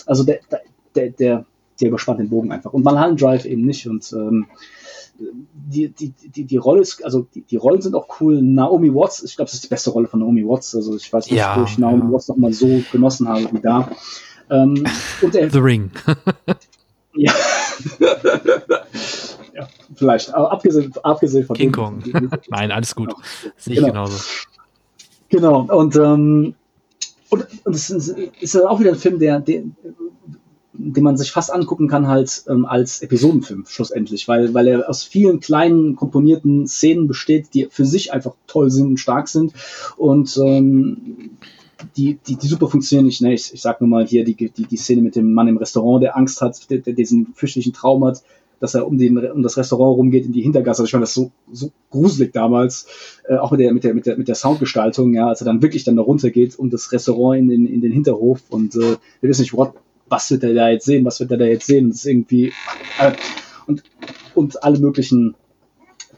also 0.07 0.23
der, 0.23 0.39
der, 0.95 1.09
der, 1.11 1.45
der 1.79 1.87
überspannt 1.89 2.19
den 2.19 2.29
Bogen 2.29 2.51
einfach. 2.51 2.73
Und 2.73 2.83
Mulholland 2.83 3.21
Drive 3.21 3.45
eben 3.45 3.65
nicht. 3.65 3.87
Und 3.87 4.11
ähm, 4.13 4.47
die, 5.17 5.89
die, 5.89 6.09
die, 6.11 6.43
die 6.45 6.57
Rolle 6.57 6.81
ist, 6.81 7.03
also 7.03 7.27
die, 7.33 7.41
die 7.41 7.55
Rollen 7.55 7.81
sind 7.81 7.95
auch 7.95 8.07
cool. 8.19 8.41
Naomi 8.41 8.93
Watts, 8.93 9.23
ich 9.23 9.35
glaube, 9.35 9.47
das 9.47 9.55
ist 9.55 9.63
die 9.63 9.69
beste 9.69 9.89
Rolle 9.89 10.07
von 10.07 10.19
Naomi 10.19 10.47
Watts. 10.47 10.75
Also 10.75 10.95
ich 10.95 11.11
weiß 11.11 11.29
nicht, 11.29 11.39
ja, 11.39 11.57
wo 11.59 11.63
ich 11.63 11.77
Naomi 11.77 12.03
ja. 12.03 12.11
Watts 12.11 12.27
noch 12.27 12.37
mal 12.37 12.53
so 12.53 12.81
genossen 12.91 13.27
habe 13.27 13.49
wie 13.51 13.61
da. 13.61 13.89
Ähm, 14.49 14.85
und 15.21 15.35
er, 15.35 15.49
The 15.49 15.59
Ring. 15.59 15.91
ja. 17.15 17.33
ja, 19.53 19.67
vielleicht. 19.95 20.33
Aber 20.33 20.51
abgesehen, 20.51 20.93
abgesehen 21.03 21.45
von 21.45 21.55
King 21.55 21.71
Kong. 21.71 22.03
Nein, 22.49 22.71
alles 22.71 22.93
gut. 22.95 23.09
Genau. 23.09 23.21
Sehe 23.57 23.73
ich 23.73 23.79
genau. 23.79 23.91
genauso. 23.91 24.23
Genau. 25.29 25.61
Und, 25.61 25.95
ähm, 25.95 26.55
und, 27.29 27.47
und 27.63 27.75
es 27.75 27.89
ist, 27.89 28.09
ist 28.39 28.55
auch 28.55 28.79
wieder 28.79 28.91
ein 28.91 28.97
Film, 28.97 29.19
der, 29.19 29.39
der 29.39 29.63
den 30.77 31.03
man 31.03 31.17
sich 31.17 31.31
fast 31.31 31.53
angucken 31.53 31.87
kann 31.87 32.07
halt 32.07 32.43
ähm, 32.49 32.65
als 32.65 33.01
Episodenfilm 33.01 33.65
schlussendlich, 33.67 34.27
weil, 34.27 34.53
weil 34.53 34.67
er 34.67 34.89
aus 34.89 35.03
vielen 35.03 35.39
kleinen 35.39 35.95
komponierten 35.95 36.67
Szenen 36.67 37.07
besteht, 37.07 37.53
die 37.53 37.67
für 37.69 37.85
sich 37.85 38.13
einfach 38.13 38.35
toll 38.47 38.71
sind 38.71 38.87
und 38.87 38.97
stark 38.97 39.27
sind 39.27 39.53
und 39.97 40.39
ähm, 40.43 41.37
die, 41.97 42.17
die, 42.27 42.35
die 42.35 42.47
super 42.47 42.67
funktionieren. 42.67 43.07
Ich, 43.07 43.21
ne, 43.21 43.33
ich, 43.33 43.53
ich 43.53 43.61
sag 43.61 43.81
nur 43.81 43.89
mal 43.89 44.05
hier 44.05 44.23
die, 44.23 44.35
die, 44.35 44.49
die 44.49 44.77
Szene 44.77 45.01
mit 45.01 45.15
dem 45.15 45.33
Mann 45.33 45.47
im 45.47 45.57
Restaurant, 45.57 46.03
der 46.03 46.17
Angst 46.17 46.41
hat, 46.41 46.69
der, 46.69 46.79
der 46.79 46.93
diesen 46.93 47.33
fürchterlichen 47.35 47.73
Traum 47.73 48.05
hat, 48.05 48.23
dass 48.59 48.73
er 48.73 48.87
um, 48.87 48.97
den, 48.97 49.17
um 49.17 49.43
das 49.43 49.57
Restaurant 49.57 49.97
rumgeht 49.97 50.25
in 50.25 50.31
die 50.31 50.41
Hintergasse. 50.41 50.83
Ich 50.83 50.91
fand 50.91 51.03
das 51.03 51.13
so, 51.13 51.31
so 51.51 51.71
gruselig 51.89 52.33
damals, 52.33 52.87
äh, 53.27 53.35
auch 53.35 53.51
mit 53.51 53.59
der, 53.59 53.73
mit 53.73 53.83
der, 53.83 53.93
mit 53.93 54.05
der, 54.05 54.17
mit 54.17 54.27
der 54.27 54.35
Soundgestaltung, 54.35 55.13
ja, 55.13 55.27
als 55.27 55.41
er 55.41 55.45
dann 55.45 55.61
wirklich 55.61 55.83
dann 55.83 55.97
da 55.97 56.01
runtergeht 56.01 56.57
um 56.57 56.69
das 56.69 56.91
Restaurant 56.91 57.39
in 57.39 57.49
den, 57.49 57.67
in 57.67 57.81
den 57.81 57.91
Hinterhof 57.91 58.41
und 58.49 58.75
äh, 58.75 58.97
wir 59.21 59.29
wissen 59.29 59.41
nicht, 59.41 59.53
what, 59.53 59.73
was 60.07 60.29
wird 60.31 60.43
er 60.43 60.53
da 60.53 60.69
jetzt 60.69 60.85
sehen, 60.85 61.05
was 61.05 61.19
wird 61.19 61.31
er 61.31 61.37
da 61.37 61.45
jetzt 61.45 61.67
sehen. 61.67 61.89
Das 61.89 61.99
ist 61.99 62.05
irgendwie 62.05 62.53
äh, 62.99 63.11
und, 63.67 63.83
und 64.33 64.63
alle 64.63 64.79
möglichen 64.79 65.35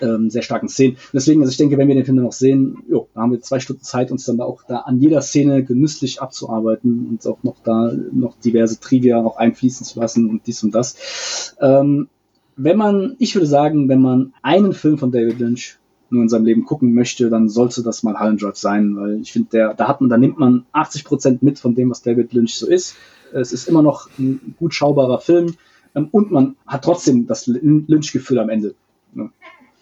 ähm, 0.01 0.29
sehr 0.29 0.41
starken 0.41 0.69
Szenen. 0.69 0.97
Deswegen, 1.13 1.41
also 1.41 1.51
ich 1.51 1.57
denke, 1.57 1.77
wenn 1.77 1.87
wir 1.87 1.95
den 1.95 2.05
Film 2.05 2.17
noch 2.17 2.33
sehen, 2.33 2.83
jo, 2.87 3.07
da 3.13 3.21
haben 3.21 3.31
wir 3.31 3.41
zwei 3.41 3.59
Stunden 3.59 3.83
Zeit, 3.83 4.11
uns 4.11 4.25
dann 4.25 4.39
auch 4.41 4.63
da 4.67 4.79
an 4.79 4.99
jeder 4.99 5.21
Szene 5.21 5.63
genüsslich 5.63 6.21
abzuarbeiten 6.21 7.07
und 7.09 7.25
auch 7.25 7.43
noch 7.43 7.57
da 7.63 7.91
noch 8.11 8.37
diverse 8.39 8.79
Trivia 8.79 9.23
auch 9.23 9.37
einfließen 9.37 9.85
zu 9.85 9.99
lassen 9.99 10.29
und 10.29 10.45
dies 10.47 10.63
und 10.63 10.75
das. 10.75 11.55
Ähm, 11.59 12.09
wenn 12.55 12.77
man, 12.77 13.15
ich 13.19 13.35
würde 13.35 13.47
sagen, 13.47 13.87
wenn 13.87 14.01
man 14.01 14.33
einen 14.41 14.73
Film 14.73 14.97
von 14.97 15.11
David 15.11 15.39
Lynch 15.39 15.77
nur 16.09 16.23
in 16.23 16.29
seinem 16.29 16.45
Leben 16.45 16.63
gucken 16.65 16.93
möchte, 16.93 17.29
dann 17.29 17.49
sollte 17.49 17.83
das 17.83 18.01
mal 18.01 18.15
Hallen 18.15 18.37
Drive 18.37 18.55
sein, 18.55 18.95
weil 18.95 19.21
ich 19.21 19.31
finde, 19.31 19.49
der, 19.51 19.73
da 19.73 19.87
hat 19.87 20.01
man, 20.01 20.09
da 20.09 20.17
nimmt 20.17 20.39
man 20.39 20.65
80 20.71 21.03
Prozent 21.03 21.43
mit 21.43 21.59
von 21.59 21.75
dem, 21.75 21.89
was 21.89 22.01
David 22.01 22.33
Lynch 22.33 22.55
so 22.55 22.67
ist. 22.67 22.95
Es 23.33 23.51
ist 23.51 23.67
immer 23.67 23.81
noch 23.81 24.09
ein 24.17 24.55
gut 24.59 24.73
schaubarer 24.73 25.19
Film 25.19 25.55
ähm, 25.95 26.09
und 26.11 26.31
man 26.31 26.55
hat 26.65 26.83
trotzdem 26.83 27.27
das 27.27 27.47
Lynch-Gefühl 27.47 28.39
am 28.39 28.49
Ende. 28.49 28.75
Ne? 29.13 29.29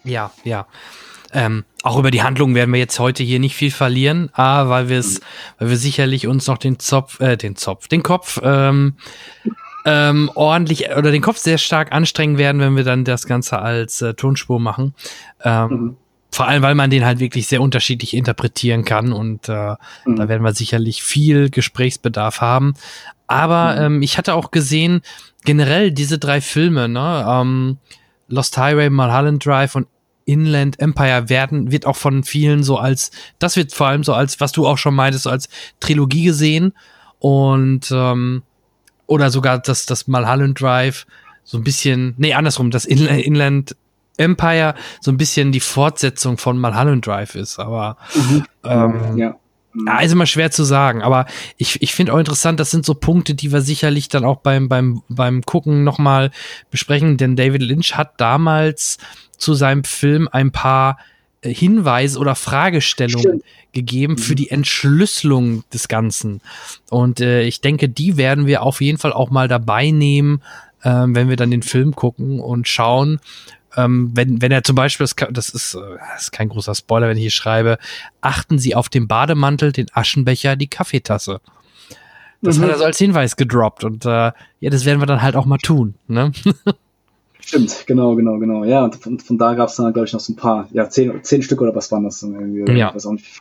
Ja, 0.04 0.30
ja. 0.44 0.66
Ähm, 1.32 1.64
auch 1.82 1.98
über 1.98 2.10
die 2.10 2.22
Handlung 2.22 2.54
werden 2.54 2.72
wir 2.72 2.78
jetzt 2.78 2.98
heute 2.98 3.22
hier 3.22 3.40
nicht 3.40 3.56
viel 3.56 3.70
verlieren, 3.70 4.30
A, 4.32 4.68
weil 4.68 4.88
wir 4.88 4.98
es, 4.98 5.20
mhm. 5.20 5.24
weil 5.58 5.70
wir 5.70 5.76
sicherlich 5.76 6.26
uns 6.26 6.46
noch 6.46 6.58
den 6.58 6.78
Zopf, 6.78 7.20
äh, 7.20 7.36
den 7.36 7.56
Zopf, 7.56 7.88
den 7.88 8.02
Kopf 8.02 8.40
ähm, 8.42 8.94
ähm, 9.84 10.30
ordentlich 10.34 10.90
oder 10.96 11.10
den 11.10 11.22
Kopf 11.22 11.38
sehr 11.38 11.58
stark 11.58 11.92
anstrengen 11.92 12.38
werden, 12.38 12.60
wenn 12.60 12.76
wir 12.76 12.84
dann 12.84 13.04
das 13.04 13.26
Ganze 13.26 13.58
als 13.58 14.02
äh, 14.02 14.14
Tonspur 14.14 14.60
machen. 14.60 14.94
Ähm, 15.44 15.68
mhm. 15.68 15.96
Vor 16.36 16.48
allem, 16.48 16.62
weil 16.62 16.74
man 16.74 16.90
den 16.90 17.06
halt 17.06 17.18
wirklich 17.18 17.46
sehr 17.46 17.62
unterschiedlich 17.62 18.12
interpretieren 18.12 18.84
kann 18.84 19.14
und 19.14 19.48
äh, 19.48 19.74
mhm. 20.04 20.16
da 20.16 20.28
werden 20.28 20.42
wir 20.42 20.52
sicherlich 20.52 21.02
viel 21.02 21.48
Gesprächsbedarf 21.48 22.42
haben. 22.42 22.74
Aber 23.26 23.76
mhm. 23.76 23.96
ähm, 23.96 24.02
ich 24.02 24.18
hatte 24.18 24.34
auch 24.34 24.50
gesehen, 24.50 25.00
generell 25.46 25.92
diese 25.92 26.18
drei 26.18 26.42
Filme, 26.42 26.90
ne, 26.90 27.24
ähm, 27.26 27.78
Lost 28.28 28.58
Highway, 28.58 28.90
Mulholland 28.90 29.46
Drive 29.46 29.76
und 29.76 29.86
Inland 30.26 30.78
Empire 30.78 31.30
werden, 31.30 31.72
wird 31.72 31.86
auch 31.86 31.96
von 31.96 32.22
vielen 32.22 32.62
so 32.62 32.76
als, 32.76 33.12
das 33.38 33.56
wird 33.56 33.72
vor 33.72 33.86
allem 33.86 34.04
so 34.04 34.12
als, 34.12 34.38
was 34.38 34.52
du 34.52 34.66
auch 34.66 34.76
schon 34.76 34.94
meintest, 34.94 35.24
so 35.24 35.30
als 35.30 35.48
Trilogie 35.80 36.24
gesehen. 36.24 36.74
Und 37.18 37.90
ähm, 37.90 38.42
oder 39.06 39.30
sogar 39.30 39.58
das, 39.58 39.86
das 39.86 40.06
Mulholland 40.06 40.60
Drive 40.60 41.06
so 41.44 41.56
ein 41.56 41.64
bisschen, 41.64 42.12
nee, 42.18 42.34
andersrum, 42.34 42.70
das 42.70 42.84
Inland 42.84 43.74
Empire 44.16 44.74
so 45.00 45.10
ein 45.10 45.16
bisschen 45.16 45.52
die 45.52 45.60
Fortsetzung 45.60 46.38
von 46.38 46.58
Mulholland 46.58 47.06
Drive 47.06 47.34
ist, 47.34 47.58
aber 47.58 47.96
mhm. 48.14 48.44
ähm, 48.64 49.16
ja. 49.16 49.36
Ja, 49.86 50.00
ist 50.00 50.12
immer 50.12 50.24
schwer 50.26 50.50
zu 50.50 50.64
sagen, 50.64 51.02
aber 51.02 51.26
ich, 51.58 51.82
ich 51.82 51.94
finde 51.94 52.14
auch 52.14 52.18
interessant, 52.18 52.58
das 52.58 52.70
sind 52.70 52.86
so 52.86 52.94
Punkte, 52.94 53.34
die 53.34 53.52
wir 53.52 53.60
sicherlich 53.60 54.08
dann 54.08 54.24
auch 54.24 54.38
beim, 54.38 54.68
beim, 54.68 55.02
beim 55.10 55.42
Gucken 55.42 55.84
nochmal 55.84 56.30
besprechen, 56.70 57.18
denn 57.18 57.36
David 57.36 57.60
Lynch 57.60 57.94
hat 57.94 58.18
damals 58.18 58.96
zu 59.36 59.52
seinem 59.52 59.84
Film 59.84 60.28
ein 60.32 60.50
paar 60.50 60.96
äh, 61.42 61.52
Hinweise 61.52 62.18
oder 62.18 62.34
Fragestellungen 62.34 63.40
Stimmt. 63.40 63.44
gegeben 63.72 64.18
für 64.18 64.32
mhm. 64.32 64.36
die 64.36 64.50
Entschlüsselung 64.50 65.64
des 65.72 65.88
Ganzen. 65.88 66.40
Und 66.90 67.20
äh, 67.20 67.42
ich 67.42 67.60
denke, 67.60 67.88
die 67.88 68.16
werden 68.16 68.46
wir 68.46 68.62
auf 68.62 68.80
jeden 68.80 68.98
Fall 68.98 69.12
auch 69.12 69.30
mal 69.30 69.48
dabei 69.48 69.90
nehmen, 69.90 70.42
äh, 70.82 71.04
wenn 71.06 71.28
wir 71.28 71.36
dann 71.36 71.50
den 71.50 71.62
Film 71.62 71.94
gucken 71.94 72.40
und 72.40 72.68
schauen, 72.68 73.20
ähm, 73.76 74.10
wenn, 74.14 74.42
wenn 74.42 74.52
er 74.52 74.64
zum 74.64 74.76
Beispiel, 74.76 75.06
das 75.30 75.48
ist, 75.50 75.74
äh, 75.74 75.80
das 76.14 76.24
ist 76.24 76.32
kein 76.32 76.48
großer 76.48 76.74
Spoiler, 76.74 77.08
wenn 77.08 77.16
ich 77.16 77.22
hier 77.22 77.30
schreibe, 77.30 77.78
achten 78.20 78.58
Sie 78.58 78.74
auf 78.74 78.88
den 78.88 79.08
Bademantel, 79.08 79.72
den 79.72 79.86
Aschenbecher, 79.92 80.56
die 80.56 80.68
Kaffeetasse. 80.68 81.40
Das 82.42 82.58
mhm. 82.58 82.62
hat 82.62 82.70
er 82.70 82.78
so 82.78 82.84
als 82.84 82.98
Hinweis 82.98 83.36
gedroppt 83.36 83.84
und 83.84 84.04
äh, 84.04 84.32
ja, 84.60 84.70
das 84.70 84.84
werden 84.84 85.00
wir 85.00 85.06
dann 85.06 85.22
halt 85.22 85.36
auch 85.36 85.46
mal 85.46 85.58
tun. 85.58 85.94
Ne? 86.08 86.32
Stimmt, 87.40 87.84
genau, 87.86 88.16
genau, 88.16 88.38
genau. 88.38 88.64
Ja, 88.64 88.84
und 88.84 88.96
von, 88.96 89.20
von 89.20 89.38
da 89.38 89.54
gab 89.54 89.68
es 89.68 89.76
dann, 89.76 89.92
glaube 89.92 90.06
ich, 90.06 90.12
noch 90.12 90.20
so 90.20 90.32
ein 90.32 90.36
paar, 90.36 90.68
ja, 90.72 90.88
zehn, 90.88 91.22
zehn 91.22 91.42
Stück 91.42 91.60
oder 91.60 91.74
was 91.74 91.92
waren 91.92 92.04
das 92.04 92.20
dann 92.20 92.34
irgendwie? 92.34 92.72
Ja. 92.78 92.92
weiß 92.94 93.06
auch 93.06 93.12
nicht 93.12 93.40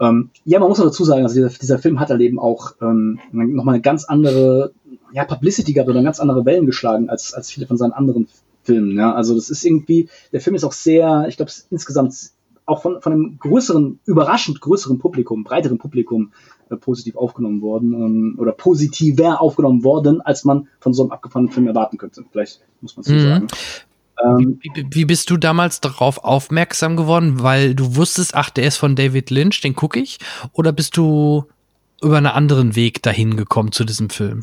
Ähm, 0.00 0.30
ja, 0.44 0.58
man 0.58 0.70
muss 0.70 0.80
auch 0.80 0.84
dazu 0.84 1.04
sagen, 1.04 1.22
also 1.22 1.34
dieser, 1.34 1.50
dieser 1.50 1.78
Film 1.78 2.00
hat 2.00 2.08
halt 2.08 2.22
eben 2.22 2.38
auch 2.38 2.72
ähm, 2.80 3.20
nochmal 3.30 3.74
eine 3.74 3.82
ganz 3.82 4.04
andere 4.04 4.72
ja, 5.12 5.24
Publicity 5.24 5.72
gehabt 5.72 5.90
oder 5.90 6.02
ganz 6.02 6.20
andere 6.20 6.44
Wellen 6.46 6.66
geschlagen 6.66 7.10
als, 7.10 7.34
als 7.34 7.50
viele 7.50 7.66
von 7.66 7.76
seinen 7.76 7.92
anderen 7.92 8.28
Filmen. 8.70 8.96
Ja? 8.96 9.12
Also 9.12 9.34
das 9.34 9.50
ist 9.50 9.64
irgendwie, 9.64 10.08
der 10.32 10.40
Film 10.40 10.54
ist 10.54 10.64
auch 10.64 10.72
sehr, 10.72 11.26
ich 11.28 11.36
glaube, 11.36 11.50
insgesamt 11.70 12.14
auch 12.66 12.82
von, 12.82 13.00
von 13.00 13.12
einem 13.12 13.38
größeren, 13.38 13.98
überraschend 14.06 14.60
größeren 14.60 14.98
Publikum, 14.98 15.42
breiteren 15.42 15.78
Publikum 15.78 16.32
äh, 16.70 16.76
positiv 16.76 17.16
aufgenommen 17.16 17.62
worden 17.62 17.94
ähm, 17.94 18.36
oder 18.38 18.52
positiver 18.52 19.40
aufgenommen 19.40 19.82
worden, 19.82 20.20
als 20.20 20.44
man 20.44 20.68
von 20.78 20.92
so 20.92 21.02
einem 21.02 21.10
abgefahrenen 21.10 21.50
Film 21.50 21.66
erwarten 21.66 21.98
könnte. 21.98 22.24
Vielleicht 22.30 22.60
muss 22.80 22.96
man 22.96 23.04
so 23.04 23.12
mhm. 23.12 23.20
sagen. 23.20 23.46
Ähm, 24.22 24.60
wie, 24.62 24.86
wie, 24.90 25.04
bist 25.04 25.30
du 25.30 25.36
damals 25.36 25.80
darauf 25.80 26.22
aufmerksam 26.22 26.96
geworden? 26.96 27.42
Weil 27.42 27.74
du 27.74 27.96
wusstest, 27.96 28.34
ach, 28.34 28.50
der 28.50 28.66
ist 28.66 28.76
von 28.76 28.94
David 28.94 29.30
Lynch, 29.30 29.60
den 29.62 29.74
gucke 29.74 29.98
ich? 29.98 30.18
Oder 30.52 30.72
bist 30.72 30.96
du 30.96 31.46
über 32.02 32.18
einen 32.18 32.26
anderen 32.26 32.76
Weg 32.76 33.02
dahin 33.02 33.36
gekommen 33.36 33.72
zu 33.72 33.84
diesem 33.84 34.10
Film? 34.10 34.40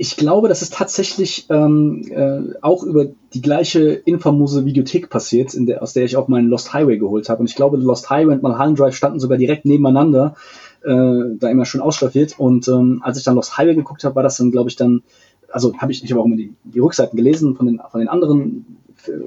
Ich 0.00 0.16
glaube, 0.16 0.46
dass 0.46 0.62
es 0.62 0.70
tatsächlich 0.70 1.46
ähm, 1.50 2.04
äh, 2.08 2.54
auch 2.62 2.84
über 2.84 3.06
die 3.34 3.42
gleiche 3.42 3.90
infamose 3.90 4.64
Videothek 4.64 5.10
passiert, 5.10 5.54
in 5.54 5.66
der, 5.66 5.82
aus 5.82 5.92
der 5.92 6.04
ich 6.04 6.16
auch 6.16 6.28
meinen 6.28 6.48
Lost 6.48 6.72
Highway 6.72 6.98
geholt 6.98 7.28
habe. 7.28 7.40
Und 7.40 7.50
ich 7.50 7.56
glaube, 7.56 7.76
Lost 7.78 8.08
Highway 8.08 8.34
und 8.34 8.42
Mulholland 8.44 8.78
Drive 8.78 8.94
standen 8.94 9.18
sogar 9.18 9.38
direkt 9.38 9.64
nebeneinander, 9.64 10.36
äh, 10.84 11.34
da 11.38 11.50
immer 11.50 11.64
schön 11.64 11.80
ausstaffiert. 11.80 12.38
Und 12.38 12.68
ähm, 12.68 13.00
als 13.02 13.18
ich 13.18 13.24
dann 13.24 13.34
Lost 13.34 13.58
Highway 13.58 13.74
geguckt 13.74 14.04
habe, 14.04 14.14
war 14.14 14.22
das 14.22 14.36
dann, 14.36 14.52
glaube 14.52 14.70
ich, 14.70 14.76
dann, 14.76 15.02
also 15.50 15.76
habe 15.78 15.90
ich, 15.90 16.04
ich 16.04 16.12
habe 16.12 16.20
auch 16.20 16.26
immer 16.26 16.36
die, 16.36 16.54
die 16.62 16.78
Rückseiten 16.78 17.16
gelesen 17.16 17.56
von 17.56 17.66
den, 17.66 17.80
von 17.90 17.98
den 17.98 18.08
anderen 18.08 18.78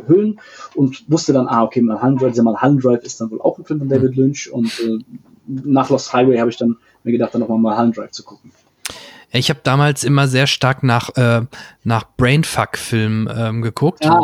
Hüllen 0.07 0.39
und 0.75 1.03
wusste 1.11 1.33
dann, 1.33 1.47
ah, 1.47 1.63
okay, 1.63 1.81
Mulholland 1.81 2.21
Drive, 2.21 2.31
dieser 2.31 2.43
Mulholland 2.43 2.81
Drive 2.81 3.03
ist 3.03 3.19
dann 3.19 3.29
wohl 3.29 3.41
auch 3.41 3.57
ein 3.57 3.65
Film 3.65 3.79
von 3.79 3.89
David 3.89 4.15
Lynch. 4.15 4.49
Und 4.49 4.67
äh, 4.79 4.99
nach 5.47 5.89
Lost 5.89 6.13
Highway 6.13 6.37
habe 6.39 6.49
ich 6.49 6.57
dann 6.57 6.77
mir 7.03 7.11
gedacht, 7.11 7.33
dann 7.33 7.41
nochmal 7.41 7.57
Mulholland 7.57 7.97
Drive 7.97 8.11
zu 8.11 8.23
gucken. 8.23 8.51
Ich 9.33 9.49
habe 9.49 9.61
damals 9.63 10.03
immer 10.03 10.27
sehr 10.27 10.45
stark 10.45 10.83
nach, 10.83 11.09
äh, 11.15 11.41
nach 11.83 12.03
Brainfuck-Filmen 12.17 13.29
ähm, 13.33 13.61
geguckt. 13.61 14.03
Ja. 14.03 14.21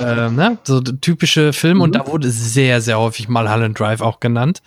äh, 0.00 0.30
ne? 0.30 0.58
So 0.64 0.80
typische 0.80 1.52
Filme 1.52 1.76
mhm. 1.76 1.80
und 1.82 1.94
da 1.94 2.06
wurde 2.06 2.30
sehr, 2.30 2.80
sehr 2.80 2.98
häufig 2.98 3.28
mal 3.28 3.44
Mulholland 3.44 3.78
Drive 3.78 4.00
auch 4.00 4.18
genannt. 4.18 4.62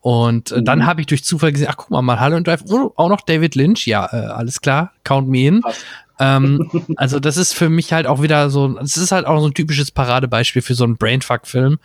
Und 0.00 0.52
äh, 0.52 0.60
mhm. 0.60 0.64
dann 0.66 0.86
habe 0.86 1.00
ich 1.00 1.06
durch 1.06 1.24
Zufall 1.24 1.52
gesehen, 1.52 1.68
ach 1.70 1.76
guck 1.78 1.90
mal, 1.90 2.02
mal 2.02 2.16
Mulholland 2.16 2.46
Drive, 2.46 2.64
oh, 2.68 2.92
auch 2.96 3.08
noch 3.08 3.22
David 3.22 3.54
Lynch, 3.54 3.86
ja, 3.86 4.08
äh, 4.12 4.26
alles 4.26 4.60
klar, 4.60 4.92
count 5.04 5.28
me 5.28 5.46
in. 5.46 5.62
ähm, 6.20 6.70
also 6.96 7.18
das 7.18 7.38
ist 7.38 7.54
für 7.54 7.70
mich 7.70 7.94
halt 7.94 8.06
auch 8.06 8.20
wieder 8.20 8.50
so, 8.50 8.78
es 8.78 8.98
ist 8.98 9.12
halt 9.12 9.26
auch 9.26 9.40
so 9.40 9.46
ein 9.46 9.54
typisches 9.54 9.90
Paradebeispiel 9.90 10.60
für 10.60 10.74
so 10.74 10.84
einen 10.84 10.96
Brainfuck-Film, 10.96 11.78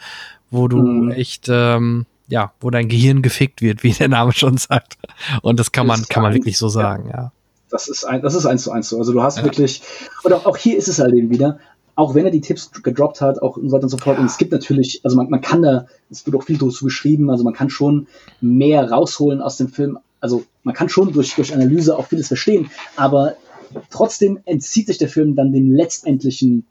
wo 0.52 0.68
du 0.68 0.78
mhm. 0.78 1.12
echt 1.12 1.48
ähm, 1.50 2.06
ja, 2.34 2.52
wo 2.60 2.72
dein 2.72 2.90
Gehirn 2.90 3.22
gefickt 3.22 3.62
wird, 3.62 3.84
wie 3.84 3.92
der 3.92 4.08
Name 4.08 4.32
schon 4.32 4.58
sagt. 4.58 4.98
Und 5.44 5.60
das 5.60 5.72
kann 5.72 5.86
man, 5.86 6.02
kann 6.10 6.24
man 6.24 6.34
wirklich 6.34 6.58
so 6.58 6.68
sagen, 6.68 7.08
ja. 7.14 7.32
Das 7.70 7.88
ist 7.88 8.06
ein, 8.06 8.24
das 8.24 8.34
ist 8.34 8.48
eins 8.48 8.64
zu 8.64 8.72
eins 8.72 8.90
so. 8.90 8.98
Also 8.98 9.14
du 9.14 9.22
hast 9.22 9.38
ja. 9.38 9.44
wirklich, 9.44 9.84
oder 10.24 10.48
auch 10.48 10.58
hier 10.58 10.76
ist 10.76 10.88
es 10.88 10.98
halt 10.98 11.14
eben 11.14 11.30
wieder, 11.30 11.60
auch 11.94 12.16
wenn 12.16 12.26
er 12.26 12.32
die 12.32 12.42
Tipps 12.42 12.72
gedroppt 12.72 13.22
hat, 13.22 13.40
auch 13.44 13.58
und 13.58 13.70
so 13.70 13.76
weiter 13.76 13.84
und 13.84 13.90
so 13.90 13.98
fort. 13.98 14.18
Und 14.18 14.26
es 14.26 14.40
gibt 14.40 14.52
natürlich, 14.52 15.02
also 15.04 15.16
man, 15.16 15.30
man 15.30 15.42
kann 15.42 15.62
da, 15.62 15.86
es 16.10 16.26
wird 16.26 16.36
auch 16.36 16.42
viel 16.42 16.58
dazu 16.58 16.86
geschrieben, 16.86 17.30
also 17.30 17.44
man 17.44 17.54
kann 17.54 17.70
schon 17.70 18.08
mehr 18.42 18.90
rausholen 18.90 19.40
aus 19.40 19.58
dem 19.58 19.70
Film. 19.70 20.00
Also 20.20 20.44
man 20.64 20.74
kann 20.74 20.90
schon 20.90 21.14
durch, 21.14 21.36
durch 21.36 21.54
Analyse 21.54 21.96
auch 21.96 22.08
vieles 22.08 22.30
verstehen, 22.30 22.72
aber 22.96 23.36
trotzdem 23.92 24.40
entzieht 24.46 24.88
sich 24.88 24.98
der 24.98 25.10
Film 25.10 25.36
dann 25.36 25.54
dem 25.54 25.72
letztendlichen 25.72 26.66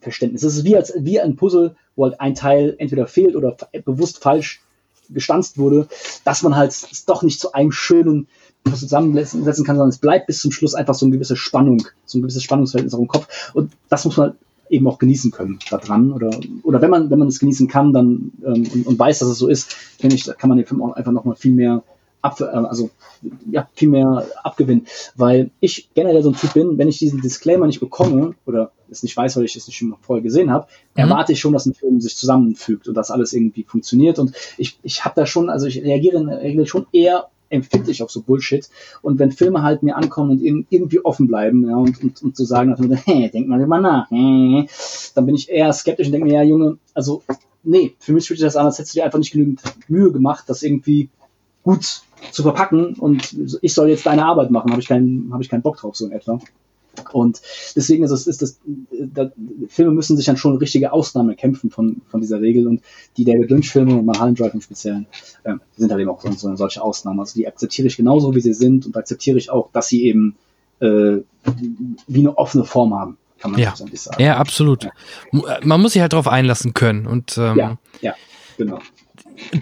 Verständnis. 0.00 0.42
Es 0.42 0.56
ist 0.56 0.64
wie, 0.64 0.74
als, 0.74 0.92
wie 0.98 1.20
ein 1.20 1.36
Puzzle, 1.36 1.76
wo 1.94 2.04
halt 2.06 2.20
ein 2.20 2.34
Teil 2.34 2.74
entweder 2.78 3.06
fehlt 3.06 3.36
oder 3.36 3.56
bewusst 3.84 4.20
falsch 4.20 4.62
gestanzt 5.10 5.58
wurde, 5.58 5.88
dass 6.24 6.42
man 6.42 6.56
halt 6.56 6.70
es 6.70 7.04
doch 7.04 7.22
nicht 7.22 7.40
zu 7.40 7.52
einem 7.52 7.72
schönen 7.72 8.26
zusammensetzen 8.74 9.64
kann, 9.64 9.76
sondern 9.76 9.90
es 9.90 9.98
bleibt 9.98 10.26
bis 10.26 10.40
zum 10.40 10.50
Schluss 10.50 10.74
einfach 10.74 10.94
so 10.94 11.06
eine 11.06 11.14
gewisse 11.14 11.36
Spannung, 11.36 11.86
so 12.04 12.18
ein 12.18 12.22
gewisses 12.22 12.42
Spannungsverhältnis 12.42 12.94
auch 12.94 13.00
im 13.00 13.08
Kopf. 13.08 13.52
Und 13.54 13.72
das 13.88 14.04
muss 14.04 14.16
man 14.16 14.34
eben 14.68 14.86
auch 14.88 14.98
genießen 14.98 15.30
können 15.30 15.58
da 15.70 15.78
dran. 15.78 16.12
Oder, 16.12 16.30
oder 16.62 16.80
wenn 16.80 16.90
man, 16.90 17.10
wenn 17.10 17.18
man 17.18 17.28
es 17.28 17.38
genießen 17.38 17.68
kann, 17.68 17.92
dann 17.92 18.32
ähm, 18.44 18.66
und, 18.72 18.86
und, 18.86 18.98
weiß, 18.98 19.20
dass 19.20 19.28
es 19.28 19.38
so 19.38 19.48
ist, 19.48 19.72
finde 19.72 20.16
ich, 20.16 20.24
kann 20.24 20.48
man 20.48 20.58
den 20.58 20.66
Film 20.66 20.82
auch 20.82 20.94
einfach 20.94 21.12
nochmal 21.12 21.36
viel 21.36 21.54
mehr 21.54 21.82
ab, 22.26 22.40
äh, 22.40 22.44
also 22.44 22.90
ja, 23.50 23.68
viel 23.74 23.88
mehr 23.88 24.26
abgewinnen. 24.42 24.86
Weil 25.14 25.50
ich 25.60 25.88
generell 25.94 26.22
so 26.22 26.30
ein 26.30 26.36
Typ 26.36 26.54
bin, 26.54 26.78
wenn 26.78 26.88
ich 26.88 26.98
diesen 26.98 27.20
Disclaimer 27.20 27.66
nicht 27.66 27.80
bekomme 27.80 28.34
oder 28.44 28.72
es 28.90 29.02
nicht 29.02 29.16
weiß, 29.16 29.36
weil 29.36 29.44
ich 29.44 29.56
es 29.56 29.66
nicht 29.66 29.76
schon 29.76 29.94
vorher 30.00 30.22
gesehen 30.22 30.50
habe, 30.50 30.66
mhm. 30.94 31.02
erwarte 31.02 31.32
ich 31.32 31.40
schon, 31.40 31.52
dass 31.52 31.66
ein 31.66 31.74
Film 31.74 32.00
sich 32.00 32.16
zusammenfügt 32.16 32.88
und 32.88 32.94
dass 32.94 33.10
alles 33.10 33.32
irgendwie 33.32 33.64
funktioniert. 33.64 34.18
Und 34.18 34.34
ich, 34.58 34.78
ich 34.82 35.04
habe 35.04 35.14
da 35.16 35.26
schon, 35.26 35.50
also 35.50 35.66
ich 35.66 35.82
reagiere 35.82 36.18
in 36.18 36.26
der 36.26 36.40
Regel 36.40 36.66
schon 36.66 36.86
eher 36.92 37.28
empfindlich 37.48 38.02
auf 38.02 38.10
so 38.10 38.22
Bullshit. 38.22 38.68
Und 39.02 39.18
wenn 39.18 39.32
Filme 39.32 39.62
halt 39.62 39.82
mir 39.82 39.96
ankommen 39.96 40.32
und 40.32 40.66
irgendwie 40.70 41.04
offen 41.04 41.28
bleiben, 41.28 41.68
ja, 41.68 41.76
und, 41.76 42.02
und, 42.02 42.22
und 42.22 42.36
zu 42.36 42.44
sagen, 42.44 42.74
hey, 43.04 43.30
denk 43.30 43.48
mal 43.48 43.60
immer 43.60 43.80
nach, 43.80 44.10
hey, 44.10 44.68
dann 45.14 45.26
bin 45.26 45.34
ich 45.34 45.48
eher 45.48 45.72
skeptisch 45.72 46.06
und 46.06 46.12
denke 46.12 46.26
mir, 46.26 46.34
ja, 46.34 46.42
Junge, 46.42 46.78
also, 46.94 47.22
nee, 47.62 47.94
für 47.98 48.12
mich 48.12 48.26
fühlt 48.26 48.38
sich 48.38 48.46
das 48.46 48.56
an, 48.56 48.66
als 48.66 48.78
hättest 48.78 48.94
du 48.94 49.00
dir 49.00 49.04
einfach 49.04 49.18
nicht 49.18 49.32
genügend 49.32 49.60
Mühe 49.88 50.10
gemacht, 50.12 50.44
das 50.48 50.62
irgendwie 50.62 51.08
gut 51.66 52.02
zu 52.30 52.42
verpacken 52.42 52.94
und 52.94 53.36
ich 53.60 53.74
soll 53.74 53.88
jetzt 53.90 54.06
deine 54.06 54.24
Arbeit 54.24 54.50
machen, 54.50 54.70
habe 54.70 54.80
ich 54.80 54.88
keinen, 54.88 55.30
habe 55.32 55.42
ich 55.42 55.48
keinen 55.50 55.62
Bock 55.62 55.76
drauf, 55.76 55.96
so 55.96 56.06
in 56.06 56.12
etwa. 56.12 56.40
Und 57.12 57.42
deswegen 57.74 58.04
ist 58.04 58.10
es, 58.10 58.26
ist 58.26 58.40
das, 58.40 58.58
da, 58.90 59.30
Filme 59.68 59.90
müssen 59.92 60.16
sich 60.16 60.24
dann 60.24 60.38
schon 60.38 60.56
richtige 60.56 60.92
Ausnahme 60.92 61.34
kämpfen 61.34 61.70
von, 61.70 62.00
von 62.08 62.22
dieser 62.22 62.40
Regel 62.40 62.66
und 62.66 62.80
die 63.18 63.24
David 63.24 63.50
Lynch-Filme 63.50 63.94
und 63.96 64.06
Mulholland 64.06 64.40
Drive 64.40 64.54
im 64.54 64.62
Speziellen 64.62 65.06
äh, 65.44 65.54
sind 65.76 65.90
halt 65.90 66.00
eben 66.00 66.08
auch 66.08 66.22
so, 66.22 66.30
so 66.32 66.56
solche 66.56 66.80
Ausnahmen. 66.82 67.20
Also 67.20 67.34
die 67.34 67.46
akzeptiere 67.46 67.88
ich 67.88 67.96
genauso, 67.98 68.34
wie 68.34 68.40
sie 68.40 68.54
sind 68.54 68.86
und 68.86 68.96
akzeptiere 68.96 69.36
ich 69.36 69.50
auch, 69.50 69.70
dass 69.72 69.88
sie 69.88 70.04
eben 70.04 70.36
äh, 70.80 71.18
wie 72.06 72.20
eine 72.20 72.38
offene 72.38 72.64
Form 72.64 72.94
haben, 72.94 73.18
kann 73.40 73.50
man 73.50 73.60
Ja. 73.60 73.74
so 73.76 73.86
sagen. 73.92 74.22
Ja, 74.22 74.38
absolut. 74.38 74.84
Ja. 74.84 74.90
Äh, 75.32 75.66
Man 75.66 75.82
muss 75.82 75.92
sich 75.92 76.00
halt 76.00 76.14
darauf 76.14 76.28
einlassen 76.28 76.72
können. 76.72 77.06
Und 77.06 77.36
ähm, 77.36 77.56
Ja, 77.58 77.78
ja, 78.00 78.14
genau. 78.56 78.78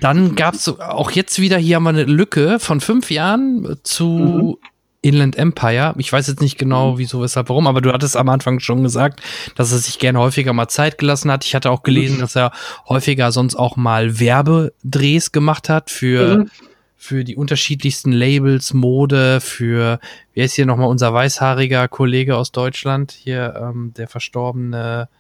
Dann 0.01 0.35
gab 0.35 0.55
es 0.55 0.69
auch 0.69 1.11
jetzt 1.11 1.39
wieder, 1.41 1.59
hier 1.59 1.77
haben 1.77 1.85
wir 1.85 1.91
eine 1.91 2.05
Lücke 2.05 2.59
von 2.59 2.81
fünf 2.81 3.11
Jahren 3.11 3.77
zu 3.83 4.09
Mhm. 4.09 4.57
Inland 5.03 5.37
Empire. 5.37 5.95
Ich 5.99 6.11
weiß 6.11 6.29
jetzt 6.29 6.41
nicht 6.41 6.57
genau, 6.57 6.97
wieso, 6.97 7.21
weshalb, 7.21 7.51
warum, 7.51 7.67
aber 7.67 7.83
du 7.83 7.93
hattest 7.93 8.17
am 8.17 8.31
Anfang 8.31 8.59
schon 8.61 8.83
gesagt, 8.83 9.21
dass 9.55 9.71
er 9.71 9.77
sich 9.77 9.99
gerne 9.99 10.19
häufiger 10.19 10.55
mal 10.55 10.69
Zeit 10.69 10.97
gelassen 10.97 11.31
hat. 11.31 11.45
Ich 11.45 11.55
hatte 11.55 11.71
auch 11.71 11.83
gelesen, 11.83 12.21
dass 12.21 12.35
er 12.35 12.53
häufiger 12.89 13.31
sonst 13.31 13.55
auch 13.55 13.77
mal 13.77 14.19
Werbedrehs 14.19 15.31
gemacht 15.31 15.69
hat 15.69 15.91
für, 15.91 16.39
Mhm. 16.39 16.51
für 16.97 17.23
die 17.23 17.37
unterschiedlichsten 17.37 18.13
Labels, 18.13 18.73
Mode, 18.73 19.43
für, 19.43 20.01
wer 20.33 20.45
ist 20.47 20.55
hier 20.55 20.65
nochmal 20.65 20.89
unser 20.89 21.13
weißhaariger 21.13 21.87
Kollege 21.89 22.39
aus 22.39 22.51
Deutschland? 22.51 23.13
Hier, 23.13 23.61
ähm, 23.61 23.93
der 23.95 24.09
verstorbene 24.09 25.11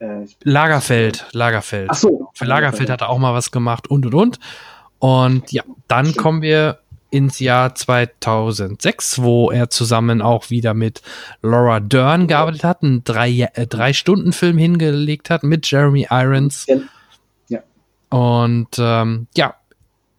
Äh, 0.00 0.24
Lagerfeld, 0.42 1.26
Lagerfeld. 1.32 1.90
ach 1.90 1.94
so. 1.94 2.30
Für 2.34 2.46
Lagerfeld 2.46 2.88
hat 2.90 3.02
er 3.02 3.10
auch 3.10 3.18
mal 3.18 3.34
was 3.34 3.50
gemacht 3.50 3.88
und 3.88 4.06
und 4.06 4.14
und. 4.14 4.38
Und 4.98 5.52
ja, 5.52 5.62
dann 5.88 6.06
Stimmt. 6.06 6.18
kommen 6.18 6.42
wir 6.42 6.78
ins 7.10 7.38
Jahr 7.38 7.74
2006, 7.74 9.22
wo 9.22 9.50
er 9.50 9.68
zusammen 9.68 10.22
auch 10.22 10.48
wieder 10.50 10.74
mit 10.74 11.02
Laura 11.42 11.80
Dern 11.80 12.28
gearbeitet 12.28 12.64
hat, 12.64 12.82
einen 12.82 13.04
drei, 13.04 13.48
äh, 13.54 13.66
drei 13.66 13.92
Stunden 13.92 14.32
Film 14.32 14.58
hingelegt 14.58 15.28
hat 15.28 15.42
mit 15.42 15.70
Jeremy 15.70 16.06
Irons. 16.10 16.66
Ja. 17.48 17.60
Und 18.10 18.76
ähm, 18.78 19.26
ja, 19.36 19.54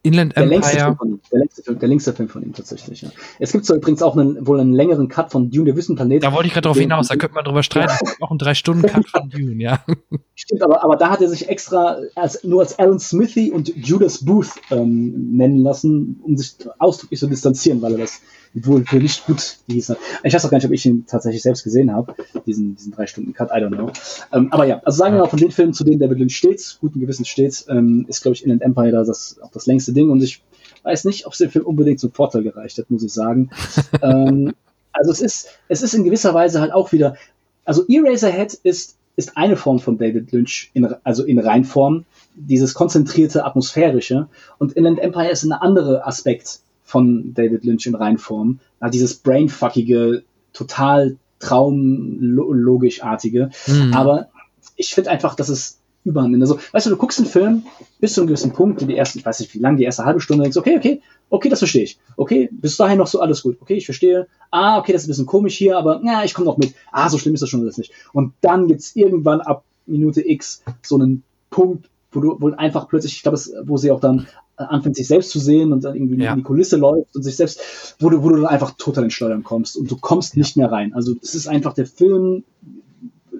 Inland 0.03 0.35
Der 0.35 0.45
längste, 0.45 0.71
Empire. 0.71 0.85
Film 0.85 0.97
von 0.97 1.09
ihm, 1.09 1.21
der, 1.31 1.39
längste 1.39 1.63
Film, 1.63 1.79
der 1.79 1.89
längste 1.89 2.13
Film 2.13 2.29
von 2.29 2.43
ihm 2.43 2.53
tatsächlich. 2.53 3.01
Ja. 3.01 3.09
Es 3.39 3.51
gibt 3.51 3.65
so 3.65 3.75
übrigens 3.75 4.01
auch 4.01 4.17
einen, 4.17 4.47
wohl 4.47 4.59
einen 4.59 4.73
längeren 4.73 5.07
Cut 5.09 5.31
von 5.31 5.51
Dune, 5.51 5.65
der 5.65 5.75
Wüstenplanet. 5.75 6.23
Da 6.23 6.33
wollte 6.33 6.47
ich 6.47 6.53
gerade 6.53 6.67
drauf 6.67 6.77
hinaus, 6.77 7.07
da 7.07 7.15
könnte 7.15 7.35
man 7.35 7.45
drüber 7.45 7.61
streiten. 7.61 7.93
Gibt 8.03 8.17
auch 8.21 8.31
einen 8.31 8.39
drei 8.39 8.55
Stunden 8.55 8.81
Cut 8.83 9.07
von 9.07 9.29
Dune, 9.29 9.61
ja. 9.61 9.83
Stimmt, 10.35 10.63
aber, 10.63 10.83
aber 10.83 10.95
da 10.95 11.09
hat 11.09 11.21
er 11.21 11.29
sich 11.29 11.49
extra 11.49 11.97
als, 12.15 12.43
nur 12.43 12.61
als 12.61 12.79
Alan 12.79 12.99
Smithy 12.99 13.51
und 13.51 13.75
Judas 13.75 14.25
Booth 14.25 14.49
ähm, 14.71 15.35
nennen 15.37 15.57
lassen, 15.57 16.19
um 16.23 16.35
sich 16.35 16.55
ausdrücklich 16.79 17.19
zu 17.19 17.27
distanzieren, 17.27 17.81
weil 17.81 17.93
er 17.93 17.99
das 17.99 18.21
wohl 18.53 18.85
für 18.85 18.97
nicht 18.97 19.25
gut 19.25 19.57
hieß. 19.67 19.95
Ich 20.23 20.33
weiß 20.33 20.45
auch 20.45 20.49
gar 20.49 20.57
nicht, 20.57 20.67
ob 20.67 20.73
ich 20.73 20.85
ihn 20.85 21.05
tatsächlich 21.05 21.41
selbst 21.41 21.63
gesehen 21.63 21.91
habe, 21.91 22.15
diesen, 22.45 22.75
diesen 22.75 22.91
drei 22.91 23.07
Stunden 23.07 23.33
Cut, 23.33 23.49
I 23.49 23.55
don't 23.55 23.75
know. 23.75 23.91
Ähm, 24.31 24.51
aber 24.51 24.65
ja, 24.65 24.81
also 24.83 24.97
sagen 24.97 25.15
wir 25.15 25.21
mal, 25.21 25.29
von 25.29 25.39
den 25.39 25.51
Filmen, 25.51 25.73
zu 25.73 25.83
denen 25.83 25.99
David 25.99 26.19
Lynch 26.19 26.35
steht, 26.35 26.77
guten 26.81 26.99
Gewissens 26.99 27.27
steht, 27.27 27.65
ähm, 27.69 28.05
ist, 28.09 28.21
glaube 28.21 28.35
ich, 28.35 28.43
Inland 28.43 28.61
Empire 28.61 28.91
da 28.91 29.03
das, 29.03 29.37
auch 29.41 29.51
das 29.51 29.65
längste 29.67 29.93
Ding 29.93 30.09
und 30.09 30.21
ich 30.21 30.41
weiß 30.83 31.05
nicht, 31.05 31.25
ob 31.25 31.33
es 31.33 31.39
dem 31.39 31.49
Film 31.49 31.65
unbedingt 31.65 31.99
zum 31.99 32.11
Vorteil 32.11 32.43
gereicht 32.43 32.77
hat, 32.77 32.89
muss 32.89 33.03
ich 33.03 33.13
sagen. 33.13 33.49
ähm, 34.01 34.53
also 34.91 35.11
es 35.11 35.21
ist, 35.21 35.47
es 35.67 35.81
ist 35.81 35.93
in 35.93 36.03
gewisser 36.03 36.33
Weise 36.33 36.59
halt 36.59 36.73
auch 36.73 36.91
wieder, 36.91 37.15
also 37.63 37.85
Eraserhead 37.87 38.53
ist, 38.53 38.97
ist 39.15 39.37
eine 39.37 39.55
Form 39.55 39.79
von 39.79 39.97
David 39.97 40.31
Lynch, 40.31 40.71
in, 40.73 40.93
also 41.03 41.23
in 41.23 41.39
Reinform, 41.39 42.05
dieses 42.35 42.73
konzentrierte, 42.73 43.45
atmosphärische. 43.45 44.27
Und 44.57 44.73
Inland 44.73 44.99
Empire 44.99 45.29
ist 45.29 45.43
ein 45.43 45.51
anderer 45.51 46.07
Aspekt 46.07 46.59
von 46.91 47.33
David 47.33 47.63
Lynch 47.63 47.85
in 47.87 47.95
Reinform. 47.95 48.59
Ja, 48.81 48.89
dieses 48.89 49.15
brainfuckige, 49.15 50.23
total 50.53 51.17
traumlogischartige. 51.39 53.49
Mhm. 53.67 53.93
Aber 53.93 54.27
ich 54.75 54.93
finde 54.93 55.09
einfach, 55.11 55.35
dass 55.35 55.49
es 55.49 55.79
überhand 56.03 56.31
nimmt. 56.31 56.43
Also, 56.43 56.57
weißt 56.71 56.87
du, 56.87 56.91
du 56.91 56.97
guckst 56.97 57.19
einen 57.19 57.27
Film 57.27 57.63
bis 57.99 58.13
zu 58.13 58.21
einem 58.21 58.27
gewissen 58.27 58.53
Punkt, 58.53 58.81
die 58.81 58.97
ersten, 58.97 59.19
ich 59.19 59.25
weiß 59.25 59.39
nicht 59.39 59.53
wie 59.53 59.59
lange, 59.59 59.77
die 59.77 59.83
erste 59.83 60.03
halbe 60.03 60.19
Stunde, 60.19 60.43
denkst, 60.43 60.57
okay, 60.57 60.77
okay, 60.77 61.01
okay, 61.29 61.49
das 61.49 61.59
verstehe 61.59 61.83
ich. 61.83 61.99
Okay, 62.17 62.49
bis 62.51 62.75
dahin 62.77 62.97
noch 62.97 63.07
so 63.07 63.19
alles 63.21 63.43
gut. 63.43 63.57
Okay, 63.61 63.75
ich 63.75 63.85
verstehe. 63.85 64.27
Ah, 64.49 64.79
okay, 64.79 64.93
das 64.93 65.03
ist 65.03 65.07
ein 65.07 65.11
bisschen 65.11 65.25
komisch 65.27 65.55
hier, 65.55 65.77
aber 65.77 66.01
na, 66.03 66.25
ich 66.25 66.33
komme 66.33 66.45
noch 66.45 66.57
mit. 66.57 66.73
Ah, 66.91 67.09
so 67.09 67.17
schlimm 67.17 67.35
ist 67.35 67.41
das 67.41 67.49
schon 67.49 67.61
alles 67.61 67.77
nicht. 67.77 67.91
Und 68.13 68.33
dann 68.41 68.67
gibt's 68.67 68.95
irgendwann 68.95 69.41
ab 69.41 69.63
Minute 69.85 70.27
X 70.27 70.63
so 70.81 70.95
einen 70.95 71.23
Punkt, 71.51 71.87
wo 72.11 72.19
du 72.19 72.35
wo 72.39 72.49
einfach 72.51 72.87
plötzlich, 72.89 73.13
ich 73.13 73.21
glaube, 73.23 73.35
es- 73.37 73.53
wo 73.65 73.77
sie 73.77 73.91
auch 73.91 73.99
dann 73.99 74.27
anfängt, 74.69 74.95
sich 74.95 75.07
selbst 75.07 75.29
zu 75.31 75.39
sehen 75.39 75.73
und 75.73 75.83
dann 75.83 75.95
irgendwie 75.95 76.21
Ja. 76.23 76.31
in 76.31 76.37
die 76.37 76.43
Kulisse 76.43 76.77
läuft 76.77 77.15
und 77.15 77.23
sich 77.23 77.35
selbst, 77.35 77.95
wo 77.99 78.09
du, 78.09 78.23
wo 78.23 78.29
du 78.29 78.37
dann 78.37 78.45
einfach 78.47 78.71
total 78.77 79.05
ins 79.05 79.13
Steuern 79.13 79.43
kommst 79.43 79.77
und 79.77 79.89
du 79.89 79.97
kommst 79.97 80.37
nicht 80.37 80.57
mehr 80.57 80.71
rein. 80.71 80.93
Also 80.93 81.13
es 81.21 81.35
ist 81.35 81.47
einfach, 81.47 81.73
der 81.73 81.85
Film 81.85 82.43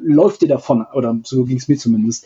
läuft 0.04 0.42
dir 0.42 0.48
davon, 0.48 0.86
oder 0.94 1.20
so 1.24 1.44
ging 1.46 1.58
es 1.58 1.68
mir 1.68 1.78
zumindest. 1.78 2.26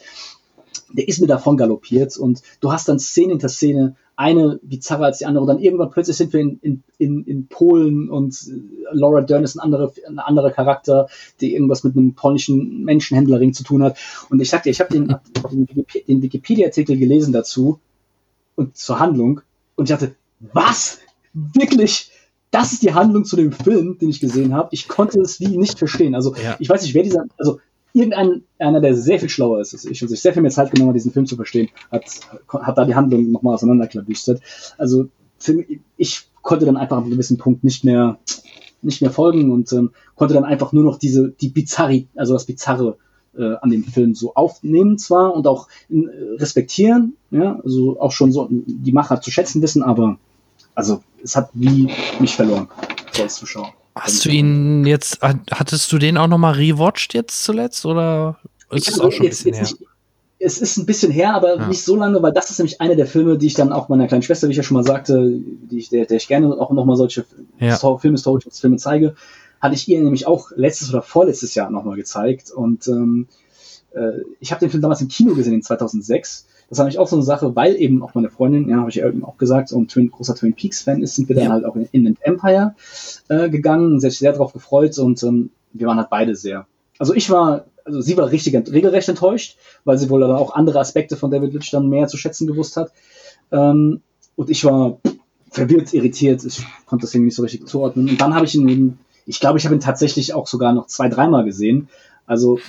Der 0.93 1.07
ist 1.07 1.19
mir 1.19 1.27
davon 1.27 1.57
galoppiert 1.57 2.17
und 2.17 2.41
du 2.61 2.71
hast 2.71 2.87
dann 2.87 2.99
Szene 2.99 3.31
hinter 3.31 3.49
Szene, 3.49 3.95
eine 4.17 4.59
bizarrer 4.63 5.05
als 5.05 5.17
die 5.17 5.25
andere. 5.25 5.41
Und 5.43 5.47
dann 5.49 5.59
irgendwann 5.59 5.89
plötzlich 5.89 6.15
sind 6.15 6.31
wir 6.31 6.39
in, 6.39 6.59
in, 6.61 6.83
in, 6.97 7.23
in 7.25 7.47
Polen 7.47 8.09
und 8.09 8.33
äh, 8.47 8.61
Laura 8.93 9.21
Dern 9.21 9.43
ist 9.43 9.55
ein 9.55 9.59
anderer, 9.59 9.91
ein 10.07 10.19
anderer 10.19 10.51
Charakter, 10.51 11.07
die 11.41 11.53
irgendwas 11.53 11.83
mit 11.83 11.97
einem 11.97 12.13
polnischen 12.13 12.83
Menschenhändlerring 12.85 13.53
zu 13.53 13.63
tun 13.63 13.83
hat. 13.83 13.97
Und 14.29 14.41
ich 14.41 14.49
sag 14.49 14.63
dir, 14.63 14.69
ich 14.69 14.79
habe 14.79 14.93
den, 14.93 15.13
den, 15.51 15.67
den 16.07 16.21
Wikipedia-Artikel 16.21 16.97
gelesen 16.97 17.33
dazu 17.33 17.79
und 18.55 18.75
zur 18.77 18.99
Handlung 18.99 19.41
und 19.75 19.89
ich 19.89 19.95
dachte, 19.95 20.15
was? 20.53 20.99
Wirklich? 21.33 22.11
Das 22.51 22.71
ist 22.71 22.83
die 22.83 22.93
Handlung 22.93 23.25
zu 23.25 23.35
dem 23.35 23.51
Film, 23.51 23.97
den 23.99 24.09
ich 24.09 24.19
gesehen 24.21 24.53
habe. 24.53 24.69
Ich 24.71 24.87
konnte 24.87 25.19
es 25.19 25.39
wie 25.39 25.57
nicht 25.57 25.77
verstehen. 25.77 26.15
Also 26.15 26.35
Ja. 26.35 26.55
ich 26.59 26.69
weiß 26.69 26.83
nicht, 26.83 26.93
wer 26.93 27.03
dieser, 27.03 27.25
also 27.37 27.59
irgendein 27.93 28.43
einer, 28.59 28.81
der 28.81 28.95
sehr 28.95 29.19
viel 29.19 29.29
schlauer 29.29 29.59
ist 29.61 29.73
als 29.73 29.85
ich 29.85 30.01
und 30.01 30.09
sich 30.09 30.21
sehr 30.21 30.33
viel 30.33 30.41
mehr 30.41 30.51
Zeit 30.51 30.71
genommen 30.71 30.89
hat, 30.89 30.95
diesen 30.95 31.11
Film 31.11 31.25
zu 31.25 31.35
verstehen, 31.35 31.69
hat, 31.91 32.05
hat 32.47 32.77
da 32.77 32.85
die 32.85 32.95
Handlung 32.95 33.31
nochmal 33.31 33.55
auseinanderklabüstert. 33.55 34.41
Also 34.77 35.09
für 35.39 35.53
mich, 35.53 35.79
ich 35.97 36.29
konnte 36.41 36.65
dann 36.65 36.77
einfach 36.77 36.97
an 36.97 37.03
einem 37.03 37.11
gewissen 37.13 37.37
Punkt 37.37 37.63
nicht 37.63 37.83
mehr 37.83 38.19
nicht 38.81 39.01
mehr 39.01 39.09
folgen 39.11 39.51
und 39.51 39.73
ähm, 39.73 39.91
konnte 40.15 40.35
dann 40.35 40.43
einfach 40.45 40.71
nur 40.71 40.83
noch 40.83 40.99
diese 40.99 41.29
die 41.29 41.49
Bizarri, 41.49 42.07
also 42.15 42.33
das 42.33 42.45
Bizarre 42.45 42.97
äh, 43.37 43.55
an 43.61 43.69
dem 43.69 43.83
Film 43.83 44.15
so 44.15 44.33
aufnehmen 44.35 44.97
zwar 44.97 45.33
und 45.33 45.47
auch 45.47 45.67
äh, 45.89 45.95
respektieren, 46.37 47.15
ja, 47.31 47.59
also 47.63 47.99
auch 47.99 48.11
schon 48.11 48.31
so 48.31 48.47
die 48.51 48.91
Macher 48.91 49.21
zu 49.21 49.31
schätzen 49.31 49.61
wissen, 49.61 49.83
aber 49.83 50.17
also 50.73 51.01
es 51.23 51.35
hat 51.35 51.49
wie 51.53 51.89
mich 52.19 52.35
verloren 52.35 52.67
so 53.13 53.23
als 53.23 53.35
Zuschauer. 53.35 53.73
Hast 53.95 54.25
du 54.25 54.29
ihn 54.29 54.85
jetzt, 54.85 55.21
hat- 55.21 55.39
hattest 55.51 55.91
du 55.91 55.97
den 55.97 56.17
auch 56.17 56.27
noch 56.27 56.37
mal 56.37 56.51
rewatcht 56.53 57.13
jetzt 57.13 57.43
zuletzt 57.43 57.85
oder 57.85 58.37
ist 58.71 58.87
es 58.89 58.95
Also 58.95 59.03
auch 59.07 59.11
schon 59.11 59.21
ein 59.21 59.25
jetzt- 59.29 59.43
bisschen 59.45 59.53
jetzt 59.61 59.71
her? 59.71 59.77
nicht- 59.79 59.89
es 60.37 60.57
ist 60.59 60.75
ein 60.77 60.85
bisschen 60.85 61.11
her, 61.13 61.33
aber 61.33 61.55
Ja. 61.55 61.67
nicht 61.69 61.81
so 61.83 61.95
lange, 61.95 62.21
weil 62.21 62.33
das 62.33 62.51
ist 62.51 62.59
nämlich 62.59 62.81
einer 62.81 62.95
der 62.95 63.07
Filme, 63.07 63.37
die 63.37 63.47
ich 63.47 63.53
dann 63.53 63.71
auch 63.71 63.87
meiner 63.87 64.05
kleinen 64.07 64.21
Schwester, 64.21 64.47
wie 64.47 64.51
ich 64.51 64.57
ja 64.57 64.63
schon 64.63 64.75
mal 64.75 64.83
sagte, 64.83 65.31
die 65.71 65.77
ich, 65.77 65.87
der, 65.89 66.05
der 66.05 66.17
ich 66.17 66.27
gerne 66.27 66.49
auch 66.59 66.71
nochmal 66.71 66.97
solche 66.97 67.25
Ja. 67.57 67.69
Histor- 67.71 67.99
filmhistorische 68.01 68.51
Filme 68.51 68.75
zeige, 68.75 69.15
hatte 69.65 69.75
ich 69.75 69.87
ihr 69.87 70.01
nämlich 70.01 70.27
auch 70.27 70.51
letztes 70.55 70.89
oder 70.89 71.01
vorletztes 71.01 71.55
Jahr 71.55 71.69
nochmal 71.69 71.95
gezeigt. 71.97 72.51
Und 72.51 72.87
ähm, 72.87 73.27
äh, 73.93 74.21
ich 74.39 74.51
habe 74.51 74.59
den 74.59 74.69
Film 74.69 74.81
damals 74.81 75.01
im 75.01 75.07
Kino 75.07 75.33
gesehen, 75.33 75.53
in 75.55 75.61
2006. 75.61 76.47
Das 76.69 76.79
war 76.79 76.85
nämlich 76.85 76.97
auch 76.99 77.07
so 77.07 77.15
eine 77.15 77.23
Sache, 77.23 77.55
weil 77.55 77.75
eben 77.75 78.01
auch 78.01 78.15
meine 78.15 78.29
Freundin, 78.29 78.67
ja, 78.69 78.77
habe 78.77 78.89
ich 78.89 78.95
ja 78.95 79.07
eben 79.07 79.23
auch 79.23 79.37
gesagt, 79.37 79.69
so 79.69 79.77
ein 79.77 79.87
Twin, 79.87 80.09
großer 80.09 80.35
Twin 80.35 80.53
Peaks-Fan 80.53 81.03
ist, 81.03 81.15
sind 81.15 81.29
wir 81.29 81.35
dann 81.35 81.45
Ja. 81.45 81.51
halt 81.51 81.65
auch 81.65 81.75
in 81.75 81.87
Inland 81.91 82.17
Empire 82.21 82.75
äh, 83.29 83.49
gegangen, 83.49 83.99
sehr, 83.99 84.11
sehr 84.11 84.31
darauf 84.31 84.53
gefreut 84.53 84.97
und 84.97 85.21
ähm, 85.23 85.51
wir 85.73 85.87
waren 85.87 85.97
halt 85.97 86.09
beide 86.09 86.35
sehr. 86.35 86.65
Also 86.97 87.13
ich 87.13 87.29
war, 87.29 87.65
also 87.83 88.01
sie 88.01 88.17
war 88.17 88.31
richtig 88.31 88.55
regelrecht 88.55 89.09
enttäuscht, 89.09 89.57
weil 89.83 89.97
sie 89.97 90.09
wohl 90.09 90.21
dann 90.21 90.31
auch 90.31 90.55
andere 90.55 90.79
Aspekte 90.79 91.17
von 91.17 91.29
David 91.29 91.53
Lynch 91.53 91.69
dann 91.69 91.89
mehr 91.89 92.07
zu 92.07 92.17
schätzen 92.17 92.47
gewusst 92.47 92.77
hat. 92.77 92.91
Ähm, 93.51 94.01
und 94.35 94.49
ich 94.49 94.65
war 94.65 94.97
verwirrt, 95.51 95.93
irritiert, 95.93 96.43
ich 96.43 96.65
konnte 96.85 97.03
das 97.05 97.13
irgendwie 97.13 97.27
nicht 97.27 97.35
so 97.35 97.43
richtig 97.43 97.67
zuordnen. 97.67 98.09
Und 98.09 98.19
dann 98.19 98.33
habe 98.33 98.45
ich 98.45 98.55
ihn 98.55 98.67
eben, 98.67 98.97
ich 99.25 99.39
glaube, 99.39 99.57
ich 99.57 99.65
habe 99.65 99.75
ihn 99.75 99.81
tatsächlich 99.81 100.33
auch 100.33 100.47
sogar 100.47 100.73
noch 100.73 100.87
zwei, 100.87 101.09
dreimal 101.09 101.45
gesehen. 101.45 101.89
Also 102.25 102.59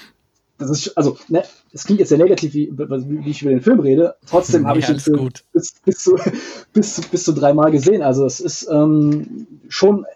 das 0.58 0.70
ist, 0.70 0.96
also, 0.96 1.18
ne, 1.28 1.42
es 1.72 1.84
klingt 1.84 2.00
jetzt 2.00 2.08
sehr 2.08 2.18
negativ, 2.18 2.54
wie, 2.54 2.70
wie 2.76 3.30
ich 3.30 3.42
über 3.42 3.50
den 3.50 3.60
Film 3.60 3.80
rede. 3.80 4.16
Trotzdem 4.26 4.66
habe 4.66 4.78
Nee, 4.78 4.84
ich 4.84 4.86
den 4.90 5.00
Film 5.00 5.28
bis, 5.52 5.74
bis, 5.84 5.98
zu, 5.98 6.18
bis, 6.72 6.94
zu- 6.94 7.02
bis 7.10 7.24
zu 7.24 7.32
dreimal 7.32 7.70
gesehen. 7.70 8.02
Also 8.02 8.24
es 8.24 8.40
ist 8.40 8.68
ähm, 8.70 9.46
schon, 9.68 10.06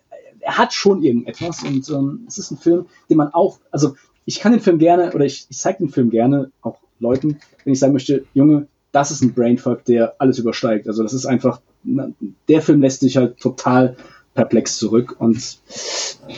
er 0.40 0.56
hat 0.56 0.72
schon 0.72 1.02
irgendetwas 1.02 1.62
und 1.62 1.88
ähm, 1.90 2.24
es 2.26 2.38
ist 2.38 2.50
ein 2.52 2.56
Film, 2.58 2.86
den 3.10 3.18
man 3.18 3.34
auch, 3.34 3.58
also 3.70 3.94
ich 4.24 4.40
kann 4.40 4.52
den 4.52 4.60
Film 4.62 4.78
gerne 4.78 5.12
oder 5.12 5.24
ich, 5.26 5.46
ich 5.50 5.58
zeige 5.58 5.78
den 5.78 5.90
Film 5.90 6.08
gerne 6.10 6.50
auch 6.62 6.78
Leuten, 7.00 7.38
wenn 7.64 7.72
ich 7.74 7.78
sagen 7.78 7.92
möchte, 7.92 8.24
Junge, 8.32 8.66
das 8.92 9.10
ist 9.10 9.22
ein 9.22 9.34
Brainfuck, 9.34 9.84
der 9.84 10.14
alles 10.18 10.38
übersteigt. 10.38 10.88
Also 10.88 11.02
das 11.02 11.12
ist 11.12 11.26
einfach, 11.26 11.60
der 11.84 12.62
Film 12.62 12.80
lässt 12.80 13.00
sich 13.00 13.16
halt 13.16 13.38
total 13.38 13.96
perplex 14.34 14.78
zurück 14.78 15.16
und 15.18 15.58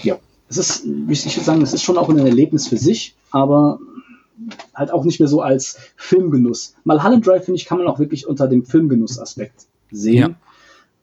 ja, 0.02 0.18
es 0.48 0.58
ist, 0.58 0.84
ich 0.84 1.24
würde 1.24 1.44
sagen, 1.44 1.62
es 1.62 1.72
ist 1.72 1.82
schon 1.82 1.98
auch 1.98 2.08
ein 2.08 2.18
Erlebnis 2.18 2.68
für 2.68 2.76
sich, 2.76 3.14
aber 3.30 3.78
halt 4.74 4.92
auch 4.92 5.04
nicht 5.04 5.20
mehr 5.20 5.28
so 5.28 5.40
als 5.40 5.78
Filmgenuss. 5.96 6.74
Mulholland 6.84 7.26
Drive, 7.26 7.44
finde 7.44 7.56
ich, 7.58 7.66
kann 7.66 7.78
man 7.78 7.86
auch 7.86 7.98
wirklich 7.98 8.26
unter 8.26 8.48
dem 8.48 8.64
Filmgenuss-Aspekt 8.64 9.66
sehen. 9.90 10.36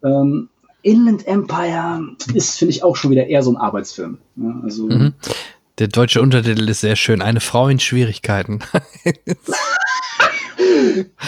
Ähm, 0.03 0.49
Inland 0.81 1.27
Empire 1.27 2.15
ist, 2.33 2.57
finde 2.57 2.73
ich, 2.73 2.83
auch 2.83 2.95
schon 2.95 3.11
wieder 3.11 3.27
eher 3.27 3.43
so 3.43 3.51
ein 3.51 3.57
Arbeitsfilm. 3.57 4.17
Ja, 4.35 4.61
also, 4.63 4.87
Mhm. 4.87 5.13
Der 5.79 5.87
deutsche 5.87 6.21
Untertitel 6.21 6.67
ist 6.67 6.81
sehr 6.81 6.97
schön. 6.97 7.21
Eine 7.21 7.39
Frau 7.39 7.69
in 7.69 7.79
Schwierigkeiten. 7.79 8.59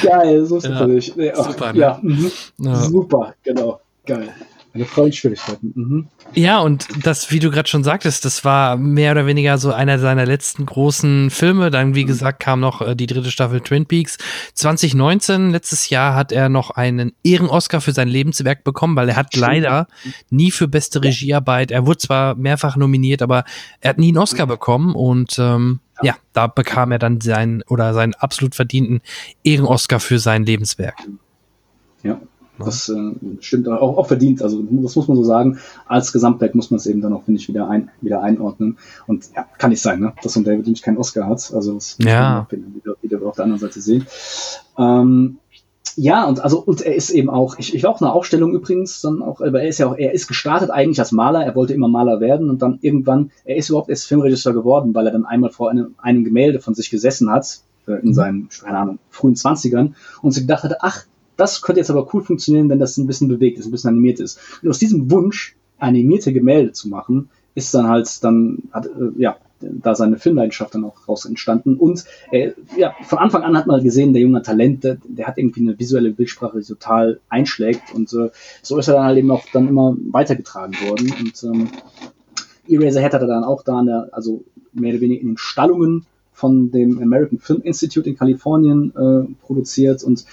Geil, 0.03 0.45
so 0.45 0.57
ist 0.57 0.65
Ja, 0.65 0.71
ja, 0.71 0.79
natürlich. 0.79 1.15
Ja, 1.15 1.41
super, 1.41 1.71
ne? 1.71 1.79
ja, 1.79 1.99
mhm. 2.01 2.31
Ja. 2.57 2.75
Super, 2.75 3.33
genau. 3.43 3.79
Geil. 4.05 4.33
Eine 4.73 4.85
Frau 4.85 5.05
in 5.05 5.11
Schwierigkeiten. 5.11 5.73
Mhm. 5.75 6.07
Ja, 6.33 6.59
und 6.59 6.87
das, 7.03 7.29
wie 7.29 7.39
du 7.39 7.51
gerade 7.51 7.67
schon 7.67 7.83
sagtest, 7.83 8.23
das 8.23 8.45
war 8.45 8.77
mehr 8.77 9.11
oder 9.11 9.25
weniger 9.25 9.57
so 9.57 9.73
einer 9.73 9.99
seiner 9.99 10.25
letzten 10.25 10.65
großen 10.65 11.29
Filme. 11.29 11.71
Dann, 11.71 11.93
wie 11.93 12.05
gesagt, 12.05 12.39
kam 12.39 12.61
noch 12.61 12.81
äh, 12.81 12.95
die 12.95 13.05
dritte 13.05 13.31
Staffel 13.31 13.59
Twin 13.59 13.85
Peaks. 13.85 14.17
2019, 14.53 15.51
letztes 15.51 15.89
Jahr, 15.89 16.15
hat 16.15 16.31
er 16.31 16.47
noch 16.47 16.71
einen 16.71 17.11
Ehren-Oscar 17.21 17.81
für 17.81 17.91
sein 17.91 18.07
Lebenswerk 18.07 18.63
bekommen, 18.63 18.95
weil 18.95 19.09
er 19.09 19.17
hat 19.17 19.35
leider 19.35 19.87
nie 20.29 20.51
für 20.51 20.69
beste 20.69 21.03
Regiearbeit, 21.03 21.71
er 21.71 21.85
wurde 21.85 21.97
zwar 21.97 22.35
mehrfach 22.35 22.77
nominiert, 22.77 23.21
aber 23.21 23.43
er 23.81 23.89
hat 23.89 23.97
nie 23.97 24.09
einen 24.09 24.19
Oscar 24.19 24.47
bekommen 24.47 24.95
und 24.95 25.37
ähm, 25.37 25.81
ja, 26.01 26.15
da 26.31 26.47
bekam 26.47 26.93
er 26.93 26.99
dann 26.99 27.19
seinen 27.19 27.61
oder 27.63 27.93
seinen 27.93 28.13
absolut 28.13 28.55
verdienten 28.55 29.01
Ehren-Oscar 29.43 29.99
für 29.99 30.17
sein 30.17 30.45
Lebenswerk. 30.45 30.95
Ja, 32.03 32.21
das 32.65 32.89
äh, 32.89 33.11
stimmt 33.39 33.67
auch, 33.67 33.97
auch 33.97 34.07
verdient. 34.07 34.41
Also 34.41 34.61
das 34.61 34.95
muss 34.95 35.07
man 35.07 35.17
so 35.17 35.23
sagen. 35.23 35.57
Als 35.87 36.11
Gesamtwerk 36.13 36.55
muss 36.55 36.71
man 36.71 36.77
es 36.77 36.85
eben 36.85 37.01
dann 37.01 37.13
auch, 37.13 37.23
finde 37.23 37.39
ich, 37.39 37.47
wieder, 37.47 37.69
ein, 37.69 37.89
wieder 38.01 38.21
einordnen. 38.21 38.77
Und 39.07 39.29
ja, 39.35 39.45
kann 39.57 39.69
nicht 39.69 39.81
sein, 39.81 39.99
ne? 39.99 40.13
dass 40.23 40.33
so 40.33 40.39
ein 40.39 40.43
David 40.43 40.65
Lynch 40.65 40.81
keinen 40.81 40.97
Oscar 40.97 41.27
hat. 41.27 41.51
Also 41.53 41.75
das 41.75 41.97
muss 41.99 42.07
Ja. 42.07 42.47
man 42.51 42.63
auch 42.65 42.75
wieder, 42.75 42.95
wieder, 43.01 43.27
auf 43.27 43.35
der 43.35 43.45
anderen 43.45 43.61
Seite 43.61 43.81
sehen. 43.81 44.05
Ähm, 44.77 45.37
ja, 45.97 46.25
und 46.25 46.41
also 46.41 46.59
und 46.59 46.81
er 46.81 46.95
ist 46.95 47.09
eben 47.09 47.29
auch, 47.29 47.57
ich, 47.59 47.75
ich 47.75 47.83
war 47.83 47.91
auch 47.91 48.01
eine 48.01 48.13
Ausstellung 48.13 48.53
übrigens, 48.53 49.01
dann 49.01 49.21
auch, 49.21 49.41
aber 49.41 49.61
er 49.61 49.67
ist 49.67 49.77
ja 49.79 49.87
auch, 49.87 49.97
er 49.97 50.13
ist 50.13 50.27
gestartet 50.27 50.69
eigentlich 50.71 50.99
als 50.99 51.11
Maler, 51.11 51.43
er 51.43 51.55
wollte 51.55 51.73
immer 51.73 51.89
Maler 51.89 52.21
werden 52.21 52.49
und 52.49 52.61
dann 52.61 52.79
irgendwann, 52.81 53.31
er 53.43 53.57
ist 53.57 53.69
überhaupt 53.69 53.89
erst 53.89 54.07
Filmregisseur 54.07 54.53
geworden, 54.53 54.95
weil 54.95 55.05
er 55.07 55.11
dann 55.11 55.25
einmal 55.25 55.49
vor 55.49 55.69
einem, 55.69 55.95
einem 55.97 56.23
Gemälde 56.23 56.59
von 56.59 56.75
sich 56.75 56.89
gesessen 56.89 57.29
hat, 57.29 57.59
äh, 57.87 57.93
in 58.01 58.13
seinen, 58.13 58.47
keine 58.49 58.77
Ahnung, 58.77 58.99
frühen 59.09 59.35
Zwanzigern 59.35 59.95
und 60.21 60.31
sich 60.31 60.43
gedacht 60.43 60.63
hatte, 60.63 60.77
ach, 60.81 61.05
das 61.41 61.61
könnte 61.63 61.79
jetzt 61.79 61.89
aber 61.89 62.07
cool 62.13 62.23
funktionieren, 62.23 62.69
wenn 62.69 62.77
das 62.77 62.97
ein 62.97 63.07
bisschen 63.07 63.27
bewegt 63.27 63.57
ist, 63.57 63.65
ein 63.65 63.71
bisschen 63.71 63.89
animiert 63.89 64.19
ist. 64.19 64.39
Und 64.61 64.69
aus 64.69 64.77
diesem 64.77 65.09
Wunsch, 65.09 65.55
animierte 65.79 66.31
Gemälde 66.31 66.71
zu 66.71 66.87
machen, 66.87 67.29
ist 67.55 67.73
dann 67.73 67.87
halt 67.87 68.23
dann, 68.23 68.59
hat, 68.71 68.85
äh, 68.85 69.19
ja, 69.19 69.37
da 69.59 69.95
seine 69.95 70.19
Filmleidenschaft 70.19 70.75
dann 70.75 70.85
auch 70.85 71.07
raus 71.07 71.25
entstanden. 71.25 71.77
Und 71.77 72.05
äh, 72.31 72.51
ja, 72.77 72.93
von 73.03 73.17
Anfang 73.17 73.41
an 73.41 73.57
hat 73.57 73.65
man 73.65 73.75
halt 73.75 73.83
gesehen, 73.83 74.13
der 74.13 74.21
junge 74.21 74.43
Talent, 74.43 74.83
der, 74.83 74.97
der 75.03 75.25
hat 75.25 75.39
irgendwie 75.39 75.61
eine 75.61 75.79
visuelle 75.79 76.11
Bildsprache, 76.11 76.59
die 76.59 76.65
total 76.65 77.19
einschlägt. 77.29 77.93
Und 77.93 78.13
äh, 78.13 78.29
so 78.61 78.77
ist 78.77 78.87
er 78.87 78.95
dann 78.95 79.05
halt 79.05 79.17
eben 79.17 79.31
auch 79.31 79.45
dann 79.51 79.67
immer 79.67 79.97
weitergetragen 80.11 80.75
worden. 80.87 81.11
Und 81.19 81.43
ähm, 81.43 81.69
Eraserhead 82.67 83.13
hat 83.13 83.21
er 83.21 83.27
dann 83.27 83.43
auch 83.43 83.63
da 83.63 83.81
der, 83.81 84.09
also 84.11 84.43
mehr 84.73 84.93
oder 84.93 85.01
weniger 85.01 85.21
in 85.21 85.29
den 85.29 85.37
Stallungen 85.37 86.05
von 86.41 86.71
dem 86.71 86.99
American 87.01 87.37
Film 87.37 87.61
Institute 87.61 88.09
in 88.09 88.17
Kalifornien 88.17 88.91
äh, 88.95 89.45
produziert 89.45 90.03
und 90.03 90.25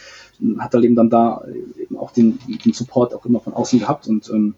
hat 0.58 0.72
dann 0.72 0.82
eben 0.82 0.94
dann 0.94 1.10
da 1.10 1.44
eben 1.78 1.98
auch 1.98 2.12
den, 2.12 2.38
den 2.64 2.72
Support 2.72 3.14
auch 3.14 3.26
immer 3.26 3.40
von 3.40 3.52
außen 3.52 3.78
gehabt 3.78 4.08
und 4.08 4.30
ähm, 4.30 4.54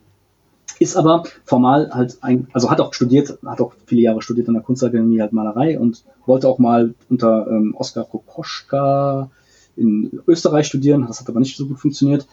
ist 0.78 0.97
aber 0.97 1.24
formal 1.44 1.90
halt 1.93 2.18
ein, 2.22 2.47
also 2.52 2.70
hat 2.70 2.81
auch 2.81 2.94
studiert, 2.94 3.39
hat 3.44 3.60
auch 3.60 3.72
viele 3.85 4.02
Jahre 4.02 4.22
studiert 4.22 4.48
an 4.48 4.55
der 4.55 4.62
Kunstakademie 4.62 5.20
halt 5.20 5.32
Malerei 5.32 5.78
und 5.78 6.05
wollte 6.24 6.48
auch 6.48 6.59
mal 6.59 6.94
unter 7.09 7.48
ähm, 7.48 7.74
Oskar 7.77 8.05
Kokoschka 8.05 9.28
in 9.77 10.20
Österreich 10.28 10.66
studieren, 10.66 11.05
das 11.09 11.20
hat 11.20 11.28
aber 11.28 11.40
nicht 11.40 11.56
so 11.56 11.66
gut 11.66 11.81
funktioniert, 11.81 12.27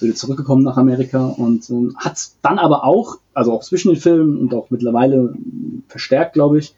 wieder 0.00 0.14
zurückgekommen 0.14 0.64
nach 0.64 0.76
Amerika 0.76 1.26
und 1.26 1.70
ähm, 1.70 1.94
hat 1.96 2.18
dann 2.42 2.58
aber 2.58 2.84
auch, 2.84 3.18
also 3.32 3.52
auch 3.52 3.62
zwischen 3.62 3.92
den 3.92 4.00
Filmen 4.00 4.38
und 4.38 4.52
auch 4.54 4.70
mittlerweile 4.70 5.34
verstärkt, 5.86 6.32
glaube 6.32 6.58
ich, 6.58 6.74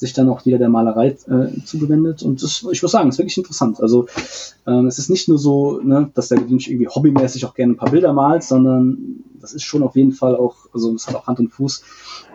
sich 0.00 0.14
dann 0.14 0.30
auch 0.30 0.46
wieder 0.46 0.56
der 0.56 0.70
Malerei 0.70 1.08
äh, 1.28 1.62
zugewendet. 1.64 2.22
Und 2.22 2.42
das, 2.42 2.66
ich 2.72 2.82
muss 2.82 2.90
sagen, 2.90 3.10
ist 3.10 3.18
wirklich 3.18 3.36
interessant. 3.36 3.80
Also 3.80 4.06
ähm, 4.66 4.86
es 4.86 4.98
ist 4.98 5.10
nicht 5.10 5.28
nur 5.28 5.38
so, 5.38 5.80
ne, 5.82 6.10
dass 6.14 6.28
der 6.28 6.38
Lynch 6.38 6.68
irgendwie 6.68 6.88
hobbymäßig 6.88 7.44
auch 7.44 7.54
gerne 7.54 7.74
ein 7.74 7.76
paar 7.76 7.90
Bilder 7.90 8.14
malt, 8.14 8.42
sondern 8.42 9.22
das 9.40 9.52
ist 9.52 9.64
schon 9.64 9.82
auf 9.82 9.96
jeden 9.96 10.12
Fall 10.12 10.36
auch, 10.36 10.56
also 10.72 10.94
es 10.94 11.06
hat 11.06 11.14
auch 11.14 11.26
Hand 11.26 11.38
und 11.38 11.48
Fuß. 11.48 11.82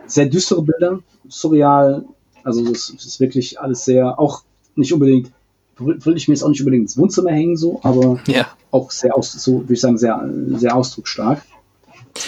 Sehr 0.06 0.28
düstere 0.28 0.62
Bilder, 0.62 1.00
surreal. 1.28 2.06
Also 2.44 2.64
das 2.64 2.92
ist 2.92 3.20
wirklich 3.20 3.60
alles 3.60 3.84
sehr, 3.84 4.20
auch 4.20 4.44
nicht 4.76 4.94
unbedingt, 4.94 5.32
will 5.80 6.16
ich 6.16 6.28
mir 6.28 6.36
jetzt 6.36 6.44
auch 6.44 6.50
nicht 6.50 6.62
unbedingt 6.62 6.84
ins 6.84 6.98
Wohnzimmer 6.98 7.32
hängen, 7.32 7.58
so, 7.58 7.80
aber 7.82 8.20
Ja. 8.28 8.48
auch 8.70 8.92
sehr 8.92 9.18
aus, 9.18 9.32
so 9.32 9.62
würde 9.62 9.74
ich 9.74 9.82
sagen, 9.82 9.98
sehr, 9.98 10.24
sehr 10.50 10.76
ausdrucksstark. 10.76 11.42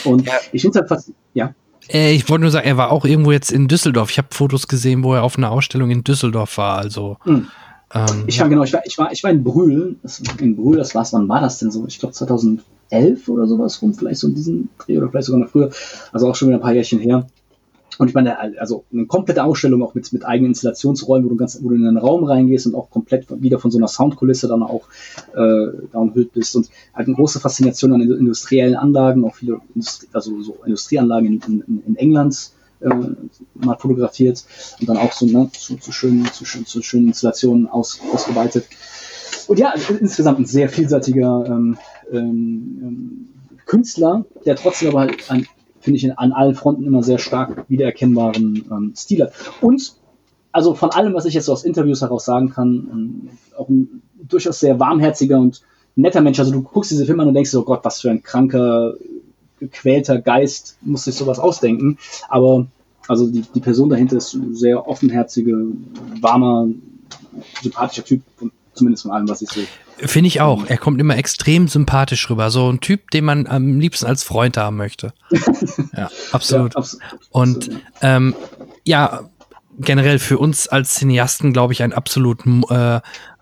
Und 0.03 0.25
Ja. 0.25 0.33
ich 0.51 0.63
finde 0.63 0.79
es 0.79 0.81
halt 0.81 0.89
fast, 0.89 1.11
ja. 1.35 1.53
Äh, 1.89 2.13
ich 2.13 2.29
wollte 2.29 2.41
nur 2.41 2.51
sagen, 2.51 2.67
er 2.67 2.77
war 2.77 2.91
auch 2.91 3.05
irgendwo 3.05 3.31
jetzt 3.31 3.51
in 3.51 3.67
Düsseldorf. 3.67 4.11
Ich 4.11 4.17
habe 4.17 4.27
Fotos 4.31 4.67
gesehen, 4.67 5.03
wo 5.03 5.13
er 5.13 5.23
auf 5.23 5.37
einer 5.37 5.51
Ausstellung 5.51 5.89
in 5.89 6.03
Düsseldorf 6.03 6.57
war. 6.57 6.77
Also 6.77 7.17
Hm. 7.23 7.47
ähm, 7.93 8.23
Ich 8.27 8.39
war 8.39 8.49
genau, 8.49 8.63
ich 8.63 8.73
war, 8.73 8.81
ich 8.85 8.97
war, 8.97 9.11
ich 9.11 9.23
war 9.23 9.31
in 9.31 9.43
Brühl. 9.43 9.95
In 10.39 10.55
Brühl, 10.55 10.77
das 10.77 10.95
war's, 10.95 11.13
wann 11.13 11.27
war 11.27 11.41
das 11.41 11.59
denn 11.59 11.71
so? 11.71 11.85
Ich 11.87 11.99
glaube 11.99 12.13
2011 12.13 13.27
oder 13.27 13.47
sowas 13.47 13.81
rum, 13.81 13.93
vielleicht 13.93 14.19
so 14.19 14.27
in 14.27 14.35
diesem 14.35 14.69
Dreh 14.79 14.97
oder 14.97 15.09
vielleicht 15.09 15.27
sogar 15.27 15.41
noch 15.41 15.49
früher. 15.49 15.69
Also 16.11 16.29
auch 16.29 16.35
schon 16.35 16.49
wieder 16.49 16.57
ein 16.57 16.61
paar 16.61 16.73
Jährchen 16.73 16.99
her. 16.99 17.27
Und 17.97 18.09
ich 18.09 18.13
meine, 18.13 18.37
also 18.59 18.83
eine 18.91 19.05
komplette 19.05 19.43
Ausstellung 19.43 19.81
auch 19.83 19.95
mit, 19.95 20.11
mit 20.13 20.25
eigenen 20.25 20.51
Installationsräumen, 20.51 21.25
wo 21.25 21.29
du 21.29 21.37
ganz, 21.37 21.61
wo 21.61 21.69
du 21.69 21.75
in 21.75 21.87
einen 21.87 21.97
Raum 21.97 22.23
reingehst 22.23 22.67
und 22.67 22.75
auch 22.75 22.89
komplett 22.89 23.25
wieder 23.41 23.59
von 23.59 23.71
so 23.71 23.77
einer 23.77 23.87
Soundkulisse 23.87 24.47
dann 24.47 24.63
auch 24.63 24.87
äh, 25.33 25.67
da 25.91 25.99
umhüllt 25.99 26.33
bist 26.33 26.55
und 26.55 26.69
halt 26.93 27.07
eine 27.07 27.15
große 27.15 27.39
Faszination 27.39 27.93
an 27.93 28.01
industriellen 28.01 28.75
Anlagen, 28.75 29.25
auch 29.25 29.35
viele 29.35 29.59
Industrie, 29.73 30.07
also 30.13 30.41
so 30.41 30.57
Industrieanlagen 30.65 31.27
in, 31.27 31.63
in, 31.67 31.83
in 31.87 31.95
England 31.95 32.51
äh, 32.81 32.89
mal 33.55 33.75
fotografiert 33.77 34.43
und 34.79 34.87
dann 34.87 34.97
auch 34.97 35.11
so 35.11 35.25
ne, 35.25 35.49
zu, 35.51 35.77
zu, 35.77 35.91
schönen, 35.91 36.25
zu, 36.31 36.45
zu 36.45 36.81
schönen 36.81 37.07
Installationen 37.07 37.67
aus, 37.67 37.99
ausgeweitet. 38.13 38.65
Und 39.47 39.59
ja, 39.59 39.73
insgesamt 39.99 40.39
ein 40.39 40.45
sehr 40.45 40.69
vielseitiger 40.69 41.45
ähm, 41.47 41.77
ähm, 42.11 43.29
Künstler, 43.65 44.25
der 44.45 44.55
trotzdem 44.55 44.89
aber 44.89 45.01
halt 45.01 45.31
ein, 45.31 45.47
finde 45.87 45.97
ich, 45.99 46.03
in- 46.03 46.11
an 46.11 46.33
allen 46.33 46.53
Fronten 46.53 46.83
immer 46.83 47.01
sehr 47.01 47.17
stark 47.17 47.63
wiedererkennbaren 47.69 48.65
ähm, 48.69 48.93
Stil 48.93 49.23
hat. 49.23 49.31
Und 49.61 49.93
also 50.51 50.73
von 50.73 50.89
allem, 50.91 51.13
was 51.13 51.23
ich 51.25 51.33
jetzt 51.33 51.45
so 51.45 51.53
aus 51.53 51.63
Interviews 51.63 52.01
heraus 52.01 52.25
sagen 52.25 52.49
kann, 52.49 52.87
ähm, 52.91 53.29
auch 53.57 53.69
ein 53.69 54.01
durchaus 54.27 54.59
sehr 54.59 54.79
warmherziger 54.81 55.39
und 55.39 55.61
netter 55.95 56.19
Mensch. 56.19 56.39
Also 56.39 56.51
du 56.51 56.61
guckst 56.61 56.91
diese 56.91 57.05
Filme 57.05 57.21
an 57.21 57.29
und 57.29 57.35
denkst 57.35 57.51
so, 57.51 57.61
oh 57.61 57.63
Gott, 57.63 57.85
was 57.85 58.01
für 58.01 58.09
ein 58.11 58.21
kranker, 58.21 58.95
gequälter 59.61 60.19
Geist 60.19 60.77
muss 60.81 61.05
sich 61.05 61.15
sowas 61.15 61.39
ausdenken. 61.39 61.97
Aber 62.27 62.67
also 63.07 63.29
die, 63.29 63.43
die 63.55 63.61
Person 63.61 63.89
dahinter 63.89 64.17
ist 64.17 64.33
ein 64.33 64.53
sehr 64.55 64.87
offenherzige, 64.87 65.55
warmer, 66.19 66.67
sympathischer 67.61 68.03
Typ, 68.03 68.21
zumindest 68.73 69.03
von 69.03 69.11
allem, 69.13 69.29
was 69.29 69.41
ich 69.41 69.49
sehe. 69.49 69.67
Finde 70.05 70.27
ich 70.27 70.41
auch. 70.41 70.65
Er 70.67 70.77
kommt 70.77 70.99
immer 71.01 71.17
extrem 71.17 71.67
sympathisch 71.67 72.29
rüber. 72.29 72.49
So 72.51 72.71
ein 72.71 72.79
Typ, 72.79 73.11
den 73.11 73.25
man 73.25 73.47
am 73.47 73.79
liebsten 73.79 74.05
als 74.05 74.23
Freund 74.23 74.57
haben 74.57 74.77
möchte. 74.77 75.13
Ja, 75.95 76.09
absolut. 76.31 76.73
Ja, 76.73 76.79
abs- 76.79 76.97
Und 77.31 77.55
absolut. 77.65 77.81
ähm, 78.01 78.35
ja, 78.83 79.29
generell 79.79 80.19
für 80.19 80.37
uns 80.37 80.67
als 80.67 80.95
Cineasten, 80.95 81.53
glaube 81.53 81.73
ich, 81.73 81.81
ein 81.83 81.93
absolut 81.93 82.41
äh, 82.69 82.95
äh, 82.97 82.99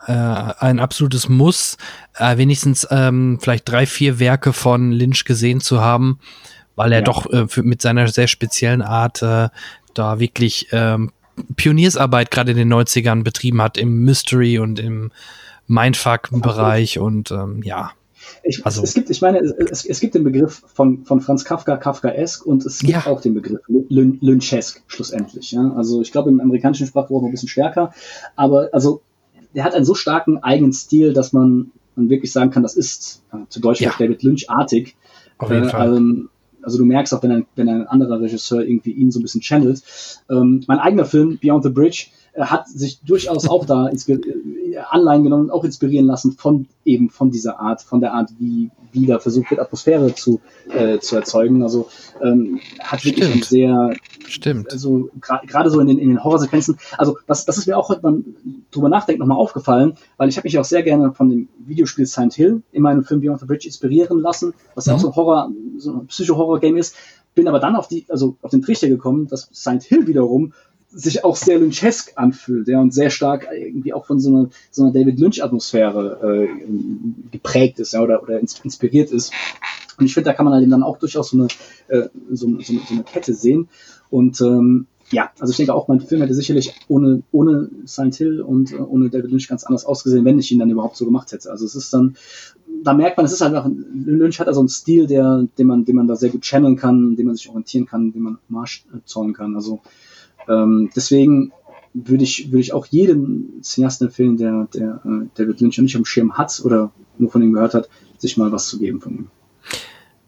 ein 0.07 0.79
absolutes 0.79 1.27
Muss, 1.29 1.77
äh, 2.17 2.37
wenigstens 2.37 2.87
ähm, 2.91 3.39
vielleicht 3.41 3.67
drei, 3.69 3.85
vier 3.85 4.19
Werke 4.19 4.53
von 4.53 4.91
Lynch 4.91 5.25
gesehen 5.25 5.59
zu 5.61 5.81
haben, 5.81 6.19
weil 6.75 6.91
er 6.93 6.99
Ja. 6.99 7.05
doch 7.05 7.25
äh, 7.31 7.47
für, 7.47 7.63
mit 7.63 7.81
seiner 7.81 8.07
sehr 8.07 8.27
speziellen 8.27 8.81
Art 8.81 9.21
äh, 9.21 9.49
da 9.93 10.19
wirklich 10.19 10.67
ähm, 10.71 11.11
Pioniersarbeit 11.55 12.31
gerade 12.31 12.51
in 12.51 12.57
den 12.57 12.73
90ern 12.73 13.23
betrieben 13.23 13.61
hat 13.61 13.77
im 13.77 14.03
Mystery 14.05 14.59
und 14.59 14.79
im 14.79 15.11
Mindfuck-Bereich 15.67 16.99
und 16.99 17.31
ähm, 17.31 17.61
ja. 17.63 17.91
Ich, 18.43 18.65
Also- 18.65 18.81
es, 18.83 18.93
gibt, 18.93 19.09
ich 19.09 19.21
meine, 19.21 19.39
es, 19.39 19.85
es 19.85 19.99
gibt 19.99 20.15
den 20.15 20.23
Begriff 20.23 20.63
von, 20.73 21.05
von 21.05 21.21
Franz 21.21 21.45
Kafka, 21.45 21.77
Kafkaesk, 21.77 22.45
und 22.45 22.65
es 22.65 22.79
gibt 22.79 22.91
Ja. 22.93 23.05
auch 23.05 23.21
den 23.21 23.33
Begriff 23.35 23.59
Lyn- 23.67 24.17
Lynchesk 24.21 24.81
schlussendlich. 24.87 25.51
Ja? 25.51 25.73
Also 25.75 26.01
ich 26.01 26.11
glaube 26.11 26.29
im 26.29 26.39
amerikanischen 26.39 26.87
Sprachgebrauch 26.87 27.23
ein 27.23 27.31
bisschen 27.31 27.49
stärker, 27.49 27.93
aber 28.35 28.69
also 28.71 29.01
der 29.53 29.63
hat 29.63 29.73
einen 29.75 29.85
so 29.85 29.95
starken 29.95 30.39
eigenen 30.43 30.73
Stil, 30.73 31.13
dass 31.13 31.33
man, 31.33 31.71
man 31.95 32.09
wirklich 32.09 32.31
sagen 32.31 32.49
kann, 32.51 32.63
das 32.63 32.75
ist 32.75 33.21
äh, 33.31 33.37
zu 33.49 33.59
Deutsch 33.61 33.79
Ja. 33.81 33.93
David 33.97 34.23
Lynch-artig. 34.23 34.95
Auf 35.37 35.49
jeden 35.51 35.67
Äh, 35.67 35.69
Fall. 35.69 35.95
Ähm, 35.95 36.29
also 36.61 36.79
du 36.79 36.85
merkst 36.85 37.13
auch, 37.13 37.21
wenn 37.21 37.31
ein, 37.31 37.45
wenn 37.55 37.69
ein 37.69 37.85
anderer 37.87 38.19
Regisseur 38.19 38.61
irgendwie 38.63 38.91
ihn 38.91 39.11
so 39.11 39.19
ein 39.19 39.21
bisschen 39.21 39.41
channelt. 39.41 39.83
Ähm, 40.31 40.63
mein 40.67 40.79
eigener 40.79 41.05
Film, 41.05 41.37
Beyond 41.39 41.63
the 41.63 41.69
Bridge, 41.69 42.07
hat 42.37 42.67
sich 42.67 42.99
durchaus 43.01 43.47
auch 43.47 43.65
da, 43.65 43.89
äh, 43.89 44.77
Anleihen 44.89 45.23
genommen, 45.23 45.49
auch 45.49 45.63
inspirieren 45.63 46.05
lassen 46.05 46.33
von 46.33 46.67
eben 46.83 47.09
von 47.09 47.31
dieser 47.31 47.59
Art, 47.59 47.81
von 47.81 48.01
der 48.01 48.13
Art, 48.13 48.31
wie, 48.39 48.71
wie 48.91 49.05
da 49.05 49.19
versucht 49.19 49.51
wird, 49.51 49.61
Atmosphäre 49.61 50.13
zu, 50.13 50.41
äh, 50.69 50.99
zu 50.99 51.15
erzeugen. 51.15 51.63
Also 51.63 51.87
ähm, 52.21 52.59
hat 52.79 53.05
wirklich 53.05 53.25
Stimmt. 53.25 53.43
ein 53.43 53.43
sehr 53.43 53.93
Stimmt. 54.27 54.71
also 54.71 55.09
gra- 55.21 55.45
gerade 55.47 55.69
so 55.69 55.79
in 55.79 55.87
den, 55.87 55.97
in 55.97 56.09
den 56.09 56.23
Horrorsequenzen, 56.23 56.77
also 56.97 57.17
das, 57.25 57.45
das 57.45 57.57
ist 57.57 57.67
mir 57.67 57.77
auch 57.77 57.87
heute 57.89 58.01
beim 58.01 58.25
drüber 58.71 58.89
nachdenken 58.89 59.21
nochmal 59.21 59.37
aufgefallen, 59.37 59.93
weil 60.17 60.27
ich 60.27 60.35
habe 60.37 60.45
mich 60.45 60.59
auch 60.59 60.65
sehr 60.65 60.83
gerne 60.83 61.13
von 61.13 61.29
dem 61.29 61.47
Videospiel 61.59 62.05
Silent 62.05 62.33
Hill 62.33 62.61
in 62.73 62.81
meinem 62.81 63.03
Film 63.05 63.21
Beyond 63.21 63.39
the 63.39 63.45
Bridge 63.45 63.67
inspirieren 63.67 64.19
lassen, 64.19 64.53
was 64.75 64.87
ja 64.87 64.95
auch 64.95 64.99
so 64.99 65.07
ein 65.07 65.15
Horror, 65.15 65.51
so 65.77 65.93
ein 65.93 66.07
Psycho-Horror-Game 66.07 66.75
ist, 66.75 66.95
bin 67.33 67.47
aber 67.47 67.59
dann 67.59 67.75
auf 67.75 67.87
die, 67.87 68.05
also 68.09 68.35
auf 68.41 68.51
den 68.51 68.61
Trichter 68.61 68.89
gekommen, 68.89 69.27
dass 69.27 69.49
Silent 69.51 69.83
Hill 69.83 70.07
wiederum 70.07 70.53
sich 70.97 71.25
auch 71.25 71.35
sehr 71.35 71.59
Lynchesk 71.59 72.13
anfühlt, 72.15 72.67
ja, 72.69 72.79
und 72.79 72.93
sehr 72.93 73.09
stark 73.09 73.47
irgendwie 73.53 73.93
auch 73.93 74.05
von 74.05 74.19
so 74.19 74.29
einer, 74.29 74.49
so 74.71 74.83
einer 74.83 74.93
David 74.93 75.19
Lynch-Atmosphäre 75.19 76.47
äh, 76.47 76.47
geprägt 77.31 77.79
ist, 77.79 77.93
ja, 77.93 78.01
oder, 78.01 78.23
oder 78.23 78.39
ins- 78.39 78.61
inspiriert 78.63 79.11
ist. 79.11 79.33
Und 79.97 80.05
ich 80.05 80.13
finde, 80.13 80.29
da 80.29 80.33
kann 80.33 80.45
man 80.45 80.53
halt 80.53 80.63
eben 80.63 80.71
dann 80.71 80.83
auch 80.83 80.97
durchaus 80.97 81.29
so 81.29 81.37
eine, 81.37 81.47
äh, 81.89 82.09
so, 82.31 82.47
so, 82.61 82.73
so 82.73 82.93
eine 82.93 83.03
Kette 83.03 83.33
sehen. 83.33 83.67
Und 84.09 84.39
ähm, 84.41 84.87
ja, 85.11 85.31
also 85.39 85.51
ich 85.51 85.57
denke 85.57 85.73
auch, 85.73 85.87
mein 85.87 85.99
Film 85.99 86.21
hätte 86.21 86.33
sicherlich 86.33 86.73
ohne, 86.87 87.23
ohne 87.31 87.69
Silent 87.85 88.15
Hill 88.15 88.41
und 88.41 88.71
äh, 88.71 88.77
ohne 88.77 89.09
David 89.09 89.31
Lynch 89.31 89.47
ganz 89.47 89.63
anders 89.63 89.85
ausgesehen, 89.85 90.25
wenn 90.25 90.39
ich 90.39 90.51
ihn 90.51 90.59
dann 90.59 90.69
überhaupt 90.69 90.95
so 90.95 91.05
gemacht 91.05 91.31
hätte. 91.31 91.51
Also 91.51 91.65
es 91.65 91.75
ist 91.75 91.93
dann, 91.93 92.15
da 92.83 92.93
merkt 92.93 93.17
man, 93.17 93.25
es 93.25 93.33
ist 93.33 93.41
halt 93.41 93.53
einfach, 93.53 93.69
Lynch 93.93 94.39
hat 94.39 94.47
also 94.47 94.61
einen 94.61 94.69
Stil, 94.69 95.07
der, 95.07 95.47
den 95.57 95.67
man, 95.67 95.85
den 95.85 95.95
man 95.95 96.07
da 96.07 96.15
sehr 96.15 96.29
gut 96.29 96.41
channeln 96.41 96.75
kann, 96.75 97.15
den 97.15 97.25
man 97.27 97.35
sich 97.35 97.49
orientieren 97.49 97.85
kann, 97.85 98.13
den 98.13 98.21
man 98.21 98.37
Marsch 98.47 98.85
äh, 98.93 98.99
zollen 99.05 99.33
kann. 99.33 99.55
Also 99.55 99.81
ähm, 100.47 100.89
deswegen 100.95 101.51
würde 101.93 102.23
ich, 102.23 102.51
würde 102.51 102.61
ich 102.61 102.73
auch 102.73 102.85
jedem 102.87 103.61
Cineasten 103.61 104.07
empfehlen, 104.07 104.37
der, 104.37 104.67
der 104.73 105.01
äh, 105.05 105.27
David 105.35 105.61
Lynch 105.61 105.77
noch 105.77 105.83
nicht 105.83 105.95
am 105.95 106.05
Schirm 106.05 106.37
hat 106.37 106.61
oder 106.63 106.91
nur 107.17 107.31
von 107.31 107.41
ihm 107.41 107.53
gehört 107.53 107.73
hat, 107.73 107.89
sich 108.17 108.35
mal 108.37 108.51
was 108.51 108.67
zu 108.67 108.79
geben 108.79 108.99
von 108.99 109.13
ihm. 109.15 109.27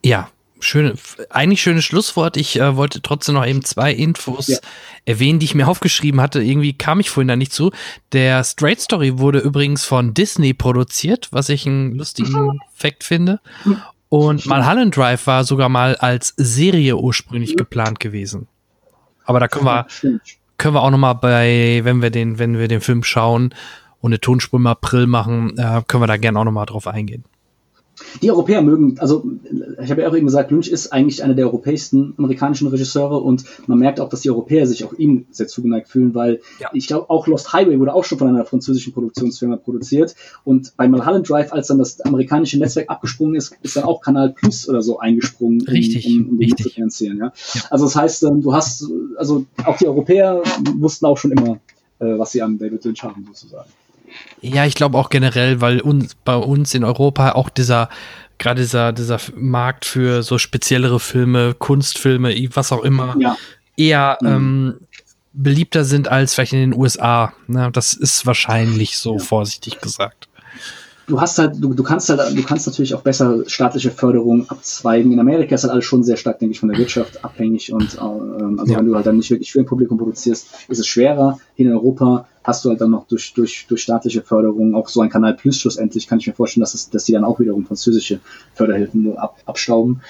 Ja, 0.03 0.29
schöne, 0.59 0.93
eigentlich 1.29 1.61
schönes 1.61 1.83
Schlusswort. 1.83 2.37
Ich 2.37 2.59
äh, 2.59 2.75
wollte 2.77 3.01
trotzdem 3.01 3.35
noch 3.35 3.45
eben 3.45 3.63
zwei 3.65 3.91
Infos 3.93 4.47
Ja. 4.47 4.57
erwähnen, 5.05 5.39
die 5.39 5.45
ich 5.45 5.55
mir 5.55 5.67
aufgeschrieben 5.67 6.21
hatte. 6.21 6.41
Irgendwie 6.41 6.73
kam 6.73 6.99
ich 7.01 7.09
vorhin 7.09 7.27
da 7.27 7.35
nicht 7.35 7.51
zu. 7.51 7.71
Der 8.13 8.43
Straight 8.45 8.79
Story 8.79 9.19
wurde 9.19 9.39
übrigens 9.39 9.83
von 9.83 10.13
Disney 10.13 10.53
produziert, 10.53 11.27
was 11.31 11.49
ich 11.49 11.67
einen 11.67 11.95
lustigen 11.95 12.59
Fact 12.73 13.03
finde. 13.03 13.41
Und 14.09 14.45
Mulholland 14.45 14.95
Drive 14.95 15.27
war 15.27 15.43
sogar 15.43 15.67
mal 15.67 15.95
als 15.97 16.33
Serie 16.37 16.95
ursprünglich 16.95 17.57
geplant 17.57 17.99
gewesen. 17.99 18.47
Aber 19.27 19.39
da 19.39 19.47
können 19.47 19.65
wir, 19.65 19.85
können 20.57 20.73
wir 20.73 20.81
auch 20.81 20.89
noch 20.89 20.97
mal 20.97 21.13
bei, 21.13 21.81
wenn 21.83 22.01
wir 22.01 22.09
den, 22.09 22.39
wenn 22.39 22.57
wir 22.57 22.67
den 22.67 22.81
Film 22.81 23.03
schauen 23.03 23.53
und 23.99 24.11
eine 24.11 24.19
Tonspur 24.21 24.59
im 24.59 24.67
April 24.67 25.05
machen, 25.05 25.57
äh, 25.57 25.83
können 25.87 26.01
wir 26.01 26.07
da 26.07 26.17
gerne 26.17 26.39
auch 26.39 26.45
noch 26.45 26.51
mal 26.51 26.65
drauf 26.65 26.87
eingehen. 26.87 27.25
Die 28.21 28.29
Europäer 28.31 28.61
mögen, 28.61 28.99
also 28.99 29.25
ich 29.81 29.89
habe 29.89 30.01
ja 30.01 30.09
auch 30.09 30.15
eben 30.15 30.25
gesagt, 30.27 30.51
Lynch 30.51 30.67
ist 30.67 30.93
eigentlich 30.93 31.23
einer 31.23 31.33
der 31.33 31.45
europäischsten 31.47 32.13
amerikanischen 32.17 32.67
Regisseure 32.67 33.17
und 33.19 33.43
man 33.67 33.79
merkt 33.79 33.99
auch, 33.99 34.09
dass 34.09 34.21
die 34.21 34.29
Europäer 34.29 34.67
sich 34.67 34.83
auch 34.85 34.93
ihm 34.93 35.25
sehr 35.31 35.47
zugeneigt 35.47 35.89
fühlen, 35.89 36.13
weil 36.13 36.39
Ja. 36.59 36.69
ich 36.73 36.87
glaube, 36.87 37.09
auch 37.09 37.27
Lost 37.27 37.53
Highway 37.53 37.79
wurde 37.79 37.93
auch 37.93 38.03
schon 38.03 38.17
von 38.19 38.27
einer 38.27 38.45
französischen 38.45 38.93
Produktionsfirma 38.93 39.57
produziert 39.57 40.15
und 40.43 40.73
bei 40.77 40.87
Mulholland 40.87 41.27
Drive, 41.29 41.51
als 41.51 41.67
dann 41.67 41.79
das 41.79 41.99
amerikanische 42.01 42.59
Netzwerk 42.59 42.89
abgesprungen 42.89 43.35
ist, 43.35 43.55
ist 43.63 43.75
dann 43.75 43.83
auch 43.83 44.01
Kanal 44.01 44.29
Plus 44.31 44.69
oder 44.69 44.81
so 44.81 44.99
eingesprungen, 44.99 45.61
um, 45.61 45.67
Richtig, 45.67 46.05
um, 46.07 46.29
um 46.29 46.37
den 46.37 46.49
richtig. 46.49 46.65
zu 46.67 46.69
finanzieren. 46.71 47.17
Ja? 47.17 47.33
Also 47.69 47.85
das 47.85 47.95
heißt, 47.95 48.23
ähm, 48.23 48.41
du 48.41 48.53
hast, 48.53 48.85
also 49.17 49.45
auch 49.65 49.77
die 49.77 49.87
Europäer 49.87 50.41
wussten 50.75 51.05
auch 51.05 51.17
schon 51.17 51.31
immer, 51.31 51.59
äh, 51.99 52.17
was 52.17 52.31
sie 52.31 52.41
an 52.41 52.57
David 52.57 52.83
Lynch 52.85 53.03
haben, 53.03 53.25
sozusagen. 53.27 53.69
Ja, 54.41 54.65
ich 54.65 54.75
glaube 54.75 54.97
auch 54.97 55.09
generell, 55.09 55.61
weil 55.61 55.81
uns, 55.81 56.15
bei 56.15 56.35
uns 56.35 56.73
in 56.73 56.83
Europa 56.83 57.31
auch 57.33 57.49
dieser, 57.49 57.89
gerade 58.37 58.61
dieser, 58.61 58.93
dieser 58.93 59.19
Markt 59.35 59.85
für 59.85 60.23
so 60.23 60.37
speziellere 60.37 60.99
Filme, 60.99 61.53
Kunstfilme, 61.57 62.33
was 62.55 62.71
auch 62.71 62.83
immer, 62.83 63.15
Ja. 63.19 63.35
eher 63.75 64.17
Mhm. 64.21 64.27
ähm, 64.27 64.73
beliebter 65.33 65.83
sind 65.85 66.07
als 66.07 66.33
vielleicht 66.33 66.53
in 66.53 66.71
den 66.71 66.73
USA. 66.73 67.33
Ne? 67.47 67.69
Das 67.71 67.93
ist 67.93 68.25
wahrscheinlich 68.25 68.97
so 68.97 69.13
Ja. 69.13 69.19
vorsichtig 69.19 69.81
gesagt. 69.81 70.27
du 71.09 71.21
hast 71.21 71.39
halt, 71.39 71.53
du, 71.59 71.73
du 71.73 71.83
kannst 71.83 72.09
halt, 72.09 72.37
du 72.37 72.43
kannst 72.43 72.67
natürlich 72.67 72.93
auch 72.93 73.01
besser 73.01 73.43
staatliche 73.47 73.91
Förderung 73.91 74.49
abzweigen. 74.49 75.13
In 75.13 75.19
Amerika 75.21 75.55
ist 75.55 75.63
halt 75.63 75.71
alles 75.71 75.85
schon 75.85 76.03
sehr 76.03 76.17
stark, 76.17 76.39
denke 76.39 76.51
ich, 76.51 76.59
von 76.59 76.67
der 76.67 76.77
Wirtschaft 76.77 77.23
abhängig 77.23 77.71
und 77.71 77.95
ähm, 77.95 78.59
also 78.59 78.73
Ja. 78.73 78.79
wenn 78.79 78.87
du 78.87 78.95
halt 78.95 79.05
dann 79.05 79.15
nicht 79.15 79.29
wirklich 79.31 79.53
für 79.53 79.59
ein 79.59 79.65
Publikum 79.65 79.97
produzierst, 79.97 80.47
ist 80.67 80.79
es 80.79 80.85
schwerer. 80.87 81.39
Hier 81.55 81.67
in 81.67 81.73
Europa 81.73 82.27
hast 82.47 82.63
du 82.63 82.69
halt 82.69 82.79
dann 82.79 82.91
noch 82.91 83.05
durch, 83.07 83.33
durch, 83.33 83.65
durch 83.67 83.81
staatliche 83.83 84.21
Förderung 84.21 84.73
auch 84.73 84.87
so 84.87 85.01
ein 85.01 85.09
Kanal 85.09 85.33
Plus 85.35 85.59
schlussendlich, 85.59 86.07
kann 86.07 86.19
ich 86.19 86.27
mir 86.27 86.33
vorstellen, 86.33 86.61
dass, 86.61 86.73
es, 86.73 86.89
dass 86.89 87.03
die 87.03 87.11
dann 87.11 87.25
auch 87.25 87.39
wiederum 87.41 87.65
französische 87.65 88.21
Förderhilfen 88.55 89.03
nur 89.03 89.21
ab, 89.21 89.37
abstauben. 89.45 90.01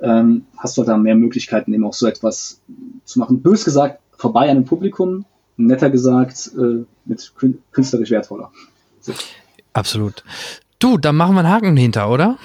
Ähm, 0.00 0.44
hast 0.58 0.76
du 0.76 0.80
halt 0.82 0.88
dann 0.88 1.02
mehr 1.02 1.14
Möglichkeiten, 1.14 1.72
eben 1.72 1.86
auch 1.86 1.94
so 1.94 2.06
etwas 2.08 2.60
zu 3.04 3.20
machen. 3.20 3.40
Bös 3.42 3.64
gesagt, 3.64 4.00
vorbei 4.18 4.50
an 4.50 4.56
dem 4.56 4.64
Publikum, 4.64 5.24
netter 5.56 5.88
gesagt, 5.88 6.50
äh, 6.58 6.84
mit 7.04 7.32
kün- 7.38 7.58
künstlerisch 7.70 8.10
wertvoller. 8.10 8.50
Absolut. 9.72 10.24
Du, 10.80 10.98
dann 10.98 11.16
machen 11.16 11.34
wir 11.34 11.40
einen 11.40 11.50
Haken 11.50 11.76
hinter, 11.76 12.10
oder? 12.10 12.38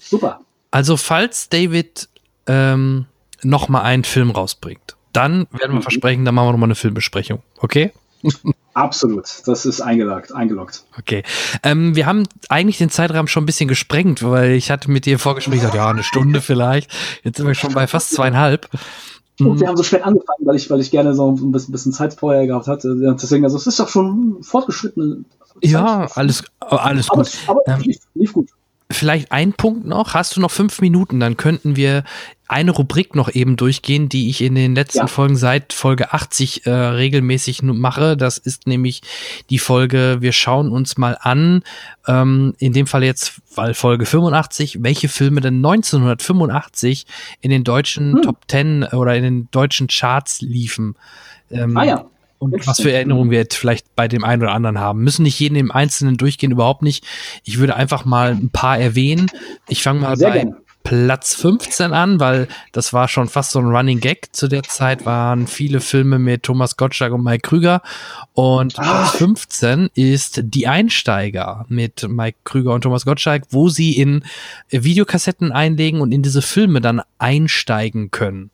Super. 0.00 0.40
Also, 0.72 0.96
falls 0.96 1.48
David 1.50 2.08
ähm, 2.46 3.06
noch 3.44 3.68
mal 3.68 3.82
einen 3.82 4.02
Film 4.02 4.30
rausbringt, 4.32 4.96
dann 5.12 5.46
werden 5.52 5.70
wir 5.72 5.78
Mhm. 5.78 5.82
versprechen, 5.82 6.24
dann 6.24 6.34
machen 6.34 6.48
wir 6.48 6.52
noch 6.52 6.58
mal 6.58 6.66
eine 6.66 6.74
Filmbesprechung. 6.74 7.42
Okay? 7.58 7.92
Absolut. 8.74 9.24
Das 9.46 9.66
ist 9.66 9.80
eingeloggt. 9.80 10.32
eingeloggt. 10.32 10.84
Okay. 10.98 11.22
Ähm, 11.62 11.96
wir 11.96 12.06
haben 12.06 12.24
eigentlich 12.48 12.78
den 12.78 12.90
Zeitrahmen 12.90 13.28
schon 13.28 13.42
ein 13.42 13.46
bisschen 13.46 13.68
gesprengt, 13.68 14.22
weil 14.22 14.52
ich 14.52 14.70
hatte 14.70 14.90
mit 14.90 15.06
dir 15.06 15.16
gesagt, 15.18 15.74
ja, 15.74 15.88
eine 15.90 16.02
Stunde 16.02 16.40
vielleicht. 16.40 16.90
Jetzt 17.24 17.38
sind 17.38 17.46
wir 17.46 17.54
schon 17.54 17.72
bei 17.74 17.86
fast 17.86 18.10
zweieinhalb. 18.10 18.68
Und 19.40 19.54
Mhm. 19.54 19.60
wir 19.60 19.68
haben 19.68 19.76
so 19.76 19.82
spät 19.82 20.02
angefangen, 20.02 20.46
weil 20.46 20.56
ich, 20.56 20.70
weil 20.70 20.80
ich 20.80 20.90
gerne 20.90 21.14
so 21.14 21.32
ein 21.32 21.50
bisschen, 21.50 21.72
bisschen 21.72 21.92
Zeit 21.92 22.14
vorher 22.14 22.46
gehabt 22.46 22.66
hatte. 22.66 22.94
Deswegen, 23.20 23.44
also 23.44 23.56
es 23.56 23.66
ist 23.66 23.80
doch 23.80 23.88
schon 23.88 24.42
fortgeschrittene. 24.42 25.24
Ja, 25.62 26.08
alles, 26.14 26.44
alles 26.60 27.10
Aber, 27.10 27.22
gut. 27.22 27.32
aber 27.46 27.60
Ähm, 27.66 27.80
lief, 27.80 27.98
lief 28.14 28.32
gut. 28.34 28.50
Vielleicht 28.92 29.30
ein 29.32 29.52
Punkt 29.52 29.86
noch. 29.86 30.14
Hast 30.14 30.36
du 30.36 30.40
noch 30.40 30.50
fünf 30.50 30.80
Minuten? 30.80 31.20
Dann 31.20 31.36
könnten 31.36 31.76
wir 31.76 32.04
eine 32.50 32.72
Rubrik 32.72 33.14
noch 33.14 33.32
eben 33.32 33.56
durchgehen, 33.56 34.08
die 34.08 34.28
ich 34.28 34.42
in 34.42 34.56
den 34.56 34.74
letzten 34.74 34.98
Ja. 34.98 35.06
Folgen 35.06 35.36
seit 35.36 35.72
Folge 35.72 36.12
80 36.12 36.66
äh, 36.66 36.70
regelmäßig 36.70 37.62
mache. 37.62 38.16
Das 38.16 38.38
ist 38.38 38.66
nämlich 38.66 39.02
die 39.50 39.58
Folge, 39.60 40.18
wir 40.20 40.32
schauen 40.32 40.70
uns 40.72 40.98
mal 40.98 41.16
an, 41.20 41.62
ähm, 42.08 42.54
in 42.58 42.72
dem 42.72 42.86
Fall 42.88 43.04
jetzt, 43.04 43.40
weil 43.54 43.72
Folge 43.74 44.04
85, 44.04 44.82
welche 44.82 45.08
Filme 45.08 45.40
denn 45.40 45.56
1985 45.64 47.06
in 47.40 47.50
den 47.50 47.64
deutschen 47.64 48.14
Hm. 48.16 48.22
Top 48.22 48.38
10 48.48 48.84
oder 48.84 49.14
in 49.14 49.22
den 49.22 49.48
deutschen 49.50 49.86
Charts 49.86 50.40
liefen. 50.40 50.96
Ähm, 51.50 51.76
Ah 51.76 51.84
ja. 51.84 52.04
und 52.38 52.66
was 52.66 52.80
für 52.80 52.90
Erinnerungen 52.92 53.30
wir 53.30 53.38
jetzt 53.38 53.56
vielleicht 53.56 53.94
bei 53.94 54.08
dem 54.08 54.24
einen 54.24 54.42
oder 54.42 54.52
anderen 54.52 54.78
haben. 54.80 55.02
Müssen 55.04 55.22
nicht 55.22 55.38
jeden 55.38 55.56
im 55.56 55.70
Einzelnen 55.70 56.16
durchgehen, 56.16 56.50
überhaupt 56.52 56.82
nicht. 56.82 57.04
Ich 57.44 57.58
würde 57.58 57.76
einfach 57.76 58.04
mal 58.04 58.30
ein 58.32 58.50
paar 58.50 58.78
erwähnen. 58.78 59.30
Ich 59.68 59.82
fange 59.82 60.00
mal 60.00 60.16
Sehr 60.16 60.30
bei 60.30 60.36
gerne. 60.38 60.56
Platz 60.82 61.34
15 61.34 61.92
an, 61.92 62.20
weil 62.20 62.48
das 62.72 62.92
war 62.92 63.06
schon 63.08 63.28
fast 63.28 63.52
so 63.52 63.58
ein 63.58 63.66
Running 63.66 64.00
Gag. 64.00 64.28
Zu 64.32 64.48
der 64.48 64.62
Zeit 64.62 65.04
waren 65.04 65.46
viele 65.46 65.80
Filme 65.80 66.18
mit 66.18 66.42
Thomas 66.42 66.76
Gottschalk 66.76 67.12
und 67.12 67.22
Mike 67.22 67.48
Krüger. 67.48 67.82
Und. 68.32 68.74
Platz 68.74 69.10
15 69.16 69.90
ist 69.94 70.40
Die 70.44 70.66
Einsteiger 70.66 71.66
mit 71.68 72.06
Mike 72.08 72.38
Krüger 72.44 72.72
und 72.72 72.80
Thomas 72.82 73.04
Gottschalk, 73.04 73.44
wo 73.50 73.68
sie 73.68 73.96
in 73.96 74.24
Videokassetten 74.70 75.52
einlegen 75.52 76.00
und 76.00 76.12
in 76.12 76.22
diese 76.22 76.42
Filme 76.42 76.80
dann 76.80 77.02
einsteigen 77.18 78.10
können. 78.10 78.50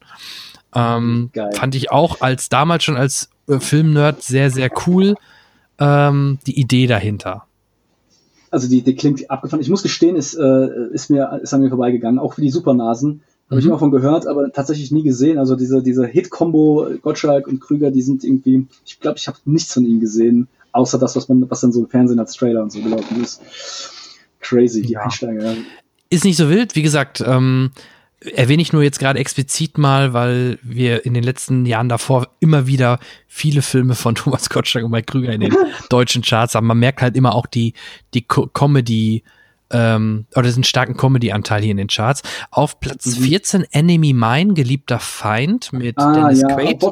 Ähm, 0.75 1.31
fand 1.55 1.75
ich 1.75 1.91
auch 1.91 2.21
als 2.21 2.49
damals 2.49 2.85
schon 2.85 2.97
als 2.97 3.31
äh, 3.49 3.61
Filmnerd 3.61 4.23
sehr, 4.23 4.51
sehr 4.51 4.71
cool. 4.87 5.15
Ähm, 5.79 6.39
die 6.47 6.59
Idee 6.59 6.87
dahinter. 6.87 7.46
Also 8.51 8.69
die, 8.69 8.83
die 8.83 8.95
klingt 8.95 9.31
abgefahren. 9.31 9.61
Ich 9.61 9.69
muss 9.71 9.83
gestehen, 9.83 10.17
ist, 10.17 10.35
äh, 10.35 10.69
ist, 10.93 11.11
mir, 11.11 11.41
ist 11.43 11.53
an 11.55 11.61
mir 11.63 11.69
vorbeigegangen. 11.69 12.19
Auch 12.19 12.35
für 12.35 12.41
die 12.41 12.51
Supernasen. 12.51 13.23
Habe 13.51 13.61
ich 13.61 13.65
Mhm. 13.67 13.71
immer 13.73 13.79
von 13.79 13.91
gehört, 13.93 14.27
aber 14.27 14.51
tatsächlich 14.53 14.91
nie 14.91 15.03
gesehen. 15.05 15.39
Also 15.39 15.55
diese, 15.55 15.83
diese 15.83 16.05
Hit-Kombo 16.07 16.89
Gottschalk 17.03 17.47
und 17.47 17.61
Krüger, 17.61 17.91
die 17.93 18.03
sind 18.03 18.25
irgendwie, 18.25 18.67
ich 18.85 18.99
glaube, 19.01 19.19
ich 19.19 19.29
habe 19.29 19.39
nichts 19.45 19.73
von 19.73 19.85
ihnen 19.85 20.01
gesehen, 20.01 20.49
außer 20.73 20.99
das, 20.99 21.15
was 21.15 21.29
man, 21.29 21.49
was 21.49 21.61
dann 21.61 21.71
so 21.73 21.81
im 21.81 21.89
Fernsehen 21.89 22.19
als 22.19 22.35
Trailer 22.35 22.63
und 22.63 22.73
so 22.73 22.81
gelaufen 22.81 23.23
ist. 23.23 23.41
Crazy, 24.41 24.83
die 24.83 24.95
Ja. 24.95 25.01
Einsteiger. 25.03 25.55
Ist 26.11 26.25
nicht 26.25 26.37
so 26.37 26.49
wild, 26.51 26.75
wie 26.77 26.83
gesagt, 26.83 27.23
ähm, 27.27 27.71
erwähne 28.35 28.63
ich 28.63 28.73
nur 28.73 28.83
jetzt 28.83 28.99
gerade 28.99 29.19
explizit 29.19 29.79
mal, 29.79 30.13
weil 30.13 30.59
wir 30.63 31.05
in 31.07 31.15
den 31.15 31.23
letzten 31.23 31.67
Jahren 31.67 31.89
davor 31.89 32.29
immer 32.41 32.67
wieder 32.67 32.99
viele 33.27 33.63
Filme 33.63 33.95
von 33.95 34.15
Thomas 34.17 34.49
Gottschalk 34.51 34.85
und 34.85 34.91
Mike 34.91 35.07
Krüger 35.07 35.33
in 35.33 35.41
den 35.43 35.55
deutschen 35.91 36.23
Charts 36.23 36.55
haben. 36.55 36.67
Man 36.67 36.79
merkt 36.79 37.03
halt 37.03 37.17
immer 37.17 37.35
auch 37.35 37.47
die, 37.47 37.75
die 38.15 38.23
Co 38.23 38.47
Comedy, 38.47 39.23
ähm, 39.71 40.27
oder 40.35 40.45
diesen 40.45 40.63
starken 40.65 40.97
Comedy-Anteil 40.97 41.61
hier 41.63 41.73
in 41.73 41.77
den 41.77 41.89
Charts. 41.89 42.23
Auf 42.51 42.79
Platz 42.81 43.07
Mhm. 43.19 43.23
14 43.25 43.65
Enemy 43.73 44.13
Mine, 44.13 44.55
geliebter 44.55 44.99
Feind 45.01 45.73
mit 45.73 45.99
Ah, 45.99 46.13
Dennis 46.13 46.43
ja, 46.43 46.49
Quaid. 46.49 46.85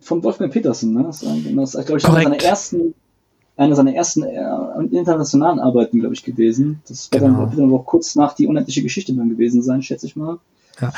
Von 0.00 0.22
Wolfgang 0.22 0.50
Petersen, 0.52 0.94
ne? 0.94 1.02
Das, 1.04 1.20
das, 1.20 1.86
glaube 1.86 1.98
ich, 1.98 2.04
einer 2.06 2.14
Korrekt. 2.22 2.40
seiner 2.40 2.50
ersten 2.50 2.94
eine 3.58 3.74
seiner 3.74 3.92
ersten 3.92 4.22
internationalen 4.92 5.58
Arbeiten, 5.58 5.98
glaube 5.98 6.14
ich, 6.14 6.22
gewesen. 6.22 6.80
Das 6.88 7.10
wird 7.10 7.24
Genau. 7.24 7.40
dann, 7.40 7.50
wird 7.50 7.60
dann 7.60 7.72
auch 7.72 7.84
kurz 7.84 8.14
nach 8.14 8.34
die 8.34 8.46
unendliche 8.46 8.82
Geschichte 8.82 9.12
dann 9.14 9.28
gewesen 9.28 9.62
sein, 9.62 9.82
schätze 9.82 10.06
ich 10.06 10.14
mal. 10.14 10.38
Ja. 10.80 10.92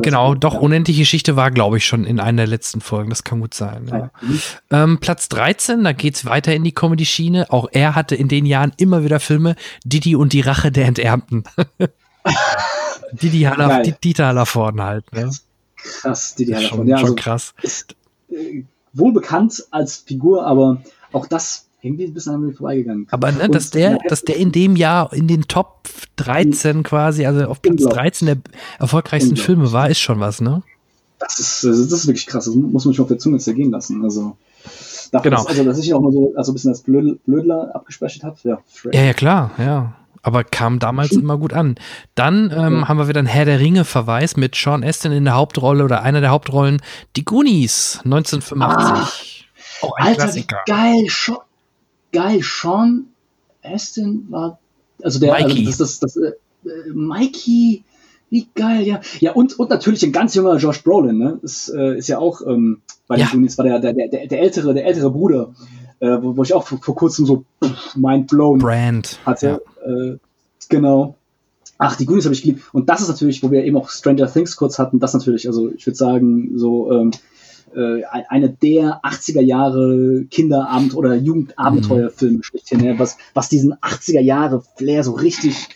Genau, 0.00 0.34
doch, 0.34 0.54
Ja. 0.54 0.60
unendliche 0.60 1.00
Geschichte 1.00 1.36
war, 1.36 1.50
glaube 1.50 1.78
ich, 1.78 1.86
schon 1.86 2.04
in 2.04 2.20
einer 2.20 2.38
der 2.42 2.46
letzten 2.46 2.80
Folgen. 2.80 3.10
Das 3.10 3.24
kann 3.24 3.40
gut 3.40 3.54
sein. 3.54 3.88
Ja. 3.88 4.10
Mhm. 4.20 4.40
Ähm, 4.70 4.98
Platz 5.00 5.28
13, 5.30 5.84
da 5.84 5.92
geht's 5.92 6.24
weiter 6.24 6.54
in 6.54 6.64
die 6.64 6.72
Comedy-Schiene. 6.72 7.50
Auch 7.50 7.68
er 7.72 7.94
hatte 7.94 8.14
in 8.14 8.28
den 8.28 8.46
Jahren 8.46 8.72
immer 8.76 9.04
wieder 9.04 9.20
Filme. 9.20 9.56
Didi 9.84 10.16
und 10.16 10.32
die 10.32 10.40
Rache 10.40 10.70
der 10.70 10.86
Enterbten. 10.86 11.44
Didi 13.12 13.42
Haller, 13.42 13.82
Dieter 13.82 14.26
Hallervorden 14.26 14.82
halt. 14.82 15.12
Ne? 15.12 15.30
Krass, 15.76 16.34
die 16.34 16.46
die 16.46 16.54
Schon. 16.54 16.86
Ja, 16.86 16.98
schon 16.98 17.10
also, 17.10 17.14
krass. 17.16 17.54
ist 17.62 17.96
äh, 18.30 18.64
wohl 18.92 19.12
bekannt 19.12 19.64
als 19.70 19.96
Figur, 19.96 20.46
aber 20.46 20.82
auch 21.12 21.26
das 21.26 21.66
irgendwie 21.82 22.04
ein 22.04 22.14
bisschen 22.14 22.34
an 22.34 22.46
mir 22.46 22.52
vorbeigegangen. 22.52 23.06
Aber 23.10 23.32
ne, 23.32 23.48
dass 23.48 23.70
der, 23.70 23.98
dass 24.08 24.22
der 24.22 24.36
in 24.36 24.52
dem 24.52 24.76
Jahr 24.76 25.12
in 25.12 25.26
den 25.28 25.42
Top 25.42 25.88
13 26.16 26.82
quasi, 26.84 27.26
also 27.26 27.44
auf 27.46 27.60
Platz 27.60 27.72
Unglaublich. 27.72 28.00
13 28.00 28.26
der 28.26 28.36
erfolgreichsten. 28.78 29.36
Filme 29.36 29.72
war, 29.72 29.90
ist 29.90 29.98
schon 30.00 30.20
was, 30.20 30.40
ne? 30.40 30.62
Das 31.18 31.38
ist, 31.38 31.64
das 31.64 31.78
ist 31.78 32.06
wirklich 32.06 32.26
krass. 32.26 32.46
Das 32.46 32.54
muss 32.54 32.84
man 32.84 32.94
schon 32.94 33.04
auf 33.04 33.08
der 33.08 33.18
Zunge 33.18 33.38
zergehen 33.38 33.70
lassen. 33.70 34.02
Also, 34.04 34.36
dafür, 35.12 35.30
Genau. 35.30 35.42
dass, 35.42 35.46
also, 35.48 35.64
dass 35.64 35.78
ich 35.78 35.92
auch 35.94 36.00
mal 36.00 36.12
so 36.12 36.32
also 36.36 36.52
ein 36.52 36.54
bisschen 36.54 36.70
als 36.70 36.82
Blödel, 36.82 37.18
Blödler 37.26 37.70
abgespeichert 37.74 38.24
habe. 38.24 38.36
Ja. 38.44 38.58
Ja, 38.92 39.02
ja, 39.02 39.12
klar, 39.12 39.50
ja. 39.58 39.94
Aber 40.24 40.44
kam 40.44 40.78
damals 40.78 41.10
immer 41.12 41.36
gut 41.36 41.52
an. 41.52 41.74
Dann 42.14 42.52
ähm, 42.56 42.80
Ja. 42.80 42.88
haben 42.88 42.96
wir 42.98 43.08
wieder 43.08 43.18
einen 43.18 43.26
Herr 43.26 43.44
der 43.44 43.58
Ringe-Verweis 43.58 44.36
mit 44.36 44.54
Sean 44.54 44.84
Astin 44.84 45.10
in 45.10 45.24
der 45.24 45.34
Hauptrolle 45.34 45.82
oder 45.84 46.02
einer 46.02 46.20
der 46.20 46.30
Hauptrollen. 46.30 46.80
Die 47.16 47.24
Goonies, 47.24 47.98
1985. 48.04 49.48
Auch 49.82 49.96
ein 49.96 50.06
Alter, 50.08 50.34
wie 50.34 50.42
Klassiker. 50.44 50.60
geil. 50.66 51.04
Sean, 51.08 51.38
geil. 52.12 52.40
Sean 52.42 53.06
Astin 53.62 54.26
war, 54.30 54.58
also 55.02 55.18
der, 55.20 55.32
Mikey. 55.32 55.66
also 55.66 55.84
das, 55.84 55.98
das, 55.98 56.14
das, 56.14 56.16
äh, 56.16 56.28
äh, 56.68 56.92
Mikey, 56.92 57.84
wie 58.30 58.48
geil, 58.54 58.82
ja. 58.86 59.00
Ja, 59.20 59.32
und, 59.32 59.58
und 59.58 59.70
natürlich 59.70 60.02
ein 60.04 60.12
ganz 60.12 60.34
junger 60.34 60.56
Josh 60.56 60.82
Brolin, 60.82 61.18
ne? 61.18 61.38
Ist, 61.42 61.68
äh, 61.68 61.98
ist 61.98 62.08
ja 62.08 62.18
auch, 62.18 62.40
ähm, 62.46 62.80
bei 63.08 63.16
Ja. 63.18 63.26
den 63.26 63.32
Goonies 63.32 63.58
war 63.58 63.64
der, 63.64 63.78
der, 63.78 63.92
der, 63.92 64.26
der 64.26 64.40
ältere, 64.40 64.72
der 64.74 64.86
ältere 64.86 65.10
Bruder, 65.10 65.54
äh, 66.00 66.16
wo, 66.20 66.36
wo 66.36 66.42
ich 66.42 66.54
auch 66.54 66.66
vor, 66.66 66.78
vor 66.80 66.94
kurzem 66.94 67.26
so 67.26 67.44
pff, 67.62 67.94
mind 67.96 68.28
blown 68.28 68.58
Brand. 68.58 69.18
hatte. 69.26 69.62
Äh, 69.84 70.16
genau. 70.68 71.16
Ach, 71.78 71.96
die 71.96 72.06
Goonies 72.06 72.24
habe 72.24 72.34
ich 72.34 72.42
geliebt. 72.42 72.62
Und 72.72 72.88
das 72.88 73.02
ist 73.02 73.08
natürlich, 73.08 73.42
wo 73.42 73.50
wir 73.50 73.64
eben 73.64 73.76
auch 73.76 73.90
Stranger 73.90 74.32
Things 74.32 74.56
kurz 74.56 74.78
hatten, 74.78 74.98
das 75.00 75.12
natürlich, 75.14 75.46
also 75.48 75.70
ich 75.70 75.84
würde 75.86 75.96
sagen, 75.96 76.52
so 76.56 76.90
ähm, 76.92 77.10
äh, 77.76 78.04
ein- 78.04 78.24
eine 78.28 78.48
der 78.50 79.00
80er 79.02 79.40
Jahre 79.42 80.24
Kinderabend- 80.30 80.94
oder 80.94 81.14
Jugendabenteuerfilme 81.14 82.42
schlechthin, 82.42 82.80
ne? 82.80 82.98
was, 82.98 83.18
was 83.34 83.48
diesen 83.48 83.74
80er 83.80 84.20
Jahre 84.20 84.62
Flair 84.76 85.04
so 85.04 85.12
richtig 85.12 85.68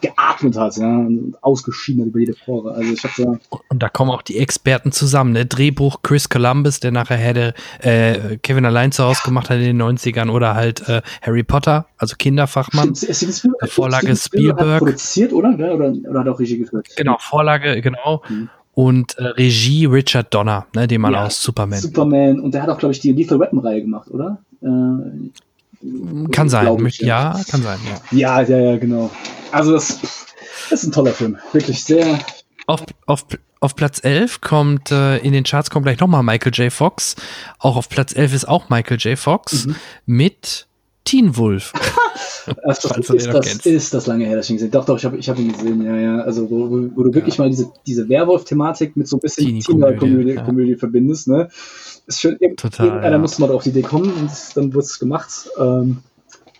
geatmet 0.00 0.56
hat, 0.56 0.76
ja, 0.78 0.86
und 0.86 1.34
ausgeschieden 1.42 2.02
hat 2.02 2.08
über 2.08 2.20
jede 2.20 2.32
Pore. 2.32 2.72
Also 2.72 2.92
ich 2.94 3.04
habe 3.04 3.12
da 3.50 3.58
Und 3.68 3.82
da 3.82 3.90
kommen 3.90 4.10
auch 4.10 4.22
die 4.22 4.38
Experten 4.38 4.90
zusammen. 4.90 5.32
Ne? 5.32 5.44
Drehbuch 5.44 6.00
Chris 6.02 6.30
Columbus, 6.30 6.80
der 6.80 6.92
nachher 6.92 7.34
der, 7.34 7.54
äh, 7.80 8.38
Kevin 8.38 8.64
allein 8.64 8.92
zu 8.92 9.04
Hause 9.04 9.20
gemacht 9.24 9.50
hat 9.50 9.58
in 9.58 9.64
den 9.64 9.82
90ern 9.82 10.30
oder 10.30 10.54
halt 10.54 10.88
äh, 10.88 11.02
Harry 11.20 11.42
Potter, 11.42 11.86
also 11.98 12.16
Kinderfachmann. 12.16 12.94
Steven 12.94 13.32
Spielberg, 13.34 13.60
Der 13.60 13.68
Vorlage 13.68 14.06
Steven 14.06 14.16
Spielberg 14.16 14.56
Spielberg. 14.58 14.72
Hat 14.74 14.78
produziert, 14.78 15.32
oder? 15.34 15.50
Oder, 15.50 15.92
oder 16.08 16.20
hat 16.20 16.26
er 16.26 16.32
auch 16.32 16.40
Regie 16.40 16.58
geführt? 16.58 16.88
Genau, 16.96 17.16
Vorlage, 17.20 17.82
genau. 17.82 18.22
Mhm. 18.30 18.48
Und 18.74 19.18
äh, 19.18 19.24
Regie 19.24 19.84
Richard 19.86 20.32
Donner, 20.32 20.66
ne, 20.74 20.88
den 20.88 21.00
man 21.02 21.12
Ja, 21.12 21.26
aus 21.26 21.42
Superman. 21.42 21.78
Superman. 21.80 22.40
Und 22.40 22.54
der 22.54 22.62
hat 22.62 22.70
auch, 22.70 22.78
glaube 22.78 22.92
ich, 22.92 23.00
die 23.00 23.12
Lethal 23.12 23.38
Weapon-Reihe 23.38 23.82
gemacht, 23.82 24.08
oder? 24.10 24.38
Äh, 24.62 26.26
kann 26.30 26.48
sein, 26.48 26.86
ich, 26.86 26.98
ja. 27.00 27.38
kann 27.50 27.62
sein, 27.62 27.78
ja. 28.12 28.18
Ja, 28.18 28.40
ja, 28.42 28.58
ja, 28.58 28.76
genau. 28.78 29.10
Also 29.50 29.72
das, 29.72 29.98
das 30.70 30.82
ist 30.82 30.84
ein 30.84 30.92
toller 30.92 31.12
Film. 31.12 31.36
Wirklich 31.52 31.82
sehr. 31.84 32.18
Auf, 32.66 32.84
auf, 33.06 33.26
auf 33.60 33.74
Platz 33.76 34.00
11 34.02 34.40
kommt, 34.40 34.90
äh, 34.92 35.18
in 35.18 35.32
den 35.32 35.44
Charts 35.44 35.70
kommt 35.70 35.84
gleich 35.84 35.98
nochmal 35.98 36.22
Michael 36.22 36.52
J. 36.54 36.72
Fox. 36.72 37.16
Auch 37.58 37.76
auf 37.76 37.88
Platz 37.88 38.14
11 38.14 38.32
ist 38.34 38.48
auch 38.48 38.70
Michael 38.70 38.96
J. 38.98 39.18
Fox 39.18 39.66
Mhm. 39.66 39.76
mit 40.06 40.66
Teen 41.04 41.36
Wolf. 41.36 41.72
Den 42.46 43.16
ist, 43.16 43.26
noch 43.26 43.34
das 43.34 43.48
kennst. 43.48 43.66
ist 43.66 43.94
das 43.94 44.06
lange 44.06 44.26
her, 44.26 44.36
dass 44.36 44.46
ich 44.46 44.50
ihn 44.50 44.56
gesehen 44.56 44.70
Doch, 44.70 44.84
doch, 44.84 44.98
ich 44.98 45.04
habe 45.04 45.16
ich 45.16 45.28
hab 45.28 45.38
ihn 45.38 45.52
gesehen, 45.52 45.84
ja, 45.84 45.96
ja. 45.96 46.20
Also, 46.20 46.50
wo, 46.50 46.70
wo, 46.70 46.90
wo 46.94 47.02
du 47.04 47.14
wirklich 47.14 47.38
mal 47.38 47.48
diese, 47.48 47.70
diese 47.86 48.08
Werwolf-Thematik 48.08 48.96
mit 48.96 49.08
so 49.08 49.16
ein 49.16 49.20
bisschen 49.20 49.46
Teenie-Komödie, 49.60 50.72
ja. 50.72 50.76
Verbindest, 50.78 51.28
ne? 51.28 51.48
Ist 52.06 52.24
irgend, 52.24 52.58
Total, 52.58 52.86
irgendeiner 52.86 53.16
ja. 53.16 53.18
musste 53.18 53.40
mal 53.40 53.50
auf 53.50 53.62
die 53.62 53.70
Idee 53.70 53.82
kommen 53.82 54.12
und 54.12 54.30
das, 54.30 54.54
dann 54.54 54.74
wurde 54.74 54.84
es 54.84 54.98
gemacht. 54.98 55.48
Ähm, 55.58 55.98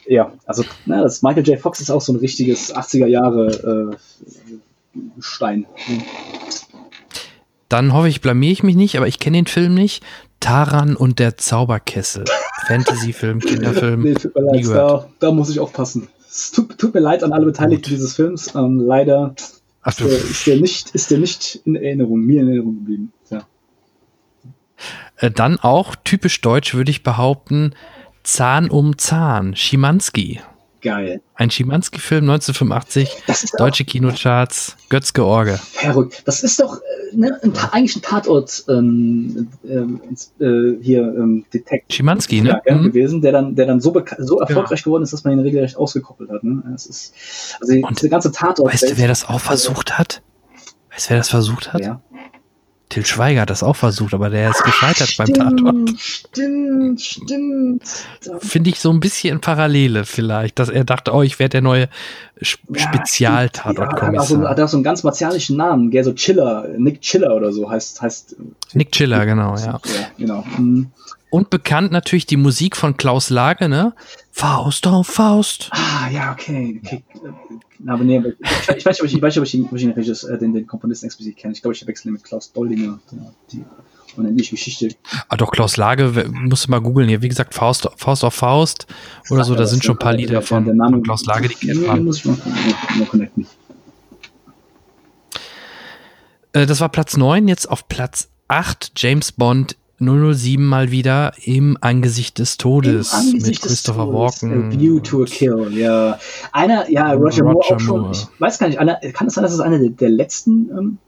ja, 0.07 0.33
also, 0.47 0.65
na, 0.87 1.03
das 1.03 1.23
Michael 1.23 1.47
J. 1.47 1.59
Fox 1.59 1.81
ist 1.81 1.91
auch 1.91 2.01
so 2.01 2.13
ein 2.13 2.17
richtiges 2.17 2.75
80er 2.75 3.07
Jahre 3.07 3.93
äh, 3.93 5.01
Stein. 5.21 5.67
Dann 7.69 7.93
hoffe 7.93 8.09
ich, 8.09 8.21
blamier 8.21 8.53
ich 8.53 8.63
mich 8.63 8.77
nicht, 8.77 8.97
aber 8.97 9.09
ich 9.09 9.19
kenne 9.19 9.39
den 9.39 9.47
Film 9.47 9.75
nicht. 9.75 10.05
Taran 10.41 10.97
und 10.97 11.19
der 11.19 11.37
Zauberkessel. 11.37 12.25
Fantasy-Film, 12.73 13.41
Kinderfilm. 13.41 14.03
Nee, 14.03 14.15
tut 14.15 14.35
mir 14.35 14.43
leid, 14.43 14.67
da, 14.67 15.09
da 15.19 15.31
muss 15.31 15.51
ich 15.51 15.61
aufpassen. 15.61 16.09
Es 16.29 16.51
tut, 16.51 16.79
tut 16.79 16.95
mir 16.95 17.01
leid 17.01 17.23
an 17.23 17.33
alle 17.33 17.45
Beteiligten 17.45 17.83
Gut. 17.83 17.91
dieses 17.91 18.15
Films. 18.15 18.55
Ähm, 18.55 18.81
leider 18.81 19.35
Ach, 19.83 19.99
äh, 20.01 20.05
ist, 20.05 20.47
der 20.47 20.57
nicht, 20.57 20.91
ist 20.91 21.11
der 21.11 21.19
nicht 21.19 21.61
in 21.65 21.77
Erinnerung, 21.77 22.21
mir 22.21 22.41
in 22.41 22.49
Erinnerung 22.49 22.75
geblieben. 22.77 23.13
Ja. 23.31 23.47
Äh, 25.17 25.31
dann 25.31 25.59
auch 25.59 25.95
typisch 25.97 26.41
deutsch, 26.41 26.75
würde 26.75 26.91
ich 26.91 27.03
behaupten, 27.03 27.75
Zahn 28.23 28.71
um 28.71 28.97
Zahn. 28.97 29.55
Schimanski. 29.57 30.41
Geil. 30.83 31.21
Ein 31.37 31.49
Schimanski-Film 31.51 32.25
1985. 32.29 33.23
Das 33.29 33.45
ist 33.45 33.55
Deutsche 33.59 33.85
Kinocharts. 33.85 34.77
Götz 34.89 35.13
George. 35.13 35.57
verrückt. 35.63 36.23
Das 36.27 36.43
ist 36.43 36.59
doch 36.61 36.79
äh, 36.79 37.17
ne, 37.17 37.39
ein, 37.43 37.53
eigentlich 37.71 37.97
ein 37.97 38.03
Tatort 38.03 38.65
ähm, 38.69 39.49
ähm, 39.65 40.01
äh, 40.41 40.83
hier 40.83 41.03
ähm, 41.03 41.45
Detect 41.55 41.93
Schimanski, 41.93 42.39
ja, 42.39 42.43
ne? 42.43 42.63
gell, 42.65 42.75
Mhm. 42.79 42.83
gewesen, 42.85 43.21
der 43.23 43.31
dann, 43.33 43.55
der 43.55 43.67
dann 43.67 43.81
so, 43.81 43.93
so 43.93 44.37
Genau. 44.37 44.39
erfolgreich 44.41 44.83
geworden 44.83 45.05
ist, 45.05 45.13
dass 45.13 45.23
man 45.23 45.35
ihn 45.35 45.41
regelrecht 45.41 45.77
ausgekoppelt 45.77 46.31
hat. 46.31 46.43
Ne? 46.43 46.63
Das 46.73 46.87
ist, 46.87 47.15
also 47.61 47.73
die, 47.73 47.83
Und 47.85 47.99
diese 48.01 48.09
ganze 48.09 48.33
Tatort. 48.33 48.73
Weißt 48.73 48.83
du, 48.91 48.99
wer 48.99 49.07
das 49.09 49.25
auch 49.29 49.41
versucht 49.41 49.99
hat? 49.99 50.21
Weißt 50.93 51.07
du, 51.07 51.11
wer 51.11 51.19
das 51.19 51.31
versucht 51.31 51.73
hat? 51.73 51.81
Ja. 51.83 52.01
Till 52.93 53.07
Schweiger 53.07 53.41
hat 53.41 53.49
das 53.49 53.63
auch 53.63 53.75
versucht, 53.77 54.13
aber 54.13 54.29
der 54.29 54.51
ist 54.51 54.63
gescheitert 54.65 55.15
beim 55.17 55.33
Tatort. 55.33 55.91
Stimmt, 55.99 57.01
stimmt. 57.01 57.83
Finde 58.41 58.69
ich 58.69 58.81
so 58.81 58.91
ein 58.91 59.01
bisschen 59.01 59.41
Parallele 59.41 60.05
vielleicht, 60.05 60.59
dass 60.59 60.69
er 60.69 60.85
dachte, 60.85 61.15
oh, 61.15 61.23
ich 61.23 61.39
werde 61.39 61.53
der 61.53 61.61
neue 61.63 61.89
Sch- 62.43 62.59
Ja, 62.69 62.75
Ja, 62.75 62.83
hat, 62.83 62.85
auch 62.85 62.85
so, 62.85 62.99
Spezial-Tatort-Kommissar. 62.99 64.51
hat 64.51 64.61
auch 64.61 64.69
so 64.69 64.77
einen 64.77 64.85
ganz 64.85 65.03
martialischen 65.05 65.57
Namen, 65.57 65.91
gell, 65.91 66.05
so 66.05 66.13
Chiller, 66.13 66.67
Nick 66.77 67.01
Chiller 67.01 67.35
oder 67.35 67.51
so 67.51 67.71
heißt, 67.71 68.03
heißt 68.03 68.37
Nick 68.75 68.93
Chiller, 68.93 69.25
genau, 69.25 69.57
ja. 69.57 69.65
ja, 69.65 69.81
genau. 70.19 70.45
Mhm. 70.59 70.91
Und 71.31 71.49
bekannt 71.49 71.93
natürlich 71.93 72.27
die 72.27 72.37
Musik 72.37 72.77
von 72.77 72.99
Klaus 72.99 73.31
Lage, 73.31 73.71
ne? 73.71 73.95
Faust 74.33 74.87
auf 74.87 75.07
Faust. 75.07 75.71
Ah, 75.73 76.11
ja, 76.13 76.31
okay. 76.33 76.79
okay. 76.85 77.03
Aber 77.87 78.05
nee, 78.05 78.23
ich, 78.77 78.85
weiß 78.87 79.01
nicht, 79.03 79.19
ob 79.19 79.45
ich, 79.45 79.55
ich, 79.55 79.73
ich, 79.73 79.95
den, 79.95 79.99
äh, 79.99 80.39
den, 80.39 80.53
den 80.55 80.67
Komponisten 80.67 81.07
explizit 81.07 81.37
kenne. 81.37 81.53
Ich 81.55 81.63
glaube, 81.63 81.75
ich 81.75 81.87
wechsle 81.87 82.11
mit 82.13 82.23
Klaus 82.23 82.53
Doldinger. 82.53 82.99
Der, 83.11 83.33
die 83.53 83.65
unendliche 84.17 84.51
Geschichte. 84.57 84.91
Ah, 85.29 85.37
doch, 85.39 85.51
Klaus 85.51 85.77
Lage, 85.79 86.29
musst 86.31 86.67
du 86.67 86.71
mal 86.71 86.81
googeln 86.81 87.09
hier. 87.09 87.23
Wie 87.23 87.29
gesagt, 87.29 87.55
Faust, 87.55 87.89
Faust 87.97 88.25
auf 88.25 88.35
Faust 88.35 88.87
oder 89.31 89.43
so, 89.45 89.55
da 89.55 89.67
sind 89.67 89.83
schon 89.85 89.95
ein 89.97 89.99
paar 89.99 90.13
der- 90.13 90.19
Lieder 90.21 90.31
der- 90.33 90.43
von, 90.43 90.65
der 90.65 90.75
Name- 90.75 90.97
von 90.99 91.03
Klaus 91.03 91.25
Lage, 91.25 91.49
die 91.49 91.55
kennt 91.55 91.87
man. 91.87 92.05
muss 92.05 92.19
ich 92.19 92.27
mal, 92.27 92.37
mal, 92.37 92.99
mal 92.99 93.07
connecten. 93.07 93.47
Äh, 96.53 96.67
das 96.67 96.81
war 96.81 96.89
Platz 96.91 97.17
9, 97.17 97.49
jetzt 97.49 97.69
auf 97.71 97.89
Platz 97.89 98.29
8 98.49 98.93
James 98.97 99.33
Bond 99.33 99.77
007 100.03 100.65
mal 100.65 100.91
wieder 100.91 101.33
im 101.45 101.79
Angesicht 101.81 102.39
des 102.39 102.57
Todes 102.57 103.13
Angesicht 103.13 103.47
mit 103.47 103.55
des 103.55 103.61
Christopher 103.61 104.05
Todes, 104.05 104.43
Walken. 104.43 104.73
A 104.73 104.79
View 104.79 105.01
to 105.01 105.23
a 105.23 105.27
Kill, 105.27 105.69
ja. 105.77 106.19
Einer, 106.53 106.91
ja, 106.91 107.13
Roger, 107.13 107.45
Moore 107.45 107.57
Roger 107.57 107.77
auch 107.77 107.81
schon. 107.81 108.01
Moore. 108.01 108.13
Ich 108.13 108.41
weiß 108.41 108.59
gar 108.59 108.69
nicht, 108.69 108.79
einer, 108.79 108.97
kann 109.13 109.27
es 109.27 109.35
sein, 109.35 109.43
dass 109.43 109.53
es 109.53 109.61
einer 109.61 109.79
der, 109.79 109.91
der 109.91 110.11
letzten 110.11 110.71
ähm, 110.71 110.99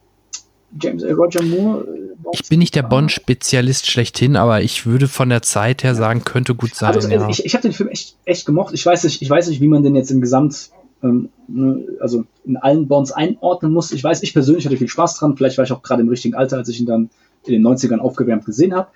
James 0.81 1.03
äh, 1.03 1.13
Roger 1.13 1.43
Moore? 1.43 1.87
Äh, 1.87 2.29
Ich 2.33 2.49
bin 2.49 2.59
nicht 2.59 2.75
der? 2.75 2.83
Bond-Spezialist 2.83 3.91
schlechthin, 3.91 4.37
aber 4.37 4.63
ich 4.63 4.87
würde 4.87 5.09
von 5.09 5.29
der 5.29 5.43
Zeit 5.43 5.85
her 5.85 5.95
sagen, 5.95 6.25
könnte 6.25 6.55
gut 6.55 6.75
sein. 6.75 6.95
Also, 6.95 7.09
ja. 7.09 7.29
ich, 7.29 7.45
ich 7.45 7.55
habe 7.55 7.63
den 7.63 7.73
Film 7.73 7.89
echt, 7.89 8.17
echt 8.25 8.47
gemocht. 8.47 8.75
Ich 8.75 8.85
weiß 8.85 9.05
nicht, 9.05 9.23
ich 9.23 9.31
weiß 9.31 9.49
nicht, 9.49 9.61
wie 9.61 9.69
man 9.69 9.83
den 9.83 9.95
jetzt 9.95 10.11
im 10.11 10.21
Gesamt, 10.21 10.71
ähm, 11.03 11.29
ne, 11.49 11.85
also 12.01 12.25
in 12.45 12.57
allen 12.57 12.89
Bonds 12.89 13.13
einordnen 13.13 13.73
muss. 13.73 13.93
Ich 13.93 14.03
weiß, 14.03 14.23
ich 14.23 14.33
persönlich 14.33 14.67
hatte 14.67 14.77
viel 14.77 14.89
Spaß 14.89 15.19
dran. 15.19 15.37
Vielleicht 15.37 15.59
war 15.59 15.65
ich 15.65 15.73
auch 15.73 15.83
gerade 15.83 16.03
im 16.03 16.09
richtigen 16.09 16.35
Alter, 16.35 16.57
als 16.57 16.69
ich 16.69 16.81
ihn 16.81 16.87
dann 16.87 17.11
in 17.49 17.55
den 17.55 17.67
90ern 17.67 17.99
aufgewärmt 17.99 18.45
gesehen 18.45 18.75
habe. 18.75 18.89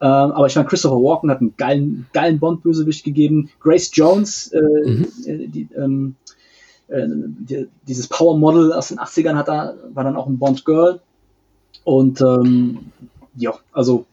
Ähm, 0.00 0.08
aber 0.32 0.46
ich 0.46 0.54
meine, 0.56 0.68
Christopher 0.68 0.96
Walken 0.96 1.30
hat 1.30 1.40
einen 1.40 1.54
geilen, 1.56 2.06
geilen 2.12 2.38
Bond-Bösewicht 2.38 3.04
gegeben. 3.04 3.50
Grace 3.60 3.90
Jones, 3.92 4.48
äh, 4.52 4.60
Mhm. 4.60 5.08
äh, 5.26 5.46
die, 5.48 5.68
ähm, 5.76 6.14
äh, 6.88 7.06
die, 7.08 7.68
dieses 7.86 8.06
Power-Model 8.08 8.72
aus 8.72 8.88
den 8.88 8.98
80ern 8.98 9.34
hat 9.36 9.48
da, 9.48 9.74
war 9.94 10.04
dann 10.04 10.16
auch 10.16 10.26
ein 10.26 10.38
Bond-Girl. 10.38 11.00
Und 11.84 12.20
ähm, 12.20 12.78
ja, 13.36 13.54
also 13.72 14.04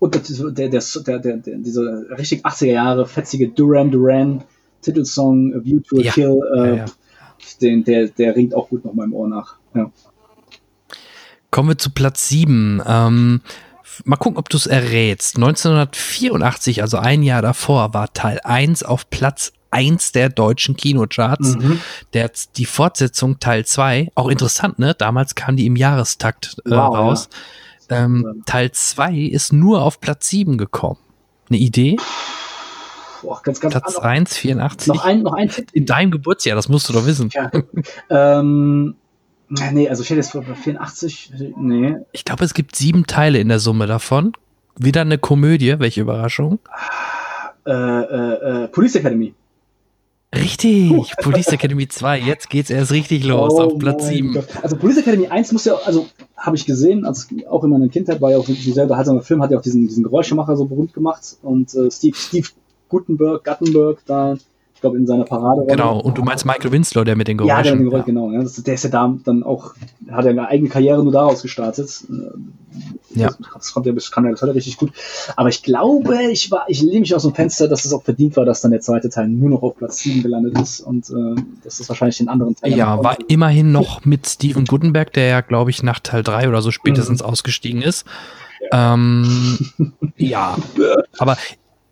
Und 0.00 0.14
der, 0.14 0.68
der, 0.68 0.80
der, 1.06 1.18
der, 1.18 1.36
der, 1.38 1.58
diese 1.58 2.06
richtig 2.16 2.46
80er 2.46 2.66
Jahre 2.66 3.06
fetzige 3.06 3.48
Duran 3.48 3.90
Duran 3.90 4.44
Titelsong 4.82 5.54
A 5.54 5.64
View 5.64 5.80
to 5.80 5.96
a 5.96 6.00
Ja. 6.02 6.12
Kill, 6.12 6.40
äh, 6.56 6.58
Ja, 6.68 6.74
ja. 6.76 6.84
Den, 7.60 7.82
der, 7.84 8.08
der 8.08 8.36
ringt 8.36 8.54
auch 8.54 8.68
gut 8.68 8.84
noch 8.84 8.94
meinem 8.94 9.12
Ohr 9.12 9.28
nach. 9.28 9.56
Ja. 9.74 9.90
Kommen 11.50 11.70
wir 11.70 11.78
zu 11.78 11.90
Platz 11.90 12.28
7. 12.28 12.82
Ähm, 12.86 13.40
mal 14.04 14.16
gucken, 14.16 14.38
ob 14.38 14.48
du 14.48 14.56
es 14.56 14.66
errätst. 14.66 15.36
1984, 15.36 16.82
also 16.82 16.98
ein 16.98 17.22
Jahr 17.22 17.42
davor, 17.42 17.94
war 17.94 18.12
Teil 18.12 18.40
1 18.44 18.82
auf 18.82 19.08
Platz 19.10 19.52
1 19.70 20.12
der 20.12 20.28
deutschen 20.28 20.76
Kinocharts. 20.76 21.56
Mhm. 21.56 21.80
Der, 22.12 22.30
die 22.56 22.64
Fortsetzung 22.64 23.38
Teil 23.38 23.64
2, 23.64 24.10
auch 24.14 24.28
interessant, 24.28 24.78
ne? 24.78 24.94
Damals 24.94 25.34
kam 25.34 25.56
die 25.56 25.66
im 25.66 25.76
Jahrestakt 25.76 26.56
äh, 26.64 26.70
Wow, 26.70 26.96
raus. 26.96 27.28
Ähm, 27.90 28.42
Teil 28.46 28.70
2 28.70 29.14
ist 29.14 29.52
nur 29.52 29.82
auf 29.82 30.00
Platz 30.00 30.28
7 30.28 30.58
gekommen. 30.58 30.98
Eine 31.48 31.58
Idee? 31.58 31.96
Boah, 33.22 33.40
ganz, 33.42 33.60
ganz 33.60 33.72
Platz 33.72 33.94
noch, 33.94 34.02
1, 34.02 34.36
84. 34.36 34.88
noch 34.88 35.04
ein, 35.04 35.22
noch 35.22 35.32
ein 35.32 35.48
Tipp. 35.48 35.70
In 35.72 35.86
deinem 35.86 36.10
Geburtsjahr, 36.10 36.56
das 36.56 36.68
musst 36.68 36.88
du 36.88 36.92
doch 36.92 37.06
wissen. 37.06 37.30
Ja. 37.32 37.50
ähm, 38.10 38.96
nee, 39.48 39.88
also 39.88 40.02
ich 40.02 40.10
hätte 40.10 40.20
jetzt 40.20 40.32
vor 40.32 40.42
84, 40.42 41.32
nee. 41.56 41.96
Ich 42.12 42.24
glaube, 42.24 42.44
es 42.44 42.54
gibt 42.54 42.76
sieben 42.76 43.06
Teile 43.06 43.38
in 43.38 43.48
der 43.48 43.58
Summe 43.58 43.86
davon. 43.86 44.32
Wieder 44.76 45.00
eine 45.00 45.18
Komödie, 45.18 45.78
welche 45.78 46.02
Überraschung. 46.02 46.58
Äh, 47.66 47.72
äh, 47.72 48.64
äh, 48.64 48.68
Police 48.68 48.96
Academy. 48.96 49.34
Richtig, 50.34 51.14
Police 51.22 51.48
Academy 51.48 51.88
2, 51.88 52.20
jetzt 52.20 52.50
geht's 52.50 52.68
erst 52.70 52.92
richtig 52.92 53.24
los, 53.24 53.54
Oh 53.54 53.62
auf 53.62 53.78
Platz 53.78 54.04
mein 54.04 54.14
7. 54.14 54.32
Gott. 54.34 54.46
Also 54.62 54.76
Police 54.76 54.98
Academy 54.98 55.26
1 55.26 55.52
muss 55.52 55.64
ja, 55.64 55.74
also 55.74 56.06
habe 56.36 56.56
ich 56.56 56.66
gesehen, 56.66 57.06
also 57.06 57.26
auch 57.48 57.64
in 57.64 57.70
meiner 57.70 57.88
Kindheit 57.88 58.20
war 58.20 58.30
ja 58.30 58.38
auch 58.38 58.44
dieselbe 58.44 58.96
Haltung. 58.96 59.16
Der 59.16 59.24
Film 59.24 59.42
hat 59.42 59.50
ja 59.50 59.58
auch 59.58 59.62
diesen, 59.62 59.88
diesen 59.88 60.04
Geräuschemacher 60.04 60.56
so 60.56 60.66
berühmt 60.66 60.92
gemacht 60.92 61.38
und 61.42 61.74
äh, 61.74 61.90
Steve, 61.90 62.16
Steve 62.16 62.48
Gutenberg, 62.88 63.44
Guttenberg 63.44 63.98
da, 64.06 64.36
ich 64.78 64.82
glaube 64.82 64.96
in 64.96 65.08
seiner 65.08 65.24
Parade. 65.24 65.64
Genau, 65.66 65.98
und 65.98 66.16
du 66.16 66.22
meinst 66.22 66.46
Michael 66.46 66.70
Winslow, 66.70 67.02
der 67.02 67.16
mit 67.16 67.26
den 67.26 67.36
Ja, 67.38 67.46
der, 67.46 67.72
Geräuschen. 67.72 67.78
mit 67.78 67.80
dem 67.80 67.90
Geräusch, 67.90 68.04
genau. 68.04 68.30
Ja, 68.30 68.42
das, 68.42 68.62
der 68.62 68.74
ist 68.74 68.84
ja 68.84 68.90
da 68.90 69.12
dann 69.24 69.42
auch, 69.42 69.74
hat 70.08 70.24
ja 70.24 70.30
eine 70.30 70.46
eigene 70.46 70.68
Karriere 70.68 71.02
nur 71.02 71.12
daraus 71.12 71.42
gestartet. 71.42 72.04
Ja. 73.10 73.26
Das, 73.26 73.38
das 73.54 73.72
kommt 73.72 73.86
ja 73.86 73.92
bis, 73.92 74.12
kann 74.12 74.24
ja 74.24 74.30
das 74.30 74.40
heute 74.40 74.54
richtig 74.54 74.76
gut. 74.76 74.92
Aber 75.34 75.48
ich 75.48 75.64
glaube, 75.64 76.16
ich 76.30 76.52
war, 76.52 76.66
ich 76.68 76.80
lehne 76.80 77.00
mich 77.00 77.12
aus 77.12 77.22
dem 77.24 77.34
Fenster, 77.34 77.66
dass 77.66 77.84
es 77.84 77.92
auch 77.92 78.04
verdient 78.04 78.36
war, 78.36 78.44
dass 78.44 78.60
dann 78.60 78.70
der 78.70 78.80
zweite 78.80 79.10
Teil 79.10 79.26
nur 79.26 79.50
noch 79.50 79.64
auf 79.64 79.76
Platz 79.76 79.98
7 79.98 80.22
gelandet 80.22 80.56
ist 80.60 80.78
und 80.78 81.10
äh, 81.10 81.42
dass 81.64 81.78
das 81.78 81.88
wahrscheinlich 81.88 82.18
den 82.18 82.28
anderen 82.28 82.54
Teil 82.54 82.72
Ja, 82.76 83.02
war 83.02 83.16
immerhin 83.26 83.72
noch 83.72 84.04
mit 84.04 84.28
Steven 84.28 84.64
Gutenberg, 84.64 85.12
der 85.12 85.26
ja, 85.26 85.40
glaube 85.40 85.70
ich, 85.70 85.82
nach 85.82 85.98
Teil 85.98 86.22
3 86.22 86.48
oder 86.48 86.62
so 86.62 86.70
spätestens 86.70 87.20
ausgestiegen 87.20 87.82
ist. 87.82 88.06
Ähm, 88.70 89.58
ja, 90.16 90.56
aber 91.18 91.36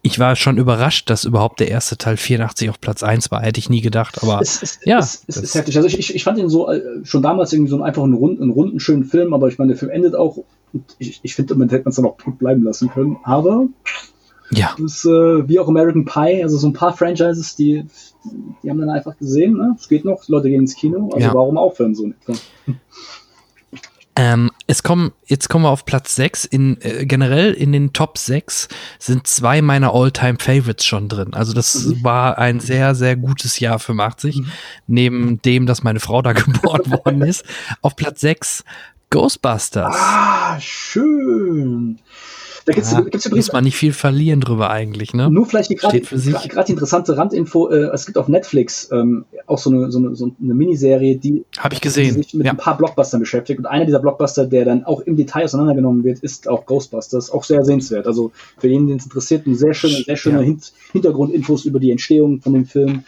ich 0.07 0.19
war 0.21 0.37
schon 0.37 0.57
überrascht, 0.57 1.11
dass 1.11 1.25
überhaupt 1.25 1.59
der 1.59 1.69
erste 1.69 1.97
Teil 1.97 2.17
84 2.17 2.71
auf 2.71 2.81
Platz 2.81 3.03
1 3.03 3.31
war. 3.33 3.43
Hätte 3.43 3.59
ich 3.59 3.69
nie 3.69 3.81
gedacht, 3.81 4.23
aber 4.23 4.41
es, 4.41 4.63
es, 4.63 4.79
ja, 4.85 4.99
es, 4.99 5.25
es 5.27 5.37
ist 5.37 5.55
heftig. 5.55 5.77
Also 5.77 5.89
ich, 5.89 6.15
ich, 6.15 6.25
fand 6.25 6.39
ihn 6.39 6.49
so 6.49 6.71
äh, 6.71 6.81
schon 7.05 7.23
damals 7.23 7.53
irgendwie 7.53 7.71
so 7.71 7.77
einen, 7.77 7.85
einfach 7.85 8.05
einen 8.05 8.15
runden, 8.15 8.43
einen 8.43 8.53
runden, 8.53 8.79
schönen 8.79 9.05
Film, 9.05 9.35
aber 9.35 9.49
ich 9.49 9.59
meine, 9.59 9.73
der 9.73 9.79
Film 9.79 9.91
endet 9.91 10.15
auch 10.15 10.39
und 10.73 10.85
ich, 10.99 11.21
ich 11.23 11.35
finde, 11.35 11.57
man 11.57 11.69
hätte 11.69 11.85
man 11.85 11.91
es 11.91 11.97
dann 11.97 12.05
auch 12.05 12.19
gut 12.19 12.39
bleiben 12.39 12.63
lassen 12.63 12.89
können. 12.89 13.17
Aber 13.25 13.67
ja, 14.51 14.77
Das 14.79 15.05
äh, 15.05 15.49
wie 15.49 15.59
auch 15.59 15.69
American 15.69 16.05
Pie, 16.05 16.43
also 16.43 16.57
so 16.57 16.69
ein 16.69 16.73
paar 16.73 16.97
Franchises, 16.97 17.57
die, 17.57 17.85
die 18.63 18.71
haben 18.71 18.79
dann 18.79 18.91
einfach 18.91 19.19
gesehen, 19.19 19.55
ne? 19.55 19.75
Es 19.77 19.89
geht 19.89 20.05
noch, 20.05 20.29
Leute 20.29 20.49
gehen 20.49 20.61
ins 20.61 20.77
Kino, 20.77 21.11
also 21.13 21.27
Ja. 21.27 21.35
warum 21.35 21.59
aufhören 21.59 21.95
so 21.95 22.07
etwa? 22.07 22.35
Ähm, 24.19 24.51
es 24.69 24.83
kommen, 24.83 25.13
jetzt 25.27 25.49
kommen 25.49 25.65
wir 25.65 25.71
auf 25.71 25.85
Platz 25.85 26.17
6. 26.17 26.45
In, 26.45 26.81
äh, 26.81 27.07
generell 27.07 27.53
in 27.53 27.73
den 27.73 27.93
Top 27.93 28.19
6 28.19 28.69
sind 28.99 29.27
zwei 29.27 29.63
meiner 29.63 29.95
All-Time 29.95 30.39
Favorites 30.41 30.85
schon 30.85 31.09
drin. 31.09 31.35
Also 31.35 31.53
das 31.53 32.03
war 32.03 32.39
ein 32.39 32.59
sehr, 32.59 32.95
sehr 32.95 33.17
gutes 33.17 33.61
Jahr 33.61 33.79
85. 33.79 34.43
Neben 34.87 35.41
dem, 35.43 35.67
dass 35.67 35.85
meine 35.85 36.01
Frau 36.01 36.21
da 36.21 36.33
geboren 36.35 36.91
worden 36.91 37.23
ist. 37.23 37.45
Auf 37.81 37.95
Platz 37.95 38.21
6 38.21 38.65
Ghostbusters. 39.11 39.95
Ah, 39.97 40.59
schön. 40.61 42.01
Da 42.67 42.73
gibt's, 42.73 42.91
Ja, 42.91 43.01
gibt's 43.01 43.25
übrigens 43.27 43.47
muss 43.47 43.53
man 43.53 43.63
nicht 43.65 43.77
viel 43.77 43.93
verlieren 43.93 44.41
drüber 44.41 44.71
eigentlich, 44.71 45.15
ne? 45.15 45.31
nur 45.31 45.47
vielleicht 45.47 45.71
die 45.71 45.77
gerade 45.77 46.01
die 46.01 46.73
interessante 46.73 47.17
Randinfo, 47.17 47.69
äh, 47.71 47.91
es 47.95 48.07
gibt 48.07 48.19
auf 48.19 48.27
Netflix 48.27 48.91
ähm, 48.93 49.25
auch 49.47 49.59
so 49.59 49.71
eine, 49.71 49.93
so 49.93 49.99
eine, 50.01 50.17
so 50.17 50.33
eine 50.43 50.53
Miniserie, 50.55 51.17
die 51.17 51.45
Habe 51.59 51.75
ich 51.75 51.81
gesehen. 51.81 52.15
sich 52.15 52.35
mit 52.35 52.45
Ja. 52.45 52.53
ein 52.53 52.57
paar 52.57 52.77
Blockbustern 52.77 53.21
beschäftigt. 53.21 53.61
Und 53.61 53.67
einer 53.67 53.85
dieser 53.85 54.01
Blockbuster, 54.01 54.47
der 54.47 54.65
dann 54.65 54.83
auch 54.85 55.01
im 55.03 55.17
Detail 55.17 55.45
auseinandergenommen 55.45 56.03
wird, 56.03 56.19
ist 56.19 56.49
auch 56.49 56.67
Ghostbusters. 56.67 57.31
Auch 57.31 57.45
sehr 57.45 57.65
sehenswert. 57.65 58.09
Also 58.09 58.33
für 58.59 58.67
jeden, 58.67 58.89
den 58.89 58.97
es 58.97 59.05
interessiert, 59.05 59.47
eine 59.47 59.55
sehr 59.55 59.73
schöne, 59.73 60.03
sehr 60.05 60.17
schöne 60.17 60.39
Ja. 60.41 60.45
Hint 60.45 60.73
Hintergrundinfos 60.91 61.67
über 61.67 61.79
die 61.79 61.93
Entstehung 61.93 62.41
von 62.41 62.53
dem 62.53 62.65
Film. 62.67 63.05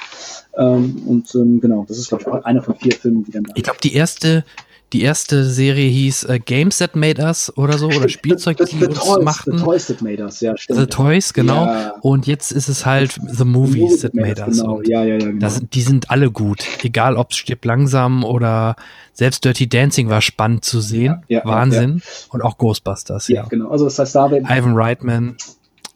Ähm, 0.56 1.02
und 1.06 1.34
ähm, 1.34 1.60
genau, 1.60 1.84
das 1.88 1.98
ist, 1.98 2.08
glaube 2.10 2.24
ich, 2.26 2.44
einer 2.44 2.62
von 2.62 2.76
vier 2.76 2.92
Filmen, 2.92 3.24
die 3.24 3.32
dann 3.32 3.42
da 3.44 3.52
Ich 3.56 3.62
glaube, 3.64 3.78
die 3.82 3.94
erste, 3.94 4.44
die 4.92 5.02
erste 5.02 5.44
Serie 5.44 5.88
hieß 5.88 6.24
äh, 6.24 6.38
Games 6.38 6.78
That 6.78 6.96
Made 6.96 7.22
Us 7.22 7.52
oder 7.56 7.76
so, 7.76 7.88
oder 7.88 8.08
Spielzeug, 8.08 8.58
the, 8.58 8.64
die 8.64 8.78
the, 8.78 8.86
uns 8.86 8.98
Toys, 8.98 9.24
machten. 9.24 9.58
The 9.58 9.64
Toys 9.64 9.86
That 9.86 10.02
Made 10.02 10.22
Us, 10.22 10.40
ja, 10.40 10.56
stimmt. 10.56 10.78
The 10.78 10.86
Toys, 10.86 11.32
genau. 11.34 11.66
Ja. 11.66 11.94
Und 12.00 12.26
jetzt 12.26 12.52
ist 12.52 12.68
es 12.68 12.86
halt 12.86 13.18
The 13.26 13.44
Movies 13.44 14.00
That 14.00 14.14
Made 14.14 14.42
Us. 14.46 14.58
Genau, 14.58 14.80
ja, 14.82 15.04
ja, 15.04 15.14
ja, 15.14 15.18
genau. 15.18 15.40
das 15.40 15.60
die 15.72 15.82
sind 15.82 16.10
alle 16.10 16.30
gut. 16.30 16.64
Egal, 16.82 17.16
ob 17.16 17.32
es 17.32 17.36
stirbt 17.36 17.64
langsam 17.64 18.24
oder 18.24 18.76
selbst 19.12 19.44
Dirty 19.44 19.68
Dancing 19.68 20.08
war 20.08 20.22
spannend 20.22 20.64
zu 20.64 20.80
sehen. 20.80 21.22
Ja, 21.28 21.38
ja, 21.40 21.44
Wahnsinn. 21.44 22.00
Und 22.30 22.42
auch 22.42 22.56
Ghostbusters, 22.56 23.28
ja, 23.28 23.44
genau. 23.44 23.70
Also 23.70 23.84
das 23.84 23.98
heißt, 23.98 24.14
da 24.14 24.26
Ivan 24.30 24.74
Reitman, 24.74 25.36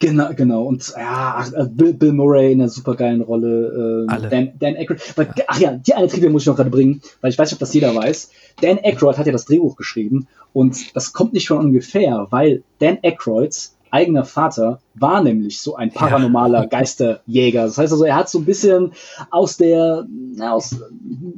Genau, 0.03 0.31
genau. 0.35 0.65
Und 0.65 0.93
ja, 0.97 1.47
äh, 1.55 1.65
Bill, 1.71 1.95
Bill 1.95 2.13
Murray 2.13 2.53
in 2.53 2.61
einer 2.61 2.69
supergeilen 2.69 3.21
Rolle. 3.21 4.07
Äh, 4.09 4.13
Alle. 4.13 4.29
Dan, 4.29 4.53
Dan 4.59 4.77
Aykroyd. 4.77 5.01
Weil, 5.17 5.33
Ach 5.47 5.61
ja, 5.61 5.75
die 5.75 5.95
eine 5.95 6.09
Trivia 6.09 6.29
muss 6.29 6.43
ich 6.43 6.49
noch 6.49 6.57
gerade 6.57 6.71
bringen, 6.71 7.01
weil 7.21 7.31
ich 7.31 7.39
weiß 7.39 7.51
nicht, 7.51 7.55
ob 7.55 7.61
das 7.61 7.73
jeder 7.73 7.95
weiß. 7.95 8.31
Dan 8.61 8.81
Aykroyd 8.83 9.17
hat 9.17 9.27
ja 9.27 9.33
das 9.33 9.45
Drehbuch 9.45 9.77
geschrieben 9.77 10.27
und 10.53 10.97
das 10.97 11.13
kommt 11.13 11.35
nicht 11.35 11.47
von 11.47 11.59
ungefähr, 11.59 12.27
weil 12.31 12.65
Dan 12.81 12.99
Aykroyds 13.03 13.72
eigener 13.93 14.25
Vater 14.25 14.81
war 14.95 15.23
nämlich 15.23 15.61
so 15.61 15.77
ein 15.77 15.93
paranormaler 15.93 16.67
Geisterjäger. 16.71 17.65
Das 17.65 17.77
heißt 17.77 17.93
also, 17.93 18.05
er 18.05 18.17
hat 18.17 18.29
so 18.29 18.39
ein 18.39 18.45
bisschen 18.45 18.93
aus 19.31 19.59
der, 19.59 20.07
aus, 20.41 20.77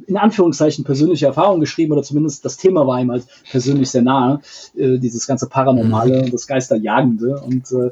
in 0.07 0.17
Anführungszeichen, 0.17 0.85
persönliche 0.85 1.25
Erfahrung 1.25 1.59
geschrieben 1.59 1.91
oder 1.91 2.03
zumindest 2.03 2.45
das 2.45 2.57
Thema 2.57 2.87
war 2.87 2.99
ihm 3.01 3.11
halt 3.11 3.27
persönlich 3.51 3.91
sehr 3.91 4.03
nahe, 4.03 4.39
äh, 4.75 4.97
dieses 4.97 5.27
ganze 5.27 5.47
Paranormale 5.47 6.21
und 6.23 6.33
das 6.33 6.47
Geisterjagende. 6.47 7.41
Und 7.41 7.71
äh, 7.73 7.91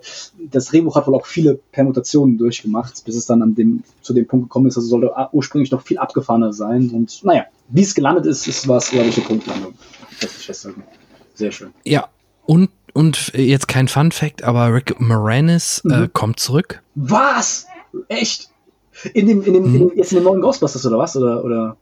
das 0.50 0.68
Drehbuch 0.68 0.96
hat 0.96 1.08
wohl 1.08 1.16
auch 1.16 1.26
viele 1.26 1.60
Permutationen 1.72 2.38
durchgemacht, 2.38 3.04
bis 3.06 3.16
es 3.16 3.26
dann 3.26 3.42
an 3.42 3.56
dem, 3.56 3.84
zu 4.02 4.14
dem 4.14 4.28
Punkt 4.28 4.46
gekommen 4.46 4.68
ist. 4.68 4.78
Also 4.78 4.88
sollte 4.88 5.12
ursprünglich 5.34 5.72
noch 5.72 5.82
viel 5.82 5.98
abgefahrener 5.98 6.54
sein. 6.54 6.90
Und 6.92 7.24
naja, 7.26 7.46
wie 7.68 7.82
es 7.82 7.94
gelandet 7.94 8.26
ist, 8.26 8.48
ist 8.48 8.68
was, 8.68 8.92
glaube 8.92 9.08
ich, 9.08 9.18
eine 9.18 9.26
Punktlandung. 9.26 9.74
Das 10.22 10.32
festhalten. 10.32 10.84
Sehr 11.34 11.52
schön. 11.52 11.74
ja. 11.84 12.08
Und, 12.46 12.70
und 12.94 13.32
jetzt 13.36 13.68
kein 13.68 13.88
Fun 13.88 14.12
Fact, 14.12 14.44
aber 14.44 14.74
Rick 14.74 15.00
Moranis 15.00 15.82
äh, 15.86 16.02
Mhm. 16.02 16.14
kommt 16.14 16.40
zurück. 16.40 16.82
Was? 16.96 17.68
Echt? 18.08 18.50
In 19.14 19.28
dem, 19.28 19.44
in 19.44 19.54
dem, 19.54 19.66
in 19.66 19.74
dem, 19.90 19.92
jetzt 19.96 20.12
in 20.12 20.20
dem 20.20 20.24
neuen 20.26 20.42
Ghostbusters 20.42 20.86
oder 20.86 20.98
was? 21.00 21.16
Oder, 21.18 21.44
oder? 21.44 21.78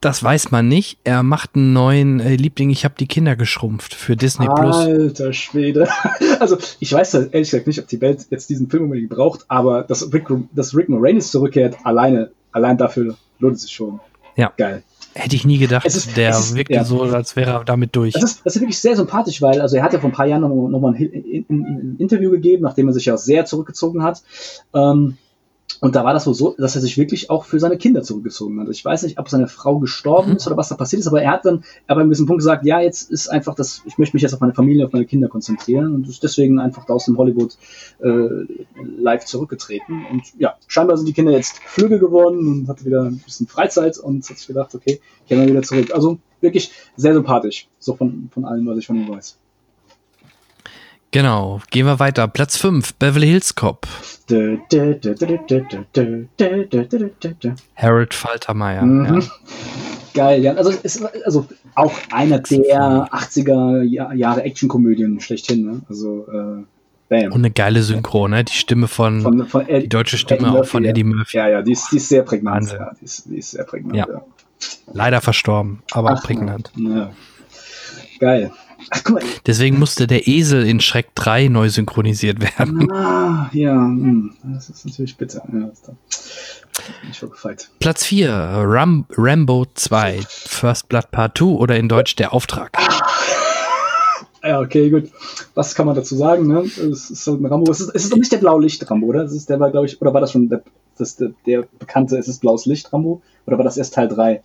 Das 0.00 0.22
weiß 0.22 0.50
man 0.52 0.68
nicht. 0.68 0.98
Er 1.04 1.22
macht 1.24 1.56
einen 1.56 1.72
neuen 1.72 2.20
äh, 2.20 2.36
Liebling, 2.36 2.70
ich 2.70 2.84
habe 2.84 2.94
die 2.98 3.06
Kinder 3.08 3.34
geschrumpft 3.34 3.92
für 3.94 4.16
Disney 4.16 4.46
Plus. 4.46 4.76
Alter 4.76 5.32
Schwede. 5.32 5.88
Also, 6.40 6.58
ich 6.80 6.92
weiß 6.92 7.12
ja 7.14 7.20
ehrlich 7.20 7.50
gesagt 7.50 7.66
nicht, 7.66 7.80
ob 7.80 7.88
die 7.88 8.00
Welt 8.00 8.26
jetzt 8.30 8.50
diesen 8.50 8.68
Film 8.70 8.84
unbedingt 8.84 9.10
braucht, 9.10 9.44
aber 9.48 9.82
dass 9.82 10.12
Rick, 10.12 10.26
dass 10.52 10.76
Rick 10.76 10.88
Moranis 10.88 11.30
zurückkehrt, 11.30 11.76
alleine, 11.84 12.30
allein 12.52 12.76
dafür 12.78 13.16
lohnt 13.38 13.56
es 13.56 13.62
sich 13.62 13.72
schon. 13.72 13.98
Ja. 14.36 14.52
Geil. 14.56 14.82
Hätte 15.14 15.36
ich 15.36 15.44
nie 15.44 15.58
gedacht. 15.58 15.86
Ist- 15.86 16.16
der 16.16 16.30
ist- 16.30 16.54
wirkte 16.56 16.74
ja. 16.74 16.84
so, 16.84 17.02
als 17.02 17.36
wäre 17.36 17.52
er 17.52 17.64
damit 17.64 17.94
durch. 17.94 18.14
Das 18.14 18.22
ist, 18.24 18.40
das 18.44 18.56
ist 18.56 18.60
wirklich 18.62 18.78
sehr 18.78 18.96
sympathisch, 18.96 19.40
weil, 19.42 19.60
also 19.60 19.76
er 19.76 19.82
hat 19.82 19.92
ja 19.92 20.00
vor 20.00 20.10
ein 20.10 20.14
paar 20.14 20.26
Jahren 20.26 20.42
noch, 20.42 20.48
noch 20.68 20.80
mal 20.80 20.94
ein, 20.94 20.96
ein, 21.04 21.46
ein 21.48 21.96
Interview 21.98 22.30
gegeben, 22.30 22.62
nachdem 22.64 22.88
er 22.88 22.92
sich 22.94 23.04
ja 23.06 23.16
sehr 23.16 23.44
zurückgezogen 23.44 24.02
hat. 24.02 24.22
Ähm, 24.74 25.16
und 25.80 25.96
da 25.96 26.04
war 26.04 26.12
das 26.12 26.26
wohl 26.26 26.34
so, 26.34 26.54
dass 26.58 26.74
er 26.74 26.80
sich 26.80 26.96
wirklich 26.98 27.30
auch 27.30 27.44
für 27.44 27.58
seine 27.60 27.76
Kinder 27.76 28.02
zurückgezogen 28.02 28.60
hat. 28.60 28.68
Ich 28.70 28.84
weiß 28.84 29.02
nicht, 29.02 29.18
ob 29.18 29.28
seine 29.28 29.48
Frau 29.48 29.78
gestorben 29.78 30.30
Mhm. 30.30 30.36
ist 30.36 30.46
oder 30.46 30.56
was 30.56 30.68
da 30.68 30.76
passiert 30.76 31.00
ist, 31.00 31.06
aber 31.06 31.22
er 31.22 31.32
hat 31.32 31.44
dann 31.44 31.64
aber 31.86 32.00
an 32.02 32.08
diesem 32.08 32.26
Punkt 32.26 32.40
gesagt, 32.40 32.64
ja, 32.64 32.80
jetzt 32.80 33.10
ist 33.10 33.28
einfach 33.28 33.54
das, 33.54 33.82
ich 33.84 33.98
möchte 33.98 34.16
mich 34.16 34.22
jetzt 34.22 34.34
auf 34.34 34.40
meine 34.40 34.54
Familie, 34.54 34.86
auf 34.86 34.92
meine 34.92 35.04
Kinder 35.06 35.28
konzentrieren 35.28 35.94
und 35.94 36.08
ist 36.08 36.22
deswegen 36.22 36.58
einfach 36.58 36.84
da 36.86 36.94
aus 36.94 37.06
dem 37.06 37.16
Hollywood 37.18 37.56
äh, 38.00 38.28
live 38.98 39.24
zurückgetreten. 39.24 40.04
Und 40.10 40.22
ja, 40.38 40.54
scheinbar 40.66 40.96
sind 40.96 41.06
die 41.06 41.12
Kinder 41.12 41.32
jetzt 41.32 41.58
Flügel 41.66 41.98
geworden 41.98 42.46
und 42.46 42.68
hat 42.68 42.84
wieder 42.84 43.04
ein 43.04 43.18
bisschen 43.18 43.46
Freizeit 43.46 43.98
und 43.98 44.28
hat 44.28 44.38
sich 44.38 44.46
gedacht, 44.46 44.74
okay, 44.74 45.00
ich 45.22 45.28
gehe 45.28 45.38
mal 45.38 45.48
wieder 45.48 45.62
zurück. 45.62 45.90
Also 45.92 46.18
wirklich 46.40 46.70
sehr 46.96 47.14
sympathisch, 47.14 47.68
so 47.78 47.94
von, 47.94 48.28
von 48.32 48.44
allem, 48.44 48.66
was 48.66 48.78
ich 48.78 48.86
von 48.86 48.96
ihm 48.96 49.08
weiß. 49.08 49.38
Genau, 51.14 51.60
gehen 51.70 51.86
wir 51.86 52.00
weiter. 52.00 52.26
Platz 52.26 52.56
5, 52.56 52.94
Beverly 52.94 53.28
Hills 53.28 53.54
Cop. 53.54 53.86
Harold 57.76 58.14
Faltermeier. 58.14 58.82
Mhm. 58.82 59.20
Ja. 59.20 59.20
Geil, 60.12 60.42
ja. 60.42 60.54
Also, 60.54 60.70
ist, 60.70 61.04
also 61.24 61.46
auch 61.76 61.92
einer 62.10 62.40
der 62.40 63.06
80er 63.12 63.82
Jahre 63.84 64.42
Actionkomödien 64.42 65.20
schlechthin. 65.20 65.64
Ne? 65.64 65.82
Also, 65.88 66.26
äh, 66.26 66.64
bam. 67.08 67.26
Und 67.26 67.34
eine 67.34 67.52
geile 67.52 67.84
Synchro, 67.84 68.26
ne? 68.26 68.42
Die 68.42 68.52
Stimme 68.52 68.88
von, 68.88 69.20
von, 69.20 69.46
von 69.46 69.68
Ed, 69.68 69.84
die 69.84 69.88
deutsche 69.88 70.18
Stimme 70.18 70.48
Murphy, 70.48 70.58
auch 70.58 70.66
von 70.66 70.84
Eddie 70.84 71.04
Murphy. 71.04 71.36
Ja, 71.36 71.46
ja, 71.46 71.62
die 71.62 71.74
ist, 71.74 71.92
die 71.92 71.98
ist 71.98 72.08
sehr 72.08 72.24
prägnant. 72.24 72.72
Ja, 72.72 72.90
die, 73.00 73.04
ist, 73.04 73.26
die, 73.26 73.38
ist, 73.38 73.52
sehr 73.52 73.62
prägnant, 73.62 73.98
ja. 73.98 74.06
ja. 74.08 74.24
Leider 74.92 75.20
verstorben, 75.20 75.80
aber 75.92 76.14
Ach, 76.18 76.24
prägnant. 76.24 76.72
Ja. 76.74 77.12
Geil. 78.18 78.50
Ach. 78.90 79.02
Deswegen 79.46 79.78
musste 79.78 80.06
der 80.06 80.26
Esel 80.26 80.66
in 80.66 80.80
Schreck 80.80 81.14
3 81.14 81.48
neu 81.48 81.68
synchronisiert 81.68 82.40
werden. 82.40 82.90
Ah, 82.92 83.50
ja, 83.52 83.74
hm, 83.74 84.34
das 84.44 84.70
ist 84.70 84.86
natürlich 84.86 85.16
bitter. 85.16 85.42
Ja. 85.52 85.70
Bin 87.00 87.10
ich 87.10 87.16
schon 87.16 87.30
gefeit. 87.30 87.70
Platz 87.78 88.04
4, 88.04 88.30
Ram 88.30 89.06
Rambo 89.16 89.66
2, 89.72 90.20
First 90.28 90.88
Blood 90.88 91.10
Part 91.10 91.38
2 91.38 91.44
oder 91.44 91.76
in 91.76 91.88
Deutsch 91.88 92.16
Der 92.16 92.32
Auftrag. 92.32 92.72
Ja, 94.42 94.60
okay, 94.60 94.90
gut. 94.90 95.10
Was 95.54 95.74
kann 95.74 95.86
man 95.86 95.96
dazu 95.96 96.16
sagen? 96.16 96.46
Ne? 96.46 96.60
Es 96.60 97.10
ist 97.10 97.26
halt 97.26 97.40
ein 97.40 97.46
Rambo. 97.46 97.70
Es 97.70 97.80
ist, 97.80 97.90
es 97.94 98.04
ist 98.04 98.12
doch 98.12 98.18
nicht 98.18 98.30
der 98.30 98.38
Blaulicht-Rambo, 98.38 99.06
oder? 99.06 99.22
Es 99.22 99.32
ist, 99.32 99.48
der 99.48 99.58
war, 99.58 99.70
glaube 99.70 99.86
ich, 99.86 100.00
oder 100.02 100.12
war 100.12 100.20
das 100.20 100.32
schon 100.32 100.50
der, 100.50 100.62
das, 100.98 101.16
der, 101.16 101.30
der 101.46 101.64
bekannte, 101.78 102.18
es 102.18 102.28
ist 102.28 102.40
blaues 102.40 102.66
Licht-Rambo? 102.66 103.22
Oder 103.46 103.56
war 103.56 103.64
das 103.64 103.78
erst 103.78 103.94
Teil 103.94 104.08
3? 104.08 104.42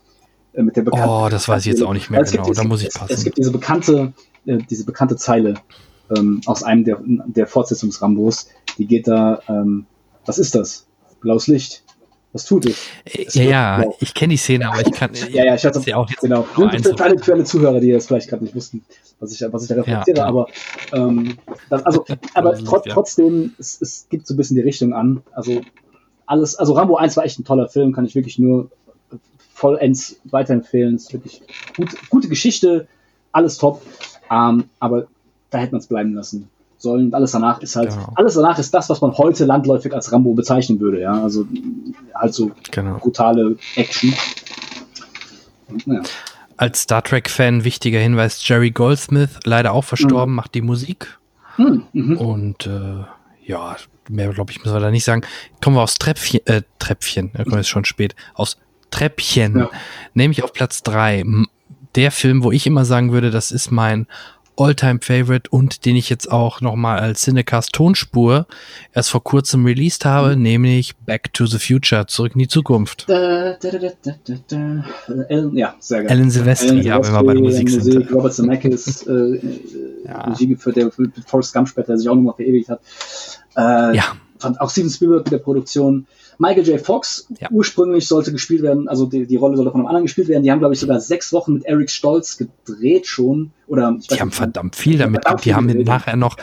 Äh, 0.59 0.63
mit 0.63 0.75
der 0.75 0.81
bekannten, 0.83 1.09
Oh, 1.09 1.29
das 1.29 1.47
weiß 1.47 1.65
ich 1.65 1.71
jetzt 1.71 1.83
auch 1.83 1.93
nicht 1.93 2.09
mehr 2.09 2.21
es 2.21 2.31
genau. 2.31 2.43
Gibt, 2.43 2.57
Da 2.57 2.61
es, 2.63 2.67
muss 2.67 2.81
ich 2.81 2.89
es, 2.89 2.93
passen. 2.95 3.13
Es 3.13 3.23
gibt 3.23 3.37
diese 3.37 3.51
bekannte, 3.51 4.13
äh, 4.45 4.57
diese 4.69 4.85
bekannte 4.85 5.15
Zeile 5.15 5.55
ähm, 6.15 6.41
aus 6.45 6.63
einem 6.63 6.83
der, 6.83 6.99
der 7.01 7.47
Fortsetzungsrambos. 7.47 8.49
Die 8.77 8.85
geht 8.85 9.07
da, 9.07 9.41
ähm, 9.47 9.85
was 10.25 10.37
ist 10.37 10.55
das? 10.55 10.87
Blaues 11.21 11.47
Licht. 11.47 11.83
Was 12.31 12.45
tut 12.45 12.67
es? 12.67 12.77
Es 13.05 13.33
ja, 13.33 13.43
ja, 13.43 13.77
blau. 13.79 13.95
ich 13.99 14.13
kenne 14.13 14.31
die 14.31 14.37
Szene, 14.37 14.69
aber 14.69 14.81
ich 14.81 14.91
kann. 14.91 15.11
Ja, 15.31 15.45
ja, 15.45 15.55
ich 15.55 15.65
hatte 15.65 15.81
ja 15.89 15.97
auch 15.97 16.07
jetzt 16.09 16.21
genau. 16.21 16.43
Für, 16.43 16.69
alle, 17.03 17.17
für 17.17 17.33
alle 17.33 17.43
Zuhörer, 17.43 17.79
die 17.79 17.91
das 17.91 18.05
vielleicht 18.05 18.29
gerade 18.29 18.43
nicht 18.43 18.53
wussten, 18.53 18.83
was 19.19 19.33
ich, 19.33 19.41
was 19.51 19.63
ich 19.63 19.69
da 19.69 19.75
reflektiere, 19.75 20.17
Ja, 20.19 20.25
aber 20.25 20.47
ähm, 20.93 21.37
das, 21.71 21.83
also, 21.85 22.05
aber 22.35 22.55
ja. 22.55 22.93
trotzdem, 22.93 23.55
es, 23.57 23.81
es 23.81 24.07
gibt 24.09 24.27
so 24.27 24.35
ein 24.35 24.37
bisschen 24.37 24.57
die 24.57 24.61
Richtung 24.61 24.93
an. 24.93 25.23
Also 25.31 25.61
alles, 26.27 26.55
also 26.55 26.73
Rambo 26.73 26.97
1 26.97 27.17
war 27.17 27.25
echt 27.25 27.39
ein 27.39 27.45
toller 27.45 27.67
Film, 27.67 27.93
kann 27.93 28.05
ich 28.05 28.13
wirklich 28.13 28.37
nur 28.37 28.69
vollends 29.59 30.19
weiterempfehlen. 30.25 30.95
Es 30.95 31.03
ist 31.05 31.13
wirklich 31.13 31.41
gut, 31.75 31.89
gute 32.09 32.29
Geschichte, 32.29 32.87
alles 33.31 33.57
top. 33.57 33.81
Ähm, 34.31 34.65
aber 34.79 35.07
da 35.49 35.57
hätte 35.57 35.73
man 35.73 35.81
es 35.81 35.87
bleiben 35.87 36.13
lassen 36.13 36.47
sollen. 36.77 37.07
Und 37.07 37.13
alles 37.13 37.31
danach 37.31 37.61
ist 37.61 37.75
halt, 37.75 37.89
Genau. 37.89 38.13
alles 38.15 38.35
danach 38.35 38.57
ist 38.57 38.73
das, 38.73 38.89
was 38.89 39.01
man 39.01 39.17
heute 39.17 39.45
landläufig 39.45 39.93
als 39.93 40.11
Rambo 40.11 40.33
bezeichnen 40.33 40.79
würde, 40.79 41.01
ja. 41.01 41.21
Also 41.21 41.45
halt 42.15 42.33
so 42.33 42.51
Genau. 42.71 42.97
brutale 42.99 43.57
Action. 43.75 44.13
Und, 45.67 45.85
ja. 45.87 46.01
Als 46.57 46.81
Star 46.81 47.03
Trek-Fan 47.03 47.63
wichtiger 47.63 47.99
Hinweis: 47.99 48.45
Jerry 48.47 48.71
Goldsmith, 48.71 49.39
leider 49.45 49.73
auch 49.73 49.83
verstorben, 49.83 50.35
macht 50.35 50.55
die 50.55 50.61
Musik. 50.61 51.19
Hm, 51.55 51.83
mhm. 51.93 52.17
Und 52.17 52.65
äh, 52.67 53.03
ja, 53.45 53.75
mehr 54.09 54.29
glaube 54.33 54.51
ich, 54.51 54.59
müssen 54.59 54.73
wir 54.73 54.79
da 54.79 54.91
nicht 54.91 55.05
sagen. 55.05 55.21
Kommen 55.63 55.75
wir 55.75 55.81
aufs 55.83 55.95
Treppchen, 55.99 56.41
äh, 56.45 56.61
Treppchen, 56.79 57.31
da 57.33 57.43
kommen 57.43 57.55
wir 57.55 57.59
jetzt 57.59 57.69
schon 57.69 57.85
spät, 57.85 58.15
aufs 58.33 58.57
Treppchen, 58.91 59.57
Ja. 59.59 59.69
nämlich 60.13 60.43
auf 60.43 60.53
Platz 60.53 60.83
3. 60.83 61.23
Der 61.95 62.11
Film, 62.11 62.43
wo 62.43 62.51
ich 62.51 62.67
immer 62.67 62.85
sagen 62.85 63.11
würde, 63.11 63.31
das 63.31 63.51
ist 63.51 63.71
mein 63.71 64.07
All-Time-Favorite 64.57 65.49
und 65.49 65.85
den 65.85 65.95
ich 65.95 66.09
jetzt 66.09 66.29
auch 66.29 66.59
nochmal 66.59 66.99
als 66.99 67.21
Cinecast 67.21 67.71
Tonspur 67.71 68.45
erst 68.93 69.09
vor 69.09 69.23
kurzem 69.23 69.65
released 69.65 70.03
habe, 70.03 70.35
nämlich 70.35 70.97
Back 70.97 71.33
to 71.33 71.45
the 71.45 71.57
Future, 71.59 72.07
zurück 72.07 72.33
in 72.35 72.39
die 72.39 72.47
Zukunft. 72.49 73.05
Da, 73.07 73.53
da, 73.53 73.69
da. 74.49 74.85
Alan, 75.29 75.55
ja, 75.55 75.75
sehr 75.79 76.03
geil. 76.03 76.11
Alan 76.11 76.29
Silvestri, 76.29 76.81
ja, 76.81 77.01
wenn 77.01 77.13
wir 77.13 77.23
bei 77.23 77.33
der 77.35 77.41
Musik 77.41 77.69
sind. 77.69 77.85
Musik, 77.85 78.11
Robert 78.13 78.33
Zemeckis, 78.33 79.07
äh, 79.07 79.11
äh, 79.13 79.39
Ja. 80.05 80.21
Regie 80.25 80.47
geführt, 80.47 80.75
der 80.75 80.91
mit 80.97 81.13
Forrest 81.25 81.53
Gump 81.53 81.69
später 81.69 81.97
sich 81.97 82.09
auch 82.09 82.15
nochmal 82.15 82.35
verewigt 82.35 82.67
hat. 82.69 82.81
Äh, 83.55 83.95
Ja, 83.95 84.15
Fand 84.39 84.59
auch 84.61 84.69
Steven 84.69 84.89
Spielberg 84.89 85.25
mit 85.25 85.33
der 85.33 85.39
Produktion. 85.39 86.07
Michael 86.37 86.65
J. 86.65 86.79
Fox 86.79 87.27
Ja. 87.39 87.49
ursprünglich 87.51 88.07
sollte 88.07 88.31
gespielt 88.31 88.61
werden, 88.61 88.87
also 88.87 89.05
die, 89.05 89.27
die 89.27 89.35
Rolle 89.35 89.57
sollte 89.57 89.71
von 89.71 89.81
einem 89.81 89.87
anderen 89.87 90.05
gespielt 90.05 90.29
werden. 90.29 90.43
Die 90.43 90.51
haben, 90.51 90.59
glaube 90.59 90.73
ich, 90.73 90.79
sogar 90.79 90.99
sechs 91.01 91.33
Wochen 91.33 91.53
mit 91.53 91.65
Eric 91.65 91.89
Stolz 91.89 92.37
gedreht 92.37 93.07
schon. 93.07 93.51
Oder 93.67 93.95
ich 93.99 94.07
die 94.07 94.19
haben 94.19 94.31
verdammt 94.31 94.75
viel 94.75 94.97
damit 94.97 95.23
verdammt. 95.23 95.45
Die 95.45 95.53
haben 95.53 95.67
gedreht. 95.67 95.87
nachher 95.87 96.15
noch 96.15 96.37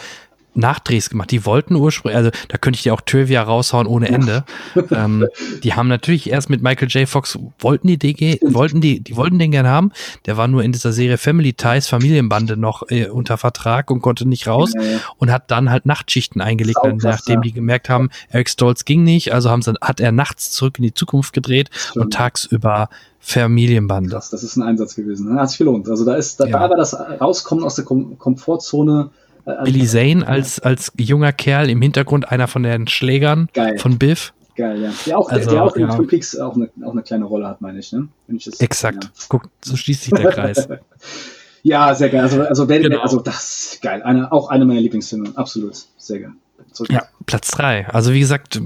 Nachdrehs 0.57 1.11
gemacht. 1.11 1.31
Die 1.31 1.45
wollten 1.45 1.77
ursprünglich, 1.77 2.17
also 2.17 2.31
da 2.49 2.59
könnte 2.59 2.77
ich 2.77 2.83
dir 2.83 2.95
auch 2.95 3.01
Trivia 3.01 3.43
raushauen 3.43 3.87
ohne 3.87 4.09
Ende. 4.09 4.45
ähm, 4.91 5.27
die 5.63 5.75
haben 5.75 5.89
natürlich 5.89 6.31
erst 6.31 6.51
mit 6.51 6.63
Michael 6.63 6.89
J. 6.89 7.09
Fox, 7.09 7.39
wollten 7.59 7.87
die, 7.87 7.99
DG, 7.99 8.39
wollten 8.43 8.81
die, 8.81 9.01
die 9.01 9.17
wollten 9.17 9.39
den 9.39 9.51
gerne 9.51 9.69
haben. 9.69 9.93
Der 10.27 10.37
war 10.37 10.49
nur 10.49 10.63
in 10.63 10.73
dieser 10.73 10.93
Serie 10.93 11.19
Family 11.19 11.53
Ties, 11.53 11.87
Familienbande 11.89 12.57
noch 12.57 12.83
äh, 12.89 13.09
unter 13.09 13.37
Vertrag 13.37 13.91
und 13.91 14.01
konnte 14.01 14.29
nicht 14.29 14.47
raus 14.47 14.73
Ja, 14.75 14.83
ja. 14.83 14.99
und 15.19 15.31
hat 15.31 15.51
dann 15.51 15.71
halt 15.71 15.87
Nachtschichten 15.87 16.41
eingelegt, 16.41 16.79
Saukrass, 16.83 17.03
nachdem 17.03 17.37
ja. 17.37 17.41
die 17.43 17.53
gemerkt 17.53 17.89
haben, 17.89 18.11
Eric 18.31 18.49
Stolz 18.49 18.85
ging 18.85 19.05
nicht, 19.05 19.33
also 19.33 19.51
haben 19.51 19.63
sie, 19.63 19.75
hat 19.81 20.01
er 20.01 20.13
nachts 20.13 20.51
zurück 20.51 20.79
in 20.79 20.85
die 20.85 20.95
Zukunft 20.95 21.33
gedreht 21.33 21.71
Stimmt. 21.73 22.05
und 22.05 22.15
tagsüber 22.15 22.89
Familienbande. 23.27 24.11
Krass, 24.11 24.31
das 24.31 24.45
ist 24.45 24.57
ein 24.57 24.63
Einsatz 24.63 24.95
gewesen. 24.95 25.33
Ne? 25.33 25.41
Hat 25.41 25.51
sich 25.51 25.59
gelohnt. 25.59 25.89
Also 25.89 26.05
da 26.05 26.15
ist, 26.15 26.39
da, 26.39 26.47
da 26.47 26.71
war 26.71 26.77
das 26.77 26.95
Rauskommen 26.95 27.65
aus 27.65 27.75
der 27.75 27.85
Kom 27.85 28.17
Komfortzone. 28.19 29.11
Äh, 29.47 29.65
Billy 29.65 29.87
Zane 29.87 30.27
als, 30.27 30.61
als 30.61 30.93
junger 30.99 31.33
Kerl 31.33 31.71
im 31.71 31.81
Hintergrund, 31.81 32.31
einer 32.31 32.49
von 32.49 32.63
den 32.63 32.89
Schlägern 32.89 33.49
Geil. 33.55 33.79
von 33.79 33.99
Biff. 33.99 34.33
Geil, 34.57 34.83
ja. 34.83 34.93
Der 35.07 35.19
auch, 35.19 35.31
Also, 35.31 35.51
der 35.51 35.63
auch 35.63 35.77
in 35.77 35.89
ja. 35.89 35.95
Twin 35.95 36.07
Peaks 36.09 36.37
auch 36.37 36.57
eine, 36.57 36.71
auch 36.85 36.93
eine 36.93 37.03
kleine 37.03 37.27
Rolle 37.27 37.47
hat, 37.47 37.61
meine 37.61 37.79
ich, 37.79 37.93
ne? 37.93 38.09
Wenn 38.27 38.37
ich 38.37 38.45
das, 38.45 38.59
Exakt. 38.61 39.11
Guck, 39.29 39.49
so 39.63 39.77
schließt 39.77 40.05
sich 40.05 40.13
der 40.15 40.31
Kreis. 40.31 40.67
Ja, 40.69 40.79
ja 41.89 41.95
sehr 41.95 42.09
geil. 42.09 42.23
Also, 42.23 42.43
also, 42.43 42.69
wer, 42.69 42.81
Genau. 42.81 43.01
also 43.01 43.21
das 43.21 43.73
ist 43.75 43.83
geil. 43.83 44.03
Eine, 44.03 44.33
auch 44.33 44.49
eine 44.49 44.65
meiner 44.65 44.81
Lieblingsfilme. 44.81 45.33
Absolut. 45.37 45.77
Sehr 45.99 46.21
geil. 46.21 46.33
Zurück. 46.73 46.91
Ja, 46.91 47.05
Platz 47.27 47.51
drei. 47.51 47.87
Also 47.89 48.13
wie 48.13 48.21
gesagt, 48.21 48.61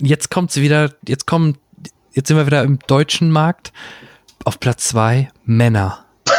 jetzt 0.00 0.30
kommt 0.30 0.50
sie 0.50 0.62
wieder, 0.62 0.92
jetzt 1.06 1.26
kommen, 1.26 1.56
jetzt 2.12 2.28
sind 2.28 2.36
wir 2.36 2.46
wieder 2.46 2.62
im 2.64 2.78
deutschen 2.86 3.30
Markt. 3.30 3.72
Auf 4.44 4.60
Platz 4.60 4.88
zwei 4.88 5.30
Männer. 5.44 6.04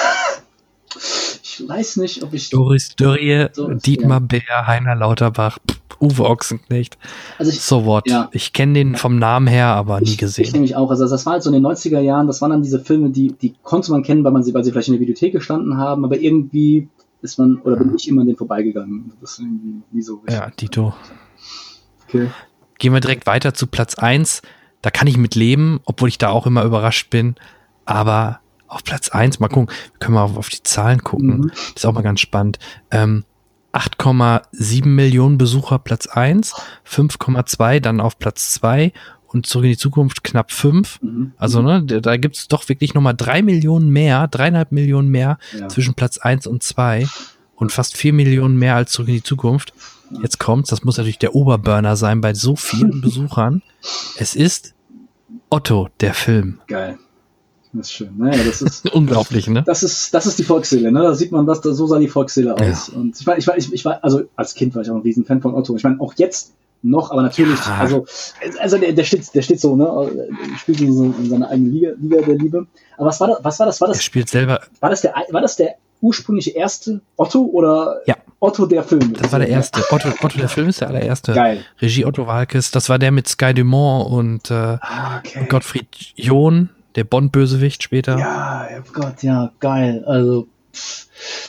Ich 1.59 1.67
weiß 1.67 1.97
nicht, 1.97 2.23
ob 2.23 2.33
ich. 2.33 2.49
Doris 2.49 2.95
Dörrie, 2.95 3.47
So 3.53 3.67
Dietmar 3.69 4.21
Bär, 4.21 4.67
Heiner 4.67 4.95
Lauterbach, 4.95 5.57
Uwe 5.99 6.25
Ochsenknecht. 6.25 6.97
Also 7.37 7.51
ich, 7.51 7.61
So 7.61 7.85
what. 7.85 8.09
Ja. 8.09 8.29
Ich 8.31 8.53
kenne 8.53 8.73
den 8.73 8.95
vom 8.95 9.17
Namen 9.17 9.47
her, 9.47 9.67
aber 9.67 9.99
nie 9.99 10.05
ich, 10.05 10.11
ich 10.13 10.17
gesehen. 10.17 10.51
nämlich 10.53 10.75
auch. 10.75 10.89
Also 10.89 11.07
das 11.07 11.25
war 11.25 11.33
halt 11.33 11.43
so 11.43 11.49
in 11.49 11.55
den 11.55 11.65
90er 11.65 11.99
Jahren, 11.99 12.27
das 12.27 12.41
waren 12.41 12.51
dann 12.51 12.61
diese 12.63 12.79
Filme, 12.79 13.09
die, 13.09 13.33
die 13.33 13.55
konnte 13.63 13.91
man 13.91 14.03
kennen, 14.03 14.23
weil 14.23 14.31
man 14.31 14.43
sie, 14.43 14.53
weil 14.53 14.63
sie 14.63 14.71
vielleicht 14.71 14.89
in 14.89 14.93
der 14.93 15.01
Videothek 15.01 15.33
gestanden 15.33 15.77
haben, 15.77 16.05
aber 16.05 16.19
irgendwie 16.19 16.87
ist 17.21 17.39
man, 17.39 17.57
oder 17.61 17.77
bin 17.77 17.95
ich 17.95 18.07
immer 18.07 18.21
an 18.21 18.27
den 18.27 18.35
vorbeigegangen. 18.35 19.11
Das 19.21 19.31
ist 19.31 19.39
irgendwie 19.39 19.81
nie 19.91 20.01
so 20.01 20.15
richtig. 20.17 20.35
Ja, 20.35 20.49
Dito. 20.51 20.93
Okay. 22.07 22.29
Gehen 22.77 22.93
wir 22.93 22.99
direkt 22.99 23.25
weiter 23.25 23.53
zu 23.53 23.65
Platz 23.67 23.95
eins. 23.95 24.41
Da 24.83 24.91
kann 24.91 25.07
ich 25.07 25.17
mit 25.17 25.33
leben, 25.33 25.79
obwohl 25.85 26.09
ich 26.09 26.19
da 26.19 26.29
auch 26.29 26.45
immer 26.45 26.63
überrascht 26.63 27.09
bin. 27.09 27.35
Aber 27.85 28.39
auf 28.67 28.83
Platz 28.83 29.09
eins, 29.09 29.39
mal 29.39 29.47
gucken, 29.47 29.73
wir 29.93 29.99
können 29.99 30.15
mal 30.15 30.23
auf, 30.23 30.37
auf 30.37 30.49
die 30.49 30.63
Zahlen 30.63 31.03
gucken. 31.03 31.37
Mhm. 31.37 31.47
Das 31.49 31.83
ist 31.83 31.85
auch 31.85 31.93
mal 31.93 32.01
ganz 32.01 32.19
spannend. 32.19 32.59
Ähm, 32.91 33.23
8,7 33.73 34.87
Millionen 34.87 35.37
Besucher 35.37 35.79
Platz 35.79 36.07
eins, 36.07 36.53
5,2 36.89 37.79
dann 37.79 38.01
auf 38.01 38.17
Platz 38.17 38.49
zwei 38.51 38.91
und 39.27 39.45
zurück 39.45 39.65
in 39.65 39.71
die 39.71 39.77
Zukunft 39.77 40.23
knapp 40.23 40.51
fünf. 40.51 40.99
Mhm. 41.01 41.33
Also, 41.37 41.61
ne, 41.61 41.83
da, 41.83 42.17
gibt 42.17 42.37
es 42.37 42.47
doch 42.47 42.67
wirklich 42.69 42.93
nochmal 42.93 43.13
drei 43.15 43.41
Millionen 43.41 43.89
mehr, 43.89 44.27
dreieinhalb 44.27 44.71
Millionen 44.71 45.09
mehr 45.09 45.37
Ja. 45.57 45.67
zwischen 45.67 45.93
Platz 45.93 46.17
eins 46.17 46.47
und 46.47 46.63
zwei 46.63 47.07
und 47.55 47.71
fast 47.71 47.97
vier 47.97 48.13
Millionen 48.13 48.57
mehr 48.57 48.75
als 48.75 48.91
zurück 48.91 49.09
in 49.09 49.15
die 49.15 49.23
Zukunft. 49.23 49.73
Jetzt 50.21 50.39
kommt's, 50.39 50.69
das 50.69 50.83
muss 50.83 50.97
natürlich 50.97 51.19
der 51.19 51.35
Oberburner 51.35 51.97
sein 51.97 52.21
bei 52.21 52.33
so 52.33 52.55
vielen 52.55 53.01
Besuchern. 53.01 53.61
Es 54.17 54.35
ist 54.35 54.73
Otto, 55.49 55.89
der 55.99 56.13
Film. 56.13 56.59
Geil. 56.67 56.97
Das 57.73 57.87
ist 57.87 57.91
schön. 57.93 58.09
Naja, 58.17 58.43
das 58.43 58.61
ist. 58.61 58.89
Unglaublich, 58.93 59.47
ne? 59.47 59.63
Das 59.65 59.83
ist, 59.83 60.13
das 60.13 60.25
ist 60.25 60.39
die 60.39 60.43
Volksseele, 60.43 60.91
ne? 60.91 61.01
Da 61.01 61.13
sieht 61.13 61.31
man, 61.31 61.45
was 61.47 61.61
da, 61.61 61.73
so 61.73 61.85
sah 61.87 61.99
die 61.99 62.07
Volksseele 62.07 62.55
aus. 62.55 62.89
Und 62.89 63.19
ich 63.19 63.27
war, 63.27 63.37
ich 63.37 63.47
war, 63.47 63.57
ich, 63.57 63.71
ich 63.73 63.85
war, 63.85 64.03
also 64.03 64.23
als 64.35 64.53
Kind 64.53 64.73
war 64.75 64.81
ich 64.81 64.89
auch 64.89 64.95
ein 64.95 65.01
Riesenfan 65.01 65.41
von 65.41 65.53
Otto. 65.53 65.75
Ich 65.75 65.83
meine, 65.83 65.99
auch 65.99 66.13
jetzt 66.17 66.53
noch, 66.83 67.11
aber 67.11 67.23
natürlich, 67.23 67.59
Ja. 67.65 67.77
also, 67.79 68.05
also 68.59 68.77
der, 68.77 68.93
der 68.93 69.03
steht, 69.03 69.33
der 69.33 69.41
steht 69.41 69.59
so, 69.59 69.75
ne? 69.75 69.87
Spielt 70.59 70.79
in, 70.81 70.93
so, 70.93 71.05
in 71.05 71.29
seiner 71.29 71.49
eigenen 71.49 71.73
Liga, 71.73 71.91
Liga 71.99 72.21
der 72.21 72.35
Liebe. 72.35 72.67
Aber 72.97 73.07
was 73.07 73.19
war 73.19 73.27
das, 73.27 73.39
was 73.43 73.59
war 73.59 73.65
das, 73.67 73.81
war 73.81 73.87
Er 73.89 73.93
das, 73.93 74.03
spielt 74.03 74.29
selber, 74.29 74.61
war 74.79 74.89
das 74.89 75.01
der, 75.01 75.13
war 75.31 75.41
das 75.41 75.55
der 75.55 75.75
ursprüngliche 76.01 76.51
erste 76.51 77.01
Otto 77.15 77.41
oder 77.45 78.01
Ja. 78.05 78.15
Otto 78.39 78.67
der 78.67 78.83
Film? 78.83 79.13
das 79.13 79.31
war 79.31 79.39
der 79.39 79.49
erste. 79.49 79.81
Otto, 79.89 80.09
Otto, 80.21 80.37
der 80.37 80.47
Film 80.49 80.69
ist 80.69 80.79
der 80.79 80.89
allererste. 80.89 81.33
Geil. 81.33 81.65
Regie 81.81 82.05
Otto 82.05 82.27
Walkes, 82.27 82.69
das 82.69 82.87
war 82.87 82.99
der 82.99 83.11
mit 83.11 83.27
Sky 83.27 83.55
Dumont 83.55 84.11
und 84.11 84.51
äh, 84.51 84.53
Ah, 84.79 85.17
okay. 85.17 85.47
Gottfried 85.49 85.87
John, 86.15 86.69
der 86.97 87.03
Bond-Bösewicht 87.03 87.83
später. 87.83 88.17
Ja, 88.17 88.67
ja, 88.69 88.83
Gott, 88.91 89.23
ja, 89.23 89.51
geil. 89.59 90.03
Also, 90.05 90.47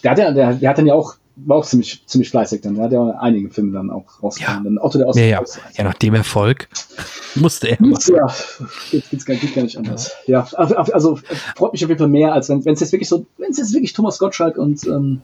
der 0.04 0.10
hat 0.12 0.18
ja, 0.18 0.30
der, 0.30 0.52
der 0.54 0.70
hat 0.70 0.78
dann 0.78 0.86
ja 0.86 0.94
auch, 0.94 1.14
war 1.36 1.56
auch 1.56 1.64
ziemlich, 1.64 2.02
ziemlich 2.06 2.30
fleißig 2.30 2.60
dann. 2.60 2.74
Der 2.74 2.84
hat 2.84 2.92
ja 2.92 3.08
einige 3.20 3.48
Filme 3.48 3.72
dann 3.72 3.90
auch 3.90 4.22
rausgehauen. 4.22 4.64
Dann 4.64 4.78
Otto 4.78 4.98
der 4.98 5.08
Ja, 5.14 5.22
ja. 5.22 5.40
Aus 5.40 5.58
ja, 5.74 5.84
nach 5.84 5.94
dem 5.94 6.14
Erfolg 6.14 6.68
musste 7.34 7.68
er 7.68 7.76
machen. 7.80 8.14
Ja, 8.14 8.26
geht, 8.90 9.08
geht's 9.10 9.24
gar, 9.24 9.36
geht 9.36 9.54
gar 9.54 9.62
nicht 9.62 9.78
anders. 9.78 10.12
Ja, 10.26 10.46
also, 10.52 10.76
also 10.76 11.18
freut 11.56 11.72
mich 11.72 11.82
auf 11.82 11.88
jeden 11.88 11.98
Fall 11.98 12.08
mehr, 12.08 12.34
als 12.34 12.50
wenn 12.50 12.60
es 12.60 12.80
jetzt 12.80 12.92
wirklich 12.92 13.08
so, 13.08 13.24
wenn 13.38 13.50
es 13.50 13.58
jetzt 13.58 13.72
wirklich 13.72 13.94
Thomas 13.94 14.18
Gottschalk 14.18 14.58
und 14.58 14.86
ähm, 14.86 15.22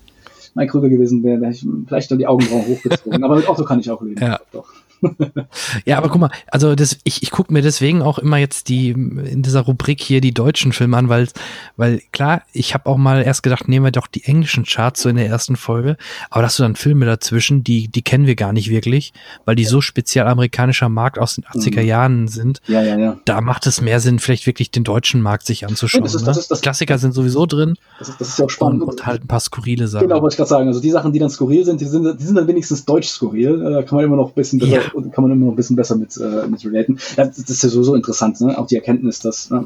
Mike 0.55 0.71
Krüger 0.71 0.89
gewesen 0.89 1.23
wäre, 1.23 1.41
wäre 1.41 1.53
ich 1.53 1.67
vielleicht 1.87 2.11
dann 2.11 2.19
die 2.19 2.27
Augenbrauen 2.27 2.67
hochgezogen. 2.67 3.25
Aber 3.25 3.37
mit 3.37 3.49
Otto 3.49 3.65
kann 3.65 3.81
ich 3.81 3.91
auch 3.91 4.01
leben. 4.01 4.23
Ja. 4.23 4.41
Doch. 4.53 4.73
Ja, 5.85 5.99
aber 5.99 6.09
guck 6.09 6.21
mal, 6.21 6.31
also 6.49 6.75
das, 6.75 6.99
ich, 7.05 7.23
ich 7.23 7.31
gucke 7.31 7.53
mir 7.53 7.63
deswegen 7.63 8.03
auch 8.03 8.19
immer 8.19 8.39
jetzt 8.39 8.69
die 8.69 8.91
in 8.91 9.43
dieser 9.43 9.61
Rubrik 9.61 10.01
hier 10.01 10.21
die 10.21 10.33
deutschen 10.33 10.73
Filme 10.73 10.97
an, 10.97 11.09
weil, 11.09 11.29
weil 11.77 12.01
klar, 12.13 12.43
ich 12.53 12.75
habe 12.75 12.87
auch 12.89 12.97
mal 12.97 13.23
erst 13.23 13.43
gedacht, 13.43 13.69
nehmen 13.69 13.85
wir 13.85 13.91
doch 13.93 14.07
die 14.07 14.25
englischen 14.25 14.65
Charts 14.65 15.03
so 15.03 15.09
in 15.09 15.17
der 15.17 15.27
ersten 15.27 15.57
Folge, 15.57 15.97
aber 16.31 16.43
da 16.43 16.47
hast 16.49 16.59
du 16.59 16.63
dann 16.63 16.77
Filme 16.77 17.07
dazwischen, 17.07 17.65
die, 17.65 17.89
die 17.89 18.03
kennen 18.03 18.27
wir 18.27 18.35
gar 18.37 18.53
nicht 18.53 18.71
wirklich, 18.71 19.13
weil 19.45 19.57
die 19.57 19.65
so 19.65 19.81
speziell 19.81 20.27
amerikanischer 20.27 20.89
Markt 20.89 21.19
aus 21.19 21.35
den 21.37 21.45
80er 21.45 21.81
Mhm. 21.83 21.87
Jahren 21.87 22.29
sind. 22.29 22.61
Ja, 22.67 22.83
ja, 22.83 22.99
ja. 22.99 23.17
Da 23.25 23.41
macht 23.41 23.67
es 23.67 23.81
mehr 23.81 24.01
Sinn, 24.01 24.19
vielleicht 24.19 24.47
wirklich 24.47 24.71
den 24.71 24.85
deutschen 24.85 25.21
Markt 25.23 25.47
sich 25.47 25.67
anzuschauen. 25.67 26.03
das 26.05 26.15
ist- 26.15 26.23
ne? 26.23 26.27
das 26.27 26.37
ist- 26.39 26.51
das- 26.51 26.61
Klassiker 26.61 26.99
sind 26.99 27.13
sowieso 27.13 27.47
drin 27.47 27.75
Das 27.99 28.09
ist, 28.09 28.21
das 28.21 28.29
ist 28.29 28.39
ja 28.39 28.45
auch 28.45 28.47
und, 28.47 28.53
spannend. 28.53 28.83
und 28.83 29.07
halt 29.07 29.25
ein 29.25 29.29
paar 29.29 29.41
skurrile 29.41 29.87
Sachen. 29.89 30.09
Genau, 30.09 30.21
wollte 30.23 30.35
ich 30.35 30.37
gerade 30.39 30.49
sagen. 30.49 30.69
Also 30.69 30.81
die 30.81 30.91
Sachen, 30.91 31.13
die 31.13 31.19
dann 31.19 31.31
skurril 31.31 31.65
sind, 31.65 31.81
die 31.81 31.85
sind, 31.87 32.21
die 32.21 32.25
sind 32.25 32.37
dann 32.37 32.47
wenigstens 32.49 32.85
deutsch 32.85 33.09
skurril. 33.09 33.61
Äh, 33.63 33.71
Da 33.75 33.83
kann 33.83 33.97
man 33.97 34.05
immer 34.05 34.17
noch 34.17 34.29
ein 34.29 34.35
bisschen 34.35 34.59
besser, 34.61 34.73
Ja. 34.73 34.81
Kann 35.13 35.25
man 35.25 35.33
immer 35.33 35.47
noch 35.47 35.53
ein 35.53 35.57
bisschen 35.57 35.77
besser 35.77 35.97
mit, 35.97 36.17
äh, 36.17 36.47
mit 36.49 36.65
relaten. 36.65 36.99
Das, 37.17 37.37
das 37.37 37.51
ist 37.51 37.63
ja 37.63 37.69
sowieso 37.69 37.95
interessant, 37.95 38.41
ne? 38.41 38.59
Auch 38.59 38.67
die 38.67 38.77
Erkenntnis, 38.77 39.21
dass 39.21 39.51
äh, 39.51 39.61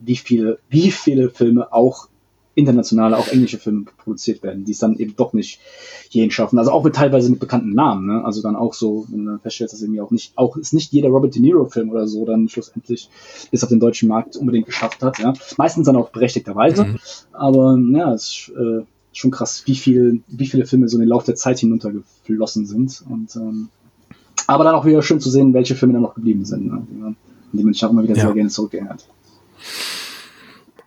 wie 0.00 0.16
viele, 0.16 0.58
wie 0.68 0.90
viele 0.90 1.30
Filme 1.30 1.72
auch 1.72 2.08
internationale, 2.54 3.16
auch 3.16 3.28
englische 3.28 3.58
Filme 3.58 3.84
produziert 3.96 4.42
werden, 4.42 4.64
die 4.64 4.72
es 4.72 4.78
dann 4.78 4.96
eben 4.96 5.14
doch 5.16 5.32
nicht 5.32 5.60
hierhin 6.08 6.30
schaffen. 6.30 6.58
Also 6.58 6.72
auch 6.72 6.82
mit 6.82 6.94
teilweise 6.94 7.30
mit 7.30 7.38
bekannten 7.40 7.72
Namen, 7.74 8.06
ne? 8.06 8.24
Also 8.24 8.42
dann 8.42 8.56
auch 8.56 8.74
so, 8.74 9.06
wenn 9.08 9.24
du 9.24 9.38
feststellst, 9.38 9.72
dass 9.74 9.82
irgendwie 9.82 10.00
auch 10.00 10.10
nicht, 10.10 10.32
auch 10.36 10.56
ist 10.56 10.74
nicht 10.74 10.92
jeder 10.92 11.08
Robert 11.08 11.34
De 11.34 11.40
Niro 11.40 11.66
Film 11.66 11.90
oder 11.90 12.08
so 12.08 12.24
dann 12.24 12.48
schlussendlich 12.48 13.08
bis 13.50 13.62
auf 13.62 13.68
den 13.68 13.80
deutschen 13.80 14.08
Markt 14.08 14.36
unbedingt 14.36 14.66
geschafft 14.66 15.02
hat, 15.02 15.18
ja. 15.18 15.32
Meistens 15.56 15.86
dann 15.86 15.96
auch 15.96 16.10
berechtigterweise. 16.10 16.84
Mhm. 16.84 16.98
Aber 17.32 17.78
ja, 17.92 18.12
es 18.12 18.24
ist 18.24 18.52
äh, 18.56 18.84
schon 19.12 19.30
krass, 19.30 19.62
wie 19.66 19.76
viel, 19.76 20.22
wie 20.28 20.46
viele 20.46 20.66
Filme 20.66 20.88
so 20.88 20.96
in 20.96 21.02
den 21.02 21.08
Lauf 21.08 21.24
der 21.24 21.36
Zeit 21.36 21.58
hinuntergeflossen 21.60 22.66
sind. 22.66 23.02
Und 23.08 23.34
ähm, 23.36 23.68
aber 24.50 24.64
dann 24.64 24.74
auch 24.74 24.84
wieder 24.84 25.02
schön 25.02 25.20
zu 25.20 25.30
sehen, 25.30 25.54
welche 25.54 25.74
Filme 25.76 25.94
dann 25.94 26.02
noch 26.02 26.14
geblieben 26.14 26.44
sind, 26.44 26.66
ne? 26.66 26.82
die 26.90 26.96
man, 26.96 27.08
an 27.08 27.16
die 27.52 27.62
man 27.64 27.72
sich 27.72 27.84
auch 27.84 27.90
immer 27.90 28.02
wieder 28.02 28.16
Ja. 28.16 28.22
sehr 28.26 28.32
gerne 28.34 28.50
zurückerinnert. 28.50 29.06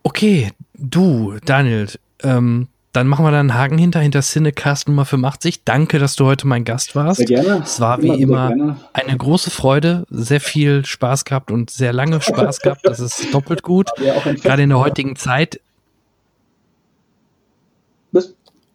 Okay, 0.03 0.51
du, 0.77 1.35
Daniel, 1.45 1.87
ähm, 2.23 2.67
dann 2.91 3.07
machen 3.07 3.25
wir 3.25 3.31
da 3.31 3.39
einen 3.39 3.53
Haken 3.55 3.77
hinter, 3.77 4.01
hinter 4.01 4.21
Cinecast 4.21 4.87
Nummer 4.87 5.05
85. 5.05 5.63
Danke, 5.63 5.97
dass 5.97 6.15
du 6.15 6.25
heute 6.25 6.45
mein 6.45 6.63
Gast 6.63 6.95
warst. 6.95 7.17
Sehr 7.17 7.25
gerne. 7.25 7.61
Es 7.63 7.79
war 7.79 8.01
wie 8.03 8.21
immer 8.21 8.49
gerne. 8.49 8.75
eine 8.91 9.17
große 9.17 9.49
Freude, 9.49 10.05
sehr 10.09 10.41
viel 10.41 10.85
Spaß 10.85 11.25
gehabt 11.25 11.49
und 11.49 11.71
sehr 11.71 11.93
lange 11.93 12.21
Spaß 12.21 12.59
gehabt. 12.59 12.81
Das 12.83 12.99
ist 12.99 13.33
doppelt 13.33 13.63
gut. 13.63 13.89
Ja, 14.03 14.13
Gerade 14.33 14.63
in 14.63 14.69
der 14.69 14.79
heutigen 14.79 15.15
Zeit. 15.15 15.59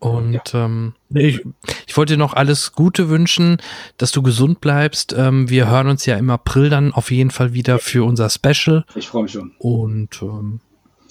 Und 0.00 0.40
ähm, 0.54 0.94
nee, 1.08 1.26
ich, 1.26 1.44
ich 1.86 1.96
wollte 1.96 2.12
dir 2.14 2.18
noch 2.18 2.34
alles 2.34 2.72
Gute 2.72 3.08
wünschen, 3.08 3.58
dass 3.96 4.12
du 4.12 4.22
gesund 4.22 4.60
bleibst. 4.60 5.12
Ähm, 5.16 5.50
wir 5.50 5.68
hören 5.68 5.88
uns 5.88 6.06
ja 6.06 6.16
im 6.16 6.30
April 6.30 6.70
dann 6.70 6.92
auf 6.92 7.10
jeden 7.10 7.30
Fall 7.30 7.52
wieder 7.52 7.78
für 7.78 8.04
unser 8.04 8.30
Special. 8.30 8.84
Ich 8.94 9.08
freue 9.08 9.24
mich 9.24 9.32
schon. 9.32 9.52
Und 9.58 10.22
ähm, 10.22 10.60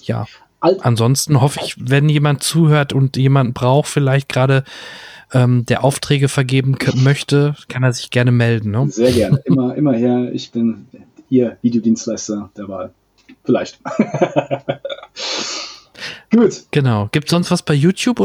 ja, 0.02 0.26
Al- 0.60 0.78
ansonsten 0.80 1.40
hoffe 1.40 1.60
ich, 1.62 1.76
wenn 1.78 2.08
jemand 2.08 2.42
zuhört 2.42 2.92
und 2.92 3.16
jemand 3.16 3.54
braucht, 3.54 3.88
vielleicht 3.88 4.28
gerade 4.30 4.64
ähm, 5.32 5.66
der 5.66 5.84
Aufträge 5.84 6.28
vergeben 6.28 6.76
möchte, 6.94 7.54
kann 7.68 7.82
er 7.82 7.92
sich 7.92 8.08
gerne 8.10 8.32
melden. 8.32 8.70
Ne? 8.70 8.88
Sehr 8.90 9.12
gerne. 9.12 9.38
Immer, 9.44 9.74
immer 9.76 9.92
her. 9.92 10.30
Ich 10.32 10.50
bin 10.50 10.86
Ihr 11.28 11.58
Videodienstleister 11.60 12.48
der 12.56 12.68
Wahl. 12.68 12.94
Vielleicht. 13.44 13.78
Gut. 16.30 16.64
Genau. 16.70 17.08
Gibt 17.12 17.28
sonst 17.28 17.50
was 17.50 17.62
bei 17.62 17.74
YouTube? 17.74 18.20